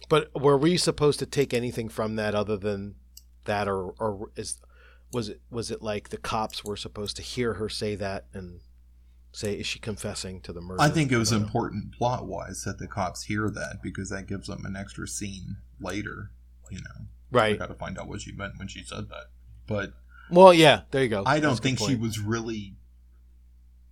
But 0.09 0.29
were 0.39 0.59
we 0.59 0.77
supposed 0.77 1.17
to 1.19 1.25
take 1.25 1.55
anything 1.55 1.89
from 1.89 2.17
that 2.17 2.35
other 2.35 2.55
than 2.55 2.95
that, 3.45 3.67
or 3.67 3.95
or 3.99 4.29
is 4.35 4.61
was 5.11 5.29
it 5.29 5.41
was 5.49 5.71
it 5.71 5.81
like 5.81 6.09
the 6.09 6.17
cops 6.17 6.63
were 6.63 6.77
supposed 6.77 7.15
to 7.15 7.23
hear 7.23 7.55
her 7.55 7.67
say 7.67 7.95
that 7.95 8.27
and 8.31 8.61
say, 9.31 9.55
"Is 9.55 9.67
she 9.67 9.79
confessing 9.79 10.41
to 10.41 10.53
the 10.53 10.61
murder?" 10.61 10.81
I 10.81 10.89
think 10.89 11.11
it 11.11 11.17
was 11.17 11.31
important 11.31 11.93
plot 11.93 12.25
wise 12.27 12.63
that 12.63 12.79
the 12.79 12.87
cops 12.87 13.23
hear 13.23 13.49
that 13.49 13.81
because 13.81 14.09
that 14.09 14.27
gives 14.27 14.47
them 14.47 14.65
an 14.65 14.75
extra 14.75 15.07
scene 15.07 15.57
later. 15.79 16.31
You 16.69 16.79
know, 16.79 17.07
right? 17.31 17.57
got 17.57 17.67
to 17.67 17.73
find 17.73 17.97
out 17.97 18.07
what 18.07 18.21
she 18.21 18.31
meant 18.31 18.57
when 18.57 18.67
she 18.67 18.83
said 18.83 19.09
that. 19.09 19.25
But 19.65 19.93
Well, 20.29 20.53
yeah, 20.53 20.81
there 20.91 21.03
you 21.03 21.09
go. 21.09 21.23
I 21.25 21.39
don't 21.39 21.59
think 21.59 21.79
she 21.79 21.95
was 21.95 22.19
really. 22.19 22.75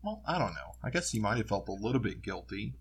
Well, 0.04 0.22
I 0.28 0.38
don't 0.38 0.54
know. 0.54 0.76
I 0.84 0.90
guess 0.90 1.10
she 1.10 1.20
might 1.20 1.38
have 1.38 1.48
felt 1.48 1.68
a 1.68 1.74
little 1.74 2.00
bit 2.00 2.22
guilty 2.22 2.76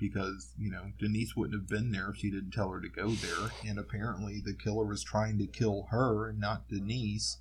because 0.00 0.54
you 0.58 0.70
know 0.70 0.92
Denise 0.98 1.36
wouldn't 1.36 1.60
have 1.60 1.68
been 1.68 1.92
there 1.92 2.10
if 2.10 2.16
she 2.16 2.30
didn't 2.30 2.52
tell 2.52 2.70
her 2.70 2.80
to 2.80 2.88
go 2.88 3.10
there, 3.10 3.50
and 3.66 3.78
apparently 3.78 4.40
the 4.44 4.54
killer 4.54 4.84
was 4.84 5.04
trying 5.04 5.38
to 5.38 5.46
kill 5.46 5.88
her 5.90 6.28
and 6.28 6.40
not 6.40 6.68
Denise. 6.68 7.38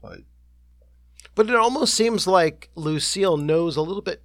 But 0.00 0.20
But 1.34 1.48
it 1.48 1.56
almost 1.56 1.94
seems 1.94 2.26
like 2.26 2.70
Lucille 2.74 3.36
knows 3.36 3.76
a 3.76 3.82
little 3.82 4.02
bit 4.02 4.22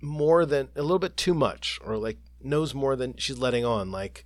more 0.00 0.46
than 0.46 0.68
a 0.76 0.82
little 0.82 0.98
bit 0.98 1.16
too 1.16 1.34
much, 1.34 1.80
or 1.84 1.96
like 1.96 2.18
knows 2.40 2.74
more 2.74 2.96
than 2.96 3.16
she's 3.16 3.38
letting 3.38 3.64
on. 3.64 3.90
Like, 3.90 4.24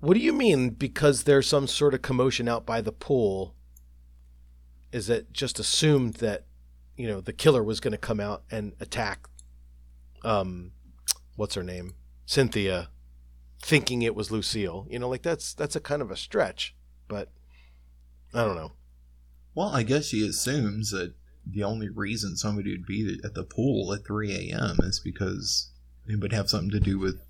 what 0.00 0.14
do 0.14 0.20
you 0.20 0.32
mean? 0.32 0.70
Because 0.70 1.24
there's 1.24 1.48
some 1.48 1.66
sort 1.66 1.94
of 1.94 2.02
commotion 2.02 2.48
out 2.48 2.64
by 2.64 2.80
the 2.80 2.92
pool. 2.92 3.54
Is 4.92 5.08
it 5.10 5.32
just 5.32 5.58
assumed 5.58 6.14
that 6.14 6.44
you 6.96 7.06
know 7.06 7.20
the 7.20 7.32
killer 7.32 7.62
was 7.62 7.80
going 7.80 7.92
to 7.92 7.98
come 7.98 8.20
out 8.20 8.42
and 8.50 8.72
attack? 8.80 9.28
Um, 10.22 10.72
what's 11.36 11.54
her 11.54 11.62
name? 11.62 11.94
Cynthia, 12.26 12.90
thinking 13.60 14.02
it 14.02 14.14
was 14.14 14.30
Lucille. 14.30 14.86
You 14.88 14.98
know, 14.98 15.08
like 15.08 15.22
that's 15.22 15.54
that's 15.54 15.76
a 15.76 15.80
kind 15.80 16.02
of 16.02 16.10
a 16.10 16.16
stretch, 16.16 16.74
but 17.08 17.30
I 18.32 18.44
don't 18.44 18.56
know. 18.56 18.72
Well, 19.54 19.68
I 19.68 19.82
guess 19.82 20.06
she 20.06 20.26
assumes 20.26 20.90
that 20.90 21.14
the 21.46 21.64
only 21.64 21.88
reason 21.88 22.36
somebody 22.36 22.70
would 22.70 22.86
be 22.86 23.18
at 23.24 23.34
the 23.34 23.44
pool 23.44 23.92
at 23.92 24.06
3 24.06 24.50
a.m. 24.50 24.76
is 24.80 25.00
because 25.00 25.70
it 26.06 26.20
would 26.20 26.32
have 26.32 26.50
something 26.50 26.70
to 26.70 26.80
do 26.80 26.98
with, 26.98 27.20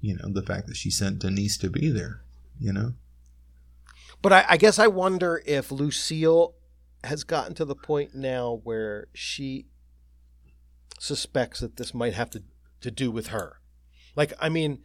you 0.00 0.16
know, 0.16 0.28
the 0.32 0.42
fact 0.42 0.66
that 0.66 0.76
she 0.76 0.90
sent 0.90 1.20
Denise 1.20 1.56
to 1.58 1.70
be 1.70 1.90
there. 1.90 2.22
You 2.58 2.72
know. 2.72 2.94
But 4.22 4.32
I, 4.32 4.44
I 4.50 4.56
guess 4.58 4.78
I 4.78 4.86
wonder 4.86 5.42
if 5.46 5.72
Lucille 5.72 6.54
has 7.04 7.24
gotten 7.24 7.54
to 7.54 7.64
the 7.64 7.74
point 7.74 8.14
now 8.14 8.60
where 8.64 9.08
she 9.14 9.66
suspects 10.98 11.60
that 11.60 11.76
this 11.76 11.94
might 11.94 12.12
have 12.12 12.28
to, 12.30 12.42
to 12.82 12.90
do 12.90 13.10
with 13.10 13.28
her. 13.28 13.60
Like, 14.14 14.34
I 14.38 14.50
mean, 14.50 14.80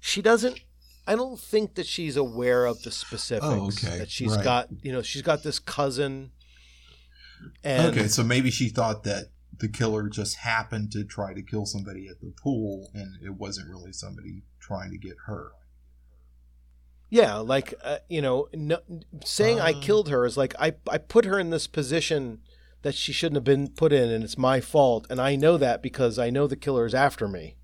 she 0.00 0.20
doesn't. 0.20 0.60
I 1.08 1.16
don't 1.16 1.40
think 1.40 1.74
that 1.76 1.86
she's 1.86 2.16
aware 2.16 2.66
of 2.66 2.82
the 2.82 2.90
specifics. 2.90 3.46
Oh, 3.46 3.66
okay. 3.68 3.98
That 3.98 4.10
she's 4.10 4.34
Right. 4.36 4.44
got, 4.44 4.68
you 4.82 4.92
know, 4.92 5.02
she's 5.02 5.22
got 5.22 5.42
this 5.42 5.58
cousin. 5.58 6.32
And 7.64 7.96
okay, 7.96 8.08
so 8.08 8.22
maybe 8.22 8.50
she 8.50 8.68
thought 8.68 9.04
that 9.04 9.30
the 9.58 9.68
killer 9.68 10.08
just 10.08 10.36
happened 10.36 10.92
to 10.92 11.04
try 11.04 11.34
to 11.34 11.42
kill 11.42 11.66
somebody 11.66 12.06
at 12.08 12.20
the 12.20 12.32
pool, 12.42 12.90
and 12.94 13.16
it 13.24 13.34
wasn't 13.34 13.68
really 13.70 13.92
somebody 13.92 14.42
trying 14.60 14.90
to 14.90 14.98
get 14.98 15.16
her. 15.26 15.52
Yeah, 17.10 17.36
like 17.36 17.74
uh, 17.82 17.98
you 18.08 18.20
know, 18.20 18.48
no, 18.52 18.80
saying 19.24 19.60
I 19.60 19.72
Uh. 19.72 19.80
killed 19.80 20.08
her 20.10 20.26
is 20.26 20.36
like 20.36 20.54
I 20.58 20.74
I 20.88 20.98
put 20.98 21.24
her 21.24 21.38
in 21.38 21.50
this 21.50 21.66
position 21.66 22.40
that 22.82 22.94
she 22.94 23.12
shouldn't 23.12 23.36
have 23.36 23.44
been 23.44 23.68
put 23.68 23.92
in, 23.92 24.10
and 24.10 24.22
it's 24.22 24.38
my 24.38 24.60
fault, 24.60 25.06
and 25.10 25.20
I 25.20 25.34
know 25.36 25.56
that 25.56 25.82
because 25.82 26.18
I 26.18 26.30
know 26.30 26.46
the 26.46 26.56
killer 26.56 26.86
is 26.86 26.94
after 26.94 27.26
me. 27.26 27.56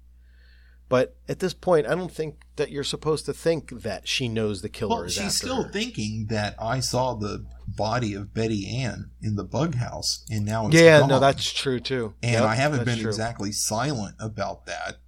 But 0.89 1.17
at 1.29 1.39
this 1.39 1.55
point, 1.55 1.87
I 1.87 1.95
don't 1.95 2.13
think 2.13 2.43
that 2.57 2.71
you're 2.71 2.85
supposed 2.85 3.25
to 3.27 3.33
think 3.33 3.71
that 3.83 4.07
she 4.07 4.29
knows 4.29 4.61
the 4.63 4.69
killer 4.69 4.97
Well, 4.97 5.05
is 5.05 5.15
she's 5.15 5.23
after 5.23 5.37
still 5.37 5.63
her. 5.65 5.71
thinking 5.73 6.27
that 6.29 6.55
I 6.61 6.81
saw 6.81 7.15
the 7.15 7.47
body 7.67 8.13
of 8.15 8.35
Betty 8.35 8.69
Ann 8.79 9.11
in 9.23 9.37
the 9.37 9.45
bug 9.45 9.77
house, 9.77 10.25
and 10.31 10.45
now 10.45 10.67
it's 10.67 10.77
yeah, 10.77 11.01
gone. 11.01 11.09
no, 11.09 11.21
that's 11.21 11.53
true 11.53 11.81
too. 11.81 12.15
and 12.23 12.33
Yep, 12.33 12.43
I 12.45 12.55
haven't 12.55 12.85
been 12.85 12.99
true. 12.99 13.09
exactly 13.09 13.51
silent 13.51 14.15
about 14.21 14.67
that, 14.67 14.99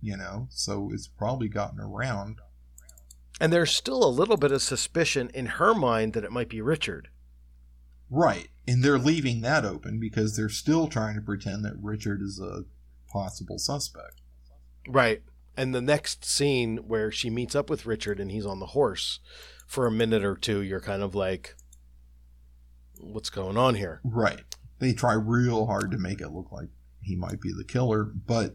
you 0.00 0.16
know. 0.16 0.48
So 0.50 0.90
it's 0.92 1.06
probably 1.06 1.48
gotten 1.48 1.80
around. 1.80 2.38
And 3.38 3.52
there's 3.52 3.70
still 3.70 4.02
a 4.02 4.08
little 4.08 4.38
bit 4.38 4.52
of 4.52 4.62
suspicion 4.62 5.30
in 5.34 5.46
her 5.46 5.74
mind 5.74 6.14
that 6.14 6.24
it 6.24 6.32
might 6.32 6.48
be 6.48 6.62
Richard. 6.62 7.08
Right. 8.08 8.48
And 8.66 8.82
they're 8.82 8.98
leaving 8.98 9.42
that 9.42 9.64
open 9.66 10.00
because 10.00 10.34
they're 10.36 10.48
still 10.48 10.88
trying 10.88 11.16
to 11.16 11.20
pretend 11.20 11.62
that 11.66 11.74
Richard 11.80 12.22
is 12.22 12.40
a 12.40 12.64
possible 13.12 13.58
suspect. 13.58 14.22
Right. 14.88 15.22
And 15.56 15.74
the 15.74 15.80
next 15.80 16.24
scene 16.24 16.78
where 16.86 17.10
she 17.10 17.30
meets 17.30 17.54
up 17.54 17.70
with 17.70 17.86
Richard 17.86 18.20
and 18.20 18.30
he's 18.30 18.46
on 18.46 18.60
the 18.60 18.66
horse 18.66 19.20
for 19.66 19.86
a 19.86 19.90
minute 19.90 20.24
or 20.24 20.36
two, 20.36 20.60
you're 20.60 20.80
kind 20.80 21.02
of 21.02 21.14
like, 21.14 21.54
what's 23.00 23.30
going 23.30 23.56
on 23.56 23.74
here? 23.74 24.00
Right. 24.04 24.42
They 24.78 24.92
try 24.92 25.14
real 25.14 25.66
hard 25.66 25.90
to 25.92 25.98
make 25.98 26.20
it 26.20 26.30
look 26.30 26.52
like 26.52 26.68
he 27.02 27.16
might 27.16 27.40
be 27.40 27.52
the 27.56 27.64
killer. 27.64 28.04
But, 28.04 28.54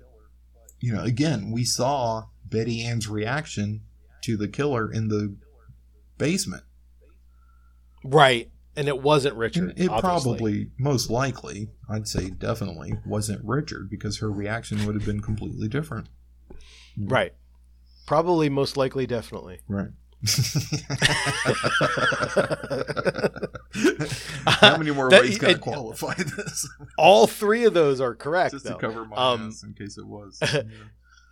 you 0.80 0.94
know, 0.94 1.04
again, 1.04 1.52
we 1.52 1.64
saw 1.64 2.26
Betty 2.46 2.84
Ann's 2.84 3.08
reaction 3.08 3.82
to 4.24 4.38
the 4.38 4.48
killer 4.48 4.92
in 4.92 5.08
the 5.08 5.36
basement. 6.18 6.64
Right. 8.04 8.52
And 8.76 8.88
it 8.88 9.02
wasn't 9.02 9.36
Richard. 9.36 9.72
It 9.72 9.90
obviously. 9.90 10.02
probably, 10.02 10.70
most 10.78 11.10
likely, 11.10 11.70
I'd 11.90 12.08
say 12.08 12.30
definitely 12.30 12.94
wasn't 13.06 13.44
Richard 13.44 13.90
because 13.90 14.20
her 14.20 14.32
reaction 14.32 14.86
would 14.86 14.96
have 14.96 15.06
been 15.06 15.20
completely 15.20 15.68
different. 15.68 16.08
Right. 16.98 17.34
Probably, 18.08 18.50
most 18.50 18.78
likely, 18.78 19.06
definitely. 19.08 19.60
Right. 19.68 19.90
How 24.46 24.78
many 24.78 24.92
more 24.92 25.10
That- 25.10 25.22
ways 25.24 25.38
can 25.38 25.50
I 25.50 25.52
it- 25.52 25.62
qualify 25.62 26.14
this? 26.16 26.68
All 26.98 27.28
three 27.28 27.66
of 27.66 27.74
those 27.74 28.00
are 28.02 28.16
correct. 28.16 28.54
Just 28.54 28.66
though. 28.66 28.74
to 28.74 28.80
cover 28.80 29.06
my 29.06 29.16
Um, 29.16 29.48
ass 29.48 29.64
in 29.64 29.74
case 29.74 29.98
it 29.98 30.06
was. 30.08 30.40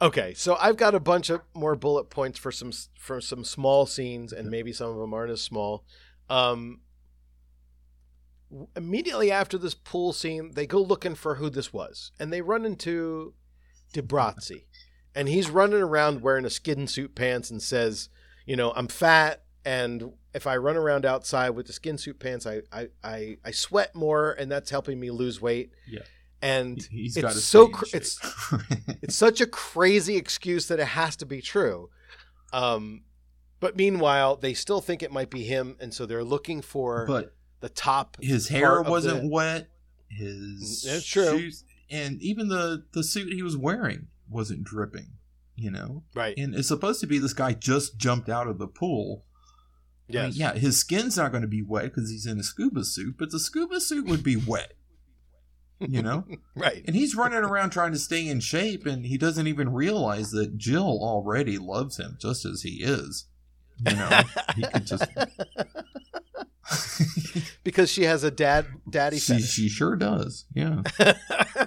Okay, 0.01 0.33
so 0.33 0.55
I've 0.61 0.77
got 0.77 0.95
a 0.95 0.99
bunch 1.01 1.29
of 1.29 1.41
more 1.53 1.75
bullet 1.75 2.05
points 2.09 2.39
for 2.39 2.53
some 2.53 2.71
for 2.97 3.19
some 3.19 3.43
small 3.43 3.85
scenes, 3.85 4.31
and 4.31 4.49
maybe 4.49 4.71
some 4.71 4.89
of 4.91 4.95
them 4.95 5.13
aren't 5.13 5.29
as 5.29 5.41
small. 5.41 5.83
Um, 6.29 6.79
immediately 8.77 9.29
after 9.29 9.57
this 9.57 9.73
pool 9.73 10.13
scene, 10.13 10.51
they 10.53 10.65
go 10.65 10.79
looking 10.81 11.15
for 11.15 11.35
who 11.35 11.49
this 11.49 11.73
was, 11.73 12.13
and 12.17 12.31
they 12.31 12.39
run 12.41 12.63
into 12.65 13.33
Debrazzi, 13.93 14.67
and 15.15 15.27
he's 15.27 15.49
running 15.49 15.81
around 15.81 16.21
wearing 16.21 16.45
a 16.45 16.49
skin 16.49 16.87
suit 16.87 17.15
pants 17.15 17.49
and 17.51 17.61
says, 17.61 18.09
"You 18.45 18.55
know, 18.55 18.71
I'm 18.75 18.87
fat, 18.87 19.43
and 19.65 20.13
if 20.33 20.45
I 20.47 20.57
run 20.57 20.77
around 20.77 21.05
outside 21.05 21.49
with 21.51 21.67
the 21.67 21.73
skin 21.73 21.97
suit 21.97 22.19
pants, 22.19 22.45
I 22.45 22.61
I 22.71 22.89
I, 23.03 23.37
I 23.43 23.51
sweat 23.51 23.95
more, 23.95 24.31
and 24.31 24.51
that's 24.51 24.69
helping 24.69 24.99
me 24.99 25.11
lose 25.11 25.41
weight." 25.41 25.71
Yeah. 25.87 26.01
and 26.41 26.81
He's 26.91 27.17
it's 27.17 27.43
so 27.43 27.67
cr- 27.67 27.85
it's 27.93 28.19
it's 29.01 29.15
such 29.15 29.41
a 29.41 29.45
crazy 29.47 30.15
excuse 30.15 30.67
that 30.67 30.79
it 30.79 30.87
has 30.89 31.15
to 31.17 31.25
be 31.25 31.41
true. 31.41 31.89
Um, 32.53 33.01
but 33.59 33.75
meanwhile, 33.75 34.37
they 34.37 34.53
still 34.53 34.79
think 34.81 35.03
it 35.03 35.11
might 35.11 35.29
be 35.29 35.43
him, 35.43 35.75
and 35.79 35.93
so 35.93 36.05
they're 36.05 36.23
looking 36.23 36.61
for 36.61 37.05
but 37.05 37.33
the 37.59 37.69
top. 37.69 38.17
his 38.21 38.47
hair 38.47 38.81
wasn't 38.81 39.23
the- 39.23 39.27
wet. 39.29 39.69
His 40.11 40.83
That's 40.87 41.05
true. 41.05 41.39
shoes, 41.39 41.63
and 41.89 42.21
even 42.21 42.47
the 42.47 42.85
the 42.93 43.03
suit 43.03 43.31
he 43.33 43.43
was 43.43 43.55
wearing 43.57 44.07
wasn't 44.29 44.63
dripping. 44.63 45.13
You 45.55 45.71
know, 45.71 46.03
Right. 46.15 46.37
and 46.37 46.55
it's 46.55 46.69
supposed 46.69 47.01
to 47.01 47.07
be 47.07 47.19
this 47.19 47.33
guy 47.33 47.51
just 47.53 47.97
jumped 47.97 48.29
out 48.29 48.47
of 48.47 48.59
the 48.59 48.67
pool. 48.67 49.25
I 50.09 50.13
mean, 50.23 50.31
yeah, 50.33 50.53
his 50.53 50.79
skin's 50.79 51.17
not 51.17 51.31
going 51.31 51.41
to 51.41 51.49
be 51.49 51.61
wet 51.61 51.83
because 51.93 52.09
he's 52.09 52.25
in 52.25 52.39
a 52.39 52.43
scuba 52.43 52.85
suit, 52.85 53.15
but 53.19 53.29
the 53.31 53.39
scuba 53.39 53.81
suit 53.81 54.05
would 54.07 54.23
be 54.23 54.37
wet. 54.37 54.73
You 55.81 56.01
know, 56.01 56.25
Right. 56.55 56.81
and 56.87 56.95
he's 56.95 57.13
running 57.15 57.39
around 57.39 57.69
trying 57.71 57.91
to 57.91 57.99
stay 57.99 58.27
in 58.27 58.39
shape, 58.39 58.85
and 58.85 59.05
he 59.05 59.17
doesn't 59.17 59.47
even 59.47 59.71
realize 59.73 60.31
that 60.31 60.57
Jill 60.57 60.99
already 61.01 61.57
loves 61.57 61.97
him 61.97 62.17
just 62.21 62.45
as 62.45 62.61
he 62.63 62.81
is. 62.83 63.25
You 63.85 63.95
know, 63.95 64.21
he 64.55 64.63
could 64.63 64.85
just. 64.87 65.05
because 67.63 67.89
she 67.91 68.03
has 68.03 68.23
a 68.23 68.31
dad 68.31 68.65
daddy 68.89 69.17
she, 69.19 69.33
fetish. 69.33 69.49
she 69.51 69.69
sure 69.69 69.95
does, 69.95 70.45
yeah. 70.53 70.81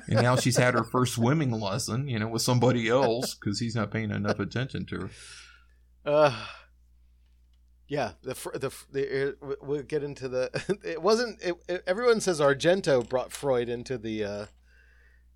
And 0.08 0.22
now 0.22 0.36
she's 0.36 0.56
had 0.56 0.74
her 0.74 0.84
first 0.84 1.14
swimming 1.14 1.50
lesson, 1.52 2.08
you 2.08 2.18
know, 2.18 2.28
with 2.28 2.42
somebody 2.42 2.88
else 2.88 3.34
because 3.34 3.60
he's 3.60 3.74
not 3.76 3.90
paying 3.90 4.10
enough 4.10 4.38
attention 4.40 4.84
to 4.86 5.00
her. 5.00 5.10
Uh, 6.04 6.44
yeah, 7.88 8.12
the 8.22 8.34
the, 8.54 8.72
the 8.90 9.56
we'll 9.60 9.82
get 9.82 10.02
into 10.02 10.28
the. 10.28 10.50
It 10.84 11.02
wasn't. 11.02 11.40
It, 11.42 11.54
it- 11.68 11.84
everyone 11.86 12.20
says 12.20 12.40
Argento 12.40 13.06
brought 13.08 13.32
Freud 13.32 13.68
into 13.68 13.98
the 13.98 14.24
uh, 14.24 14.46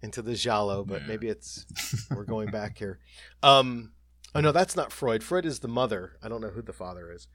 into 0.03 0.23
the 0.23 0.35
giallo, 0.35 0.85
but 0.85 1.03
Yeah. 1.03 1.07
maybe 1.09 1.29
it's 1.29 1.67
we're 2.11 2.25
going 2.25 2.51
back 2.51 2.79
here. 2.79 2.99
Um, 3.43 3.93
oh 4.35 4.41
no, 4.41 4.53
that's 4.53 4.75
not 4.77 4.93
Freud. 4.93 5.23
Freud 5.23 5.45
is 5.47 5.61
the 5.61 5.69
mother. 5.69 6.17
I 6.23 6.29
don't 6.29 6.41
know 6.41 6.51
who 6.51 6.63
the 6.63 6.73
father 6.73 7.13
is. 7.13 7.29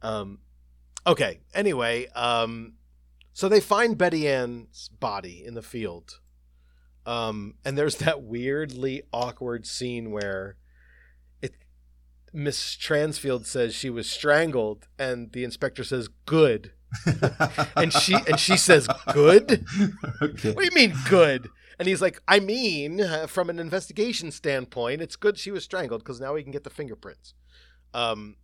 Um, 0.00 0.38
okay. 1.06 1.40
Anyway, 1.54 2.06
um, 2.14 2.74
so 3.32 3.48
they 3.48 3.60
find 3.60 3.96
Betty 3.96 4.28
Ann's 4.28 4.88
body 4.88 5.42
in 5.44 5.54
the 5.54 5.62
field, 5.62 6.20
um, 7.06 7.54
and 7.64 7.76
there's 7.76 7.96
that 7.96 8.22
weirdly 8.22 9.02
awkward 9.12 9.66
scene 9.66 10.10
where 10.10 10.56
it 11.40 11.54
Miss 12.32 12.76
Transfield 12.76 13.46
says 13.46 13.74
she 13.74 13.90
was 13.90 14.08
strangled, 14.08 14.88
and 14.98 15.32
the 15.32 15.44
inspector 15.44 15.84
says 15.84 16.08
good, 16.26 16.72
and 17.76 17.92
she 17.92 18.14
and 18.14 18.38
she 18.38 18.56
says 18.56 18.88
good. 19.12 19.64
okay. 20.22 20.52
What 20.52 20.58
do 20.58 20.64
you 20.64 20.70
mean 20.74 20.94
good? 21.08 21.48
And 21.78 21.88
he's 21.88 22.02
like, 22.02 22.22
I 22.28 22.38
mean, 22.38 23.00
uh, 23.00 23.26
from 23.26 23.50
an 23.50 23.58
investigation 23.58 24.30
standpoint, 24.30 25.00
it's 25.00 25.16
good 25.16 25.38
she 25.38 25.50
was 25.50 25.64
strangled 25.64 26.04
because 26.04 26.20
now 26.20 26.34
we 26.34 26.42
can 26.42 26.52
get 26.52 26.64
the 26.64 26.70
fingerprints. 26.70 27.34
Um, 27.94 28.36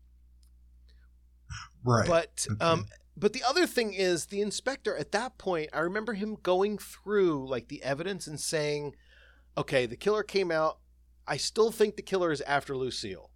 Right. 1.84 2.06
but 2.06 2.46
Okay. 2.50 2.64
um, 2.64 2.86
but 3.16 3.32
the 3.32 3.42
other 3.42 3.66
thing 3.66 3.94
is 3.94 4.26
the 4.26 4.40
inspector 4.40 4.96
at 4.96 5.12
that 5.12 5.38
point. 5.38 5.70
I 5.72 5.80
remember 5.80 6.14
him 6.14 6.36
going 6.42 6.78
through 6.78 7.48
like 7.48 7.68
the 7.68 7.82
evidence 7.82 8.26
and 8.26 8.38
saying, 8.38 8.94
"Okay, 9.56 9.86
the 9.86 9.96
killer 9.96 10.22
came 10.22 10.50
out. 10.50 10.78
I 11.26 11.36
still 11.36 11.70
think 11.72 11.96
the 11.96 12.02
killer 12.02 12.30
is 12.32 12.40
after 12.42 12.76
Lucille." 12.76 13.30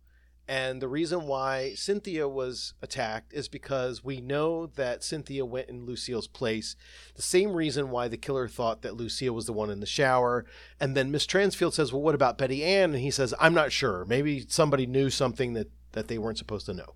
And 0.48 0.82
the 0.82 0.88
reason 0.88 1.26
why 1.28 1.72
Cynthia 1.74 2.28
was 2.28 2.74
attacked 2.82 3.32
is 3.32 3.48
because 3.48 4.02
we 4.02 4.20
know 4.20 4.66
that 4.66 5.04
Cynthia 5.04 5.46
went 5.46 5.68
in 5.68 5.86
Lucille's 5.86 6.26
place. 6.26 6.74
The 7.14 7.22
same 7.22 7.52
reason 7.52 7.90
why 7.90 8.08
the 8.08 8.16
killer 8.16 8.48
thought 8.48 8.82
that 8.82 8.96
Lucille 8.96 9.34
was 9.34 9.46
the 9.46 9.52
one 9.52 9.70
in 9.70 9.78
the 9.78 9.86
shower. 9.86 10.44
And 10.80 10.96
then 10.96 11.12
Miss 11.12 11.26
Transfield 11.26 11.74
says, 11.74 11.92
Well, 11.92 12.02
what 12.02 12.16
about 12.16 12.38
Betty 12.38 12.64
Ann? 12.64 12.90
And 12.92 13.00
he 13.02 13.10
says, 13.12 13.32
I'm 13.40 13.54
not 13.54 13.70
sure. 13.70 14.04
Maybe 14.04 14.44
somebody 14.48 14.84
knew 14.84 15.10
something 15.10 15.52
that, 15.52 15.70
that 15.92 16.08
they 16.08 16.18
weren't 16.18 16.38
supposed 16.38 16.66
to 16.66 16.74
know. 16.74 16.94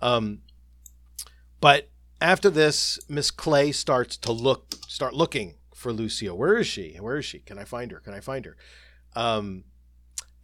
Um, 0.00 0.40
but 1.60 1.90
after 2.20 2.50
this, 2.50 2.98
Miss 3.08 3.30
Clay 3.30 3.72
starts 3.72 4.16
to 4.18 4.32
look, 4.32 4.74
start 4.88 5.14
looking 5.14 5.56
for 5.74 5.92
Lucille. 5.92 6.36
Where 6.36 6.58
is 6.58 6.66
she? 6.66 6.96
Where 7.00 7.16
is 7.16 7.24
she? 7.24 7.38
Can 7.40 7.58
I 7.58 7.64
find 7.64 7.90
her? 7.90 8.00
Can 8.00 8.14
I 8.14 8.20
find 8.20 8.44
her? 8.44 8.56
Um, 9.16 9.64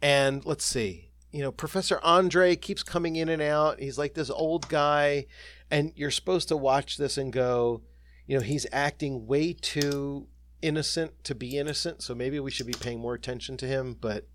and 0.01 0.45
let's 0.45 0.65
see. 0.65 1.11
You 1.31 1.41
know, 1.41 1.51
Professor 1.51 1.99
Andre 2.03 2.55
keeps 2.55 2.83
coming 2.83 3.15
in 3.15 3.29
and 3.29 3.41
out. 3.41 3.79
He's 3.79 3.97
like 3.97 4.13
this 4.13 4.29
old 4.29 4.69
guy, 4.69 5.27
and 5.69 5.91
you're 5.95 6.11
supposed 6.11 6.47
to 6.47 6.57
watch 6.57 6.97
this 6.97 7.17
and 7.17 7.31
go, 7.31 7.81
you 8.25 8.37
know, 8.37 8.43
he's 8.43 8.65
acting 8.71 9.27
way 9.27 9.53
too 9.53 10.27
innocent 10.61 11.23
to 11.25 11.35
be 11.35 11.57
innocent. 11.57 12.01
So 12.01 12.15
maybe 12.15 12.39
we 12.39 12.51
should 12.51 12.67
be 12.67 12.73
paying 12.73 12.99
more 12.99 13.13
attention 13.13 13.57
to 13.57 13.67
him. 13.67 13.95
But 13.99 14.27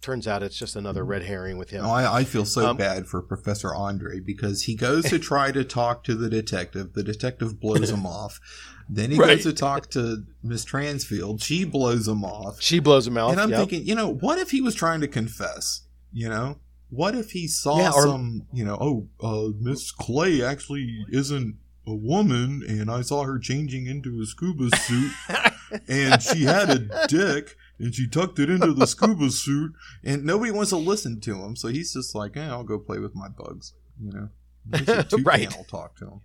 turns 0.00 0.26
out 0.26 0.42
it's 0.42 0.56
just 0.58 0.76
another 0.76 1.04
red 1.04 1.22
herring 1.24 1.58
with 1.58 1.70
him. 1.70 1.82
No, 1.82 1.90
I, 1.90 2.18
I 2.20 2.24
feel 2.24 2.44
so 2.44 2.68
Um, 2.70 2.76
bad 2.76 3.06
for 3.06 3.20
Professor 3.22 3.74
Andre 3.74 4.20
because 4.20 4.62
he 4.62 4.74
goes 4.74 5.04
to 5.06 5.18
try 5.30 5.52
to 5.52 5.62
talk 5.64 6.04
to 6.04 6.14
the 6.14 6.28
detective. 6.30 6.92
The 6.94 7.02
detective 7.02 7.60
blows 7.60 7.90
him 7.90 8.06
off. 8.06 8.40
Then 8.88 9.10
he 9.12 9.18
Right. 9.18 9.36
goes 9.36 9.42
to 9.44 9.52
talk 9.52 9.90
to 9.90 10.24
Miss 10.42 10.64
Transfield. 10.64 11.42
She 11.42 11.64
blows 11.64 12.08
him 12.08 12.24
off. 12.24 12.60
She 12.60 12.78
blows 12.80 13.06
him 13.06 13.16
off. 13.18 13.32
and 13.32 13.40
I'm 13.40 13.50
yep. 13.50 13.58
thinking, 13.60 13.86
you 13.86 13.94
know, 13.94 14.08
what 14.12 14.38
if 14.38 14.50
he 14.50 14.60
was 14.60 14.74
trying 14.74 15.00
to 15.02 15.08
confess? 15.08 15.82
You 16.12 16.28
know, 16.28 16.58
what 16.88 17.14
if 17.14 17.30
he 17.32 17.46
saw 17.46 17.78
Yeah, 17.78 17.92
or- 17.94 18.02
some, 18.06 18.46
you 18.52 18.64
know, 18.64 18.76
oh, 18.80 19.08
uh, 19.22 19.52
Miss 19.60 19.92
Clay 19.92 20.42
actually 20.42 21.04
isn't 21.10 21.56
a 21.86 21.94
woman, 21.94 22.62
and 22.68 22.90
I 22.90 23.02
saw 23.02 23.22
her 23.24 23.38
changing 23.38 23.86
into 23.86 24.20
a 24.20 24.26
scuba 24.26 24.74
suit, 24.76 25.12
and 25.88 26.20
she 26.22 26.42
had 26.44 26.68
a 26.70 27.06
dick, 27.06 27.56
and 27.80 27.94
she 27.94 28.06
tucked 28.08 28.38
it 28.38 28.48
into 28.50 28.72
the 28.72 28.86
scuba 28.86 29.30
suit, 29.30 29.72
and 30.04 30.24
nobody 30.24 30.52
wants 30.52 30.70
to 30.70 30.76
listen 30.76 31.20
to 31.22 31.42
him, 31.42 31.56
so 31.56 31.68
he's 31.68 31.92
just 31.94 32.14
like, 32.14 32.36
eh, 32.36 32.48
I'll 32.48 32.62
go 32.62 32.78
play 32.78 32.98
with 32.98 33.14
my 33.14 33.28
bugs, 33.28 33.72
you 34.00 34.12
know. 34.12 34.28
Maybe 34.66 34.92
a 34.92 35.02
toucan 35.02 35.24
Right. 35.24 35.56
will 35.56 35.64
talk 35.64 35.96
to 35.96 36.06
him. 36.06 36.20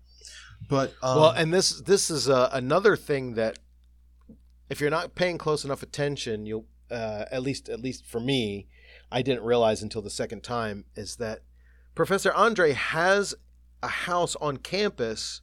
But 0.70 0.94
um, 1.02 1.18
well, 1.20 1.32
and 1.32 1.54
this 1.54 1.82
this 1.82 2.10
is 2.10 2.30
uh, 2.30 2.50
another 2.52 2.96
thing 2.96 3.36
that 3.36 3.60
if 4.70 4.82
you're 4.82 4.90
not 4.90 5.16
paying 5.16 5.38
close 5.38 5.64
enough 5.66 5.82
attention, 5.84 6.46
you'll 6.46 6.66
uh, 6.92 7.26
at 7.32 7.42
least 7.44 7.70
at 7.70 7.80
least 7.80 8.06
for 8.06 8.20
me, 8.20 8.68
I 9.12 9.22
didn't 9.22 9.44
realize 9.44 9.82
until 9.82 10.02
the 10.02 10.10
second 10.10 10.44
time 10.44 10.86
is 10.96 11.16
that 11.18 11.42
Professor 11.94 12.34
Andre 12.34 12.74
has 12.74 13.34
a 13.82 13.88
house 13.88 14.36
on 14.38 14.58
campus 14.58 15.42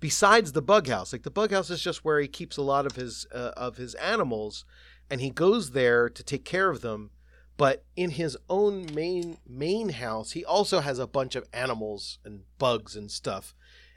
besides 0.00 0.52
the 0.52 0.62
bug 0.62 0.86
house. 0.88 1.12
Like 1.12 1.22
the 1.22 1.30
bug 1.30 1.50
house 1.50 1.70
is 1.70 1.80
just 1.82 2.04
where 2.04 2.20
he 2.20 2.28
keeps 2.28 2.56
a 2.56 2.62
lot 2.62 2.86
of 2.86 2.96
his 2.96 3.26
uh, 3.32 3.52
of 3.56 3.76
his 3.76 3.94
animals, 3.96 4.64
and 5.10 5.20
he 5.20 5.30
goes 5.30 5.70
there 5.72 6.08
to 6.08 6.22
take 6.22 6.44
care 6.44 6.70
of 6.70 6.80
them. 6.80 7.10
But 7.56 7.84
in 7.94 8.10
his 8.10 8.36
own 8.48 8.86
main 8.92 9.38
main 9.46 9.90
house, 9.90 10.32
he 10.32 10.44
also 10.44 10.80
has 10.80 10.98
a 10.98 11.06
bunch 11.06 11.36
of 11.36 11.46
animals 11.52 12.18
and 12.24 12.42
bugs 12.58 12.96
and 12.96 13.10
stuff 13.10 13.54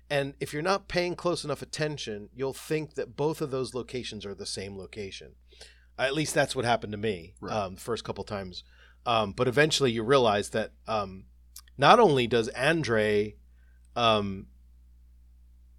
And 0.10 0.36
if 0.40 0.54
you're 0.54 0.62
not 0.62 0.88
paying 0.88 1.16
close 1.16 1.44
enough 1.44 1.62
attention, 1.62 2.30
you'll 2.34 2.54
think 2.54 2.94
that 2.96 3.16
both 3.18 3.42
of 3.42 3.52
those 3.52 3.74
locations 3.74 4.26
are 4.26 4.34
the 4.36 4.46
same 4.46 4.78
location. 4.78 5.34
At 6.00 6.14
least 6.14 6.34
that's 6.34 6.56
what 6.56 6.64
happened 6.66 6.92
to 6.94 6.98
me 6.98 7.34
Right. 7.42 7.52
um, 7.54 7.76
the 7.76 7.82
first 7.82 8.04
couple 8.06 8.24
times. 8.24 8.64
Um, 9.06 9.34
but 9.34 9.48
eventually 9.48 9.92
you 9.92 10.04
realize 10.04 10.52
that 10.52 10.72
um, 10.88 11.26
not 11.78 12.00
only 12.00 12.26
does 12.28 12.48
Andre, 12.50 13.36
um, 13.96 14.48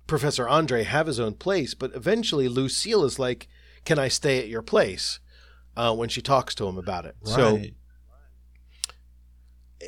Professor 0.07 0.49
Andre, 0.49 0.83
have 0.85 1.07
his 1.07 1.21
own 1.21 1.35
place, 1.35 1.75
but 1.75 1.95
eventually 1.95 2.49
Lucille 2.49 3.05
is 3.05 3.19
like, 3.19 3.49
Can 3.85 3.99
I 3.99 4.09
stay 4.09 4.39
at 4.39 4.49
your 4.49 4.63
place? 4.63 5.21
Uh, 5.77 5.95
when 5.95 6.09
she 6.09 6.21
talks 6.21 6.57
to 6.57 6.67
him 6.67 6.77
about 6.77 7.05
it. 7.05 7.15
So 7.25 7.61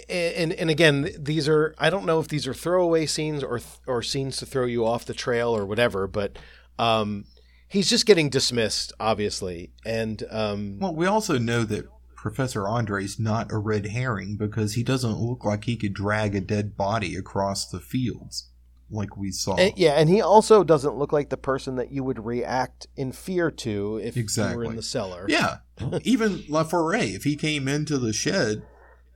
and 0.08 0.52
and 0.52 0.70
again 0.70 1.10
these 1.18 1.48
are 1.48 1.74
i 1.78 1.90
don't 1.90 2.06
know 2.06 2.20
if 2.20 2.28
these 2.28 2.46
are 2.46 2.54
throwaway 2.54 3.06
scenes 3.06 3.42
or 3.42 3.60
or 3.86 4.02
scenes 4.02 4.36
to 4.36 4.46
throw 4.46 4.64
you 4.64 4.86
off 4.86 5.04
the 5.04 5.14
trail 5.14 5.54
or 5.54 5.66
whatever 5.66 6.06
but 6.06 6.38
um 6.78 7.24
he's 7.66 7.90
just 7.90 8.06
getting 8.06 8.28
dismissed 8.28 8.92
obviously 9.00 9.72
and 9.84 10.24
um 10.30 10.78
Well, 10.78 10.94
we 10.94 11.06
also 11.06 11.38
know 11.38 11.64
that 11.64 11.86
Professor 12.14 12.68
Andre's 12.68 13.18
not 13.18 13.50
a 13.50 13.56
red 13.56 13.86
herring 13.86 14.36
because 14.36 14.74
he 14.74 14.82
doesn't 14.82 15.18
look 15.18 15.44
like 15.44 15.64
he 15.64 15.76
could 15.76 15.94
drag 15.94 16.34
a 16.34 16.40
dead 16.40 16.76
body 16.76 17.16
across 17.16 17.68
the 17.68 17.80
fields 17.80 18.49
like 18.90 19.16
we 19.16 19.30
saw. 19.30 19.54
and- 19.56 19.72
yeah 19.76 19.92
and 19.92 20.08
he 20.08 20.20
also 20.20 20.64
doesn't 20.64 20.96
look 20.96 21.12
like 21.12 21.28
the 21.30 21.36
person 21.36 21.76
that 21.76 21.92
you 21.92 22.02
would 22.04 22.24
react 22.24 22.86
in 22.96 23.12
fear 23.12 23.50
to 23.50 23.98
if 24.02 24.16
you 24.16 24.26
were 24.56 24.64
in 24.64 24.76
the 24.76 24.82
cellar 24.82 25.26
Yeah. 25.28 25.58
Even 26.02 26.44
La 26.48 26.64
Foray, 26.64 27.10
if 27.10 27.24
he 27.24 27.36
came 27.36 27.66
into 27.68 27.96
the 27.98 28.12
shed, 28.12 28.62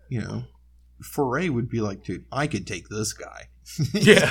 you 0.08 0.20
know, 0.22 0.44
Foray 1.02 1.48
would 1.50 1.68
be 1.68 1.80
like, 1.80 2.02
dude, 2.04 2.24
I 2.32 2.46
could 2.46 2.66
take 2.66 2.88
this 2.88 3.12
guy. 3.12 3.48
Yeah. 3.92 4.30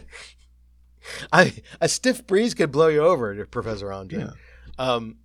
I 1.32 1.54
a 1.80 1.88
stiff 1.88 2.26
breeze 2.26 2.54
could 2.54 2.70
blow 2.72 2.88
you 2.88 3.00
over, 3.02 3.44
Professor 3.46 3.92
Andre. 3.92 4.20
Yeah. 4.20 4.30
Um, 4.78 5.16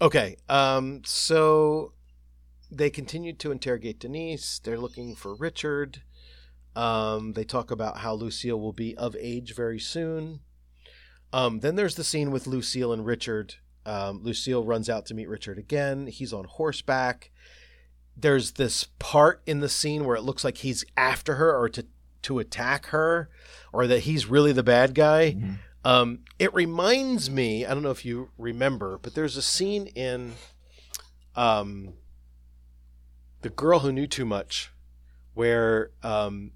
okay. 0.00 0.36
Um, 0.48 1.02
so 1.04 1.92
they 2.70 2.90
continued 2.90 3.38
to 3.40 3.52
interrogate 3.52 4.00
Denise. 4.00 4.60
They're 4.62 4.78
looking 4.78 5.14
for 5.14 5.34
Richard. 5.34 6.02
Um, 6.76 7.32
they 7.34 7.44
talk 7.44 7.70
about 7.70 7.98
how 7.98 8.14
Lucille 8.14 8.60
will 8.60 8.72
be 8.72 8.96
of 8.96 9.16
age 9.18 9.54
very 9.54 9.78
soon. 9.78 10.40
Um, 11.32 11.60
then 11.60 11.76
there's 11.76 11.94
the 11.96 12.04
scene 12.04 12.30
with 12.30 12.46
Lucille 12.46 12.92
and 12.92 13.04
Richard. 13.06 13.54
Um, 13.86 14.22
Lucille 14.22 14.64
runs 14.64 14.88
out 14.88 15.06
to 15.06 15.14
meet 15.14 15.28
Richard 15.28 15.58
again. 15.58 16.06
He's 16.06 16.32
on 16.32 16.44
horseback. 16.44 17.30
There's 18.16 18.52
this 18.52 18.84
part 18.98 19.42
in 19.46 19.60
the 19.60 19.68
scene 19.68 20.04
where 20.04 20.16
it 20.16 20.22
looks 20.22 20.44
like 20.44 20.58
he's 20.58 20.84
after 20.96 21.34
her 21.34 21.56
or 21.56 21.68
to 21.70 21.86
to 22.22 22.38
attack 22.38 22.86
her, 22.86 23.28
or 23.70 23.86
that 23.86 24.00
he's 24.00 24.24
really 24.24 24.52
the 24.52 24.62
bad 24.62 24.94
guy. 24.94 25.32
Mhm. 25.32 25.58
Um, 25.84 26.20
it 26.38 26.54
reminds 26.54 27.28
me, 27.28 27.66
I 27.66 27.74
don't 27.74 27.82
know 27.82 27.90
if 27.90 28.06
you 28.06 28.30
remember, 28.38 28.98
but 29.02 29.14
there's 29.14 29.36
a 29.36 29.42
scene 29.42 29.88
in 29.88 30.32
um, 31.36 31.92
The 33.42 33.50
Girl 33.50 33.80
Who 33.80 33.92
Knew 33.92 34.06
Too 34.06 34.24
Much 34.24 34.70
where 35.34 35.90
um, 36.02 36.52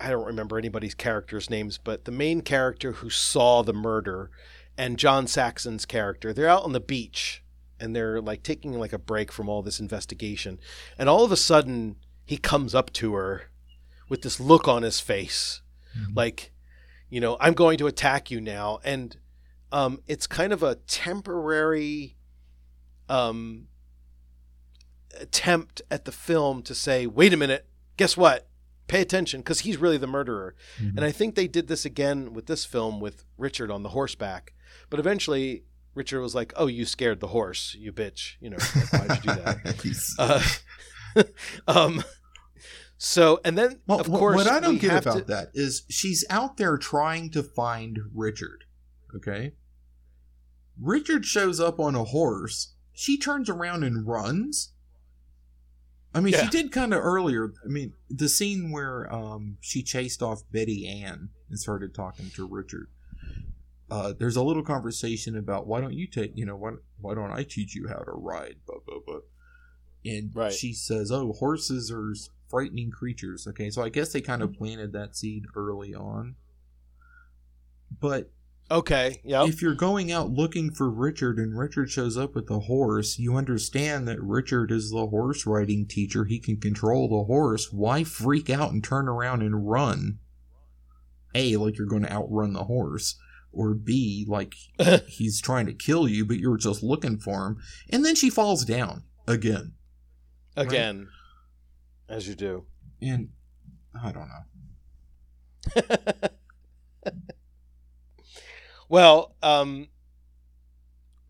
I 0.00 0.10
don't 0.10 0.26
remember 0.26 0.58
anybody's 0.58 0.94
characters' 0.94 1.48
names, 1.50 1.78
but 1.78 2.04
the 2.04 2.10
main 2.10 2.40
character 2.40 2.92
who 2.92 3.10
saw 3.10 3.62
the 3.62 3.72
murder 3.72 4.30
and 4.76 4.98
John 4.98 5.26
Saxon's 5.26 5.86
character, 5.86 6.32
they're 6.32 6.48
out 6.48 6.64
on 6.64 6.72
the 6.72 6.80
beach 6.80 7.42
and 7.80 7.94
they're 7.94 8.20
like 8.20 8.42
taking 8.42 8.72
like 8.78 8.92
a 8.92 8.98
break 8.98 9.30
from 9.30 9.48
all 9.48 9.62
this 9.62 9.78
investigation. 9.80 10.58
And 10.98 11.08
all 11.08 11.24
of 11.24 11.30
a 11.32 11.36
sudden, 11.36 11.96
he 12.24 12.36
comes 12.36 12.74
up 12.74 12.92
to 12.94 13.14
her 13.14 13.50
with 14.08 14.22
this 14.22 14.40
look 14.40 14.66
on 14.66 14.82
his 14.82 15.00
face 15.00 15.62
Mhm. 15.96 16.14
like 16.16 16.52
you 17.08 17.20
know 17.20 17.38
i'm 17.40 17.54
going 17.54 17.78
to 17.78 17.86
attack 17.86 18.30
you 18.30 18.40
now 18.42 18.78
and 18.84 19.16
um 19.72 20.02
it's 20.06 20.26
kind 20.26 20.52
of 20.52 20.62
a 20.62 20.74
temporary 20.74 22.16
um 23.08 23.68
attempt 25.18 25.82
at 25.90 26.04
the 26.04 26.12
film 26.12 26.62
to 26.62 26.74
say 26.74 27.06
wait 27.06 27.32
a 27.32 27.36
minute 27.36 27.66
guess 27.96 28.16
what 28.16 28.47
pay 28.88 29.00
attention 29.00 29.40
because 29.40 29.60
he's 29.60 29.76
really 29.76 29.98
the 29.98 30.06
murderer 30.06 30.54
Mhm. 30.80 30.96
and 30.96 31.04
i 31.04 31.12
think 31.12 31.34
they 31.36 31.46
did 31.46 31.68
this 31.68 31.84
again 31.84 32.32
with 32.32 32.46
this 32.46 32.64
film 32.64 32.98
with 33.00 33.24
richard 33.36 33.70
on 33.70 33.82
the 33.84 33.90
horseback 33.90 34.54
but 34.90 34.98
eventually 34.98 35.64
richard 35.94 36.20
was 36.20 36.34
like 36.34 36.52
oh 36.56 36.66
you 36.66 36.84
scared 36.84 37.20
the 37.20 37.28
horse 37.28 37.76
you 37.78 37.92
bitch 37.92 38.34
you 38.40 38.50
know 38.50 38.56
like, 38.74 38.92
why'd 39.08 39.24
you 39.24 39.30
do 39.34 39.40
that 39.40 40.04
uh, 41.16 41.22
um 41.68 42.02
so 42.96 43.40
and 43.44 43.56
then 43.56 43.78
Well, 43.86 44.00
of 44.00 44.06
course 44.10 44.34
what 44.36 44.48
I 44.48 44.58
don't 44.58 44.78
get 44.78 45.02
about 45.02 45.18
to- 45.18 45.24
that 45.24 45.50
is 45.54 45.84
she's 45.88 46.24
out 46.30 46.56
there 46.56 46.76
trying 46.76 47.30
to 47.30 47.42
find 47.44 47.98
Richard. 48.12 48.64
Okay. 49.14 49.52
Richard 50.80 51.24
shows 51.24 51.60
up 51.60 51.78
on 51.80 51.94
a 51.94 52.04
horse. 52.04 52.74
She 52.92 53.16
turns 53.18 53.48
around 53.48 53.84
and 53.84 54.06
runs. 54.06 54.72
I 56.18 56.20
mean, 56.20 56.32
Yeah. 56.34 56.44
she 56.44 56.50
did 56.50 56.72
kind 56.72 56.92
of 56.92 57.00
earlier. 57.02 57.52
I 57.64 57.68
mean, 57.68 57.92
the 58.10 58.28
scene 58.28 58.70
where 58.72 59.10
um, 59.12 59.56
she 59.60 59.82
chased 59.82 60.22
off 60.22 60.42
Betty 60.52 60.86
Ann 60.88 61.30
and 61.48 61.58
started 61.58 61.94
talking 61.94 62.30
to 62.34 62.46
Richard. 62.46 62.88
Uh, 63.90 64.12
there's 64.18 64.36
a 64.36 64.42
little 64.42 64.62
conversation 64.64 65.36
about 65.36 65.66
why 65.66 65.80
don't 65.80 65.94
you 65.94 66.06
take, 66.06 66.32
you 66.36 66.44
know, 66.44 66.56
why, 66.56 66.72
why 67.00 67.14
don't 67.14 67.30
I 67.30 67.42
teach 67.44 67.74
you 67.74 67.88
how 67.88 68.00
to 68.00 68.10
ride? 68.10 68.56
Blah, 68.66 68.80
blah, 68.86 68.98
blah. 69.06 69.20
And 70.04 70.30
Right. 70.34 70.52
she 70.52 70.74
says, 70.74 71.10
oh, 71.10 71.32
horses 71.32 71.90
are 71.90 72.12
frightening 72.48 72.90
creatures. 72.90 73.46
Okay, 73.46 73.70
so 73.70 73.82
I 73.82 73.88
guess 73.88 74.12
they 74.12 74.20
kind 74.20 74.42
of 74.42 74.50
Mm-hmm. 74.50 74.58
planted 74.58 74.92
that 74.92 75.16
seed 75.16 75.44
early 75.54 75.94
on. 75.94 76.34
But 78.00 78.30
okay 78.70 79.20
yep 79.24 79.48
if 79.48 79.62
you're 79.62 79.74
going 79.74 80.12
out 80.12 80.30
looking 80.30 80.70
for 80.70 80.90
Richard 80.90 81.38
and 81.38 81.58
Richard 81.58 81.90
shows 81.90 82.16
up 82.16 82.34
with 82.34 82.46
the 82.46 82.60
horse, 82.60 83.18
you 83.18 83.36
understand 83.36 84.06
that 84.08 84.22
Richard 84.22 84.70
is 84.70 84.90
the 84.90 85.06
horse 85.06 85.46
riding 85.46 85.86
teacher. 85.86 86.24
He 86.24 86.38
can 86.38 86.58
control 86.58 87.08
the 87.08 87.24
horse. 87.24 87.72
Why 87.72 88.04
freak 88.04 88.50
out 88.50 88.72
and 88.72 88.84
turn 88.84 89.08
around 89.08 89.42
and 89.42 89.68
run? 89.68 90.18
A, 91.34 91.56
like 91.56 91.78
you're 91.78 91.86
going 91.86 92.02
to 92.02 92.12
outrun 92.12 92.52
the 92.52 92.64
horse. 92.64 93.16
Or 93.52 93.74
B, 93.74 94.26
like 94.28 94.54
he's 95.08 95.40
trying 95.40 95.66
to 95.66 95.72
kill 95.72 96.06
you, 96.06 96.26
but 96.26 96.38
you're 96.38 96.58
just 96.58 96.82
looking 96.82 97.18
for 97.18 97.46
him. 97.46 97.56
And 97.90 98.04
then 98.04 98.14
she 98.14 98.30
falls 98.30 98.64
down 98.64 99.04
again. 99.26 99.72
again 100.56 101.08
as 102.08 102.28
you 102.28 102.34
do 102.34 102.66
And 103.00 103.30
I 104.00 104.12
don't 104.12 104.28
know. 104.28 106.28
well 108.88 109.34
um 109.42 109.88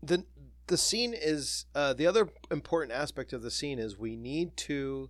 the 0.01 0.23
the 0.67 0.77
scene 0.77 1.13
is 1.15 1.65
uh 1.75 1.93
the 1.93 2.05
other 2.07 2.29
important 2.51 2.91
aspect 2.91 3.33
of 3.33 3.41
the 3.41 3.51
scene 3.51 3.79
is 3.79 3.97
we 3.97 4.15
need 4.15 4.55
to 4.55 5.09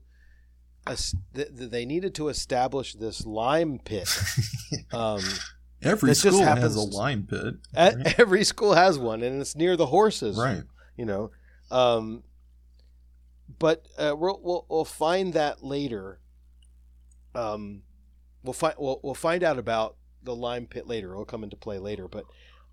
es- 0.88 1.16
th- 1.36 1.50
th- 1.58 1.70
they 1.70 1.86
needed 1.86 2.16
to 2.16 2.28
establish 2.30 2.94
this 2.94 3.26
lime 3.26 3.80
pit 3.84 4.10
um 4.94 5.22
Every 5.82 6.14
school 6.14 6.44
has 6.44 6.76
a 6.76 6.82
lime 6.82 7.24
pit. 7.30 7.54
at, 7.74 7.96
right? 7.96 8.20
every 8.20 8.44
school 8.44 8.74
has 8.74 9.00
one 9.00 9.24
and 9.24 9.40
it's 9.42 9.56
near 9.56 9.78
the 9.78 9.86
horses 9.88 10.38
right. 10.38 10.64
you 10.98 11.06
know 11.06 11.32
um 11.72 12.24
but 13.60 13.86
uh, 13.98 14.14
we'll, 14.18 14.40
we'll 14.44 14.66
we'll 14.70 14.86
find 14.86 15.34
that 15.34 15.64
later 15.64 16.20
um 17.36 17.82
we'll 18.44 18.54
find 18.54 18.76
we'll, 18.78 19.00
we'll 19.04 19.14
find 19.14 19.44
out 19.44 19.58
about 19.58 19.96
the 20.24 20.36
lime 20.36 20.66
pit 20.66 20.88
later. 20.88 21.12
It'll 21.12 21.26
come 21.26 21.44
into 21.44 21.58
play 21.58 21.80
later. 21.80 22.08
But 22.08 22.26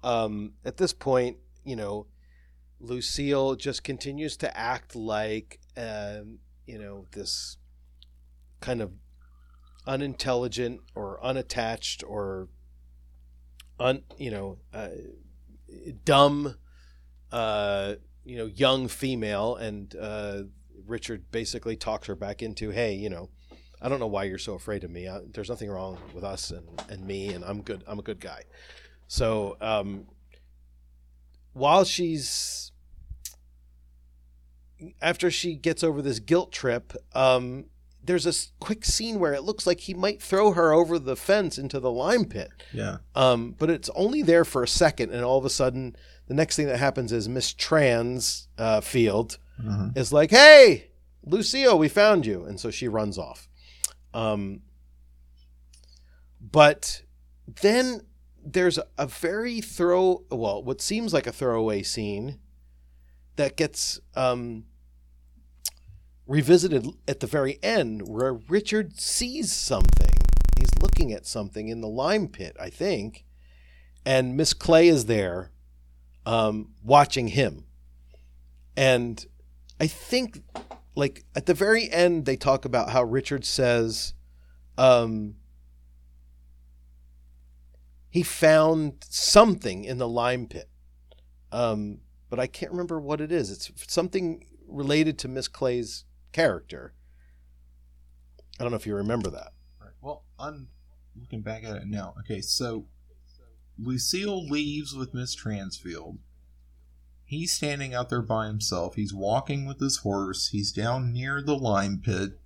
um 0.02 0.52
at 0.64 0.76
this 0.76 0.92
point 0.92 1.38
you 1.64 1.74
know 1.74 2.06
lucille 2.78 3.56
just 3.56 3.82
continues 3.82 4.36
to 4.36 4.56
act 4.56 4.94
like 4.94 5.58
um 5.76 6.38
you 6.66 6.78
know 6.78 7.06
this 7.12 7.56
kind 8.60 8.82
of 8.82 8.92
unintelligent 9.86 10.80
or 10.94 11.18
unattached 11.24 12.04
or 12.06 12.48
un 13.80 14.02
you 14.18 14.30
know 14.30 14.58
uh, 14.74 14.88
dumb 16.04 16.56
uh, 17.32 17.96
you 18.24 18.36
know, 18.36 18.46
young 18.46 18.88
female, 18.88 19.56
and 19.56 19.94
uh, 19.96 20.42
Richard 20.86 21.30
basically 21.30 21.76
talks 21.76 22.08
her 22.08 22.14
back 22.14 22.42
into, 22.42 22.70
hey, 22.70 22.94
you 22.94 23.08
know, 23.08 23.30
I 23.80 23.88
don't 23.88 24.00
know 24.00 24.06
why 24.06 24.24
you're 24.24 24.38
so 24.38 24.54
afraid 24.54 24.84
of 24.84 24.90
me. 24.90 25.08
I, 25.08 25.20
there's 25.32 25.48
nothing 25.50 25.70
wrong 25.70 25.98
with 26.14 26.24
us 26.24 26.50
and, 26.50 26.66
and 26.88 27.06
me, 27.06 27.28
and 27.34 27.44
I'm 27.44 27.62
good. 27.62 27.84
I'm 27.86 27.98
a 27.98 28.02
good 28.02 28.20
guy. 28.20 28.42
So 29.08 29.56
um, 29.60 30.06
while 31.52 31.84
she's 31.84 32.72
after 35.00 35.30
she 35.30 35.54
gets 35.54 35.82
over 35.82 36.02
this 36.02 36.18
guilt 36.18 36.52
trip, 36.52 36.92
um, 37.14 37.66
there's 38.04 38.26
a 38.26 38.32
quick 38.60 38.84
scene 38.84 39.18
where 39.18 39.32
it 39.34 39.42
looks 39.42 39.66
like 39.66 39.80
he 39.80 39.94
might 39.94 40.22
throw 40.22 40.52
her 40.52 40.72
over 40.72 40.98
the 40.98 41.16
fence 41.16 41.58
into 41.58 41.80
the 41.80 41.90
lime 41.90 42.24
pit. 42.26 42.50
Yeah. 42.72 42.98
Um, 43.14 43.54
but 43.58 43.70
it's 43.70 43.90
only 43.96 44.22
there 44.22 44.44
for 44.44 44.62
a 44.62 44.68
second, 44.68 45.10
and 45.12 45.24
all 45.24 45.38
of 45.38 45.44
a 45.44 45.50
sudden, 45.50 45.96
the 46.28 46.34
next 46.34 46.56
thing 46.56 46.66
that 46.66 46.78
happens 46.78 47.10
is 47.12 47.28
Miss 47.28 47.52
Trans 47.52 48.48
uh, 48.58 48.80
Field 48.80 49.38
Uh-huh. 49.58 49.88
is 49.96 50.12
like, 50.12 50.30
"Hey, 50.30 50.90
Lucille, 51.24 51.78
we 51.78 51.88
found 51.88 52.26
you," 52.26 52.44
and 52.44 52.60
so 52.60 52.70
she 52.70 52.86
runs 52.88 53.16
off. 53.18 53.48
Um, 54.16 54.62
but 56.40 57.02
then 57.46 58.00
there's 58.42 58.78
a 58.96 59.06
very 59.06 59.60
throw 59.60 60.24
well 60.30 60.62
what 60.62 60.80
seems 60.80 61.12
like 61.12 61.26
a 61.26 61.32
throwaway 61.32 61.82
scene 61.82 62.38
that 63.36 63.58
gets 63.58 64.00
um, 64.14 64.64
revisited 66.26 66.86
at 67.06 67.20
the 67.20 67.26
very 67.26 67.58
end 67.62 68.08
where 68.08 68.32
richard 68.32 68.98
sees 68.98 69.52
something. 69.52 70.14
He's 70.58 70.70
looking 70.80 71.12
at 71.12 71.26
something 71.26 71.68
in 71.68 71.82
the 71.82 71.88
lime 71.88 72.28
pit 72.28 72.56
i 72.58 72.70
think 72.70 73.26
and 74.06 74.34
miss 74.34 74.54
clay 74.54 74.88
is 74.88 75.04
there 75.04 75.50
um, 76.24 76.70
watching 76.82 77.28
him. 77.28 77.66
And 78.78 79.26
i 79.78 79.86
think 79.86 80.42
like 80.96 81.24
at 81.36 81.46
the 81.46 81.54
very 81.54 81.90
end 81.90 82.24
they 82.24 82.36
talk 82.36 82.64
about 82.64 82.90
how 82.90 83.02
richard 83.04 83.44
says 83.44 84.14
um, 84.78 85.36
he 88.16 88.22
found 88.22 89.04
something 89.08 89.84
in 89.84 89.98
the 89.98 90.08
lime 90.08 90.46
pit. 90.46 90.70
Um, 91.52 91.98
but 92.28 92.40
I 92.40 92.46
can't 92.46 92.72
remember 92.72 93.00
what 93.00 93.20
it 93.20 93.30
is. 93.30 93.50
It's 93.50 93.70
something 93.92 94.46
related 94.66 95.18
to 95.18 95.28
Miss 95.28 95.48
Clay's 95.48 96.04
character. 96.32 96.94
I 98.58 98.62
don't 98.62 98.70
know 98.70 98.76
if 98.76 98.86
you 98.86 98.94
remember 98.94 99.30
that. 99.30 99.52
Right. 99.80 99.90
Well, 100.00 100.24
I'm 100.38 100.68
looking 101.14 101.42
back 101.42 101.64
at 101.64 101.76
it 101.76 101.86
now. 101.86 102.14
Okay, 102.20 102.40
so 102.40 102.86
Lucille 103.78 104.48
leaves 104.48 104.94
with 104.94 105.14
Miss 105.14 105.36
Transfield. 105.36 106.18
He's 107.28 107.52
standing 107.52 107.92
out 107.92 108.08
there 108.08 108.22
by 108.22 108.46
himself. 108.46 108.94
He's 108.94 109.12
walking 109.12 109.66
with 109.66 109.80
his 109.80 109.98
horse. 109.98 110.50
He's 110.52 110.70
down 110.70 111.12
near 111.12 111.42
the 111.42 111.56
lime 111.56 112.00
pit. 112.02 112.38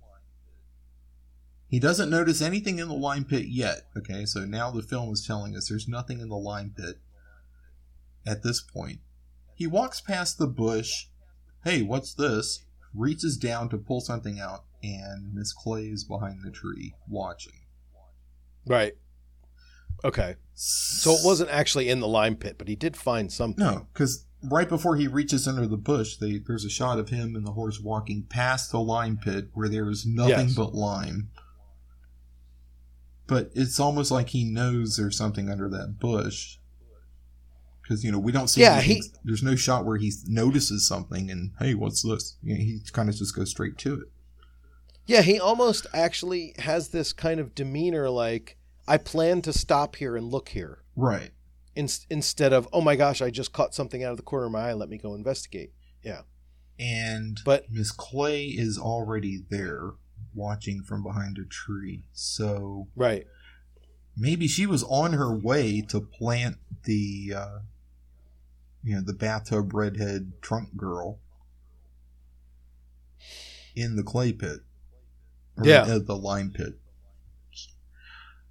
He 1.67 1.79
doesn't 1.79 2.09
notice 2.09 2.41
anything 2.41 2.79
in 2.79 2.87
the 2.87 2.95
lime 2.95 3.23
pit 3.23 3.45
yet. 3.47 3.83
Okay, 3.95 4.25
so 4.25 4.43
now 4.43 4.71
the 4.71 4.81
film 4.81 5.13
is 5.13 5.25
telling 5.25 5.55
us 5.55 5.69
there's 5.69 5.87
nothing 5.87 6.19
in 6.19 6.29
the 6.29 6.35
lime 6.35 6.73
pit 6.75 6.99
at 8.25 8.41
this 8.41 8.59
point. 8.59 9.01
He 9.53 9.67
walks 9.67 10.01
past 10.01 10.39
the 10.39 10.47
bush. 10.47 11.05
Hey, 11.63 11.83
what's 11.83 12.15
this? 12.15 12.65
Reaches 12.95 13.37
down 13.37 13.69
to 13.69 13.77
pull 13.77 14.01
something 14.01 14.39
out, 14.39 14.65
and 14.81 15.31
Miss 15.31 15.53
Clay 15.53 15.83
is 15.83 16.03
behind 16.03 16.39
the 16.43 16.49
tree 16.49 16.95
watching. 17.07 17.53
Right. 18.65 18.93
Okay. 20.03 20.37
So 20.55 21.11
it 21.11 21.21
wasn't 21.23 21.51
actually 21.51 21.87
in 21.87 21.99
the 21.99 22.07
lime 22.07 22.35
pit, 22.35 22.55
but 22.57 22.67
he 22.67 22.75
did 22.75 22.97
find 22.97 23.31
something. 23.31 23.63
No, 23.63 23.87
because 23.93 24.25
right 24.43 24.67
before 24.69 24.95
he 24.95 25.07
reaches 25.07 25.47
under 25.47 25.67
the 25.67 25.77
bush, 25.77 26.17
they, 26.17 26.39
there's 26.39 26.65
a 26.65 26.69
shot 26.69 26.99
of 26.99 27.09
him 27.09 27.35
and 27.35 27.45
the 27.45 27.51
horse 27.51 27.79
walking 27.79 28.23
past 28.23 28.71
the 28.71 28.79
lime 28.79 29.17
pit 29.17 29.49
where 29.53 29.69
there 29.69 29.89
is 29.89 30.05
nothing 30.05 30.47
Yes. 30.47 30.55
but 30.55 30.73
lime. 30.73 31.29
But 33.27 33.51
it's 33.55 33.79
almost 33.79 34.11
like 34.11 34.29
he 34.29 34.43
knows 34.43 34.97
there's 34.97 35.17
something 35.17 35.49
under 35.49 35.69
that 35.69 35.99
bush. 35.99 36.57
Because, 37.81 38.03
you 38.03 38.11
know, 38.11 38.19
we 38.19 38.31
don't 38.31 38.47
see 38.49 38.61
Yeah, 38.61 38.75
anything- 38.75 39.03
he- 39.03 39.11
there's 39.23 39.43
no 39.43 39.55
shot 39.55 39.85
where 39.85 39.97
he 39.97 40.11
notices 40.27 40.87
something 40.87 41.29
and, 41.31 41.51
hey, 41.59 41.73
what's 41.73 42.01
this? 42.03 42.37
You 42.43 42.55
know, 42.55 42.61
he 42.61 42.81
kind 42.91 43.09
of 43.09 43.15
just 43.15 43.35
goes 43.35 43.49
straight 43.49 43.77
to 43.79 43.95
it. 43.95 44.07
Yeah, 45.05 45.21
he 45.23 45.39
almost 45.39 45.87
actually 45.93 46.53
has 46.59 46.89
this 46.89 47.11
kind 47.11 47.39
of 47.39 47.55
demeanor 47.55 48.09
like, 48.09 48.57
I 48.87 48.97
plan 48.97 49.41
to 49.43 49.53
stop 49.53 49.95
here 49.97 50.15
and 50.15 50.27
look 50.29 50.49
here. 50.49 50.79
Right. 50.95 51.31
In- 51.75 51.87
instead 52.09 52.51
of, 52.53 52.67
oh 52.73 52.81
my 52.81 52.95
gosh, 52.95 53.21
I 53.21 53.29
just 53.29 53.53
caught 53.53 53.73
something 53.73 54.03
out 54.03 54.11
of 54.11 54.17
the 54.17 54.23
corner 54.23 54.45
of 54.47 54.51
my 54.51 54.69
eye. 54.69 54.73
Let 54.73 54.89
me 54.89 54.97
go 54.97 55.13
investigate. 55.15 55.71
Yeah. 56.03 56.21
And 56.79 57.39
But 57.45 57.71
Miss 57.71 57.91
Clay 57.91 58.45
is 58.47 58.77
already 58.77 59.43
there 59.49 59.91
watching 60.33 60.83
from 60.83 61.03
behind 61.03 61.37
a 61.37 61.45
tree. 61.45 62.05
So 62.13 62.87
right, 62.95 63.25
maybe 64.17 64.47
she 64.47 64.65
was 64.65 64.83
on 64.83 65.13
her 65.13 65.33
way 65.35 65.81
to 65.89 66.01
plant 66.01 66.57
the 66.83 67.33
uh, 67.35 67.59
you 68.83 68.95
know 68.95 69.01
the 69.01 69.13
bathtub 69.13 69.73
redhead 69.73 70.33
trunk 70.41 70.75
girl 70.75 71.19
in 73.75 73.95
the 73.95 74.03
clay 74.03 74.33
pit 74.33 74.59
or 75.57 75.65
Yeah. 75.65 75.83
uh, 75.83 75.99
the 75.99 76.15
lime 76.15 76.51
pit 76.51 76.73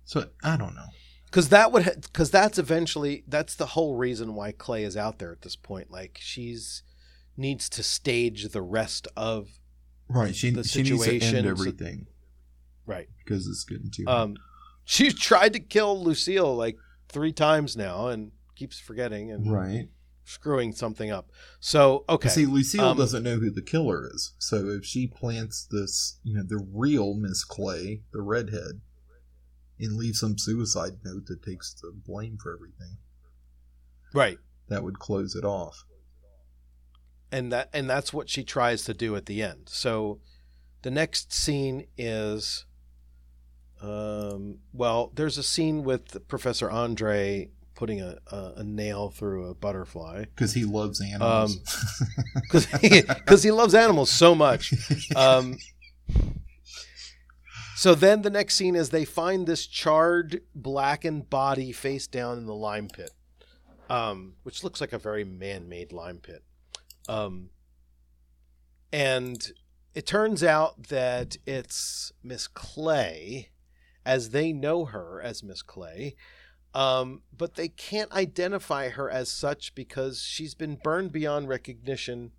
so 0.05 0.29
i 0.43 0.57
don't 0.57 0.75
know 0.75 0.89
because 1.31 1.49
that 1.51 1.71
would 1.73 1.85
because 2.03 2.31
that's 2.31 2.59
eventually 2.59 3.25
that's 3.29 3.55
the 3.55 3.67
whole 3.67 3.97
reason 3.97 4.35
why 4.35 4.53
Clay 4.53 4.85
is 4.85 4.97
out 4.97 5.19
there 5.19 5.33
at 5.33 5.43
this 5.43 5.57
point. 5.57 5.91
Like 5.91 6.19
she's 6.21 6.83
needs 7.37 7.69
to 7.71 7.83
stage 7.83 8.49
the 8.49 8.63
rest 8.63 9.09
of 9.17 9.49
right 10.09 10.35
she, 10.35 10.51
The 10.51 10.65
she 10.65 10.83
needs 10.83 10.91
to 10.91 10.99
situation, 10.99 11.37
end 11.37 11.47
so- 11.47 11.51
everything 11.51 12.07
right. 12.85 13.09
because 13.25 13.47
it's 13.47 13.65
getting 13.65 13.91
too 13.91 14.05
Um, 14.09 14.37
she's 14.85 15.15
tried 15.15 15.53
to 15.55 15.61
kill 15.61 16.03
Lucille 16.03 16.55
like 16.55 16.77
three 17.09 17.33
times 17.33 17.77
now 17.77 18.09
and 18.09 18.33
keeps 18.57 18.79
forgetting 18.79 19.31
and 19.31 19.51
right 19.51 19.89
screwing 20.25 20.73
something 20.73 21.11
up. 21.11 21.31
So 21.61 22.05
okay, 22.09 22.29
see 22.29 22.47
lucille 22.47 22.85
Um, 22.85 22.97
doesn't 22.97 23.23
know 23.23 23.37
who 23.37 23.51
the 23.51 23.63
killer 23.63 24.09
is 24.13 24.35
so 24.39 24.69
if 24.69 24.85
she 24.85 25.07
plants 25.07 25.67
this 25.71 26.19
you 26.25 26.35
know 26.35 26.43
the 26.47 26.65
real 26.73 27.15
miss 27.15 27.43
clay 27.45 28.03
the 28.13 28.21
redhead 28.21 28.81
and 29.81 29.97
leave 29.97 30.15
some 30.17 30.37
suicide 30.39 30.99
note 31.05 31.27
that 31.27 31.43
takes 31.43 31.75
the 31.75 31.91
blame 31.95 32.37
for 32.43 32.53
everything 32.55 32.99
right. 34.13 34.39
that 34.69 34.83
would 34.85 34.99
close 34.99 35.35
it 35.35 35.45
off. 35.45 35.85
and 37.33 37.53
that 37.53 37.71
and 37.73 37.89
that's 37.89 38.13
what 38.13 38.29
she 38.29 38.43
tries 38.45 38.85
to 38.85 38.95
do 38.95 39.17
at 39.17 39.27
the 39.27 39.43
end. 39.43 39.69
So 39.69 40.21
the 40.83 40.91
next 40.91 41.33
scene 41.33 41.87
is 41.99 42.65
um 43.83 44.59
well 44.75 45.11
there's 45.15 45.39
a 45.39 45.43
scene 45.43 45.85
with 45.85 46.27
Professor 46.29 46.71
Andre 46.71 47.49
putting 47.75 48.01
a, 48.03 48.19
a, 48.31 48.53
a 48.57 48.65
nail 48.65 49.09
through 49.09 49.47
a 49.49 49.55
butterfly 49.55 50.25
Because 50.35 50.53
he 50.53 50.65
loves 50.67 51.01
animals. 51.01 51.57
because 52.35 52.67
he, 52.83 53.01
'cause 53.03 53.43
he 53.43 53.51
loves 53.51 53.75
animals 53.75 54.11
so 54.11 54.35
much. 54.35 54.75
Um, 55.17 55.57
so 57.81 57.95
then 57.95 58.21
the 58.21 58.29
next 58.29 58.57
scene 58.57 58.77
is 58.77 58.91
they 58.91 59.07
find 59.07 59.47
this 59.47 59.67
charred, 59.67 60.43
blackened 60.55 61.31
body 61.31 61.73
face 61.73 62.07
down 62.07 62.37
in 62.37 62.45
the 62.45 62.55
lime 62.55 62.89
pit, 62.89 63.11
um, 63.89 64.35
which 64.43 64.63
looks 64.63 64.83
like 64.83 64.93
a 64.93 64.99
very 64.99 65.25
man-made 65.25 65.91
lime 65.91 66.19
pit. 66.19 66.45
Um, 67.09 67.49
and 68.93 69.51
it 69.95 70.07
turns 70.07 70.45
out 70.45 70.89
that 70.89 71.39
it's 71.47 72.13
Miss 72.23 72.47
Clay, 72.49 73.49
as 74.05 74.29
they 74.29 74.53
know 74.53 74.85
her 74.85 75.19
as 75.23 75.43
Miss 75.43 75.63
Clay, 75.63 76.17
um, 76.75 77.23
but 77.35 77.55
they 77.55 77.69
can't 77.69 78.13
identify 78.13 78.91
her 78.91 79.09
as 79.09 79.31
such 79.31 79.75
because 79.75 80.21
she's 80.21 80.55
been 80.55 80.77
burned 80.85 81.13
beyond 81.13 81.49
recognition. 81.49 82.33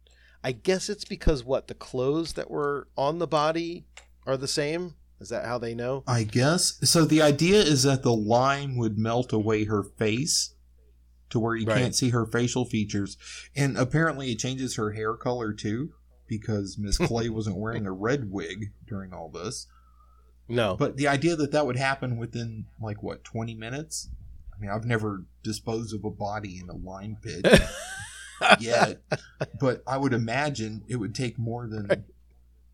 I 0.44 0.52
guess 0.52 0.88
it's 0.88 1.03
because 1.03 1.44
what 1.44 1.68
the 1.68 1.74
clothes 1.74 2.34
that 2.34 2.52
were 2.52 2.90
on 2.95 3.18
the 3.18 3.26
body 3.26 3.86
are 4.28 4.38
the 4.38 4.48
same. 4.48 4.94
Is 5.22 5.30
that 5.30 5.45
how 5.45 5.58
they 5.59 5.75
know? 5.75 6.03
I 6.08 6.24
guess. 6.24 6.77
So 6.83 7.06
the 7.06 7.22
idea 7.22 7.61
is 7.61 7.83
that 7.83 8.01
the 8.03 8.14
lime 8.14 8.75
would 8.77 8.98
melt 8.98 9.32
away 9.32 9.66
her 9.66 9.83
face 9.83 10.56
to 11.30 11.40
where 11.40 11.56
you 11.56 11.67
Right. 11.67 11.77
can't 11.77 11.95
see 11.95 12.09
her 12.09 12.25
facial 12.25 12.66
features. 12.66 13.17
And 13.56 13.77
apparently 13.77 14.32
it 14.32 14.40
changes 14.40 14.75
her 14.75 14.91
hair 14.91 15.14
color 15.16 15.53
too, 15.53 15.93
because 16.27 16.77
Miss 16.80 16.98
Clay 17.08 17.30
wasn't 17.30 17.58
wearing 17.58 17.85
a 17.85 17.91
red 17.91 18.32
wig 18.32 18.72
during 18.88 19.14
all 19.14 19.30
this. 19.30 19.67
No. 20.50 20.75
But 20.75 20.98
the 20.98 21.08
idea 21.08 21.35
that 21.38 21.51
that 21.51 21.66
would 21.66 21.77
happen 21.77 22.17
within, 22.17 22.66
like, 22.82 23.01
what, 23.01 23.24
20 23.24 23.53
minutes? 23.56 24.09
I 24.53 24.59
mean, 24.59 24.69
I've 24.72 24.85
never 24.85 25.24
disposed 25.43 25.93
of 25.95 26.03
a 26.03 26.09
body 26.09 26.59
in 26.61 26.67
a 26.69 26.75
lime 26.75 27.17
pit 27.22 27.45
yet, 28.59 29.01
but 29.59 29.83
I 29.88 29.98
would 29.98 30.14
imagine 30.14 30.83
it 30.88 30.98
would 30.98 31.16
take 31.16 31.38
more 31.40 31.67
than 31.67 32.06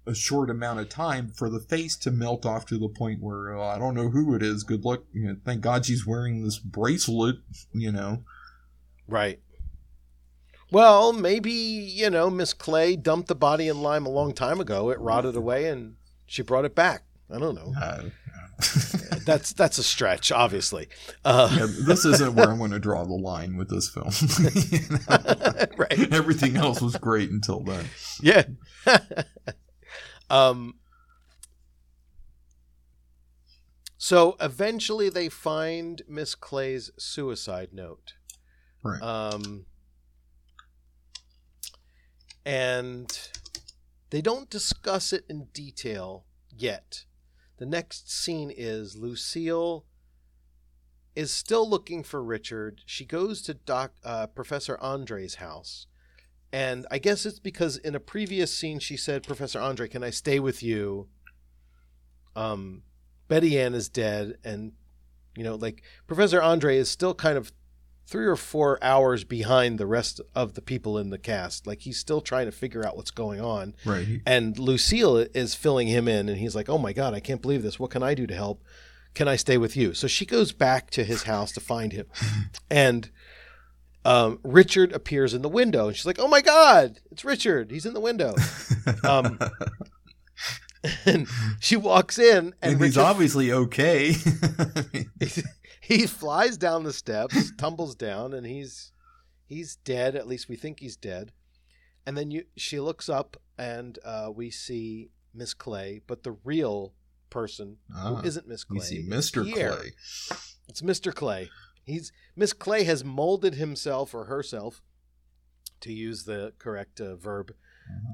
a 0.07 0.15
short 0.15 0.49
amount 0.49 0.79
of 0.79 0.89
time 0.89 1.29
for 1.35 1.49
the 1.49 1.59
face 1.59 1.95
to 1.97 2.11
melt 2.11 2.45
off 2.45 2.65
to 2.67 2.77
the 2.77 2.87
point 2.89 3.21
where 3.21 3.53
oh, 3.55 3.61
I 3.61 3.77
don't 3.77 3.93
know 3.95 4.09
who 4.09 4.33
it 4.35 4.41
is. 4.41 4.63
Good 4.63 4.85
luck. 4.85 5.03
You 5.13 5.27
know, 5.27 5.35
thank 5.45 5.61
God 5.61 5.85
she's 5.85 6.05
wearing 6.07 6.43
this 6.43 6.57
bracelet. 6.59 7.35
You 7.73 7.91
know, 7.91 8.23
Right. 9.07 9.39
Well, 10.69 11.13
maybe, 11.13 11.51
you 11.51 12.09
know, 12.09 12.29
Miss 12.29 12.53
Clay 12.53 12.97
dumped 12.97 13.29
the 13.29 13.35
body 13.35 13.69
in 13.69 13.81
lime 13.81 14.05
a 14.05 14.09
long 14.09 14.33
time 14.33 14.59
ago. 14.59 14.89
It 14.89 14.99
rotted 14.99 15.35
away 15.37 15.69
and 15.69 15.95
she 16.25 16.41
brought 16.41 16.65
it 16.65 16.75
back. 16.75 17.03
I 17.33 17.39
don't 17.39 17.55
know. 17.55 17.73
uh, 17.81 18.03
That's 19.25 19.53
that's 19.53 19.77
a 19.77 19.83
stretch, 19.83 20.29
obviously. 20.31 20.89
Uh, 21.23 21.49
yeah, 21.57 21.67
this 21.85 22.03
isn't 22.05 22.35
where 22.35 22.49
I'm 22.49 22.57
going 22.57 22.71
to 22.71 22.79
draw 22.79 23.05
the 23.05 23.13
line 23.13 23.55
with 23.55 23.69
this 23.69 23.87
film. 23.89 24.09
You 24.65 24.79
know? 25.09 25.65
right. 25.77 26.13
Everything 26.13 26.57
else 26.57 26.81
was 26.81 26.97
great 26.97 27.29
until 27.29 27.61
then. 27.61 27.85
Yeah. 28.21 28.43
Um 30.29 30.75
So 33.99 34.37
eventually 34.39 35.09
they 35.09 35.27
find 35.27 36.01
Miss 36.07 36.35
Clay's 36.35 36.91
suicide 36.97 37.69
note. 37.73 38.13
Right. 38.83 39.01
Um 39.01 39.65
and 42.45 43.19
they 44.09 44.21
don't 44.21 44.49
discuss 44.49 45.11
it 45.11 45.25
in 45.27 45.47
detail 45.53 46.25
yet. 46.55 47.03
The 47.57 47.65
next 47.65 48.09
scene 48.09 48.51
is 48.55 48.95
Lucille 48.95 49.85
is 51.15 51.33
still 51.33 51.67
looking 51.67 52.03
for 52.03 52.23
Richard. 52.23 52.81
She 52.85 53.03
goes 53.03 53.41
to 53.41 53.55
Doc 53.55 53.93
uh, 54.05 54.27
Professor 54.27 54.79
Andre's 54.79 55.35
house, 55.35 55.87
and 56.51 56.85
I 56.89 56.97
guess 56.99 57.25
it's 57.25 57.39
because 57.39 57.77
in 57.77 57.95
a 57.95 57.99
previous 57.99 58.53
scene 58.53 58.79
she 58.79 58.97
said, 58.97 59.23
"Professor 59.23 59.59
Andre, 59.59 59.87
can 59.87 60.03
I 60.03 60.09
stay 60.09 60.39
with 60.39 60.63
you?" 60.63 61.07
Um, 62.35 62.83
Betty 63.27 63.59
Ann 63.59 63.73
is 63.73 63.89
dead, 63.89 64.37
and 64.43 64.73
you 65.35 65.43
know, 65.43 65.55
like 65.55 65.83
Professor 66.07 66.41
Andre 66.41 66.77
is 66.77 66.89
still 66.89 67.13
kind 67.13 67.37
of 67.37 67.51
three 68.07 68.25
or 68.25 68.37
four 68.37 68.81
hours 68.81 69.25
behind 69.25 69.77
the 69.77 69.85
rest 69.85 70.21
of 70.33 70.53
the 70.53 70.61
people 70.61 70.97
in 70.97 71.09
the 71.09 71.17
cast. 71.17 71.67
Like 71.67 71.81
he's 71.81 71.99
still 71.99 72.21
trying 72.21 72.45
to 72.45 72.51
figure 72.51 72.85
out 72.85 72.95
what's 72.95 73.11
going 73.11 73.41
on. 73.41 73.75
Right. 73.85 74.21
And 74.25 74.57
Lucille 74.57 75.17
is 75.17 75.55
filling 75.55 75.87
him 75.87 76.07
in, 76.07 76.29
and 76.29 76.37
he's 76.37 76.55
like, 76.55 76.69
"Oh 76.69 76.77
my 76.77 76.93
god, 76.93 77.13
I 77.13 77.19
can't 77.19 77.41
believe 77.41 77.63
this. 77.63 77.79
What 77.79 77.91
can 77.91 78.03
I 78.03 78.13
do 78.13 78.25
to 78.25 78.35
help? 78.35 78.63
Can 79.13 79.27
I 79.27 79.35
stay 79.35 79.57
with 79.57 79.75
you?" 79.75 79.93
So 79.93 80.07
she 80.07 80.25
goes 80.25 80.53
back 80.53 80.89
to 80.91 81.03
his 81.03 81.23
house 81.23 81.51
to 81.53 81.59
find 81.59 81.91
him, 81.91 82.05
and 82.71 83.11
um, 84.07 84.39
Richard 84.43 84.93
appears 84.93 85.33
in 85.33 85.41
the 85.41 85.49
window, 85.49 85.87
and 85.87 85.95
she's 85.95 86.05
like, 86.05 86.19
"Oh 86.19 86.27
my 86.27 86.41
god, 86.41 86.99
it's 87.11 87.23
Richard. 87.25 87.69
He's 87.71 87.85
in 87.85 87.93
the 87.93 87.99
window." 88.01 88.33
Um, 89.03 89.37
and 91.05 91.27
she 91.59 91.75
walks 91.75 92.17
in, 92.17 92.37
and, 92.37 92.55
and 92.61 92.71
he's 92.73 92.95
Richard- 92.95 93.01
obviously 93.01 93.51
okay. 93.51 94.13
he 95.81 96.07
flies 96.07 96.57
down 96.57 96.83
the 96.83 96.93
steps, 96.93 97.51
tumbles 97.57 97.95
down, 97.95 98.33
and 98.33 98.45
he's 98.45 98.91
he's 99.45 99.75
dead. 99.77 100.15
At 100.15 100.27
least 100.27 100.47
we 100.49 100.55
think 100.55 100.79
he's 100.79 100.95
dead. 100.95 101.31
And 102.05 102.17
then 102.17 102.31
you, 102.31 102.43
she 102.55 102.79
looks 102.79 103.09
up, 103.09 103.35
and 103.57 103.99
uh, 104.05 104.31
we 104.33 104.49
see 104.49 105.09
Miss 105.33 105.53
Clay, 105.53 106.01
but 106.07 106.23
the 106.23 106.37
real 106.45 106.93
person 107.29 107.77
Ah, 107.93 108.15
who 108.15 108.25
isn't 108.25 108.47
Miss 108.47 108.63
Clay. 108.63 108.75
we 108.77 108.79
see 108.85 109.03
Mr. 109.03 109.51
Clay. 109.51 109.91
It's 110.69 110.81
Mr. 110.81 111.13
Clay. 111.13 111.49
He's 111.87 112.11
Miss 112.35 112.53
Clay 112.53 112.83
has 112.83 113.03
molded 113.03 113.55
himself 113.55 114.13
or 114.13 114.25
herself, 114.25 114.83
to 115.79 115.91
use 115.93 116.25
the 116.25 116.53
correct 116.59 116.99
uh, 117.01 117.15
verb 117.15 117.53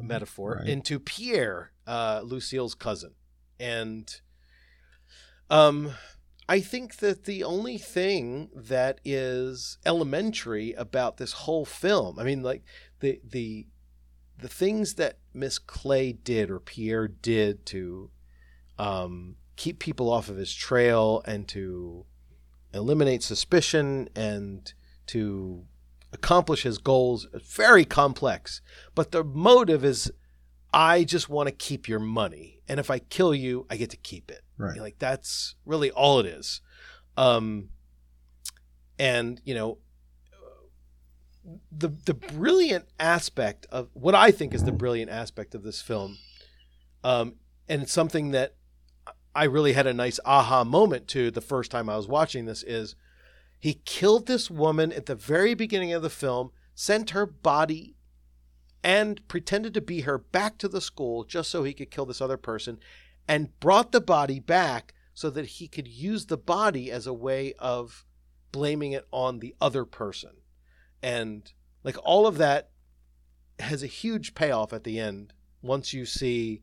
metaphor, 0.02 0.58
Right. 0.60 0.70
into 0.70 1.00
Pierre, 1.00 1.72
uh, 1.88 2.22
Lucille's 2.24 2.76
cousin, 2.76 3.16
and 3.60 4.22
um, 5.50 5.92
I 6.48 6.60
think 6.62 6.98
that 6.98 7.24
the 7.26 7.44
only 7.44 7.78
thing 7.78 8.50
that 8.56 9.00
is 9.04 9.78
elementary 9.86 10.74
about 10.74 11.18
this 11.18 11.34
whole 11.34 11.66
film, 11.66 12.20
I 12.20 12.24
mean, 12.24 12.44
like 12.44 12.64
the 13.00 13.20
the 13.28 13.68
the 14.38 14.50
things 14.50 14.96
that 14.96 15.20
Miss 15.34 15.58
Clay 15.58 16.12
did 16.12 16.50
or 16.52 16.60
Pierre 16.60 17.08
did 17.08 17.66
to 17.68 18.10
um, 18.78 19.38
keep 19.56 19.80
people 19.80 20.12
off 20.12 20.28
of 20.30 20.38
his 20.38 20.54
trail 20.54 21.22
and 21.26 21.48
to 21.50 22.06
eliminate 22.74 23.24
suspicion 23.24 24.10
and 24.16 24.74
to 25.08 25.66
accomplish 26.12 26.64
his 26.64 26.78
goals 26.78 27.28
very 27.34 27.86
complex. 27.86 28.62
But 28.96 29.12
the 29.12 29.24
motive 29.24 29.84
is 29.84 30.12
I 30.74 31.04
just 31.04 31.30
want 31.30 31.48
to 31.48 31.54
keep 31.54 31.88
your 31.88 32.00
money. 32.00 32.62
And 32.68 32.80
if 32.80 32.90
I 32.90 33.00
kill 33.00 33.34
you, 33.34 33.66
I 33.70 33.78
get 33.78 33.92
to 33.92 33.98
keep 33.98 34.32
it. 34.32 34.42
Right. 34.58 34.80
Like 34.80 35.00
that's 35.00 35.56
really 35.66 35.92
all 35.92 36.20
it 36.20 36.26
is. 36.26 36.62
Um, 37.18 37.70
and 38.98 39.42
you 39.44 39.54
know, 39.54 39.78
the 41.72 41.90
the 42.06 42.14
brilliant 42.14 42.86
aspect 43.00 43.66
of 43.70 43.90
what 43.94 44.16
I 44.16 44.32
think 44.32 44.54
is 44.54 44.64
the 44.64 44.72
brilliant 44.72 45.12
aspect 45.12 45.56
of 45.56 45.64
this 45.64 45.82
film, 45.82 46.18
um, 47.04 47.36
and 47.68 47.82
it's 47.82 47.92
something 47.92 48.32
that 48.32 48.56
I 49.36 49.46
really 49.46 49.74
had 49.74 49.88
a 49.88 49.94
nice 49.94 50.20
aha 50.26 50.64
moment 50.64 51.08
to 51.10 51.32
the 51.32 51.42
first 51.42 51.72
time 51.72 51.90
I 51.90 51.98
was 51.98 52.08
watching 52.08 52.46
this 52.46 52.64
is 52.64 52.96
he 53.60 53.82
killed 53.86 54.28
this 54.28 54.52
woman 54.52 54.92
at 54.92 55.06
the 55.06 55.16
very 55.16 55.54
beginning 55.54 55.94
of 55.94 56.02
the 56.02 56.10
film, 56.10 56.52
sent 56.76 57.12
her 57.12 57.26
body 57.26 57.96
and 58.84 59.26
pretended 59.28 59.74
to 59.74 59.82
be 59.82 60.02
her 60.02 60.18
back 60.18 60.58
to 60.58 60.68
the 60.68 60.82
school 60.82 61.24
just 61.24 61.50
so 61.50 61.64
he 61.64 61.74
could 61.74 61.90
kill 61.90 62.06
this 62.06 62.22
other 62.22 62.38
person 62.38 62.78
and 63.28 63.58
brought 63.60 63.92
the 63.92 64.02
body 64.02 64.40
back 64.40 64.94
so 65.14 65.30
that 65.30 65.46
he 65.46 65.68
could 65.68 65.88
use 65.88 66.26
the 66.26 66.38
body 66.38 66.92
as 66.92 67.08
a 67.08 67.14
way 67.14 67.54
of 67.60 68.06
blaming 68.52 68.92
it 68.92 69.08
on 69.12 69.40
the 69.40 69.56
other 69.62 69.86
person. 69.86 70.32
And 71.02 71.52
like 71.84 71.98
all 72.04 72.28
of 72.28 72.38
that 72.38 72.70
has 73.60 73.84
a 73.84 73.88
huge 73.88 74.36
payoff 74.36 74.74
at 74.74 74.84
the 74.84 75.00
end 75.00 75.34
once 75.62 75.94
you 75.94 76.06
see, 76.06 76.62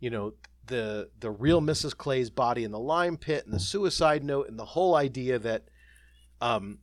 you 0.00 0.08
know, 0.08 0.32
the 0.66 1.10
the 1.20 1.30
real 1.30 1.60
Mrs. 1.60 1.96
Clay's 1.96 2.30
body 2.30 2.64
in 2.64 2.70
the 2.70 2.78
lime 2.78 3.16
pit 3.16 3.44
and 3.44 3.54
the 3.54 3.60
suicide 3.60 4.24
note 4.24 4.48
and 4.48 4.58
the 4.58 4.64
whole 4.64 4.94
idea 4.94 5.38
that 5.38 5.64
um 6.40 6.78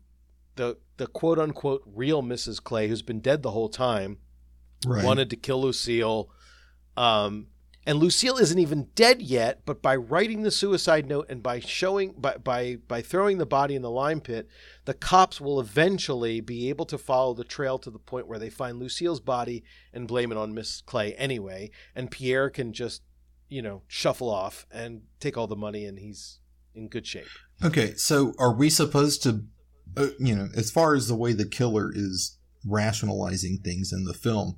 the 0.55 0.77
the 0.97 1.07
quote 1.07 1.39
unquote 1.39 1.81
real 1.85 2.21
Mrs. 2.21 2.61
Clay 2.63 2.87
who's 2.87 3.01
been 3.01 3.19
dead 3.19 3.43
the 3.43 3.51
whole 3.51 3.69
time 3.69 4.17
Right. 4.85 5.05
wanted 5.05 5.29
to 5.29 5.35
kill 5.35 5.61
Lucille. 5.61 6.31
Um, 6.97 7.47
and 7.85 7.99
Lucille 7.99 8.37
isn't 8.37 8.57
even 8.59 8.89
dead 8.95 9.21
yet, 9.21 9.61
but 9.65 9.81
by 9.81 9.95
writing 9.95 10.41
the 10.43 10.51
suicide 10.51 11.07
note 11.07 11.27
and 11.29 11.41
by 11.41 11.59
showing 11.59 12.13
by, 12.13 12.37
by 12.37 12.77
by 12.87 13.01
throwing 13.01 13.37
the 13.37 13.45
body 13.45 13.75
in 13.75 13.81
the 13.83 13.89
lime 13.91 14.21
pit, 14.21 14.47
the 14.85 14.93
cops 14.93 15.39
will 15.41 15.59
eventually 15.59 16.41
be 16.41 16.69
able 16.69 16.85
to 16.85 16.97
follow 16.97 17.33
the 17.33 17.43
trail 17.43 17.77
to 17.79 17.89
the 17.89 17.97
point 17.99 18.27
where 18.27 18.37
they 18.39 18.49
find 18.51 18.79
Lucille's 18.79 19.19
body 19.19 19.63
and 19.93 20.07
blame 20.07 20.31
it 20.31 20.37
on 20.37 20.53
Miss 20.53 20.81
Clay 20.81 21.13
anyway, 21.13 21.71
and 21.95 22.11
Pierre 22.11 22.49
can 22.51 22.71
just, 22.73 23.01
you 23.51 23.61
know, 23.61 23.83
shuffle 23.87 24.29
off 24.29 24.65
and 24.71 25.01
take 25.19 25.37
all 25.37 25.45
the 25.45 25.55
money 25.57 25.85
and 25.85 25.99
he's 25.99 26.39
in 26.73 26.87
good 26.87 27.05
shape. 27.05 27.27
Okay, 27.61 27.93
so 27.95 28.33
are 28.39 28.55
we 28.55 28.69
supposed 28.69 29.21
to, 29.23 29.43
uh, 29.97 30.07
you 30.19 30.33
know, 30.33 30.47
as 30.55 30.71
far 30.71 30.95
as 30.95 31.07
the 31.07 31.15
way 31.15 31.33
the 31.33 31.45
killer 31.45 31.91
is 31.93 32.37
rationalizing 32.65 33.59
things 33.61 33.91
in 33.91 34.05
the 34.05 34.13
film, 34.13 34.55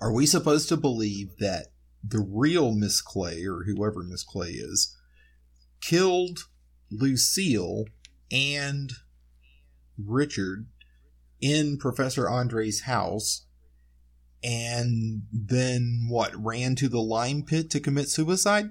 are 0.00 0.12
we 0.12 0.26
supposed 0.26 0.68
to 0.68 0.76
believe 0.76 1.36
that 1.38 1.68
the 2.06 2.18
real 2.18 2.74
Miss 2.74 3.00
Clay 3.00 3.44
or 3.44 3.62
whoever 3.62 4.02
Miss 4.02 4.24
Clay 4.24 4.50
is 4.50 4.96
killed 5.80 6.40
Lucille 6.90 7.84
and 8.32 8.92
Richard 9.96 10.66
in 11.40 11.78
Professor 11.78 12.28
Andre's 12.28 12.82
house 12.82 13.46
and 14.42 15.22
then 15.32 16.06
what 16.08 16.32
ran 16.34 16.74
to 16.76 16.88
the 16.88 17.00
lime 17.00 17.42
pit 17.42 17.70
to 17.70 17.80
commit 17.80 18.08
suicide? 18.08 18.70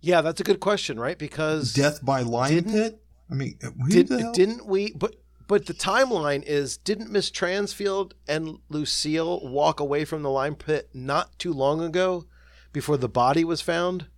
Yeah, 0.00 0.20
that's 0.20 0.40
a 0.40 0.44
good 0.44 0.60
question, 0.60 0.98
right? 1.00 1.18
Because 1.18 1.72
Death 1.72 2.04
by 2.04 2.22
lime 2.22 2.64
pit? 2.64 3.02
I 3.30 3.34
mean, 3.34 3.58
Did, 3.88 4.08
didn't 4.32 4.66
we? 4.66 4.92
But 4.92 5.16
but 5.46 5.66
the 5.66 5.74
timeline 5.74 6.42
is 6.44 6.76
didn't 6.76 7.10
Miss 7.10 7.30
Transfield 7.30 8.12
and 8.28 8.58
Lucille 8.68 9.40
walk 9.48 9.80
away 9.80 10.04
from 10.04 10.22
the 10.22 10.30
lime 10.30 10.54
pit 10.54 10.90
not 10.92 11.38
too 11.38 11.52
long 11.52 11.82
ago, 11.82 12.26
before 12.72 12.96
the 12.96 13.08
body 13.08 13.44
was 13.44 13.60
found, 13.60 14.08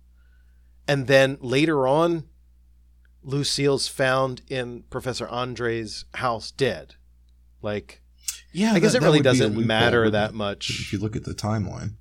and 0.87 1.07
then 1.07 1.37
later 1.41 1.87
on, 1.87 2.25
Lucille's 3.23 3.87
found 3.87 4.41
in 4.49 4.83
Professor 4.89 5.27
Andre's 5.27 6.05
house 6.15 6.51
dead. 6.51 6.95
Like 7.61 8.00
Yeah, 8.53 8.73
I 8.73 8.79
guess 8.79 8.93
that- 8.93 9.01
it 9.01 9.05
really 9.05 9.19
would 9.19 9.23
be 9.23 9.29
a 9.29 9.33
doesn't 9.33 9.65
matter 9.67 9.99
wouldn't 9.99 10.13
that 10.13 10.33
much. 10.33 10.69
If 10.69 10.93
you 10.93 10.99
look 10.99 11.15
at 11.15 11.23
the 11.23 11.33
timeline, 11.33 11.93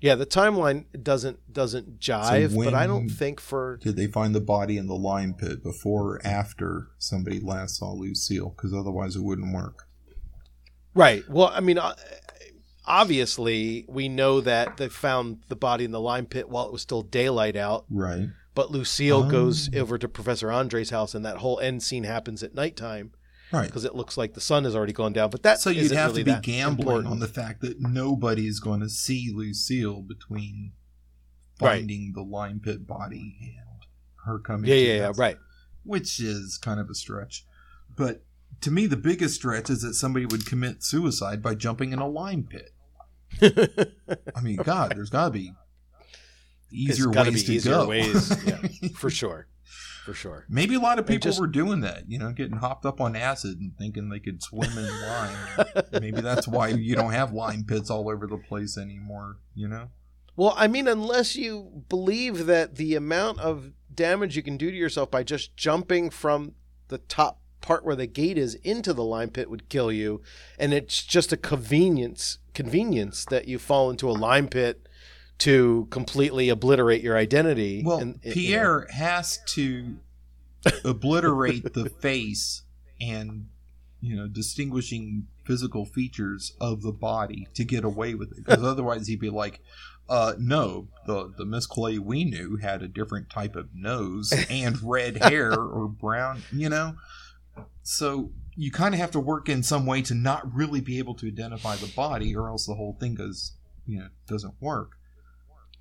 Yeah, 0.00 0.14
the 0.14 0.26
timeline 0.26 0.84
doesn't 1.02 1.52
doesn't 1.52 2.00
jive, 2.00 2.54
but 2.54 2.74
I 2.74 2.86
don't 2.86 3.08
think 3.08 3.40
for 3.40 3.78
did 3.82 3.96
they 3.96 4.06
find 4.06 4.34
the 4.34 4.40
body 4.42 4.76
in 4.76 4.86
the 4.86 4.94
lime 4.94 5.32
pit 5.34 5.62
before 5.62 6.12
or 6.16 6.20
after 6.26 6.88
somebody 6.98 7.40
last 7.40 7.76
saw 7.76 7.92
Lucille? 7.92 8.50
Because 8.56 8.74
otherwise, 8.74 9.16
it 9.16 9.22
wouldn't 9.22 9.54
work. 9.54 9.86
Right. 10.94 11.28
Well, 11.28 11.50
I 11.52 11.60
mean, 11.60 11.78
uh, 11.78 11.94
obviously, 12.86 13.84
we 13.88 14.08
know 14.08 14.40
that 14.40 14.76
they 14.76 14.88
found 14.88 15.38
the 15.48 15.56
body 15.56 15.84
in 15.84 15.90
the 15.90 16.00
lime 16.00 16.26
pit 16.26 16.48
while 16.48 16.66
it 16.66 16.72
was 16.72 16.82
still 16.82 17.02
daylight 17.02 17.56
out. 17.56 17.84
Right. 17.90 18.28
But 18.54 18.70
Lucille 18.70 19.24
Oh. 19.24 19.30
goes 19.30 19.74
over 19.74 19.98
to 19.98 20.08
Professor 20.08 20.50
Andre's 20.50 20.90
house, 20.90 21.14
and 21.14 21.24
that 21.24 21.38
whole 21.38 21.60
end 21.60 21.82
scene 21.82 22.04
happens 22.04 22.42
at 22.42 22.54
nighttime 22.54 23.12
Right. 23.52 23.66
because 23.66 23.84
it 23.84 23.94
looks 23.94 24.16
like 24.16 24.34
the 24.34 24.40
sun 24.40 24.64
has 24.64 24.74
already 24.74 24.92
gone 24.92 25.12
down. 25.12 25.30
But 25.30 25.42
that 25.44 25.60
So 25.60 25.70
you'd 25.70 25.92
have 25.92 26.10
really 26.12 26.24
to 26.24 26.34
be 26.34 26.40
gambling 26.40 26.78
important. 26.88 27.06
on 27.12 27.20
the 27.20 27.28
fact 27.28 27.60
that 27.62 27.80
nobody's 27.80 28.58
going 28.60 28.80
to 28.80 28.88
see 28.88 29.32
Lucille 29.34 30.02
between 30.02 30.72
Right. 31.60 31.78
finding 31.78 32.12
the 32.14 32.22
lime 32.22 32.60
pit 32.60 32.86
body 32.86 33.56
and 33.56 33.86
her 34.26 34.38
coming. 34.38 34.68
Yeah, 34.68 34.74
to 34.74 34.80
yeah, 34.82 34.94
yeah. 34.96 35.12
Right. 35.16 35.38
Which 35.84 36.20
is 36.20 36.58
kind 36.58 36.78
of 36.80 36.90
a 36.90 36.94
stretch, 36.94 37.46
but 37.96 38.24
to 38.62 38.70
me, 38.70 38.86
the 38.86 38.96
biggest 38.96 39.36
stretch 39.36 39.70
is 39.70 39.80
that 39.82 39.94
somebody 39.94 40.26
would 40.26 40.44
commit 40.46 40.82
suicide 40.82 41.40
by 41.42 41.54
jumping 41.54 41.92
in 41.92 41.98
a 41.98 42.08
lime 42.08 42.44
pit. 42.48 42.72
I 44.34 44.40
mean, 44.42 44.56
God, 44.56 44.92
there's 44.96 45.10
got 45.10 45.26
to 45.26 45.30
be 45.30 45.52
easier 46.72 47.10
ways 47.10 47.44
to 47.44 47.52
easier 47.54 47.72
go. 47.72 47.88
ways, 47.88 48.44
yeah. 48.46 48.88
for 48.96 49.10
sure, 49.10 49.46
for 50.06 50.14
sure. 50.14 50.46
Maybe 50.48 50.76
a 50.76 50.80
lot 50.80 51.00
of 51.00 51.06
people 51.06 51.30
just- 51.30 51.40
were 51.40 51.48
doing 51.48 51.80
that, 51.80 52.08
you 52.08 52.16
know, 52.16 52.30
getting 52.32 52.58
hopped 52.58 52.86
up 52.86 53.00
on 53.00 53.16
acid 53.16 53.58
and 53.58 53.76
thinking 53.76 54.08
they 54.08 54.20
could 54.20 54.40
swim 54.40 54.70
in 54.78 54.86
lime. 55.02 55.66
Maybe 56.00 56.20
that's 56.20 56.46
why 56.46 56.68
you 56.68 56.94
don't 56.94 57.12
have 57.12 57.32
lime 57.32 57.64
pits 57.64 57.90
all 57.90 58.08
over 58.08 58.28
the 58.28 58.38
place 58.38 58.78
anymore, 58.78 59.38
you 59.54 59.66
know? 59.66 59.90
Well, 60.36 60.54
I 60.56 60.68
mean, 60.68 60.86
unless 60.86 61.34
you 61.34 61.82
believe 61.88 62.46
that 62.46 62.76
the 62.76 62.94
amount 62.94 63.40
of 63.40 63.72
damage 63.92 64.36
you 64.36 64.42
can 64.44 64.56
do 64.56 64.70
to 64.70 64.76
yourself 64.76 65.10
by 65.10 65.24
just 65.24 65.56
jumping 65.56 66.10
from 66.10 66.52
the 66.86 66.98
top 66.98 67.40
part 67.60 67.84
where 67.84 67.96
the 67.96 68.06
gate 68.06 68.38
is 68.38 68.54
into 68.56 68.92
the 68.92 69.02
lime 69.02 69.30
pit 69.30 69.50
would 69.50 69.68
kill 69.68 69.90
you, 69.90 70.22
and 70.56 70.72
it's 70.72 71.02
just 71.02 71.32
a 71.32 71.36
convenience 71.36 72.38
convenience 72.54 73.24
that 73.26 73.48
you 73.48 73.58
fall 73.58 73.90
into 73.90 74.08
a 74.08 74.12
lime 74.12 74.48
pit 74.48 74.88
to 75.38 75.86
completely 75.90 76.48
obliterate 76.48 77.02
your 77.02 77.16
identity. 77.16 77.82
Well, 77.84 77.98
and- 77.98 78.14
and, 78.14 78.24
you 78.24 78.30
know, 78.30 78.34
Pierre 78.34 78.86
has 78.90 79.38
to 79.48 79.96
obliterate 80.84 81.72
the 81.74 81.88
face 81.88 82.62
and 83.00 83.48
you 84.00 84.16
know 84.16 84.26
distinguishing 84.26 85.26
physical 85.44 85.84
features 85.84 86.52
of 86.60 86.82
the 86.82 86.92
body 86.92 87.46
to 87.54 87.64
get 87.64 87.84
away 87.84 88.14
with 88.14 88.32
it. 88.32 88.44
Because 88.44 88.64
otherwise 88.64 89.06
he'd 89.06 89.20
be 89.20 89.30
like 89.30 89.60
uh 90.08 90.34
no 90.38 90.88
the 91.06 91.32
the 91.36 91.44
miss 91.44 91.66
clay 91.66 91.98
we 91.98 92.24
knew 92.24 92.56
had 92.56 92.82
a 92.82 92.88
different 92.88 93.28
type 93.30 93.56
of 93.56 93.68
nose 93.74 94.32
and 94.48 94.78
red 94.82 95.16
hair 95.22 95.52
or 95.52 95.88
brown 95.88 96.42
you 96.52 96.68
know? 96.68 96.94
So 97.82 98.30
you 98.56 98.70
kind 98.70 98.94
of 98.94 99.00
have 99.00 99.10
to 99.12 99.20
work 99.20 99.48
in 99.48 99.62
some 99.62 99.86
way 99.86 100.02
to 100.02 100.14
not 100.14 100.52
really 100.54 100.80
be 100.80 100.98
able 100.98 101.14
to 101.16 101.26
identify 101.28 101.76
the 101.76 101.92
body 101.94 102.34
or 102.34 102.48
else 102.48 102.66
the 102.66 102.74
whole 102.74 102.96
thing 102.98 103.14
goes 103.14 103.52
you 103.86 103.98
know 104.00 104.08
doesn't 104.28 104.54
work 104.60 104.92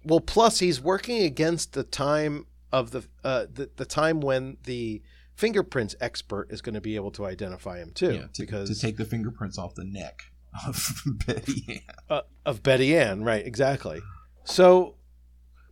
Well, 0.06 0.20
plus 0.20 0.60
he's 0.60 0.80
working 0.80 1.24
against 1.24 1.74
the 1.74 1.84
time 1.84 2.46
of 2.72 2.92
the 2.92 3.06
uh, 3.24 3.46
the, 3.52 3.70
the 3.76 3.86
time 3.86 4.22
when 4.22 4.58
the 4.64 5.02
fingerprints 5.34 5.96
expert 6.00 6.48
is 6.52 6.62
going 6.62 6.76
to 6.76 6.82
be 6.82 6.96
able 6.96 7.12
to 7.12 7.26
identify 7.26 7.80
him 7.80 7.92
too, 7.94 8.14
yeah, 8.14 8.28
to, 8.34 8.42
because 8.42 8.70
to 8.70 8.80
take 8.80 8.98
the 8.98 9.06
fingerprints 9.06 9.58
off 9.58 9.76
the 9.76 9.84
neck 9.84 10.24
of 10.68 11.02
Betty 11.26 11.66
Ann. 11.70 11.96
uh, 12.10 12.22
of 12.46 12.64
Betty 12.64 12.96
Ann, 12.96 13.24
right? 13.24 13.46
Exactly. 13.46 14.02
So, 14.44 14.96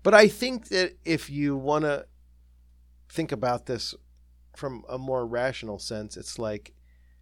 but 0.01 0.13
I 0.13 0.27
think 0.27 0.69
that 0.69 0.97
if 1.05 1.29
you 1.29 1.55
want 1.55 1.85
to 1.85 2.05
think 3.09 3.31
about 3.31 3.67
this 3.67 3.93
from 4.55 4.83
a 4.89 4.97
more 4.97 5.25
rational 5.25 5.79
sense, 5.79 6.17
it's 6.17 6.37
like 6.39 6.73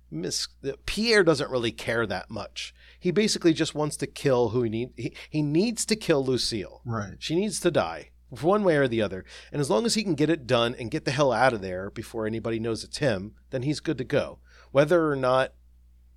Miss 0.09 0.48
Pierre 0.85 1.23
doesn't 1.23 1.51
really 1.51 1.72
care 1.72 2.06
that 2.06 2.30
much. 2.30 2.73
He 3.02 3.10
basically 3.10 3.52
just 3.52 3.74
wants 3.74 3.98
to 3.98 4.08
kill 4.08 4.50
who 4.50 4.62
he 4.62 4.70
need. 4.70 4.92
He, 4.96 5.14
he 5.28 5.42
needs 5.42 5.86
to 5.88 5.96
kill 5.96 6.24
Lucille. 6.24 6.82
Right. 6.86 7.16
She 7.18 7.36
needs 7.36 7.60
to 7.62 7.72
die 7.72 8.12
one 8.30 8.64
way 8.64 8.78
or 8.78 8.88
the 8.88 9.02
other. 9.02 9.26
And 9.52 9.60
as 9.60 9.72
long 9.72 9.88
as 9.88 9.96
he 9.96 10.04
can 10.04 10.14
get 10.14 10.30
it 10.30 10.46
done 10.46 10.76
and 10.80 10.92
get 10.92 11.04
the 11.04 11.12
hell 11.12 11.32
out 11.32 11.52
of 11.52 11.62
there 11.62 11.90
before 11.90 12.28
anybody 12.28 12.60
knows 12.60 12.84
it's 12.84 13.00
him, 13.00 13.34
then 13.50 13.64
he's 13.64 13.80
good 13.80 13.98
to 13.98 14.04
go. 14.04 14.38
Whether 14.72 15.10
or 15.10 15.16
not 15.16 15.54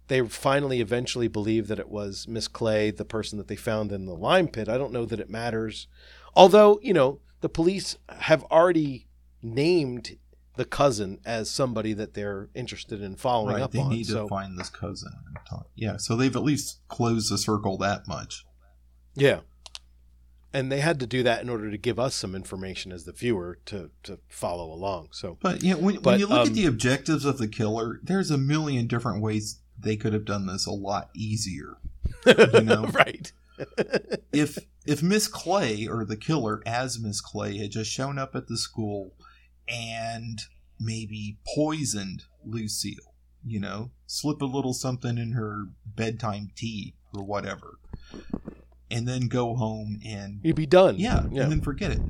they 0.09 0.21
finally 0.29 0.83
eventually 0.83 1.27
believe 1.27 1.69
that 1.69 1.79
it 1.79 1.89
was 1.89 2.29
Miss 2.29 2.49
Clay, 2.49 2.91
the 2.91 3.07
person 3.07 3.39
that 3.39 3.49
they 3.49 3.57
found 3.57 3.91
in 3.91 4.05
the 4.05 4.15
lime 4.15 4.49
pit, 4.49 4.69
I 4.69 4.77
don't 4.77 4.93
know 4.93 5.07
that 5.07 5.21
it 5.21 5.31
matters. 5.31 5.89
Although, 6.37 6.79
you 6.83 6.93
know, 6.93 7.21
the 7.41 7.49
police 7.49 7.97
have 8.11 8.45
already 8.45 9.09
named 9.43 10.19
the 10.57 10.65
cousin 10.65 11.19
as 11.25 11.51
somebody 11.51 11.93
that 11.95 12.15
they're 12.15 12.49
interested 12.55 13.03
in 13.03 13.17
following 13.17 13.55
Right. 13.57 13.63
up 13.63 13.73
They 13.73 13.81
on. 13.81 13.91
need 13.91 14.07
so, 14.07 14.23
to 14.23 14.29
find 14.29 14.59
this 14.59 14.71
cousin. 14.71 15.13
Yeah. 15.75 15.97
So 15.97 16.17
they've 16.17 16.35
at 16.37 16.43
least 16.45 16.79
closed 16.89 17.31
the 17.33 17.39
circle 17.39 17.77
that 17.79 18.07
much. 18.07 18.45
Yeah. 19.15 19.41
And 20.53 20.71
they 20.71 20.79
had 20.81 21.01
to 21.01 21.07
do 21.09 21.25
that 21.25 21.43
in 21.43 21.49
order 21.51 21.69
to 21.71 21.77
give 21.77 21.99
us 21.99 22.15
some 22.15 22.37
information 22.37 22.93
as 22.93 23.05
the 23.05 23.11
viewer 23.13 23.59
to, 23.67 23.91
to 24.05 24.21
follow 24.29 24.73
along. 24.73 25.09
So 25.11 25.37
But 25.41 25.65
you 25.65 25.75
know, 25.75 25.81
when, 25.81 25.95
But, 25.97 26.05
when 26.05 26.21
you 26.21 26.27
look 26.29 26.41
um, 26.43 26.49
at 26.49 26.55
the 26.55 26.67
objectives 26.67 27.25
of 27.25 27.39
the 27.39 27.49
killer, 27.49 27.99
there's 28.05 28.31
a 28.31 28.39
million 28.39 28.87
different 28.87 29.21
ways 29.21 29.59
they 29.77 29.97
could 29.97 30.13
have 30.13 30.25
done 30.25 30.47
this 30.47 30.67
a 30.67 30.71
lot 30.71 31.11
easier. 31.17 31.79
You 32.27 32.35
know? 32.63 32.87
right. 32.87 33.33
if 34.33 34.59
if 34.87 35.03
Miss 35.03 35.27
Clay 35.29 35.87
or 35.87 36.05
the 36.05 36.17
killer 36.17 36.61
as 36.67 36.99
Miss 37.01 37.21
Clay 37.21 37.57
had 37.59 37.71
just 37.71 37.91
shown 37.91 38.19
up 38.19 38.35
at 38.35 38.47
the 38.49 38.57
school 38.57 39.13
and 39.69 40.41
maybe 40.81 41.39
poisoned 41.55 42.25
Lucille, 42.45 43.15
you 43.45 43.61
know, 43.61 43.91
slip 44.07 44.43
a 44.43 44.47
little 44.47 44.75
something 44.75 45.19
in 45.19 45.33
her 45.33 45.67
bedtime 45.87 46.51
tea 46.57 46.95
or 47.15 47.25
whatever, 47.25 47.79
and 48.91 49.07
then 49.09 49.29
go 49.29 49.55
home 49.57 49.99
and 50.05 50.41
You'd 50.43 50.57
be 50.57 50.67
done. 50.67 50.97
yeah, 50.99 51.27
Yeah. 51.31 51.45
and 51.45 51.53
then 51.53 51.61
forget 51.61 51.91
it. 51.93 52.01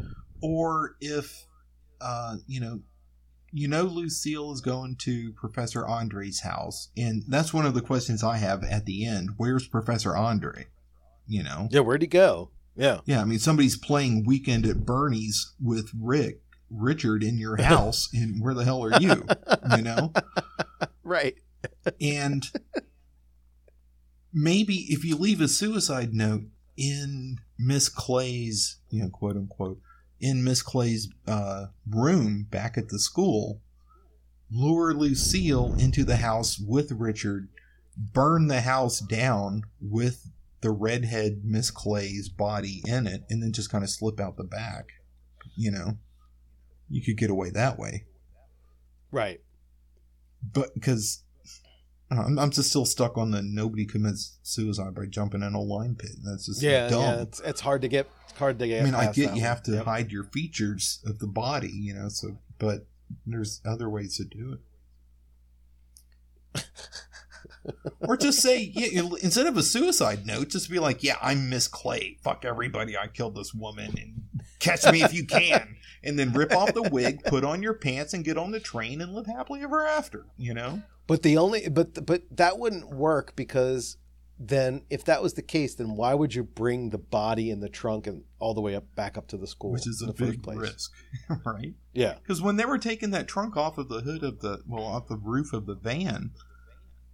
Or 0.43 0.97
if, 1.01 1.47
uh, 2.01 2.37
you 2.47 2.61
know, 2.61 2.81
you 3.53 3.69
know 3.69 3.83
Lucille 3.85 4.53
is 4.53 4.61
going 4.61 4.97
to 5.03 5.33
Professor 5.35 5.87
Andre's 5.87 6.41
house, 6.41 6.89
and 6.97 7.23
that's 7.29 7.55
one 7.55 7.65
of 7.67 7.75
the 7.75 7.81
questions 7.83 8.25
I 8.25 8.39
have 8.39 8.65
at 8.65 8.85
the 8.85 9.07
end. 9.07 9.31
Where's 9.37 9.69
Professor 9.69 10.17
Andre? 10.17 10.67
You 11.27 11.43
know, 11.45 11.69
Yeah, 11.71 11.81
where'd 11.81 12.03
he 12.03 12.09
go? 12.09 12.51
Yeah. 12.77 13.01
yeah. 13.07 13.21
I 13.21 13.25
mean, 13.25 13.39
somebody's 13.39 13.77
playing 13.79 14.25
Weekend 14.27 14.67
at 14.67 14.85
Bernie's 14.85 15.55
with 15.63 15.91
Rick, 15.99 16.43
Richard 16.75 17.23
in 17.23 17.39
your 17.39 17.57
house, 17.63 18.09
and 18.13 18.43
where 18.43 18.55
the 18.55 18.65
hell 18.65 18.85
are 18.85 19.01
you? 19.01 19.27
You 19.77 19.83
know, 19.83 20.13
Right. 21.05 21.35
and 22.01 22.45
maybe 24.33 24.87
if 24.89 25.05
you 25.05 25.17
leave 25.17 25.41
a 25.41 25.49
suicide 25.49 26.13
note 26.15 26.43
in 26.77 27.39
Miss 27.59 27.89
Clay's, 27.89 28.79
you 28.91 29.03
know, 29.03 29.09
quote 29.11 29.37
unquote, 29.37 29.81
in 30.21 30.43
Miss 30.45 30.63
Clay's 30.63 31.09
uh, 31.27 31.67
room 31.89 32.47
back 32.51 32.77
at 32.79 32.89
the 32.89 32.99
school, 32.99 33.61
lure 34.51 34.95
Lucille 34.95 35.75
into 35.79 36.05
the 36.05 36.17
house 36.17 36.59
with 36.59 36.93
Richard, 36.93 37.49
burn 37.97 38.49
the 38.49 38.63
house 38.63 39.01
down 39.01 39.63
with 39.81 40.31
the 40.63 40.71
redhead 40.71 41.43
Miss 41.45 41.71
Clay's 41.71 42.29
body 42.29 42.83
in 42.87 43.07
it, 43.07 43.25
and 43.29 43.43
then 43.43 43.53
just 43.53 43.71
kind 43.71 43.85
of 43.85 43.91
slip 43.91 44.19
out 44.19 44.37
the 44.37 44.45
back. 44.45 44.87
You 45.57 45.71
know, 45.71 45.99
you 46.91 47.03
could 47.03 47.17
get 47.17 47.31
away 47.31 47.51
that 47.51 47.79
way 47.79 48.05
Right. 49.11 49.41
but 50.53 50.75
because 50.75 51.23
I'm, 52.11 52.39
I'm 52.39 52.51
just 52.51 52.69
still 52.71 52.85
stuck 52.85 53.17
on 53.19 53.31
the 53.31 53.43
nobody 53.43 53.87
commits 53.87 54.39
suicide 54.43 54.95
by 54.95 55.07
jumping 55.07 55.43
in 55.43 55.55
a 55.55 55.61
lime 55.61 55.97
pit. 55.97 56.13
That's 56.25 56.47
just 56.47 56.63
Yeah, 56.63 56.89
dumb. 56.89 57.01
yeah. 57.01 57.23
It's, 57.23 57.41
it's 57.41 57.61
hard 57.61 57.83
to 57.83 57.89
get 57.89 58.09
hard 58.37 58.59
to 58.59 58.69
get. 58.69 58.83
I 58.83 58.85
mean, 58.85 58.95
I 58.95 59.07
get 59.07 59.17
you 59.17 59.27
one. 59.29 59.39
have 59.41 59.63
to 59.65 59.73
Yep. 59.73 59.85
hide 59.85 60.13
your 60.13 60.25
features 60.25 61.01
of 61.07 61.19
the 61.19 61.27
body, 61.27 61.71
you 61.73 61.95
know. 61.95 62.09
So, 62.09 62.37
but 62.59 62.87
there's 63.27 63.61
other 63.65 63.89
ways 63.89 64.17
to 64.19 64.25
do 64.25 64.59
it. 66.55 66.65
or 68.01 68.17
just 68.17 68.41
say, 68.41 68.73
yeah, 68.75 69.03
instead 69.23 69.47
of 69.47 69.57
a 69.57 69.63
suicide 69.63 70.27
note, 70.27 70.49
just 70.49 70.71
be 70.71 70.79
like, 70.79 71.03
"Yeah, 71.03 71.17
I'm 71.23 71.49
Miss 71.49 71.69
Clay. 71.69 72.19
Fuck 72.23 72.45
everybody. 72.45 72.97
I 72.97 73.09
killed 73.09 73.37
this 73.37 73.55
woman, 73.55 73.95
and 73.99 74.23
catch 74.59 74.91
me 74.91 75.03
if 75.03 75.15
you 75.15 75.27
can." 75.27 75.77
And 76.03 76.19
then 76.19 76.33
rip 76.33 76.55
off 76.55 76.75
the 76.75 76.83
wig, 76.83 77.25
put 77.25 77.45
on 77.45 77.63
your 77.63 77.75
pants, 77.75 78.13
and 78.13 78.25
get 78.25 78.37
on 78.37 78.51
the 78.51 78.61
train 78.61 79.01
and 79.01 79.15
live 79.15 79.27
happily 79.27 79.63
ever 79.63 79.87
after. 79.87 80.27
You 80.37 80.55
know. 80.55 80.83
But 81.07 81.23
the 81.23 81.37
only 81.37 81.69
but 81.69 82.05
but 82.07 82.23
that 82.31 82.59
wouldn't 82.59 82.91
work 82.91 83.35
because 83.37 83.97
then 84.39 84.83
if 84.91 85.05
that 85.05 85.23
was 85.23 85.35
the 85.35 85.43
case, 85.43 85.75
then 85.75 85.97
why 85.97 86.15
would 86.15 86.35
you 86.35 86.43
bring 86.43 86.91
the 86.91 86.99
body 86.99 87.51
in 87.51 87.61
the 87.61 87.69
trunk 87.69 88.07
and 88.07 88.25
all 88.39 88.53
the 88.53 88.61
way 88.61 88.75
up 88.75 88.85
back 88.95 89.17
up 89.17 89.29
to 89.29 89.37
the 89.37 89.47
school? 89.47 89.73
which 89.73 89.87
is 89.87 90.03
in 90.03 90.09
a 90.09 90.13
the 90.13 90.19
first 90.19 90.33
big 90.33 90.43
place? 90.43 90.59
risk, 90.59 90.93
right? 91.45 91.75
Yeah. 91.93 92.15
Because 92.15 92.43
when 92.43 92.57
they 92.57 92.65
were 92.65 92.79
taking 92.79 93.11
that 93.11 93.29
trunk 93.29 93.57
off 93.57 93.79
of 93.79 93.89
the 93.89 94.01
hood 94.01 94.23
of 94.23 94.41
the 94.41 94.61
well, 94.67 94.85
off 94.85 95.09
the 95.09 95.17
roof 95.17 95.53
of 95.53 95.67
the 95.67 95.75
van, 95.75 96.33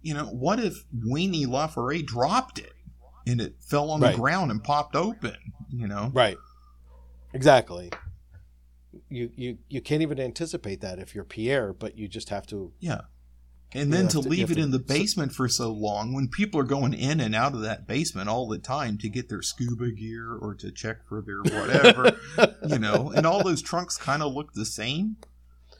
you 0.01 0.13
know, 0.13 0.25
what 0.25 0.59
if 0.59 0.85
Weenie 0.95 1.45
LaFerre 1.45 2.05
dropped 2.05 2.59
it 2.59 2.73
and 3.27 3.39
it 3.41 3.55
fell 3.61 3.91
on 3.91 4.01
Right. 4.01 4.13
the 4.15 4.19
ground 4.21 4.51
and 4.51 4.63
popped 4.63 4.95
open? 4.95 5.35
You 5.69 5.87
know, 5.87 6.11
Right. 6.13 6.37
Exactly. 7.33 7.91
You 9.09 9.31
you 9.35 9.57
you 9.69 9.81
can't 9.81 10.01
even 10.01 10.19
anticipate 10.19 10.81
that 10.81 10.99
if 10.99 11.15
you're 11.15 11.23
Pierre, 11.23 11.71
but 11.73 11.97
you 11.97 12.07
just 12.07 12.29
have 12.29 12.45
to. 12.47 12.73
yeah. 12.79 13.01
And 13.73 13.93
then 13.93 14.09
to 14.09 14.21
to- 14.21 14.27
leave 14.27 14.51
it 14.51 14.55
to- 14.55 14.61
in 14.61 14.71
the 14.71 14.79
so- 14.79 14.83
basement 14.83 15.31
for 15.31 15.47
so 15.47 15.71
long, 15.71 16.11
when 16.13 16.27
people 16.27 16.59
are 16.59 16.65
going 16.65 16.93
in 16.93 17.21
and 17.21 17.33
out 17.33 17.53
of 17.53 17.61
that 17.61 17.87
basement 17.87 18.27
all 18.27 18.49
the 18.49 18.57
time 18.57 18.97
to 18.97 19.07
get 19.07 19.29
their 19.29 19.41
scuba 19.41 19.91
gear 19.91 20.33
or 20.33 20.53
to 20.55 20.71
check 20.73 21.07
for 21.07 21.21
their 21.21 21.41
whatever, 21.41 22.19
you 22.67 22.79
know, 22.79 23.11
and 23.15 23.25
all 23.25 23.41
those 23.43 23.61
trunks 23.61 23.95
kind 23.95 24.21
of 24.21 24.33
look 24.33 24.51
the 24.53 24.65
same. 24.65 25.15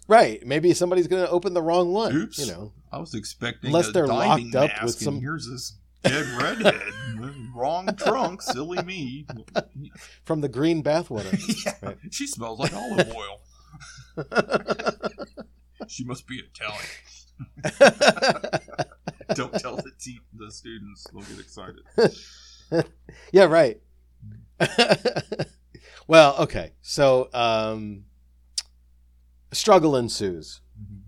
Right. 0.08 0.46
Maybe 0.46 0.74
somebody's 0.74 1.08
going 1.08 1.24
to 1.24 1.30
open 1.30 1.54
the 1.54 1.62
wrong 1.62 1.92
one. 1.94 2.16
Oops. 2.16 2.38
You 2.40 2.48
know. 2.52 2.74
I 2.92 2.98
was 3.00 3.14
expecting 3.14 3.70
Unless 3.70 3.92
they're 3.94 4.08
locked 4.08 4.54
up 4.56 4.72
with 4.84 4.96
some- 4.96 5.22
here's 5.22 5.48
this 5.50 5.78
dead 6.04 6.26
redhead. 6.42 6.82
Wrong 7.56 7.88
trunk, 7.96 8.42
silly 8.42 8.82
me. 8.84 9.28
From 10.24 10.42
the 10.42 10.50
green 10.50 10.82
bathwater. 10.84 11.32
yeah, 11.66 11.74
Right. 11.82 11.98
she 12.10 12.26
smells 12.26 12.60
like 12.60 12.74
olive 12.74 13.14
oil. 13.14 13.42
She 15.88 16.04
must 16.04 16.28
be 16.28 16.42
Italian. 16.42 16.86
Don't 19.36 19.54
tell 19.60 19.76
the 19.78 19.92
te- 20.00 20.22
the 20.34 20.52
students; 20.52 21.06
they'll 21.12 21.22
get 21.24 21.40
excited. 21.40 21.82
yeah, 23.32 23.44
right. 23.46 23.80
well, 26.08 26.36
okay. 26.40 26.74
So, 26.82 27.30
um, 27.34 28.06
struggle 29.52 29.96
ensues. 29.96 30.62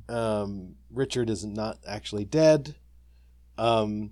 Um, 0.10 0.76
Richard 0.92 1.30
is 1.30 1.46
not 1.46 1.80
actually 1.88 2.26
dead. 2.26 2.76
Um, 3.58 4.12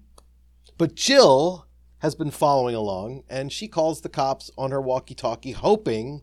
but 0.77 0.95
Jill 0.95 1.67
has 1.99 2.15
been 2.15 2.31
following 2.31 2.75
along 2.75 3.23
and 3.29 3.51
she 3.51 3.67
calls 3.67 4.01
the 4.01 4.09
cops 4.09 4.49
on 4.57 4.71
her 4.71 4.81
walkie 4.81 5.15
talkie, 5.15 5.51
hoping 5.51 6.21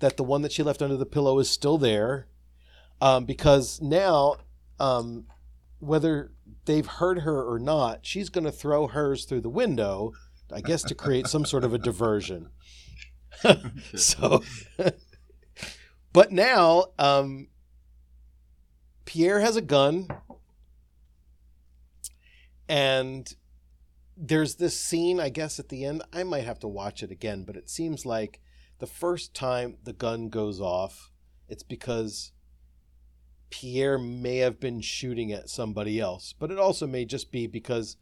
that 0.00 0.16
the 0.16 0.24
one 0.24 0.42
that 0.42 0.52
she 0.52 0.62
left 0.62 0.82
under 0.82 0.96
the 0.96 1.06
pillow 1.06 1.38
is 1.38 1.48
still 1.48 1.78
there, 1.78 2.26
um, 3.00 3.24
because 3.24 3.80
now, 3.80 4.36
um, 4.78 5.26
whether 5.78 6.32
they've 6.64 6.86
heard 6.86 7.20
her 7.20 7.42
or 7.42 7.58
not, 7.58 8.00
she's 8.02 8.28
going 8.28 8.44
to 8.44 8.52
throw 8.52 8.88
hers 8.88 9.24
through 9.24 9.40
the 9.42 9.50
window, 9.50 10.12
I 10.52 10.60
guess, 10.60 10.82
to 10.84 10.94
create 10.94 11.26
some 11.26 11.44
sort 11.44 11.64
of 11.64 11.72
a 11.74 11.78
diversion. 11.78 12.48
so, 13.94 14.42
but 16.12 16.32
now, 16.32 16.86
um, 16.98 17.48
Pierre 19.04 19.40
has 19.40 19.56
a 19.56 19.60
gun, 19.60 20.08
and 22.68 23.34
there's 24.16 24.56
this 24.56 24.76
scene, 24.78 25.18
I 25.18 25.30
guess, 25.30 25.58
at 25.58 25.68
the 25.68 25.84
end. 25.84 26.02
I 26.12 26.22
might 26.24 26.44
have 26.44 26.58
to 26.60 26.68
watch 26.68 27.02
it 27.02 27.10
again, 27.10 27.44
but 27.44 27.56
it 27.56 27.70
seems 27.70 28.04
like 28.04 28.40
the 28.78 28.86
first 28.86 29.34
time 29.34 29.78
the 29.84 29.92
gun 29.92 30.28
goes 30.28 30.60
off, 30.60 31.10
it's 31.48 31.62
because 31.62 32.32
Pierre 33.50 33.98
may 33.98 34.38
have 34.38 34.60
been 34.60 34.80
shooting 34.80 35.32
at 35.32 35.50
somebody 35.50 35.98
else, 35.98 36.34
but 36.38 36.50
it 36.50 36.58
also 36.58 36.86
may 36.86 37.04
just 37.04 37.32
be 37.32 37.46
because 37.46 37.96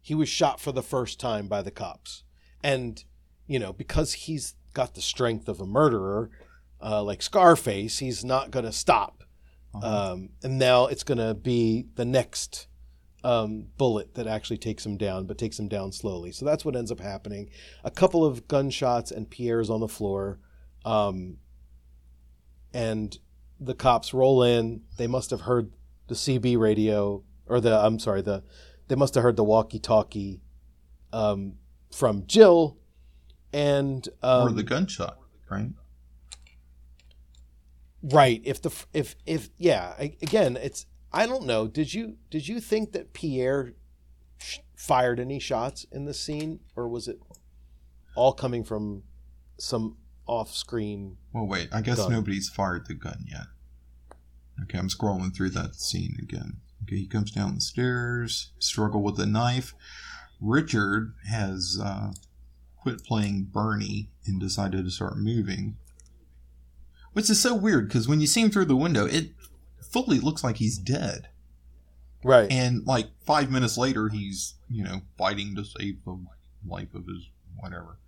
he 0.00 0.14
was 0.14 0.28
shot 0.28 0.60
for 0.60 0.72
the 0.72 0.82
first 0.82 1.18
time 1.18 1.48
by 1.48 1.62
the 1.62 1.70
cops. 1.70 2.22
And, 2.62 3.02
you 3.46 3.58
know, 3.58 3.72
because 3.72 4.12
he's 4.12 4.54
got 4.74 4.94
the 4.94 5.02
strength 5.02 5.48
of 5.48 5.60
a 5.60 5.66
murderer, 5.66 6.30
uh, 6.82 7.02
like 7.02 7.22
Scarface, 7.22 7.98
he's 7.98 8.24
not 8.24 8.50
going 8.50 8.64
to 8.64 8.72
stop. 8.72 9.24
Uh-huh. 9.74 10.12
Um, 10.12 10.30
and 10.42 10.58
now 10.58 10.86
it's 10.86 11.04
going 11.04 11.18
to 11.18 11.34
be 11.34 11.86
the 11.94 12.04
next 12.04 12.66
um, 13.24 13.66
bullet 13.78 14.14
that 14.14 14.26
actually 14.26 14.58
takes 14.58 14.84
him 14.84 14.96
down, 14.96 15.26
but 15.26 15.38
takes 15.38 15.58
him 15.58 15.68
down 15.68 15.92
slowly. 15.92 16.32
So 16.32 16.44
that's 16.44 16.64
what 16.64 16.76
ends 16.76 16.90
up 16.90 17.00
happening. 17.00 17.48
A 17.84 17.90
couple 17.90 18.24
of 18.24 18.48
gunshots, 18.48 19.10
and 19.10 19.30
Pierre's 19.30 19.70
on 19.70 19.80
the 19.80 19.88
floor. 19.88 20.40
Um, 20.84 21.38
and 22.74 23.16
the 23.60 23.74
cops 23.74 24.12
roll 24.12 24.42
in. 24.42 24.82
They 24.96 25.06
must 25.06 25.30
have 25.30 25.42
heard 25.42 25.72
the 26.08 26.14
CB 26.14 26.58
radio, 26.58 27.22
or 27.46 27.60
the 27.60 27.78
I'm 27.78 27.98
sorry, 27.98 28.22
the 28.22 28.42
they 28.88 28.96
must 28.96 29.14
have 29.14 29.22
heard 29.22 29.36
the 29.36 29.44
walkie-talkie 29.44 30.42
um, 31.12 31.54
from 31.92 32.26
Jill, 32.26 32.78
and 33.52 34.06
um, 34.22 34.48
or 34.48 34.50
the 34.50 34.62
gunshot, 34.62 35.18
right? 35.50 35.70
Right. 38.02 38.40
If 38.44 38.62
the 38.62 38.70
if 38.92 39.16
if 39.26 39.50
yeah, 39.56 39.94
again, 39.98 40.56
it's 40.56 40.86
I 41.12 41.26
don't 41.26 41.46
know. 41.46 41.66
Did 41.68 41.94
you 41.94 42.16
did 42.30 42.48
you 42.48 42.60
think 42.60 42.92
that 42.92 43.12
Pierre 43.12 43.74
sh- 44.38 44.58
fired 44.76 45.20
any 45.20 45.38
shots 45.38 45.86
in 45.90 46.04
the 46.04 46.14
scene, 46.14 46.60
or 46.76 46.88
was 46.88 47.08
it 47.08 47.18
all 48.14 48.32
coming 48.32 48.64
from 48.64 49.02
some 49.58 49.96
off-screen? 50.26 51.16
Well, 51.32 51.46
wait. 51.46 51.68
I 51.72 51.80
guess 51.80 51.98
Gun. 51.98 52.12
nobody's 52.12 52.48
fired 52.48 52.86
the 52.86 52.94
gun 52.94 53.24
yet. 53.28 53.46
Okay, 54.62 54.78
I'm 54.78 54.88
scrolling 54.88 55.34
through 55.34 55.50
that 55.50 55.74
scene 55.74 56.16
again. 56.20 56.58
Okay, 56.84 56.96
he 56.96 57.06
comes 57.06 57.30
down 57.30 57.54
the 57.54 57.60
stairs, 57.60 58.52
struggle 58.58 59.02
with 59.02 59.16
the 59.16 59.26
knife. 59.26 59.74
Richard 60.40 61.14
has 61.28 61.78
uh, 61.82 62.12
quit 62.76 63.04
playing 63.04 63.48
Bernie 63.52 64.10
and 64.26 64.40
decided 64.40 64.84
to 64.84 64.90
start 64.90 65.16
moving. 65.16 65.76
Which 67.12 67.28
is 67.28 67.40
so 67.40 67.54
weird 67.54 67.88
because 67.88 68.08
when 68.08 68.20
you 68.20 68.26
see 68.26 68.40
him 68.40 68.50
through 68.50 68.66
the 68.66 68.76
window, 68.76 69.06
it 69.06 69.32
fully 69.80 70.18
looks 70.18 70.42
like 70.42 70.56
he's 70.56 70.78
dead. 70.78 71.28
Right. 72.24 72.50
And 72.50 72.86
like 72.86 73.08
five 73.26 73.50
minutes 73.50 73.76
later, 73.76 74.08
he's, 74.08 74.54
you 74.70 74.84
know, 74.84 75.02
fighting 75.18 75.54
to 75.56 75.64
save 75.64 76.04
the 76.04 76.18
life 76.66 76.94
of 76.94 77.06
his 77.06 77.28
whatever. 77.56 77.98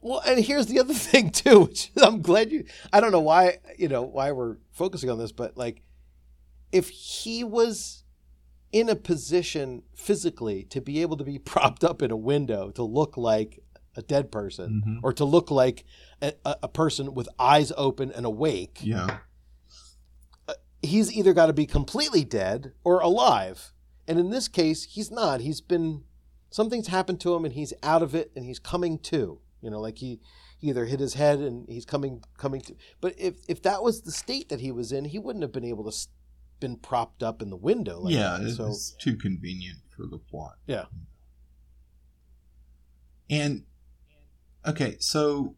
Well, 0.00 0.22
and 0.26 0.44
here's 0.44 0.66
the 0.66 0.78
other 0.78 0.94
thing 0.94 1.30
too, 1.30 1.60
which 1.60 1.90
I'm 2.00 2.22
glad 2.22 2.52
you. 2.52 2.64
I 2.92 3.00
don't 3.00 3.12
know 3.12 3.20
why 3.20 3.58
you 3.78 3.88
know 3.88 4.02
why 4.02 4.32
we're 4.32 4.56
focusing 4.72 5.10
on 5.10 5.18
this, 5.18 5.32
but 5.32 5.56
like, 5.56 5.82
if 6.72 6.88
he 6.88 7.44
was 7.44 8.04
in 8.72 8.88
a 8.88 8.96
position 8.96 9.82
physically 9.94 10.64
to 10.64 10.80
be 10.80 11.02
able 11.02 11.16
to 11.16 11.24
be 11.24 11.38
propped 11.52 11.84
up 11.84 12.02
in 12.02 12.10
a 12.10 12.16
window 12.16 12.70
to 12.70 12.82
look 12.82 13.16
like 13.16 13.62
a 13.96 14.02
dead 14.02 14.30
person 14.30 14.82
Mhm. 14.86 15.00
or 15.02 15.12
to 15.12 15.24
look 15.24 15.50
like 15.50 15.84
a, 16.22 16.32
a 16.44 16.68
person 16.68 17.14
with 17.14 17.28
eyes 17.38 17.72
open 17.76 18.12
and 18.12 18.24
awake, 18.26 18.80
Yeah. 18.82 19.18
he's 20.82 21.10
either 21.12 21.32
got 21.32 21.46
to 21.46 21.52
be 21.52 21.66
completely 21.66 22.24
dead 22.24 22.72
or 22.84 23.00
alive. 23.00 23.72
And 24.06 24.18
in 24.18 24.30
this 24.30 24.46
case, 24.48 24.84
he's 24.84 25.10
not. 25.10 25.40
He's 25.40 25.60
been 25.60 26.04
something's 26.50 26.86
happened 26.88 27.20
to 27.22 27.34
him 27.34 27.44
and 27.44 27.54
he's 27.54 27.72
out 27.82 28.02
of 28.02 28.14
it 28.14 28.30
and 28.36 28.44
he's 28.44 28.58
coming 28.58 28.98
to. 29.00 29.40
You 29.62 29.70
know, 29.70 29.80
like 29.80 29.98
he, 29.98 30.20
he 30.58 30.68
either 30.68 30.84
hit 30.84 31.00
his 31.00 31.14
head 31.14 31.40
and 31.40 31.68
he's 31.68 31.84
coming 31.84 32.22
coming 32.38 32.60
to. 32.62 32.76
But 33.00 33.14
if 33.18 33.36
if 33.48 33.62
that 33.62 33.82
was 33.82 34.02
the 34.02 34.12
state 34.12 34.48
that 34.50 34.60
he 34.60 34.70
was 34.70 34.92
in, 34.92 35.06
he 35.06 35.18
wouldn't 35.18 35.42
have 35.42 35.50
been 35.52 35.64
able 35.64 35.82
to 35.84 35.88
s- 35.88 36.08
been 36.60 36.76
propped 36.76 37.22
up 37.22 37.42
in 37.42 37.50
the 37.50 37.56
window. 37.56 38.00
Like 38.00 38.14
yeah, 38.14 38.38
that. 38.40 38.66
it's 38.68 38.92
too 38.92 39.16
convenient 39.16 39.78
for 39.96 40.06
the 40.06 40.18
plot. 40.18 40.56
Yeah. 40.66 40.84
And 43.28 43.64
okay, 44.66 44.96
so 45.00 45.54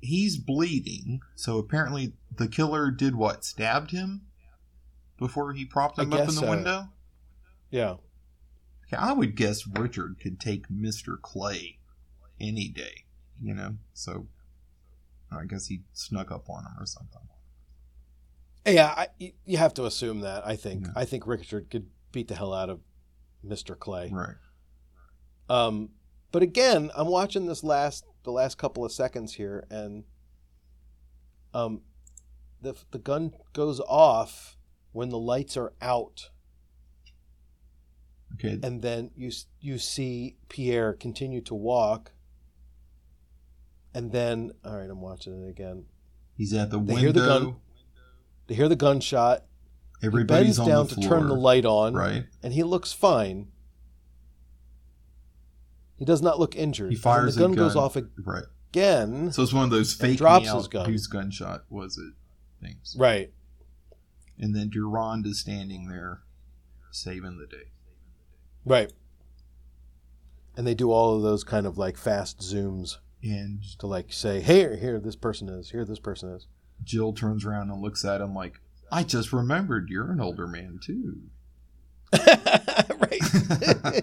he's 0.00 0.36
bleeding. 0.38 1.20
So 1.34 1.58
apparently 1.58 2.14
the 2.34 2.48
killer 2.48 2.90
did 2.90 3.14
what? 3.16 3.44
Stabbed 3.44 3.90
him 3.90 4.22
before 5.18 5.52
he 5.52 5.64
propped 5.64 5.98
I 5.98 6.02
him 6.02 6.12
up 6.12 6.20
in 6.20 6.26
the 6.26 6.32
so. 6.32 6.50
window. 6.50 6.88
yeah, 7.70 7.96
Okay, 8.86 8.96
I 8.96 9.12
would 9.12 9.36
guess 9.36 9.66
Richard 9.66 10.16
could 10.20 10.40
take 10.40 10.70
Mister 10.70 11.16
Clay 11.16 11.78
any 12.40 12.68
day. 12.68 13.04
You 13.42 13.54
know, 13.54 13.76
so 13.94 14.26
I 15.30 15.44
guess 15.46 15.66
he 15.66 15.82
snuck 15.92 16.30
up 16.32 16.48
on 16.50 16.64
him 16.64 16.72
or 16.78 16.86
something. 16.86 17.20
yeah. 18.66 18.86
I, 18.96 19.08
you- 19.46 19.58
have 19.58 19.74
to 19.74 19.84
assume 19.86 20.20
that. 20.20 20.46
I 20.46 20.56
think. 20.56 20.86
Yeah. 20.86 20.92
I 20.96 21.04
think 21.04 21.26
Richard 21.26 21.70
could 21.70 21.86
beat 22.12 22.28
the 22.28 22.34
hell 22.34 22.52
out 22.52 22.68
of 22.70 22.80
Mister 23.42 23.74
Clay. 23.74 24.10
Right. 24.12 24.34
Um, 25.48 25.90
but 26.32 26.42
again, 26.42 26.90
I'm 26.94 27.06
watching 27.08 27.46
this 27.46 27.62
last 27.64 28.04
the 28.22 28.32
last 28.32 28.58
couple 28.58 28.84
of 28.84 28.92
seconds 28.92 29.34
here, 29.34 29.66
and 29.70 30.04
um, 31.54 31.82
the 32.60 32.74
the 32.90 32.98
gun 32.98 33.32
goes 33.52 33.80
off 33.80 34.56
when 34.92 35.08
the 35.08 35.18
lights 35.18 35.56
are 35.56 35.72
out, 35.80 36.30
Okay. 38.34 38.58
and 38.62 38.82
then 38.82 39.10
you 39.16 39.30
you 39.60 39.78
see 39.78 40.36
Pierre 40.48 40.92
continue 40.92 41.40
to 41.42 41.54
walk, 41.54 42.12
and 43.94 44.12
then 44.12 44.52
all 44.64 44.76
right, 44.76 44.88
I'm 44.90 45.00
watching 45.00 45.42
it 45.44 45.48
again. 45.48 45.84
He's 46.36 46.52
at 46.54 46.70
the 46.70 46.78
They 46.78 46.94
window. 46.94 47.00
hear 47.00 47.12
the 47.12 47.20
gun. 47.26 47.56
They 48.46 48.54
hear 48.54 48.68
the 48.68 48.76
gunshot. 48.76 49.44
Everybody's 50.02 50.40
he 50.40 50.44
bends 50.46 50.58
on 50.60 50.68
down 50.68 50.86
to 50.88 51.00
turn 51.08 51.28
the 51.28 51.34
light 51.34 51.66
on, 51.66 51.92
Right. 51.94 52.24
and 52.42 52.54
he 52.54 52.62
looks 52.62 52.92
fine. 52.92 53.48
He 56.00 56.06
does 56.06 56.22
not 56.22 56.40
look 56.40 56.56
injured. 56.56 56.90
He 56.90 56.96
fires 56.96 57.34
the 57.34 57.42
gun, 57.42 57.52
a 57.52 57.56
goes 57.56 57.74
gun. 57.74 57.82
off 57.84 57.96
Right. 58.24 58.44
again. 58.70 59.30
So 59.32 59.42
it's 59.42 59.52
one 59.52 59.64
of 59.64 59.70
those 59.70 59.92
fake 59.92 60.16
drops 60.16 60.50
his 60.50 60.66
gun. 60.66 60.86
whose 60.86 61.06
gunshot 61.06 61.66
was 61.68 61.98
it 61.98 62.14
things. 62.64 62.96
Right. 62.98 63.30
And 64.38 64.56
then 64.56 64.70
Durand 64.70 65.26
is 65.26 65.40
standing 65.40 65.88
there 65.88 66.22
saving 66.90 67.36
the 67.36 67.46
day. 67.46 67.70
Right. 68.64 68.90
And 70.56 70.66
they 70.66 70.74
do 70.74 70.90
all 70.90 71.14
of 71.16 71.22
those 71.22 71.44
kind 71.44 71.66
of 71.66 71.76
like 71.76 71.98
fast 71.98 72.40
zooms 72.40 72.96
And 73.22 73.62
to 73.78 73.86
like 73.86 74.10
say, 74.10 74.40
here, 74.40 74.76
here, 74.76 74.98
this 74.98 75.16
person 75.16 75.50
is, 75.50 75.70
here, 75.70 75.84
this 75.84 75.98
person 75.98 76.30
is. 76.30 76.46
Jill 76.82 77.12
turns 77.12 77.44
around 77.44 77.70
and 77.70 77.82
looks 77.82 78.06
at 78.06 78.22
him 78.22 78.34
like, 78.34 78.54
I 78.90 79.02
just 79.02 79.34
remembered 79.34 79.90
you're 79.90 80.10
an 80.10 80.20
older 80.20 80.46
man 80.46 80.80
too. 80.82 81.24
right. 82.98 83.22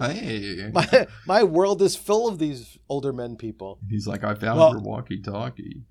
hey. 0.00 0.70
my, 0.72 1.06
my 1.26 1.42
world 1.42 1.82
is 1.82 1.96
full 1.96 2.28
of 2.28 2.38
these 2.38 2.78
older 2.88 3.12
men 3.12 3.36
people. 3.36 3.78
He's 3.88 4.06
like, 4.06 4.24
I 4.24 4.34
found 4.34 4.58
Well- 4.58 4.72
your 4.72 4.80
walkie 4.80 5.20
talkie. 5.20 5.82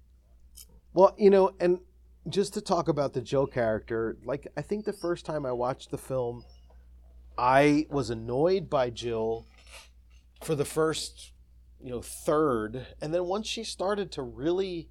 Well, 0.93 1.13
you 1.17 1.29
know, 1.29 1.51
and 1.59 1.79
just 2.27 2.55
to 2.55 2.61
talk 2.61 2.87
about 2.87 3.13
the 3.13 3.21
Jill 3.21 3.45
character, 3.45 4.17
like 4.25 4.47
I 4.57 4.61
think 4.61 4.85
the 4.85 4.93
first 4.93 5.25
time 5.25 5.45
I 5.45 5.51
watched 5.51 5.91
the 5.91 5.97
film, 5.97 6.43
I 7.37 7.85
was 7.91 8.09
annoyed 8.09 8.67
by 8.69 8.89
Jill 8.89 9.45
for 10.41 10.55
the 10.55 10.65
first, 10.65 11.33
you 11.79 11.91
know, 11.91 12.01
third, 12.01 12.87
and 12.99 13.13
then 13.13 13.25
once 13.25 13.47
she 13.47 13.63
started 13.63 14.11
to 14.13 14.23
really 14.23 14.89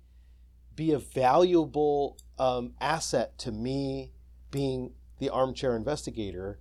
be 0.76 0.92
a 0.92 0.98
valuable 0.98 2.18
um, 2.38 2.74
asset 2.80 3.36
to 3.38 3.50
me, 3.50 4.12
being 4.50 4.92
the 5.18 5.30
armchair 5.30 5.74
investigator, 5.74 6.60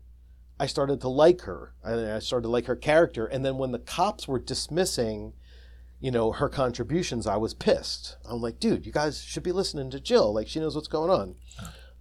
I 0.60 0.68
started 0.68 1.02
to 1.02 1.10
like 1.10 1.42
her. 1.42 1.74
and 1.84 2.12
I 2.12 2.20
started 2.20 2.44
to 2.44 2.50
like 2.50 2.66
her 2.66 2.76
character, 2.76 3.26
and 3.26 3.44
then 3.46 3.58
when 3.58 3.72
the 3.72 3.80
cops 3.80 4.28
were 4.28 4.40
dismissing 4.40 5.34
you 6.06 6.12
know, 6.12 6.32
her 6.34 6.50
contributions, 6.50 7.26
I 7.26 7.38
was 7.38 7.54
pissed. 7.54 8.18
I'm 8.30 8.42
like, 8.42 8.60
dude, 8.60 8.86
you 8.86 8.92
guys 8.92 9.24
should 9.24 9.44
be 9.44 9.52
listening 9.52 9.90
to 9.92 10.00
Jill. 10.00 10.34
Like, 10.34 10.48
she 10.48 10.60
knows 10.60 10.76
what's 10.76 10.88
going 10.88 11.10
on. 11.10 11.36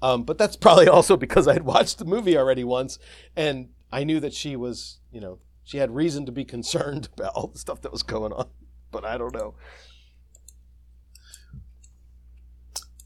Um, 0.03 0.25
but 0.25 0.37
that's 0.37 0.57
probably 0.57 0.89
also 0.91 1.17
because 1.17 1.49
I 1.49 1.55
had 1.55 1.65
watched 1.65 1.99
the 1.99 2.05
movie 2.05 2.37
already 2.37 2.65
once, 2.65 2.99
and 3.37 3.71
I 3.93 4.05
knew 4.05 4.21
that 4.21 4.35
she 4.35 4.57
was, 4.57 4.99
you 5.11 5.21
know, 5.21 5.39
she 5.63 5.79
had 5.79 5.95
reason 5.95 6.27
to 6.27 6.33
be 6.33 6.45
concerned 6.45 7.09
about 7.17 7.33
all 7.35 7.47
the 7.47 7.59
stuff 7.59 7.81
that 7.83 7.93
was 7.93 8.03
going 8.03 8.33
on. 8.33 8.49
But 8.91 9.05
I 9.05 9.17
don't 9.17 9.35
know. 9.35 9.55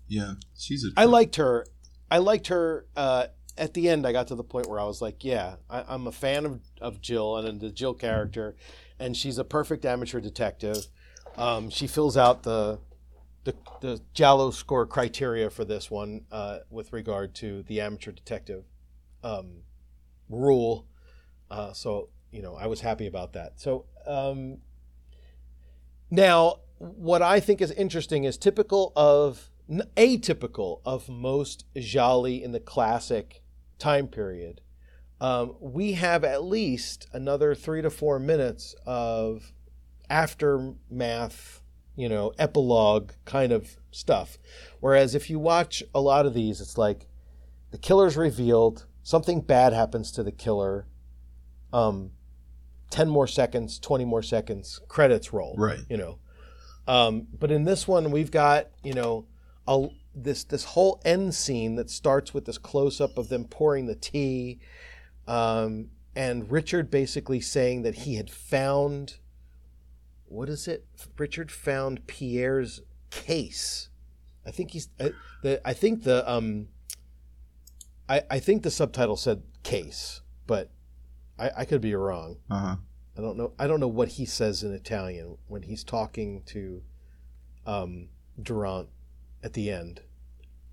Yeah, 0.09 0.35
she's 0.57 0.85
a. 0.85 0.89
I 0.97 1.05
liked 1.05 1.36
her. 1.36 1.67
I 2.10 2.18
liked 2.18 2.49
her. 2.49 2.86
Uh, 2.97 3.27
at 3.59 3.75
the 3.75 3.89
end, 3.89 4.07
I 4.07 4.12
got 4.12 4.28
to 4.28 4.35
the 4.35 4.45
point 4.45 4.69
where 4.69 4.81
I 4.81 4.85
was 4.85 5.03
like, 5.03 5.25
"Yeah, 5.25 5.57
I, 5.69 5.85
I'm 5.89 6.07
a 6.07 6.12
fan 6.12 6.47
of, 6.47 6.61
of 6.81 7.01
Jill 7.01 7.37
and 7.37 7.61
the 7.61 7.70
Jill 7.70 7.95
character, 7.95 8.57
and 8.99 9.17
she's 9.17 9.39
a 9.39 9.45
perfect 9.45 9.85
amateur 9.85 10.20
detective. 10.20 10.87
Um, 11.37 11.70
she 11.70 11.87
fills 11.87 12.17
out 12.17 12.43
the 12.43 12.78
the 13.45 13.55
the 13.81 14.01
Giallo 14.15 14.51
score 14.51 14.87
criteria 14.87 15.51
for 15.51 15.65
this 15.65 15.91
one 15.91 16.23
uh, 16.31 16.59
with 16.70 16.93
regard 16.93 17.35
to 17.37 17.62
the 17.65 17.81
amateur 17.81 18.12
detective 18.12 18.65
um, 19.23 19.62
rule. 20.28 20.87
Uh, 21.51 21.73
so 21.73 22.09
you 22.31 22.43
know, 22.43 22.55
I 22.55 22.67
was 22.67 22.81
happy 22.81 23.07
about 23.07 23.33
that. 23.33 23.61
So 23.61 23.87
um, 24.07 24.59
now, 26.11 26.61
what 26.78 27.23
I 27.23 27.41
think 27.41 27.61
is 27.61 27.70
interesting 27.73 28.25
is 28.25 28.37
typical 28.37 28.93
of 28.97 29.51
atypical 29.97 30.81
of 30.85 31.09
most 31.09 31.65
Gialli 31.77 32.43
in 32.43 32.53
the 32.53 32.61
classic 32.61 33.43
time 33.78 34.08
period. 34.08 34.60
Um, 35.20 35.57
we 35.60 35.92
have 35.94 36.24
at 36.24 36.44
least 36.44 37.08
another 37.12 37.55
three 37.55 37.82
to 37.82 37.90
four 37.90 38.18
minutes 38.18 38.74
of 38.86 39.52
aftermath, 40.08 41.62
you 41.97 42.08
know, 42.08 42.32
epilogue 42.39 43.12
kind 43.24 43.52
of 43.52 43.76
stuff. 43.90 44.39
Whereas 44.81 45.15
if 45.15 45.28
you 45.28 45.39
watch 45.39 45.82
a 45.94 46.00
lot 46.00 46.26
of 46.26 46.34
these, 46.34 46.60
it's 46.60 46.78
like 46.78 47.08
the 47.70 47.78
killer's 47.78 48.16
revealed, 48.16 48.86
something 49.02 49.40
bad 49.40 49.73
happens 49.73 50.12
to 50.12 50.23
the 50.23 50.32
killer. 50.32 50.86
Um, 51.73 52.12
10 52.90 53.08
more 53.08 53.26
seconds, 53.26 53.78
20 53.78 54.05
more 54.05 54.23
seconds, 54.23 54.81
credits 54.89 55.32
roll. 55.32 55.55
Right. 55.58 55.81
You 55.90 55.97
know. 55.97 56.18
Um, 56.86 57.26
but 57.39 57.50
in 57.50 57.65
this 57.65 57.86
one, 57.86 58.10
we've 58.10 58.31
got, 58.31 58.68
you 58.82 58.94
know, 58.94 59.26
a, 59.66 59.89
this 60.15 60.45
this 60.45 60.65
whole 60.65 61.01
end 61.05 61.35
scene 61.35 61.77
that 61.77 61.91
starts 61.91 62.35
with 62.35 62.45
this 62.45 62.59
close 62.59 63.01
up 63.01 63.19
of 63.19 63.28
them 63.28 63.45
pouring 63.45 63.87
the 63.87 63.95
tea, 63.95 64.59
um, 65.27 65.91
and 66.17 66.51
Richard 66.51 66.91
basically 66.91 67.41
saying 67.41 67.83
that 67.83 67.95
he 67.95 68.17
had 68.17 68.31
found 68.31 69.19
what 70.28 70.49
is 70.49 70.69
it? 70.69 70.87
Richard 71.17 71.51
found 71.51 72.07
Pierre's 72.07 72.83
case. 73.11 73.89
I 74.47 74.51
think 74.51 74.73
he's 74.73 74.89
uh, 75.01 75.11
the. 75.43 75.61
I 75.67 75.73
think 75.73 76.05
the 76.05 76.28
um. 76.31 76.69
I 78.09 78.23
I 78.31 78.39
think 78.39 78.62
the 78.62 78.70
subtitle 78.70 79.17
said 79.17 79.43
case, 79.62 80.20
but 80.47 80.70
I 81.39 81.51
I 81.59 81.65
could 81.65 81.81
be 81.81 81.95
wrong. 81.95 82.37
Uh 82.51 82.59
huh. 82.59 82.77
I 83.17 83.20
don't 83.20 83.37
know. 83.37 83.53
I 83.59 83.67
don't 83.67 83.81
know 83.81 83.89
what 83.89 84.09
he 84.09 84.25
says 84.25 84.62
in 84.62 84.73
Italian 84.73 85.39
when 85.49 85.62
he's 85.62 85.83
talking 85.83 86.43
to 86.47 86.83
um, 87.67 88.09
Durand 88.41 88.89
at 89.42 89.52
the 89.52 89.70
end. 89.70 90.02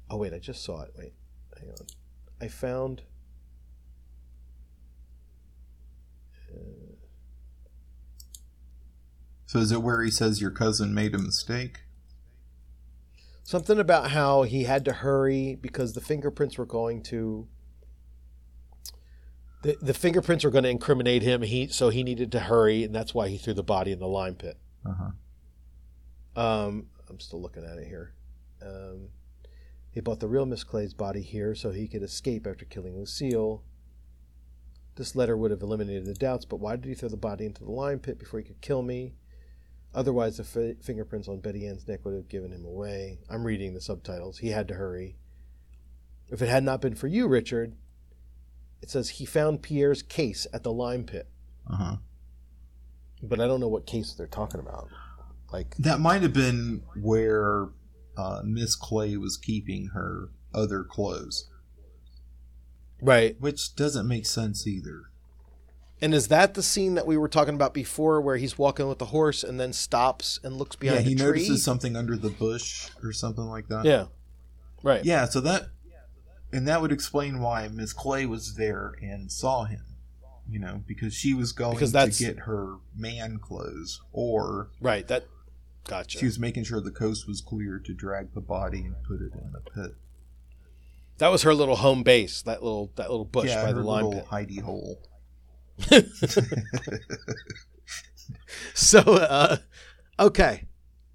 Oh 0.09 0.17
wait, 0.17 0.33
I 0.33 0.39
just 0.39 0.63
saw 0.63 0.81
it. 0.81 0.91
Wait, 0.97 1.13
hang 1.59 1.69
on. 1.69 1.87
I 2.41 2.47
found. 2.47 3.03
So 9.45 9.59
is 9.59 9.71
it 9.71 9.81
where 9.81 10.01
he 10.01 10.11
says 10.11 10.41
your 10.41 10.51
cousin 10.51 10.93
made 10.93 11.15
a 11.15 11.17
mistake? 11.17 11.81
Something 13.43 13.79
about 13.79 14.11
how 14.11 14.43
he 14.43 14.63
had 14.63 14.83
to 14.85 14.91
hurry 14.91 15.55
because 15.55 15.93
the 15.93 16.01
fingerprints 16.01 16.57
were 16.57 16.65
going 16.65 17.03
to. 17.03 17.47
The, 19.61 19.77
the 19.81 19.93
fingerprints 19.93 20.43
were 20.43 20.49
going 20.49 20.63
to 20.63 20.69
incriminate 20.69 21.21
him. 21.21 21.41
He 21.43 21.67
so 21.67 21.89
he 21.89 22.03
needed 22.03 22.31
to 22.33 22.39
hurry, 22.39 22.83
and 22.83 22.93
that's 22.93 23.13
why 23.13 23.29
he 23.29 23.37
threw 23.37 23.53
the 23.53 23.63
body 23.63 23.91
in 23.91 23.99
the 23.99 24.07
lime 24.07 24.35
pit. 24.35 24.57
Uh 24.85 24.93
huh. 26.35 26.41
Um, 26.41 26.87
I'm 27.09 27.19
still 27.19 27.41
looking 27.41 27.63
at 27.63 27.77
it 27.77 27.87
here. 27.87 28.13
Um, 28.61 29.09
he 29.91 30.01
bought 30.01 30.19
the 30.19 30.27
real 30.27 30.45
Miss 30.45 30.63
Clay's 30.63 30.93
body 30.93 31.21
here 31.21 31.55
so 31.55 31.71
he 31.71 31.87
could 31.87 32.03
escape 32.03 32.45
after 32.45 32.65
killing 32.65 32.97
Lucille. 32.97 33.63
This 34.95 35.15
letter 35.15 35.35
would 35.35 35.51
have 35.51 35.61
eliminated 35.61 36.05
the 36.05 36.13
doubts, 36.13 36.45
but 36.45 36.59
why 36.59 36.75
did 36.75 36.85
he 36.85 36.93
throw 36.93 37.09
the 37.09 37.17
body 37.17 37.45
into 37.45 37.63
the 37.63 37.71
lime 37.71 37.99
pit 37.99 38.17
before 38.19 38.39
he 38.39 38.45
could 38.45 38.61
kill 38.61 38.81
me? 38.81 39.13
Otherwise, 39.93 40.37
the 40.37 40.43
f- 40.43 40.83
fingerprints 40.83 41.27
on 41.27 41.39
Betty 41.39 41.65
Ann's 41.65 41.87
neck 41.87 42.03
would 42.03 42.13
have 42.13 42.27
given 42.27 42.51
him 42.51 42.65
away. 42.65 43.19
I'm 43.29 43.45
reading 43.45 43.73
the 43.73 43.81
subtitles. 43.81 44.39
He 44.39 44.49
had 44.49 44.67
to 44.67 44.73
hurry. 44.73 45.17
If 46.29 46.41
it 46.41 46.49
had 46.49 46.63
not 46.63 46.81
been 46.81 46.95
for 46.95 47.07
you, 47.07 47.27
Richard, 47.27 47.75
it 48.81 48.89
says 48.89 49.09
he 49.09 49.25
found 49.25 49.61
Pierre's 49.61 50.01
case 50.01 50.45
at 50.53 50.63
the 50.63 50.73
lime 50.73 51.05
pit. 51.05 51.29
Uh 51.69 51.75
huh. 51.75 51.95
But 53.23 53.39
I 53.39 53.47
don't 53.47 53.59
know 53.61 53.67
what 53.69 53.85
case 53.85 54.13
they're 54.13 54.27
talking 54.27 54.59
about. 54.59 54.89
Like, 55.51 55.75
That 55.77 55.99
might 56.01 56.21
have 56.21 56.33
been 56.33 56.83
where 57.01 57.69
uh, 58.17 58.41
Miss 58.43 58.75
Clay 58.75 59.17
was 59.17 59.37
keeping 59.37 59.87
her 59.93 60.29
other 60.53 60.83
clothes, 60.83 61.49
right. 63.01 63.35
which 63.39 63.75
doesn't 63.75 64.07
make 64.07 64.25
sense 64.25 64.65
either. 64.65 65.03
And 66.01 66.13
is 66.13 66.27
that 66.27 66.53
the 66.53 66.63
scene 66.63 66.95
that 66.95 67.07
we 67.07 67.17
were 67.17 67.29
talking 67.29 67.55
about 67.55 67.73
before, 67.73 68.19
where 68.19 68.37
he's 68.37 68.57
walking 68.57 68.87
with 68.87 68.99
the 68.99 69.05
horse 69.05 69.43
and 69.43 69.59
then 69.59 69.71
stops 69.73 70.39
and 70.43 70.57
looks 70.57 70.75
behind 70.75 71.05
yeah, 71.05 71.09
he 71.09 71.15
tree? 71.15 71.25
notices 71.25 71.63
something 71.63 71.95
under 71.95 72.17
the 72.17 72.29
bush 72.29 72.89
or 73.01 73.13
something 73.13 73.45
like 73.45 73.67
that. 73.69 73.85
Yeah, 73.85 74.07
right. 74.83 75.03
Yeah, 75.05 75.25
so 75.25 75.39
that 75.41 75.69
and 76.51 76.67
that 76.67 76.81
would 76.81 76.91
explain 76.91 77.39
why 77.39 77.67
Miss 77.67 77.93
Clay 77.93 78.25
was 78.25 78.55
there 78.55 78.93
and 79.01 79.31
saw 79.31 79.65
him. 79.65 79.81
You 80.49 80.59
know, 80.59 80.83
because 80.85 81.13
she 81.13 81.33
was 81.33 81.53
going 81.53 81.73
Because 81.73 81.91
to 81.91 82.23
get 82.23 82.39
her 82.39 82.75
man 82.95 83.39
clothes, 83.39 84.01
or 84.11 84.69
Right. 84.79 85.07
That. 85.07 85.25
Gotcha. 85.87 86.19
she 86.19 86.25
was 86.25 86.39
making 86.39 86.63
sure 86.63 86.81
the 86.81 86.91
coast 86.91 87.27
was 87.27 87.41
clear 87.41 87.79
to 87.79 87.93
drag 87.93 88.33
the 88.33 88.41
body 88.41 88.81
and 88.81 88.95
put 89.03 89.21
it 89.21 89.33
in 89.33 89.51
the 89.51 89.61
pit. 89.61 89.95
That 91.19 91.29
was 91.29 91.43
her 91.43 91.53
little 91.53 91.77
home 91.77 92.03
base. 92.03 92.41
That 92.41 92.61
little 92.63 92.91
that 92.95 93.09
little 93.09 93.25
bush 93.25 93.49
yeah, 93.49 93.63
by 93.63 93.71
the 93.71 93.81
lime 93.81 94.05
little 94.05 94.21
pit. 94.21 94.29
hidey 94.29 94.61
hole. 94.61 94.99
So, 98.73 98.99
uh, 98.99 99.57
okay. 100.19 100.67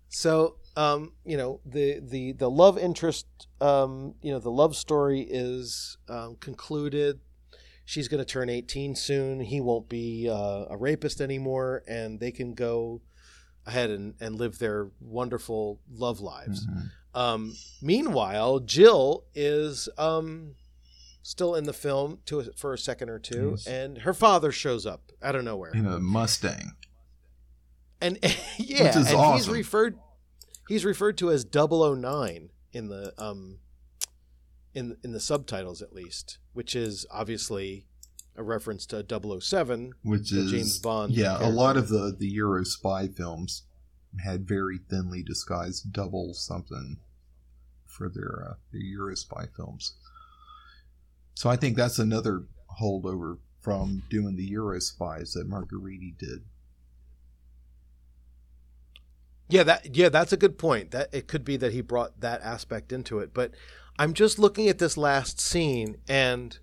So, 0.09 0.57
um, 0.77 1.13
you 1.25 1.37
know, 1.37 1.61
the 1.65 2.01
the 2.01 2.33
the 2.33 2.51
love 2.51 2.79
interest, 2.79 3.27
um, 3.61 4.15
you 4.23 4.33
know, 4.33 4.39
the 4.39 4.51
love 4.51 4.77
story 4.77 5.27
is 5.29 5.99
um, 6.09 6.37
concluded. 6.41 7.21
She's 7.85 8.07
going 8.07 8.25
to 8.25 8.25
turn 8.25 8.49
18 8.49 8.95
soon. 8.95 9.41
He 9.41 9.61
won't 9.61 9.89
be 9.89 10.29
uh, 10.31 10.67
a 10.71 10.77
rapist 10.77 11.21
anymore, 11.21 11.83
and 11.89 12.21
they 12.21 12.31
can 12.31 12.55
go 12.55 13.01
ahead 13.71 13.91
and, 13.91 14.15
and 14.21 14.37
live 14.37 14.59
their 14.59 14.89
wonderful 15.01 15.81
love 15.91 16.21
lives. 16.21 16.67
Mhm. 16.67 16.91
Um, 17.15 17.57
meanwhile, 17.81 18.61
Jill 18.61 19.25
is 19.35 19.89
um, 19.99 20.55
still 21.23 21.55
in 21.55 21.65
the 21.65 21.73
film 21.73 22.19
to 22.27 22.41
a, 22.41 22.45
for 22.57 22.73
a 22.75 22.79
second 22.79 23.09
or 23.11 23.19
two, 23.19 23.51
Yes. 23.57 23.67
and 23.67 23.99
her 23.99 24.15
father 24.15 24.53
shows 24.53 24.87
up 24.87 25.11
out 25.23 25.35
of 25.35 25.45
nowhere, 25.45 25.73
In 25.75 25.87
a 25.87 25.99
Mustang. 25.99 26.73
and 28.01 28.19
yeah, 28.59 28.97
and 28.97 29.35
he's 29.37 29.49
referred 29.49 29.99
he's 30.69 30.85
referred 30.85 31.19
to 31.19 31.31
as 31.31 31.45
009 31.53 32.51
in 32.73 32.89
the 32.89 33.13
um 33.19 33.59
in 34.73 34.97
in 35.03 35.11
the 35.13 35.21
subtitles 35.21 35.83
at 35.83 35.93
least, 35.93 36.39
which 36.53 36.77
is 36.77 37.07
obviously 37.11 37.87
a 38.41 38.43
reference 38.43 38.87
to 38.87 39.05
007. 39.41 39.93
which 40.03 40.31
The 40.31 40.41
is 40.41 40.51
James 40.51 40.79
Bond 40.79 41.13
Yeah, 41.13 41.39
a 41.41 41.49
lot 41.49 41.77
of 41.77 41.89
the 41.89 42.15
the 42.19 42.29
Euro 42.29 42.65
spy 42.65 43.07
films 43.07 43.63
had 44.25 44.49
very 44.49 44.79
thinly 44.89 45.23
disguised 45.23 45.93
double 45.93 46.35
something 46.35 46.99
for 47.87 48.09
their 48.09 48.49
uh, 48.51 48.55
their 48.73 48.81
Euro 48.81 49.15
spy 49.15 49.47
films. 49.55 49.95
So 51.35 51.49
I 51.49 51.57
think 51.57 51.77
that's 51.77 51.99
another 51.99 52.45
holdover 52.81 53.39
from 53.61 54.03
doing 54.11 54.37
the 54.37 54.45
Euro 54.45 54.81
spies 54.81 55.35
that 55.35 55.49
Margheriti 55.49 56.17
did. 56.19 56.45
Yeah, 59.49 59.65
that 59.65 59.95
yeah, 59.95 60.09
that's 60.09 60.33
a 60.33 60.37
good 60.37 60.59
point. 60.59 60.93
That 60.93 61.09
it 61.13 61.29
could 61.29 61.45
be 61.45 61.57
that 61.59 61.73
he 61.73 61.83
brought 61.83 62.21
that 62.21 62.41
aspect 62.43 62.93
into 62.93 63.19
it, 63.19 63.35
but 63.35 63.53
I'm 63.99 64.15
just 64.15 64.39
looking 64.39 64.69
at 64.69 64.79
this 64.79 64.97
last 64.97 65.41
scene 65.41 65.99
and 66.09 66.59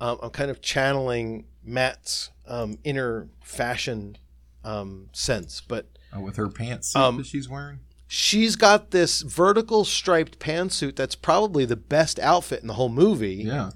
um, 0.00 0.18
I'm 0.22 0.30
kind 0.30 0.50
of 0.50 0.60
channeling 0.60 1.46
Matt's 1.64 2.30
um, 2.46 2.78
inner 2.84 3.28
fashion 3.42 4.16
um, 4.64 5.08
sense, 5.12 5.60
but 5.60 5.86
Uh, 6.14 6.20
with 6.20 6.36
her 6.36 6.48
pantsuit 6.48 6.96
Um, 6.96 7.16
that 7.18 7.26
she's 7.26 7.48
wearing. 7.48 7.80
she's 8.06 8.56
got 8.56 8.90
this 8.90 9.22
vertical 9.22 9.84
striped 9.84 10.38
pantsuit 10.38 10.96
that's 10.96 11.14
probably 11.16 11.64
the 11.64 11.76
best 11.76 12.18
outfit 12.20 12.60
in 12.62 12.68
the 12.68 12.74
whole 12.74 12.88
movie. 12.88 13.34
Yeah, 13.44 13.70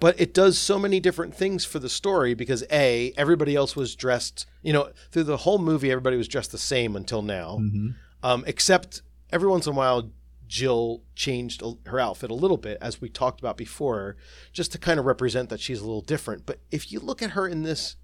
But 0.00 0.20
it 0.20 0.34
does 0.34 0.58
so 0.58 0.78
many 0.78 1.00
different 1.00 1.34
things 1.34 1.64
for 1.64 1.78
the 1.78 1.88
story 1.88 2.34
because 2.34 2.64
a 2.70 3.12
everybody 3.16 3.54
else 3.54 3.76
was 3.76 3.94
dressed. 3.94 4.46
You 4.62 4.72
know, 4.72 4.90
through 5.10 5.24
the 5.24 5.38
whole 5.38 5.58
movie, 5.58 5.90
everybody 5.90 6.16
was 6.16 6.28
dressed 6.28 6.52
the 6.52 6.58
same 6.58 6.96
until 6.96 7.22
now, 7.22 7.58
hmm 7.58 7.90
um, 8.24 8.44
except 8.46 9.02
every 9.32 9.48
once 9.48 9.66
in 9.66 9.72
a 9.72 9.76
while. 9.76 10.10
Jill 10.52 11.02
changed 11.16 11.62
her 11.86 11.98
outfit 11.98 12.30
a 12.30 12.34
little 12.34 12.58
bit, 12.58 12.76
as 12.78 13.00
we 13.00 13.08
talked 13.08 13.40
about 13.40 13.56
before, 13.56 14.18
just 14.52 14.70
to 14.72 14.78
kind 14.78 15.00
of 15.00 15.06
represent 15.06 15.48
that 15.48 15.60
she's 15.60 15.80
a 15.80 15.84
little 15.86 16.02
different. 16.02 16.44
But 16.44 16.58
if 16.70 16.92
you 16.92 17.00
look 17.00 17.22
at 17.22 17.30
her 17.30 17.48
in 17.48 17.62
this 17.62 17.96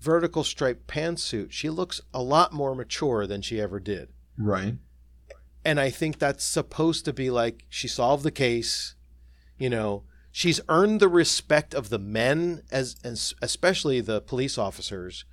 vertical 0.00 0.42
striped 0.42 0.88
pantsuit, 0.88 1.52
she 1.52 1.70
looks 1.70 2.00
a 2.12 2.20
lot 2.20 2.52
more 2.52 2.74
mature 2.74 3.28
than 3.28 3.42
she 3.42 3.60
ever 3.60 3.78
did. 3.78 4.08
right. 4.36 4.74
and 5.64 5.78
I 5.78 5.88
think 5.88 6.18
that's 6.18 6.42
supposed 6.42 7.04
to 7.04 7.12
be 7.12 7.30
like 7.30 7.64
she 7.68 7.86
solved 7.86 8.24
the 8.24 8.32
case, 8.32 8.96
you 9.56 9.70
know. 9.70 10.02
She's 10.32 10.60
earned 10.68 10.98
the 10.98 11.08
respect 11.08 11.74
of 11.74 11.90
the 11.90 11.98
men, 12.00 12.62
as, 12.72 12.96
as 13.04 13.34
especially 13.40 14.00
the 14.00 14.20
police 14.20 14.58
officers, 14.58 15.24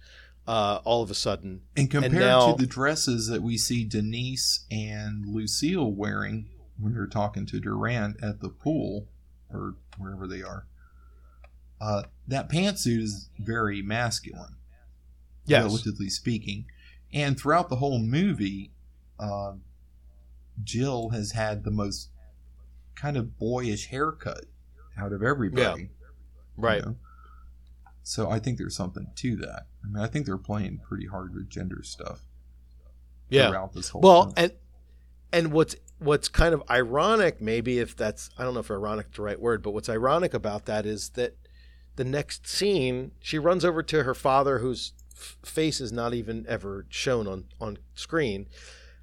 uh, 0.48 0.80
all 0.85 1.01
of 1.03 1.11
a 1.11 1.16
sudden. 1.16 1.61
And 1.76 1.92
compared 1.92 2.14
now- 2.14 2.53
to 2.53 2.58
the 2.61 2.67
dresses 2.67 3.27
that 3.27 3.42
we 3.42 3.58
see 3.58 3.84
Denise 3.84 4.66
and 4.72 5.26
Lucille 5.26 5.92
wearing 5.92 6.50
when 6.80 6.93
they're 6.93 7.08
talking 7.08 7.45
to 7.48 7.59
Durand 7.59 8.17
at 8.22 8.40
the 8.40 8.50
pool 8.50 9.08
or 9.50 9.76
wherever 9.98 10.27
they 10.27 10.42
are, 10.42 10.67
uh, 11.82 12.03
that 12.27 12.50
pantsuit 12.50 13.00
is 13.01 13.30
very 13.40 13.82
masculine, 13.82 14.56
Yes. 15.45 15.64
relatively 15.64 16.09
speaking. 16.09 16.66
And 17.14 17.38
throughout 17.40 17.69
the 17.69 17.77
whole 17.77 18.00
movie, 18.00 18.72
uh, 19.19 19.53
Jill 20.64 21.09
has 21.09 21.32
had 21.34 21.64
the 21.64 21.72
most 21.72 22.09
kind 22.95 23.16
of 23.17 23.38
boyish 23.38 23.88
haircut 23.88 24.45
out 24.98 25.14
of 25.14 25.22
everybody. 25.22 25.84
you 25.84 25.90
Right. 26.64 26.84
know? 26.84 26.98
So 28.08 28.30
I 28.30 28.40
think 28.40 28.58
there's 28.58 28.76
something 28.76 29.08
to 29.16 29.36
that. 29.38 29.64
I 29.84 29.88
mean, 29.88 30.02
I 30.03 30.08
think 30.08 30.26
they're 30.26 30.38
playing 30.38 30.80
pretty 30.88 31.08
hard 31.08 31.34
with 31.34 31.50
gender 31.50 31.82
stuff 31.84 32.22
Yeah. 33.30 33.50
throughout 33.50 33.74
this 33.74 33.90
whole. 33.90 34.02
Well, 34.02 34.22
film. 34.24 34.34
and 34.38 34.52
and 35.34 35.52
what's 35.52 35.76
what's 36.00 36.30
kind 36.30 36.53
of 36.53 36.64
ironic, 36.69 37.42
maybe 37.42 37.80
if 37.80 37.95
that's 37.95 38.30
I 38.38 38.44
don't 38.44 38.53
know 38.53 38.61
if 38.61 38.72
ironic 38.72 39.08
is 39.11 39.16
the 39.18 39.24
right 39.24 39.40
word, 39.40 39.61
but 39.61 39.72
what's 39.72 39.90
ironic 39.90 40.34
about 40.34 40.66
that 40.66 40.86
is 40.86 41.10
that 41.11 41.36
the 41.98 42.06
next 42.06 42.48
scene, 42.48 43.11
she 43.19 43.38
runs 43.40 43.66
over 43.66 43.84
to 43.84 44.03
her 44.03 44.14
father, 44.14 44.60
whose 44.60 44.94
f- 45.16 45.38
face 45.44 45.82
is 45.82 45.92
not 45.92 46.14
even 46.14 46.45
ever 46.48 46.86
shown 46.90 47.27
on 47.27 47.45
on 47.60 47.77
screen, 47.95 48.48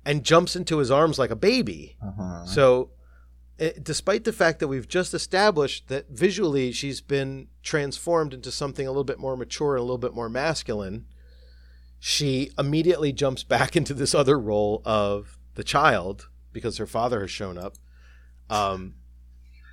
and 0.04 0.24
jumps 0.24 0.56
into 0.56 0.78
his 0.78 0.90
arms 0.90 1.18
like 1.18 1.30
a 1.30 1.36
baby. 1.36 1.96
uh-huh. 2.00 2.46
So, 2.46 2.90
eh, 3.58 3.72
despite 3.82 4.24
the 4.24 4.32
fact 4.32 4.58
that 4.60 4.68
we've 4.68 4.88
just 4.88 5.14
established 5.14 5.88
that 5.88 6.08
visually 6.10 6.72
she's 6.72 7.00
been 7.00 7.48
transformed 7.62 8.34
into 8.34 8.50
something 8.50 8.86
a 8.86 8.90
little 8.90 9.04
bit 9.04 9.18
more 9.18 9.36
mature 9.36 9.74
and 9.76 9.80
a 9.80 9.84
little 9.84 9.98
bit 9.98 10.14
more 10.14 10.28
masculine, 10.28 11.06
she 11.98 12.50
immediately 12.58 13.12
jumps 13.12 13.42
back 13.54 13.76
into 13.76 13.94
this 13.94 14.14
other 14.14 14.38
role 14.38 14.82
of 14.84 15.38
the 15.54 15.64
child 15.64 16.28
because 16.52 16.78
her 16.78 16.86
father 16.86 17.20
has 17.20 17.30
shown 17.30 17.58
up, 17.58 17.74
um, 18.50 18.94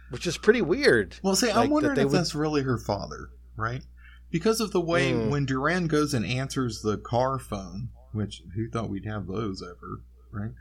which 0.09 0.25
is 0.27 0.37
pretty 0.37 0.61
weird. 0.61 1.17
well, 1.23 1.35
see, 1.35 1.47
like 1.47 1.55
I'm 1.55 1.63
that 1.63 1.71
wondering 1.71 1.95
they 1.95 2.01
if 2.01 2.07
would- 2.09 2.17
that's 2.17 2.35
really 2.35 2.63
her 2.63 2.77
father, 2.77 3.29
right? 3.55 3.83
Because 4.29 4.61
of 4.61 4.71
the 4.71 4.79
way 4.81 5.11
Mm. 5.11 5.29
when 5.29 5.45
Durand 5.45 5.89
goes 5.89 6.13
and 6.13 6.25
answers 6.25 6.81
the 6.81 6.97
car 6.97 7.37
phone, 7.37 7.89
which 8.13 8.41
who 8.55 8.69
thought 8.69 8.89
we'd 8.89 9.05
have 9.05 9.27
those 9.27 9.61
ever, 9.61 10.01
right? 10.31 10.51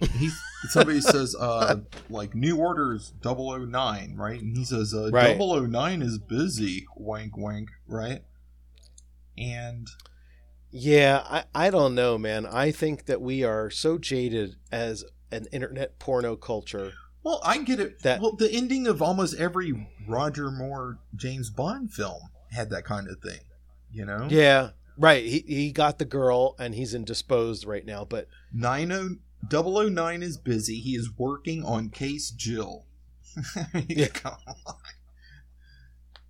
He 0.00 0.30
somebody 0.68 1.00
says 1.00 1.34
uh 1.38 1.76
like 2.10 2.34
new 2.34 2.56
orders 2.58 3.12
009, 3.24 4.14
right? 4.16 4.40
And 4.40 4.56
he 4.56 4.64
says 4.64 4.92
uh 4.94 5.10
Right. 5.10 5.38
009 5.38 6.02
is 6.02 6.18
busy, 6.18 6.86
wank 6.96 7.36
wank 7.36 7.70
right? 7.86 8.22
And 9.38 9.88
Yeah, 10.70 11.22
I, 11.24 11.44
I 11.54 11.70
don't 11.70 11.94
know, 11.94 12.18
man. 12.18 12.46
I 12.46 12.70
think 12.70 13.06
that 13.06 13.20
we 13.20 13.44
are 13.44 13.70
so 13.70 13.98
jaded 13.98 14.56
as 14.72 15.04
an 15.30 15.46
internet 15.52 15.98
porno 15.98 16.36
culture. 16.36 16.92
Well, 17.22 17.40
I 17.44 17.58
get 17.58 17.80
it. 17.80 18.02
That- 18.02 18.20
well, 18.20 18.36
the 18.36 18.50
ending 18.50 18.86
of 18.86 19.02
almost 19.02 19.34
every 19.34 19.88
Roger 20.06 20.50
Moore 20.50 20.98
James 21.14 21.50
Bond 21.50 21.92
film 21.92 22.30
had 22.52 22.70
that 22.70 22.84
kind 22.84 23.08
of 23.08 23.20
thing. 23.20 23.40
You 23.90 24.04
know, 24.04 24.26
Yeah, 24.30 24.70
right. 24.98 25.24
He 25.24 25.42
he 25.46 25.72
got 25.72 25.98
the 25.98 26.04
girl 26.04 26.54
and 26.58 26.74
he's 26.74 26.92
indisposed 26.92 27.64
right 27.64 27.84
now, 27.86 28.04
but 28.04 28.28
90 28.52 29.20
009 29.50 30.22
is 30.22 30.36
busy. 30.36 30.80
He 30.80 30.94
is 30.96 31.10
working 31.16 31.64
on 31.64 31.90
Case 31.90 32.30
Jill. 32.30 32.84
Yeah. 33.88 34.06
come 34.08 34.36
on. 34.46 34.74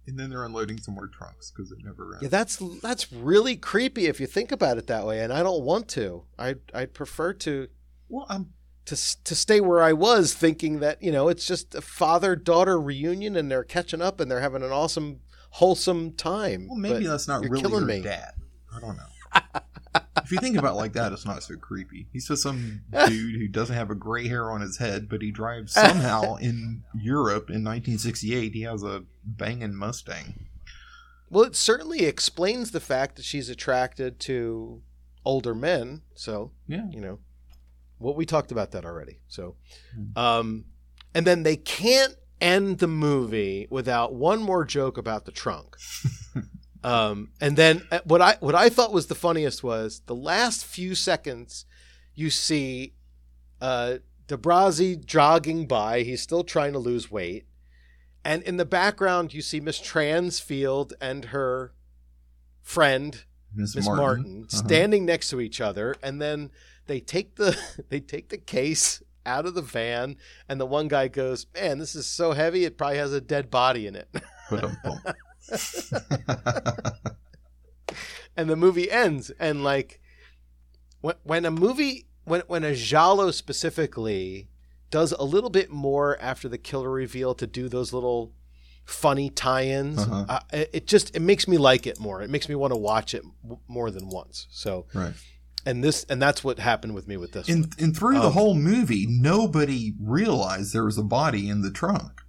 And 0.08 0.18
then 0.18 0.30
they're 0.30 0.44
unloading 0.44 0.78
some 0.78 0.94
more 0.94 1.08
trunks 1.08 1.50
because 1.50 1.72
it 1.72 1.78
never 1.84 2.12
ends. 2.14 2.22
yeah, 2.22 2.28
that's 2.28 2.62
that's 2.80 3.12
really 3.12 3.56
creepy 3.56 4.06
if 4.06 4.20
you 4.20 4.26
think 4.26 4.52
about 4.52 4.78
it 4.78 4.86
that 4.86 5.04
way. 5.06 5.20
And 5.20 5.32
I 5.32 5.42
don't 5.42 5.62
want 5.64 5.88
to. 5.90 6.24
I 6.38 6.56
I'd 6.74 6.94
prefer 6.94 7.32
to 7.32 7.68
well, 8.08 8.26
I'm 8.28 8.52
to 8.86 8.94
to 9.24 9.34
stay 9.34 9.60
where 9.60 9.82
I 9.82 9.92
was, 9.92 10.32
thinking 10.34 10.78
that 10.80 11.02
you 11.02 11.10
know 11.10 11.26
it's 11.28 11.44
just 11.46 11.74
a 11.74 11.80
father 11.80 12.36
daughter 12.36 12.80
reunion 12.80 13.34
and 13.34 13.50
they're 13.50 13.64
catching 13.64 14.00
up 14.00 14.20
and 14.20 14.30
they're 14.30 14.40
having 14.40 14.62
an 14.62 14.70
awesome 14.70 15.20
wholesome 15.50 16.12
time. 16.12 16.68
well. 16.68 16.78
Maybe 16.78 17.06
that's 17.06 17.26
not 17.26 17.42
really 17.42 17.60
killing 17.60 17.80
her 17.80 17.86
me. 17.86 18.02
dad. 18.02 18.32
I 18.72 18.80
don't 18.80 18.96
know. 18.96 19.60
if 20.26 20.32
you 20.32 20.38
think 20.38 20.56
about 20.56 20.72
it 20.72 20.76
like 20.76 20.92
that, 20.94 21.12
it's 21.12 21.24
not 21.24 21.42
so 21.42 21.56
creepy. 21.56 22.08
He's 22.12 22.28
just 22.28 22.42
some 22.42 22.82
dude 23.06 23.36
who 23.40 23.48
doesn't 23.48 23.74
have 23.74 23.90
a 23.90 23.94
gray 23.94 24.28
hair 24.28 24.50
on 24.50 24.60
his 24.60 24.76
head, 24.78 25.08
but 25.08 25.22
he 25.22 25.30
drives 25.30 25.72
somehow 25.74 26.34
in 26.36 26.82
Europe 26.94 27.48
in 27.48 27.64
1968. 27.64 28.52
He 28.52 28.62
has 28.62 28.82
a 28.82 29.04
banging 29.24 29.74
Mustang. 29.74 30.46
Well, 31.30 31.44
it 31.44 31.56
certainly 31.56 32.04
explains 32.04 32.70
the 32.72 32.80
fact 32.80 33.16
that 33.16 33.24
she's 33.24 33.48
attracted 33.48 34.20
to 34.20 34.82
older 35.24 35.54
men. 35.54 36.02
So 36.14 36.52
Yeah. 36.68 36.86
you 36.90 37.00
know 37.00 37.18
what 37.98 38.14
we 38.14 38.26
talked 38.26 38.52
about 38.52 38.72
that 38.72 38.84
already 38.84 39.20
so 39.26 39.56
Hmm. 39.94 40.18
um 40.18 40.64
and 41.14 41.26
then 41.26 41.44
they 41.44 41.56
can't 41.56 42.14
end 42.42 42.78
the 42.78 42.86
movie 42.86 43.66
without 43.70 44.14
one 44.14 44.42
more 44.42 44.66
joke 44.66 44.98
about 44.98 45.24
the 45.24 45.32
trunk 45.32 45.76
um 46.84 47.30
and 47.40 47.56
then 47.56 47.82
uh, 47.90 48.00
what 48.04 48.20
i 48.20 48.36
what 48.40 48.54
i 48.54 48.68
thought 48.68 48.92
was 48.92 49.06
the 49.06 49.14
funniest 49.14 49.62
was 49.64 50.02
the 50.06 50.14
last 50.14 50.64
few 50.64 50.94
seconds 50.94 51.64
you 52.14 52.30
see 52.30 52.92
uh 53.60 53.96
Di 54.28 54.34
Brazzi 54.36 54.96
jogging 55.04 55.68
by. 55.68 56.02
He's 56.02 56.20
still 56.20 56.42
trying 56.42 56.72
to 56.72 56.80
lose 56.80 57.12
weight. 57.12 57.46
And 58.24 58.42
in 58.42 58.56
the 58.56 58.64
background 58.64 59.32
you 59.32 59.40
see 59.40 59.60
miss 59.60 59.78
transfield 59.80 60.92
and 61.00 61.26
her 61.26 61.72
friend 62.62 63.24
Miss 63.54 63.76
Miss 63.76 63.86
Martin, 63.86 64.02
Martin, 64.04 64.46
Uh-huh. 64.52 64.66
standing 64.66 65.06
next 65.06 65.30
to 65.30 65.40
each 65.40 65.60
other, 65.60 65.94
and 66.02 66.20
then 66.20 66.50
they 66.88 66.98
take 67.00 67.36
the 67.36 67.56
they 67.88 68.00
take 68.00 68.28
the 68.30 68.36
case 68.38 69.00
out 69.24 69.46
of 69.46 69.54
the 69.54 69.62
van, 69.62 70.16
and 70.48 70.60
the 70.60 70.66
one 70.66 70.88
guy 70.88 71.06
goes, 71.08 71.46
"Man, 71.54 71.78
this 71.78 71.94
is 71.94 72.06
so 72.06 72.32
heavy; 72.32 72.64
it 72.64 72.76
probably 72.76 72.98
has 72.98 73.12
a 73.12 73.20
dead 73.20 73.48
body 73.50 73.86
in 73.86 73.94
it." 73.96 74.08
And 78.38 78.50
the 78.50 78.56
movie 78.56 78.90
ends, 78.90 79.30
and 79.40 79.64
like 79.64 79.98
when 81.00 81.14
when 81.22 81.44
a 81.46 81.50
movie 81.50 82.06
when 82.24 82.42
when 82.48 82.64
a 82.64 82.74
giallo 82.74 83.30
specifically 83.30 84.50
does 84.90 85.12
a 85.12 85.22
little 85.22 85.48
bit 85.48 85.70
more 85.70 86.18
after 86.20 86.46
the 86.48 86.58
killer 86.58 86.90
reveal 86.90 87.34
to 87.34 87.46
do 87.46 87.68
those 87.68 87.94
little 87.94 88.34
funny 88.84 89.30
tie-ins 89.30 89.98
Uh-huh. 89.98 90.24
uh, 90.28 90.40
it 90.52 90.86
just 90.86 91.16
it 91.16 91.20
makes 91.20 91.48
me 91.48 91.56
like 91.58 91.86
it 91.86 91.98
more 91.98 92.20
it 92.22 92.30
makes 92.30 92.48
me 92.48 92.54
want 92.54 92.72
to 92.72 92.76
watch 92.76 93.14
it 93.14 93.22
w- 93.42 93.58
more 93.66 93.90
than 93.90 94.08
once 94.10 94.46
so 94.50 94.86
right. 94.94 95.14
and 95.64 95.82
this 95.82 96.04
and 96.08 96.20
that's 96.22 96.44
what 96.44 96.58
happened 96.60 96.94
with 96.94 97.08
me 97.08 97.16
with 97.16 97.32
this 97.32 97.48
one. 97.48 97.56
And, 97.64 97.74
and 97.80 97.96
through 97.96 98.14
the 98.20 98.26
Um, 98.26 98.32
whole 98.34 98.54
movie, 98.54 99.06
nobody 99.08 99.94
realized 100.00 100.72
there 100.74 100.84
was 100.84 100.98
a 100.98 101.02
body 101.02 101.48
in 101.48 101.62
the 101.62 101.70
trunk. 101.72 102.20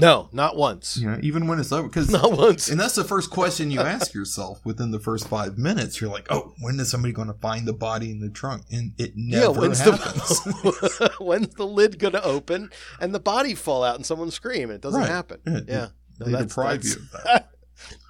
No 0.00 0.28
not 0.32 0.56
once 0.56 0.96
know, 1.00 1.18
even 1.22 1.46
when 1.46 1.58
it's 1.58 1.70
over, 1.72 1.88
because 1.88 2.10
not 2.20 2.32
once 2.32 2.68
and 2.68 2.78
that's 2.80 2.94
the 2.94 3.04
first 3.04 3.30
question 3.30 3.70
you 3.70 3.80
ask 3.96 4.14
yourself 4.14 4.64
within 4.64 4.90
the 4.90 4.98
first 5.00 5.28
five 5.28 5.58
minutes. 5.58 6.00
You're 6.00 6.10
like, 6.10 6.26
"Oh, 6.30 6.54
when 6.60 6.78
is 6.80 6.90
somebody 6.90 7.12
going 7.12 7.28
to 7.28 7.34
find 7.34 7.66
the 7.66 7.72
body 7.72 8.10
in 8.10 8.20
the 8.20 8.30
trunk?" 8.30 8.64
And 8.72 8.92
it 8.98 9.12
yeah 9.16 9.40
never 9.40 9.60
when's 9.60 9.78
happens. 9.80 10.42
the 10.44 11.12
when's 11.20 11.54
the 11.54 11.66
lid 11.66 11.98
gonna 11.98 12.20
open 12.22 12.70
and 13.00 13.14
the 13.14 13.20
body 13.20 13.54
fall 13.54 13.84
out 13.84 13.96
and 13.96 14.04
someone 14.06 14.30
scream 14.30 14.70
it 14.70 14.80
doesn't 14.80 15.00
Right. 15.00 15.08
happen 15.10 15.40
Yeah, 15.46 15.60
yeah 15.68 15.86
No, 16.18 16.26
they 16.26 16.32
that's- 16.32 16.48
deprive 16.48 16.82
that's- 16.82 16.96
you 16.96 17.02
of 17.02 17.24
that. 17.24 17.50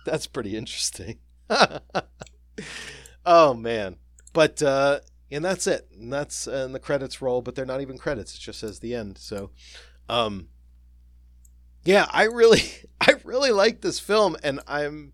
that's 0.07 0.27
pretty 0.27 0.57
interesting 0.57 1.19
oh 3.27 3.55
man 3.55 3.97
but 4.33 4.63
uh 4.63 5.01
and 5.31 5.45
that's 5.45 5.67
it 5.67 5.89
and 5.99 6.13
that's 6.13 6.47
and 6.47 6.75
the 6.75 6.79
credits 6.81 7.21
roll 7.23 7.43
but 7.43 7.55
they're 7.55 7.67
not 7.67 7.81
even 7.81 7.99
credits 7.99 8.35
it 8.35 8.41
just 8.41 8.61
says 8.61 8.81
the 8.81 8.95
end 8.95 9.19
so 9.19 9.51
um 10.09 10.49
yeah 11.85 12.07
i 12.11 12.25
really 12.25 12.63
i 13.01 13.15
really 13.25 13.51
like 13.51 13.81
this 13.81 13.99
film 14.01 14.37
and 14.43 14.61
i'm 14.67 15.13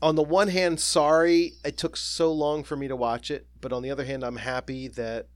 on 0.00 0.16
the 0.16 0.22
one 0.22 0.48
hand 0.48 0.80
sorry 0.80 1.52
it 1.64 1.76
took 1.76 1.96
so 1.96 2.32
long 2.32 2.64
for 2.64 2.76
me 2.76 2.88
to 2.88 2.96
watch 2.96 3.30
it 3.30 3.46
but 3.60 3.72
on 3.72 3.82
the 3.82 3.90
other 3.90 4.04
hand 4.04 4.24
i'm 4.24 4.36
happy 4.36 4.88
that 4.88 5.28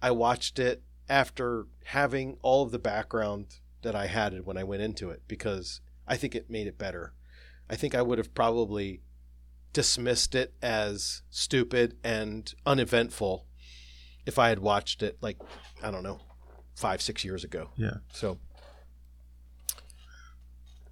i 0.00 0.10
watched 0.10 0.58
it 0.58 0.82
after 1.08 1.66
having 1.86 2.36
all 2.42 2.62
of 2.62 2.70
the 2.70 2.78
background 2.78 3.46
that 3.82 3.94
i 3.94 4.06
had 4.06 4.44
when 4.46 4.56
i 4.56 4.64
went 4.64 4.80
into 4.82 5.10
it 5.10 5.22
because 5.28 5.80
i 6.08 6.16
think 6.16 6.34
it 6.34 6.48
made 6.48 6.66
it 6.66 6.78
better 6.78 7.12
i 7.68 7.76
think 7.76 7.94
i 7.94 8.00
would 8.02 8.18
have 8.18 8.32
probably 8.34 9.00
dismissed 9.72 10.34
it 10.34 10.54
as 10.62 11.22
stupid 11.30 11.96
and 12.04 12.54
uneventful 12.64 13.44
if 14.24 14.38
i 14.38 14.48
had 14.48 14.60
watched 14.60 15.02
it 15.02 15.18
like 15.20 15.36
i 15.82 15.90
don't 15.90 16.02
know 16.04 16.20
five 16.74 17.02
six 17.02 17.22
years 17.24 17.44
ago 17.44 17.68
Yeah. 17.76 17.96
so 18.12 18.38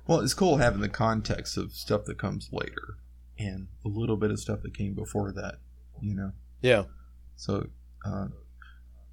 Well, 0.06 0.20
it's 0.20 0.34
cool 0.34 0.56
having 0.56 0.80
the 0.80 0.88
context 0.88 1.56
of 1.56 1.72
stuff 1.72 2.04
that 2.06 2.18
comes 2.18 2.48
later 2.52 2.96
and 3.38 3.68
a 3.84 3.88
little 3.88 4.16
bit 4.16 4.30
of 4.30 4.40
stuff 4.40 4.62
that 4.62 4.74
came 4.76 4.94
before 4.94 5.32
that. 5.32 5.56
You 6.00 6.14
know, 6.14 6.32
yeah 6.60 6.84
so 7.36 7.68
uh, 8.04 8.26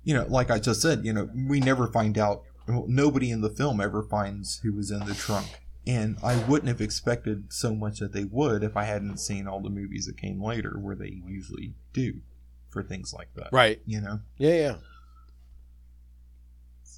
you 0.04 0.14
know, 0.14 0.26
like 0.28 0.50
I 0.52 0.60
just 0.60 0.82
said, 0.82 1.06
you 1.06 1.14
know, 1.14 1.30
we 1.48 1.60
never 1.60 1.88
find 1.88 2.18
out. 2.18 2.44
Nobody 2.68 3.32
in 3.32 3.42
the 3.42 3.50
film 3.50 3.82
ever 3.82 4.04
finds 4.04 4.60
who 4.60 4.74
was 4.74 4.92
in 4.92 5.00
the 5.06 5.16
trunk, 5.16 5.48
and 5.88 6.18
I 6.24 6.38
wouldn't 6.44 6.68
have 6.68 6.82
expected 6.82 7.52
so 7.52 7.74
much 7.74 7.98
that 8.00 8.14
they 8.14 8.26
would 8.26 8.64
if 8.64 8.78
I 8.78 8.84
hadn't 8.84 9.18
seen 9.18 9.48
all 9.48 9.60
the 9.60 9.72
movies 9.72 10.06
that 10.06 10.18
came 10.18 10.44
later, 10.44 10.78
where 10.80 10.96
they 10.96 11.22
usually 11.26 11.74
do 11.94 12.22
for 12.70 12.84
things 12.84 13.12
like 13.12 13.34
that. 13.36 13.50
Right. 13.52 13.82
You 13.88 14.02
know. 14.02 14.20
Yeah, 14.38 14.54
yeah. 14.54 14.76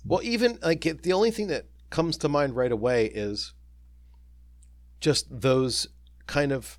Well, 0.06 0.22
even 0.24 0.60
like 0.62 0.86
it- 0.86 1.04
the 1.04 1.14
only 1.14 1.32
thing 1.32 1.48
that 1.48 1.68
comes 1.90 2.18
to 2.18 2.30
mind 2.30 2.56
right 2.56 2.72
away 2.72 3.06
is 3.06 3.54
just 5.02 5.26
those 5.42 5.88
kind 6.28 6.52
of 6.54 6.78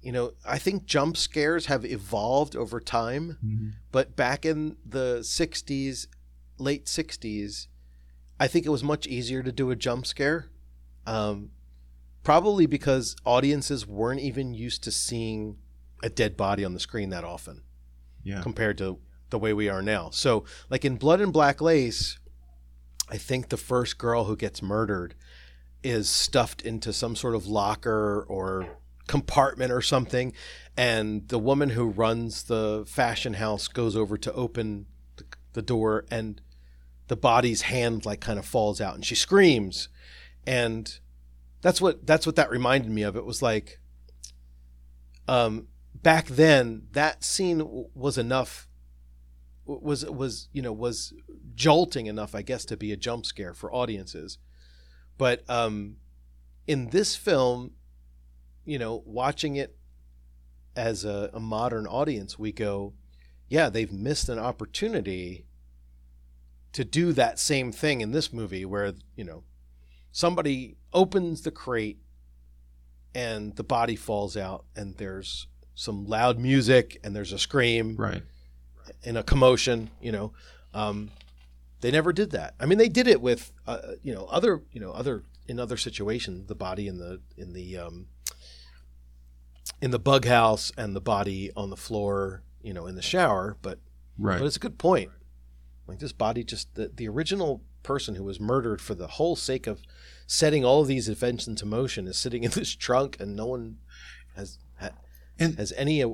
you 0.00 0.10
know, 0.10 0.32
I 0.44 0.58
think 0.58 0.84
jump 0.86 1.16
scares 1.16 1.66
have 1.66 1.84
evolved 1.84 2.56
over 2.56 2.80
time, 2.80 3.74
but 3.92 4.16
back 4.16 4.44
in 4.44 4.76
the 4.84 5.18
60s, 5.20 6.08
late 6.58 6.86
60s, 6.86 7.68
I 8.40 8.48
think 8.48 8.66
it 8.66 8.70
was 8.70 8.82
much 8.82 9.06
easier 9.06 9.44
to 9.44 9.52
do 9.52 9.70
a 9.70 9.76
jump 9.76 10.06
scare. 10.06 10.50
Um, 11.06 11.50
probably 12.24 12.66
because 12.66 13.14
audiences 13.24 13.86
weren't 13.86 14.20
even 14.20 14.54
used 14.54 14.82
to 14.84 14.90
seeing 14.90 15.58
a 16.02 16.08
dead 16.08 16.36
body 16.36 16.64
on 16.64 16.74
the 16.74 16.80
screen 16.80 17.10
that 17.10 17.22
often 17.22 17.62
Yeah. 18.24 18.42
compared 18.42 18.78
to 18.78 18.98
the 19.30 19.38
way 19.38 19.52
we 19.52 19.68
are 19.68 19.82
now. 19.82 20.10
So, 20.10 20.44
like 20.68 20.84
in 20.84 20.96
Blood 20.96 21.20
and 21.20 21.32
Black 21.32 21.60
Lace, 21.60 22.18
I 23.08 23.18
think 23.18 23.50
the 23.50 23.56
first 23.56 23.98
girl 23.98 24.24
who 24.24 24.36
gets 24.36 24.60
murdered 24.62 25.14
is 25.82 26.08
stuffed 26.08 26.62
into 26.62 26.92
some 26.92 27.16
sort 27.16 27.34
of 27.34 27.46
locker 27.46 28.24
or 28.28 28.66
compartment 29.06 29.72
or 29.72 29.82
something, 29.82 30.32
and 30.76 31.28
the 31.28 31.38
woman 31.38 31.70
who 31.70 31.86
runs 31.88 32.44
the 32.44 32.84
fashion 32.86 33.34
house 33.34 33.68
goes 33.68 33.96
over 33.96 34.16
to 34.16 34.32
open 34.32 34.86
the, 35.52 35.62
door, 35.62 36.04
and 36.10 36.40
the 37.08 37.16
body's 37.16 37.62
hand 37.62 38.06
like 38.06 38.20
kind 38.20 38.38
of 38.38 38.46
falls 38.46 38.80
out, 38.80 38.94
and 38.94 39.04
she 39.04 39.14
screams, 39.14 39.88
and 40.46 40.98
that's 41.60 41.80
what 41.80 42.06
that's 42.06 42.26
what 42.26 42.36
that 42.36 42.50
reminded 42.50 42.90
me 42.90 43.02
of. 43.02 43.16
It 43.16 43.24
was 43.24 43.42
like, 43.42 43.80
um, 45.28 45.68
back 45.94 46.26
then 46.26 46.86
that 46.92 47.24
scene 47.24 47.58
w- 47.58 47.88
was 47.94 48.18
enough 48.18 48.68
was 49.64 50.04
was 50.06 50.48
you 50.52 50.62
know 50.62 50.72
was 50.72 51.12
jolting 51.54 52.06
enough 52.06 52.34
i 52.34 52.42
guess 52.42 52.64
to 52.64 52.76
be 52.76 52.90
a 52.92 52.96
jump 52.96 53.24
scare 53.24 53.54
for 53.54 53.72
audiences 53.72 54.38
but 55.22 55.48
um 55.48 55.94
in 56.66 56.90
this 56.90 57.14
film 57.14 57.70
you 58.64 58.76
know 58.76 59.04
watching 59.06 59.54
it 59.54 59.76
as 60.74 61.04
a, 61.04 61.30
a 61.32 61.38
modern 61.38 61.86
audience 61.86 62.36
we 62.40 62.50
go 62.50 62.92
yeah 63.48 63.68
they've 63.68 63.92
missed 63.92 64.28
an 64.28 64.38
opportunity 64.40 65.46
to 66.72 66.84
do 66.84 67.12
that 67.12 67.38
same 67.38 67.70
thing 67.70 68.00
in 68.00 68.10
this 68.10 68.32
movie 68.32 68.64
where 68.64 68.94
you 69.14 69.22
know 69.22 69.44
somebody 70.10 70.76
opens 70.92 71.42
the 71.42 71.52
crate 71.52 72.00
and 73.14 73.54
the 73.54 73.62
body 73.64 73.94
falls 73.94 74.36
out 74.36 74.64
and 74.74 74.96
there's 74.96 75.46
some 75.76 76.04
loud 76.04 76.36
music 76.38 76.98
and 77.04 77.14
there's 77.14 77.32
a 77.32 77.38
scream 77.38 77.94
Right. 77.96 78.22
and 79.04 79.16
a 79.16 79.22
commotion 79.22 79.88
you 80.00 80.10
know 80.10 80.32
um, 80.74 81.10
they 81.82 81.90
never 81.90 82.12
did 82.12 82.30
that 82.30 82.54
i 82.58 82.64
mean 82.66 82.78
they 82.78 82.88
did 82.88 83.06
it 83.06 83.20
with 83.20 83.52
uh, 83.66 83.78
you 84.02 84.14
know 84.14 84.24
other 84.26 84.62
you 84.72 84.80
know 84.80 84.90
other 84.92 85.24
in 85.46 85.60
other 85.60 85.76
situations 85.76 86.46
the 86.48 86.54
body 86.54 86.88
in 86.88 86.96
the 86.98 87.20
in 87.36 87.52
the 87.52 87.76
um, 87.76 88.06
in 89.80 89.90
the 89.90 89.98
bug 89.98 90.24
house 90.24 90.72
and 90.76 90.94
the 90.96 91.00
body 91.00 91.50
on 91.56 91.70
the 91.70 91.76
floor 91.76 92.42
you 92.62 92.72
know 92.72 92.86
in 92.86 92.94
the 92.94 93.02
shower 93.02 93.56
but 93.62 93.78
Right. 94.18 94.38
but 94.38 94.44
it's 94.46 94.56
a 94.56 94.60
good 94.60 94.78
point 94.78 95.10
like 95.86 95.98
this 95.98 96.12
body 96.12 96.44
just 96.44 96.74
the, 96.74 96.88
the 96.94 97.08
original 97.08 97.62
person 97.82 98.14
who 98.14 98.22
was 98.24 98.38
murdered 98.38 98.80
for 98.80 98.94
the 98.94 99.06
whole 99.08 99.34
sake 99.36 99.66
of 99.66 99.80
setting 100.26 100.64
all 100.64 100.82
of 100.82 100.86
these 100.86 101.08
events 101.08 101.46
into 101.48 101.64
motion 101.66 102.06
is 102.06 102.18
sitting 102.18 102.44
in 102.44 102.50
this 102.54 102.74
trunk 102.76 103.16
and 103.18 103.34
no 103.34 103.46
one 103.46 103.78
has 104.36 104.58
ha, 104.78 104.90
And- 105.38 105.56
has 105.56 105.72
any 105.78 106.04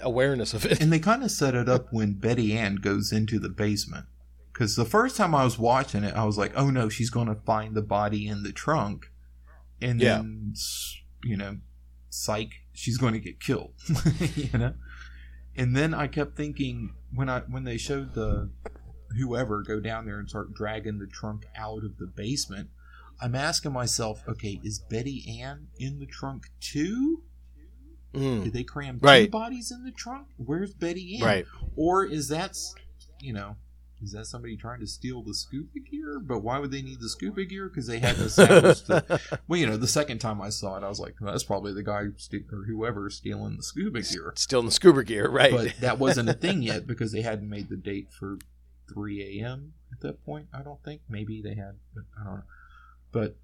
awareness 0.00 0.54
of 0.54 0.64
it 0.64 0.80
and 0.80 0.92
they 0.92 0.98
kind 1.10 1.22
of 1.24 1.30
set 1.32 1.54
it 1.56 1.68
up 1.68 1.92
when 1.92 2.12
Betty 2.14 2.56
Ann 2.56 2.76
goes 2.76 3.12
into 3.12 3.38
the 3.40 3.48
basement. 3.50 4.06
Because 4.58 4.74
the 4.74 4.84
first 4.84 5.16
time 5.16 5.36
I 5.36 5.44
was 5.44 5.56
watching 5.56 6.02
it, 6.02 6.16
I 6.16 6.24
was 6.24 6.36
like, 6.36 6.50
"Oh 6.56 6.68
no, 6.68 6.88
she's 6.88 7.10
going 7.10 7.28
to 7.28 7.36
find 7.36 7.76
the 7.76 7.82
body 7.82 8.26
in 8.26 8.42
the 8.42 8.50
trunk," 8.50 9.12
and 9.80 10.00
Yeah. 10.00 10.16
then 10.16 10.54
you 11.22 11.36
know, 11.36 11.58
psych, 12.10 12.50
she's 12.72 12.98
going 12.98 13.12
to 13.12 13.20
get 13.20 13.38
killed. 13.38 13.74
you 14.34 14.58
know, 14.58 14.74
and 15.56 15.76
then 15.76 15.94
I 15.94 16.08
kept 16.08 16.36
thinking 16.36 16.92
when 17.14 17.28
I 17.28 17.42
when 17.48 17.62
they 17.62 17.76
showed 17.76 18.14
the 18.14 18.50
whoever 19.16 19.62
go 19.62 19.78
down 19.78 20.06
there 20.06 20.18
and 20.18 20.28
start 20.28 20.54
dragging 20.54 20.98
the 20.98 21.06
trunk 21.06 21.46
out 21.56 21.84
of 21.84 21.96
the 21.98 22.06
basement, 22.08 22.70
I'm 23.22 23.36
asking 23.36 23.72
myself, 23.72 24.24
okay, 24.28 24.60
is 24.64 24.80
Betty 24.80 25.40
Ann 25.40 25.68
in 25.78 26.00
the 26.00 26.06
trunk 26.06 26.50
too? 26.60 27.22
Mm, 28.12 28.42
Did 28.42 28.52
they 28.54 28.64
cram 28.64 28.98
two 28.98 29.06
Right. 29.06 29.30
bodies 29.30 29.70
in 29.70 29.84
the 29.84 29.92
trunk? 29.92 30.26
Where's 30.36 30.74
Betty 30.74 31.18
Ann? 31.18 31.24
right 31.24 31.46
Or 31.76 32.04
is 32.04 32.26
that, 32.28 32.56
you 33.20 33.32
know, 33.32 33.56
is 34.02 34.12
that 34.12 34.26
somebody 34.26 34.56
trying 34.56 34.80
to 34.80 34.86
steal 34.86 35.22
the 35.22 35.34
scuba 35.34 35.78
gear? 35.80 36.20
But 36.20 36.40
why 36.40 36.58
would 36.58 36.70
they 36.70 36.82
need 36.82 37.00
the 37.00 37.08
scuba 37.08 37.44
gear? 37.44 37.68
Because 37.68 37.86
they 37.86 37.98
hadn't 37.98 38.26
established 38.26 38.86
the. 38.86 39.20
Well, 39.48 39.58
you 39.58 39.66
know, 39.66 39.76
the 39.76 39.88
second 39.88 40.18
time 40.18 40.40
I 40.40 40.50
saw 40.50 40.76
it, 40.76 40.84
I 40.84 40.88
was 40.88 41.00
like, 41.00 41.16
well, 41.20 41.32
that's 41.32 41.44
probably 41.44 41.72
the 41.72 41.82
guy 41.82 42.02
or 42.52 42.64
whoever 42.66 43.10
stealing 43.10 43.56
the 43.56 43.62
scuba 43.62 44.02
gear. 44.02 44.32
Stealing 44.36 44.66
the 44.66 44.72
scuba 44.72 45.02
gear 45.04 45.28
right 45.28 45.50
But 45.52 45.74
that 45.80 45.98
wasn't 45.98 46.28
a 46.28 46.34
thing 46.34 46.62
yet 46.62 46.86
because 46.86 47.12
they 47.12 47.22
hadn't 47.22 47.48
made 47.48 47.68
the 47.68 47.76
date 47.76 48.12
for 48.12 48.38
3 48.92 49.40
a.m. 49.40 49.74
at 49.92 50.00
that 50.00 50.24
point. 50.24 50.46
I 50.52 50.62
don't 50.62 50.82
think. 50.84 51.02
Maybe 51.08 51.42
they 51.42 51.54
had, 51.54 51.76
but 51.94 52.04
I 52.20 52.24
don't 52.24 52.34
know. 52.36 52.42
But 53.10 53.36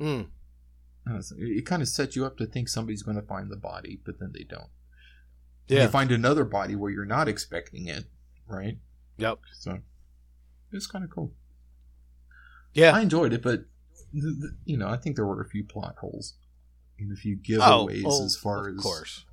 Mm, 0.00 0.28
it, 1.36 1.66
kind 1.66 1.82
of 1.82 1.88
sets 1.88 2.14
you 2.14 2.24
up 2.24 2.36
to 2.38 2.46
think 2.46 2.68
somebody's 2.68 3.02
going 3.02 3.16
to 3.16 3.26
find 3.26 3.50
the 3.50 3.56
body, 3.56 4.00
but 4.04 4.20
then 4.20 4.32
they 4.32 4.44
don't. 4.44 4.70
yeah 5.66 5.84
You 5.84 5.88
find 5.88 6.12
another 6.12 6.44
body 6.44 6.76
where 6.76 6.90
you're 6.90 7.04
not 7.04 7.28
expecting 7.28 7.86
it, 7.88 8.04
right? 8.46 8.78
Yep 9.18 9.38
So 9.52 9.78
it's 10.72 10.86
kind 10.86 11.04
of 11.04 11.10
cool. 11.10 11.32
yeah 12.72 12.94
I 12.94 13.00
enjoyed 13.00 13.32
it, 13.32 13.42
but 13.42 13.64
th- 14.12 14.22
th- 14.40 14.52
you 14.64 14.76
know, 14.76 14.88
I 14.88 14.96
think 14.96 15.16
there 15.16 15.26
were 15.26 15.42
a 15.42 15.48
few 15.48 15.64
plot 15.64 15.96
holes 16.00 16.34
and 16.98 17.12
a 17.12 17.16
few 17.16 17.36
oh, 17.36 17.86
giveaways 17.86 18.02
oh, 18.06 18.24
as 18.24 18.36
far 18.36 18.68
of 18.68 18.76
as 18.76 18.82
course 18.82 19.24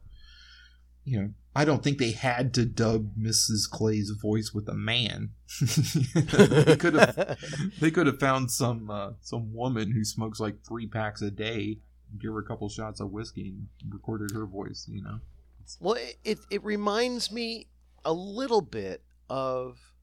you 1.05 1.19
know. 1.19 1.29
I 1.57 1.63
don't 1.63 1.81
think 1.81 1.99
they 1.99 2.11
had 2.11 2.53
to 2.55 2.65
dub 2.65 3.15
Mrs. 3.17 3.69
Clay's 3.69 4.09
voice 4.09 4.51
with 4.53 4.67
a 4.67 4.73
man. 4.73 5.29
they 5.61 6.75
could 6.75 6.95
have 6.95 7.37
they 7.79 7.91
could 7.91 8.07
have 8.07 8.19
found 8.19 8.51
some 8.51 8.89
uh, 8.89 9.11
some 9.21 9.53
woman 9.53 9.93
who 9.93 10.03
smokes 10.03 10.41
like 10.41 10.65
three 10.67 10.87
packs 10.87 11.21
a 11.21 11.31
day, 11.31 11.77
give 12.19 12.33
her 12.33 12.39
a 12.39 12.43
couple 12.43 12.67
shots 12.67 12.99
of 12.99 13.11
whiskey, 13.11 13.49
and 13.49 13.67
recorded 13.93 14.31
her 14.35 14.45
voice. 14.45 14.89
You 14.91 15.03
know, 15.03 15.19
Well, 15.79 15.93
it, 15.93 16.17
it, 16.25 16.39
it 16.49 16.63
reminds 16.65 17.31
me 17.31 17.67
a 18.03 18.11
little 18.11 18.61
bit 18.61 19.01
of. 19.29 19.93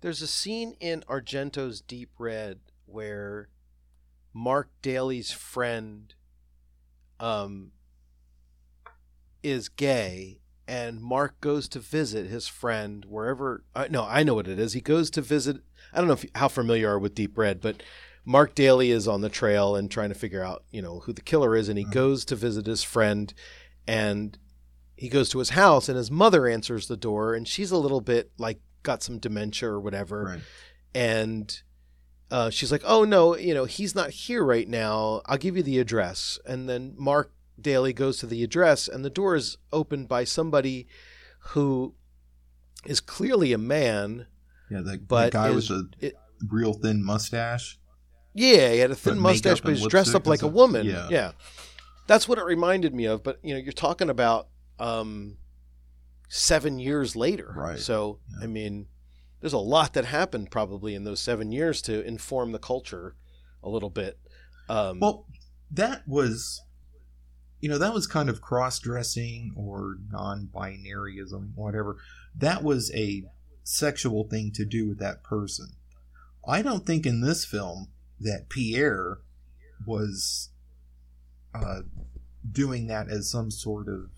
There's 0.00 0.22
a 0.22 0.26
scene 0.26 0.74
in 0.80 1.02
Argento's 1.08 1.80
Deep 1.80 2.10
Red 2.18 2.60
where 2.86 3.48
Mark 4.32 4.70
Daly's 4.80 5.30
friend 5.30 6.14
um, 7.18 7.72
is 9.42 9.68
gay, 9.68 10.40
and 10.66 11.00
Mark 11.00 11.40
goes 11.40 11.68
to 11.68 11.78
visit 11.80 12.26
his 12.30 12.48
friend 12.48 13.04
wherever. 13.08 13.64
Uh, 13.74 13.88
no, 13.90 14.04
I 14.04 14.22
know 14.22 14.34
what 14.34 14.48
it 14.48 14.58
is. 14.58 14.72
He 14.72 14.80
goes 14.80 15.10
to 15.10 15.20
visit. 15.20 15.58
I 15.92 15.98
don't 15.98 16.06
know 16.06 16.14
if, 16.14 16.24
how 16.34 16.48
familiar 16.48 16.82
you 16.82 16.88
are 16.88 16.98
with 16.98 17.14
Deep 17.14 17.36
Red, 17.36 17.60
but 17.60 17.82
Mark 18.24 18.54
Daly 18.54 18.90
is 18.90 19.08
on 19.08 19.20
the 19.20 19.28
trail 19.28 19.74
and 19.76 19.90
trying 19.90 20.10
to 20.10 20.14
figure 20.14 20.42
out, 20.44 20.64
you 20.70 20.80
know, 20.80 21.00
who 21.00 21.12
the 21.12 21.20
killer 21.22 21.56
is, 21.56 21.68
and 21.68 21.78
he 21.78 21.84
Mhm. 21.84 21.92
goes 21.92 22.24
to 22.26 22.36
visit 22.36 22.66
his 22.66 22.82
friend, 22.82 23.34
and 23.86 24.38
he 25.00 25.08
goes 25.08 25.30
to 25.30 25.38
his 25.38 25.50
house, 25.50 25.88
and 25.88 25.96
his 25.96 26.10
mother 26.10 26.46
answers 26.46 26.86
the 26.86 26.96
door, 26.96 27.32
and 27.32 27.48
she's 27.48 27.70
a 27.70 27.78
little 27.78 28.02
bit 28.02 28.30
like 28.36 28.60
got 28.82 29.02
some 29.02 29.18
dementia 29.18 29.66
or 29.70 29.80
whatever, 29.80 30.24
right? 30.24 30.40
and 30.94 31.62
uh, 32.30 32.50
she's 32.50 32.70
like, 32.70 32.82
"Oh 32.84 33.04
no, 33.04 33.34
you 33.34 33.54
know, 33.54 33.64
he's 33.64 33.94
not 33.94 34.10
here 34.10 34.44
right 34.44 34.68
now. 34.68 35.22
I'll 35.24 35.38
give 35.38 35.56
you 35.56 35.62
the 35.62 35.78
address." 35.78 36.38
And 36.44 36.68
then 36.68 36.94
Mark 36.98 37.32
Daly 37.58 37.94
goes 37.94 38.18
to 38.18 38.26
the 38.26 38.44
address, 38.44 38.88
and 38.88 39.02
the 39.02 39.08
door 39.08 39.34
is 39.36 39.56
opened 39.72 40.06
by 40.06 40.24
somebody 40.24 40.86
who 41.54 41.94
is 42.84 43.00
clearly 43.00 43.54
a 43.54 43.58
man. 43.58 44.26
Yeah, 44.70 44.82
the, 44.82 44.98
the 44.98 45.30
guy 45.32 45.48
is- 45.48 45.70
with 45.70 45.90
the 46.00 46.06
it- 46.08 46.16
real 46.46 46.74
thin 46.74 47.02
mustache. 47.02 47.78
Yeah, 48.34 48.70
he 48.70 48.78
had 48.80 48.90
a 48.90 48.94
thin 48.94 49.14
But 49.14 49.22
mustache, 49.22 49.62
but 49.62 49.76
he's 49.76 49.86
dressed 49.86 50.14
up 50.14 50.26
like 50.26 50.42
a 50.42 50.46
woman. 50.46 50.84
Yeah. 50.86 51.08
yeah, 51.10 51.32
that's 52.06 52.28
what 52.28 52.36
it 52.36 52.44
reminded 52.44 52.94
me 52.94 53.06
of. 53.06 53.22
But 53.24 53.38
you 53.42 53.54
know, 53.54 53.60
you're 53.60 53.72
talking 53.72 54.10
about 54.10 54.49
um, 54.80 55.36
seven 56.28 56.78
years 56.78 57.14
later, 57.14 57.52
Right. 57.54 57.78
So 57.78 58.18
Yeah. 58.38 58.44
I 58.44 58.46
mean, 58.46 58.86
there's 59.40 59.52
a 59.52 59.58
lot 59.58 59.94
that 59.94 60.04
happened 60.06 60.50
probably 60.50 60.94
in 60.94 61.04
those 61.04 61.20
seven 61.20 61.52
years 61.52 61.80
to 61.82 62.04
inform 62.04 62.52
the 62.52 62.58
culture 62.58 63.14
a 63.62 63.68
little 63.68 63.90
bit. 63.90 64.18
Um, 64.68 65.00
Well, 65.00 65.26
that 65.70 66.06
was 66.06 66.62
you 67.60 67.68
know, 67.68 67.78
that 67.78 67.92
was 67.92 68.06
kind 68.06 68.30
of 68.30 68.40
cross 68.40 68.78
dressing 68.78 69.52
or 69.54 69.98
non 70.10 70.48
binaryism, 70.52 71.54
whatever. 71.54 71.98
That 72.34 72.62
was 72.62 72.90
a 72.94 73.24
sexual 73.64 74.24
thing 74.24 74.50
to 74.52 74.64
do 74.64 74.88
with 74.88 74.98
that 74.98 75.22
person. 75.22 75.72
I 76.46 76.62
don't 76.62 76.86
think 76.86 77.04
in 77.04 77.20
this 77.20 77.44
film 77.44 77.88
that 78.18 78.48
Pierre 78.48 79.18
was 79.86 80.50
uh, 81.54 81.82
doing 82.50 82.86
that 82.86 83.08
as 83.08 83.30
some 83.30 83.50
sort 83.50 83.88
of 83.88 84.10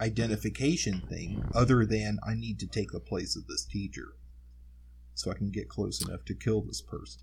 identification 0.00 1.00
thing, 1.08 1.44
other 1.54 1.84
than 1.84 2.18
I 2.26 2.34
need 2.34 2.58
to 2.60 2.66
take 2.66 2.92
the 2.92 3.00
place 3.00 3.36
of 3.36 3.46
this 3.46 3.64
teacher 3.64 4.14
so 5.14 5.30
I 5.30 5.34
can 5.34 5.50
get 5.50 5.68
close 5.68 6.00
enough 6.06 6.24
to 6.26 6.34
kill 6.34 6.62
this 6.62 6.80
person. 6.80 7.22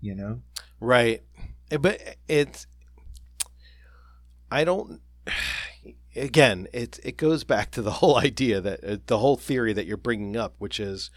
You 0.00 0.14
know? 0.14 0.40
Right. 0.80 1.22
Eh, 1.70 1.76
But 1.76 2.00
it's 2.28 2.66
I 4.50 4.64
don't 4.64 5.00
again, 6.16 6.66
it 6.72 6.98
it 7.02 7.16
goes 7.16 7.44
back 7.44 7.70
to 7.72 7.82
the 7.82 7.90
whole 8.00 8.16
idea 8.16 8.60
that 8.60 8.84
uh, 8.84 8.96
the 9.06 9.18
whole 9.18 9.36
theory 9.36 9.72
that 9.72 9.86
you're 9.86 9.96
bringing 9.96 10.36
up, 10.36 10.54
which 10.58 10.80
is 10.80 11.10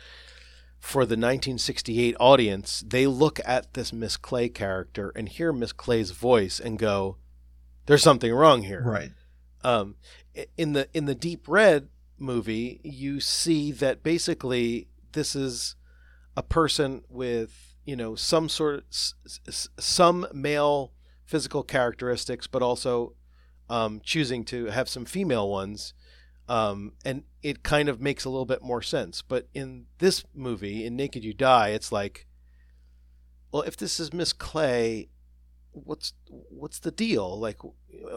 for 0.79 1.03
the 1.05 1.13
1968 1.13 2.15
audience, 2.19 2.83
they 2.85 3.05
look 3.05 3.39
at 3.45 3.73
this 3.75 3.93
Miss 3.93 4.17
Clay 4.17 4.49
character 4.49 5.11
and 5.15 5.29
hear 5.29 5.53
Miss 5.53 5.71
Clay's 5.73 6.11
voice 6.11 6.59
and 6.59 6.79
go, 6.79 7.17
"There's 7.85 8.01
something 8.03 8.33
wrong 8.33 8.63
here." 8.63 8.81
Right. 8.83 9.11
um, 9.63 9.95
in 10.57 10.73
the 10.73 10.87
in 10.93 11.05
the 11.05 11.15
Deep 11.15 11.47
Red 11.47 11.89
movie, 12.17 12.79
you 12.83 13.19
see 13.19 13.71
that 13.71 14.03
basically 14.03 14.87
this 15.11 15.35
is 15.35 15.75
a 16.37 16.43
person 16.43 17.03
with 17.09 17.75
you 17.85 17.95
know 17.95 18.15
some 18.15 18.47
sort 18.49 18.75
of 18.75 18.83
s- 18.89 19.67
some 19.79 20.27
male 20.33 20.93
physical 21.25 21.63
characteristics, 21.63 22.47
but 22.47 22.61
also 22.61 23.13
um, 23.69 24.01
choosing 24.03 24.43
to 24.45 24.65
have 24.65 24.89
some 24.89 25.05
female 25.05 25.49
ones. 25.49 25.93
Um, 26.49 26.93
and 27.05 27.23
it 27.41 27.63
kind 27.63 27.87
of 27.87 28.01
makes 28.01 28.25
a 28.25 28.29
little 28.29 28.45
bit 28.45 28.61
more 28.61 28.81
sense. 28.81 29.21
But 29.21 29.47
in 29.53 29.85
this 29.99 30.25
movie, 30.33 30.85
in 30.85 30.97
Naked 30.97 31.23
You 31.23 31.33
Die, 31.33 31.69
it's 31.69 31.93
like, 31.93 32.27
well, 33.53 33.61
if 33.61 33.77
this 33.77 33.99
is 33.99 34.11
Miss 34.11 34.33
Clay, 34.33 35.07
what's 35.71 36.13
what's 36.49 36.79
the 36.79 36.91
deal? 36.91 37.39
Like, 37.39 37.57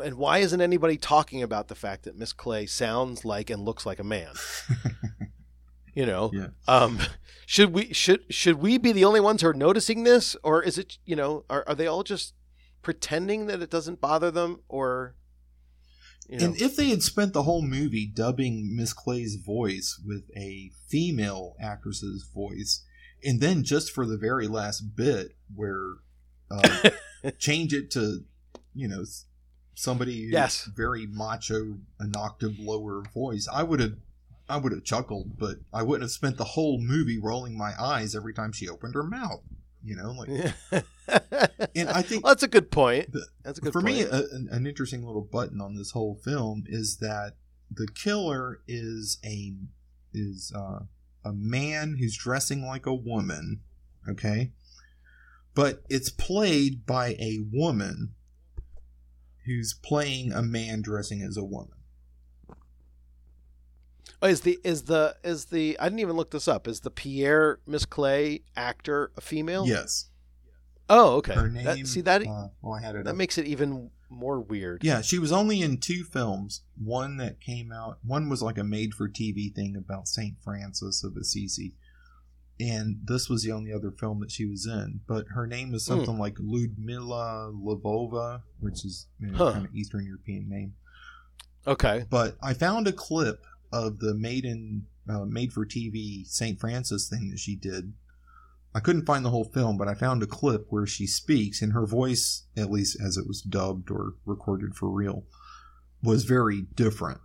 and 0.04 0.14
why 0.16 0.38
isn't 0.38 0.60
anybody 0.60 0.96
talking 0.96 1.42
about 1.42 1.68
the 1.68 1.74
fact 1.74 2.04
that 2.04 2.16
Miss 2.18 2.32
Clay 2.32 2.66
sounds 2.66 3.24
like 3.24 3.50
and 3.50 3.62
looks 3.64 3.84
like 3.86 3.98
a 3.98 4.04
man? 4.04 4.32
You 5.96 6.06
know, 6.06 6.32
Yeah. 6.34 6.48
um, 6.66 6.98
should 7.46 7.72
we 7.72 7.92
should 7.92 8.24
should 8.28 8.56
we 8.56 8.78
be 8.78 8.90
the 8.90 9.04
only 9.04 9.20
ones 9.20 9.42
who 9.42 9.48
are 9.48 9.54
noticing 9.54 10.02
this, 10.02 10.34
or 10.42 10.60
is 10.60 10.76
it 10.76 10.98
you 11.04 11.14
know 11.14 11.44
are 11.48 11.62
are 11.68 11.74
they 11.76 11.86
all 11.86 12.02
just 12.02 12.34
pretending 12.82 13.46
that 13.46 13.62
it 13.62 13.70
doesn't 13.70 14.00
bother 14.00 14.32
them, 14.32 14.58
or 14.68 15.14
you 16.28 16.38
know? 16.38 16.46
And 16.46 16.60
if 16.60 16.74
they 16.74 16.88
had 16.88 17.04
spent 17.04 17.32
the 17.32 17.44
whole 17.44 17.62
movie 17.62 18.10
dubbing 18.12 18.74
Miss 18.74 18.92
Clay's 18.92 19.36
voice 19.36 20.00
with 20.04 20.24
a 20.36 20.72
female 20.88 21.54
actress's 21.60 22.28
voice, 22.34 22.84
and 23.22 23.40
then 23.40 23.62
just 23.62 23.92
for 23.92 24.04
the 24.04 24.18
very 24.18 24.48
last 24.48 24.96
bit 24.96 25.36
where 25.54 25.90
uh, 26.50 26.90
change 27.38 27.72
it 27.72 27.90
to, 27.92 28.20
you 28.74 28.88
know, 28.88 29.04
somebody 29.74 30.28
Yes. 30.30 30.64
very 30.76 31.06
macho, 31.06 31.78
an 31.98 32.12
octave 32.16 32.58
lower 32.58 33.02
voice, 33.12 33.48
I 33.52 33.62
would 33.62 33.80
have. 33.80 33.94
I 34.46 34.58
would 34.58 34.72
have 34.72 34.84
chuckled, 34.84 35.38
but 35.38 35.56
I 35.72 35.82
wouldn't 35.82 36.02
have 36.02 36.10
spent 36.10 36.36
the 36.36 36.44
whole 36.44 36.78
movie 36.78 37.18
rolling 37.18 37.56
my 37.56 37.72
eyes 37.80 38.14
every 38.14 38.34
time 38.34 38.52
she 38.52 38.68
opened 38.68 38.92
her 38.94 39.02
mouth. 39.02 39.40
You 39.82 39.96
know, 39.96 40.10
like, 40.12 40.28
and 41.74 41.88
I 41.88 42.02
think 42.02 42.24
well, 42.24 42.34
that's 42.34 42.42
a 42.42 42.48
good 42.48 42.70
point. 42.70 43.10
The- 43.12 43.26
That's 43.42 43.56
a 43.58 43.62
good 43.62 43.72
for 43.72 43.80
point. 43.80 43.94
me, 43.96 44.02
a, 44.02 44.10
an, 44.32 44.48
an 44.50 44.66
interesting 44.66 45.02
little 45.06 45.22
button 45.22 45.62
on 45.62 45.76
this 45.76 45.92
whole 45.92 46.14
film 46.22 46.64
is 46.66 46.98
that 46.98 47.36
the 47.70 47.88
killer 47.94 48.60
is 48.68 49.16
a 49.24 49.54
is 50.12 50.52
uh, 50.54 50.80
a 51.24 51.32
man 51.32 51.96
who's 51.98 52.14
dressing 52.16 52.66
like 52.66 52.84
a 52.84 52.94
woman, 52.94 53.60
okay, 54.08 54.52
but 55.54 55.82
it's 55.88 56.10
played 56.10 56.84
by 56.86 57.10
a 57.20 57.38
woman 57.52 58.14
who's 59.46 59.74
playing 59.74 60.32
a 60.32 60.42
man 60.42 60.82
dressing 60.82 61.22
as 61.22 61.36
a 61.36 61.44
woman. 61.44 61.76
Oh, 64.22 64.26
is 64.26 64.40
the 64.40 64.58
is 64.64 64.84
the 64.84 65.16
is 65.22 65.46
the 65.46 65.78
I 65.78 65.84
didn't 65.84 66.00
even 66.00 66.16
look 66.16 66.30
this 66.30 66.48
up. 66.48 66.66
Is 66.66 66.80
the 66.80 66.90
Pierre 66.90 67.60
Miss 67.66 67.84
Clay 67.84 68.42
actor 68.56 69.10
a 69.16 69.20
female? 69.20 69.66
Yes, 69.66 70.06
Oh, 70.88 71.16
okay. 71.16 71.34
her 71.34 71.48
name. 71.50 71.64
That, 71.64 71.86
see 71.86 72.00
that 72.02 72.22
Uh, 72.26 72.48
well, 72.62 72.74
I 72.74 72.80
had 72.80 72.94
it. 72.96 73.04
that 73.04 73.10
up. 73.10 73.16
makes 73.16 73.36
it 73.38 73.46
even 73.46 73.90
more 74.10 74.40
weird. 74.40 74.82
Yeah, 74.84 75.00
she 75.02 75.18
was 75.18 75.32
only 75.32 75.60
in 75.60 75.78
two 75.78 76.04
films. 76.04 76.62
One 76.82 77.16
that 77.18 77.40
came 77.40 77.72
out, 77.72 77.98
one 78.04 78.28
was 78.28 78.42
like 78.42 78.58
a 78.58 78.64
made 78.64 78.94
for 78.94 79.08
TV 79.08 79.54
thing 79.54 79.76
about 79.76 80.08
St. 80.08 80.36
Francis 80.42 81.02
of 81.04 81.16
Assisi. 81.16 81.74
And 82.60 83.00
this 83.04 83.28
was 83.28 83.42
the 83.42 83.50
only 83.52 83.72
other 83.72 83.90
film 83.90 84.20
that 84.20 84.30
she 84.30 84.44
was 84.46 84.64
in. 84.66 85.00
But 85.08 85.26
her 85.34 85.46
name 85.46 85.74
is 85.74 85.84
Hmm. 85.86 85.92
something 85.94 86.18
like 86.18 86.36
Ludmila 86.38 87.52
Lvova, 87.52 88.42
which 88.60 88.84
is 88.84 89.06
you 89.20 89.28
know, 89.32 89.38
Huh. 89.38 89.52
kind 89.52 89.66
of 89.66 89.74
Eastern 89.74 90.06
European 90.06 90.48
name. 90.48 90.74
Okay. 91.66 92.04
But 92.08 92.36
I 92.42 92.54
found 92.54 92.86
a 92.86 92.92
clip 92.92 93.44
of 93.72 93.98
the 93.98 94.14
made 94.14 94.44
in 94.44 94.86
uh, 95.08 95.24
made 95.24 95.52
for 95.52 95.66
TV 95.66 96.24
St. 96.26 96.58
Francis 96.58 97.08
thing 97.08 97.30
that 97.30 97.38
she 97.38 97.56
did. 97.56 97.92
I 98.74 98.80
couldn't 98.80 99.04
find 99.06 99.24
the 99.24 99.30
whole 99.30 99.44
film, 99.44 99.76
but 99.76 99.86
I 99.86 99.94
found 99.94 100.22
a 100.22 100.26
clip 100.26 100.66
where 100.70 100.86
she 100.86 101.06
speaks, 101.06 101.60
and 101.62 101.72
her 101.72 101.86
voice, 101.86 102.44
at 102.56 102.70
least 102.70 102.96
as 103.00 103.16
it 103.16 103.26
was 103.26 103.40
dubbed 103.40 103.90
or 103.90 104.14
recorded 104.24 104.74
for 104.74 104.88
real, 104.90 105.24
was 106.02 106.24
very 106.24 106.62
different. 106.74 107.20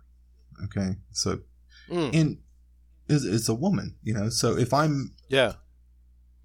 Okay, 0.64 0.96
so 1.12 1.40
Mm, 1.88 2.14
and 2.14 2.38
it's, 3.08 3.24
it's 3.24 3.48
a 3.48 3.54
woman, 3.54 3.96
you 4.02 4.14
know. 4.14 4.28
So 4.28 4.56
if 4.56 4.72
I'm, 4.72 5.14
yeah. 5.30 5.54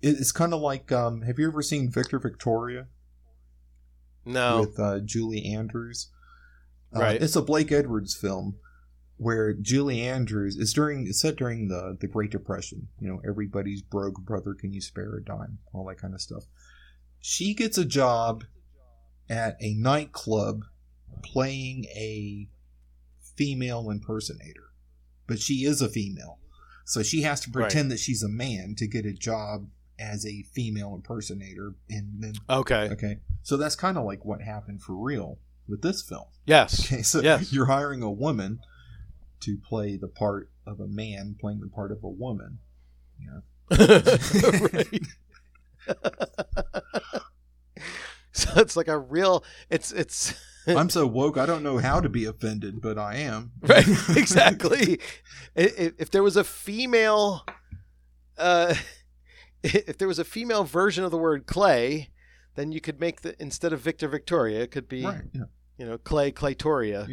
it's 0.01 0.31
kind 0.31 0.53
of 0.53 0.61
like, 0.61 0.91
um, 0.91 1.23
have 1.23 1.39
you 1.39 1.47
ever 1.47 1.61
seen 1.61 1.91
Victor 1.91 2.19
Victoria? 2.19 2.87
No. 4.25 4.61
with 4.61 4.79
uh, 4.79 4.99
Julie 4.99 5.45
Andrews. 5.45 6.09
Uh, 6.95 6.99
Right. 6.99 7.21
It's 7.21 7.35
a 7.35 7.41
Blake 7.41 7.71
Edwards 7.71 8.15
film 8.15 8.55
where 9.17 9.53
Julie 9.53 10.01
Andrews 10.01 10.55
is 10.55 10.73
during 10.73 11.07
it's 11.07 11.21
set 11.21 11.35
during 11.35 11.67
the 11.67 11.97
the 11.99 12.07
Great 12.07 12.31
Depression. 12.31 12.87
You 12.99 13.07
know, 13.09 13.21
everybody's 13.27 13.81
broke. 13.81 14.21
Brother, 14.21 14.53
can 14.53 14.73
you 14.73 14.81
spare 14.81 15.15
a 15.15 15.23
dime? 15.23 15.59
All 15.73 15.85
that 15.85 15.99
kind 15.99 16.13
of 16.13 16.21
stuff. 16.21 16.45
She 17.19 17.53
gets 17.53 17.77
a 17.77 17.85
job 17.85 18.43
at 19.29 19.57
a 19.61 19.73
nightclub 19.73 20.61
playing 21.23 21.85
a 21.95 22.47
female 23.35 23.89
impersonator, 23.89 24.71
but 25.27 25.39
she 25.39 25.65
is 25.65 25.81
a 25.81 25.89
female, 25.89 26.39
so 26.85 27.03
she 27.03 27.23
has 27.23 27.41
to 27.41 27.49
Right. 27.51 27.63
pretend 27.63 27.91
that 27.91 27.99
she's 27.99 28.23
a 28.23 28.29
man 28.29 28.75
to 28.77 28.87
get 28.87 29.05
a 29.05 29.11
job 29.13 29.67
as 29.99 30.25
a 30.25 30.43
female 30.43 30.93
impersonator, 30.95 31.75
and 31.89 32.21
then 32.21 32.33
okay. 32.49 32.89
Okay. 32.91 33.19
So 33.43 33.57
that's 33.57 33.75
kind 33.75 33.97
of 33.97 34.05
like 34.05 34.23
what 34.25 34.41
happened 34.41 34.81
for 34.81 34.93
real 34.95 35.39
with 35.67 35.81
this 35.81 36.01
film. 36.01 36.25
Yes. 36.45 36.85
Okay. 36.91 37.01
So 37.01 37.21
Yes. 37.21 37.51
you're 37.51 37.65
hiring 37.67 38.01
a 38.01 38.11
woman 38.11 38.59
to 39.41 39.57
play 39.57 39.97
the 39.97 40.07
part 40.07 40.49
of 40.65 40.79
a 40.79 40.87
man 40.87 41.35
playing 41.39 41.59
the 41.59 41.67
part 41.67 41.91
of 41.91 42.03
a 42.03 42.09
woman. 42.09 42.59
right. 43.71 45.01
so 48.31 48.49
it's 48.57 48.75
like 48.75 48.87
a 48.87 48.97
real. 48.97 49.43
It's 49.69 49.91
it's 49.91 50.33
I'm 50.77 50.89
so 50.89 51.05
woke, 51.07 51.37
I 51.37 51.45
don't 51.45 51.63
know 51.63 51.77
how 51.77 51.99
to 51.99 52.09
be 52.09 52.25
offended, 52.25 52.81
but 52.81 52.97
I 52.97 53.15
am. 53.17 53.51
right 53.61 53.87
exactly. 54.15 54.99
If 55.55 56.11
there 56.11 56.23
was 56.23 56.35
a 56.37 56.43
female, 56.43 57.45
uh, 58.37 58.75
if 59.63 59.97
there 59.97 60.07
was 60.07 60.19
a 60.19 60.23
female 60.25 60.63
version 60.63 61.03
of 61.03 61.11
the 61.11 61.17
word 61.17 61.45
clay, 61.45 62.09
then 62.55 62.71
you 62.71 62.81
could 62.81 62.99
make 62.99 63.21
the 63.21 63.35
instead 63.41 63.73
of 63.73 63.79
Victor 63.81 64.07
Victoria, 64.07 64.61
it 64.61 64.71
could 64.71 64.87
be 64.87 65.05
right. 65.05 65.21
Yeah. 65.33 65.43
you 65.77 65.85
know 65.85 65.97
Clay 65.97 66.31
Claytoria. 66.31 67.05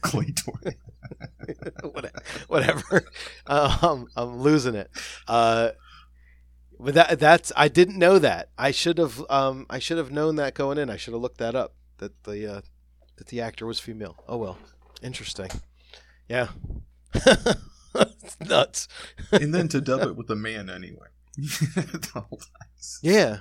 Clay 0.00 0.32
Toy. 0.32 0.76
What- 1.82 2.12
whatever. 2.48 3.02
Um, 3.46 4.06
I'm 4.16 4.38
losing 4.40 4.74
it. 4.74 4.90
Uh, 5.26 5.70
but 6.78 6.94
that 6.94 7.18
that's 7.18 7.52
I 7.56 7.68
didn't 7.68 7.98
know 7.98 8.18
that. 8.18 8.50
I 8.58 8.70
should 8.72 8.98
have 8.98 9.22
um 9.30 9.66
I 9.70 9.78
should 9.78 9.98
have 9.98 10.10
known 10.10 10.36
that 10.36 10.54
going 10.54 10.78
in. 10.78 10.90
I 10.90 10.96
should 10.96 11.12
have 11.14 11.22
looked 11.22 11.38
that 11.38 11.54
up. 11.54 11.74
That 12.02 12.24
the 12.24 12.54
uh, 12.54 12.60
that 13.16 13.28
the 13.28 13.40
actor 13.40 13.64
was 13.64 13.78
female. 13.78 14.16
Oh 14.26 14.36
well, 14.36 14.58
interesting. 15.02 15.50
Yeah, 16.28 16.48
it's 17.14 18.40
nuts. 18.40 18.88
and 19.30 19.54
then 19.54 19.68
to 19.68 19.80
dub 19.80 20.00
it 20.08 20.16
with 20.16 20.28
a 20.28 20.34
man 20.34 20.68
anyway. 20.68 21.06
The. 21.36 22.48
Yeah, 23.02 23.38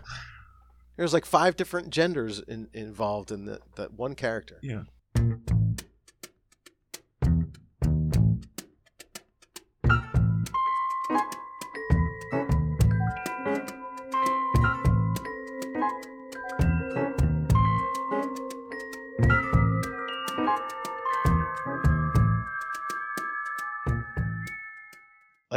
there's 0.96 1.12
like 1.12 1.26
five 1.26 1.56
different 1.56 1.90
genders 1.90 2.38
in, 2.38 2.70
involved 2.72 3.32
in 3.32 3.46
that 3.46 3.62
that 3.78 3.94
one 3.94 4.14
character. 4.14 4.60
Yeah. 4.62 4.84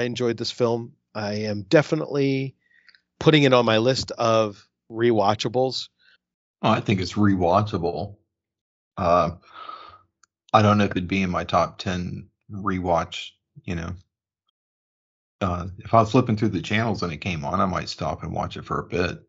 I 0.04 0.06
enjoyed 0.06 0.36
this 0.36 0.50
film. 0.50 0.92
I 1.14 1.32
am 1.32 1.62
definitely 1.62 2.54
putting 3.18 3.44
it 3.44 3.54
on 3.54 3.64
my 3.64 3.78
list 3.78 4.10
of 4.12 4.68
rewatchables. 4.90 5.88
Oh, 6.60 6.70
I 6.70 6.80
think 6.80 7.00
it's 7.00 7.14
rewatchable. 7.14 8.16
Uh, 8.98 9.30
I 10.52 10.60
don't 10.62 10.76
know 10.76 10.84
if 10.84 10.90
it'd 10.90 11.08
be 11.08 11.22
in 11.22 11.30
my 11.30 11.44
top 11.44 11.78
ten 11.78 12.28
rewatch. 12.52 13.30
You 13.64 13.76
know, 13.76 13.92
uh, 15.40 15.68
if 15.78 15.94
I 15.94 16.00
was 16.00 16.10
flipping 16.10 16.36
through 16.36 16.50
the 16.50 16.60
channels 16.60 17.02
and 17.02 17.12
it 17.12 17.18
came 17.18 17.44
on, 17.44 17.60
I 17.60 17.66
might 17.66 17.88
stop 17.88 18.22
and 18.22 18.32
watch 18.32 18.58
it 18.58 18.66
for 18.66 18.80
a 18.80 18.86
bit. 18.86 19.22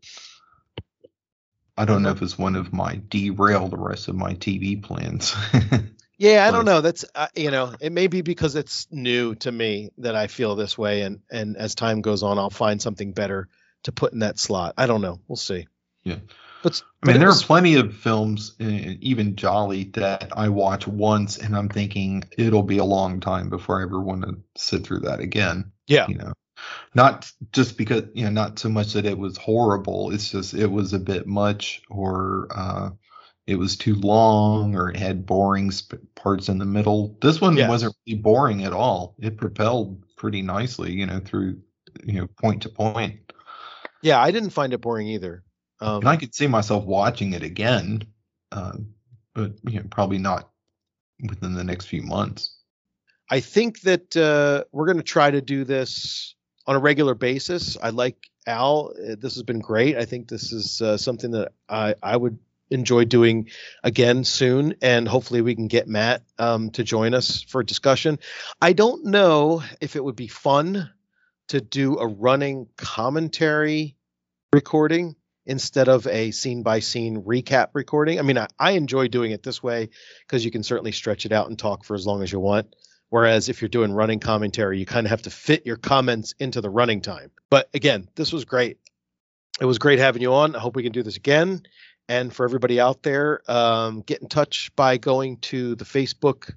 I 1.78 1.86
don't 1.86 2.04
know 2.04 2.12
if 2.12 2.22
it's 2.22 2.38
one 2.38 2.56
of 2.58 2.74
my 2.74 2.95
derail 3.08 3.70
the 3.70 3.78
rest 3.78 4.10
of 4.10 4.16
my 4.16 4.34
TV 4.34 4.82
plans. 4.82 5.36
Yeah, 6.18 6.48
I 6.48 6.52
don't 6.52 6.66
know. 6.66 6.82
That's 6.82 7.06
uh, 7.14 7.27
you 7.35 7.52
know, 7.52 7.74
it 7.80 7.92
may 7.92 8.08
be 8.08 8.22
because 8.22 8.56
it's 8.56 8.88
new 8.90 9.35
to 9.35 9.52
me 9.52 9.92
that 9.98 10.16
I 10.16 10.27
feel 10.27 10.56
this 10.56 10.77
way, 10.77 11.02
and 11.02 11.19
and 11.30 11.58
as 11.58 11.76
time 11.76 12.02
goes 12.02 12.24
on, 12.24 12.38
I'll 12.38 12.50
find 12.50 12.82
something 12.82 13.11
better 13.11 13.50
to 13.84 13.92
put 13.92 14.14
in 14.14 14.19
that 14.19 14.40
slot. 14.40 14.76
I 14.77 14.88
don't 14.88 15.02
know. 15.02 15.19
We'll 15.27 15.35
see. 15.35 15.68
Yeah. 16.03 16.18
But, 16.64 16.82
I 17.03 17.11
mean, 17.11 17.19
there 17.19 17.27
was, 17.27 17.44
are 17.44 17.45
plenty 17.45 17.76
of 17.76 17.95
films, 17.95 18.56
uh, 18.60 18.66
even 18.66 19.35
gialli, 19.35 19.84
that 19.94 20.32
I 20.35 20.50
watch 20.50 20.88
once 20.88 21.38
and 21.38 21.56
I'm 21.56 21.69
thinking 21.69 22.24
it'll 22.40 22.64
be 22.64 22.80
a 22.80 22.84
long 22.84 23.19
time 23.19 23.50
before 23.50 23.80
I 23.80 23.84
ever 23.84 24.00
want 24.00 24.24
to 24.24 24.38
sit 24.56 24.84
through 24.84 25.02
that 25.02 25.19
again. 25.19 25.72
Yeah. 25.85 26.08
You 26.08 26.16
know, 26.16 26.34
not 26.95 27.32
just 27.52 27.77
because, 27.77 28.06
you 28.16 28.24
know, 28.24 28.32
not 28.32 28.58
so 28.58 28.69
much 28.69 28.94
that 28.94 29.06
it 29.06 29.19
was 29.19 29.38
horrible. 29.38 30.10
It's 30.10 30.32
just, 30.32 30.56
it 30.56 30.66
was 30.66 30.94
a 30.94 31.00
bit 31.00 31.27
much 31.27 31.84
or, 31.88 32.48
uh, 32.50 32.90
it 33.48 33.56
was 33.56 33.76
too 33.76 33.96
long 33.96 34.76
or 34.76 34.90
it 34.90 34.98
had 34.98 35.26
boring 35.26 35.72
sp- 35.72 36.02
parts 36.16 36.50
in 36.50 36.58
the 36.58 36.66
middle. 36.66 37.18
This 37.22 37.40
one 37.40 37.56
yes. 37.56 37.70
wasn't 37.70 37.96
really 38.06 38.20
boring 38.20 38.64
at 38.64 38.74
all. 38.74 39.16
It 39.20 39.38
propelled 39.38 40.04
pretty 40.16 40.42
nicely, 40.42 40.92
you 40.94 41.06
know, 41.06 41.20
through 41.20 41.62
you 42.04 42.14
know 42.14 42.28
point 42.42 42.64
to 42.64 42.70
point. 42.70 43.32
Yeah, 44.02 44.22
I 44.22 44.32
didn't 44.32 44.50
find 44.52 44.74
it 44.74 44.82
boring 44.82 45.08
either. 45.08 45.44
Um, 45.80 45.98
and 45.98 46.10
I 46.10 46.16
could 46.16 46.34
see 46.34 46.48
myself 46.48 46.86
watching 46.86 47.34
it 47.34 47.44
again, 47.44 48.04
uh, 48.52 48.78
but 49.34 49.54
you 49.64 49.80
know, 49.80 49.86
probably 49.90 50.18
not 50.18 50.50
within 51.28 51.54
the 51.54 51.64
next 51.64 51.86
few 51.86 52.02
months. 52.02 52.58
I 53.30 53.40
think 53.40 53.82
that 53.82 54.16
uh, 54.16 54.64
we're 54.72 54.86
going 54.86 54.98
to 54.98 55.04
try 55.04 55.32
to 55.32 55.42
do 55.42 55.64
this 55.64 56.36
on 56.68 56.76
a 56.76 56.80
regular 56.80 57.16
basis. 57.16 57.78
I 57.82 57.90
like 57.90 58.18
Al. 58.48 58.94
Uh, 58.96 59.16
this 59.20 59.34
has 59.36 59.44
been 59.44 59.60
great. 59.60 59.98
I 59.98 60.06
think 60.06 60.28
this 60.28 60.52
is 60.52 60.82
uh, 60.82 60.98
something 60.98 61.32
that 61.32 61.52
I, 61.68 61.96
I 62.02 62.16
would 62.18 62.38
enjoy 62.69 63.06
doing 63.06 63.50
again 63.84 64.24
soon, 64.24 64.76
and 64.82 65.08
hopefully 65.08 65.42
we 65.42 65.56
can 65.56 65.68
get 65.68 65.88
Matt 65.88 66.24
um, 66.40 66.72
to 66.72 66.84
join 66.84 67.14
us 67.14 67.44
for 67.44 67.64
discussion. 67.64 68.19
I 68.61 68.74
don't 68.74 69.06
know 69.06 69.64
if 69.82 69.95
it 69.95 70.03
would 70.03 70.16
be 70.16 70.27
fun 70.27 70.90
to 71.50 71.61
do 71.61 71.98
a 72.00 72.08
running 72.08 72.68
commentary 72.77 73.95
recording 74.52 75.16
instead 75.45 75.88
of 75.88 76.08
a 76.08 76.32
scene 76.32 76.64
by 76.64 76.80
scene 76.80 77.24
recap 77.24 77.69
recording. 77.74 78.18
I 78.18 78.24
mean, 78.24 78.38
I, 78.38 78.48
I 78.58 78.72
enjoy 78.72 79.08
doing 79.08 79.32
it 79.32 79.44
this 79.44 79.61
way 79.61 79.90
because 80.26 80.44
you 80.44 80.52
can 80.52 80.64
certainly 80.64 80.92
stretch 80.92 81.26
it 81.26 81.32
out 81.32 81.50
and 81.50 81.58
talk 81.58 81.84
for 81.84 81.94
as 81.94 82.08
long 82.08 82.24
as 82.24 82.32
you 82.32 82.40
want. 82.40 82.76
Whereas 83.10 83.50
if 83.50 83.61
you're 83.61 83.69
doing 83.69 83.94
running 83.94 84.19
commentary, 84.19 84.80
you 84.80 84.85
kind 84.85 85.06
of 85.06 85.11
have 85.11 85.22
to 85.24 85.30
fit 85.30 85.66
your 85.66 85.77
comments 85.77 86.34
into 86.40 86.61
the 86.61 86.69
running 86.69 87.02
time. 87.02 87.32
But 87.50 87.69
again, 87.74 88.10
this 88.16 88.34
was 88.34 88.45
great. 88.45 88.80
It 89.61 89.66
was 89.66 89.77
great 89.77 90.00
having 90.00 90.22
you 90.22 90.34
on. 90.34 90.56
I 90.56 90.60
hope 90.60 90.76
we 90.76 90.84
can 90.84 90.92
do 90.92 91.03
this 91.03 91.16
again. 91.16 91.61
And 92.08 92.34
for 92.34 92.45
everybody 92.45 92.80
out 92.80 93.01
there, 93.03 93.42
um, 93.50 94.01
get 94.01 94.22
in 94.22 94.27
touch 94.27 94.72
by 94.75 94.98
going 94.98 95.38
to 95.38 95.75
the 95.75 95.85
Facebook 95.85 96.53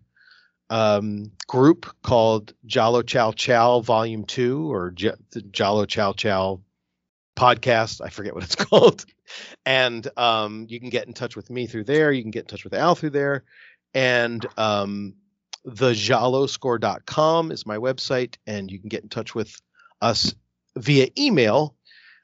um, 0.71 1.33
group 1.47 1.87
called 2.03 2.53
Giallo 2.67 3.03
Ciao 3.03 3.33
Ciao 3.33 3.81
Volume 3.81 4.25
2 4.25 4.71
or 4.71 4.91
J- 4.91 5.13
Giallo 5.51 5.87
Ciao 5.87 6.13
Ciao 6.13 6.61
podcast. 7.37 8.01
I 8.05 8.11
forget 8.11 8.35
what 8.35 8.45
it's 8.45 8.55
called. 8.57 9.05
And 9.65 10.07
um, 10.19 10.67
you 10.69 10.81
can 10.81 10.91
get 10.91 11.07
in 11.07 11.15
touch 11.15 11.37
with 11.37 11.49
me 11.51 11.67
through 11.67 11.85
there. 11.85 12.13
You 12.13 12.23
can 12.23 12.31
get 12.31 12.41
in 12.41 12.47
touch 12.47 12.65
with 12.65 12.75
Al 12.75 12.95
through 12.95 13.11
there. 13.11 13.45
And 13.95 14.45
um, 14.59 15.15
the 15.65 15.93
gialloscore.com 15.93 17.53
is 17.53 17.67
my 17.67 17.77
website. 17.77 18.37
And 18.47 18.71
you 18.71 18.79
can 18.79 18.89
get 18.89 19.03
in 19.03 19.09
touch 19.09 19.35
with 19.35 19.55
us 20.03 20.35
via 20.77 21.09
email 21.17 21.75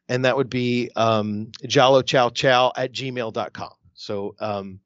and 0.09 0.25
that 0.25 0.37
would 0.37 0.51
be 0.51 0.91
um, 0.97 1.51
giallo 1.67 2.03
ciao 2.03 2.31
ciao 2.31 2.73
at 2.77 2.93
gmail.com. 2.93 3.71
So 3.95 4.35
um, 4.39 4.81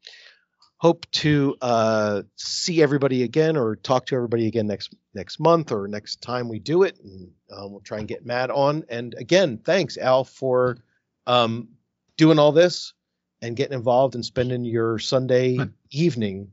hope 0.76 1.10
to 1.10 1.56
uh, 1.60 2.22
see 2.36 2.82
everybody 2.82 3.24
again 3.24 3.56
or 3.56 3.76
talk 3.76 4.06
to 4.06 4.16
everybody 4.16 4.46
again 4.46 4.66
next 4.66 4.94
next 5.14 5.40
month 5.40 5.72
or 5.72 5.88
next 5.88 6.22
time 6.22 6.48
we 6.48 6.58
do 6.58 6.84
it. 6.84 6.98
And 7.02 7.30
um, 7.50 7.72
we'll 7.72 7.80
try 7.80 7.98
and 7.98 8.08
get 8.08 8.24
Matt 8.24 8.50
on. 8.50 8.84
And 8.88 9.14
again, 9.14 9.58
thanks 9.58 9.96
Al 9.96 10.24
for 10.24 10.78
um, 11.26 11.68
doing 12.16 12.38
all 12.38 12.52
this 12.52 12.94
and 13.42 13.56
getting 13.56 13.76
involved 13.76 14.14
and 14.14 14.24
spending 14.24 14.64
your 14.64 14.98
Sunday 14.98 15.58
evening 15.90 16.52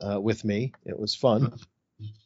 uh, 0.00 0.20
with 0.20 0.44
me. 0.44 0.72
It 0.84 0.98
was 0.98 1.14
fun. 1.14 1.54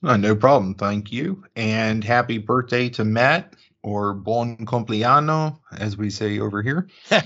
Uh, 0.03 0.17
no 0.17 0.35
problem. 0.35 0.75
Thank 0.75 1.13
you. 1.13 1.45
And 1.55 2.03
happy 2.03 2.39
birthday 2.39 2.89
to 2.91 3.05
Matt 3.05 3.55
or 3.83 4.15
bon 4.15 4.59
compleanno, 4.59 5.59
as 5.77 5.97
we 5.97 6.11
say 6.11 6.39
over 6.41 6.63
here. 6.63 6.89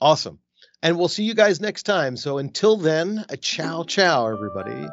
awesome. 0.00 0.38
And 0.82 0.98
we'll 0.98 1.08
see 1.08 1.24
you 1.24 1.34
guys 1.34 1.60
next 1.60 1.84
time. 1.84 2.16
So 2.16 2.38
until 2.38 2.76
then, 2.76 3.24
a 3.28 3.36
ciao, 3.36 3.84
ciao, 3.84 4.26
everybody. 4.26 4.86